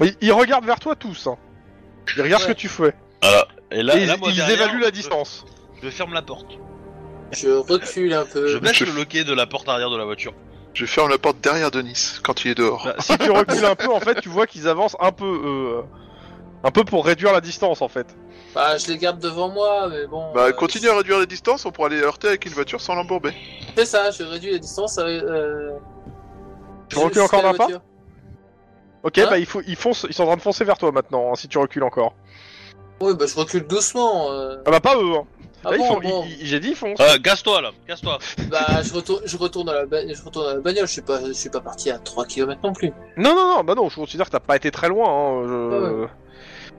Ils, 0.00 0.16
ils 0.20 0.32
regardent 0.32 0.64
vers 0.66 0.80
toi 0.80 0.96
tous. 0.96 1.26
Hein. 1.26 1.36
Ils 2.16 2.22
regardent 2.22 2.42
ce 2.42 2.48
Ouais. 2.48 2.54
que 2.54 2.58
tu 2.58 2.68
fais. 2.68 2.94
Voilà. 3.22 3.46
Et 3.70 3.82
là, 3.82 3.96
Et 3.96 4.06
là, 4.06 4.14
ils, 4.14 4.18
moi, 4.20 4.28
ils 4.30 4.36
derrière, 4.36 4.62
évaluent 4.62 4.80
la 4.80 4.86
je- 4.88 4.92
distance. 4.92 5.44
Je, 5.82 5.88
ferme 5.90 6.12
la 6.14 6.22
porte. 6.22 6.58
Je 7.32 7.50
recule 7.50 8.12
un 8.14 8.24
peu. 8.24 8.48
Je 8.48 8.58
baisse 8.58 8.80
le 8.80 8.92
loquet 8.92 9.24
de 9.24 9.32
la 9.34 9.46
porte 9.46 9.68
arrière 9.68 9.90
de 9.90 9.96
la 9.96 10.04
voiture. 10.04 10.32
Je 10.74 10.86
ferme 10.86 11.08
la 11.08 11.18
porte 11.18 11.40
derrière 11.40 11.70
Denis 11.70 12.18
quand 12.22 12.44
il 12.44 12.50
est 12.50 12.54
dehors. 12.56 12.84
Bah, 12.84 12.96
si 12.98 13.16
tu 13.16 13.30
recules 13.30 13.64
un 13.64 13.76
peu, 13.76 13.88
en 13.92 14.00
fait, 14.00 14.20
tu 14.20 14.28
vois 14.28 14.46
qu'ils 14.46 14.66
avancent 14.68 14.96
un 15.00 15.12
peu, 15.12 15.24
euh, 15.24 15.82
un 16.64 16.70
peu 16.72 16.84
pour 16.84 17.06
réduire 17.06 17.32
la 17.32 17.40
distance, 17.40 17.80
en 17.80 17.88
fait. 17.88 18.08
Bah, 18.54 18.76
je 18.76 18.88
les 18.88 18.98
garde 18.98 19.20
devant 19.20 19.48
moi, 19.48 19.88
mais 19.88 20.06
bon. 20.06 20.32
Bah 20.34 20.46
euh, 20.46 20.52
continue 20.52 20.88
à 20.88 20.96
réduire 20.96 21.18
les 21.20 21.26
distances, 21.26 21.64
on 21.64 21.70
pourra 21.72 21.88
les 21.88 22.00
heurter 22.00 22.28
avec 22.28 22.44
une 22.46 22.52
voiture 22.52 22.80
sans 22.80 22.94
l'embourber. 22.94 23.32
C'est 23.76 23.86
ça, 23.86 24.10
je 24.10 24.22
réduis 24.24 24.52
la 24.52 24.58
distance 24.58 24.98
avec. 24.98 25.22
Euh... 25.22 25.70
Tu 26.88 26.98
recules 26.98 27.22
jusqu'à 27.22 27.38
encore 27.38 27.52
d'un 27.52 27.58
pas. 27.58 27.68
Ok, 29.02 29.18
Hein 29.18 29.26
bah 29.28 29.38
ils, 29.38 29.46
ils 29.66 29.76
foncent, 29.76 30.06
ils 30.08 30.14
sont 30.14 30.22
en 30.22 30.26
train 30.26 30.36
de 30.36 30.42
foncer 30.42 30.64
vers 30.64 30.78
toi 30.78 30.90
maintenant, 30.92 31.30
hein, 31.30 31.34
si 31.34 31.48
tu 31.48 31.58
recules 31.58 31.82
encore. 31.82 32.14
Oui, 33.00 33.12
bah 33.18 33.26
je 33.26 33.34
recule 33.36 33.66
doucement. 33.66 34.30
euh. 34.32 34.56
Ah 34.66 34.70
bah 34.70 34.80
pas 34.80 34.96
eux, 34.96 35.14
hein. 35.16 35.24
Ah 35.64 35.70
Là, 35.70 35.76
ils 35.76 35.78
bon, 35.78 35.86
font- 35.86 36.00
bon. 36.00 36.24
ils- 36.26 36.40
ils- 36.42 36.46
j'ai 36.46 36.60
dit 36.60 36.68
ils 36.70 36.76
foncent. 36.76 37.00
Euh, 37.00 37.18
casse-toi 37.18 37.60
là, 37.62 37.70
casse-toi. 37.86 38.18
Bah, 38.50 38.82
je 38.82 38.92
retourne, 38.92 39.22
je 39.24 39.36
retourne 39.36 39.68
à 39.68 39.72
la, 39.74 39.86
ba- 39.86 40.06
je 40.12 40.22
retourne 40.22 40.46
à 40.48 40.54
la 40.54 40.60
bagnole. 40.60 40.86
Je 40.86 40.92
suis 40.92 41.02
pas, 41.02 41.20
je 41.26 41.32
suis 41.32 41.50
pas 41.50 41.60
parti 41.60 41.90
à 41.90 41.98
3 41.98 42.26
km 42.26 42.60
non 42.62 42.72
plus. 42.72 42.92
Non, 43.16 43.34
non, 43.34 43.56
non, 43.56 43.64
bah 43.64 43.74
non, 43.74 43.88
je 43.88 43.96
considère 43.96 44.26
que 44.26 44.32
t'as 44.32 44.40
pas 44.40 44.56
été 44.56 44.70
très 44.70 44.88
loin. 44.88 45.08
Hein, 45.08 45.42
je- 45.48 46.04
Ah 46.06 46.10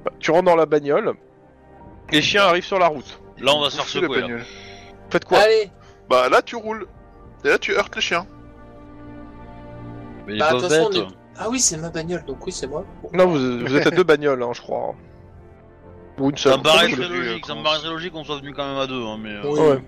Bah, 0.05 0.11
tu 0.19 0.31
rentres 0.31 0.45
dans 0.45 0.55
la 0.55 0.65
bagnole, 0.67 1.13
les 2.11 2.21
chiens 2.21 2.43
arrivent 2.43 2.63
sur 2.65 2.77
la 2.79 2.87
route. 2.87 3.19
Là, 3.39 3.53
on 3.55 3.61
va 3.61 3.69
se 3.69 3.75
faire 3.77 3.85
Fous 3.85 3.97
la 3.97 4.03
secouer. 4.03 4.17
là. 4.21 4.27
bagnole. 4.27 4.45
Faites 5.09 5.25
quoi? 5.25 5.39
Allez. 5.39 5.69
Bah 6.09 6.29
là 6.29 6.41
tu 6.41 6.55
roules. 6.55 6.87
Et 7.43 7.49
là 7.49 7.57
tu 7.57 7.73
heurtes 7.75 7.95
les 7.95 8.01
chiens. 8.01 8.25
Mais 10.27 10.33
ils 10.33 10.39
Bah, 10.39 10.53
de 10.53 10.59
toute 10.59 10.69
façon, 10.69 11.07
Ah 11.37 11.49
oui, 11.49 11.59
c'est 11.59 11.75
ma 11.77 11.89
bagnole, 11.89 12.23
donc 12.25 12.45
oui, 12.45 12.51
c'est 12.53 12.65
moi. 12.67 12.85
Bon. 13.03 13.09
Non, 13.13 13.25
vous, 13.27 13.59
vous 13.65 13.75
êtes 13.75 13.87
à 13.87 13.91
deux 13.91 14.03
bagnoles, 14.03 14.41
hein, 14.41 14.51
je 14.53 14.61
crois. 14.61 14.95
Ou 16.17 16.29
une 16.29 16.37
seule. 16.37 16.51
Ça 16.53 16.57
me 16.57 16.63
paraît 16.63 16.89
je 16.89 16.95
très 16.95 17.07
logique, 17.09 17.45
ça 17.45 17.53
me 17.53 17.57
comment- 17.59 17.63
paraît 17.63 17.79
très 17.79 17.89
logique 17.89 18.13
qu'on 18.13 18.23
soit 18.23 18.37
venu 18.37 18.53
quand 18.53 18.65
même 18.67 18.77
à 18.77 18.87
deux, 18.87 19.01
hein, 19.03 19.17
mais. 19.19 19.31
euh, 19.33 19.41
Oui. 19.45 19.59
Ouais. 19.59 19.83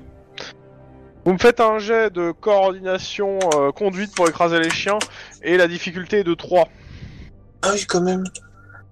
Vous 1.26 1.34
me 1.34 1.38
faites 1.38 1.60
un 1.60 1.78
jet 1.80 2.10
de 2.10 2.32
coordination 2.32 3.40
euh, 3.56 3.72
conduite 3.72 4.16
pour 4.16 4.30
écraser 4.30 4.60
les 4.60 4.70
chiens 4.70 4.98
et 5.44 5.58
la 5.58 5.68
difficulté 5.68 6.20
est 6.20 6.24
de 6.24 6.34
3. 6.34 6.70
Ah 7.64 7.72
oui, 7.74 7.86
quand 7.86 8.02
même. 8.02 8.24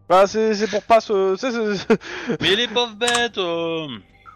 Bah 0.09 0.27
c'est 0.27 0.53
c'est 0.53 0.67
pour 0.69 0.83
pas 0.83 0.99
se... 1.01 1.35
c'est- 1.37 1.51
c'est- 1.51 1.99
Mais 2.41 2.55
les 2.55 2.67
pauvres 2.67 2.95
bêtes. 2.95 3.37
euh, 3.37 3.87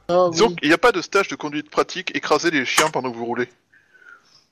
Ah 0.08 0.26
oui. 0.26 0.32
Disons 0.32 0.56
qu'il 0.56 0.68
n'y 0.70 0.74
a 0.74 0.78
pas 0.78 0.92
de 0.94 1.02
stage 1.02 1.28
de 1.28 1.36
conduite 1.36 1.70
pratique, 1.70 2.16
écraser 2.16 2.52
les 2.52 2.66
chiens 2.66 2.90
pendant 2.90 3.12
que 3.12 3.18
vous 3.18 3.26
roulez. 3.26 3.50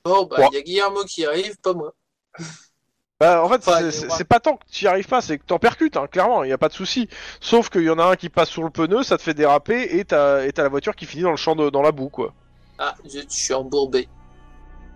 Bon, 0.04 0.24
bah, 0.26 0.36
Quoi 0.36 0.48
il 0.52 0.54
y 0.54 0.58
a 0.58 0.62
Guillermo 0.62 1.00
qui 1.04 1.24
arrive, 1.26 1.56
pas 1.62 1.72
moi. 1.74 1.92
Bah 3.20 3.42
en 3.42 3.48
fait 3.48 3.56
Enfin, 3.66 3.90
c'est- 3.90 4.24
pas 4.24 4.38
tant 4.38 4.56
que 4.56 4.64
tu 4.70 4.84
y 4.84 4.88
arrives 4.88 5.08
pas, 5.08 5.20
c'est 5.20 5.38
que 5.38 5.44
t'en 5.44 5.58
percutes, 5.58 5.96
hein, 5.96 6.06
clairement, 6.06 6.44
y 6.44 6.52
a 6.52 6.58
pas 6.58 6.68
de 6.68 6.72
souci. 6.72 7.08
Sauf 7.40 7.68
qu'il 7.68 7.82
y 7.82 7.90
en 7.90 7.98
a 7.98 8.04
un 8.04 8.14
qui 8.14 8.28
passe 8.28 8.48
sur 8.48 8.62
le 8.62 8.70
pneu, 8.70 9.02
ça 9.02 9.16
te 9.18 9.22
fait 9.22 9.34
déraper 9.34 9.98
et 9.98 10.04
t'as 10.04 10.44
et 10.46 10.52
t'as 10.52 10.62
la 10.62 10.68
voiture 10.68 10.94
qui 10.94 11.04
finit 11.04 11.24
dans 11.24 11.32
le 11.32 11.36
champ 11.36 11.56
de, 11.56 11.68
dans 11.68 11.82
la 11.82 11.90
boue 11.90 12.10
quoi. 12.10 12.32
Ah, 12.78 12.94
je, 13.04 13.18
je 13.18 13.24
suis 13.28 13.54
embourbé. 13.54 14.06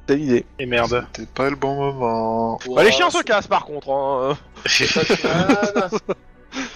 C'est 0.08 0.14
l'idée. 0.16 0.46
Et 0.60 0.66
merde. 0.66 1.04
C'était 1.16 1.26
pas 1.32 1.50
le 1.50 1.56
bon 1.56 1.74
moment. 1.74 2.58
Bah 2.76 2.84
les 2.84 2.92
chiens 2.92 3.10
se 3.10 3.22
cassent 3.24 3.48
par 3.48 3.64
contre. 3.64 3.90
Hein. 3.90 4.38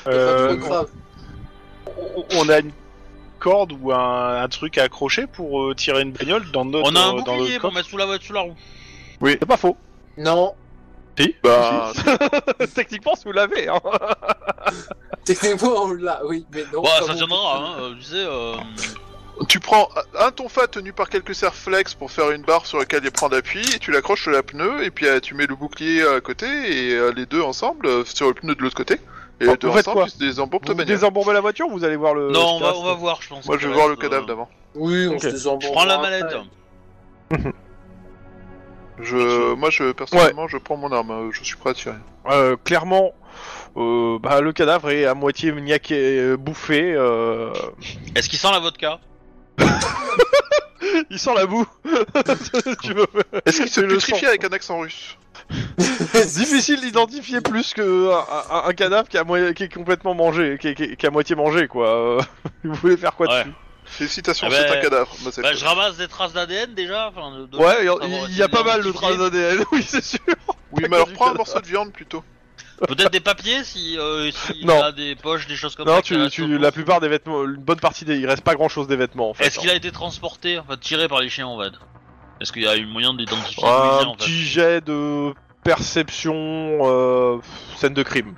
pas 0.05 0.11
Euh, 0.11 0.49
pas 0.57 0.57
trop 0.57 0.69
grave. 0.69 0.89
on- 2.17 2.25
on 2.39 2.49
a 2.49 2.59
une 2.59 2.73
corde 3.39 3.73
ou 3.81 3.93
un, 3.93 4.43
un 4.43 4.49
truc 4.49 4.79
à 4.79 4.83
accrocher 4.85 5.29
pour 5.29 5.63
euh, 5.63 5.75
tirer 5.77 6.03
une 6.03 6.11
bagnole 6.11 6.51
dans 6.51 6.65
notre 6.65 6.91
On 6.91 6.97
a 6.97 7.01
un 7.01 7.13
dans 7.13 7.17
bouclier 7.37 7.51
notre 7.51 7.61
pour 7.61 7.73
mettre 7.73 7.89
sous 7.89 7.97
la 7.99 8.07
voiture, 8.07 8.27
sous 8.27 8.33
la 8.33 8.41
roue. 8.41 8.57
C'est 9.25 9.47
pas 9.47 9.57
faux. 9.57 9.77
Non, 10.19 10.55
Bah, 11.43 11.93
Techniquement 12.75 13.13
vous 13.25 13.33
l'avez. 13.33 13.69
Hein. 13.69 13.81
techniquement 15.25 15.85
on 15.85 15.93
l'a, 15.93 16.21
oui, 16.27 16.47
mais 16.53 16.65
non. 16.73 16.83
Pas 16.83 17.03
ça 17.07 17.15
tiendra, 17.15 17.57
hein, 17.59 17.75
euh, 17.81 17.95
tu 17.97 18.03
sais. 18.03 18.17
euh, 18.17 18.55
tu 19.49 19.61
prends 19.61 19.89
un 20.19 20.31
tonfa 20.31 20.67
tenu 20.67 20.93
par 20.93 21.09
quelques 21.09 21.35
serres 21.35 21.55
flex 21.55 21.95
pour 21.95 22.11
faire 22.11 22.31
une 22.31 22.43
barre 22.43 22.67
sur 22.67 22.79
laquelle 22.79 23.03
il 23.05 23.11
prend 23.11 23.29
d'appui, 23.29 23.61
et 23.75 23.79
tu 23.79 23.91
l'accroches 23.93 24.23
sur 24.23 24.31
la 24.31 24.43
pneu, 24.43 24.83
et 24.85 24.91
puis 24.91 25.07
euh, 25.07 25.21
tu 25.21 25.35
mets 25.35 25.47
le 25.47 25.55
bouclier 25.55 26.03
à 26.07 26.21
côté, 26.21 26.47
et 26.47 27.13
les 27.15 27.27
deux 27.27 27.43
ensemble 27.43 28.07
sur 28.07 28.29
le 28.29 28.35
pneu 28.35 28.55
de 28.55 28.63
l'autre 28.63 28.77
côté, 28.77 28.99
Et 29.41 29.47
Bon, 29.47 29.53
de 29.55 29.67
vous 29.67 29.73
faites 29.73 29.87
l'instant, 29.87 29.93
quoi 29.93 30.07
tu 30.07 30.19
désembourbes 30.19 30.65
ta 30.65 30.73
Vous 30.73 30.79
bagnole. 30.79 30.95
désembourbez 30.95 31.33
la 31.35 31.41
voiture 31.41 31.67
ou 31.69 31.73
vous 31.73 31.85
allez 31.85 31.97
voir 31.97 32.15
le. 32.15 32.31
non, 32.31 32.57
on 32.57 32.61
va, 32.61 32.69
reste 32.69 32.79
on 32.81 32.85
va 32.85 32.95
voir, 32.95 33.21
je 33.23 33.29
pense. 33.29 33.47
Moi, 33.47 33.59
je 33.59 33.69
le 33.69 33.75
voir 33.75 33.89
le 33.89 33.97
cadavre 33.97 34.27
d'avant. 34.27 34.49
Oui, 34.75 35.07
on 35.09 35.19
se 35.19 35.29
désembourbera 35.29 35.69
Je 35.69 35.73
prends 35.75 35.85
la 35.85 35.99
mallette. 35.99 36.37
Je, 39.01 39.55
moi, 39.55 39.71
je 39.71 39.93
personnellement, 39.93 40.49
je 40.49 40.57
prends 40.59 40.77
mon 40.77 40.91
arme. 40.93 41.11
euh, 41.11 41.31
Je 41.33 41.45
suis 41.45 41.57
prêt 41.57 41.71
à 41.71 41.75
tirer. 41.75 41.95
Euh, 42.31 42.57
clairement, 42.65 43.13
euh, 43.77 44.19
bah, 44.19 44.41
le 44.41 44.53
cadavre 44.53 44.91
est 44.91 45.05
à 45.05 45.15
moitié 45.15 45.53
niaqué, 45.53 46.19
euh, 46.19 46.37
bouffé. 46.37 46.93
euh, 46.95 47.53
Est-ce 48.15 48.29
qu'il 48.29 48.39
sent 48.39 48.51
la 48.53 48.59
vodka 48.59 48.99
Il 51.11 51.19
sent 51.19 51.35
la 51.35 51.47
boue. 51.47 51.67
tu 52.83 52.95
veux. 52.95 53.07
Est-ce 53.45 53.59
qu'il 53.63 53.69
se 53.71 53.81
putrifie 53.83 54.27
avec 54.27 54.45
un 54.45 54.49
accent 54.49 54.79
russe 54.81 55.19
Difficile 56.15 56.81
d'identifier 56.81 57.41
plus 57.41 57.75
que 57.75 58.11
un, 58.13 58.55
un- 58.57 58.69
un 58.69 58.73
cadavre 58.73 59.09
qui, 59.09 59.19
a 59.19 59.25
moitié- 59.25 59.53
qui 59.55 59.65
est 59.65 59.73
complètement 59.75 60.15
mangé, 60.15 60.57
qui 60.61 60.69
est, 60.69 60.75
qui 60.75 60.97
qui 60.97 61.07
à 61.07 61.11
moitié 61.11 61.37
mangé, 61.37 61.69
quoi. 61.69 61.89
Euh, 61.89 62.21
Vous 62.65 62.75
voulez 62.75 62.97
faire 62.97 63.15
quoi 63.15 63.27
Ouais. 63.29 63.41
dessus 63.45 63.53
Félicitations, 63.87 64.49
Ah 64.51 64.55
c'est 64.55 64.71
un 64.79 64.81
cadavre. 64.81 65.15
Bah, 65.25 65.31
c'est 65.33 65.43
bah, 65.43 65.51
cool. 65.51 65.59
Je 65.59 65.65
ramasse 65.65 65.97
des 65.97 66.09
traces 66.09 66.33
d'ADN 66.33 66.75
déjà. 66.75 67.09
enfin, 67.09 67.39
de- 67.39 67.47
de- 67.47 67.57
Ouais, 67.57 67.77
il 67.81 67.85
y, 67.87 67.89
a- 67.89 67.95
il 68.27 68.33
si 68.33 68.39
y 68.39 68.43
a 68.43 68.47
les 68.47 68.51
pas 68.53 68.63
mal 68.65 68.83
de 68.83 68.91
traces 68.93 69.17
d'ADN, 69.17 69.65
oui, 69.73 69.83
c'est 69.87 70.05
sûr. 70.05 70.19
Oui, 70.73 70.85
mais 70.91 70.97
alors 70.97 71.09
prends 71.13 71.31
un 71.31 71.35
morceau 71.35 71.61
de 71.61 71.67
viande 71.67 71.93
plutôt. 71.93 72.23
Peut-être 72.89 73.11
des 73.11 73.21
papiers 73.21 73.65
si 73.65 73.97
euh, 73.99 74.31
s'il 74.31 74.67
Non. 74.67 74.83
a 74.83 74.93
des 74.93 75.15
poches, 75.17 75.47
des 75.47 75.57
choses 75.57 75.75
comme 75.75 75.87
Non, 75.87 75.95
ça. 75.97 76.03
qui 76.03 76.09
tu, 76.09 76.17
restent 76.17 76.35
tu, 76.35 76.43
autour. 76.45 76.59
la 76.59 76.73
plupart 76.73 77.01
des 77.01 77.09
vêtements, 77.09 77.43
une 77.45 77.57
bonne 77.57 77.81
partie 77.81 78.05
des, 78.05 78.19
il 78.19 78.27
reste 78.27 78.43
pas 78.45 78.55
grand 78.55 78.69
chose 78.69 78.87
des 78.87 78.97
vêtements 78.97 79.31
en 79.31 79.35
fait. 79.35 79.47
Est-ce 79.47 79.59
qu'il 79.59 79.71
a 79.71 79.75
été 79.75 79.91
transporté, 79.93 80.59
enfin 80.59 80.77
tiré 80.79 81.09
par 81.09 81.21
les 81.21 81.31
chiens 81.31 81.47
en 81.47 81.59
fait? 81.59 81.73
Est-ce 82.41 82.53
qu'il 82.53 82.63
y 82.63 82.69
a 82.69 82.77
eu 82.77 82.85
moyen 82.85 83.15
d'identifier 83.15 83.65
Un 83.65 83.69
d'où 83.71 83.85
il 83.95 83.99
vient 84.01 84.09
en 84.09 84.13
fait? 84.13 84.25
petit 84.25 84.43
jet 84.43 84.85
de 84.85 85.33
perception 85.65 86.35
euh, 86.83 87.39
scène 87.77 87.95
de 87.95 88.03
crime. 88.03 88.35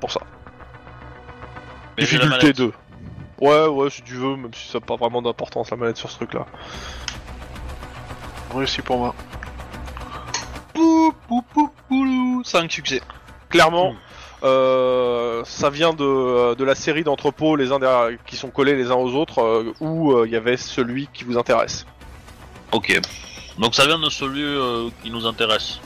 Pour 0.00 0.10
ça. 0.12 0.20
Mais 1.96 2.04
j'ai 2.04 2.18
la 2.18 2.24
Difficulté 2.26 2.46
mallette. 2.46 2.56
2. 2.58 2.72
Ouais, 3.40 3.66
ouais, 3.66 3.90
si 3.90 4.02
tu 4.02 4.14
veux, 4.14 4.36
même 4.36 4.54
si 4.54 4.68
ça 4.68 4.78
n'a 4.78 4.86
pas 4.86 4.96
vraiment 4.96 5.20
d'importance 5.22 5.70
la 5.70 5.76
manette 5.76 5.96
sur 5.96 6.10
ce 6.10 6.16
truc 6.16 6.34
là. 6.34 6.46
Réussi 8.54 8.82
pour 8.82 8.98
moi. 8.98 9.14
Pou, 10.72 11.12
pou, 11.28 11.42
pou, 11.52 11.70
poulou. 11.88 12.42
5 12.44 12.70
succès. 12.70 13.02
Clairement, 13.48 13.92
Hmm. 13.92 13.96
euh, 14.44 15.42
ça 15.44 15.70
vient 15.70 15.92
de, 15.92 16.54
de 16.54 16.64
la 16.64 16.74
série 16.74 17.02
d'entrepôts 17.04 17.56
les 17.56 17.72
uns 17.72 17.78
derrière- 17.78 18.18
qui 18.26 18.36
sont 18.36 18.50
collés 18.50 18.74
les 18.76 18.90
uns 18.90 18.96
aux 18.96 19.14
autres 19.14 19.40
euh, 19.42 19.72
où 19.80 20.12
euh, 20.12 20.26
il 20.26 20.32
y 20.32 20.36
avait 20.36 20.56
celui 20.56 21.08
qui 21.12 21.24
vous 21.24 21.38
intéresse. 21.38 21.86
Ok. 22.72 23.00
Donc 23.58 23.74
ça 23.74 23.86
vient 23.86 23.98
de 23.98 24.10
celui 24.10 24.42
euh, 24.42 24.88
qui 25.02 25.10
nous 25.10 25.26
intéresse. 25.26 25.80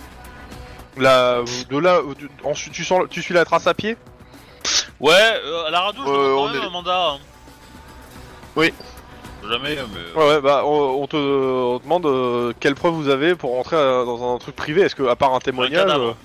Là, 0.96 1.42
de 1.70 1.78
là, 1.78 1.96
euh, 1.98 2.14
ensuite 2.44 2.72
tu, 2.72 2.84
sens, 2.84 3.04
tu 3.10 3.22
suis 3.22 3.34
la 3.34 3.44
trace 3.44 3.66
à 3.66 3.74
pied? 3.74 3.96
Ouais, 5.00 5.12
euh, 5.14 5.66
à 5.66 5.70
la 5.70 5.80
radio, 5.80 6.02
je 6.04 6.10
Euh, 6.10 6.34
on 6.36 6.52
est- 6.52 6.58
un 6.66 6.70
mandat. 6.70 7.10
hein. 7.12 7.18
Oui. 8.58 8.74
Jamais, 9.48 9.76
mais... 9.76 10.20
Ouais, 10.20 10.28
ouais, 10.28 10.40
bah 10.40 10.62
on, 10.64 11.02
on 11.02 11.06
te, 11.06 11.16
on 11.16 11.78
te 11.78 11.84
demande 11.84 12.06
euh, 12.06 12.52
quelle 12.58 12.74
preuve 12.74 12.92
vous 12.94 13.08
avez 13.08 13.36
pour 13.36 13.52
rentrer 13.52 13.76
euh, 13.76 14.04
dans 14.04 14.34
un 14.34 14.38
truc 14.38 14.56
privé. 14.56 14.82
Est-ce 14.82 14.96
que, 14.96 15.04
à 15.04 15.14
part 15.14 15.32
un 15.32 15.38
témoignage, 15.38 15.84
cadavre. 15.84 16.16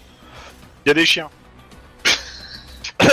Il 0.84 0.90
y 0.90 0.92
a 0.92 0.96
des 0.96 1.06
chiens. 1.06 1.30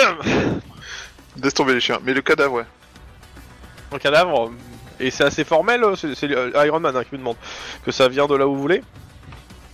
Laisse 1.43 1.53
tomber 1.53 1.75
les 1.75 1.81
chiens. 1.81 1.99
Mais 2.03 2.15
le 2.15 2.23
cadavre, 2.23 2.55
ouais. 2.55 2.63
euh, 2.63 3.97
un 3.97 3.99
cadavre, 3.99 4.47
euh, 4.47 4.53
et 5.01 5.11
c'est 5.11 5.25
assez 5.25 5.45
formel, 5.45 5.85
euh, 5.85 5.97
c'est 5.97 6.15
c'est, 6.15 6.31
euh, 6.31 6.65
Iron 6.67 6.81
Man 6.81 6.97
hein, 6.97 7.05
qui 7.05 7.13
me 7.13 7.19
demande 7.19 7.37
que 7.85 7.93
ça 7.93 8.09
vient 8.09 8.27
de 8.27 8.35
là 8.35 8.49
où 8.49 8.55
vous 8.55 8.61
voulez. 8.63 8.83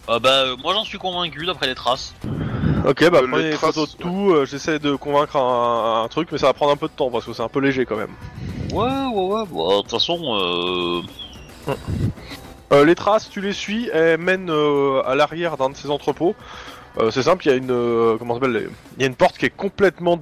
Ah 0.09 0.19
bah, 0.19 0.43
euh, 0.43 0.57
moi 0.57 0.75
j'en 0.75 0.85
suis 0.85 0.99
convaincu 0.99 1.47
d'après 1.47 1.69
les 1.69 1.77
traces. 1.77 2.15
Ok, 2.91 3.11
bah 3.11 3.21
prenez 3.29 3.51
les 3.51 3.57
traces, 3.57 3.75
photos 3.75 3.97
de 3.97 4.03
tout. 4.03 4.31
euh, 4.33 4.45
J'essaie 4.47 4.79
de 4.79 4.95
convaincre 4.95 5.37
un, 5.37 6.05
un 6.05 6.09
truc, 6.09 6.29
mais 6.31 6.39
ça 6.39 6.47
va 6.47 6.53
prendre 6.53 6.73
un 6.73 6.77
peu 6.77 6.87
de 6.87 6.93
temps 6.93 7.11
parce 7.11 7.25
que 7.25 7.33
c'est 7.33 7.43
un 7.43 7.49
peu 7.49 7.59
léger 7.61 7.85
quand 7.85 7.97
même. 7.97 8.13
Ouais, 8.73 8.85
ouais, 8.85 9.35
ouais, 9.35 9.45
bah, 9.51 9.77
de 9.77 9.81
toute 9.83 9.91
façon, 9.91 11.03
euh... 11.69 11.75
Euh, 12.73 12.85
les 12.85 12.95
traces, 12.95 13.29
tu 13.31 13.41
les 13.41 13.53
suis, 13.53 13.89
elles 13.93 14.19
mènent 14.21 14.51
euh, 14.51 15.03
à 15.05 15.15
l'arrière 15.15 15.57
d'un 15.57 15.71
de 15.71 15.77
ces 15.77 15.91
entrepôts. 15.91 16.35
Euh, 16.99 17.11
c'est 17.11 17.23
simple, 17.23 17.45
il 17.47 17.51
y 17.51 17.53
a 17.53 17.57
une 17.57 17.71
euh, 17.71 18.17
comment 18.19 18.35
ça 18.35 18.41
s'appelle 18.41 18.53
les- 18.57 18.69
Il 18.97 19.03
y 19.03 19.05
a 19.05 19.07
une 19.09 19.15
porte 19.15 19.37
qui 19.39 19.47
est 19.47 19.51
complètement 19.51 20.19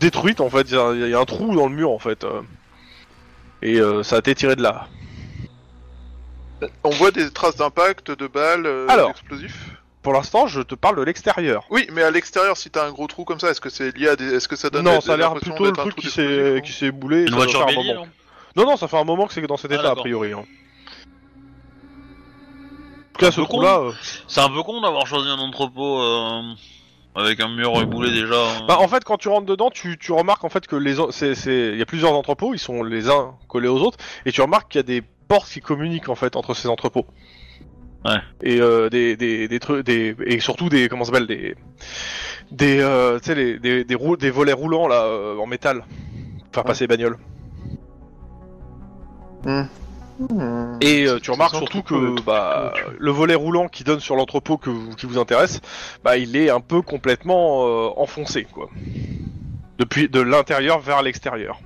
détruite 0.00 0.40
en 0.40 0.48
fait. 0.50 0.62
Il 0.70 0.74
y, 0.74 0.78
a- 0.78 0.92
il 0.94 1.08
y 1.10 1.14
a 1.14 1.18
un 1.18 1.24
trou 1.24 1.54
dans 1.54 1.68
le 1.68 1.74
mur 1.74 1.90
en 1.90 1.98
fait. 1.98 2.24
euh. 2.24 2.40
Et 3.62 3.80
euh, 3.80 4.02
ça 4.02 4.16
a 4.16 4.18
été 4.20 4.34
tiré 4.34 4.56
de 4.56 4.62
là. 4.62 4.86
On 6.84 6.90
voit 6.90 7.10
des 7.10 7.30
traces 7.30 7.56
d'impact, 7.56 8.10
de 8.12 8.26
balles, 8.26 8.66
euh, 8.66 8.86
Alors. 8.88 9.08
d'explosifs? 9.08 9.70
Pour 10.08 10.14
l'instant, 10.14 10.46
je 10.46 10.62
te 10.62 10.74
parle 10.74 10.96
de 10.96 11.02
l'extérieur. 11.02 11.66
Oui, 11.68 11.86
mais 11.92 12.02
à 12.02 12.10
l'extérieur, 12.10 12.56
si 12.56 12.70
t'as 12.70 12.86
un 12.86 12.92
gros 12.92 13.06
trou 13.08 13.26
comme 13.26 13.38
ça, 13.38 13.50
est-ce 13.50 13.60
que 13.60 13.68
c'est 13.68 13.94
lié 13.94 14.08
à 14.08 14.16
des... 14.16 14.36
Est-ce 14.36 14.48
que 14.48 14.56
ça 14.56 14.70
donne 14.70 14.86
Non, 14.86 14.94
des- 14.94 15.00
ça 15.02 15.12
a 15.12 15.16
l'air 15.18 15.34
plutôt 15.34 15.66
le 15.66 15.72
truc 15.72 15.94
qui 15.96 16.08
s'est 16.08 16.62
qui 16.64 16.72
s'est 16.72 16.86
éboulé. 16.86 17.24
et 17.24 17.26
Une 17.26 17.34
voiture 17.34 17.66
bélier, 17.66 17.92
moment. 17.92 18.06
non 18.56 18.64
Non, 18.64 18.70
non, 18.70 18.76
ça 18.78 18.88
fait 18.88 18.96
un 18.96 19.04
moment 19.04 19.26
que 19.26 19.34
c'est 19.34 19.42
dans 19.46 19.58
cet 19.58 19.70
Ah, 19.72 19.74
état 19.74 19.90
a 19.90 19.94
priori. 19.96 20.32
hein. 20.32 20.38
En 20.38 20.44
tout 23.12 23.20
cas, 23.20 23.26
Un 23.26 23.30
ce 23.32 23.40
trou-là. 23.42 23.80
euh, 23.80 23.92
C'est 24.28 24.40
un 24.40 24.48
peu 24.48 24.62
con 24.62 24.80
d'avoir 24.80 25.06
choisi 25.06 25.28
un 25.28 25.38
entrepôt 25.40 26.00
euh, 26.00 26.40
avec 27.14 27.38
un 27.40 27.48
mur 27.48 27.78
éboulé 27.82 28.10
déjà. 28.10 28.34
hein. 28.42 28.64
Bah, 28.66 28.78
en 28.80 28.88
fait, 28.88 29.04
quand 29.04 29.18
tu 29.18 29.28
rentres 29.28 29.44
dedans, 29.44 29.68
tu, 29.70 29.98
tu 29.98 30.12
remarques 30.12 30.44
en 30.44 30.48
fait 30.48 30.66
que 30.66 30.76
les 30.76 31.00
en- 31.00 31.10
c'est 31.10 31.34
c'est 31.34 31.72
il 31.72 31.78
y 31.78 31.82
a 31.82 31.86
plusieurs 31.86 32.14
entrepôts, 32.14 32.54
ils 32.54 32.58
sont 32.58 32.82
les 32.82 33.10
uns 33.10 33.34
collés 33.46 33.68
aux 33.68 33.82
autres, 33.82 33.98
et 34.24 34.32
tu 34.32 34.40
remarques 34.40 34.70
qu'il 34.72 34.78
y 34.78 34.80
a 34.80 34.84
des 34.84 35.02
portes 35.28 35.50
qui 35.50 35.60
communiquent 35.60 36.08
en 36.08 36.14
fait 36.14 36.34
entre 36.34 36.54
ces 36.54 36.68
entrepôts. 36.68 37.04
Ouais. 38.04 38.18
Et 38.42 38.60
euh, 38.60 38.88
des 38.88 39.16
des 39.16 39.48
des 39.48 39.58
trucs 39.60 39.84
des 39.84 40.14
et 40.24 40.38
surtout 40.40 40.68
des 40.68 40.88
comment 40.88 41.04
ça 41.04 41.12
s'appelle 41.12 41.26
des 41.26 41.56
des 42.52 42.78
euh, 42.80 43.18
tu 43.18 43.24
sais 43.26 43.34
les 43.34 43.58
des 43.58 43.84
des, 43.84 43.94
rou- 43.94 44.16
des 44.16 44.30
volets 44.30 44.52
roulants 44.52 44.86
là 44.88 45.02
euh, 45.02 45.36
en 45.36 45.46
métal 45.46 45.80
pour 46.44 46.54
faire 46.54 46.64
passer 46.64 46.84
les 46.84 46.88
bagnoles. 46.88 47.18
Hmm. 49.44 49.62
Et 50.80 51.06
euh, 51.06 51.20
tu 51.20 51.30
remarques 51.30 51.54
surtout 51.54 51.82
que 51.82 52.20
bah, 52.22 52.72
le 52.98 53.10
volet 53.12 53.36
roulant 53.36 53.68
qui 53.68 53.84
donne 53.84 54.00
sur 54.00 54.16
l'entrepôt 54.16 54.56
que 54.58 54.68
vous- 54.70 54.94
qui 54.96 55.06
vous 55.06 55.18
intéresse, 55.18 55.60
bah 56.02 56.16
il 56.16 56.36
est 56.36 56.50
un 56.50 56.60
peu 56.60 56.82
complètement 56.82 57.66
euh, 57.66 57.90
enfoncé 57.96 58.44
quoi. 58.44 58.68
Depuis 59.78 60.08
de 60.08 60.20
l'intérieur 60.20 60.80
vers 60.80 61.02
l'extérieur. 61.02 61.60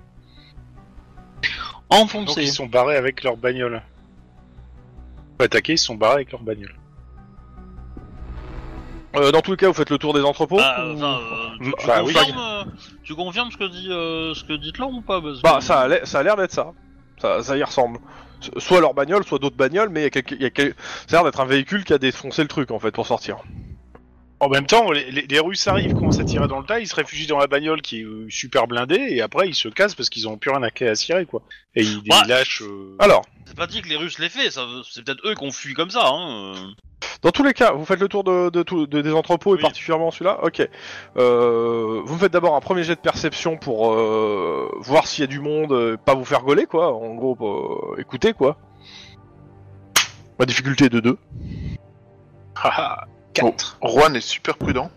Donc 1.90 2.00
Enfoncé. 2.02 2.42
ils 2.42 2.48
sont 2.52 2.66
barrés 2.66 2.96
avec 2.96 3.22
leur 3.22 3.36
bagnole. 3.36 3.82
Attaquer, 5.38 5.72
ils 5.74 5.78
sont 5.78 5.94
barrés 5.94 6.14
avec 6.14 6.32
leur 6.32 6.42
bagnole. 6.42 6.74
Euh, 9.14 9.30
dans 9.30 9.40
tous 9.42 9.50
les 9.50 9.56
cas, 9.58 9.66
vous 9.68 9.74
faites 9.74 9.90
le 9.90 9.98
tour 9.98 10.14
des 10.14 10.22
entrepôts. 10.22 10.58
Ah, 10.60 10.86
ou- 10.86 10.92
enfin, 10.94 11.18
euh, 11.20 11.64
tu, 11.64 11.72
tu 11.78 11.86
Bah 11.86 12.02
oui. 12.02 12.14
confirmes, 12.14 12.38
euh, 12.38 12.64
tu 13.02 13.14
confirmes 13.14 13.50
ce 13.50 13.56
que 13.58 13.68
dit 13.68 13.88
euh, 13.90 14.32
ce 14.34 14.44
que 14.44 14.54
dit 14.54 14.72
là 14.78 14.86
ou 14.86 15.02
pas 15.02 15.20
parce 15.20 15.38
que- 15.38 15.42
Bah 15.42 15.60
ça 15.60 15.80
a 15.80 15.88
l'air, 15.88 16.06
ça 16.06 16.20
a 16.20 16.22
l'air 16.22 16.36
d'être 16.36 16.52
ça. 16.52 16.72
ça. 17.18 17.42
Ça 17.42 17.56
y 17.56 17.62
ressemble. 17.62 17.98
So- 18.40 18.58
Soit 18.58 18.80
leur 18.80 18.94
bagnole, 18.94 19.24
soit 19.24 19.38
d'autres 19.38 19.56
bagnoles, 19.56 19.90
mais 19.90 20.00
il 20.00 20.04
y 20.04 20.06
a 20.06 20.10
quelque- 20.10 20.34
il 20.34 20.40
y 20.42 20.46
a 20.46 20.50
quel- 20.50 20.74
ça 21.06 21.16
a 21.18 21.20
l'air 21.20 21.24
d'être 21.24 21.40
un 21.40 21.44
véhicule 21.44 21.84
qui 21.84 21.92
a 21.92 21.98
défoncé 21.98 22.40
le 22.42 22.48
truc 22.48 22.70
en 22.70 22.78
fait 22.78 22.90
pour 22.90 23.06
sortir. 23.06 23.36
En 24.42 24.48
même 24.48 24.66
temps, 24.66 24.90
les, 24.90 25.08
les- 25.12 25.22
les 25.28 25.38
Russes 25.38 25.68
arrivent, 25.68 25.94
commencent 25.94 26.18
à 26.18 26.24
tirer 26.24 26.48
dans 26.48 26.58
le 26.58 26.66
tas, 26.66 26.80
ils 26.80 26.88
se 26.88 26.96
réfugient 26.96 27.28
dans 27.28 27.38
la 27.38 27.46
bagnole 27.46 27.80
qui 27.80 28.00
est 28.00 28.04
euh, 28.04 28.26
super 28.28 28.66
blindée, 28.66 28.98
et 29.10 29.22
après 29.22 29.48
ils 29.48 29.54
se 29.54 29.68
cassent 29.68 29.94
parce 29.94 30.10
qu'ils 30.10 30.26
ont 30.28 30.36
plus 30.36 30.50
rien 30.50 30.62
à, 30.64 30.84
à 30.90 30.94
cirer, 30.96 31.26
quoi. 31.26 31.42
Et 31.76 31.82
ils, 31.84 31.98
Ouais. 31.98 32.02
ils 32.24 32.28
lâchent... 32.28 32.62
euh, 32.62 32.96
Alors, 32.98 33.22
C'est 33.46 33.56
pas 33.56 33.68
dit 33.68 33.82
que 33.82 33.88
les 33.88 33.94
Russes 33.96 34.18
l'aient 34.18 34.28
fait, 34.28 34.50
ça 34.50 34.66
c'est 34.90 35.04
peut-être 35.04 35.24
eux 35.24 35.36
qui 35.36 35.44
ont 35.44 35.52
fui 35.52 35.74
comme 35.74 35.90
ça. 35.90 36.08
Hein. 36.08 36.54
euh. 36.56 36.72
dans 37.22 37.30
tous 37.30 37.44
les 37.44 37.52
cas, 37.54 37.70
vous 37.70 37.84
faites 37.84 38.00
le 38.00 38.08
tour 38.08 38.24
de, 38.24 38.50
de 38.50 38.64
tout- 38.64 38.88
de- 38.88 39.00
des 39.00 39.12
entrepôts 39.12 39.52
Oui. 39.52 39.58
et 39.60 39.62
particulièrement 39.62 40.10
celui-là? 40.10 40.40
Ok. 40.42 40.60
Euh, 41.18 42.00
vous 42.04 42.14
me 42.14 42.18
faites 42.18 42.32
d'abord 42.32 42.56
un 42.56 42.60
premier 42.60 42.82
jet 42.82 42.96
de 42.96 43.00
perception 43.00 43.56
pour 43.58 43.92
euh, 43.94 44.68
voir 44.80 45.06
s'il 45.06 45.20
y 45.22 45.24
a 45.24 45.28
du 45.28 45.38
monde, 45.38 45.70
euh, 45.70 45.96
pas 45.96 46.14
vous 46.16 46.24
faire 46.24 46.42
gauler 46.42 46.66
quoi. 46.66 46.92
En 46.92 47.14
gros, 47.14 47.36
euh, 47.94 48.00
écoutez 48.00 48.32
quoi. 48.32 48.56
Ma 50.40 50.46
difficulté 50.46 50.86
est 50.86 50.90
de 50.90 50.98
2. 50.98 51.16
haha, 52.56 53.06
4. 53.34 53.78
Juan 53.82 54.16
est 54.16 54.20
super 54.20 54.56
prudent. 54.56 54.90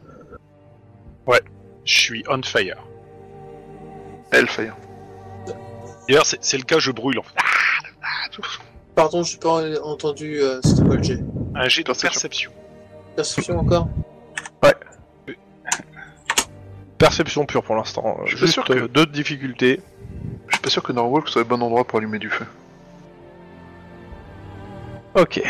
Je 1.88 2.00
suis 2.00 2.24
on 2.28 2.42
fire. 2.42 2.78
Hellfire. 4.32 4.76
D'ailleurs, 6.08 6.26
c'est 6.26 6.44
c'est 6.44 6.58
le 6.58 6.64
cas, 6.64 6.80
je 6.80 6.90
brûle. 6.92 7.20
en 7.20 7.24
fait. 7.24 7.36
Pardon, 8.96 9.22
j'ai 9.22 9.38
pas 9.38 9.62
entendu. 9.84 10.40
euh, 10.42 10.60
C'était 10.64 10.82
quoi 10.84 10.96
le 10.96 11.04
jet 11.04 11.20
Un 11.54 11.68
jet 11.70 11.82
de 11.84 11.88
Perception. 11.88 12.10
perception. 12.10 12.52
Perception 13.16 13.60
encore? 13.60 13.88
Perception 16.98 17.46
pure 17.46 17.62
pour 17.64 17.76
l'instant. 17.76 18.18
Je 18.26 18.30
suis 18.30 18.38
Juste 18.40 18.54
sûr 18.54 18.64
que- 18.66 18.74
euh, 18.74 18.88
deux 18.88 19.06
de 19.06 19.12
difficulté. 19.12 19.82
Je 20.48 20.54
suis 20.56 20.62
pas 20.62 20.70
sûr 20.70 20.82
que 20.82 20.92
Norwalk 20.94 21.28
soit 21.28 21.42
le 21.42 21.48
bon 21.48 21.62
endroit 21.62 21.84
pour 21.86 22.00
allumer 22.00 22.20
du 22.20 22.30
feu. 22.30 22.46
Ok. 25.16 25.42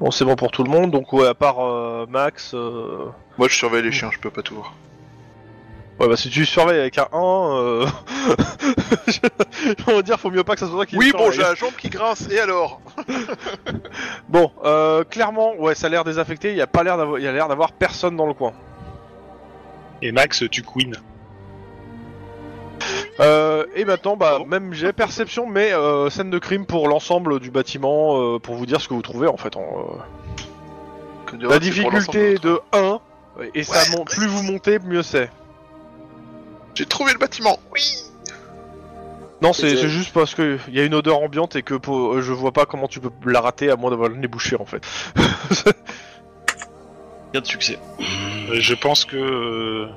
Bon, 0.00 0.10
c'est 0.10 0.24
bon 0.24 0.34
pour 0.36 0.50
tout 0.50 0.64
le 0.64 0.70
monde. 0.70 0.90
Donc 0.90 1.12
ouais, 1.12 1.26
à 1.28 1.34
part 1.34 1.60
euh, 1.64 2.06
Max. 2.08 2.52
euh, 2.54 3.06
Moi, 3.38 3.48
je 3.48 3.54
surveille 3.54 3.82
les 3.82 3.92
chiens, 3.92 4.10
je 4.12 4.18
peux 4.18 4.30
pas 4.30 4.42
tout 4.42 4.56
voir. 4.56 4.74
Ouais, 6.00 6.08
bah 6.08 6.16
si 6.16 6.28
tu 6.28 6.44
surveilles 6.44 6.80
avec 6.80 6.98
un 6.98 7.06
1, 7.12 7.16
euh... 7.16 7.86
on 9.86 9.92
va 9.94 10.02
dire 10.02 10.18
faut 10.18 10.28
mieux 10.30 10.42
pas 10.42 10.54
que 10.54 10.58
ça 10.60 10.66
soit 10.66 10.74
toi 10.74 10.86
qui 10.86 10.96
Oui, 10.98 11.12
bon, 11.12 11.18
surveille. 11.18 11.36
j'ai 11.36 11.42
la 11.42 11.54
jambe 11.54 11.74
qui 11.78 11.88
grince, 11.88 12.28
et 12.32 12.40
alors? 12.40 12.80
Bon, 14.28 14.50
euh, 14.64 15.04
clairement, 15.04 15.54
ouais, 15.54 15.76
ça 15.76 15.86
a 15.86 15.90
l'air 15.90 16.02
désaffecté. 16.02 16.50
Il 16.50 16.56
y 16.56 16.60
a 16.62 16.66
pas 16.66 16.82
l'air 16.82 16.96
d'avoir, 16.96 17.20
il 17.20 17.24
y 17.24 17.28
a 17.28 17.32
l'air 17.32 17.46
d'avoir 17.46 17.70
personne 17.70 18.16
dans 18.16 18.26
le 18.26 18.34
coin. 18.34 18.52
Et 20.02 20.10
Max, 20.10 20.42
tu 20.50 20.62
queen. 20.62 20.96
Euh, 23.20 23.64
et 23.76 23.84
maintenant, 23.84 24.16
bah, 24.16 24.40
même 24.46 24.72
j'ai 24.72 24.92
perception, 24.92 25.46
mais 25.46 25.72
euh, 25.72 26.10
scène 26.10 26.30
de 26.30 26.38
crime 26.38 26.66
pour 26.66 26.88
l'ensemble 26.88 27.38
du 27.38 27.50
bâtiment, 27.50 28.20
euh, 28.20 28.38
pour 28.40 28.56
vous 28.56 28.66
dire 28.66 28.80
ce 28.80 28.88
que 28.88 28.94
vous 28.94 29.02
trouvez 29.02 29.28
en 29.28 29.36
fait. 29.36 29.56
en, 29.56 29.60
euh. 29.60 29.98
Que 31.26 31.36
La 31.36 31.48
pour 31.48 31.60
difficulté 31.60 32.34
l'ensemble 32.34 32.40
de 32.40 32.60
1, 32.72 33.00
et 33.54 33.62
ça 33.62 33.96
monte, 33.96 34.08
plus 34.10 34.26
vous 34.26 34.42
montez, 34.42 34.78
mieux 34.80 35.02
c'est. 35.04 35.30
J'ai 36.74 36.86
trouvé 36.86 37.12
le 37.12 37.18
bâtiment. 37.18 37.58
Oui. 37.72 37.96
Non, 39.42 39.52
c'est 39.52 39.70
C'est- 39.70 39.76
c'est 39.76 39.88
juste 39.88 40.12
parce 40.12 40.34
que 40.34 40.58
il 40.68 40.74
y 40.74 40.80
a 40.80 40.84
une 40.84 40.94
odeur 40.94 41.18
ambiante 41.18 41.54
et 41.54 41.62
que 41.62 41.74
pour- 41.74 42.14
euh, 42.14 42.20
je 42.22 42.32
vois 42.32 42.50
pas 42.52 42.66
comment 42.66 42.88
tu 42.88 42.98
peux 42.98 43.10
la 43.30 43.40
rater 43.40 43.70
à 43.70 43.76
moins 43.76 43.90
d'avoir 43.90 44.08
le 44.08 44.16
nez 44.16 44.26
bouché 44.26 44.56
en 44.58 44.64
fait. 44.64 44.82
4 47.32 47.46
succès. 47.46 47.78
Euh, 48.00 48.60
Je 48.60 48.74
pense 48.74 49.04
que 49.04 49.16
euh, 49.16 49.88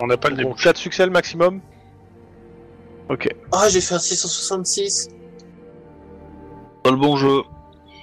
on 0.00 0.06
n'a 0.06 0.16
pas 0.16 0.28
le 0.28 0.36
Donc 0.36 0.44
débouché. 0.46 0.64
4 0.64 0.76
succès 0.76 1.04
le 1.04 1.12
maximum. 1.12 1.60
Ok. 3.08 3.28
Ah, 3.52 3.68
j'ai 3.68 3.80
fait 3.80 3.94
un 3.94 3.98
666. 3.98 5.08
Pas 6.82 6.90
le 6.90 6.96
bon 6.96 7.16
jeu. 7.16 7.42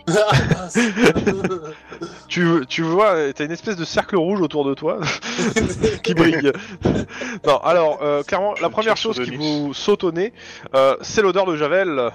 Ah, 0.07 0.67
Tu, 2.27 2.45
tu 2.67 2.83
vois, 2.83 3.33
t'as 3.33 3.45
une 3.45 3.51
espèce 3.51 3.75
de 3.75 3.85
cercle 3.85 4.17
rouge 4.17 4.39
autour 4.41 4.63
de 4.65 4.73
toi 4.75 4.99
qui 6.03 6.13
brille. 6.13 6.51
non, 7.45 7.57
alors, 7.63 7.99
euh, 8.03 8.21
clairement, 8.23 8.53
la 8.61 8.69
première 8.69 8.97
chose 8.97 9.19
qui 9.23 9.35
vous 9.35 9.73
saute 9.73 10.03
au 10.03 10.11
nez, 10.11 10.31
euh, 10.75 10.95
c'est 11.01 11.21
l'odeur 11.23 11.45
de 11.47 11.55
Javel 11.55 12.11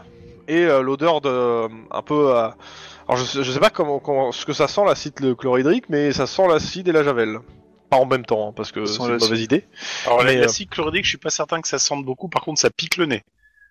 et 0.46 0.64
euh, 0.66 0.82
l'odeur 0.82 1.20
de. 1.20 1.28
euh, 1.30 1.68
un 1.90 2.02
peu. 2.02 2.28
euh, 2.36 2.48
alors, 3.08 3.16
je, 3.16 3.24
sais- 3.24 3.42
je 3.42 3.50
sais 3.50 3.58
pas 3.60 3.70
comment, 3.70 3.98
comment- 3.98 4.30
ce 4.30 4.46
que 4.46 4.52
ça 4.52 4.68
sent 4.68 4.82
l'acide 4.86 5.18
le 5.20 5.34
chlorhydrique, 5.34 5.86
mais 5.88 6.12
ça 6.12 6.26
sent 6.28 6.46
l'acide 6.48 6.86
et 6.88 6.92
la 6.92 7.02
Javel. 7.02 7.40
Pas 7.90 7.96
en 7.96 8.06
même 8.06 8.24
temps, 8.24 8.48
hein, 8.48 8.52
parce 8.54 8.70
que 8.72 8.86
Ça 8.86 8.92
c'est 9.04 9.08
une 9.10 9.18
mauvaise 9.18 9.40
idée. 9.42 9.64
Alors 10.06 10.18
mais, 10.24 10.32
la 10.34 10.38
euh, 10.38 10.42
l'acide 10.42 10.68
chlorhydrique, 10.70 11.04
je 11.04 11.10
suis 11.10 11.18
pas 11.18 11.30
certain 11.30 11.60
que 11.60 11.68
ça 11.68 11.78
sente 11.78 12.04
beaucoup. 12.04 12.28
Par 12.28 12.42
contre, 12.42 12.60
ça 12.60 12.70
pique 12.70 12.96
le 12.96 13.06
nez. 13.06 13.22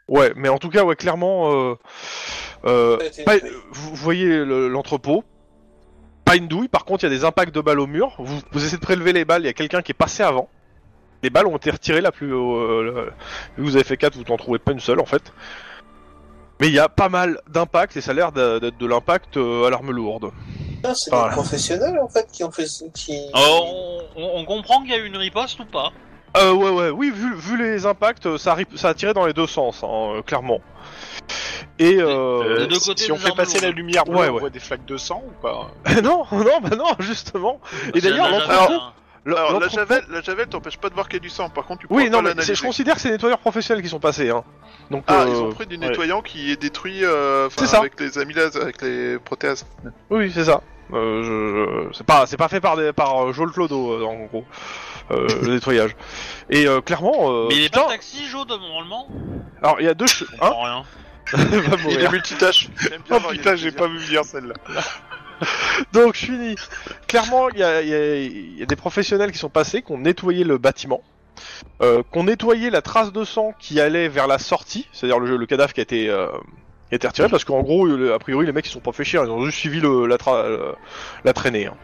Ouais, 0.09 0.33
mais 0.35 0.49
en 0.49 0.57
tout 0.57 0.69
cas, 0.69 0.83
ouais, 0.83 0.95
clairement, 0.95 1.53
euh, 1.53 1.75
euh, 2.65 2.97
pas- 3.25 3.37
vous 3.71 3.95
voyez 3.95 4.25
le- 4.43 4.67
l'entrepôt. 4.67 5.23
Pas 6.25 6.35
une 6.35 6.47
douille, 6.47 6.67
par 6.67 6.83
contre, 6.85 7.03
il 7.03 7.07
y 7.11 7.13
a 7.13 7.15
des 7.17 7.23
impacts 7.25 7.53
de 7.55 7.61
balles 7.61 7.79
au 7.79 7.87
mur. 7.87 8.13
Vous, 8.19 8.39
vous 8.51 8.59
essayez 8.63 8.77
de 8.77 8.81
prélever 8.83 9.13
les 9.13 9.23
balles, 9.25 9.43
il 9.43 9.45
y 9.45 9.49
a 9.49 9.53
quelqu'un 9.53 9.81
qui 9.81 9.91
est 9.91 9.95
passé 9.95 10.21
avant. 10.23 10.49
Les 11.23 11.29
balles 11.29 11.47
ont 11.47 11.57
été 11.57 11.71
retirées 11.71 12.01
la 12.01 12.11
plus. 12.11 12.33
euh, 12.33 13.09
que 13.55 13.61
vous 13.61 13.75
avez 13.75 13.83
fait 13.83 13.97
4, 13.97 14.15
vous 14.17 14.23
n'en 14.29 14.37
trouvez 14.37 14.59
pas 14.59 14.71
une 14.73 14.79
seule 14.79 14.99
en 14.99 15.05
fait. 15.05 15.33
Mais 16.59 16.67
il 16.67 16.73
y 16.73 16.79
a 16.79 16.89
pas 16.89 17.07
mal 17.09 17.39
d'impacts 17.49 17.95
et 17.97 18.01
ça 18.01 18.11
a 18.11 18.13
l'air 18.13 18.31
de- 18.31 18.59
d'être 18.59 18.77
de 18.77 18.85
l'impact 18.85 19.37
à 19.37 19.69
l'arme 19.69 19.91
lourde. 19.91 20.31
Ah, 20.83 20.93
c'est 20.95 21.09
Voilà. 21.11 21.29
des 21.29 21.33
professionnels 21.33 21.99
en 22.01 22.07
fait 22.07 22.27
qui 22.31 22.43
ont 22.43 22.51
fait 22.51 22.65
qui. 22.93 23.17
Euh, 23.35 23.99
on, 24.15 24.45
comprend 24.45 24.81
qu'il 24.81 24.91
y 24.91 24.93
a 24.93 24.97
eu 24.97 25.05
une 25.05 25.17
riposte 25.17 25.59
ou 25.59 25.65
pas 25.65 25.91
Euh, 26.37 26.53
ouais, 26.53 26.69
ouais, 26.69 26.89
oui, 26.89 27.11
vu, 27.13 27.35
vu 27.35 27.57
les 27.57 27.85
impacts, 27.85 28.25
euh, 28.25 28.37
ça, 28.37 28.51
a, 28.51 28.55
rip- 28.55 28.77
ça 28.77 28.89
a 28.89 28.93
tiré 28.93 29.13
dans 29.13 29.25
les 29.25 29.33
deux 29.33 29.47
sens, 29.47 29.83
hein, 29.83 29.87
euh, 30.17 30.21
clairement. 30.21 30.61
Et 31.79 31.97
euh, 31.99 32.67
si- 32.71 33.11
on 33.11 33.17
fait 33.17 33.35
passer 33.35 33.59
la 33.59 33.71
lumière 33.71 34.03
bleue, 34.05 34.17
Ouais, 34.17 34.29
on 34.29 34.37
voit 34.37 34.49
des 34.49 34.59
flaques 34.59 34.85
de 34.85 34.97
sang 34.97 35.23
ou 35.25 35.31
pas 35.41 35.71
non, 36.03 36.25
non, 36.31 36.59
bah 36.61 36.75
non, 36.77 36.91
justement. 36.99 37.59
Et 37.93 37.99
C'est 38.01 38.09
d'ailleurs, 38.09 38.93
le- 39.25 39.35
Alors 39.37 39.59
la 39.59 39.67
javel, 39.67 40.03
la 40.09 40.21
javel 40.21 40.47
t'empêche 40.47 40.77
pas 40.77 40.89
de 40.89 40.93
voir 40.93 41.07
qu'il 41.07 41.15
y 41.17 41.21
a 41.21 41.23
du 41.23 41.29
sang. 41.29 41.49
Par 41.49 41.65
contre, 41.65 41.81
tu 41.81 41.87
peux 41.87 41.95
Oui, 41.95 42.05
pas 42.09 42.09
non, 42.09 42.21
mais 42.21 42.41
c'est- 42.41 42.55
je 42.55 42.61
considère 42.63 42.95
que 42.95 43.01
c'est 43.01 43.09
les 43.09 43.13
nettoyeurs 43.15 43.39
professionnels 43.39 43.83
qui 43.83 43.89
sont 43.89 43.99
passés. 43.99 44.29
Hein. 44.29 44.43
Donc, 44.91 45.03
Ah, 45.07 45.21
euh, 45.21 45.25
ils 45.29 45.35
ont 45.35 45.49
pris 45.51 45.67
du 45.67 45.77
ouais. 45.77 45.87
nettoyant 45.87 46.21
qui 46.21 46.51
est 46.51 46.59
détruit 46.61 47.03
euh, 47.03 47.47
enfin, 47.47 47.55
C'est 47.61 47.67
ça. 47.67 47.79
avec 47.79 47.99
les 47.99 48.17
amylases, 48.17 48.55
avec 48.57 48.81
les 48.81 49.19
protéases. 49.19 49.65
oui, 50.09 50.31
c'est 50.33 50.45
ça. 50.45 50.61
Euh, 50.91 51.21
je, 51.23 51.89
je- 51.91 51.97
C'est 51.97 52.05
pas, 52.05 52.25
c'est 52.25 52.37
pas 52.37 52.47
fait 52.47 52.59
par 52.61 52.75
des, 52.75 52.91
par 52.93 53.27
euh, 53.27 53.33
Joel 53.33 53.51
Clodo, 53.51 53.91
euh, 53.93 54.05
en 54.05 54.25
gros, 54.25 54.43
euh, 55.11 55.27
le 55.43 55.53
nettoyage. 55.53 55.95
Et 56.49 56.65
euh, 56.67 56.81
clairement, 56.81 57.29
euh, 57.31 57.45
Mais 57.49 57.55
il 57.57 57.61
est 57.61 57.65
putain, 57.65 57.81
pas 57.83 57.89
taxi, 57.89 58.25
Joe, 58.27 58.47
normalement 58.47 59.07
alors 59.61 59.75
il 59.79 59.85
y 59.85 59.89
a 59.89 59.93
deux, 59.93 60.07
ch- 60.07 60.23
hein, 60.41 60.47
comprends 60.49 60.63
rien. 60.63 60.83
va 61.33 61.77
mourir. 61.77 62.11
Oh 63.11 63.17
putain, 63.29 63.55
j'ai 63.55 63.71
pas 63.71 63.87
vu 63.87 63.99
venir 63.99 64.25
celle-là. 64.25 64.55
Donc 65.93 66.15
je 66.15 66.25
finis. 66.25 66.55
Clairement, 67.07 67.49
il 67.49 67.59
y 67.59 67.63
a, 67.63 67.81
y 67.81 68.61
y 68.61 68.65
des 68.65 68.75
professionnels 68.75 69.31
qui 69.31 69.37
sont 69.37 69.49
passés, 69.49 69.81
qui 69.81 69.91
ont 69.91 69.97
nettoyé 69.97 70.43
le 70.43 70.57
bâtiment, 70.57 71.01
euh, 71.81 72.03
qui 72.11 72.17
ont 72.17 72.23
nettoyé 72.23 72.69
la 72.69 72.81
trace 72.81 73.11
de 73.11 73.23
sang 73.23 73.53
qui 73.59 73.79
allait 73.79 74.07
vers 74.09 74.27
la 74.27 74.37
sortie, 74.39 74.87
c'est-à-dire 74.91 75.19
le, 75.19 75.37
le 75.37 75.45
cadavre 75.45 75.73
qui 75.73 75.79
a 75.79 75.83
été, 75.83 76.09
euh, 76.09 76.27
qui 76.89 76.93
a 76.93 76.97
été 76.97 77.07
retiré, 77.07 77.29
parce 77.29 77.43
qu'en 77.45 77.61
gros, 77.61 77.85
le- 77.85 78.13
a 78.13 78.19
priori, 78.19 78.45
les 78.45 78.51
mecs 78.51 78.65
ils 78.67 78.71
sont 78.71 78.79
pas 78.79 78.91
fait 78.91 79.03
chier, 79.03 79.19
ils 79.23 79.29
ont 79.29 79.45
juste 79.45 79.57
suivi 79.59 79.79
le, 79.79 80.05
la, 80.07 80.17
tra- 80.17 80.75
la 81.23 81.33
traînée. 81.33 81.67
hein. 81.67 81.75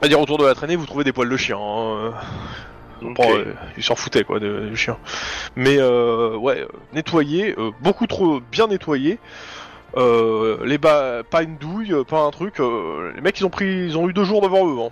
C'est-à-dire 0.00 0.20
autour 0.20 0.38
de 0.38 0.44
la 0.44 0.54
traînée, 0.54 0.76
vous 0.76 0.86
trouvez 0.86 1.04
des 1.04 1.12
poils 1.12 1.28
de 1.28 1.36
chien. 1.36 1.56
hein. 1.58 2.12
Euh, 3.02 3.44
ils 3.76 3.82
s'en 3.82 3.94
foutaient 3.94 4.24
quoi 4.24 4.40
de- 4.40 4.68
du 4.70 4.76
chien. 4.76 4.96
Mais 5.54 5.76
euh, 5.78 6.36
ouais, 6.36 6.66
nettoyé, 6.94 7.54
euh, 7.58 7.70
beaucoup 7.82 8.06
trop 8.06 8.40
bien 8.40 8.68
nettoyé. 8.68 9.18
Euh, 9.96 10.58
les 10.66 10.76
bas, 10.78 11.22
pas 11.24 11.42
une 11.42 11.56
douille, 11.56 11.92
euh, 11.92 12.04
pas 12.04 12.20
un 12.20 12.30
truc. 12.30 12.60
euh, 12.60 13.12
les 13.14 13.20
mecs 13.22 13.38
ils 13.40 13.46
ont 13.46 13.50
pris, 13.50 13.66
ils 13.86 13.96
ont 13.96 14.08
eu 14.08 14.12
deux 14.12 14.24
jours 14.24 14.42
devant 14.42 14.66
eux. 14.68 14.86
Hein. 14.86 14.90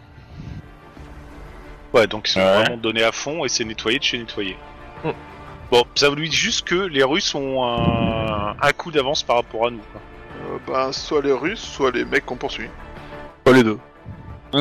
Ouais, 1.93 2.07
donc 2.07 2.29
ils 2.29 2.33
sont 2.33 2.41
Ouais. 2.41 2.55
vraiment 2.63 2.77
donnés 2.77 3.05
à 3.05 3.13
fond 3.13 3.45
et 3.45 3.49
c'est 3.49 3.65
nettoyé 3.65 3.99
de 3.99 4.05
chez 4.05 4.19
nettoyé. 4.19 4.57
Hmm. 5.05 5.11
Bon, 5.71 5.85
ça 5.95 6.09
vous 6.09 6.17
dit 6.17 6.31
juste 6.33 6.67
que 6.67 6.75
les 6.75 7.03
Russes 7.05 7.35
ont 7.35 7.65
un, 7.65 8.57
un 8.61 8.73
coup 8.73 8.91
d'avance 8.91 9.23
par 9.23 9.37
rapport 9.37 9.67
à 9.67 9.71
nous. 9.71 9.81
quoi. 9.93 10.01
Euh, 10.47 10.59
ben, 10.67 10.93
soit 10.93 11.23
les 11.23 11.33
Russes, 11.33 11.61
soit 11.61 11.91
les 11.93 12.05
mecs 12.05 12.25
qu'on 12.27 12.37
poursuit. 12.37 12.69
Pas 13.45 13.53
les 13.53 13.63
deux. 13.63 13.79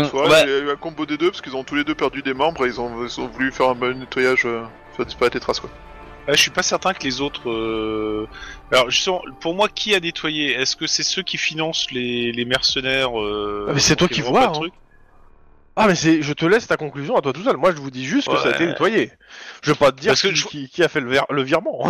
Soit 0.09 0.27
Ouais. 0.27 0.43
il 0.43 0.49
y 0.49 0.53
a 0.53 0.59
eu 0.59 0.69
un 0.71 0.75
combo 0.75 1.05
des 1.05 1.17
deux 1.17 1.29
parce 1.29 1.41
qu'ils 1.41 1.55
ont 1.55 1.63
tous 1.63 1.75
les 1.75 1.83
deux 1.83 1.93
perdu 1.95 2.21
des 2.21 2.33
membres 2.33 2.65
et 2.65 2.69
ils 2.69 2.81
ont, 2.81 2.91
ils 3.05 3.21
ont 3.21 3.27
voulu 3.27 3.51
faire 3.51 3.69
un 3.69 3.75
bon 3.75 3.97
nettoyage, 3.97 4.43
euh, 4.45 4.63
faire 4.97 5.05
disparaître 5.05 5.35
les 5.37 5.41
traces 5.41 5.59
quoi. 5.59 5.69
Ouais, 6.27 6.35
je 6.35 6.41
suis 6.41 6.51
pas 6.51 6.63
certain 6.63 6.93
que 6.93 7.03
les 7.03 7.19
autres. 7.21 7.49
euh, 7.49 8.27
Alors 8.71 8.89
justement, 8.89 9.21
pour 9.41 9.55
moi, 9.55 9.67
qui 9.67 9.93
a 9.93 9.99
nettoyé? 9.99 10.53
Est-ce 10.53 10.75
que 10.75 10.87
c'est 10.87 11.03
ceux 11.03 11.21
qui 11.21 11.37
financent 11.37 11.91
les, 11.91 12.31
les 12.31 12.45
mercenaires 12.45 13.19
euh, 13.19 13.67
Ah, 13.69 13.73
mais 13.73 13.79
c'est 13.79 13.95
toi 13.97 14.07
qui 14.07 14.21
vendent 14.21 14.31
vois, 14.31 14.41
pas 14.41 14.47
de 14.47 14.51
hein. 14.51 14.59
trucs? 14.59 14.73
Ah 15.75 15.87
mais 15.87 15.95
c'est, 15.95 16.21
je 16.21 16.33
te 16.33 16.45
laisse 16.45 16.67
ta 16.67 16.77
conclusion 16.77 17.15
à 17.17 17.21
toi 17.21 17.33
tout 17.33 17.43
seul. 17.43 17.57
Moi 17.57 17.71
je 17.75 17.77
vous 17.81 17.89
dis 17.89 18.05
juste 18.05 18.29
que 18.29 18.37
ça 18.37 18.49
a 18.49 18.51
été 18.55 18.67
nettoyé. 18.67 19.11
Je 19.63 19.71
vais 19.71 19.77
pas 19.77 19.91
te 19.91 19.99
dire 19.99 20.11
Parce 20.11 20.21
que 20.21 20.27
qui, 20.27 20.35
je- 20.35 20.45
qui- 20.47 20.69
qui 20.69 20.83
a 20.83 20.87
fait 20.87 20.99
le, 20.99 21.09
ver- 21.09 21.25
le 21.31 21.41
virement. 21.41 21.83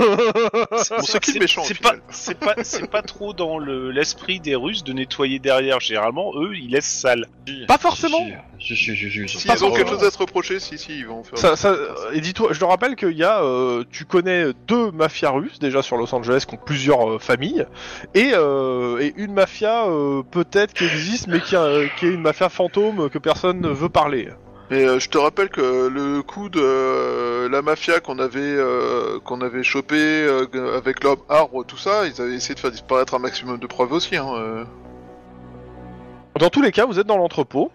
C'est- 0.77 0.95
Bon, 1.13 1.19
qui 1.19 1.39
méchant, 1.39 1.63
C'est 1.65 1.79
pas, 1.81 1.95
c'est 2.09 2.39
pas, 2.39 2.55
c'est 2.63 2.89
pas 2.89 3.01
trop 3.01 3.33
dans 3.33 3.57
le- 3.57 3.91
l'esprit 3.91 4.39
des 4.39 4.55
Russes 4.55 4.83
de 4.85 4.93
nettoyer 4.93 5.39
derrière. 5.39 5.81
Généralement, 5.81 6.31
eux, 6.37 6.55
ils 6.55 6.69
laissent 6.71 6.85
sale. 6.85 7.27
Pas 7.67 7.77
forcément. 7.77 8.25
Si, 8.59 8.77
si, 8.77 9.47
Pas 9.47 9.61
ont 9.65 9.71
quelque 9.71 9.89
chose 9.89 10.03
à 10.05 10.11
se 10.11 10.17
reprocher, 10.17 10.61
si, 10.61 10.77
si, 10.77 10.99
ils 10.99 11.05
vont 11.05 11.23
faire. 11.25 11.37
Ça, 11.37 11.57
ça, 11.57 11.75
et 12.13 12.21
dis-toi, 12.21 12.49
je 12.53 12.59
te 12.61 12.63
rappelle 12.63 12.95
qu'il 12.95 13.17
y 13.17 13.23
a, 13.25 13.43
euh, 13.43 13.83
tu 13.91 14.05
connais 14.05 14.45
deux 14.67 14.89
mafias 14.91 15.31
russes 15.31 15.59
déjà 15.59 15.81
sur 15.81 15.97
Los 15.97 16.15
Angeles 16.15 16.45
qui 16.47 16.55
ont 16.55 16.59
plusieurs 16.65 17.15
euh, 17.15 17.19
familles, 17.19 17.65
et, 18.13 18.31
euh, 18.33 18.99
et 19.01 19.13
une 19.17 19.33
mafia 19.33 19.85
euh, 19.87 20.23
peut-être 20.23 20.73
qui 20.73 20.85
existe, 20.85 21.27
mais 21.27 21.41
qui, 21.41 21.57
a- 21.57 21.89
qui 21.99 22.05
est 22.05 22.11
une 22.13 22.21
mafia 22.21 22.47
fantôme 22.47 23.09
que 23.09 23.17
personne 23.17 23.59
ne 23.59 23.67
veut 23.73 23.89
parler. 23.89 24.29
Mais 24.71 24.85
euh, 24.87 24.97
je 24.99 25.09
te 25.09 25.17
rappelle 25.17 25.49
que 25.49 25.87
le 25.87 26.21
coup 26.23 26.49
de 26.49 26.59
euh, 26.61 27.49
la 27.49 27.61
mafia 27.61 27.99
qu'on 27.99 28.17
avait 28.17 28.39
euh, 28.41 29.19
qu'on 29.19 29.41
avait 29.41 29.61
chopé 29.63 29.95
euh, 29.97 30.45
avec 30.77 31.03
l'homme 31.03 31.19
arbre, 31.29 31.63
tout 31.65 31.77
ça, 31.77 32.07
ils 32.07 32.21
avaient 32.21 32.33
essayé 32.33 32.55
de 32.55 32.59
faire 32.59 32.71
disparaître 32.71 33.13
un 33.13 33.19
maximum 33.19 33.59
de 33.59 33.67
preuves 33.67 33.91
aussi. 33.91 34.15
Hein. 34.15 34.65
Dans 36.39 36.49
tous 36.49 36.61
les 36.61 36.71
cas, 36.71 36.85
vous 36.85 36.97
êtes 36.99 37.05
dans 37.07 37.17
l'entrepôt. 37.17 37.71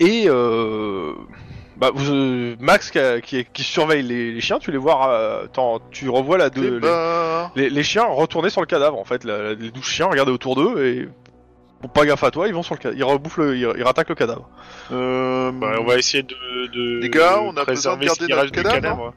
Et 0.00 0.26
euh, 0.28 1.12
bah, 1.76 1.90
vous, 1.92 2.54
Max 2.60 2.90
qui, 2.90 2.98
a- 3.00 3.20
qui, 3.20 3.38
est- 3.38 3.52
qui 3.52 3.64
surveille 3.64 4.02
les, 4.04 4.32
les 4.32 4.40
chiens, 4.40 4.58
tu 4.60 4.70
les 4.70 4.78
vois, 4.78 5.42
tu 5.90 6.08
revois 6.08 6.38
la 6.38 6.46
Eh 6.46 6.50
deux, 6.50 6.78
ben, 6.78 7.50
les, 7.56 7.68
les 7.68 7.82
chiens 7.82 8.04
retourner 8.04 8.48
sur 8.50 8.60
le 8.60 8.66
cadavre 8.68 8.98
en 8.98 9.04
fait, 9.04 9.24
la- 9.24 9.38
la- 9.42 9.54
les 9.54 9.70
douze 9.72 9.84
chiens 9.84 10.06
regarder 10.06 10.30
autour 10.32 10.54
d'eux 10.54 10.84
et 10.86 11.08
pour 11.80 11.90
pas 11.90 12.04
gaffe 12.06 12.24
à 12.24 12.30
toi, 12.30 12.48
ils 12.48 12.54
vont 12.54 12.62
sur 12.62 12.74
le 12.74 12.80
cadavre, 12.80 12.98
ils 12.98 13.04
rebouffent 13.04 13.36
le, 13.38 13.56
ils, 13.56 13.60
ils 13.76 13.82
rattaquent 13.82 14.08
le 14.08 14.14
cadavre. 14.14 14.48
euh, 14.92 15.52
Bah, 15.52 15.76
on 15.80 15.84
va 15.84 15.96
essayer 15.96 16.22
de, 16.22 16.34
de 16.72 16.98
Les 17.00 17.08
gars, 17.10 17.40
on 17.42 17.56
a 17.56 17.64
besoin 17.64 17.96
de 17.96 18.00
préserver 18.00 18.08
ce 18.08 18.08
garder 18.08 18.26
qui 18.26 18.30
notre 18.32 18.42
reste 18.42 18.54
du 18.54 18.62
cadavre, 18.62 18.80
cadavre. 18.82 19.14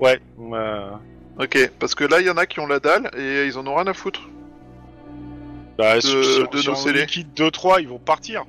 Ouais. 0.00 0.20
euh, 0.54 0.90
Ok, 1.38 1.70
parce 1.78 1.94
que 1.94 2.04
là, 2.04 2.20
il 2.20 2.26
y 2.26 2.30
en 2.30 2.36
a 2.36 2.46
qui 2.46 2.60
ont 2.60 2.66
la 2.66 2.80
dalle 2.80 3.10
et 3.16 3.46
ils 3.46 3.56
en 3.58 3.66
ont 3.66 3.74
rien 3.74 3.86
à 3.86 3.94
foutre. 3.94 4.20
bah, 5.78 5.96
De- 5.96 6.00
si, 6.00 6.08
si- 6.08 6.44
de 6.50 6.58
si 6.58 6.66
nos 6.66 6.72
on 6.72 6.76
scellés. 6.76 7.00
liquide 7.02 7.28
2-3, 7.34 7.80
ils 7.80 7.88
vont 7.88 7.98
partir. 7.98 8.44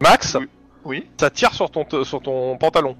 Max, 0.00 0.36
Oui. 0.36 0.48
Oui. 0.84 1.06
ça 1.18 1.30
tire 1.30 1.54
sur 1.54 1.70
ton, 1.70 1.86
sur 2.04 2.20
ton 2.20 2.56
pantalon. 2.58 2.96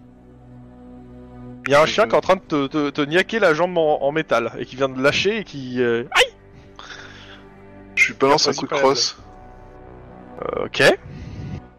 Il 1.66 1.72
y 1.72 1.74
a 1.74 1.82
un 1.82 1.86
chien 1.86 2.06
qui 2.06 2.12
est 2.12 2.16
en 2.16 2.20
train 2.20 2.36
de 2.36 2.40
te, 2.40 2.66
te, 2.66 2.90
te 2.90 3.00
niaquer 3.02 3.38
la 3.38 3.54
jambe 3.54 3.76
en, 3.78 4.02
en 4.02 4.10
métal 4.12 4.50
et 4.58 4.64
qui 4.66 4.74
vient 4.76 4.88
de 4.88 5.00
lâcher 5.00 5.38
et 5.38 5.44
qui. 5.44 5.80
euh, 5.80 6.04
Aïe 6.12 6.24
Je 7.94 8.08
lui 8.08 8.14
balance 8.18 8.48
un 8.48 8.52
coup 8.52 8.66
de 8.66 8.70
crosse. 8.72 9.16
Ok. 10.64 10.82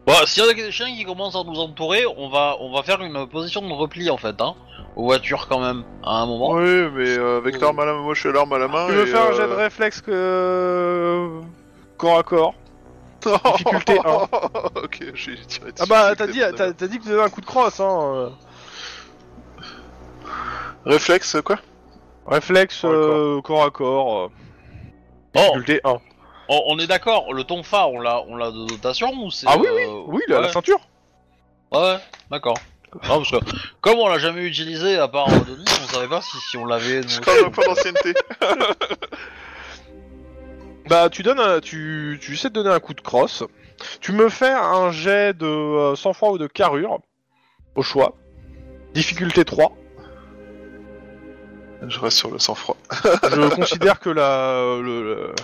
Bon, 0.06 0.14
s'il 0.26 0.44
y 0.44 0.48
a 0.48 0.52
des 0.52 0.70
chiens 0.70 0.94
qui 0.94 1.04
commencent 1.04 1.34
à 1.36 1.42
nous 1.44 1.58
entourer, 1.58 2.04
on 2.18 2.28
va, 2.28 2.56
on 2.60 2.72
va 2.74 2.82
faire 2.82 3.00
une 3.02 3.26
position 3.26 3.62
de 3.66 3.72
repli 3.72 4.10
en 4.10 4.18
fait, 4.18 4.38
hein, 4.40 4.54
aux 4.96 5.04
voitures 5.04 5.46
quand 5.48 5.60
même, 5.60 5.82
à 6.02 6.20
un 6.20 6.26
moment. 6.26 6.50
Oui, 6.50 6.88
mais 6.94 7.18
euh, 7.18 7.38
avec 7.38 7.54
Oh. 7.56 7.60
l'arme 7.62 7.78
à 7.80 7.84
la 7.86 7.94
main, 7.94 8.02
moi 8.02 8.12
je 8.14 8.20
suis 8.20 8.28
à 8.28 8.32
l'arme 8.32 8.52
à 8.52 8.58
la 8.58 8.68
main. 8.68 8.86
Tu 8.86 8.92
veux 8.92 9.04
et, 9.08 9.10
faire 9.10 9.22
un 9.22 9.30
euh, 9.30 9.32
jet 9.32 9.48
de 9.48 9.54
réflexe 9.54 10.00
que... 10.02 11.40
corps 11.96 12.18
à 12.18 12.22
corps? 12.22 12.54
Difficulté 13.24 13.98
un. 14.04 14.28
ok, 14.82 14.98
j'ai 15.14 15.36
tiré 15.46 15.72
dessus. 15.72 15.80
Ah 15.80 15.86
bah 15.88 16.14
t'as 16.14 16.26
dit, 16.26 16.42
t'as, 16.54 16.74
t'as 16.74 16.86
dit 16.86 16.98
que 16.98 17.04
tu 17.04 17.08
donnais 17.08 17.22
un 17.22 17.30
coup 17.30 17.40
de 17.40 17.46
crosse 17.46 17.80
hein. 17.80 17.98
euh. 18.14 18.28
Réflexe, 20.84 21.36
quoi? 21.42 21.56
Réflexe 22.26 22.82
Corps 22.82 22.90
à 22.92 22.94
euh, 22.94 23.40
corps 23.40 23.64
à 23.64 23.70
corps. 23.70 24.18
euh, 24.24 24.28
Bon, 25.34 25.40
difficulté 25.40 25.80
1. 25.84 25.96
On, 26.48 26.62
on 26.66 26.78
est 26.78 26.86
d'accord, 26.86 27.32
le 27.32 27.44
tonfa, 27.44 27.86
on 27.86 28.00
l'a, 28.00 28.22
on 28.28 28.36
l'a 28.36 28.50
de 28.50 28.66
dotation 28.66 29.12
ou 29.22 29.30
c'est 29.30 29.46
Ah 29.48 29.56
oui, 29.58 29.66
euh, 29.68 30.02
Oui, 30.06 30.22
la, 30.28 30.40
la 30.40 30.46
ouais. 30.46 30.52
ceinture. 30.52 30.78
Ouais, 31.72 31.80
ouais, 31.80 31.98
d'accord. 32.30 32.58
Non, 33.08 33.18
parce 33.24 33.30
que 33.32 33.36
comme 33.80 33.98
on 33.98 34.06
l'a 34.08 34.18
jamais 34.20 34.42
utilisé 34.44 34.98
à 34.98 35.08
part 35.08 35.28
euh, 35.28 35.40
Denis, 35.48 35.64
on 35.82 35.92
savait 35.92 36.06
pas 36.08 36.20
si, 36.20 36.36
si 36.50 36.56
on 36.56 36.64
l'avait. 36.64 37.02
Je 37.02 37.20
parle 37.20 37.50
point 37.50 37.64
d'ancienneté. 37.66 38.14
Bah 40.88 41.08
tu 41.08 41.22
donnes, 41.22 41.40
un- 41.40 41.60
tu, 41.60 42.18
tu 42.20 42.34
essaies 42.34 42.50
de 42.50 42.54
donner 42.54 42.68
un 42.70 42.80
coup 42.80 42.92
de 42.94 43.00
crosse. 43.00 43.42
Tu 44.00 44.12
me 44.12 44.28
fais 44.28 44.52
un 44.52 44.90
jet 44.92 45.32
de 45.36 45.46
euh, 45.46 45.96
sang-froid 45.96 46.30
ou 46.32 46.38
de 46.38 46.46
carrure, 46.46 46.98
au 47.74 47.82
choix. 47.82 48.14
Difficulté 48.92 49.44
3. 49.44 49.72
Je 51.88 51.98
reste 51.98 52.18
sur 52.18 52.30
le 52.30 52.38
sang-froid. 52.38 52.76
Je 53.02 53.48
considère 53.54 53.98
que 53.98 54.10
la... 54.10 54.78
Le, 54.80 55.02
le- 55.02 55.34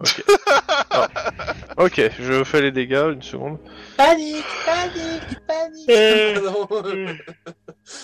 Ok. 0.00 0.24
Ah. 0.90 1.08
Ok, 1.76 2.00
je 2.20 2.44
fais 2.44 2.60
les 2.60 2.70
dégâts, 2.72 3.10
une 3.12 3.22
seconde. 3.22 3.58
Panique, 3.96 4.44
panique, 4.64 5.38
panique. 5.46 6.34
Pardon. 6.42 7.16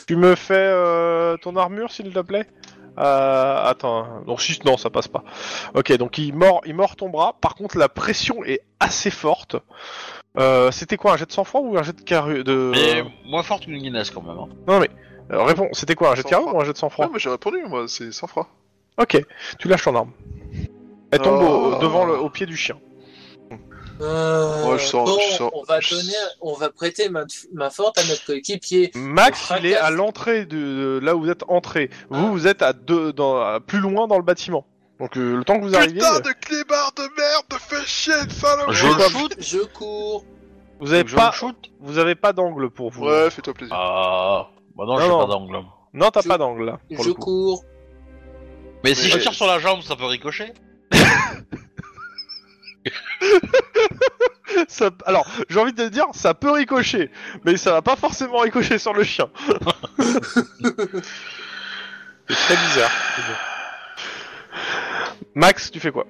Tu 0.06 0.16
me 0.16 0.34
fais 0.34 0.54
euh, 0.56 1.36
ton 1.36 1.56
armure, 1.56 1.90
s'il 1.92 2.12
te 2.12 2.18
plaît? 2.20 2.46
Euh, 2.98 3.64
Attends, 3.64 4.22
donc 4.26 4.40
si, 4.40 4.58
non, 4.64 4.76
ça 4.76 4.90
passe 4.90 5.08
pas. 5.08 5.24
Ok, 5.74 5.92
donc 5.96 6.18
il 6.18 6.34
mord, 6.34 6.60
il 6.64 6.74
mord 6.74 6.94
ton 6.96 7.08
bras. 7.08 7.36
Par 7.40 7.54
contre, 7.54 7.76
la 7.78 7.88
pression 7.88 8.44
est 8.44 8.60
assez 8.80 9.10
forte. 9.10 9.56
Euh, 10.38 10.70
C'était 10.70 10.96
quoi, 10.96 11.12
un 11.12 11.16
jet 11.16 11.26
de 11.26 11.32
sang-froid 11.32 11.60
ou 11.60 11.76
un 11.78 11.82
jet 11.82 11.92
de 11.96 12.02
carrure 12.02 12.44
de... 12.44 12.70
Mais 12.72 13.04
moins 13.24 13.42
forte 13.42 13.64
qu'une 13.64 13.78
Guinness 13.78 14.10
quand 14.10 14.22
même. 14.22 14.38
hein. 14.38 14.48
Non 14.66 14.80
mais, 14.80 14.90
euh, 15.32 15.42
réponds, 15.42 15.68
c'était 15.72 15.94
quoi, 15.94 16.10
un 16.12 16.14
jet 16.14 16.22
de 16.22 16.28
carrure 16.28 16.44
Sang-froid. 16.46 16.58
ou 16.60 16.62
un 16.62 16.66
jet 16.66 16.72
de 16.72 16.78
sang-froid? 16.78 17.06
Ouais, 17.06 17.10
mais 17.12 17.18
j'ai 17.20 17.30
répondu, 17.30 17.58
moi, 17.68 17.84
c'est 17.88 18.10
sang-froid. 18.12 18.48
Ok, 18.98 19.20
tu 19.58 19.68
lâches 19.68 19.82
ton 19.84 19.94
arme. 19.96 20.12
Elle 21.10 21.20
tombe 21.20 21.42
au- 21.42 21.74
Oh. 21.74 21.78
devant 21.80 22.04
le, 22.04 22.18
au 22.18 22.28
pied 22.30 22.46
du 22.46 22.56
chien. 22.56 22.76
Euh, 24.00 24.64
Ouais, 24.66 24.78
je 24.78 24.86
sens- 24.86 25.08
bon, 25.08 25.16
je 25.30 25.36
sens- 25.36 25.50
on 25.54 25.62
va 25.62 25.78
je- 25.78 25.94
donner, 25.94 26.12
on 26.40 26.52
va 26.54 26.68
prêter 26.70 27.08
main, 27.08 27.26
main 27.52 27.70
forte 27.70 27.96
à 27.98 28.02
notre 28.04 28.26
coéquipier. 28.26 28.90
Max, 28.96 29.52
il 29.60 29.66
est 29.66 29.76
à 29.76 29.90
l'entrée 29.90 30.46
de, 30.46 30.56
de 30.56 31.00
là 31.00 31.14
où 31.14 31.20
vous 31.20 31.30
êtes 31.30 31.44
entré. 31.46 31.90
Vous, 32.10 32.26
Ah. 32.26 32.30
vous 32.30 32.46
êtes 32.48 32.62
à 32.62 32.72
deux, 32.72 33.12
dans, 33.12 33.40
à 33.40 33.60
plus 33.60 33.78
loin 33.78 34.08
dans 34.08 34.16
le 34.16 34.24
bâtiment. 34.24 34.66
Donc 34.98 35.16
euh, 35.16 35.36
le 35.36 35.44
temps 35.44 35.58
que 35.60 35.64
vous 35.64 35.76
arriviez, 35.76 36.00
Putain 36.00 36.18
de 36.20 36.32
clébard 36.40 36.92
de 36.96 37.02
merde, 37.02 37.44
de 37.50 37.56
fais 37.56 37.86
chier, 37.86 38.26
de 38.26 38.32
salope 38.32 38.70
Je 38.72 38.86
shoot 38.86 39.34
Je 39.38 39.58
cours. 39.58 40.24
vous 40.80 40.92
avez 40.92 41.04
pas, 41.04 41.30
shoot 41.30 41.56
vous 41.80 41.98
avez 41.98 42.14
pas 42.16 42.32
d'angle 42.32 42.70
pour 42.70 42.90
vous. 42.90 43.04
Ouais, 43.04 43.30
fais-toi 43.30 43.54
plaisir. 43.54 43.76
Ah. 43.78 44.48
Bah 44.76 44.84
non, 44.86 44.94
Non, 44.94 45.00
j'ai 45.00 45.08
non. 45.08 45.18
pas 45.20 45.26
d'angle. 45.32 45.58
Non, 45.92 46.10
t'as 46.10 46.22
pas 46.22 46.38
d'angle 46.38 46.64
là. 46.64 46.78
Pour 46.96 47.04
Je 47.04 47.08
le 47.10 47.14
cours. 47.14 47.64
Mais 48.82 48.94
si 48.94 49.08
je 49.08 49.18
tire 49.18 49.32
sur 49.34 49.46
la 49.46 49.60
jambe, 49.60 49.82
ça 49.82 49.94
peut 49.94 50.04
ricocher 50.06 50.52
Ça- 54.68 54.90
alors, 55.06 55.26
j'ai 55.48 55.58
envie 55.58 55.72
de 55.72 55.82
te 55.84 55.88
dire, 55.88 56.04
ça 56.12 56.34
peut 56.34 56.50
ricocher, 56.52 57.10
mais 57.44 57.56
ça 57.56 57.72
va 57.72 57.82
pas 57.82 57.96
forcément 57.96 58.38
ricocher 58.38 58.78
sur 58.78 58.92
le 58.92 59.02
chien. 59.02 59.28
C'est 62.28 62.34
très 62.34 62.56
bizarre. 62.56 62.90
Max, 65.34 65.70
tu 65.70 65.80
fais 65.80 65.90
quoi? 65.90 66.06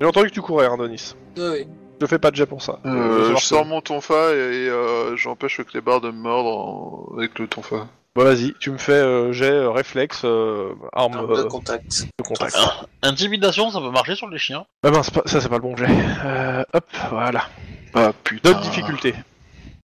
J'ai 0.00 0.06
entendu 0.06 0.28
que 0.28 0.34
tu 0.34 0.40
courais, 0.42 0.66
hein, 0.66 0.76
Denis. 0.78 1.14
Oui. 1.36 1.66
Je 2.00 2.06
fais 2.06 2.18
pas 2.18 2.30
de 2.30 2.36
jet 2.36 2.46
pour 2.46 2.62
ça. 2.62 2.78
Euh, 2.84 3.34
je 3.34 3.40
sors 3.40 3.64
mon 3.64 3.80
tonfa 3.80 4.32
et, 4.34 4.36
et, 4.36 4.68
euh, 4.68 5.16
j'empêche 5.16 5.58
le 5.58 5.64
clébard 5.64 6.00
de 6.02 6.08
me 6.10 6.18
mordre 6.18 6.50
en- 6.50 7.16
avec 7.16 7.38
le 7.38 7.48
tonfa. 7.48 7.88
Bon, 8.16 8.24
vas-y, 8.24 8.54
tu 8.54 8.70
me 8.70 8.78
fais 8.78 8.92
euh, 8.92 9.30
jet 9.34 9.50
euh, 9.50 9.70
réflexe, 9.70 10.22
euh, 10.24 10.72
arme 10.94 11.16
Arme 11.18 11.34
de 11.34 11.40
euh, 11.42 11.48
contact. 11.48 12.06
de 12.18 12.24
contact. 12.24 12.56
Intimidation, 13.02 13.70
ça 13.70 13.78
peut 13.78 13.90
marcher 13.90 14.14
sur 14.16 14.26
les 14.30 14.38
chiens. 14.38 14.64
Ah 14.82 14.90
pas- 14.90 15.02
ça 15.26 15.38
c'est 15.42 15.50
pas 15.50 15.56
le 15.56 15.60
bon 15.60 15.76
jet. 15.76 15.86
Euh, 16.24 16.64
hop, 16.72 16.86
voilà. 17.10 17.46
Ah 17.92 18.14
putain. 18.24 18.48
D'autres 18.52 18.62
difficultés. 18.62 19.14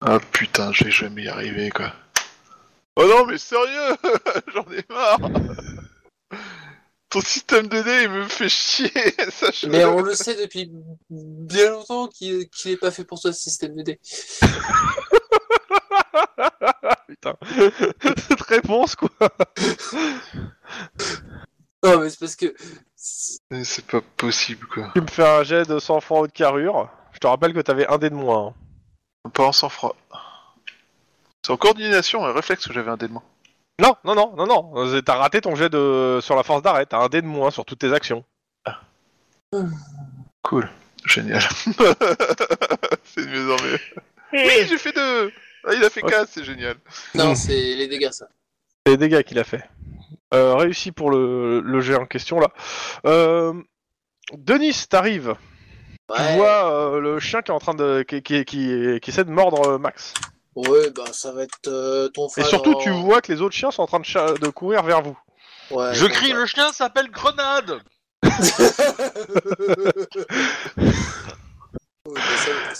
Ah 0.00 0.18
putain, 0.32 0.72
je 0.72 0.84
vais 0.84 0.90
jamais 0.90 1.24
y 1.24 1.28
arriver 1.28 1.68
quoi. 1.68 1.92
Oh 2.96 3.04
non 3.06 3.26
mais 3.26 3.36
sérieux 3.36 3.94
J'en 4.54 4.64
ai 4.72 4.84
marre 4.88 5.18
Ton 7.10 7.20
système 7.20 7.66
de 7.66 7.82
dés 7.82 8.04
il 8.04 8.08
me 8.08 8.24
fait 8.24 8.48
chier 8.48 8.88
ça 9.30 9.48
je... 9.52 9.66
Mais 9.66 9.84
on 9.84 10.00
le 10.00 10.14
sait 10.14 10.36
depuis 10.40 10.70
bien 11.10 11.72
longtemps 11.72 12.06
qu'il 12.08 12.48
qu'il 12.48 12.70
est 12.70 12.76
pas 12.78 12.90
fait 12.90 13.04
pour 13.04 13.20
toi 13.20 13.32
ce 13.34 13.40
système 13.40 13.74
de 13.76 13.82
dés. 13.82 14.00
Putain. 17.08 17.34
Cette 18.28 18.40
réponse, 18.42 18.96
quoi. 18.96 19.08
Non, 21.84 22.00
mais 22.00 22.10
c'est 22.10 22.18
parce 22.20 22.36
que. 22.36 22.54
C'est 22.96 23.84
pas 23.86 24.00
possible 24.16 24.66
quoi. 24.66 24.90
Tu 24.94 25.02
me 25.02 25.06
fais 25.06 25.26
un 25.26 25.42
jet 25.42 25.68
de 25.68 25.78
sang-froid 25.78 26.20
ou 26.22 26.26
de 26.26 26.32
carrure. 26.32 26.88
Je 27.12 27.18
te 27.18 27.26
rappelle 27.26 27.52
que 27.52 27.60
t'avais 27.60 27.86
un 27.86 27.98
dé 27.98 28.08
de 28.08 28.14
moins. 28.14 28.54
hein. 29.26 29.30
Pas 29.34 29.44
en 29.44 29.52
sang-froid. 29.52 29.94
C'est 31.44 31.52
en 31.52 31.56
coordination 31.58 32.26
et 32.26 32.32
réflexe 32.32 32.66
que 32.66 32.72
j'avais 32.72 32.90
un 32.90 32.96
dé 32.96 33.08
de 33.08 33.12
moins. 33.12 33.22
Non, 33.80 33.96
non, 34.04 34.14
non, 34.14 34.34
non, 34.36 34.46
non. 34.46 34.72
Euh, 34.76 35.02
T'as 35.02 35.16
raté 35.16 35.40
ton 35.42 35.54
jet 35.56 35.68
de 35.68 36.20
sur 36.22 36.36
la 36.36 36.42
force 36.42 36.62
d'arrêt. 36.62 36.86
T'as 36.86 36.98
un 37.00 37.08
dé 37.08 37.20
de 37.20 37.26
moins 37.26 37.50
sur 37.50 37.64
toutes 37.66 37.80
tes 37.80 37.92
actions. 37.92 38.24
Cool. 40.42 40.68
Génial. 41.06 41.42
c'est 43.04 43.20
de 43.20 43.26
mieux 43.26 43.52
en 43.52 43.62
mieux. 43.62 43.78
Oui, 44.32 44.66
j'ai 44.68 44.78
fait 44.78 44.92
deux 44.92 45.32
ah, 45.66 45.74
Il 45.74 45.84
a 45.84 45.90
fait 45.90 46.02
Ok. 46.02 46.10
quatre, 46.10 46.28
c'est 46.30 46.44
génial. 46.44 46.76
Non, 47.14 47.32
Mm. 47.32 47.36
c'est 47.36 47.74
les 47.74 47.86
dégâts, 47.88 48.10
ça. 48.12 48.26
C'est 48.86 48.92
les 48.92 48.96
dégâts 48.98 49.22
qu'il 49.22 49.38
a 49.38 49.44
fait. 49.44 49.62
Euh, 50.32 50.54
réussi 50.56 50.90
pour 50.92 51.10
le, 51.10 51.60
le 51.60 51.80
jet 51.80 51.94
en 51.96 52.06
question 52.06 52.40
là. 52.40 52.48
Euh, 53.06 53.52
Denis, 54.32 54.86
t'arrives. 54.88 55.34
Tu 56.14 56.20
Ouais. 56.20 56.36
vois 56.36 56.70
euh, 56.96 57.00
le 57.00 57.18
chien 57.20 57.40
qui 57.42 57.50
est 57.50 57.54
en 57.54 57.58
train 57.58 57.74
de 57.74 58.02
qui, 58.02 58.22
qui, 58.22 58.44
qui, 58.44 58.98
qui 59.00 59.10
essaie 59.10 59.24
de 59.24 59.30
mordre 59.30 59.66
euh, 59.68 59.78
Max. 59.78 60.12
Ouais, 60.54 60.90
bah 60.90 61.04
ça 61.12 61.32
va 61.32 61.42
être 61.44 61.66
euh, 61.66 62.08
ton 62.08 62.26
Et 62.28 62.30
frère. 62.32 62.46
surtout, 62.46 62.74
tu 62.80 62.90
vois 62.90 63.20
que 63.20 63.32
les 63.32 63.40
autres 63.42 63.54
chiens 63.56 63.70
sont 63.70 63.82
en 63.82 63.86
train 63.86 64.00
de, 64.00 64.04
cha- 64.04 64.34
de 64.34 64.48
courir 64.48 64.82
vers 64.82 65.02
vous. 65.02 65.18
Ouais, 65.70 65.94
Je 65.94 66.06
crie, 66.06 66.32
bah. 66.32 66.40
le 66.40 66.46
chien 66.46 66.72
s'appelle 66.72 67.10
Grenade 67.10 67.80
Ouais, 68.24 68.32
bah, 69.96 70.12
ça- 70.76 72.03
ça 72.03 72.03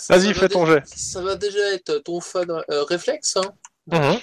Vas-y, 0.09 0.33
va 0.33 0.41
fais 0.41 0.49
ton 0.49 0.67
jet. 0.67 0.83
Ça 0.87 1.23
va 1.23 1.37
déjà 1.37 1.73
être 1.73 1.99
ton 1.99 2.21
fan 2.21 2.51
euh, 2.51 2.85
réflexe, 2.85 3.37
hein. 3.37 3.53
Mhm. 3.87 4.19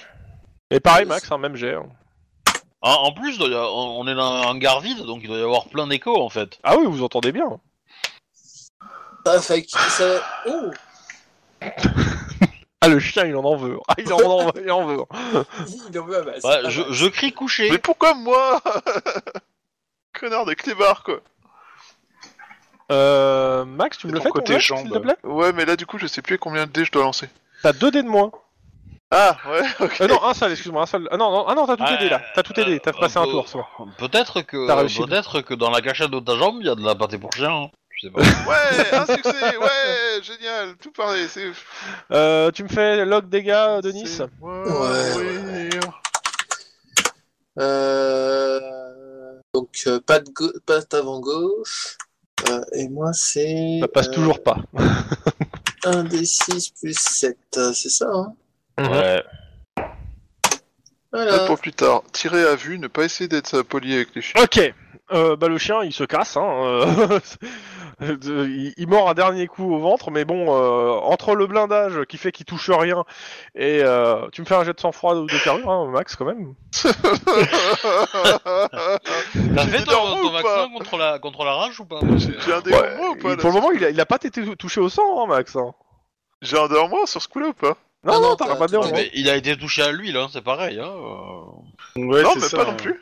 Et 0.70 0.80
pareil, 0.80 1.06
Max, 1.06 1.30
un 1.30 1.38
même 1.38 1.56
jet. 1.56 1.74
hein. 1.74 1.86
Ah, 2.82 2.96
En 2.98 3.12
plus, 3.12 3.38
on 3.40 4.06
est 4.08 4.14
dans 4.14 4.24
un 4.34 4.42
hangar 4.42 4.80
vide, 4.80 5.04
donc 5.04 5.20
il 5.22 5.28
doit 5.28 5.38
y 5.38 5.42
avoir 5.42 5.66
plein 5.68 5.86
d'échos 5.86 6.20
en 6.20 6.28
fait. 6.30 6.58
Ah 6.64 6.76
oui, 6.76 6.86
vous 6.88 7.02
entendez 7.04 7.30
bien. 7.30 7.60
Ah, 9.24 9.40
fait 9.40 9.62
que 9.62 9.70
ça. 9.70 10.20
Oh 10.46 10.70
Ah, 12.84 12.88
le 12.88 12.98
chien, 12.98 13.24
il 13.26 13.36
en 13.36 13.44
en 13.44 13.54
veut. 13.54 13.78
Ah, 13.86 13.94
il 13.96 14.12
en 14.12 14.18
en 14.18 14.46
veut. 14.50 14.62
Il 14.64 14.70
en 14.72 14.84
veut. 14.84 15.04
Il 15.92 15.98
en 16.00 16.06
Ah, 16.42 16.68
je, 16.68 16.80
bah. 16.82 16.88
je 16.90 17.06
crie 17.06 17.32
couché. 17.32 17.70
Mais 17.70 17.78
pourquoi 17.78 18.14
moi? 18.14 18.60
Connard 20.18 20.44
de 20.46 20.54
clébard 20.54 21.04
quoi. 21.04 21.20
Euh, 22.90 23.64
Max, 23.64 23.98
tu 23.98 24.06
me 24.08 24.12
le 24.12 24.18
fais 24.20 24.28
ton 24.28 24.34
côté 24.34 24.60
s'il 24.60 24.90
te 24.90 24.98
plaît? 24.98 25.16
Ouais, 25.24 25.52
mais 25.52 25.64
là 25.64 25.76
du 25.76 25.86
coup, 25.86 25.98
je 25.98 26.06
sais 26.06 26.22
plus 26.22 26.38
combien 26.38 26.66
de 26.66 26.72
dés 26.72 26.84
je 26.84 26.92
dois 26.92 27.02
lancer. 27.04 27.28
T'as 27.62 27.72
deux 27.72 27.90
dés 27.90 28.02
de 28.02 28.08
moins. 28.08 28.30
Ah, 29.10 29.36
ouais, 29.48 29.60
ok. 29.80 30.00
Euh, 30.00 30.08
non, 30.08 30.24
un 30.24 30.34
seul, 30.34 30.52
excuse-moi, 30.52 30.82
un 30.82 30.86
seul. 30.86 31.06
Ah 31.10 31.16
non, 31.16 31.30
non, 31.30 31.44
ah 31.46 31.54
non 31.54 31.66
t'as 31.66 31.76
tout 31.76 31.84
aidé 31.84 32.08
là. 32.08 32.22
T'as 32.34 32.42
tout 32.42 32.58
aidé, 32.58 32.80
t'as 32.80 32.90
euh, 32.90 33.00
passé 33.00 33.18
un 33.18 33.22
euh, 33.24 33.30
tour, 33.30 33.46
bon. 33.78 33.88
Peut-être 33.98 34.40
que, 34.42 34.66
peut-être 35.06 35.40
que 35.42 35.54
dans 35.54 35.70
la 35.70 35.80
cachette 35.82 36.10
de 36.10 36.18
ta 36.20 36.36
jambe, 36.36 36.56
il 36.60 36.66
y 36.66 36.70
a 36.70 36.74
de 36.74 36.82
la 36.84 36.94
pâté 36.94 37.18
pour 37.18 37.32
chien. 37.32 37.50
hein. 37.50 37.70
Je 37.90 38.08
sais 38.08 38.12
pas. 38.12 38.20
Ouais, 38.48 38.94
un 38.96 39.06
succès, 39.06 39.56
ouais, 39.58 40.22
génial, 40.22 40.76
tout 40.76 40.92
c'est... 41.28 41.52
Euh, 42.10 42.50
tu 42.50 42.64
me 42.64 42.68
fais 42.68 43.04
log 43.04 43.28
dégâts, 43.28 43.80
Denis? 43.82 44.06
c'est- 44.06 44.22
Ouais. 44.40 45.70
Euh... 47.58 48.60
Donc, 49.54 49.68
euh, 49.86 50.00
pas 50.00 50.20
de 50.20 50.30
Euh, 52.48 52.60
et 52.72 52.88
moi, 52.88 53.12
c'est. 53.12 53.78
Ça 53.80 53.88
passe 53.88 54.08
euh, 54.08 54.12
toujours 54.12 54.42
pas. 54.42 54.58
1 55.84 56.04
des 56.04 56.24
6 56.24 56.70
plus 56.80 56.96
7, 56.96 57.36
euh, 57.56 57.72
c'est 57.72 57.90
ça, 57.90 58.10
hein 58.12 58.34
Ouais. 58.78 59.22
Voilà. 61.12 61.40
pour 61.40 61.58
plus 61.58 61.72
tard, 61.72 62.02
tirer 62.12 62.42
à 62.44 62.54
vue, 62.54 62.78
ne 62.78 62.86
pas 62.86 63.04
essayer 63.04 63.28
d'être 63.28 63.62
poli 63.62 63.94
avec 63.94 64.14
les 64.14 64.22
chiens. 64.22 64.42
Ok. 64.42 64.60
Euh, 65.12 65.36
bah 65.36 65.48
le 65.48 65.58
chien, 65.58 65.82
il 65.84 65.92
se 65.92 66.04
casse. 66.04 66.36
Hein. 66.38 67.20
de- 68.02 68.46
il, 68.48 68.74
il 68.76 68.88
mord 68.88 69.08
un 69.08 69.14
dernier 69.14 69.46
coup 69.46 69.72
au 69.74 69.78
ventre, 69.78 70.10
mais 70.10 70.24
bon, 70.24 70.54
euh, 70.54 70.90
entre 71.00 71.34
le 71.34 71.46
blindage 71.46 72.04
qui 72.08 72.16
fait 72.18 72.32
qu'il 72.32 72.46
touche 72.46 72.70
rien 72.70 73.04
et 73.54 73.80
euh, 73.82 74.28
tu 74.32 74.40
me 74.42 74.46
fais 74.46 74.54
un 74.54 74.64
jet 74.64 74.72
de 74.74 74.80
sang-froid 74.80 75.14
ou 75.14 75.26
de 75.26 75.44
carrure, 75.44 75.70
hein, 75.70 75.88
Max, 75.90 76.16
quand 76.16 76.24
même. 76.24 76.54
T'as 79.54 79.66
fait 79.66 79.84
ton, 79.84 80.16
ton 80.22 80.30
vaccin 80.30 80.68
contre 80.76 80.96
la, 80.96 81.18
contre 81.18 81.44
la 81.44 81.54
rage 81.54 81.80
ou 81.80 81.84
pas 81.84 82.00
J'ai 82.16 82.52
un 82.52 82.60
des 82.60 82.72
Ouais, 82.72 82.96
moi 82.96 83.10
ou 83.10 83.16
pas 83.16 83.30
là, 83.30 83.36
pour 83.36 83.50
le 83.50 83.54
moment, 83.54 83.70
il 83.72 83.84
a, 83.84 83.90
il 83.90 84.00
a 84.00 84.06
pas 84.06 84.18
été 84.22 84.56
touché 84.56 84.80
au 84.80 84.88
sang, 84.88 85.22
hein, 85.22 85.26
Max. 85.26 85.56
hein. 85.56 85.72
J'ai 86.40 86.58
un 86.58 86.68
des 86.68 86.74
moi 86.88 87.06
sur 87.06 87.22
ce 87.22 87.28
coup-là 87.28 87.48
ou 87.48 87.52
pas? 87.54 87.76
Non, 88.04 88.14
Ah 88.14 88.18
non, 88.18 88.20
non, 88.30 88.36
t'as 88.36 88.56
pas 88.56 88.66
de 88.66 88.76
il 89.14 89.30
a 89.30 89.36
été 89.36 89.56
touché 89.56 89.80
à 89.82 89.92
l'huile, 89.92 90.16
hein, 90.16 90.26
c'est 90.32 90.42
pareil. 90.42 90.80
Hein, 90.80 90.90
euh. 90.90 92.00
Ouais, 92.04 92.22
Non, 92.22 92.30
mais 92.34 92.40
ça, 92.40 92.56
pas 92.56 92.62
hein. 92.64 92.66
non 92.72 92.76
plus. 92.76 93.00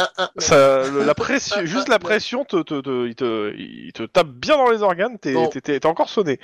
Un, 0.00 0.08
un, 0.24 0.30
Ça, 0.38 0.88
le- 0.88 1.04
la 1.04 1.14
pression, 1.14 1.64
juste 1.64 1.88
la 1.88 1.98
pression, 1.98 2.44
te, 2.44 2.62
te, 2.62 2.80
te- 2.80 3.06
il, 3.06 3.14
te, 3.14 3.54
il 3.56 3.92
te 3.92 4.02
tape 4.04 4.28
bien 4.28 4.56
dans 4.56 4.70
les 4.70 4.82
organes, 4.82 5.18
t'es 5.18 5.32
Bon. 5.34 5.48
t'es- 5.48 5.60
t'es- 5.60 5.80
t'es 5.80 5.86
encore 5.86 6.08
sonné. 6.08 6.38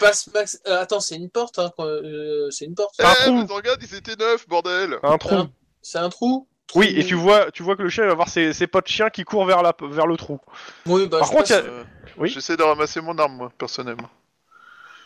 Passe 0.00 0.28
Max. 0.34 0.60
euh, 0.66 0.80
attends, 0.82 1.00
c'est 1.00 1.16
une 1.16 1.30
porte. 1.30 1.58
Hein, 1.58 1.70
euh, 1.78 2.50
c'est 2.50 2.64
une 2.64 2.74
porte. 2.74 2.94
un 3.00 3.04
Eh, 3.12 3.24
trou. 3.26 3.34
mais 3.48 3.54
regarde, 3.54 3.80
ils 3.82 3.94
étaient 3.94 4.16
neufs, 4.16 4.48
bordel 4.48 4.98
Un 5.02 5.18
trou. 5.18 5.44
C'est 5.82 5.98
un 5.98 6.08
trou. 6.08 6.48
Trou- 6.66 6.80
Oui, 6.80 6.92
et 6.96 7.04
tu 7.04 7.14
vois, 7.14 7.50
tu 7.52 7.62
vois 7.62 7.76
que 7.76 7.82
le 7.82 7.90
chien 7.90 8.06
va 8.06 8.14
voir 8.14 8.28
ses, 8.28 8.52
ses 8.54 8.66
potes 8.66 8.88
chiens 8.88 9.10
qui 9.10 9.22
courent 9.24 9.44
vers, 9.44 9.62
la, 9.62 9.72
vers 9.82 10.06
le 10.06 10.16
trou. 10.16 10.40
Oui, 10.86 11.06
bah, 11.06 11.18
Par 11.18 11.28
je 11.28 11.32
contre, 11.32 11.42
passe- 11.48 11.50
y 11.50 11.54
a- 11.54 11.70
Euh, 11.70 11.84
Oui. 12.16 12.28
J'essaie 12.30 12.56
de 12.56 12.62
ramasser 12.62 13.00
mon 13.00 13.16
arme, 13.18 13.34
moi, 13.36 13.52
personnellement. 13.58 14.08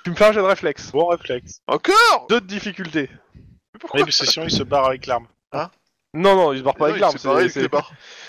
Tu 0.05 0.11
me 0.11 0.15
fais 0.17 0.25
un 0.27 0.33
jet 0.33 0.41
de 0.41 0.45
réflexe. 0.47 0.91
Bon 0.93 1.07
réflexe. 1.07 1.61
Encore? 1.67 2.27
Deux 2.31 2.41
de 2.41 2.47
difficulté. 2.47 3.11
Mais 3.35 3.79
pourquoi 3.81 4.01
Oui, 4.01 4.05
parce 4.07 4.19
que 4.21 4.27
sinon 4.27 4.47
il 4.47 4.51
se 4.51 4.63
barre 4.63 4.87
avec 4.87 5.07
l'arme. 5.07 5.27
Non, 6.19 6.35
non, 6.37 6.53
il 6.53 6.59
se 6.59 6.63
barre 6.65 6.75
pas 6.75 6.87
Non, 6.87 6.91
avec 6.91 7.01
l'arme. 7.01 7.17
C'est 7.19 7.49
c'est-. 7.49 7.69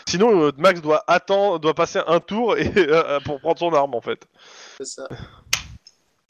Sinon, 0.07 0.43
euh, 0.45 0.51
Max 0.57 0.81
doit 0.81 1.03
attendre, 1.07 1.59
doit 1.59 1.73
passer 1.73 1.99
un 2.07 2.19
tour 2.19 2.57
et, 2.57 2.71
euh, 2.77 3.19
pour 3.21 3.39
prendre 3.39 3.59
son 3.59 3.73
arme 3.73 3.93
en 3.95 4.01
fait. 4.01 4.27
c'est 4.77 4.85
ça. 4.87 5.07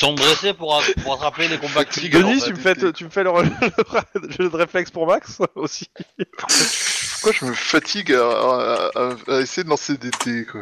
Ils 0.01 0.05
sont 0.05 0.13
dressés 0.13 0.53
pour, 0.53 0.75
a- 0.77 0.81
pour 1.03 1.13
attraper 1.15 1.47
les 1.49 1.57
compacts. 1.57 1.99
Denis, 2.09 2.41
en 2.41 2.45
tu 2.45 2.53
me 2.53 2.59
fais, 2.59 2.93
tu 2.93 3.03
me 3.05 3.09
fais 3.09 3.23
le, 3.23 3.31
le 4.15 4.31
jeu 4.31 4.49
de 4.49 4.55
réflexe 4.55 4.91
pour 4.91 5.05
Max 5.05 5.39
aussi. 5.55 5.89
Pourquoi 6.17 7.31
je 7.33 7.45
me 7.45 7.53
fatigue 7.53 8.13
à, 8.13 8.21
à- 8.29 8.89
à- 8.95 9.15
à 9.35 9.39
essayer 9.41 9.63
de 9.65 9.69
lancer 9.69 9.97
des 9.97 10.11
dés, 10.25 10.45
quoi 10.45 10.61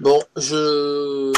Bon, 0.00 0.20
je. 0.36 1.32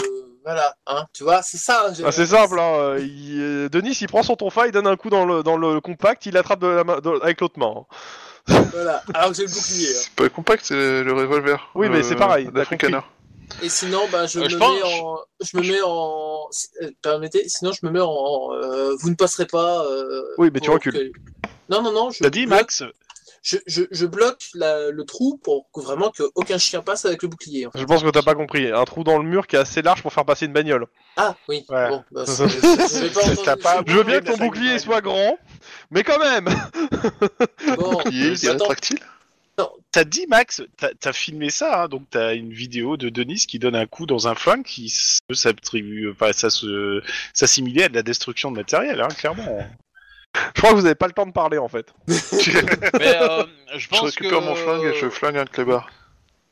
Voilà, 0.44 0.76
hein, 0.86 1.04
tu 1.12 1.24
vois, 1.24 1.42
c'est 1.42 1.56
ça. 1.58 1.92
j'ai- 1.92 2.04
Ah, 2.06 2.12
c'est 2.12 2.26
simple, 2.26 2.60
hein. 2.60 2.74
euh, 2.78 2.98
il- 3.00 3.40
euh, 3.42 3.68
Denis, 3.68 3.98
il 4.00 4.06
prend 4.06 4.22
son 4.22 4.36
tonfa, 4.36 4.66
il 4.66 4.72
donne 4.72 4.86
un 4.86 4.94
coup 4.96 5.10
dans 5.10 5.24
le, 5.26 5.42
dans 5.42 5.56
le 5.56 5.80
compact, 5.80 6.24
il 6.26 6.34
l'attrape 6.34 6.60
de 6.60 6.68
la 6.68 6.84
main- 6.84 7.00
de- 7.00 7.20
avec 7.24 7.40
l'autre 7.40 7.58
main. 7.58 7.74
hein. 7.76 7.84
Voilà, 8.46 9.02
alors 9.14 9.30
que 9.30 9.36
j'ai 9.36 9.42
le 9.46 9.48
bouclier. 9.52 9.88
hein. 9.88 10.00
C'est 10.02 10.10
pas 10.14 10.28
compact, 10.28 10.64
c'est 10.66 11.02
le 11.02 11.12
revolver. 11.12 11.70
Oui, 11.74 11.88
mais 11.88 12.02
c'est 12.02 12.16
pareil, 12.16 12.46
t'as 12.46 12.50
D'Africaner. 12.52 13.00
Et 13.62 13.68
sinon, 13.68 14.00
bah, 14.10 14.26
je, 14.26 14.40
Euh, 14.40 14.44
me 14.44 14.48
je 14.48 14.56
pense- 14.56 14.74
mets 14.74 14.82
en... 14.82 15.18
je 15.40 15.56
me 15.56 15.62
mets 15.62 15.80
en. 15.84 16.48
euh, 16.82 16.90
Permettez, 17.00 17.48
sinon 17.48 17.70
je 17.72 17.86
me 17.86 17.92
mets 17.92 18.00
en. 18.00 18.52
euh, 18.52 18.94
vous 19.00 19.10
ne 19.10 19.14
passerez 19.14 19.46
pas. 19.46 19.84
euh, 19.86 20.22
Oui, 20.38 20.50
mais 20.52 20.60
tu 20.60 20.66
pour 20.66 20.74
recules. 20.74 20.92
que- 20.92 21.48
Non, 21.70 21.80
non, 21.82 21.92
non. 21.92 22.10
Je 22.10 22.22
T'as 22.24 22.30
dit 22.30 22.44
bloque- 22.46 22.58
Max 22.58 22.82
je, 23.42 23.58
je, 23.68 23.82
je 23.92 24.06
bloque 24.06 24.42
la- 24.54 24.90
le 24.90 25.04
trou 25.04 25.38
pour 25.44 25.66
que 25.72 25.80
vraiment 25.80 26.10
que 26.10 26.24
aucun 26.34 26.58
chien 26.58 26.82
passe 26.82 27.04
avec 27.04 27.22
le 27.22 27.28
bouclier. 27.28 27.66
en 27.68 27.70
fait. 27.70 27.78
Je 27.78 27.84
pense 27.84 28.02
que 28.02 28.10
t'as 28.10 28.22
pas 28.22 28.34
compris. 28.34 28.72
Un 28.72 28.84
trou 28.84 29.04
dans 29.04 29.18
le 29.18 29.24
mur 29.24 29.46
qui 29.46 29.54
est 29.54 29.60
assez 29.60 29.82
large 29.82 30.02
pour 30.02 30.12
faire 30.12 30.24
passer 30.24 30.46
une 30.46 30.52
bagnole. 30.52 30.86
Ah, 31.16 31.36
oui. 31.48 31.64
Ouais. 31.68 31.88
Bon, 31.90 32.02
bah, 32.10 32.24
c'est- 32.26 32.48
je 32.48 33.44
vais 33.44 33.56
pas. 33.56 33.82
Je 33.86 33.92
veux 33.96 34.02
bien 34.02 34.18
que 34.20 34.26
ton 34.26 34.36
bouclier 34.36 34.80
soit 34.80 35.00
grand, 35.00 35.38
mais 35.90 36.02
quand 36.02 36.18
même 36.18 36.48
Bon, 37.76 37.96
Qui 38.10 38.22
est, 38.26 38.42
il 38.42 38.46
est 38.46 38.48
attends, 38.48 38.64
rétractile 38.64 38.98
T'as 39.90 40.04
dit 40.04 40.26
Max, 40.28 40.62
t'as 41.00 41.12
filmé 41.14 41.48
ça, 41.48 41.84
hein, 41.84 41.88
donc 41.88 42.02
t'as 42.10 42.34
une 42.34 42.52
vidéo 42.52 42.98
de 42.98 43.08
Denis 43.08 43.46
qui 43.48 43.58
donne 43.58 43.74
un 43.74 43.86
coup 43.86 44.04
dans 44.04 44.28
un 44.28 44.34
flingue 44.34 44.62
qui 44.64 44.86
s- 44.86 45.20
peut 45.26 45.34
s'attribuer, 45.34 46.10
enfin 46.10 46.32
ça 46.34 46.50
se 46.50 47.02
s'assimiler 47.32 47.84
à 47.84 47.88
de 47.88 47.94
la 47.94 48.02
destruction 48.02 48.50
de 48.50 48.56
matériel, 48.56 49.00
hein, 49.00 49.08
clairement. 49.08 49.66
Je 50.54 50.60
crois 50.60 50.72
que 50.72 50.76
vous 50.76 50.84
avez 50.84 50.94
pas 50.94 51.06
le 51.06 51.14
temps 51.14 51.24
de 51.24 51.32
parler 51.32 51.56
en 51.56 51.68
fait. 51.68 51.94
Mais 52.06 53.16
euh, 53.22 53.44
je 53.78 53.88
récupère 53.88 54.30
que 54.32 54.44
mon 54.44 54.54
flingue 54.54 54.84
et 54.84 54.94
je 55.00 55.08
flingue 55.08 55.38
un 55.38 55.46
clébard. 55.46 55.88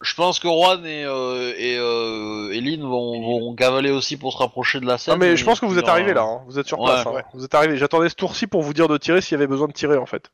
Je 0.04 0.14
pense 0.14 0.38
que 0.38 0.46
Juan 0.48 0.84
et 0.86 1.04
euh, 1.04 1.52
et, 1.56 1.76
euh, 1.78 2.52
et 2.52 2.60
Lynn 2.60 2.82
vont, 2.82 3.20
vont 3.20 3.54
cavaler 3.54 3.90
aussi 3.90 4.16
pour 4.16 4.32
se 4.32 4.38
rapprocher 4.38 4.78
de 4.78 4.86
la 4.86 4.98
scène. 4.98 5.14
Non 5.14 5.18
mais 5.18 5.36
je 5.36 5.44
pense 5.44 5.58
que 5.58 5.66
vous 5.66 5.78
êtes 5.78 5.88
euh, 5.88 5.92
arrivé 5.92 6.14
là, 6.14 6.22
hein. 6.22 6.42
vous 6.46 6.58
êtes 6.58 6.66
sur 6.66 6.78
ouais, 6.78 6.86
place. 6.92 7.06
hein. 7.06 7.10
ouais. 7.12 7.22
Vous 7.34 7.44
êtes 7.44 7.54
arrivé. 7.54 7.76
J'attendais 7.76 8.08
ce 8.08 8.14
tour-ci 8.14 8.46
pour 8.46 8.62
vous 8.62 8.72
dire 8.74 8.86
de 8.86 8.96
tirer 8.98 9.20
s'il 9.20 9.32
y 9.32 9.34
avait 9.36 9.46
besoin 9.48 9.66
de 9.66 9.72
tirer 9.72 9.96
en 9.96 10.06
fait. 10.06 10.30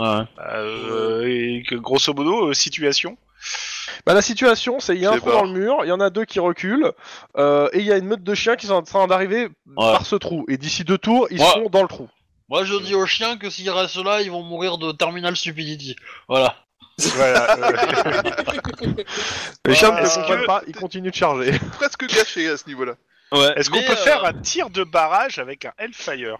ouais. 0.00 0.22
Euh, 0.54 1.26
et 1.26 1.62
que 1.68 1.74
grosso 1.74 2.14
modo, 2.14 2.48
euh, 2.48 2.52
situation. 2.54 3.16
Bah 4.06 4.14
la 4.14 4.22
situation, 4.22 4.80
c'est 4.80 4.94
il 4.94 5.00
y 5.00 5.06
a 5.06 5.12
un 5.12 5.18
trou 5.18 5.30
dans 5.30 5.44
le 5.44 5.50
mur, 5.52 5.78
il 5.82 5.88
y 5.88 5.92
en 5.92 6.00
a 6.00 6.10
deux 6.10 6.24
qui 6.24 6.40
reculent, 6.40 6.92
euh, 7.36 7.68
et 7.72 7.78
il 7.80 7.84
y 7.86 7.92
a 7.92 7.96
une 7.96 8.04
meute 8.06 8.22
de 8.22 8.34
chiens 8.34 8.56
qui 8.56 8.66
sont 8.66 8.74
en 8.74 8.82
train 8.82 9.06
d'arriver 9.06 9.48
par 9.76 10.04
ce 10.06 10.16
trou. 10.16 10.44
Et 10.48 10.56
d'ici 10.58 10.84
deux 10.84 10.98
tours, 10.98 11.26
ils 11.30 11.40
Ouais. 11.40 11.46
seront 11.46 11.70
dans 11.70 11.82
le 11.82 11.88
trou. 11.88 12.08
Moi 12.48 12.64
je 12.64 12.74
dis 12.82 12.94
aux 12.94 13.06
chiens 13.06 13.36
que 13.38 13.48
s'ils 13.48 13.70
restent 13.70 14.02
là, 14.04 14.20
ils 14.22 14.30
vont 14.30 14.42
mourir 14.42 14.76
de 14.78 14.92
terminal 14.92 15.36
stupidity. 15.36 15.96
Voilà. 16.28 16.54
Voilà. 17.16 17.56
euh, 17.58 18.92
Les 19.66 19.74
chiens 19.74 19.90
ne 19.92 20.06
comprennent 20.14 20.40
que- 20.40 20.46
pas, 20.46 20.62
ils 20.66 20.74
continuent 20.76 21.10
de 21.10 21.14
charger. 21.14 21.52
Presque 21.78 22.06
gâché 22.06 22.48
à 22.48 22.56
ce 22.56 22.66
niveau-là. 22.66 22.94
Ouais. 23.32 23.52
Est-ce 23.56 23.70
qu'on 23.70 23.76
Mais, 23.78 23.86
peut 23.86 23.92
euh, 23.92 23.96
faire 23.96 24.24
un 24.24 24.32
tir 24.34 24.70
de 24.70 24.82
barrage 24.84 25.38
avec 25.38 25.64
un 25.64 25.72
Hellfire? 25.78 26.36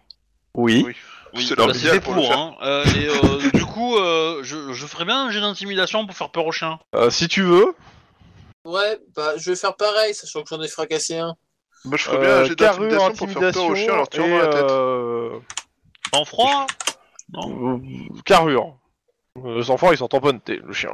Oui. 0.54 0.82
Oui. 0.86 0.96
Oui, 1.34 1.46
C'est 1.46 1.54
bah, 1.54 1.66
leur 1.66 1.76
c'est 1.76 1.88
fait 1.88 2.00
pour 2.00 2.14
pour. 2.14 2.22
le 2.24 2.28
faire. 2.28 2.38
hein. 2.38 2.54
Euh, 2.62 2.84
et 2.96 3.08
euh, 3.08 3.50
du 3.54 3.64
coup, 3.64 3.96
euh, 3.96 4.40
je, 4.42 4.72
je 4.72 4.86
ferais 4.86 5.04
bien 5.04 5.26
un 5.26 5.30
jet 5.30 5.40
d'intimidation 5.40 6.04
pour 6.06 6.16
faire 6.16 6.30
peur 6.30 6.44
aux 6.46 6.50
chiens. 6.52 6.80
Euh, 6.96 7.10
si 7.10 7.28
tu 7.28 7.42
veux, 7.42 7.74
Ouais, 8.64 8.98
bah, 9.16 9.32
je 9.38 9.50
vais 9.50 9.56
faire 9.56 9.74
pareil, 9.76 10.12
sachant 10.12 10.42
que 10.42 10.48
j'en 10.50 10.60
ai 10.60 10.68
fracassé 10.68 11.16
un. 11.18 11.34
Moi, 11.86 11.96
je 11.96 12.02
ferais 12.02 12.18
bien 12.18 12.28
euh, 12.28 12.40
un 12.42 12.44
jet 12.44 12.56
carrure, 12.56 12.90
d'intimidation 12.90 13.14
pour 13.14 13.30
faire 13.30 13.52
peur 13.52 13.64
aux 13.66 13.74
chiens 13.76 13.92
en 13.92 13.96
leur 13.96 14.08
tirant 14.08 14.26
et 14.26 14.30
dans 14.30 14.38
la 14.38 14.46
tête. 14.48 14.70
euh, 14.70 15.38
En 16.12 16.24
froid 16.26 16.66
Non? 17.32 17.78
euh, 17.78 18.20
carrure. 18.26 18.76
Euh, 19.44 19.58
Les 19.58 19.70
enfants, 19.70 19.92
ils 19.92 19.98
sont 19.98 20.08
tamponnetés, 20.08 20.60
le 20.64 20.72
chien. 20.72 20.90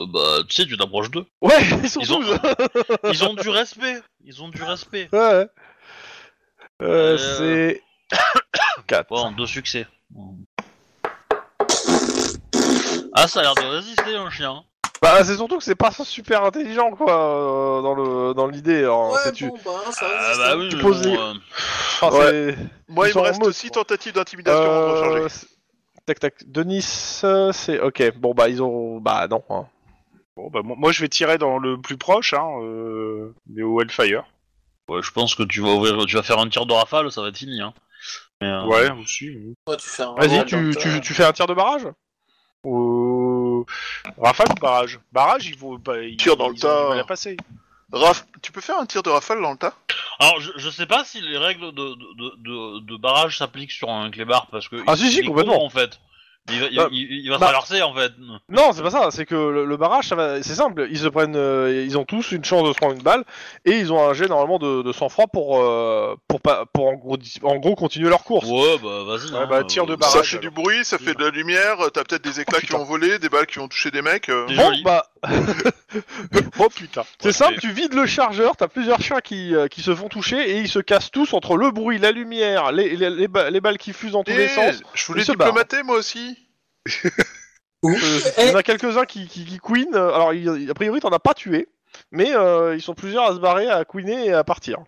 Euh, 0.00 0.06
Bah, 0.08 0.20
tu 0.48 0.54
sais, 0.54 0.66
tu 0.66 0.76
t'approches 0.76 1.10
d'eux. 1.10 1.26
Ouais, 1.42 1.52
ils 1.82 1.88
sont 1.90 2.00
Ils 2.00 2.12
ont- 2.12 2.20
12 2.20 2.38
Ils 3.12 3.24
ont 3.24 3.34
du 3.34 3.48
respect. 3.48 4.00
Ils 4.24 4.42
ont 4.42 4.48
du 4.48 4.62
respect. 4.62 5.08
Ouais. 5.12 5.18
Euh, 5.18 5.46
Euh, 6.82 7.18
C'est 7.18 7.82
4. 8.86 9.08
Bon, 9.10 9.30
deux 9.32 9.46
succès. 9.46 9.86
Ah, 13.14 13.26
ça 13.28 13.40
a 13.40 13.42
l'air 13.42 13.54
de 13.54 13.62
résister, 13.62 14.14
un 14.16 14.30
chien. 14.30 14.62
Bah, 15.02 15.24
c'est 15.24 15.36
surtout 15.36 15.58
que 15.58 15.64
c'est 15.64 15.74
pas 15.74 15.90
super 16.04 16.44
intelligent, 16.44 16.90
quoi, 16.90 17.12
euh, 17.12 17.82
dans 17.82 17.94
le 17.94 18.34
dans 18.34 18.46
l'idée. 18.46 18.86
ouais, 18.86 19.18
c'est 19.24 19.32
tu... 19.32 19.48
bon, 19.48 19.58
bah, 19.64 19.72
ça 19.92 20.06
Ah, 20.06 20.18
résiste, 20.26 20.38
bah 20.38 20.50
hein. 20.52 20.56
oui, 20.58 20.68
Tu 20.68 20.76
mais 20.76 20.82
poses 20.82 21.02
bon, 21.02 21.10
les- 21.10 21.18
euh, 21.18 21.34
Ah, 22.02 22.10
Ouais. 22.12 22.20
c'est- 22.56 22.58
Moi, 22.88 23.06
Ils 23.06 23.10
il 23.10 23.12
sont 23.12 23.18
me 23.20 23.24
en 23.24 23.28
reste 23.28 23.40
mode, 23.40 23.52
6 23.52 23.68
quoi. 23.70 23.82
tentatives 23.82 24.12
d'intimidation 24.12 24.62
Euh, 24.62 25.28
c'est- 25.28 25.46
Tac 26.10 26.18
tac. 26.18 26.34
Denis, 26.50 27.20
euh, 27.22 27.52
c'est 27.52 27.78
ok. 27.78 28.16
Bon 28.18 28.34
bah 28.34 28.48
ils 28.48 28.60
ont, 28.62 28.98
bah 29.00 29.28
non. 29.28 29.44
hein. 29.48 29.66
Bon, 30.36 30.50
bah, 30.50 30.60
moi 30.64 30.74
moi, 30.76 30.90
je 30.92 31.02
vais 31.02 31.08
tirer 31.08 31.38
dans 31.38 31.58
le 31.58 31.80
plus 31.80 31.96
proche, 31.96 32.34
hein, 32.34 32.48
euh, 32.62 33.32
mais 33.48 33.62
au 33.62 33.80
Hellfire. 33.80 34.24
ouais, 34.88 35.02
je 35.02 35.10
pense 35.12 35.34
que 35.36 35.44
tu 35.44 35.60
vas 35.60 35.68
ouvrir, 35.74 36.04
tu 36.06 36.16
vas 36.16 36.22
faire 36.24 36.38
un 36.40 36.48
tir 36.48 36.66
de 36.66 36.72
rafale, 36.72 37.12
ça 37.12 37.22
va 37.22 37.28
être 37.28 37.38
fini. 37.38 37.60
Hein. 37.60 37.72
Mais, 38.40 38.48
euh, 38.48 38.64
Ouais, 38.64 38.90
aussi. 39.00 39.28
oui. 39.30 39.54
Ouais, 39.68 39.76
tu 39.76 39.88
fais 39.88 40.02
un 40.02 40.14
Vas-y, 40.14 40.36
roll, 40.38 40.46
tu, 40.46 40.54
donc, 40.64 40.76
tu, 40.78 40.88
euh, 40.88 41.00
tu 41.00 41.14
fais 41.14 41.24
un 41.24 41.32
tir 41.32 41.46
de 41.46 41.54
barrage? 41.54 41.86
Euh... 42.66 43.62
Rafale 44.18 44.48
ou 44.50 44.60
barrage? 44.60 44.98
Barrage, 45.12 45.46
il 45.46 45.56
vaut. 45.56 45.78
Bah, 45.78 46.00
il, 46.02 46.16
Tire 46.16 46.36
dans 46.36 46.48
le 46.48 46.54
ils 46.54 46.66
ont 46.66 46.68
tas. 46.68 46.82
du 46.84 46.88
mal 46.90 46.98
à 47.00 47.04
passer. 47.04 47.36
Raf... 47.92 48.26
Tu 48.42 48.52
peux 48.52 48.60
faire 48.60 48.78
un 48.78 48.86
tir 48.86 49.02
de 49.02 49.10
rafale 49.10 49.42
dans 49.42 49.52
le 49.52 49.58
tas? 49.58 49.74
Alors, 50.18 50.40
je, 50.40 50.50
je 50.56 50.70
sais 50.70 50.86
pas 50.86 51.04
si 51.04 51.20
les 51.20 51.38
règles 51.38 51.72
de, 51.72 51.94
de, 51.94 52.36
de, 52.38 52.80
de 52.80 52.96
barrage 52.96 53.38
s'appliquent 53.38 53.72
sur 53.72 53.90
un 53.90 54.10
clébard 54.10 54.46
parce 54.46 54.68
que. 54.68 54.82
Ah, 54.86 54.96
si, 54.96 55.10
si, 55.10 55.18
il 55.18 55.24
est 55.24 55.26
complètement. 55.26 55.58
con, 55.58 55.66
en 55.66 55.70
fait. 55.70 56.00
Il 56.52 56.58
va, 56.58 56.66
il- 56.70 56.76
Bah, 56.76 56.88
il, 56.90 57.12
il 57.24 57.28
va 57.30 57.38
bah- 57.38 57.46
traverser 57.46 57.82
en 57.82 57.94
fait. 57.94 58.10
Non, 58.48 58.72
c'est 58.72 58.82
pas 58.82 58.90
ça. 58.90 59.10
C'est 59.10 59.24
que 59.26 59.34
le, 59.34 59.64
le 59.66 59.76
barrage, 59.76 60.08
ça 60.08 60.16
va, 60.16 60.42
c'est 60.42 60.54
simple. 60.54 60.88
Ils 60.90 60.98
se 60.98 61.06
prennent, 61.06 61.36
euh, 61.36 61.84
ils 61.86 61.96
ont 61.96 62.04
tous 62.04 62.32
une 62.32 62.44
chance 62.44 62.66
de 62.66 62.72
se 62.72 62.76
prendre 62.78 62.94
une 62.94 63.02
balle 63.02 63.24
et 63.64 63.78
ils 63.78 63.92
ont 63.92 64.02
un 64.08 64.14
jet 64.14 64.26
normalement 64.26 64.58
de, 64.58 64.82
de 64.82 64.92
sang-froid 64.92 65.26
pour 65.28 65.60
euh, 65.62 66.16
pour 66.26 66.40
pas 66.40 66.64
pour 66.72 66.88
en 66.88 66.94
gros 66.94 67.16
dis- 67.16 67.38
en 67.44 67.56
gros 67.58 67.76
continuer 67.76 68.08
leur 68.08 68.24
course. 68.24 68.46
Ouais, 68.48 68.78
bah 68.82 69.04
vas-y. 69.04 69.30
Ouais, 69.30 69.38
hein, 69.38 69.46
bah, 69.48 69.62
de 69.62 69.92
euh, 69.92 69.96
barrage. 69.96 70.12
Ça 70.16 70.22
fait 70.24 70.38
du 70.38 70.50
bruit, 70.50 70.84
ça 70.84 70.98
fait 70.98 71.14
de 71.14 71.22
la 71.22 71.30
lumière, 71.30 71.76
t'as 71.94 72.02
peut-être 72.04 72.24
des 72.24 72.40
éclats 72.40 72.56
Oh, 72.58 72.60
qui 72.60 72.66
putain. 72.66 72.78
vont 72.78 72.84
voler, 72.84 73.18
des 73.20 73.28
balles 73.28 73.46
qui 73.46 73.58
vont 73.60 73.68
toucher 73.68 73.90
des 73.92 74.02
mecs. 74.02 74.28
euh. 74.28 74.46
C'est 74.48 74.56
Bon 74.56 74.72
bah 74.82 75.06
Oh 76.58 76.68
putain. 76.74 77.02
c'est 77.18 77.28
Ouais, 77.28 77.32
simple. 77.32 77.58
Tu 77.60 77.70
vides 77.72 77.94
le 77.94 78.06
chargeur. 78.06 78.56
T'as 78.56 78.68
plusieurs 78.68 79.00
chiens 79.02 79.20
qui 79.22 79.52
qui 79.70 79.82
se 79.82 79.94
font 79.94 80.08
toucher 80.08 80.50
et 80.50 80.58
ils 80.60 80.68
se 80.68 80.78
cassent 80.78 81.10
tous 81.10 81.32
entre 81.34 81.56
le 81.56 81.70
bruit, 81.70 81.98
la 81.98 82.10
lumière, 82.12 82.72
les 82.72 82.96
les, 82.96 83.10
les, 83.10 83.28
ba- 83.28 83.50
les 83.50 83.60
balles 83.60 83.78
qui 83.78 83.92
fusent 83.92 84.12
dans 84.12 84.24
tous 84.24 84.32
les 84.32 84.44
Eh, 84.44 84.48
sens. 84.48 84.80
je 84.94 85.06
voulais 85.06 85.22
diplomater 85.24 85.82
moi 85.82 85.96
aussi. 85.96 86.38
Ouh. 87.82 87.90
Euh, 87.96 88.20
Eh, 88.38 88.42
Il 88.42 88.48
y 88.48 88.50
en 88.52 88.56
a 88.56 88.62
quelques-uns 88.62 89.04
qui, 89.06 89.26
qui, 89.26 89.44
qui 89.44 89.58
queen. 89.58 89.94
Alors, 89.94 90.32
il- 90.34 90.70
a 90.70 90.74
priori, 90.74 91.00
t'en 91.00 91.08
as 91.10 91.18
pas 91.18 91.34
tué, 91.34 91.68
mais 92.10 92.34
euh, 92.34 92.76
ils 92.76 92.82
sont 92.82 92.94
plusieurs 92.94 93.24
à 93.30 93.34
se 93.34 93.38
barrer, 93.40 93.68
à 93.68 93.84
queener 93.84 94.26
et 94.26 94.32
à 94.32 94.44
partir. 94.44 94.78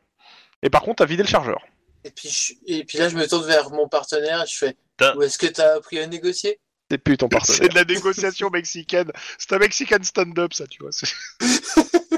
Et 0.63 0.71
par 0.71 0.83
contre, 0.83 0.97
t'as 0.97 1.07
vidé 1.07 1.23
le 1.23 1.29
chargeur. 1.29 1.61
Et 2.05 2.11
puis, 2.11 2.29
je- 2.29 2.53
et 2.67 2.85
puis 2.85 2.99
là, 2.99 3.09
je 3.09 3.17
me 3.17 3.27
tourne 3.27 3.47
vers 3.47 3.71
mon 3.71 3.89
partenaire 3.89 4.43
et 4.43 4.47
je 4.47 4.57
fais 4.57 4.77
Où 5.17 5.23
est-ce 5.23 5.39
que 5.39 5.47
t'as 5.47 5.77
appris 5.77 5.99
à 5.99 6.07
négocier? 6.07 6.61
C'est 6.91 6.99
plus 6.99 7.17
ton 7.17 7.27
C'est 7.31 7.37
partenaire. 7.39 7.69
de 7.71 7.75
la 7.75 7.85
négociation 7.85 8.51
mexicaine. 8.51 9.11
C'est 9.39 9.53
un 9.55 9.59
Mexican 9.59 9.97
stand-up, 10.03 10.53
ça, 10.53 10.67
tu 10.67 10.83
vois. 10.83 10.93
c'est- 10.93 11.07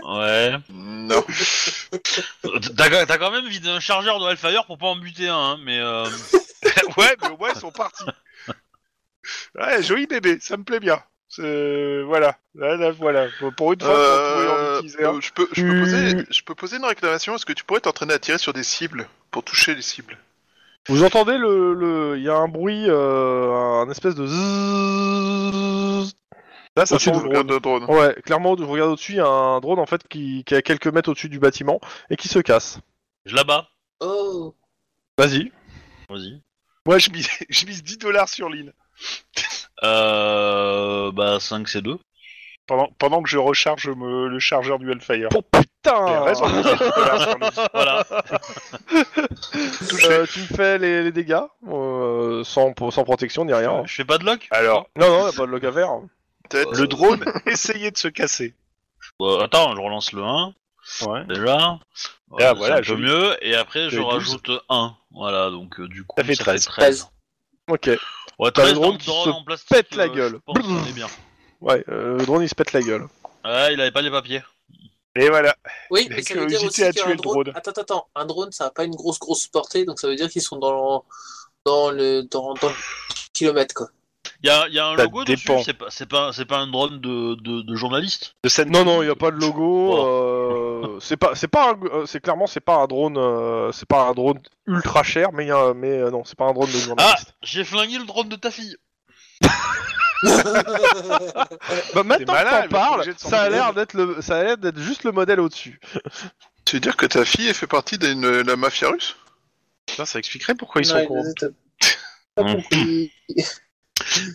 Ouais. 0.03 0.53
Non. 0.69 1.25
T'as 2.77 3.07
t'as 3.07 3.19
quand 3.19 3.31
même 3.31 3.47
vidé 3.49 3.69
un 3.71 3.81
chargeur 3.81 4.19
de 4.21 4.29
Hellfire 4.31 4.67
pour 4.67 4.77
pas 4.79 4.87
en 4.87 4.97
buter 4.97 5.29
un, 5.29 5.37
hein, 5.37 5.59
mais 5.65 5.79
euh... 5.79 6.05
ouais, 6.99 7.17
mais 7.23 7.29
au 7.31 7.37
moins 7.39 7.51
ils 7.55 7.61
sont 7.61 7.71
partis. 7.71 8.05
Ouais, 9.59 9.83
joli 9.83 10.07
bébé, 10.07 10.39
ça 10.41 10.57
me 10.57 10.65
plaît 10.65 10.81
bien. 10.81 11.03
Voilà, 11.39 12.39
là, 12.55 12.77
là, 12.77 12.91
voilà. 12.93 13.27
Pour 13.57 13.73
une 13.73 13.81
fois, 13.81 13.91
on 13.91 13.95
pourrait 13.95 14.49
en 14.49 14.57
Euh, 14.59 14.77
utiliser 14.79 15.05
un. 15.05 15.21
je, 15.21 15.31
peux, 15.33 15.49
je, 15.53 15.63
peux 15.63 15.69
Tu- 15.73 15.81
poser, 15.81 16.27
je 16.31 16.43
peux 16.43 16.55
poser 16.55 16.77
une 16.77 16.85
réclamation. 16.85 17.35
Est-ce 17.35 17.47
que 17.47 17.53
tu 17.53 17.65
pourrais 17.65 17.81
t'entraîner 17.81 18.15
à 18.15 18.19
tirer 18.19 18.39
sur 18.39 18.53
des 18.53 18.63
cibles 18.63 19.09
pour 19.31 19.43
toucher 19.43 19.75
les 19.75 19.83
cibles? 19.83 20.17
Vous 20.89 21.03
entendez 21.03 21.39
le, 21.39 21.73
le, 21.75 22.19
il 22.19 22.23
y 22.25 22.29
a 22.29 22.37
un 22.37 22.47
bruit, 22.47 22.85
euh, 22.89 23.51
un 23.51 23.91
espèce 23.91 24.15
de 24.15 24.27
zzzz. 24.27 26.13
Là, 26.77 26.87
ça 26.87 26.97
au-dessus 26.97 27.11
de- 27.13 27.17
Regarde 27.17 27.61
drone. 27.61 27.85
Ouais, 27.85 28.15
clairement, 28.25 28.57
je 28.57 28.65
regarde 28.65 28.91
au-dessus, 28.91 29.13
il 29.13 29.17
y 29.19 29.21
a 29.21 29.27
un 29.27 29.61
drone 29.61 29.79
en 29.79 29.87
fait 29.87 30.07
qui, 30.09 30.43
qui 30.45 30.55
est 30.55 30.59
à 30.59 30.63
quelques 30.63 30.89
mètres 30.89 31.09
au-dessus 31.11 31.29
du 31.29 31.39
bâtiment 31.39 31.81
et 32.11 32.17
qui 32.17 32.29
se 32.29 32.39
casse. 32.41 32.79
je 33.25 33.35
la 33.35 33.45
bats. 33.45 33.69
Oh. 34.01 34.55
Vas-y. 35.17 35.53
Vas-y. 36.11 36.43
Moi, 36.87 36.99
je 36.99 37.11
mise, 37.11 37.29
je 37.49 37.67
mise 37.67 37.83
10 37.83 37.99
dollars 37.99 38.29
sur 38.29 38.49
Lynn. 38.51 38.73
Euh... 39.83 41.13
Bah 41.13 41.39
5 41.41 41.69
c'est 41.69 41.83
2. 41.83 41.99
Pendant, 42.67 42.89
pendant 42.99 43.23
que 43.23 43.29
je 43.29 43.37
recharge 43.37 43.89
me- 43.89 44.29
le 44.29 44.39
chargeur 44.39 44.79
du 44.79 44.91
Hellfire. 44.91 45.29
Oh 45.35 45.43
putain 45.43 46.23
raison 46.23 46.49
de 46.49 46.57
miser 46.57 46.73
10 46.73 46.79
dollars 46.79 47.21
sur 47.29 47.39
Lynn. 47.39 47.69
Voilà. 47.75 48.07
Euh, 50.07 50.27
Tu 50.33 50.41
me 50.41 50.47
fais 50.47 50.79
les, 50.79 51.03
les 51.03 51.13
dégâts 51.13 51.43
euh, 51.69 52.43
sans, 52.45 52.73
sans 52.91 53.05
protection 53.05 53.45
ni 53.45 53.53
rien. 53.53 53.83
Je 53.85 53.95
fais 53.95 54.05
pas 54.07 54.17
de 54.17 54.25
lock 54.25 54.49
Alors, 54.51 54.87
Non, 54.99 55.09
non, 55.09 55.27
y 55.27 55.29
a 55.29 55.33
pas 55.33 55.43
de 55.47 55.51
lock 55.51 55.65
à 55.65 55.73
faire. 55.73 55.91
Peut-être. 56.49 56.73
le 56.79 56.87
drone 56.87 57.25
essayait 57.47 57.91
de 57.91 57.99
se 57.99 58.09
casser. 58.09 58.55
Attends, 59.43 59.75
je 59.77 59.81
relance 59.81 60.13
le 60.13 60.23
1. 60.23 60.55
Ouais. 61.07 61.25
Déjà. 61.27 61.57
Ah, 61.59 61.79
c'est 62.39 62.55
voilà, 62.55 62.75
un 62.77 62.79
peu 62.79 62.83
joli. 62.85 63.03
mieux. 63.05 63.37
Et 63.43 63.55
après, 63.55 63.85
je 63.91 63.97
Fait 63.97 64.03
12. 64.03 64.07
rajoute 64.13 64.51
1. 64.71 64.95
Voilà, 65.13 65.51
donc 65.51 65.79
euh, 65.81 65.89
du 65.89 66.05
coup, 66.05 66.15
Ça 66.19 66.25
fait 66.25 66.35
13. 66.37 66.65
13. 66.65 67.11
Ok. 67.69 67.91
Ouais, 68.39 68.51
T'as 68.53 68.63
le 68.65 68.73
13 68.73 68.75
drone 68.75 68.93
dans 68.93 68.99
qui 68.99 69.05
se 69.07 69.29
en 69.29 69.45
plastique. 69.45 69.69
pète 69.69 69.95
la 69.95 70.05
euh, 70.05 70.09
gueule. 70.09 70.33
Je 70.33 70.53
pense 70.53 70.67
qu'on 70.67 70.85
est 70.87 70.93
bien. 70.93 71.07
Ouais, 71.61 71.85
euh, 71.89 72.19
le 72.19 72.27
drone 72.27 72.43
il 72.43 72.49
se 72.49 72.55
pète 72.55 72.73
la 72.73 72.83
gueule. 72.83 73.07
Ouais, 73.45 73.75
il 73.75 73.81
avait 73.81 73.91
pas 73.93 74.03
les 74.03 74.11
papiers. 74.11 74.43
Et 75.17 75.29
voilà. 75.29 75.55
Oui, 75.91 76.07
La 76.11 76.17
mais 76.17 76.23
ça 76.23 76.35
veut 76.35 76.47
dire 76.47 76.59
curiosité 76.59 76.67
aussi 76.67 76.85
a 76.85 76.93
tué 76.93 77.03
qu'un 77.03 77.11
le 77.11 77.17
drone... 77.17 77.45
drone. 77.45 77.57
Attends, 77.57 77.71
attends, 77.71 77.81
attends. 77.83 78.09
Un 78.17 78.27
drone, 78.27 78.51
ça 78.53 78.65
n'a 78.65 78.71
pas 78.71 78.85
une 78.85 78.97
grosse, 78.97 79.19
grosse 79.21 79.47
portée, 79.47 79.85
donc 79.85 80.01
ça 80.01 80.09
veut 80.09 80.17
dire 80.17 80.29
qu'ils 80.29 80.43
sont 80.43 80.57
dans, 80.59 81.05
dans 81.65 81.91
le 81.91 82.23
dans, 82.25 82.55
dans 82.55 82.69
le 82.69 82.75
kilomètre, 83.33 83.75
quoi. 83.75 83.89
Il 84.43 84.49
y 84.49 84.51
a, 84.51 84.69
y 84.69 84.79
a 84.79 84.87
un 84.89 84.97
Ça 84.97 85.05
logo 85.05 85.25
dessus, 85.25 85.49
c'est 85.65 85.73
pas, 85.75 85.87
c'est 85.91 86.07
pas, 86.07 86.33
c'est 86.33 86.45
pas 86.45 86.59
un 86.59 86.67
drone 86.67 87.01
de, 87.01 87.35
de, 87.37 87.63
de 87.63 87.75
journaliste. 87.77 88.35
De 88.45 88.49
scène 88.49 88.71
Non, 88.71 88.85
non, 88.85 89.03
il 89.03 89.07
y 89.07 89.11
a 89.11 89.15
pas 89.15 89.31
de 89.31 89.37
logo. 89.37 89.97
Euh, 90.07 90.99
c'est 91.01 91.17
pas, 91.17 91.35
c'est 91.35 91.49
pas, 91.49 91.71
un- 91.73 91.81
euh, 91.87 92.07
c'est 92.07 92.21
clairement 92.21 92.47
c'est 92.47 92.61
pas 92.61 92.77
un 92.77 92.87
drone, 92.87 93.17
euh, 93.17 93.73
c'est 93.73 93.89
pas 93.89 94.03
un 94.09 94.13
drone 94.13 94.41
ultra 94.67 95.03
cher, 95.03 95.33
mais 95.33 95.51
euh, 95.51 95.73
mais 95.75 95.91
euh, 95.91 96.11
non, 96.11 96.25
c'est 96.25 96.37
pas 96.37 96.45
un 96.47 96.53
drone 96.53 96.71
de 96.71 96.77
Ah, 96.77 96.81
journaliste. 96.81 97.35
j'ai 97.43 97.65
flingué 97.65 97.99
le 97.99 98.05
drone 98.05 98.29
de 98.29 98.37
ta 98.37 98.51
fille. 98.51 98.77
bah 101.95 102.03
maintenant 102.03 102.33
malin, 102.33 102.51
que 102.51 102.55
elle 102.65 102.69
t'en 102.69 102.77
va 102.77 102.83
parle, 102.83 102.99
bouger 103.01 103.15
de 103.15 103.19
son 103.19 103.29
ça 103.29 103.43
a 103.43 103.49
l'air 103.51 103.75
d'être 103.75 103.95
le, 103.95 104.23
ça 104.23 104.39
a 104.39 104.43
l'air 104.45 104.57
d'être 104.59 104.79
juste 104.79 105.05
le 105.05 105.13
modèle 105.13 105.41
au-dessus. 105.41 105.81
Tu 106.65 106.77
veux 106.77 106.81
dire 106.81 106.97
que 106.97 107.07
ta 107.07 107.25
fille 107.25 107.49
elle 107.49 107.55
fait 107.55 107.67
partie 107.67 107.99
de 107.99 108.43
la 108.43 108.57
mafia 108.57 108.89
russe? 108.89 109.17
Putain, 109.87 110.07
ça 110.07 110.19
expliquerait 110.19 110.55
pourquoi 110.55 110.81
ils 110.83 110.89
Non, 110.89 110.95
sont 111.07 111.53
pas 112.35 112.45
compris. 112.45 113.13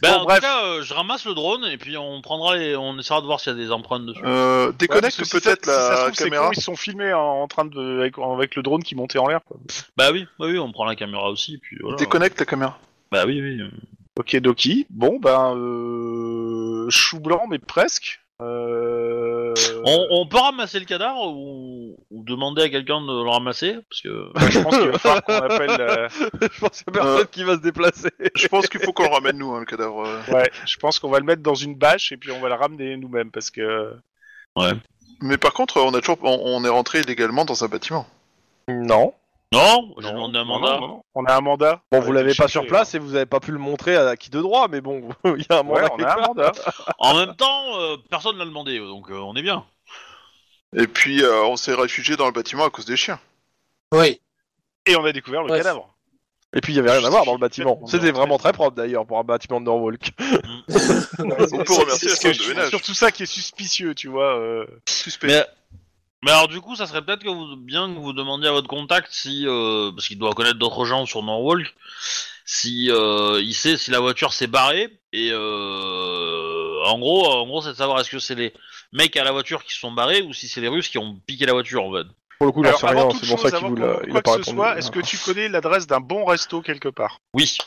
Ben, 0.01 0.11
Bon, 0.13 0.17
en 0.19 0.23
bref. 0.25 0.37
tout 0.37 0.41
cas, 0.43 0.63
euh, 0.65 0.81
je 0.83 0.93
ramasse 0.93 1.25
le 1.25 1.33
drone 1.33 1.65
et 1.65 1.77
puis 1.77 1.97
on 1.97 2.21
prendra 2.21 2.55
les, 2.57 2.75
on 2.75 2.97
essaiera 2.99 3.21
de 3.21 3.25
voir 3.25 3.39
s'il 3.39 3.53
y 3.53 3.55
a 3.55 3.57
des 3.59 3.71
empreintes 3.71 4.05
dessus. 4.05 4.21
euh, 4.25 4.71
Déconnecte 4.73 5.17
parce 5.17 5.17
que 5.17 5.25
si 5.25 5.31
peut-être 5.45 5.65
si 5.65 5.71
ça 5.71 5.81
se 5.85 5.89
la 5.91 5.97
trouve, 5.97 6.13
c'est 6.15 6.23
caméra. 6.25 6.45
con, 6.47 6.51
ils 6.51 6.55
se 6.55 6.61
sont 6.61 6.75
filmés 6.75 7.13
en, 7.13 7.19
en 7.41 7.47
train 7.47 7.65
de 7.65 7.99
avec, 7.99 8.15
avec 8.17 8.55
le 8.55 8.61
drone 8.63 8.83
qui 8.83 8.95
montait 8.95 9.19
en 9.19 9.27
l'air. 9.27 9.39
quoi. 9.45 9.57
Bah 9.97 10.09
oui, 10.11 10.25
bah 10.39 10.45
oui, 10.47 10.57
on 10.59 10.71
prend 10.71 10.85
la 10.85 10.95
caméra 10.95 11.29
aussi, 11.29 11.57
puis 11.57 11.77
voilà. 11.81 11.97
Déconnecte 11.97 12.39
la 12.39 12.45
caméra. 12.45 12.77
Bah 13.11 13.23
oui, 13.25 13.41
oui. 13.41 13.61
Ok, 14.19 14.35
Doki. 14.37 14.85
Bon, 14.89 15.17
ben, 15.19 15.55
euh, 15.55 16.89
chou 16.89 17.19
blanc, 17.19 17.43
mais 17.49 17.59
presque. 17.59 18.19
Euh... 18.41 19.38
On, 19.85 20.07
on 20.11 20.27
peut 20.27 20.37
ramasser 20.37 20.79
le 20.79 20.85
cadavre 20.85 21.27
ou, 21.27 21.95
ou 22.11 22.23
demander 22.23 22.63
à 22.63 22.69
quelqu'un 22.69 23.01
de 23.01 23.23
le 23.23 23.29
ramasser 23.29 23.77
parce 23.89 24.01
que 24.01 24.29
je 24.51 24.59
pense 24.59 24.77
qu'il 24.77 24.89
va 24.89 24.97
falloir 24.99 25.23
qu'on 25.23 25.33
appelle. 25.33 25.69
la- 25.77 26.07
je 26.41 26.59
pense 26.59 26.83
qu'il 26.83 26.93
y 26.93 26.97
a 26.97 27.01
personne 27.01 27.27
qui 27.27 27.43
va 27.43 27.55
se 27.55 27.61
déplacer. 27.61 28.09
Je 28.35 28.47
pense 28.47 28.67
qu'il 28.67 28.79
faut 28.81 28.93
qu'on 28.93 29.03
le 29.03 29.09
ramène 29.13 29.37
nous, 29.37 29.51
hein, 29.53 29.59
le 29.61 29.65
cadavre. 29.65 30.05
euh. 30.05 30.33
Ouais, 30.33 30.49
je 30.65 30.77
pense 30.77 30.99
qu'on 30.99 31.09
va 31.09 31.19
le 31.19 31.25
mettre 31.25 31.41
dans 31.43 31.55
une 31.55 31.75
bâche 31.75 32.11
et 32.11 32.17
puis 32.17 32.31
on 32.31 32.39
va 32.39 32.49
le 32.49 32.55
ramener 32.55 32.95
nous-mêmes 32.97 33.31
parce 33.31 33.49
que. 33.51 33.93
Mais 35.21 35.37
par 35.37 35.53
contre, 35.53 35.81
on 35.81 35.93
a 35.93 35.99
toujours, 35.99 36.17
on, 36.23 36.39
on 36.43 36.63
est 36.63 36.69
rentré 36.69 36.99
illégalement 37.01 37.45
dans 37.45 37.63
un 37.63 37.67
bâtiment. 37.67 38.05
Non. 38.69 39.13
Non, 39.51 39.95
j'ai 39.97 40.07
Non, 40.07 40.13
demandé 40.29 40.37
un 40.39 40.43
mandat. 40.45 40.79
non, 40.79 40.87
non. 40.87 41.03
On 41.15 41.25
a 41.25 41.35
un 41.35 41.41
mandat. 41.41 41.81
Bon, 41.91 41.97
On 41.97 42.01
vous 42.01 42.11
l'avez 42.11 42.35
pas 42.35 42.47
sur 42.47 42.65
place 42.67 42.93
et 42.95 42.99
vous 42.99 43.15
avez 43.15 43.25
pas 43.25 43.39
pu 43.39 43.51
le 43.51 43.57
montrer 43.57 43.95
à 43.95 44.15
qui 44.15 44.29
de 44.29 44.39
droit, 44.41 44.67
mais 44.69 44.79
bon, 44.81 45.09
il 45.25 45.45
y 45.49 45.53
a 45.53 45.59
un. 45.59 45.67
Ouais, 45.67 45.81
mandat. 45.81 45.89
on 45.93 45.97
quelque 45.97 46.07
a 46.09 46.13
un 46.13 46.15
part. 46.17 46.27
mandat. 46.27 46.51
En 46.99 47.15
même 47.17 47.35
temps, 47.35 47.79
euh, 47.79 47.97
personne 48.09 48.37
l'a 48.37 48.45
demandé, 48.45 48.77
donc 48.79 49.09
euh, 49.09 49.15
on 49.15 49.35
est 49.35 49.41
bien. 49.41 49.65
Et 50.75 50.85
puis, 50.87 51.23
euh, 51.23 51.43
on 51.45 51.55
s'est 51.55 51.73
réfugié 51.73 52.15
dans 52.15 52.27
le 52.27 52.31
bâtiment 52.31 52.65
à 52.65 52.69
cause 52.69 52.85
des 52.85 52.95
chiens. 52.97 53.19
Oui. 53.91 54.21
Et 54.85 54.95
on 54.95 55.03
a 55.03 55.11
découvert 55.11 55.41
le 55.43 55.51
Ouais. 55.51 55.57
cadavre. 55.57 55.89
Et 56.55 56.61
puis 56.61 56.73
il 56.73 56.77
y 56.77 56.79
avait 56.79 56.91
rien 56.91 57.03
à 57.05 57.09
voir 57.11 57.25
dans 57.25 57.33
le 57.33 57.37
bâtiment. 57.39 57.79
C'était 57.85 58.11
vraiment 58.11 58.39
très 58.39 58.53
propre 58.53 58.75
d'ailleurs 58.75 59.05
pour 59.05 59.19
un 59.19 59.23
bâtiment 59.23 59.59
de 59.59 59.65
Norwalk. 59.65 60.11
On 61.19 61.63
peut 61.63 61.73
remercier 61.73 62.09
la 62.09 62.33
de 62.33 62.47
ménage. 62.49 62.69
surtout 62.69 62.93
ça 62.95 63.11
qui 63.11 63.21
est 63.23 63.27
suspicieux, 63.27 63.93
tu 63.93 64.07
vois. 64.07 64.35
euh. 64.39 64.65
Suspect. 64.87 65.27
Mais, 65.27 65.45
mais 66.23 66.31
alors 66.31 66.47
du 66.47 66.59
coup, 66.61 66.75
ça 66.75 66.85
serait 66.87 67.01
peut-être 67.03 67.23
que 67.23 67.29
vous, 67.29 67.55
bien 67.55 67.93
que 67.93 67.99
vous 67.99 68.13
demandiez 68.13 68.47
à 68.49 68.51
votre 68.51 68.67
contact 68.67 69.07
si, 69.11 69.45
euh, 69.47 69.91
parce 69.91 70.07
qu'il 70.07 70.17
doit 70.19 70.33
connaître 70.33 70.57
d'autres 70.59 70.85
gens 70.85 71.05
sur 71.05 71.23
Norwalk, 71.23 71.73
si 72.45 72.89
euh, 72.91 73.39
il 73.41 73.53
sait 73.53 73.77
si 73.77 73.91
la 73.91 73.99
voiture 73.99 74.33
s'est 74.33 74.47
barrée 74.47 74.99
et 75.13 75.29
euh, 75.31 76.83
en 76.85 76.99
gros, 76.99 77.27
en 77.27 77.45
gros, 77.47 77.61
c'est 77.61 77.69
de 77.69 77.73
savoir 77.73 77.99
est-ce 77.99 78.09
que 78.09 78.19
c'est 78.19 78.35
les 78.35 78.53
mecs 78.91 79.15
à 79.17 79.23
la 79.23 79.31
voiture 79.31 79.63
qui 79.63 79.73
se 79.73 79.79
sont 79.79 79.91
barrés 79.91 80.21
ou 80.21 80.33
si 80.33 80.47
c'est 80.47 80.61
les 80.61 80.67
Russes 80.67 80.89
qui 80.89 80.97
ont 80.97 81.19
piqué 81.27 81.45
la 81.45 81.53
voiture 81.53 81.83
en 81.83 81.93
fait. 81.93 82.07
Pour 82.39 82.47
le 82.47 82.51
coup, 82.53 82.63
j'en 82.63 82.77
sais 82.77 82.87
rien, 82.87 83.09
c'est 83.11 83.27
pour 83.27 83.39
ça 83.39 83.51
qu'il 83.51 83.67
vous 83.67 83.75
l'a 83.75 83.87
montre 83.87 84.03
il 84.07 84.17
a 84.17 84.21
pas 84.21 84.37
que 84.37 84.43
ce 84.43 84.51
soit, 84.51 84.77
est-ce 84.77 84.91
que 84.91 84.99
tu 84.99 85.17
connais 85.17 85.49
l'adresse 85.49 85.87
d'un 85.87 85.99
bon 85.99 86.25
resto 86.25 86.61
quelque 86.61 86.89
part? 86.89 87.19
Oui. 87.33 87.57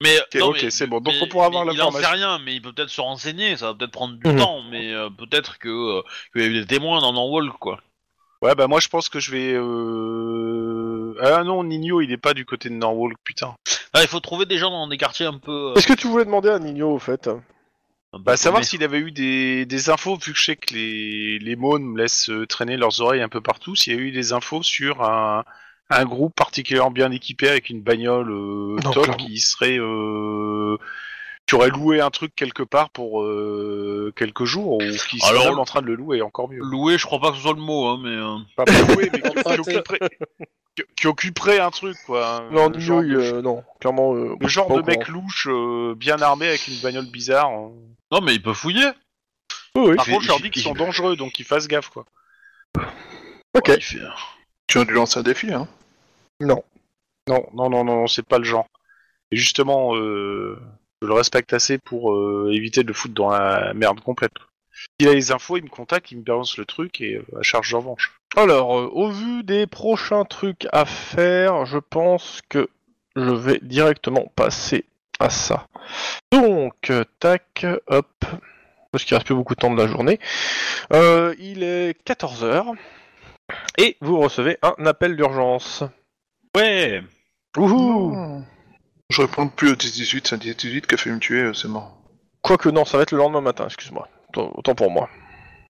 Mais, 0.00 0.18
Ok, 0.18 0.34
non, 0.40 0.46
ok, 0.48 0.58
mais- 0.62 0.70
c'est 0.70 0.86
bon. 0.88 1.00
Donc 1.00 1.14
mais- 1.14 1.22
on 1.22 1.28
pourra 1.28 1.46
avoir 1.46 1.64
mais 1.64 1.74
Il 1.74 1.82
en 1.82 1.92
sait 1.92 2.04
rien, 2.06 2.40
mais 2.40 2.54
il 2.56 2.62
peut 2.62 2.72
peut-être 2.72 2.88
se 2.90 3.00
renseigner. 3.00 3.56
Ça 3.56 3.66
va 3.66 3.74
peut-être 3.74 3.92
prendre 3.92 4.14
du 4.14 4.28
Mhm. 4.28 4.36
temps, 4.36 4.62
mais 4.62 4.92
euh, 4.92 5.10
peut-être 5.10 5.58
que 5.58 5.68
euh, 5.68 6.02
qu'il 6.32 6.42
y 6.42 6.44
a 6.44 6.48
eu 6.48 6.54
des 6.60 6.66
témoins 6.66 7.00
dans 7.00 7.12
Norwalk 7.12 7.52
quoi. 7.58 7.80
Ouais, 8.42 8.54
bah 8.56 8.66
moi 8.66 8.80
je 8.80 8.88
pense 8.88 9.08
que 9.08 9.20
je 9.20 9.30
vais. 9.30 9.52
Euh... 9.54 11.14
Ah 11.20 11.44
non, 11.44 11.62
Nino, 11.64 12.00
il 12.00 12.10
est 12.12 12.16
pas 12.16 12.34
du 12.34 12.44
côté 12.44 12.68
de 12.68 12.74
Norwalk, 12.74 13.16
putain. 13.24 13.54
Ah, 13.92 14.02
il 14.02 14.08
faut 14.08 14.20
trouver 14.20 14.46
des 14.46 14.58
gens 14.58 14.70
dans 14.70 14.88
des 14.88 14.96
quartiers 14.98 15.26
un 15.26 15.38
peu. 15.38 15.70
euh, 15.70 15.74
Est-ce 15.74 15.86
que 15.86 15.92
tu 15.92 16.08
voulais 16.08 16.24
demander 16.24 16.48
à 16.48 16.58
Nino 16.58 16.90
au 16.94 16.98
fait? 16.98 17.28
un 17.28 18.18
peu 18.18 18.22
Bah 18.24 18.36
savoir 18.36 18.60
paumés. 18.60 18.66
s'il 18.66 18.82
avait 18.84 18.98
eu 18.98 19.12
des, 19.12 19.64
des 19.66 19.90
infos, 19.90 20.16
vu 20.16 20.32
que 20.32 20.38
je 20.38 20.44
sais 20.44 20.56
que 20.56 20.74
les, 20.74 21.38
les 21.38 21.56
mônes 21.56 21.84
me 21.84 21.98
laissent 21.98 22.30
euh, 22.30 22.46
traîner 22.46 22.76
leurs 22.76 23.00
oreilles 23.00 23.22
un 23.22 23.28
peu 23.28 23.40
partout, 23.40 23.76
s'il 23.76 23.94
y 23.94 23.96
a 23.96 24.00
eu 24.00 24.10
des 24.10 24.32
infos 24.32 24.62
sur 24.62 25.02
un, 25.02 25.44
un 25.90 26.04
groupe 26.04 26.34
particulièrement 26.34 26.90
bien 26.90 27.10
équipé 27.12 27.48
avec 27.48 27.70
une 27.70 27.82
bagnole 27.82 28.30
euh, 28.30 28.76
Non, 28.82 28.90
top 28.90 29.04
clairement. 29.04 29.24
qui 29.24 29.38
serait... 29.38 29.78
Euh, 29.78 30.76
qui 31.46 31.54
aurait 31.56 31.70
loué 31.70 32.00
un 32.00 32.10
truc 32.10 32.34
quelque 32.34 32.62
part 32.62 32.90
pour 32.90 33.22
euh, 33.22 34.12
quelques 34.16 34.44
jours, 34.44 34.74
ou 34.76 34.78
qui 34.78 35.18
serait 35.18 35.30
Alors, 35.30 35.46
même 35.50 35.58
en 35.58 35.64
train 35.64 35.82
de 35.82 35.86
le 35.86 35.94
louer, 35.96 36.22
encore 36.22 36.48
mieux. 36.48 36.60
Louer, 36.62 36.98
je 36.98 37.04
crois 37.04 37.20
pas 37.20 37.30
que 37.30 37.36
ce 37.36 37.42
soit 37.42 37.52
le 37.54 37.60
mot, 37.60 37.86
hein, 37.88 38.00
mais. 38.02 38.10
euh, 38.10 38.38
Pas 38.56 38.64
pour 38.64 38.94
louer, 38.96 39.10
mais 39.12 39.20
qui, 39.20 39.58
occuperait, 39.60 39.98
qui- 40.76 40.82
qui 40.96 41.06
occuperait 41.06 41.58
un 41.58 41.70
truc, 41.70 41.96
quoi. 42.06 42.44
Non, 42.52 42.68
Le 42.68 42.76
Nino, 42.78 42.80
genre 42.80 43.02
euh, 43.02 43.42
non, 43.42 43.64
clairement. 43.80 44.14
euh, 44.14 44.36
Le 44.40 44.48
genre 44.48 44.68
pas 44.68 44.74
de 44.76 44.80
au 44.80 44.84
mec 44.84 45.04
courant. 45.04 45.12
louche, 45.20 45.48
euh, 45.50 45.94
bien 45.96 46.20
armé 46.22 46.46
avec 46.48 46.66
une 46.68 46.80
bagnole 46.80 47.06
bizarre. 47.10 47.48
hein. 47.50 47.72
Non, 48.10 48.20
mais 48.22 48.34
il 48.34 48.42
peut 48.42 48.54
fouiller. 48.54 48.88
Oui, 49.74 49.88
oui. 49.90 49.96
Par 49.96 50.04
fait- 50.06 50.12
contre, 50.12 50.22
je 50.24 50.28
leur 50.28 50.38
il 50.38 50.42
dis 50.44 50.50
qu'ils 50.50 50.62
sont 50.62 50.74
dangereux, 50.74 51.16
donc 51.16 51.32
qu'ils 51.32 51.44
fassent 51.46 51.66
gaffe, 51.68 51.88
quoi. 51.90 52.04
Ok. 53.54 53.68
Ouais, 53.68 53.76
il 53.76 53.82
fait- 53.82 53.98
Tu 54.68 54.78
as 54.78 54.84
dû 54.84 54.94
lancer 54.94 55.18
un 55.18 55.22
défi, 55.22 55.52
hein. 55.52 55.68
Non. 56.40 56.62
Non, 57.28 57.44
non, 57.54 57.68
non, 57.70 57.84
non, 57.84 57.96
non, 57.96 58.06
c'est 58.06 58.26
pas 58.26 58.38
le 58.38 58.44
genre. 58.44 58.66
Et 59.30 59.36
justement, 59.36 59.94
euh, 59.96 60.58
je 61.02 61.06
le 61.06 61.14
respecte 61.14 61.52
assez 61.52 61.78
pour 61.78 62.12
euh, 62.12 62.52
éviter 62.52 62.82
de 62.82 62.88
le 62.88 62.94
foutre 62.94 63.14
dans 63.14 63.30
la 63.30 63.74
merde 63.74 64.00
complète. 64.00 64.32
S'il 64.72 65.08
a 65.08 65.14
les 65.14 65.32
infos, 65.32 65.56
il 65.56 65.64
me 65.64 65.68
contacte, 65.68 66.12
il 66.12 66.18
me 66.18 66.22
balance 66.22 66.56
le 66.56 66.64
truc 66.64 67.00
et 67.00 67.16
euh, 67.16 67.38
à 67.38 67.42
charge 67.42 67.70
de 67.70 67.76
revanche. 67.76 68.14
Alors, 68.36 68.78
euh, 68.78 68.88
au 68.92 69.10
vu 69.10 69.42
des 69.42 69.66
prochains 69.66 70.24
trucs 70.24 70.66
à 70.72 70.84
faire, 70.84 71.66
je 71.66 71.78
pense 71.78 72.40
que 72.48 72.68
je 73.16 73.30
vais 73.30 73.58
directement 73.62 74.30
passer 74.36 74.86
à 75.18 75.28
ça. 75.28 75.66
Donc, 76.30 76.90
euh, 76.90 77.04
tac, 77.18 77.66
hop, 77.88 78.24
parce 78.90 79.04
qu'il 79.04 79.16
reste 79.16 79.26
plus 79.26 79.34
beaucoup 79.34 79.54
de 79.54 79.60
temps 79.60 79.74
de 79.74 79.80
la 79.80 79.88
journée. 79.88 80.20
Euh, 80.92 81.34
il 81.38 81.62
est 81.64 82.00
14h 82.06 82.74
et 83.76 83.96
vous 84.00 84.18
recevez 84.18 84.56
un 84.62 84.86
appel 84.86 85.16
d'urgence. 85.16 85.82
Ouais. 86.56 87.02
Wouhou 87.56 88.44
Je 89.12 89.20
réponds 89.22 89.48
plus 89.48 89.70
au 89.70 89.74
10-18, 89.74 90.22
c'est 90.28 90.34
un 90.34 90.38
10-18 90.38 90.86
qui 90.86 90.94
a 90.94 90.98
fait 90.98 91.10
me 91.10 91.18
tuer, 91.18 91.40
euh, 91.42 91.52
c'est 91.54 91.68
mort. 91.68 91.98
Quoique 92.40 92.68
non, 92.68 92.84
ça 92.84 92.96
va 92.96 93.02
être 93.04 93.12
le 93.12 93.18
lendemain 93.18 93.40
matin, 93.40 93.64
excuse-moi. 93.66 94.08
Autant 94.30 94.50
autant 94.56 94.74
pour 94.74 94.90
moi. 94.90 95.08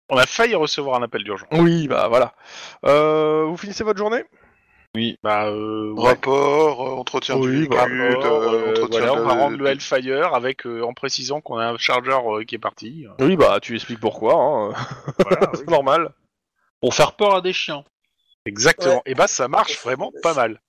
On 0.08 0.16
a 0.16 0.26
failli 0.26 0.54
recevoir 0.54 1.00
un 1.00 1.02
appel 1.04 1.24
d'urgence. 1.24 1.48
Oui, 1.52 1.88
bah 1.88 2.06
voilà. 2.08 2.34
Euh, 2.86 3.44
vous 3.46 3.56
finissez 3.56 3.82
votre 3.84 3.98
journée? 3.98 4.22
Oui. 4.94 5.16
Bah, 5.22 5.46
euh, 5.46 5.92
ouais. 5.92 6.08
Rapport, 6.10 6.86
euh, 6.86 6.90
entretien 7.00 7.36
Oui, 7.36 7.62
du 7.62 7.68
bah, 7.68 7.82
Rapport, 7.86 7.92
euh, 8.42 8.66
euh, 8.66 8.70
entretien 8.72 8.88
voilà, 9.00 9.12
on 9.14 9.16
de- 9.16 9.22
va 9.22 9.32
rendre 9.32 9.56
de- 9.56 9.62
le 9.62 9.66
Hellfire 9.70 10.34
avec, 10.34 10.66
euh, 10.66 10.82
en 10.82 10.92
précisant 10.92 11.40
qu'on 11.40 11.56
a 11.56 11.66
un 11.66 11.78
chargeur 11.78 12.36
euh, 12.36 12.44
qui 12.44 12.54
est 12.56 12.58
parti. 12.58 13.06
Oui, 13.18 13.36
bah 13.36 13.58
tu 13.60 13.74
expliques 13.74 14.00
pourquoi. 14.00 14.34
Hein. 14.34 14.72
Voilà, 15.18 15.50
C'est 15.54 15.68
normal. 15.68 16.10
Pour 16.80 16.94
faire 16.94 17.12
peur 17.12 17.36
à 17.36 17.40
des 17.40 17.52
chiens. 17.54 17.84
Exactement. 18.44 18.96
Ouais. 18.96 19.02
Et 19.06 19.14
bah 19.14 19.26
ça 19.28 19.48
marche 19.48 19.82
vraiment 19.82 20.12
pas 20.22 20.34
mal. 20.34 20.60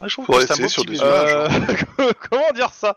Ah, 0.00 0.08
je 0.08 0.14
trouve 0.14 0.26
que 0.26 0.32
c'est 0.40 0.50
un 0.50 0.54
essayer 0.54 0.62
beau 0.64 0.68
sur 0.68 0.82
petit 0.82 0.98
des 0.98 1.04
visuel. 1.04 1.46
images. 1.50 1.84
Euh, 2.00 2.12
comment 2.30 2.50
dire 2.54 2.70
ça? 2.70 2.94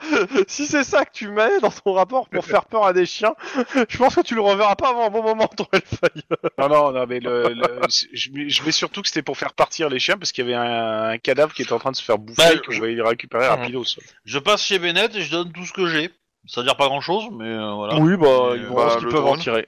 Si 0.47 0.65
c'est 0.65 0.83
ça 0.83 1.05
que 1.05 1.11
tu 1.13 1.29
mets 1.29 1.59
dans 1.61 1.69
ton 1.71 1.93
rapport 1.93 2.27
pour 2.27 2.43
faire 2.43 2.65
peur 2.65 2.85
à 2.85 2.91
des 2.93 3.05
chiens, 3.05 3.33
je 3.87 3.97
pense 3.97 4.15
que 4.15 4.21
tu 4.21 4.35
le 4.35 4.41
reverras 4.41 4.75
pas 4.75 4.89
avant 4.89 5.05
un 5.05 5.09
bon 5.09 5.23
moment 5.23 5.47
ton 5.47 5.65
Hellfire. 5.71 6.09
Non, 6.57 6.67
non, 6.67 6.91
non, 6.91 7.05
mais 7.07 7.19
le, 7.19 7.49
le- 7.49 7.79
je, 8.13 8.29
mets, 8.31 8.49
je 8.49 8.63
mets 8.63 8.71
surtout 8.71 9.01
que 9.01 9.07
c'était 9.07 9.21
pour 9.21 9.37
faire 9.37 9.53
partir 9.53 9.87
les 9.89 9.99
chiens 9.99 10.17
parce 10.17 10.31
qu'il 10.31 10.43
y 10.49 10.53
avait 10.53 10.57
un, 10.67 11.09
un 11.11 11.17
cadavre 11.17 11.53
qui 11.53 11.61
était 11.61 11.71
en 11.73 11.79
train 11.79 11.91
de 11.91 11.95
se 11.95 12.03
faire 12.03 12.17
bouffer 12.17 12.41
Bah, 12.41 12.53
et 12.53 12.59
qu'on 12.61 12.71
je- 12.71 12.81
va 12.81 12.89
y 12.89 12.99
récupérer 13.01 13.47
rapidos. 13.47 13.85
Je 14.25 14.39
passe 14.39 14.63
chez 14.63 14.79
Bennett 14.79 15.15
et 15.15 15.21
je 15.21 15.31
donne 15.31 15.51
tout 15.53 15.65
ce 15.65 15.73
que 15.73 15.85
j'ai. 15.87 16.09
Ça 16.47 16.61
veut 16.61 16.65
dire 16.65 16.77
pas 16.77 16.87
grand 16.87 17.01
chose, 17.01 17.25
mais 17.31 17.45
euh, 17.45 17.73
voilà. 17.73 17.95
Oui, 17.99 18.17
bah 18.17 18.27
ils 18.55 18.63
euh, 18.63 18.67
vont 18.67 18.75
bah, 18.75 18.81
voir 18.81 18.91
ce 18.93 18.97
qu'ils 18.97 19.05
le 19.05 19.11
peuvent 19.11 19.21
en 19.23 19.27
drone. 19.27 19.39
tirer. 19.39 19.67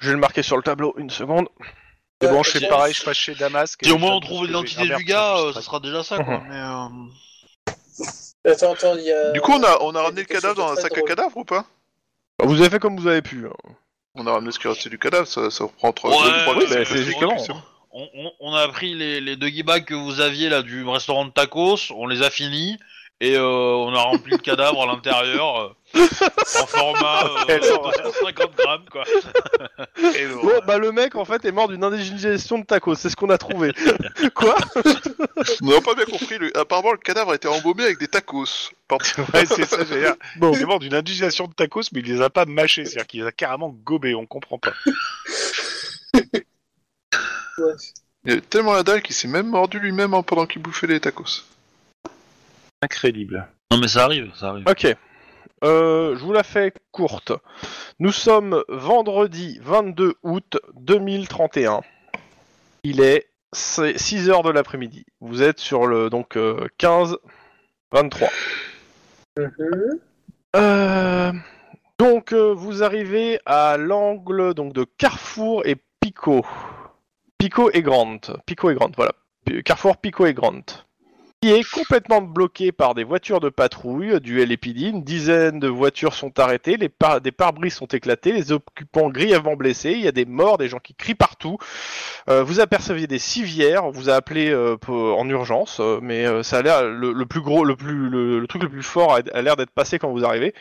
Je 0.00 0.08
vais 0.08 0.14
le 0.14 0.20
marquer 0.20 0.42
sur 0.42 0.56
le 0.56 0.62
tableau, 0.62 0.94
une 0.98 1.10
seconde. 1.10 1.48
Et 2.20 2.26
bon, 2.26 2.42
je 2.42 2.50
fais 2.50 2.58
tiens, 2.58 2.68
pareil, 2.68 2.94
je 2.94 3.02
passe 3.04 3.16
chez 3.16 3.34
Damasque. 3.34 3.80
Si 3.84 3.92
au 3.92 3.98
moins 3.98 4.14
on 4.14 4.20
trouve 4.20 4.44
l'identité. 4.46 4.88
Ah, 4.92 4.96
du 4.96 5.04
gars, 5.04 5.36
ça, 5.52 5.58
euh, 5.58 5.62
sera 5.62 5.80
déjà 5.80 6.02
ça, 6.02 6.16
quoi. 6.22 6.42
Mais, 6.48 6.56
euh, 6.56 8.52
Attends, 8.52 8.72
attends, 8.72 8.96
il 8.96 9.04
y 9.04 9.12
a. 9.12 9.30
Du 9.32 9.40
coup, 9.40 9.52
on 9.52 9.62
a, 9.62 9.78
on 9.80 9.92
ramené 9.92 10.22
le 10.22 10.26
cadavre 10.26 10.54
dans 10.56 10.72
un 10.72 10.76
sac 10.76 10.96
à 10.96 11.02
cadavre 11.02 11.36
ou 11.36 11.44
pas? 11.44 11.64
Vous 12.42 12.60
avez 12.60 12.70
fait 12.70 12.78
comme 12.78 12.96
vous 12.98 13.06
avez 13.08 13.22
pu. 13.22 13.46
hein. 13.46 13.72
On 14.14 14.26
a 14.26 14.32
ramené 14.32 14.50
ce 14.52 14.58
qui 14.58 14.66
restait 14.68 14.88
du 14.90 14.98
cadavre, 14.98 15.26
ça, 15.28 15.50
ça 15.50 15.64
reprend 15.64 15.92
3 15.92 16.10
Ouais, 16.10 16.16
oui, 16.56 16.64
bah, 16.70 16.76
c'est 16.84 17.02
justement. 17.04 17.36
on, 17.92 18.08
on- 18.14 18.32
on 18.40 18.54
a 18.54 18.66
pris 18.68 18.94
les, 18.94 19.20
les 19.20 19.36
deux 19.36 19.50
bags 19.62 19.84
que 19.84 19.94
vous 19.94 20.20
aviez 20.20 20.48
là 20.48 20.62
du 20.62 20.84
restaurant 20.88 21.24
de 21.24 21.30
tacos, 21.30 21.92
on 21.94 22.06
les 22.06 22.22
a 22.22 22.30
finis 22.30 22.78
et 23.20 23.36
euh, 23.36 23.44
on 23.46 23.94
a 23.94 24.00
rempli 24.02 24.32
le 24.32 24.38
cadavre 24.38 24.82
à 24.82 24.86
l'intérieur 24.86 25.56
euh, 25.60 25.68
en 25.94 26.66
format 26.66 27.24
euh, 27.48 27.58
250 27.58 28.56
grammes 28.56 28.84
quoi. 28.90 29.04
Et 30.16 30.26
bon, 30.26 30.42
Bon, 30.42 30.52
bah 30.66 30.78
le 30.78 30.92
mec 30.92 31.16
en 31.16 31.24
fait 31.24 31.44
est 31.44 31.52
mort 31.52 31.68
d'une 31.68 31.82
indigestion 31.82 32.58
de 32.58 32.64
tacos, 32.64 32.94
c'est 32.96 33.08
ce 33.10 33.16
qu'on 33.16 33.30
a 33.30 33.38
trouvé. 33.38 33.72
Quoi 34.34 34.54
On 35.62 35.66
n'a 35.66 35.80
pas 35.80 35.94
bien 35.94 36.04
compris, 36.04 36.38
le... 36.38 36.56
apparemment 36.56 36.92
le 36.92 36.98
cadavre 36.98 37.32
a 37.32 37.34
été 37.36 37.48
embaumé 37.48 37.84
avec 37.84 37.98
des 37.98 38.08
tacos. 38.08 38.70
Ouais, 39.34 39.44
c'est 39.44 39.66
ça, 39.66 39.84
j'ai. 39.84 40.06
Bon. 40.36 40.52
Il 40.54 40.62
est 40.62 40.64
mort 40.64 40.78
d'une 40.78 40.94
indigestion 40.94 41.46
de 41.46 41.52
tacos, 41.52 41.82
mais 41.92 42.00
il 42.00 42.06
les 42.06 42.22
a 42.22 42.30
pas 42.30 42.46
mâchés, 42.46 42.86
c'est-à-dire 42.86 43.06
qu'il 43.06 43.20
les 43.20 43.26
a 43.26 43.32
carrément 43.32 43.68
gobés, 43.84 44.14
on 44.14 44.24
comprend 44.24 44.58
pas. 44.58 44.72
Ouais. 47.58 47.74
Il 48.24 48.34
y 48.34 48.36
a 48.36 48.40
tellement 48.40 48.72
la 48.72 48.82
dalle 48.82 49.02
qu'il 49.02 49.14
s'est 49.14 49.28
même 49.28 49.48
mordu 49.48 49.78
lui-même 49.78 50.14
en- 50.14 50.22
pendant 50.22 50.46
qu'il 50.46 50.62
bouffait 50.62 50.86
les 50.86 51.00
tacos. 51.00 51.44
Incroyable. 52.82 53.46
Non 53.70 53.78
mais 53.78 53.88
ça 53.88 54.04
arrive, 54.04 54.30
ça 54.38 54.48
arrive. 54.50 54.64
Ok. 54.68 54.86
Euh, 55.64 56.16
je 56.16 56.24
vous 56.24 56.32
la 56.32 56.42
fais 56.42 56.72
courte. 56.92 57.32
Nous 57.98 58.12
sommes 58.12 58.62
vendredi 58.68 59.58
22 59.62 60.14
août 60.22 60.58
2031. 60.76 61.80
Il 62.84 63.00
est 63.00 63.28
6 63.52 64.30
heures 64.30 64.42
de 64.42 64.50
l'après-midi. 64.50 65.04
Vous 65.20 65.42
êtes 65.42 65.58
sur 65.58 65.86
le 65.86 66.10
donc 66.10 66.36
euh, 66.36 66.68
15 66.78 67.18
23. 67.92 68.28
Mhm. 69.36 70.00
Euh, 70.56 71.32
donc 71.98 72.32
euh, 72.32 72.52
vous 72.52 72.82
arrivez 72.82 73.40
à 73.46 73.76
l'angle 73.76 74.54
donc 74.54 74.72
de 74.72 74.84
Carrefour 74.84 75.66
et 75.66 75.76
Pico. 76.00 76.44
Pico 77.38 77.70
et 77.72 77.82
Grant. 77.82 78.20
Pico 78.46 78.70
et 78.70 78.74
Grant, 78.74 78.90
voilà. 78.96 79.12
Carrefour, 79.64 79.96
Pico 79.96 80.26
et 80.26 80.34
Grant. 80.34 80.87
Qui 81.40 81.52
est 81.52 81.70
complètement 81.70 82.20
bloqué 82.20 82.72
par 82.72 82.96
des 82.96 83.04
voitures 83.04 83.38
de 83.38 83.48
patrouille 83.48 84.20
du 84.20 84.44
LAPD. 84.44 84.88
Une 84.88 85.04
dizaine 85.04 85.60
de 85.60 85.68
voitures 85.68 86.14
sont 86.14 86.36
arrêtées, 86.40 86.76
les 86.76 86.90
des 87.22 87.30
pare-brises 87.30 87.74
sont 87.74 87.86
éclatés, 87.86 88.32
les 88.32 88.50
occupants 88.50 89.08
grièvement 89.08 89.54
blessés, 89.54 89.92
il 89.92 90.00
y 90.00 90.08
a 90.08 90.12
des 90.12 90.24
morts, 90.24 90.58
des 90.58 90.66
gens 90.66 90.80
qui 90.80 90.96
crient 90.96 91.14
partout. 91.14 91.56
Euh, 92.28 92.42
vous 92.42 92.58
aperceviez 92.58 93.06
des 93.06 93.20
civières, 93.20 93.84
on 93.84 93.92
vous 93.92 94.10
a 94.10 94.14
appelé 94.14 94.50
euh, 94.50 94.76
en 94.88 95.28
urgence, 95.28 95.78
euh, 95.78 96.00
mais 96.02 96.42
ça 96.42 96.58
a 96.58 96.62
l'air 96.62 96.82
le, 96.82 97.24
plus 97.24 97.40
gros, 97.40 97.64
le 97.64 97.76
plus 97.76 98.08
le, 98.10 98.44
truc 98.48 98.64
le 98.64 98.68
plus 98.68 98.82
fort 98.82 99.16
a, 99.32 99.40
l'air 99.42 99.54
d'être 99.54 99.70
passé 99.70 100.00
quand 100.00 100.10
vous 100.10 100.24
arrivez. 100.24 100.54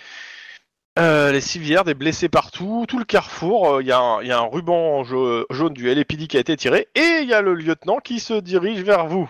Les 0.95 1.41
civières, 1.41 1.85
des 1.85 1.95
blessés 1.95 2.29
partout, 2.29 2.85
tout 2.87 2.99
le 2.99 3.05
carrefour, 3.05 3.81
il 3.81 3.87
y, 3.87 3.91
a 3.91 3.99
un- 3.99 4.47
ruban 4.47 5.03
ja- 5.03 5.43
jaune 5.49 5.73
du 5.73 5.91
LAPD 5.91 6.27
qui 6.27 6.37
a 6.37 6.39
été 6.39 6.55
tiré, 6.55 6.87
et 6.93 7.19
il 7.23 7.27
y 7.27 7.33
a 7.33 7.41
le 7.41 7.55
lieutenant 7.55 7.97
qui 7.97 8.19
se 8.19 8.35
dirige 8.35 8.81
vers 8.81 9.07
vous. 9.07 9.27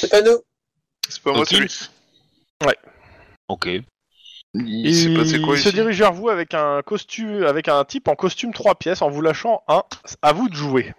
C'est 0.00 0.10
pas 0.10 0.22
nous. 0.22 0.38
C'est 1.08 1.22
pas 1.22 1.32
moi, 1.32 1.40
Ok. 1.42 1.48
c'est 1.50 1.58
lui. 1.60 1.72
Ok. 3.48 3.68
Il 4.54 4.94
s'est 4.94 5.14
passé 5.14 5.40
quoi 5.40 5.54
il 5.56 5.60
se 5.62 5.68
ici 5.68 5.74
dirige 5.76 5.98
vers 5.98 6.12
vous 6.14 6.30
avec 6.30 6.54
un 6.54 6.80
costume, 6.82 7.42
avec 7.44 7.68
un 7.68 7.84
type 7.84 8.08
en 8.08 8.14
costume 8.14 8.54
trois 8.54 8.74
pièces, 8.74 9.02
en 9.02 9.10
vous 9.10 9.20
lâchant 9.20 9.62
un. 9.68 9.82
À 10.22 10.32
vous 10.32 10.48
de 10.48 10.54
jouer. 10.54 10.94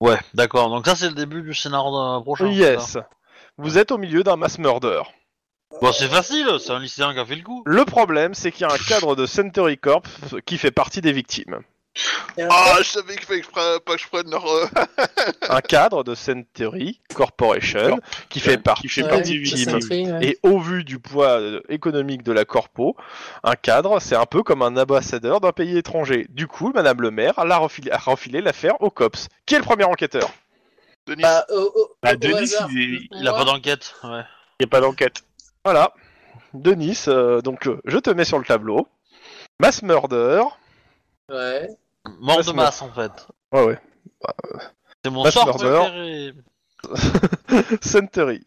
Ouais, 0.00 0.18
d'accord. 0.34 0.68
Donc 0.68 0.84
ça 0.86 0.94
c'est 0.94 1.08
le 1.08 1.14
début 1.14 1.42
du 1.42 1.54
scénario 1.54 1.96
euh, 1.96 2.20
prochain. 2.20 2.46
c'est 2.50 2.54
Yes. 2.58 2.82
ça 2.82 3.08
Vous 3.56 3.78
êtes 3.78 3.92
au 3.92 3.98
milieu 3.98 4.22
d'un 4.22 4.36
mass 4.36 4.58
murder. 4.58 5.02
Bon 5.80 5.90
c'est 5.92 6.08
facile, 6.08 6.46
c'est 6.60 6.70
un 6.72 6.78
lycéen 6.80 7.14
qui 7.14 7.18
a 7.18 7.24
fait 7.24 7.34
le 7.36 7.42
coup. 7.42 7.62
Le 7.64 7.84
problème, 7.86 8.34
c'est 8.34 8.52
qu'il 8.52 8.66
y 8.66 8.70
a 8.70 8.74
un 8.74 8.78
cadre 8.78 9.16
de 9.16 9.24
Century 9.24 9.78
Corp 9.78 10.06
qui 10.44 10.58
fait 10.58 10.70
partie 10.70 11.00
des 11.00 11.12
victimes. 11.12 11.60
Ah, 12.50 12.76
je 12.78 12.84
savais 12.84 13.16
qu'il 13.16 13.26
fallait 13.26 13.40
que 13.40 13.46
je 13.46 13.50
prenne, 13.50 13.78
pas 13.80 13.94
que 13.96 14.00
je 14.00 14.08
prenne 14.08 14.30
leur. 14.30 14.46
euh, 14.46 14.66
Un 15.50 15.60
cadre 15.60 16.04
de 16.04 16.14
Century 16.14 17.00
Corporation 17.14 17.98
qui 18.30 18.40
fait 18.40 18.56
partie 18.56 18.82
Qui 18.82 18.88
fait 18.88 19.02
Ouais, 19.02 19.08
partie 19.10 19.38
des 19.38 19.66
du 19.66 20.10
ouais. 20.12 20.24
Et 20.26 20.38
au 20.42 20.58
vu 20.58 20.84
du 20.84 20.98
poids 20.98 21.38
euh, 21.40 21.60
économique 21.68 22.22
de 22.22 22.32
la 22.32 22.44
corpo, 22.46 22.96
un 23.44 23.56
cadre, 23.56 24.00
c'est 24.00 24.16
un 24.16 24.24
peu 24.24 24.42
comme 24.42 24.62
un 24.62 24.76
ambassadeur 24.76 25.40
d'un 25.40 25.52
pays 25.52 25.76
étranger. 25.76 26.26
Du 26.30 26.46
coup, 26.46 26.72
Madame 26.74 27.02
le 27.02 27.10
maire 27.10 27.34
a, 27.38 27.56
refilé, 27.58 27.90
a 27.90 27.98
refilé 27.98 28.40
l'affaire 28.40 28.80
au 28.80 28.88
COPS. 28.90 29.28
Qui 29.44 29.54
est 29.56 29.58
le 29.58 29.64
premier 29.64 29.84
enquêteur? 29.84 30.30
Denis. 31.06 31.20
Bah, 31.22 31.44
au, 31.50 31.60
au- 31.60 31.96
Bah, 32.02 32.12
au 32.12 32.16
Denis, 32.16 32.34
hasard. 32.54 32.68
il 32.72 32.94
est- 32.94 33.08
Il 33.20 33.28
a 33.28 33.32
pas 33.32 33.44
d'enquête. 33.44 33.94
Ouais. 34.04 34.22
Il 34.60 34.64
n'y 34.64 34.64
a 34.64 34.68
pas 34.68 34.80
d'enquête. 34.80 35.22
Voilà. 35.64 35.92
Denis, 36.54 37.04
euh, 37.08 37.40
donc 37.42 37.66
euh, 37.66 37.80
je 37.84 37.98
te 37.98 38.08
mets 38.10 38.24
sur 38.24 38.38
le 38.38 38.44
tableau. 38.44 38.88
Mass 39.60 39.82
murder. 39.82 40.42
Ouais. 41.30 41.68
Mort 42.20 42.44
de 42.44 42.52
masse 42.52 42.82
en 42.82 42.90
fait. 42.90 43.12
Ouais, 43.52 43.64
ouais. 43.64 43.78
C'est 45.04 45.10
mon 45.10 45.24
Mass 45.24 45.34
sort 45.34 45.46
murder. 45.46 46.32
préféré. 46.88 47.78
Century. 47.82 48.44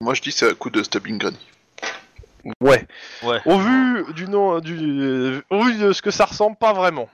Moi 0.00 0.14
je 0.14 0.22
dis 0.22 0.32
c'est 0.32 0.50
un 0.50 0.54
coup 0.54 0.70
de 0.70 0.82
stabbing 0.82 1.18
granny. 1.18 1.38
Ouais. 2.60 2.86
Ouais. 3.22 3.40
Au 3.46 3.58
vu 3.58 4.12
du 4.14 4.28
nom, 4.28 4.58
du, 4.60 5.42
au 5.50 5.62
vu 5.62 5.78
de 5.78 5.92
ce 5.92 6.02
que 6.02 6.10
ça 6.10 6.24
ressemble, 6.24 6.56
pas 6.56 6.72
vraiment. 6.72 7.08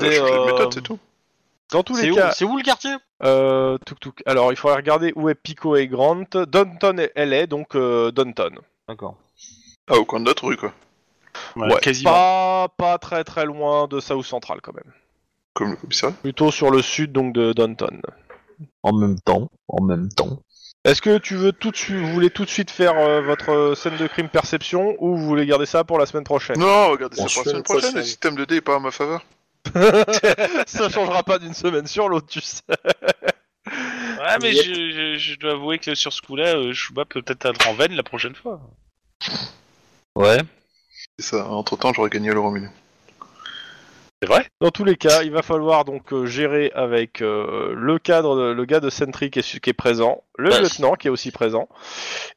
Euh, 0.00 0.04
de 0.04 0.20
euh, 0.20 0.46
méthode, 0.46 0.72
c'est 0.72 0.82
tout. 0.82 0.98
Dans 1.70 1.82
tous 1.82 1.96
C'est 1.96 2.06
les 2.06 2.10
où, 2.12 2.14
cas, 2.14 2.32
c'est 2.32 2.44
où 2.44 2.56
le 2.56 2.62
quartier 2.62 2.94
euh, 3.22 3.78
tuk 3.86 4.00
tuk. 4.00 4.22
Alors, 4.26 4.52
il 4.52 4.56
faudrait 4.56 4.76
regarder 4.76 5.12
où 5.16 5.28
est 5.28 5.34
Pico 5.34 5.76
et 5.76 5.86
Grant. 5.86 6.24
Downton, 6.32 7.08
elle 7.14 7.32
est 7.32 7.46
donc 7.46 7.74
euh, 7.74 8.10
Downton. 8.10 8.58
D'accord. 8.88 9.16
Ah, 9.88 9.96
au 9.96 10.04
coin 10.04 10.20
de 10.20 10.24
notre 10.24 10.44
rue 10.46 10.56
quoi. 10.56 10.72
Ouais, 11.56 11.78
quasiment. 11.80 12.10
Pas, 12.10 12.68
pas 12.76 12.98
très 12.98 13.24
très 13.24 13.44
loin 13.44 13.86
de 13.86 14.00
South 14.00 14.24
Central 14.24 14.60
quand 14.62 14.74
même. 14.74 14.92
Comme 15.54 15.70
le 15.70 15.76
commissariat. 15.76 16.16
Plutôt 16.22 16.50
sur 16.50 16.70
le 16.70 16.82
sud 16.82 17.12
donc 17.12 17.32
de 17.34 17.52
Downton. 17.52 18.00
En 18.82 18.92
même 18.92 19.18
temps, 19.20 19.50
en 19.68 19.82
même 19.82 20.08
temps. 20.08 20.40
Est-ce 20.84 21.00
que 21.00 21.16
tu 21.18 21.36
veux 21.36 21.52
tout 21.52 21.70
de 21.70 21.76
suite, 21.76 21.96
vous 21.96 22.12
voulez 22.12 22.28
tout 22.30 22.44
de 22.44 22.50
suite 22.50 22.70
faire 22.70 22.96
euh, 22.98 23.22
votre 23.22 23.50
euh, 23.50 23.74
scène 23.74 23.96
de 23.96 24.06
crime 24.06 24.28
perception 24.28 24.94
ou 24.98 25.16
vous 25.16 25.24
voulez 25.24 25.46
garder 25.46 25.64
ça 25.66 25.82
pour 25.84 25.98
la 25.98 26.04
semaine 26.06 26.24
prochaine? 26.24 26.58
Non, 26.58 26.90
regardez 26.90 27.16
ça 27.16 27.22
Bon, 27.24 27.28
pour 27.32 27.42
la 27.44 27.50
semaine 27.50 27.62
prochaine. 27.62 27.80
prochaine. 27.80 27.96
Le 28.00 28.04
système 28.04 28.34
de 28.36 28.44
dé 28.44 28.56
est 28.56 28.60
pas 28.60 28.76
en 28.76 28.80
ma 28.80 28.90
faveur. 28.90 29.24
Ça 30.66 30.90
changera 30.90 31.22
pas 31.22 31.38
d'une 31.38 31.54
semaine 31.54 31.86
sur 31.86 32.08
l'autre, 32.10 32.26
tu 32.26 32.40
sais. 32.42 32.60
Ouais, 33.66 34.36
mais 34.42 34.52
Yep. 34.52 34.64
je, 34.66 34.72
je- 34.74 35.16
je 35.18 35.38
dois 35.38 35.52
avouer 35.52 35.78
que 35.78 35.94
sur 35.94 36.12
ce 36.12 36.20
coup-là, 36.20 36.54
euh, 36.56 36.72
Chouba 36.74 37.04
peut 37.06 37.22
peut-être 37.22 37.46
être 37.46 37.66
en 37.68 37.74
veine 37.74 37.92
la 37.94 38.02
prochaine 38.02 38.34
fois. 38.34 38.60
Ouais. 40.16 40.38
C'est 41.18 41.24
ça. 41.36 41.46
Entre 41.48 41.76
temps, 41.78 41.92
j'aurais 41.94 42.10
gagné 42.10 42.30
l'euro 42.30 42.50
million. 42.50 42.70
C'est 44.26 44.32
vrai? 44.32 44.48
Dans 44.60 44.70
tous 44.70 44.84
les 44.84 44.96
cas, 44.96 45.22
il 45.22 45.30
va 45.30 45.42
falloir 45.42 45.84
donc 45.84 46.12
euh, 46.12 46.26
gérer 46.26 46.70
avec 46.74 47.20
euh, 47.22 47.74
le 47.76 47.98
cadre, 47.98 48.36
de- 48.36 48.52
le 48.52 48.64
gars 48.64 48.80
de 48.80 48.90
Sentry 48.90 49.30
qui 49.30 49.40
est, 49.40 49.42
su- 49.42 49.60
qui 49.60 49.70
est 49.70 49.74
présent, 49.74 50.22
le 50.38 50.50
Bah, 50.50 50.60
lieutenant 50.60 50.94
qui 50.94 51.08
est 51.08 51.10
aussi 51.10 51.30
présent, 51.30 51.68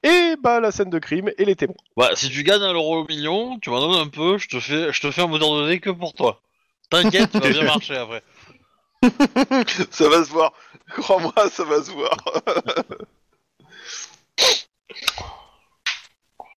et 0.04 0.36
bah 0.42 0.60
la 0.60 0.72
scène 0.72 0.90
de 0.90 1.00
crime 1.00 1.32
et 1.38 1.46
les 1.46 1.56
témoins. 1.56 1.76
Bah, 1.96 2.10
si 2.16 2.30
tu 2.30 2.44
gagnes 2.44 2.64
un 2.64 2.74
euro 2.74 3.04
au 3.04 3.08
million, 3.08 3.58
tu 3.60 3.70
m'en 3.70 3.80
donnes 3.80 4.00
un 4.02 4.08
peu, 4.10 4.38
je 4.38 4.48
te 4.48 4.60
fais, 4.60 4.92
je 4.92 5.02
te 5.02 5.12
fais 5.12 5.22
un 5.22 5.28
moteur 5.28 5.66
de 5.66 5.76
que 5.76 5.90
pour 5.90 6.14
toi. 6.14 6.42
T'inquiète, 6.90 7.32
ça 7.32 7.40
va 7.40 7.50
bien 7.50 7.64
marcher 7.64 7.98
après. 7.98 8.24
ça 9.92 10.10
va 10.10 10.24
se 10.24 10.32
voir. 10.32 10.54
Crois-moi, 10.96 11.34
ça 11.50 11.64
va 11.64 11.84
se 11.84 11.92
voir. 11.92 12.18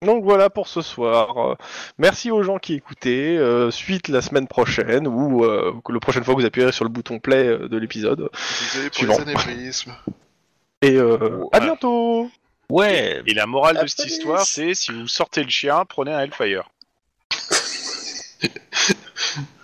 Donc 0.03 0.25
voilà 0.25 0.49
pour 0.49 0.67
ce 0.67 0.81
soir. 0.81 1.37
Euh, 1.37 1.55
Merci 1.99 2.31
aux 2.31 2.43
gens 2.43 2.59
qui 2.59 2.75
écoutaient. 2.75 3.37
Euh, 3.37 3.71
suite 3.71 4.09
la 4.09 4.23
semaine 4.23 4.49
prochaine 4.49 5.07
ou 5.07 5.45
euh, 5.45 5.75
que 5.85 5.93
la 5.93 6.01
prochaine 6.01 6.25
fois 6.25 6.35
que 6.35 6.41
vous 6.41 6.47
appuyerez 6.47 6.73
sur 6.73 6.85
le 6.85 6.91
bouton 6.91 7.19
play 7.19 7.47
euh, 7.47 7.69
de 7.69 7.77
l'épisode. 7.77 8.31
Désolé 8.73 8.89
pour 8.89 8.97
Suivant. 8.97 9.17
les 9.19 9.23
anévrismes. 9.23 9.93
Et 10.83 10.97
euh, 10.97 11.45
à 11.53 11.61
bientôt. 11.61 12.31
Ouais. 12.71 13.21
Et 13.27 13.35
la 13.35 13.47
morale 13.47 13.79
de 13.83 13.87
cette 13.87 14.07
histoire, 14.07 14.47
c'est 14.47 14.73
si 14.73 14.91
vous 14.93 15.07
sortez 15.07 15.43
le 15.43 15.51
chien, 15.51 15.85
prenez 15.87 16.15
un 16.15 16.21
Hellfire. 16.21 16.71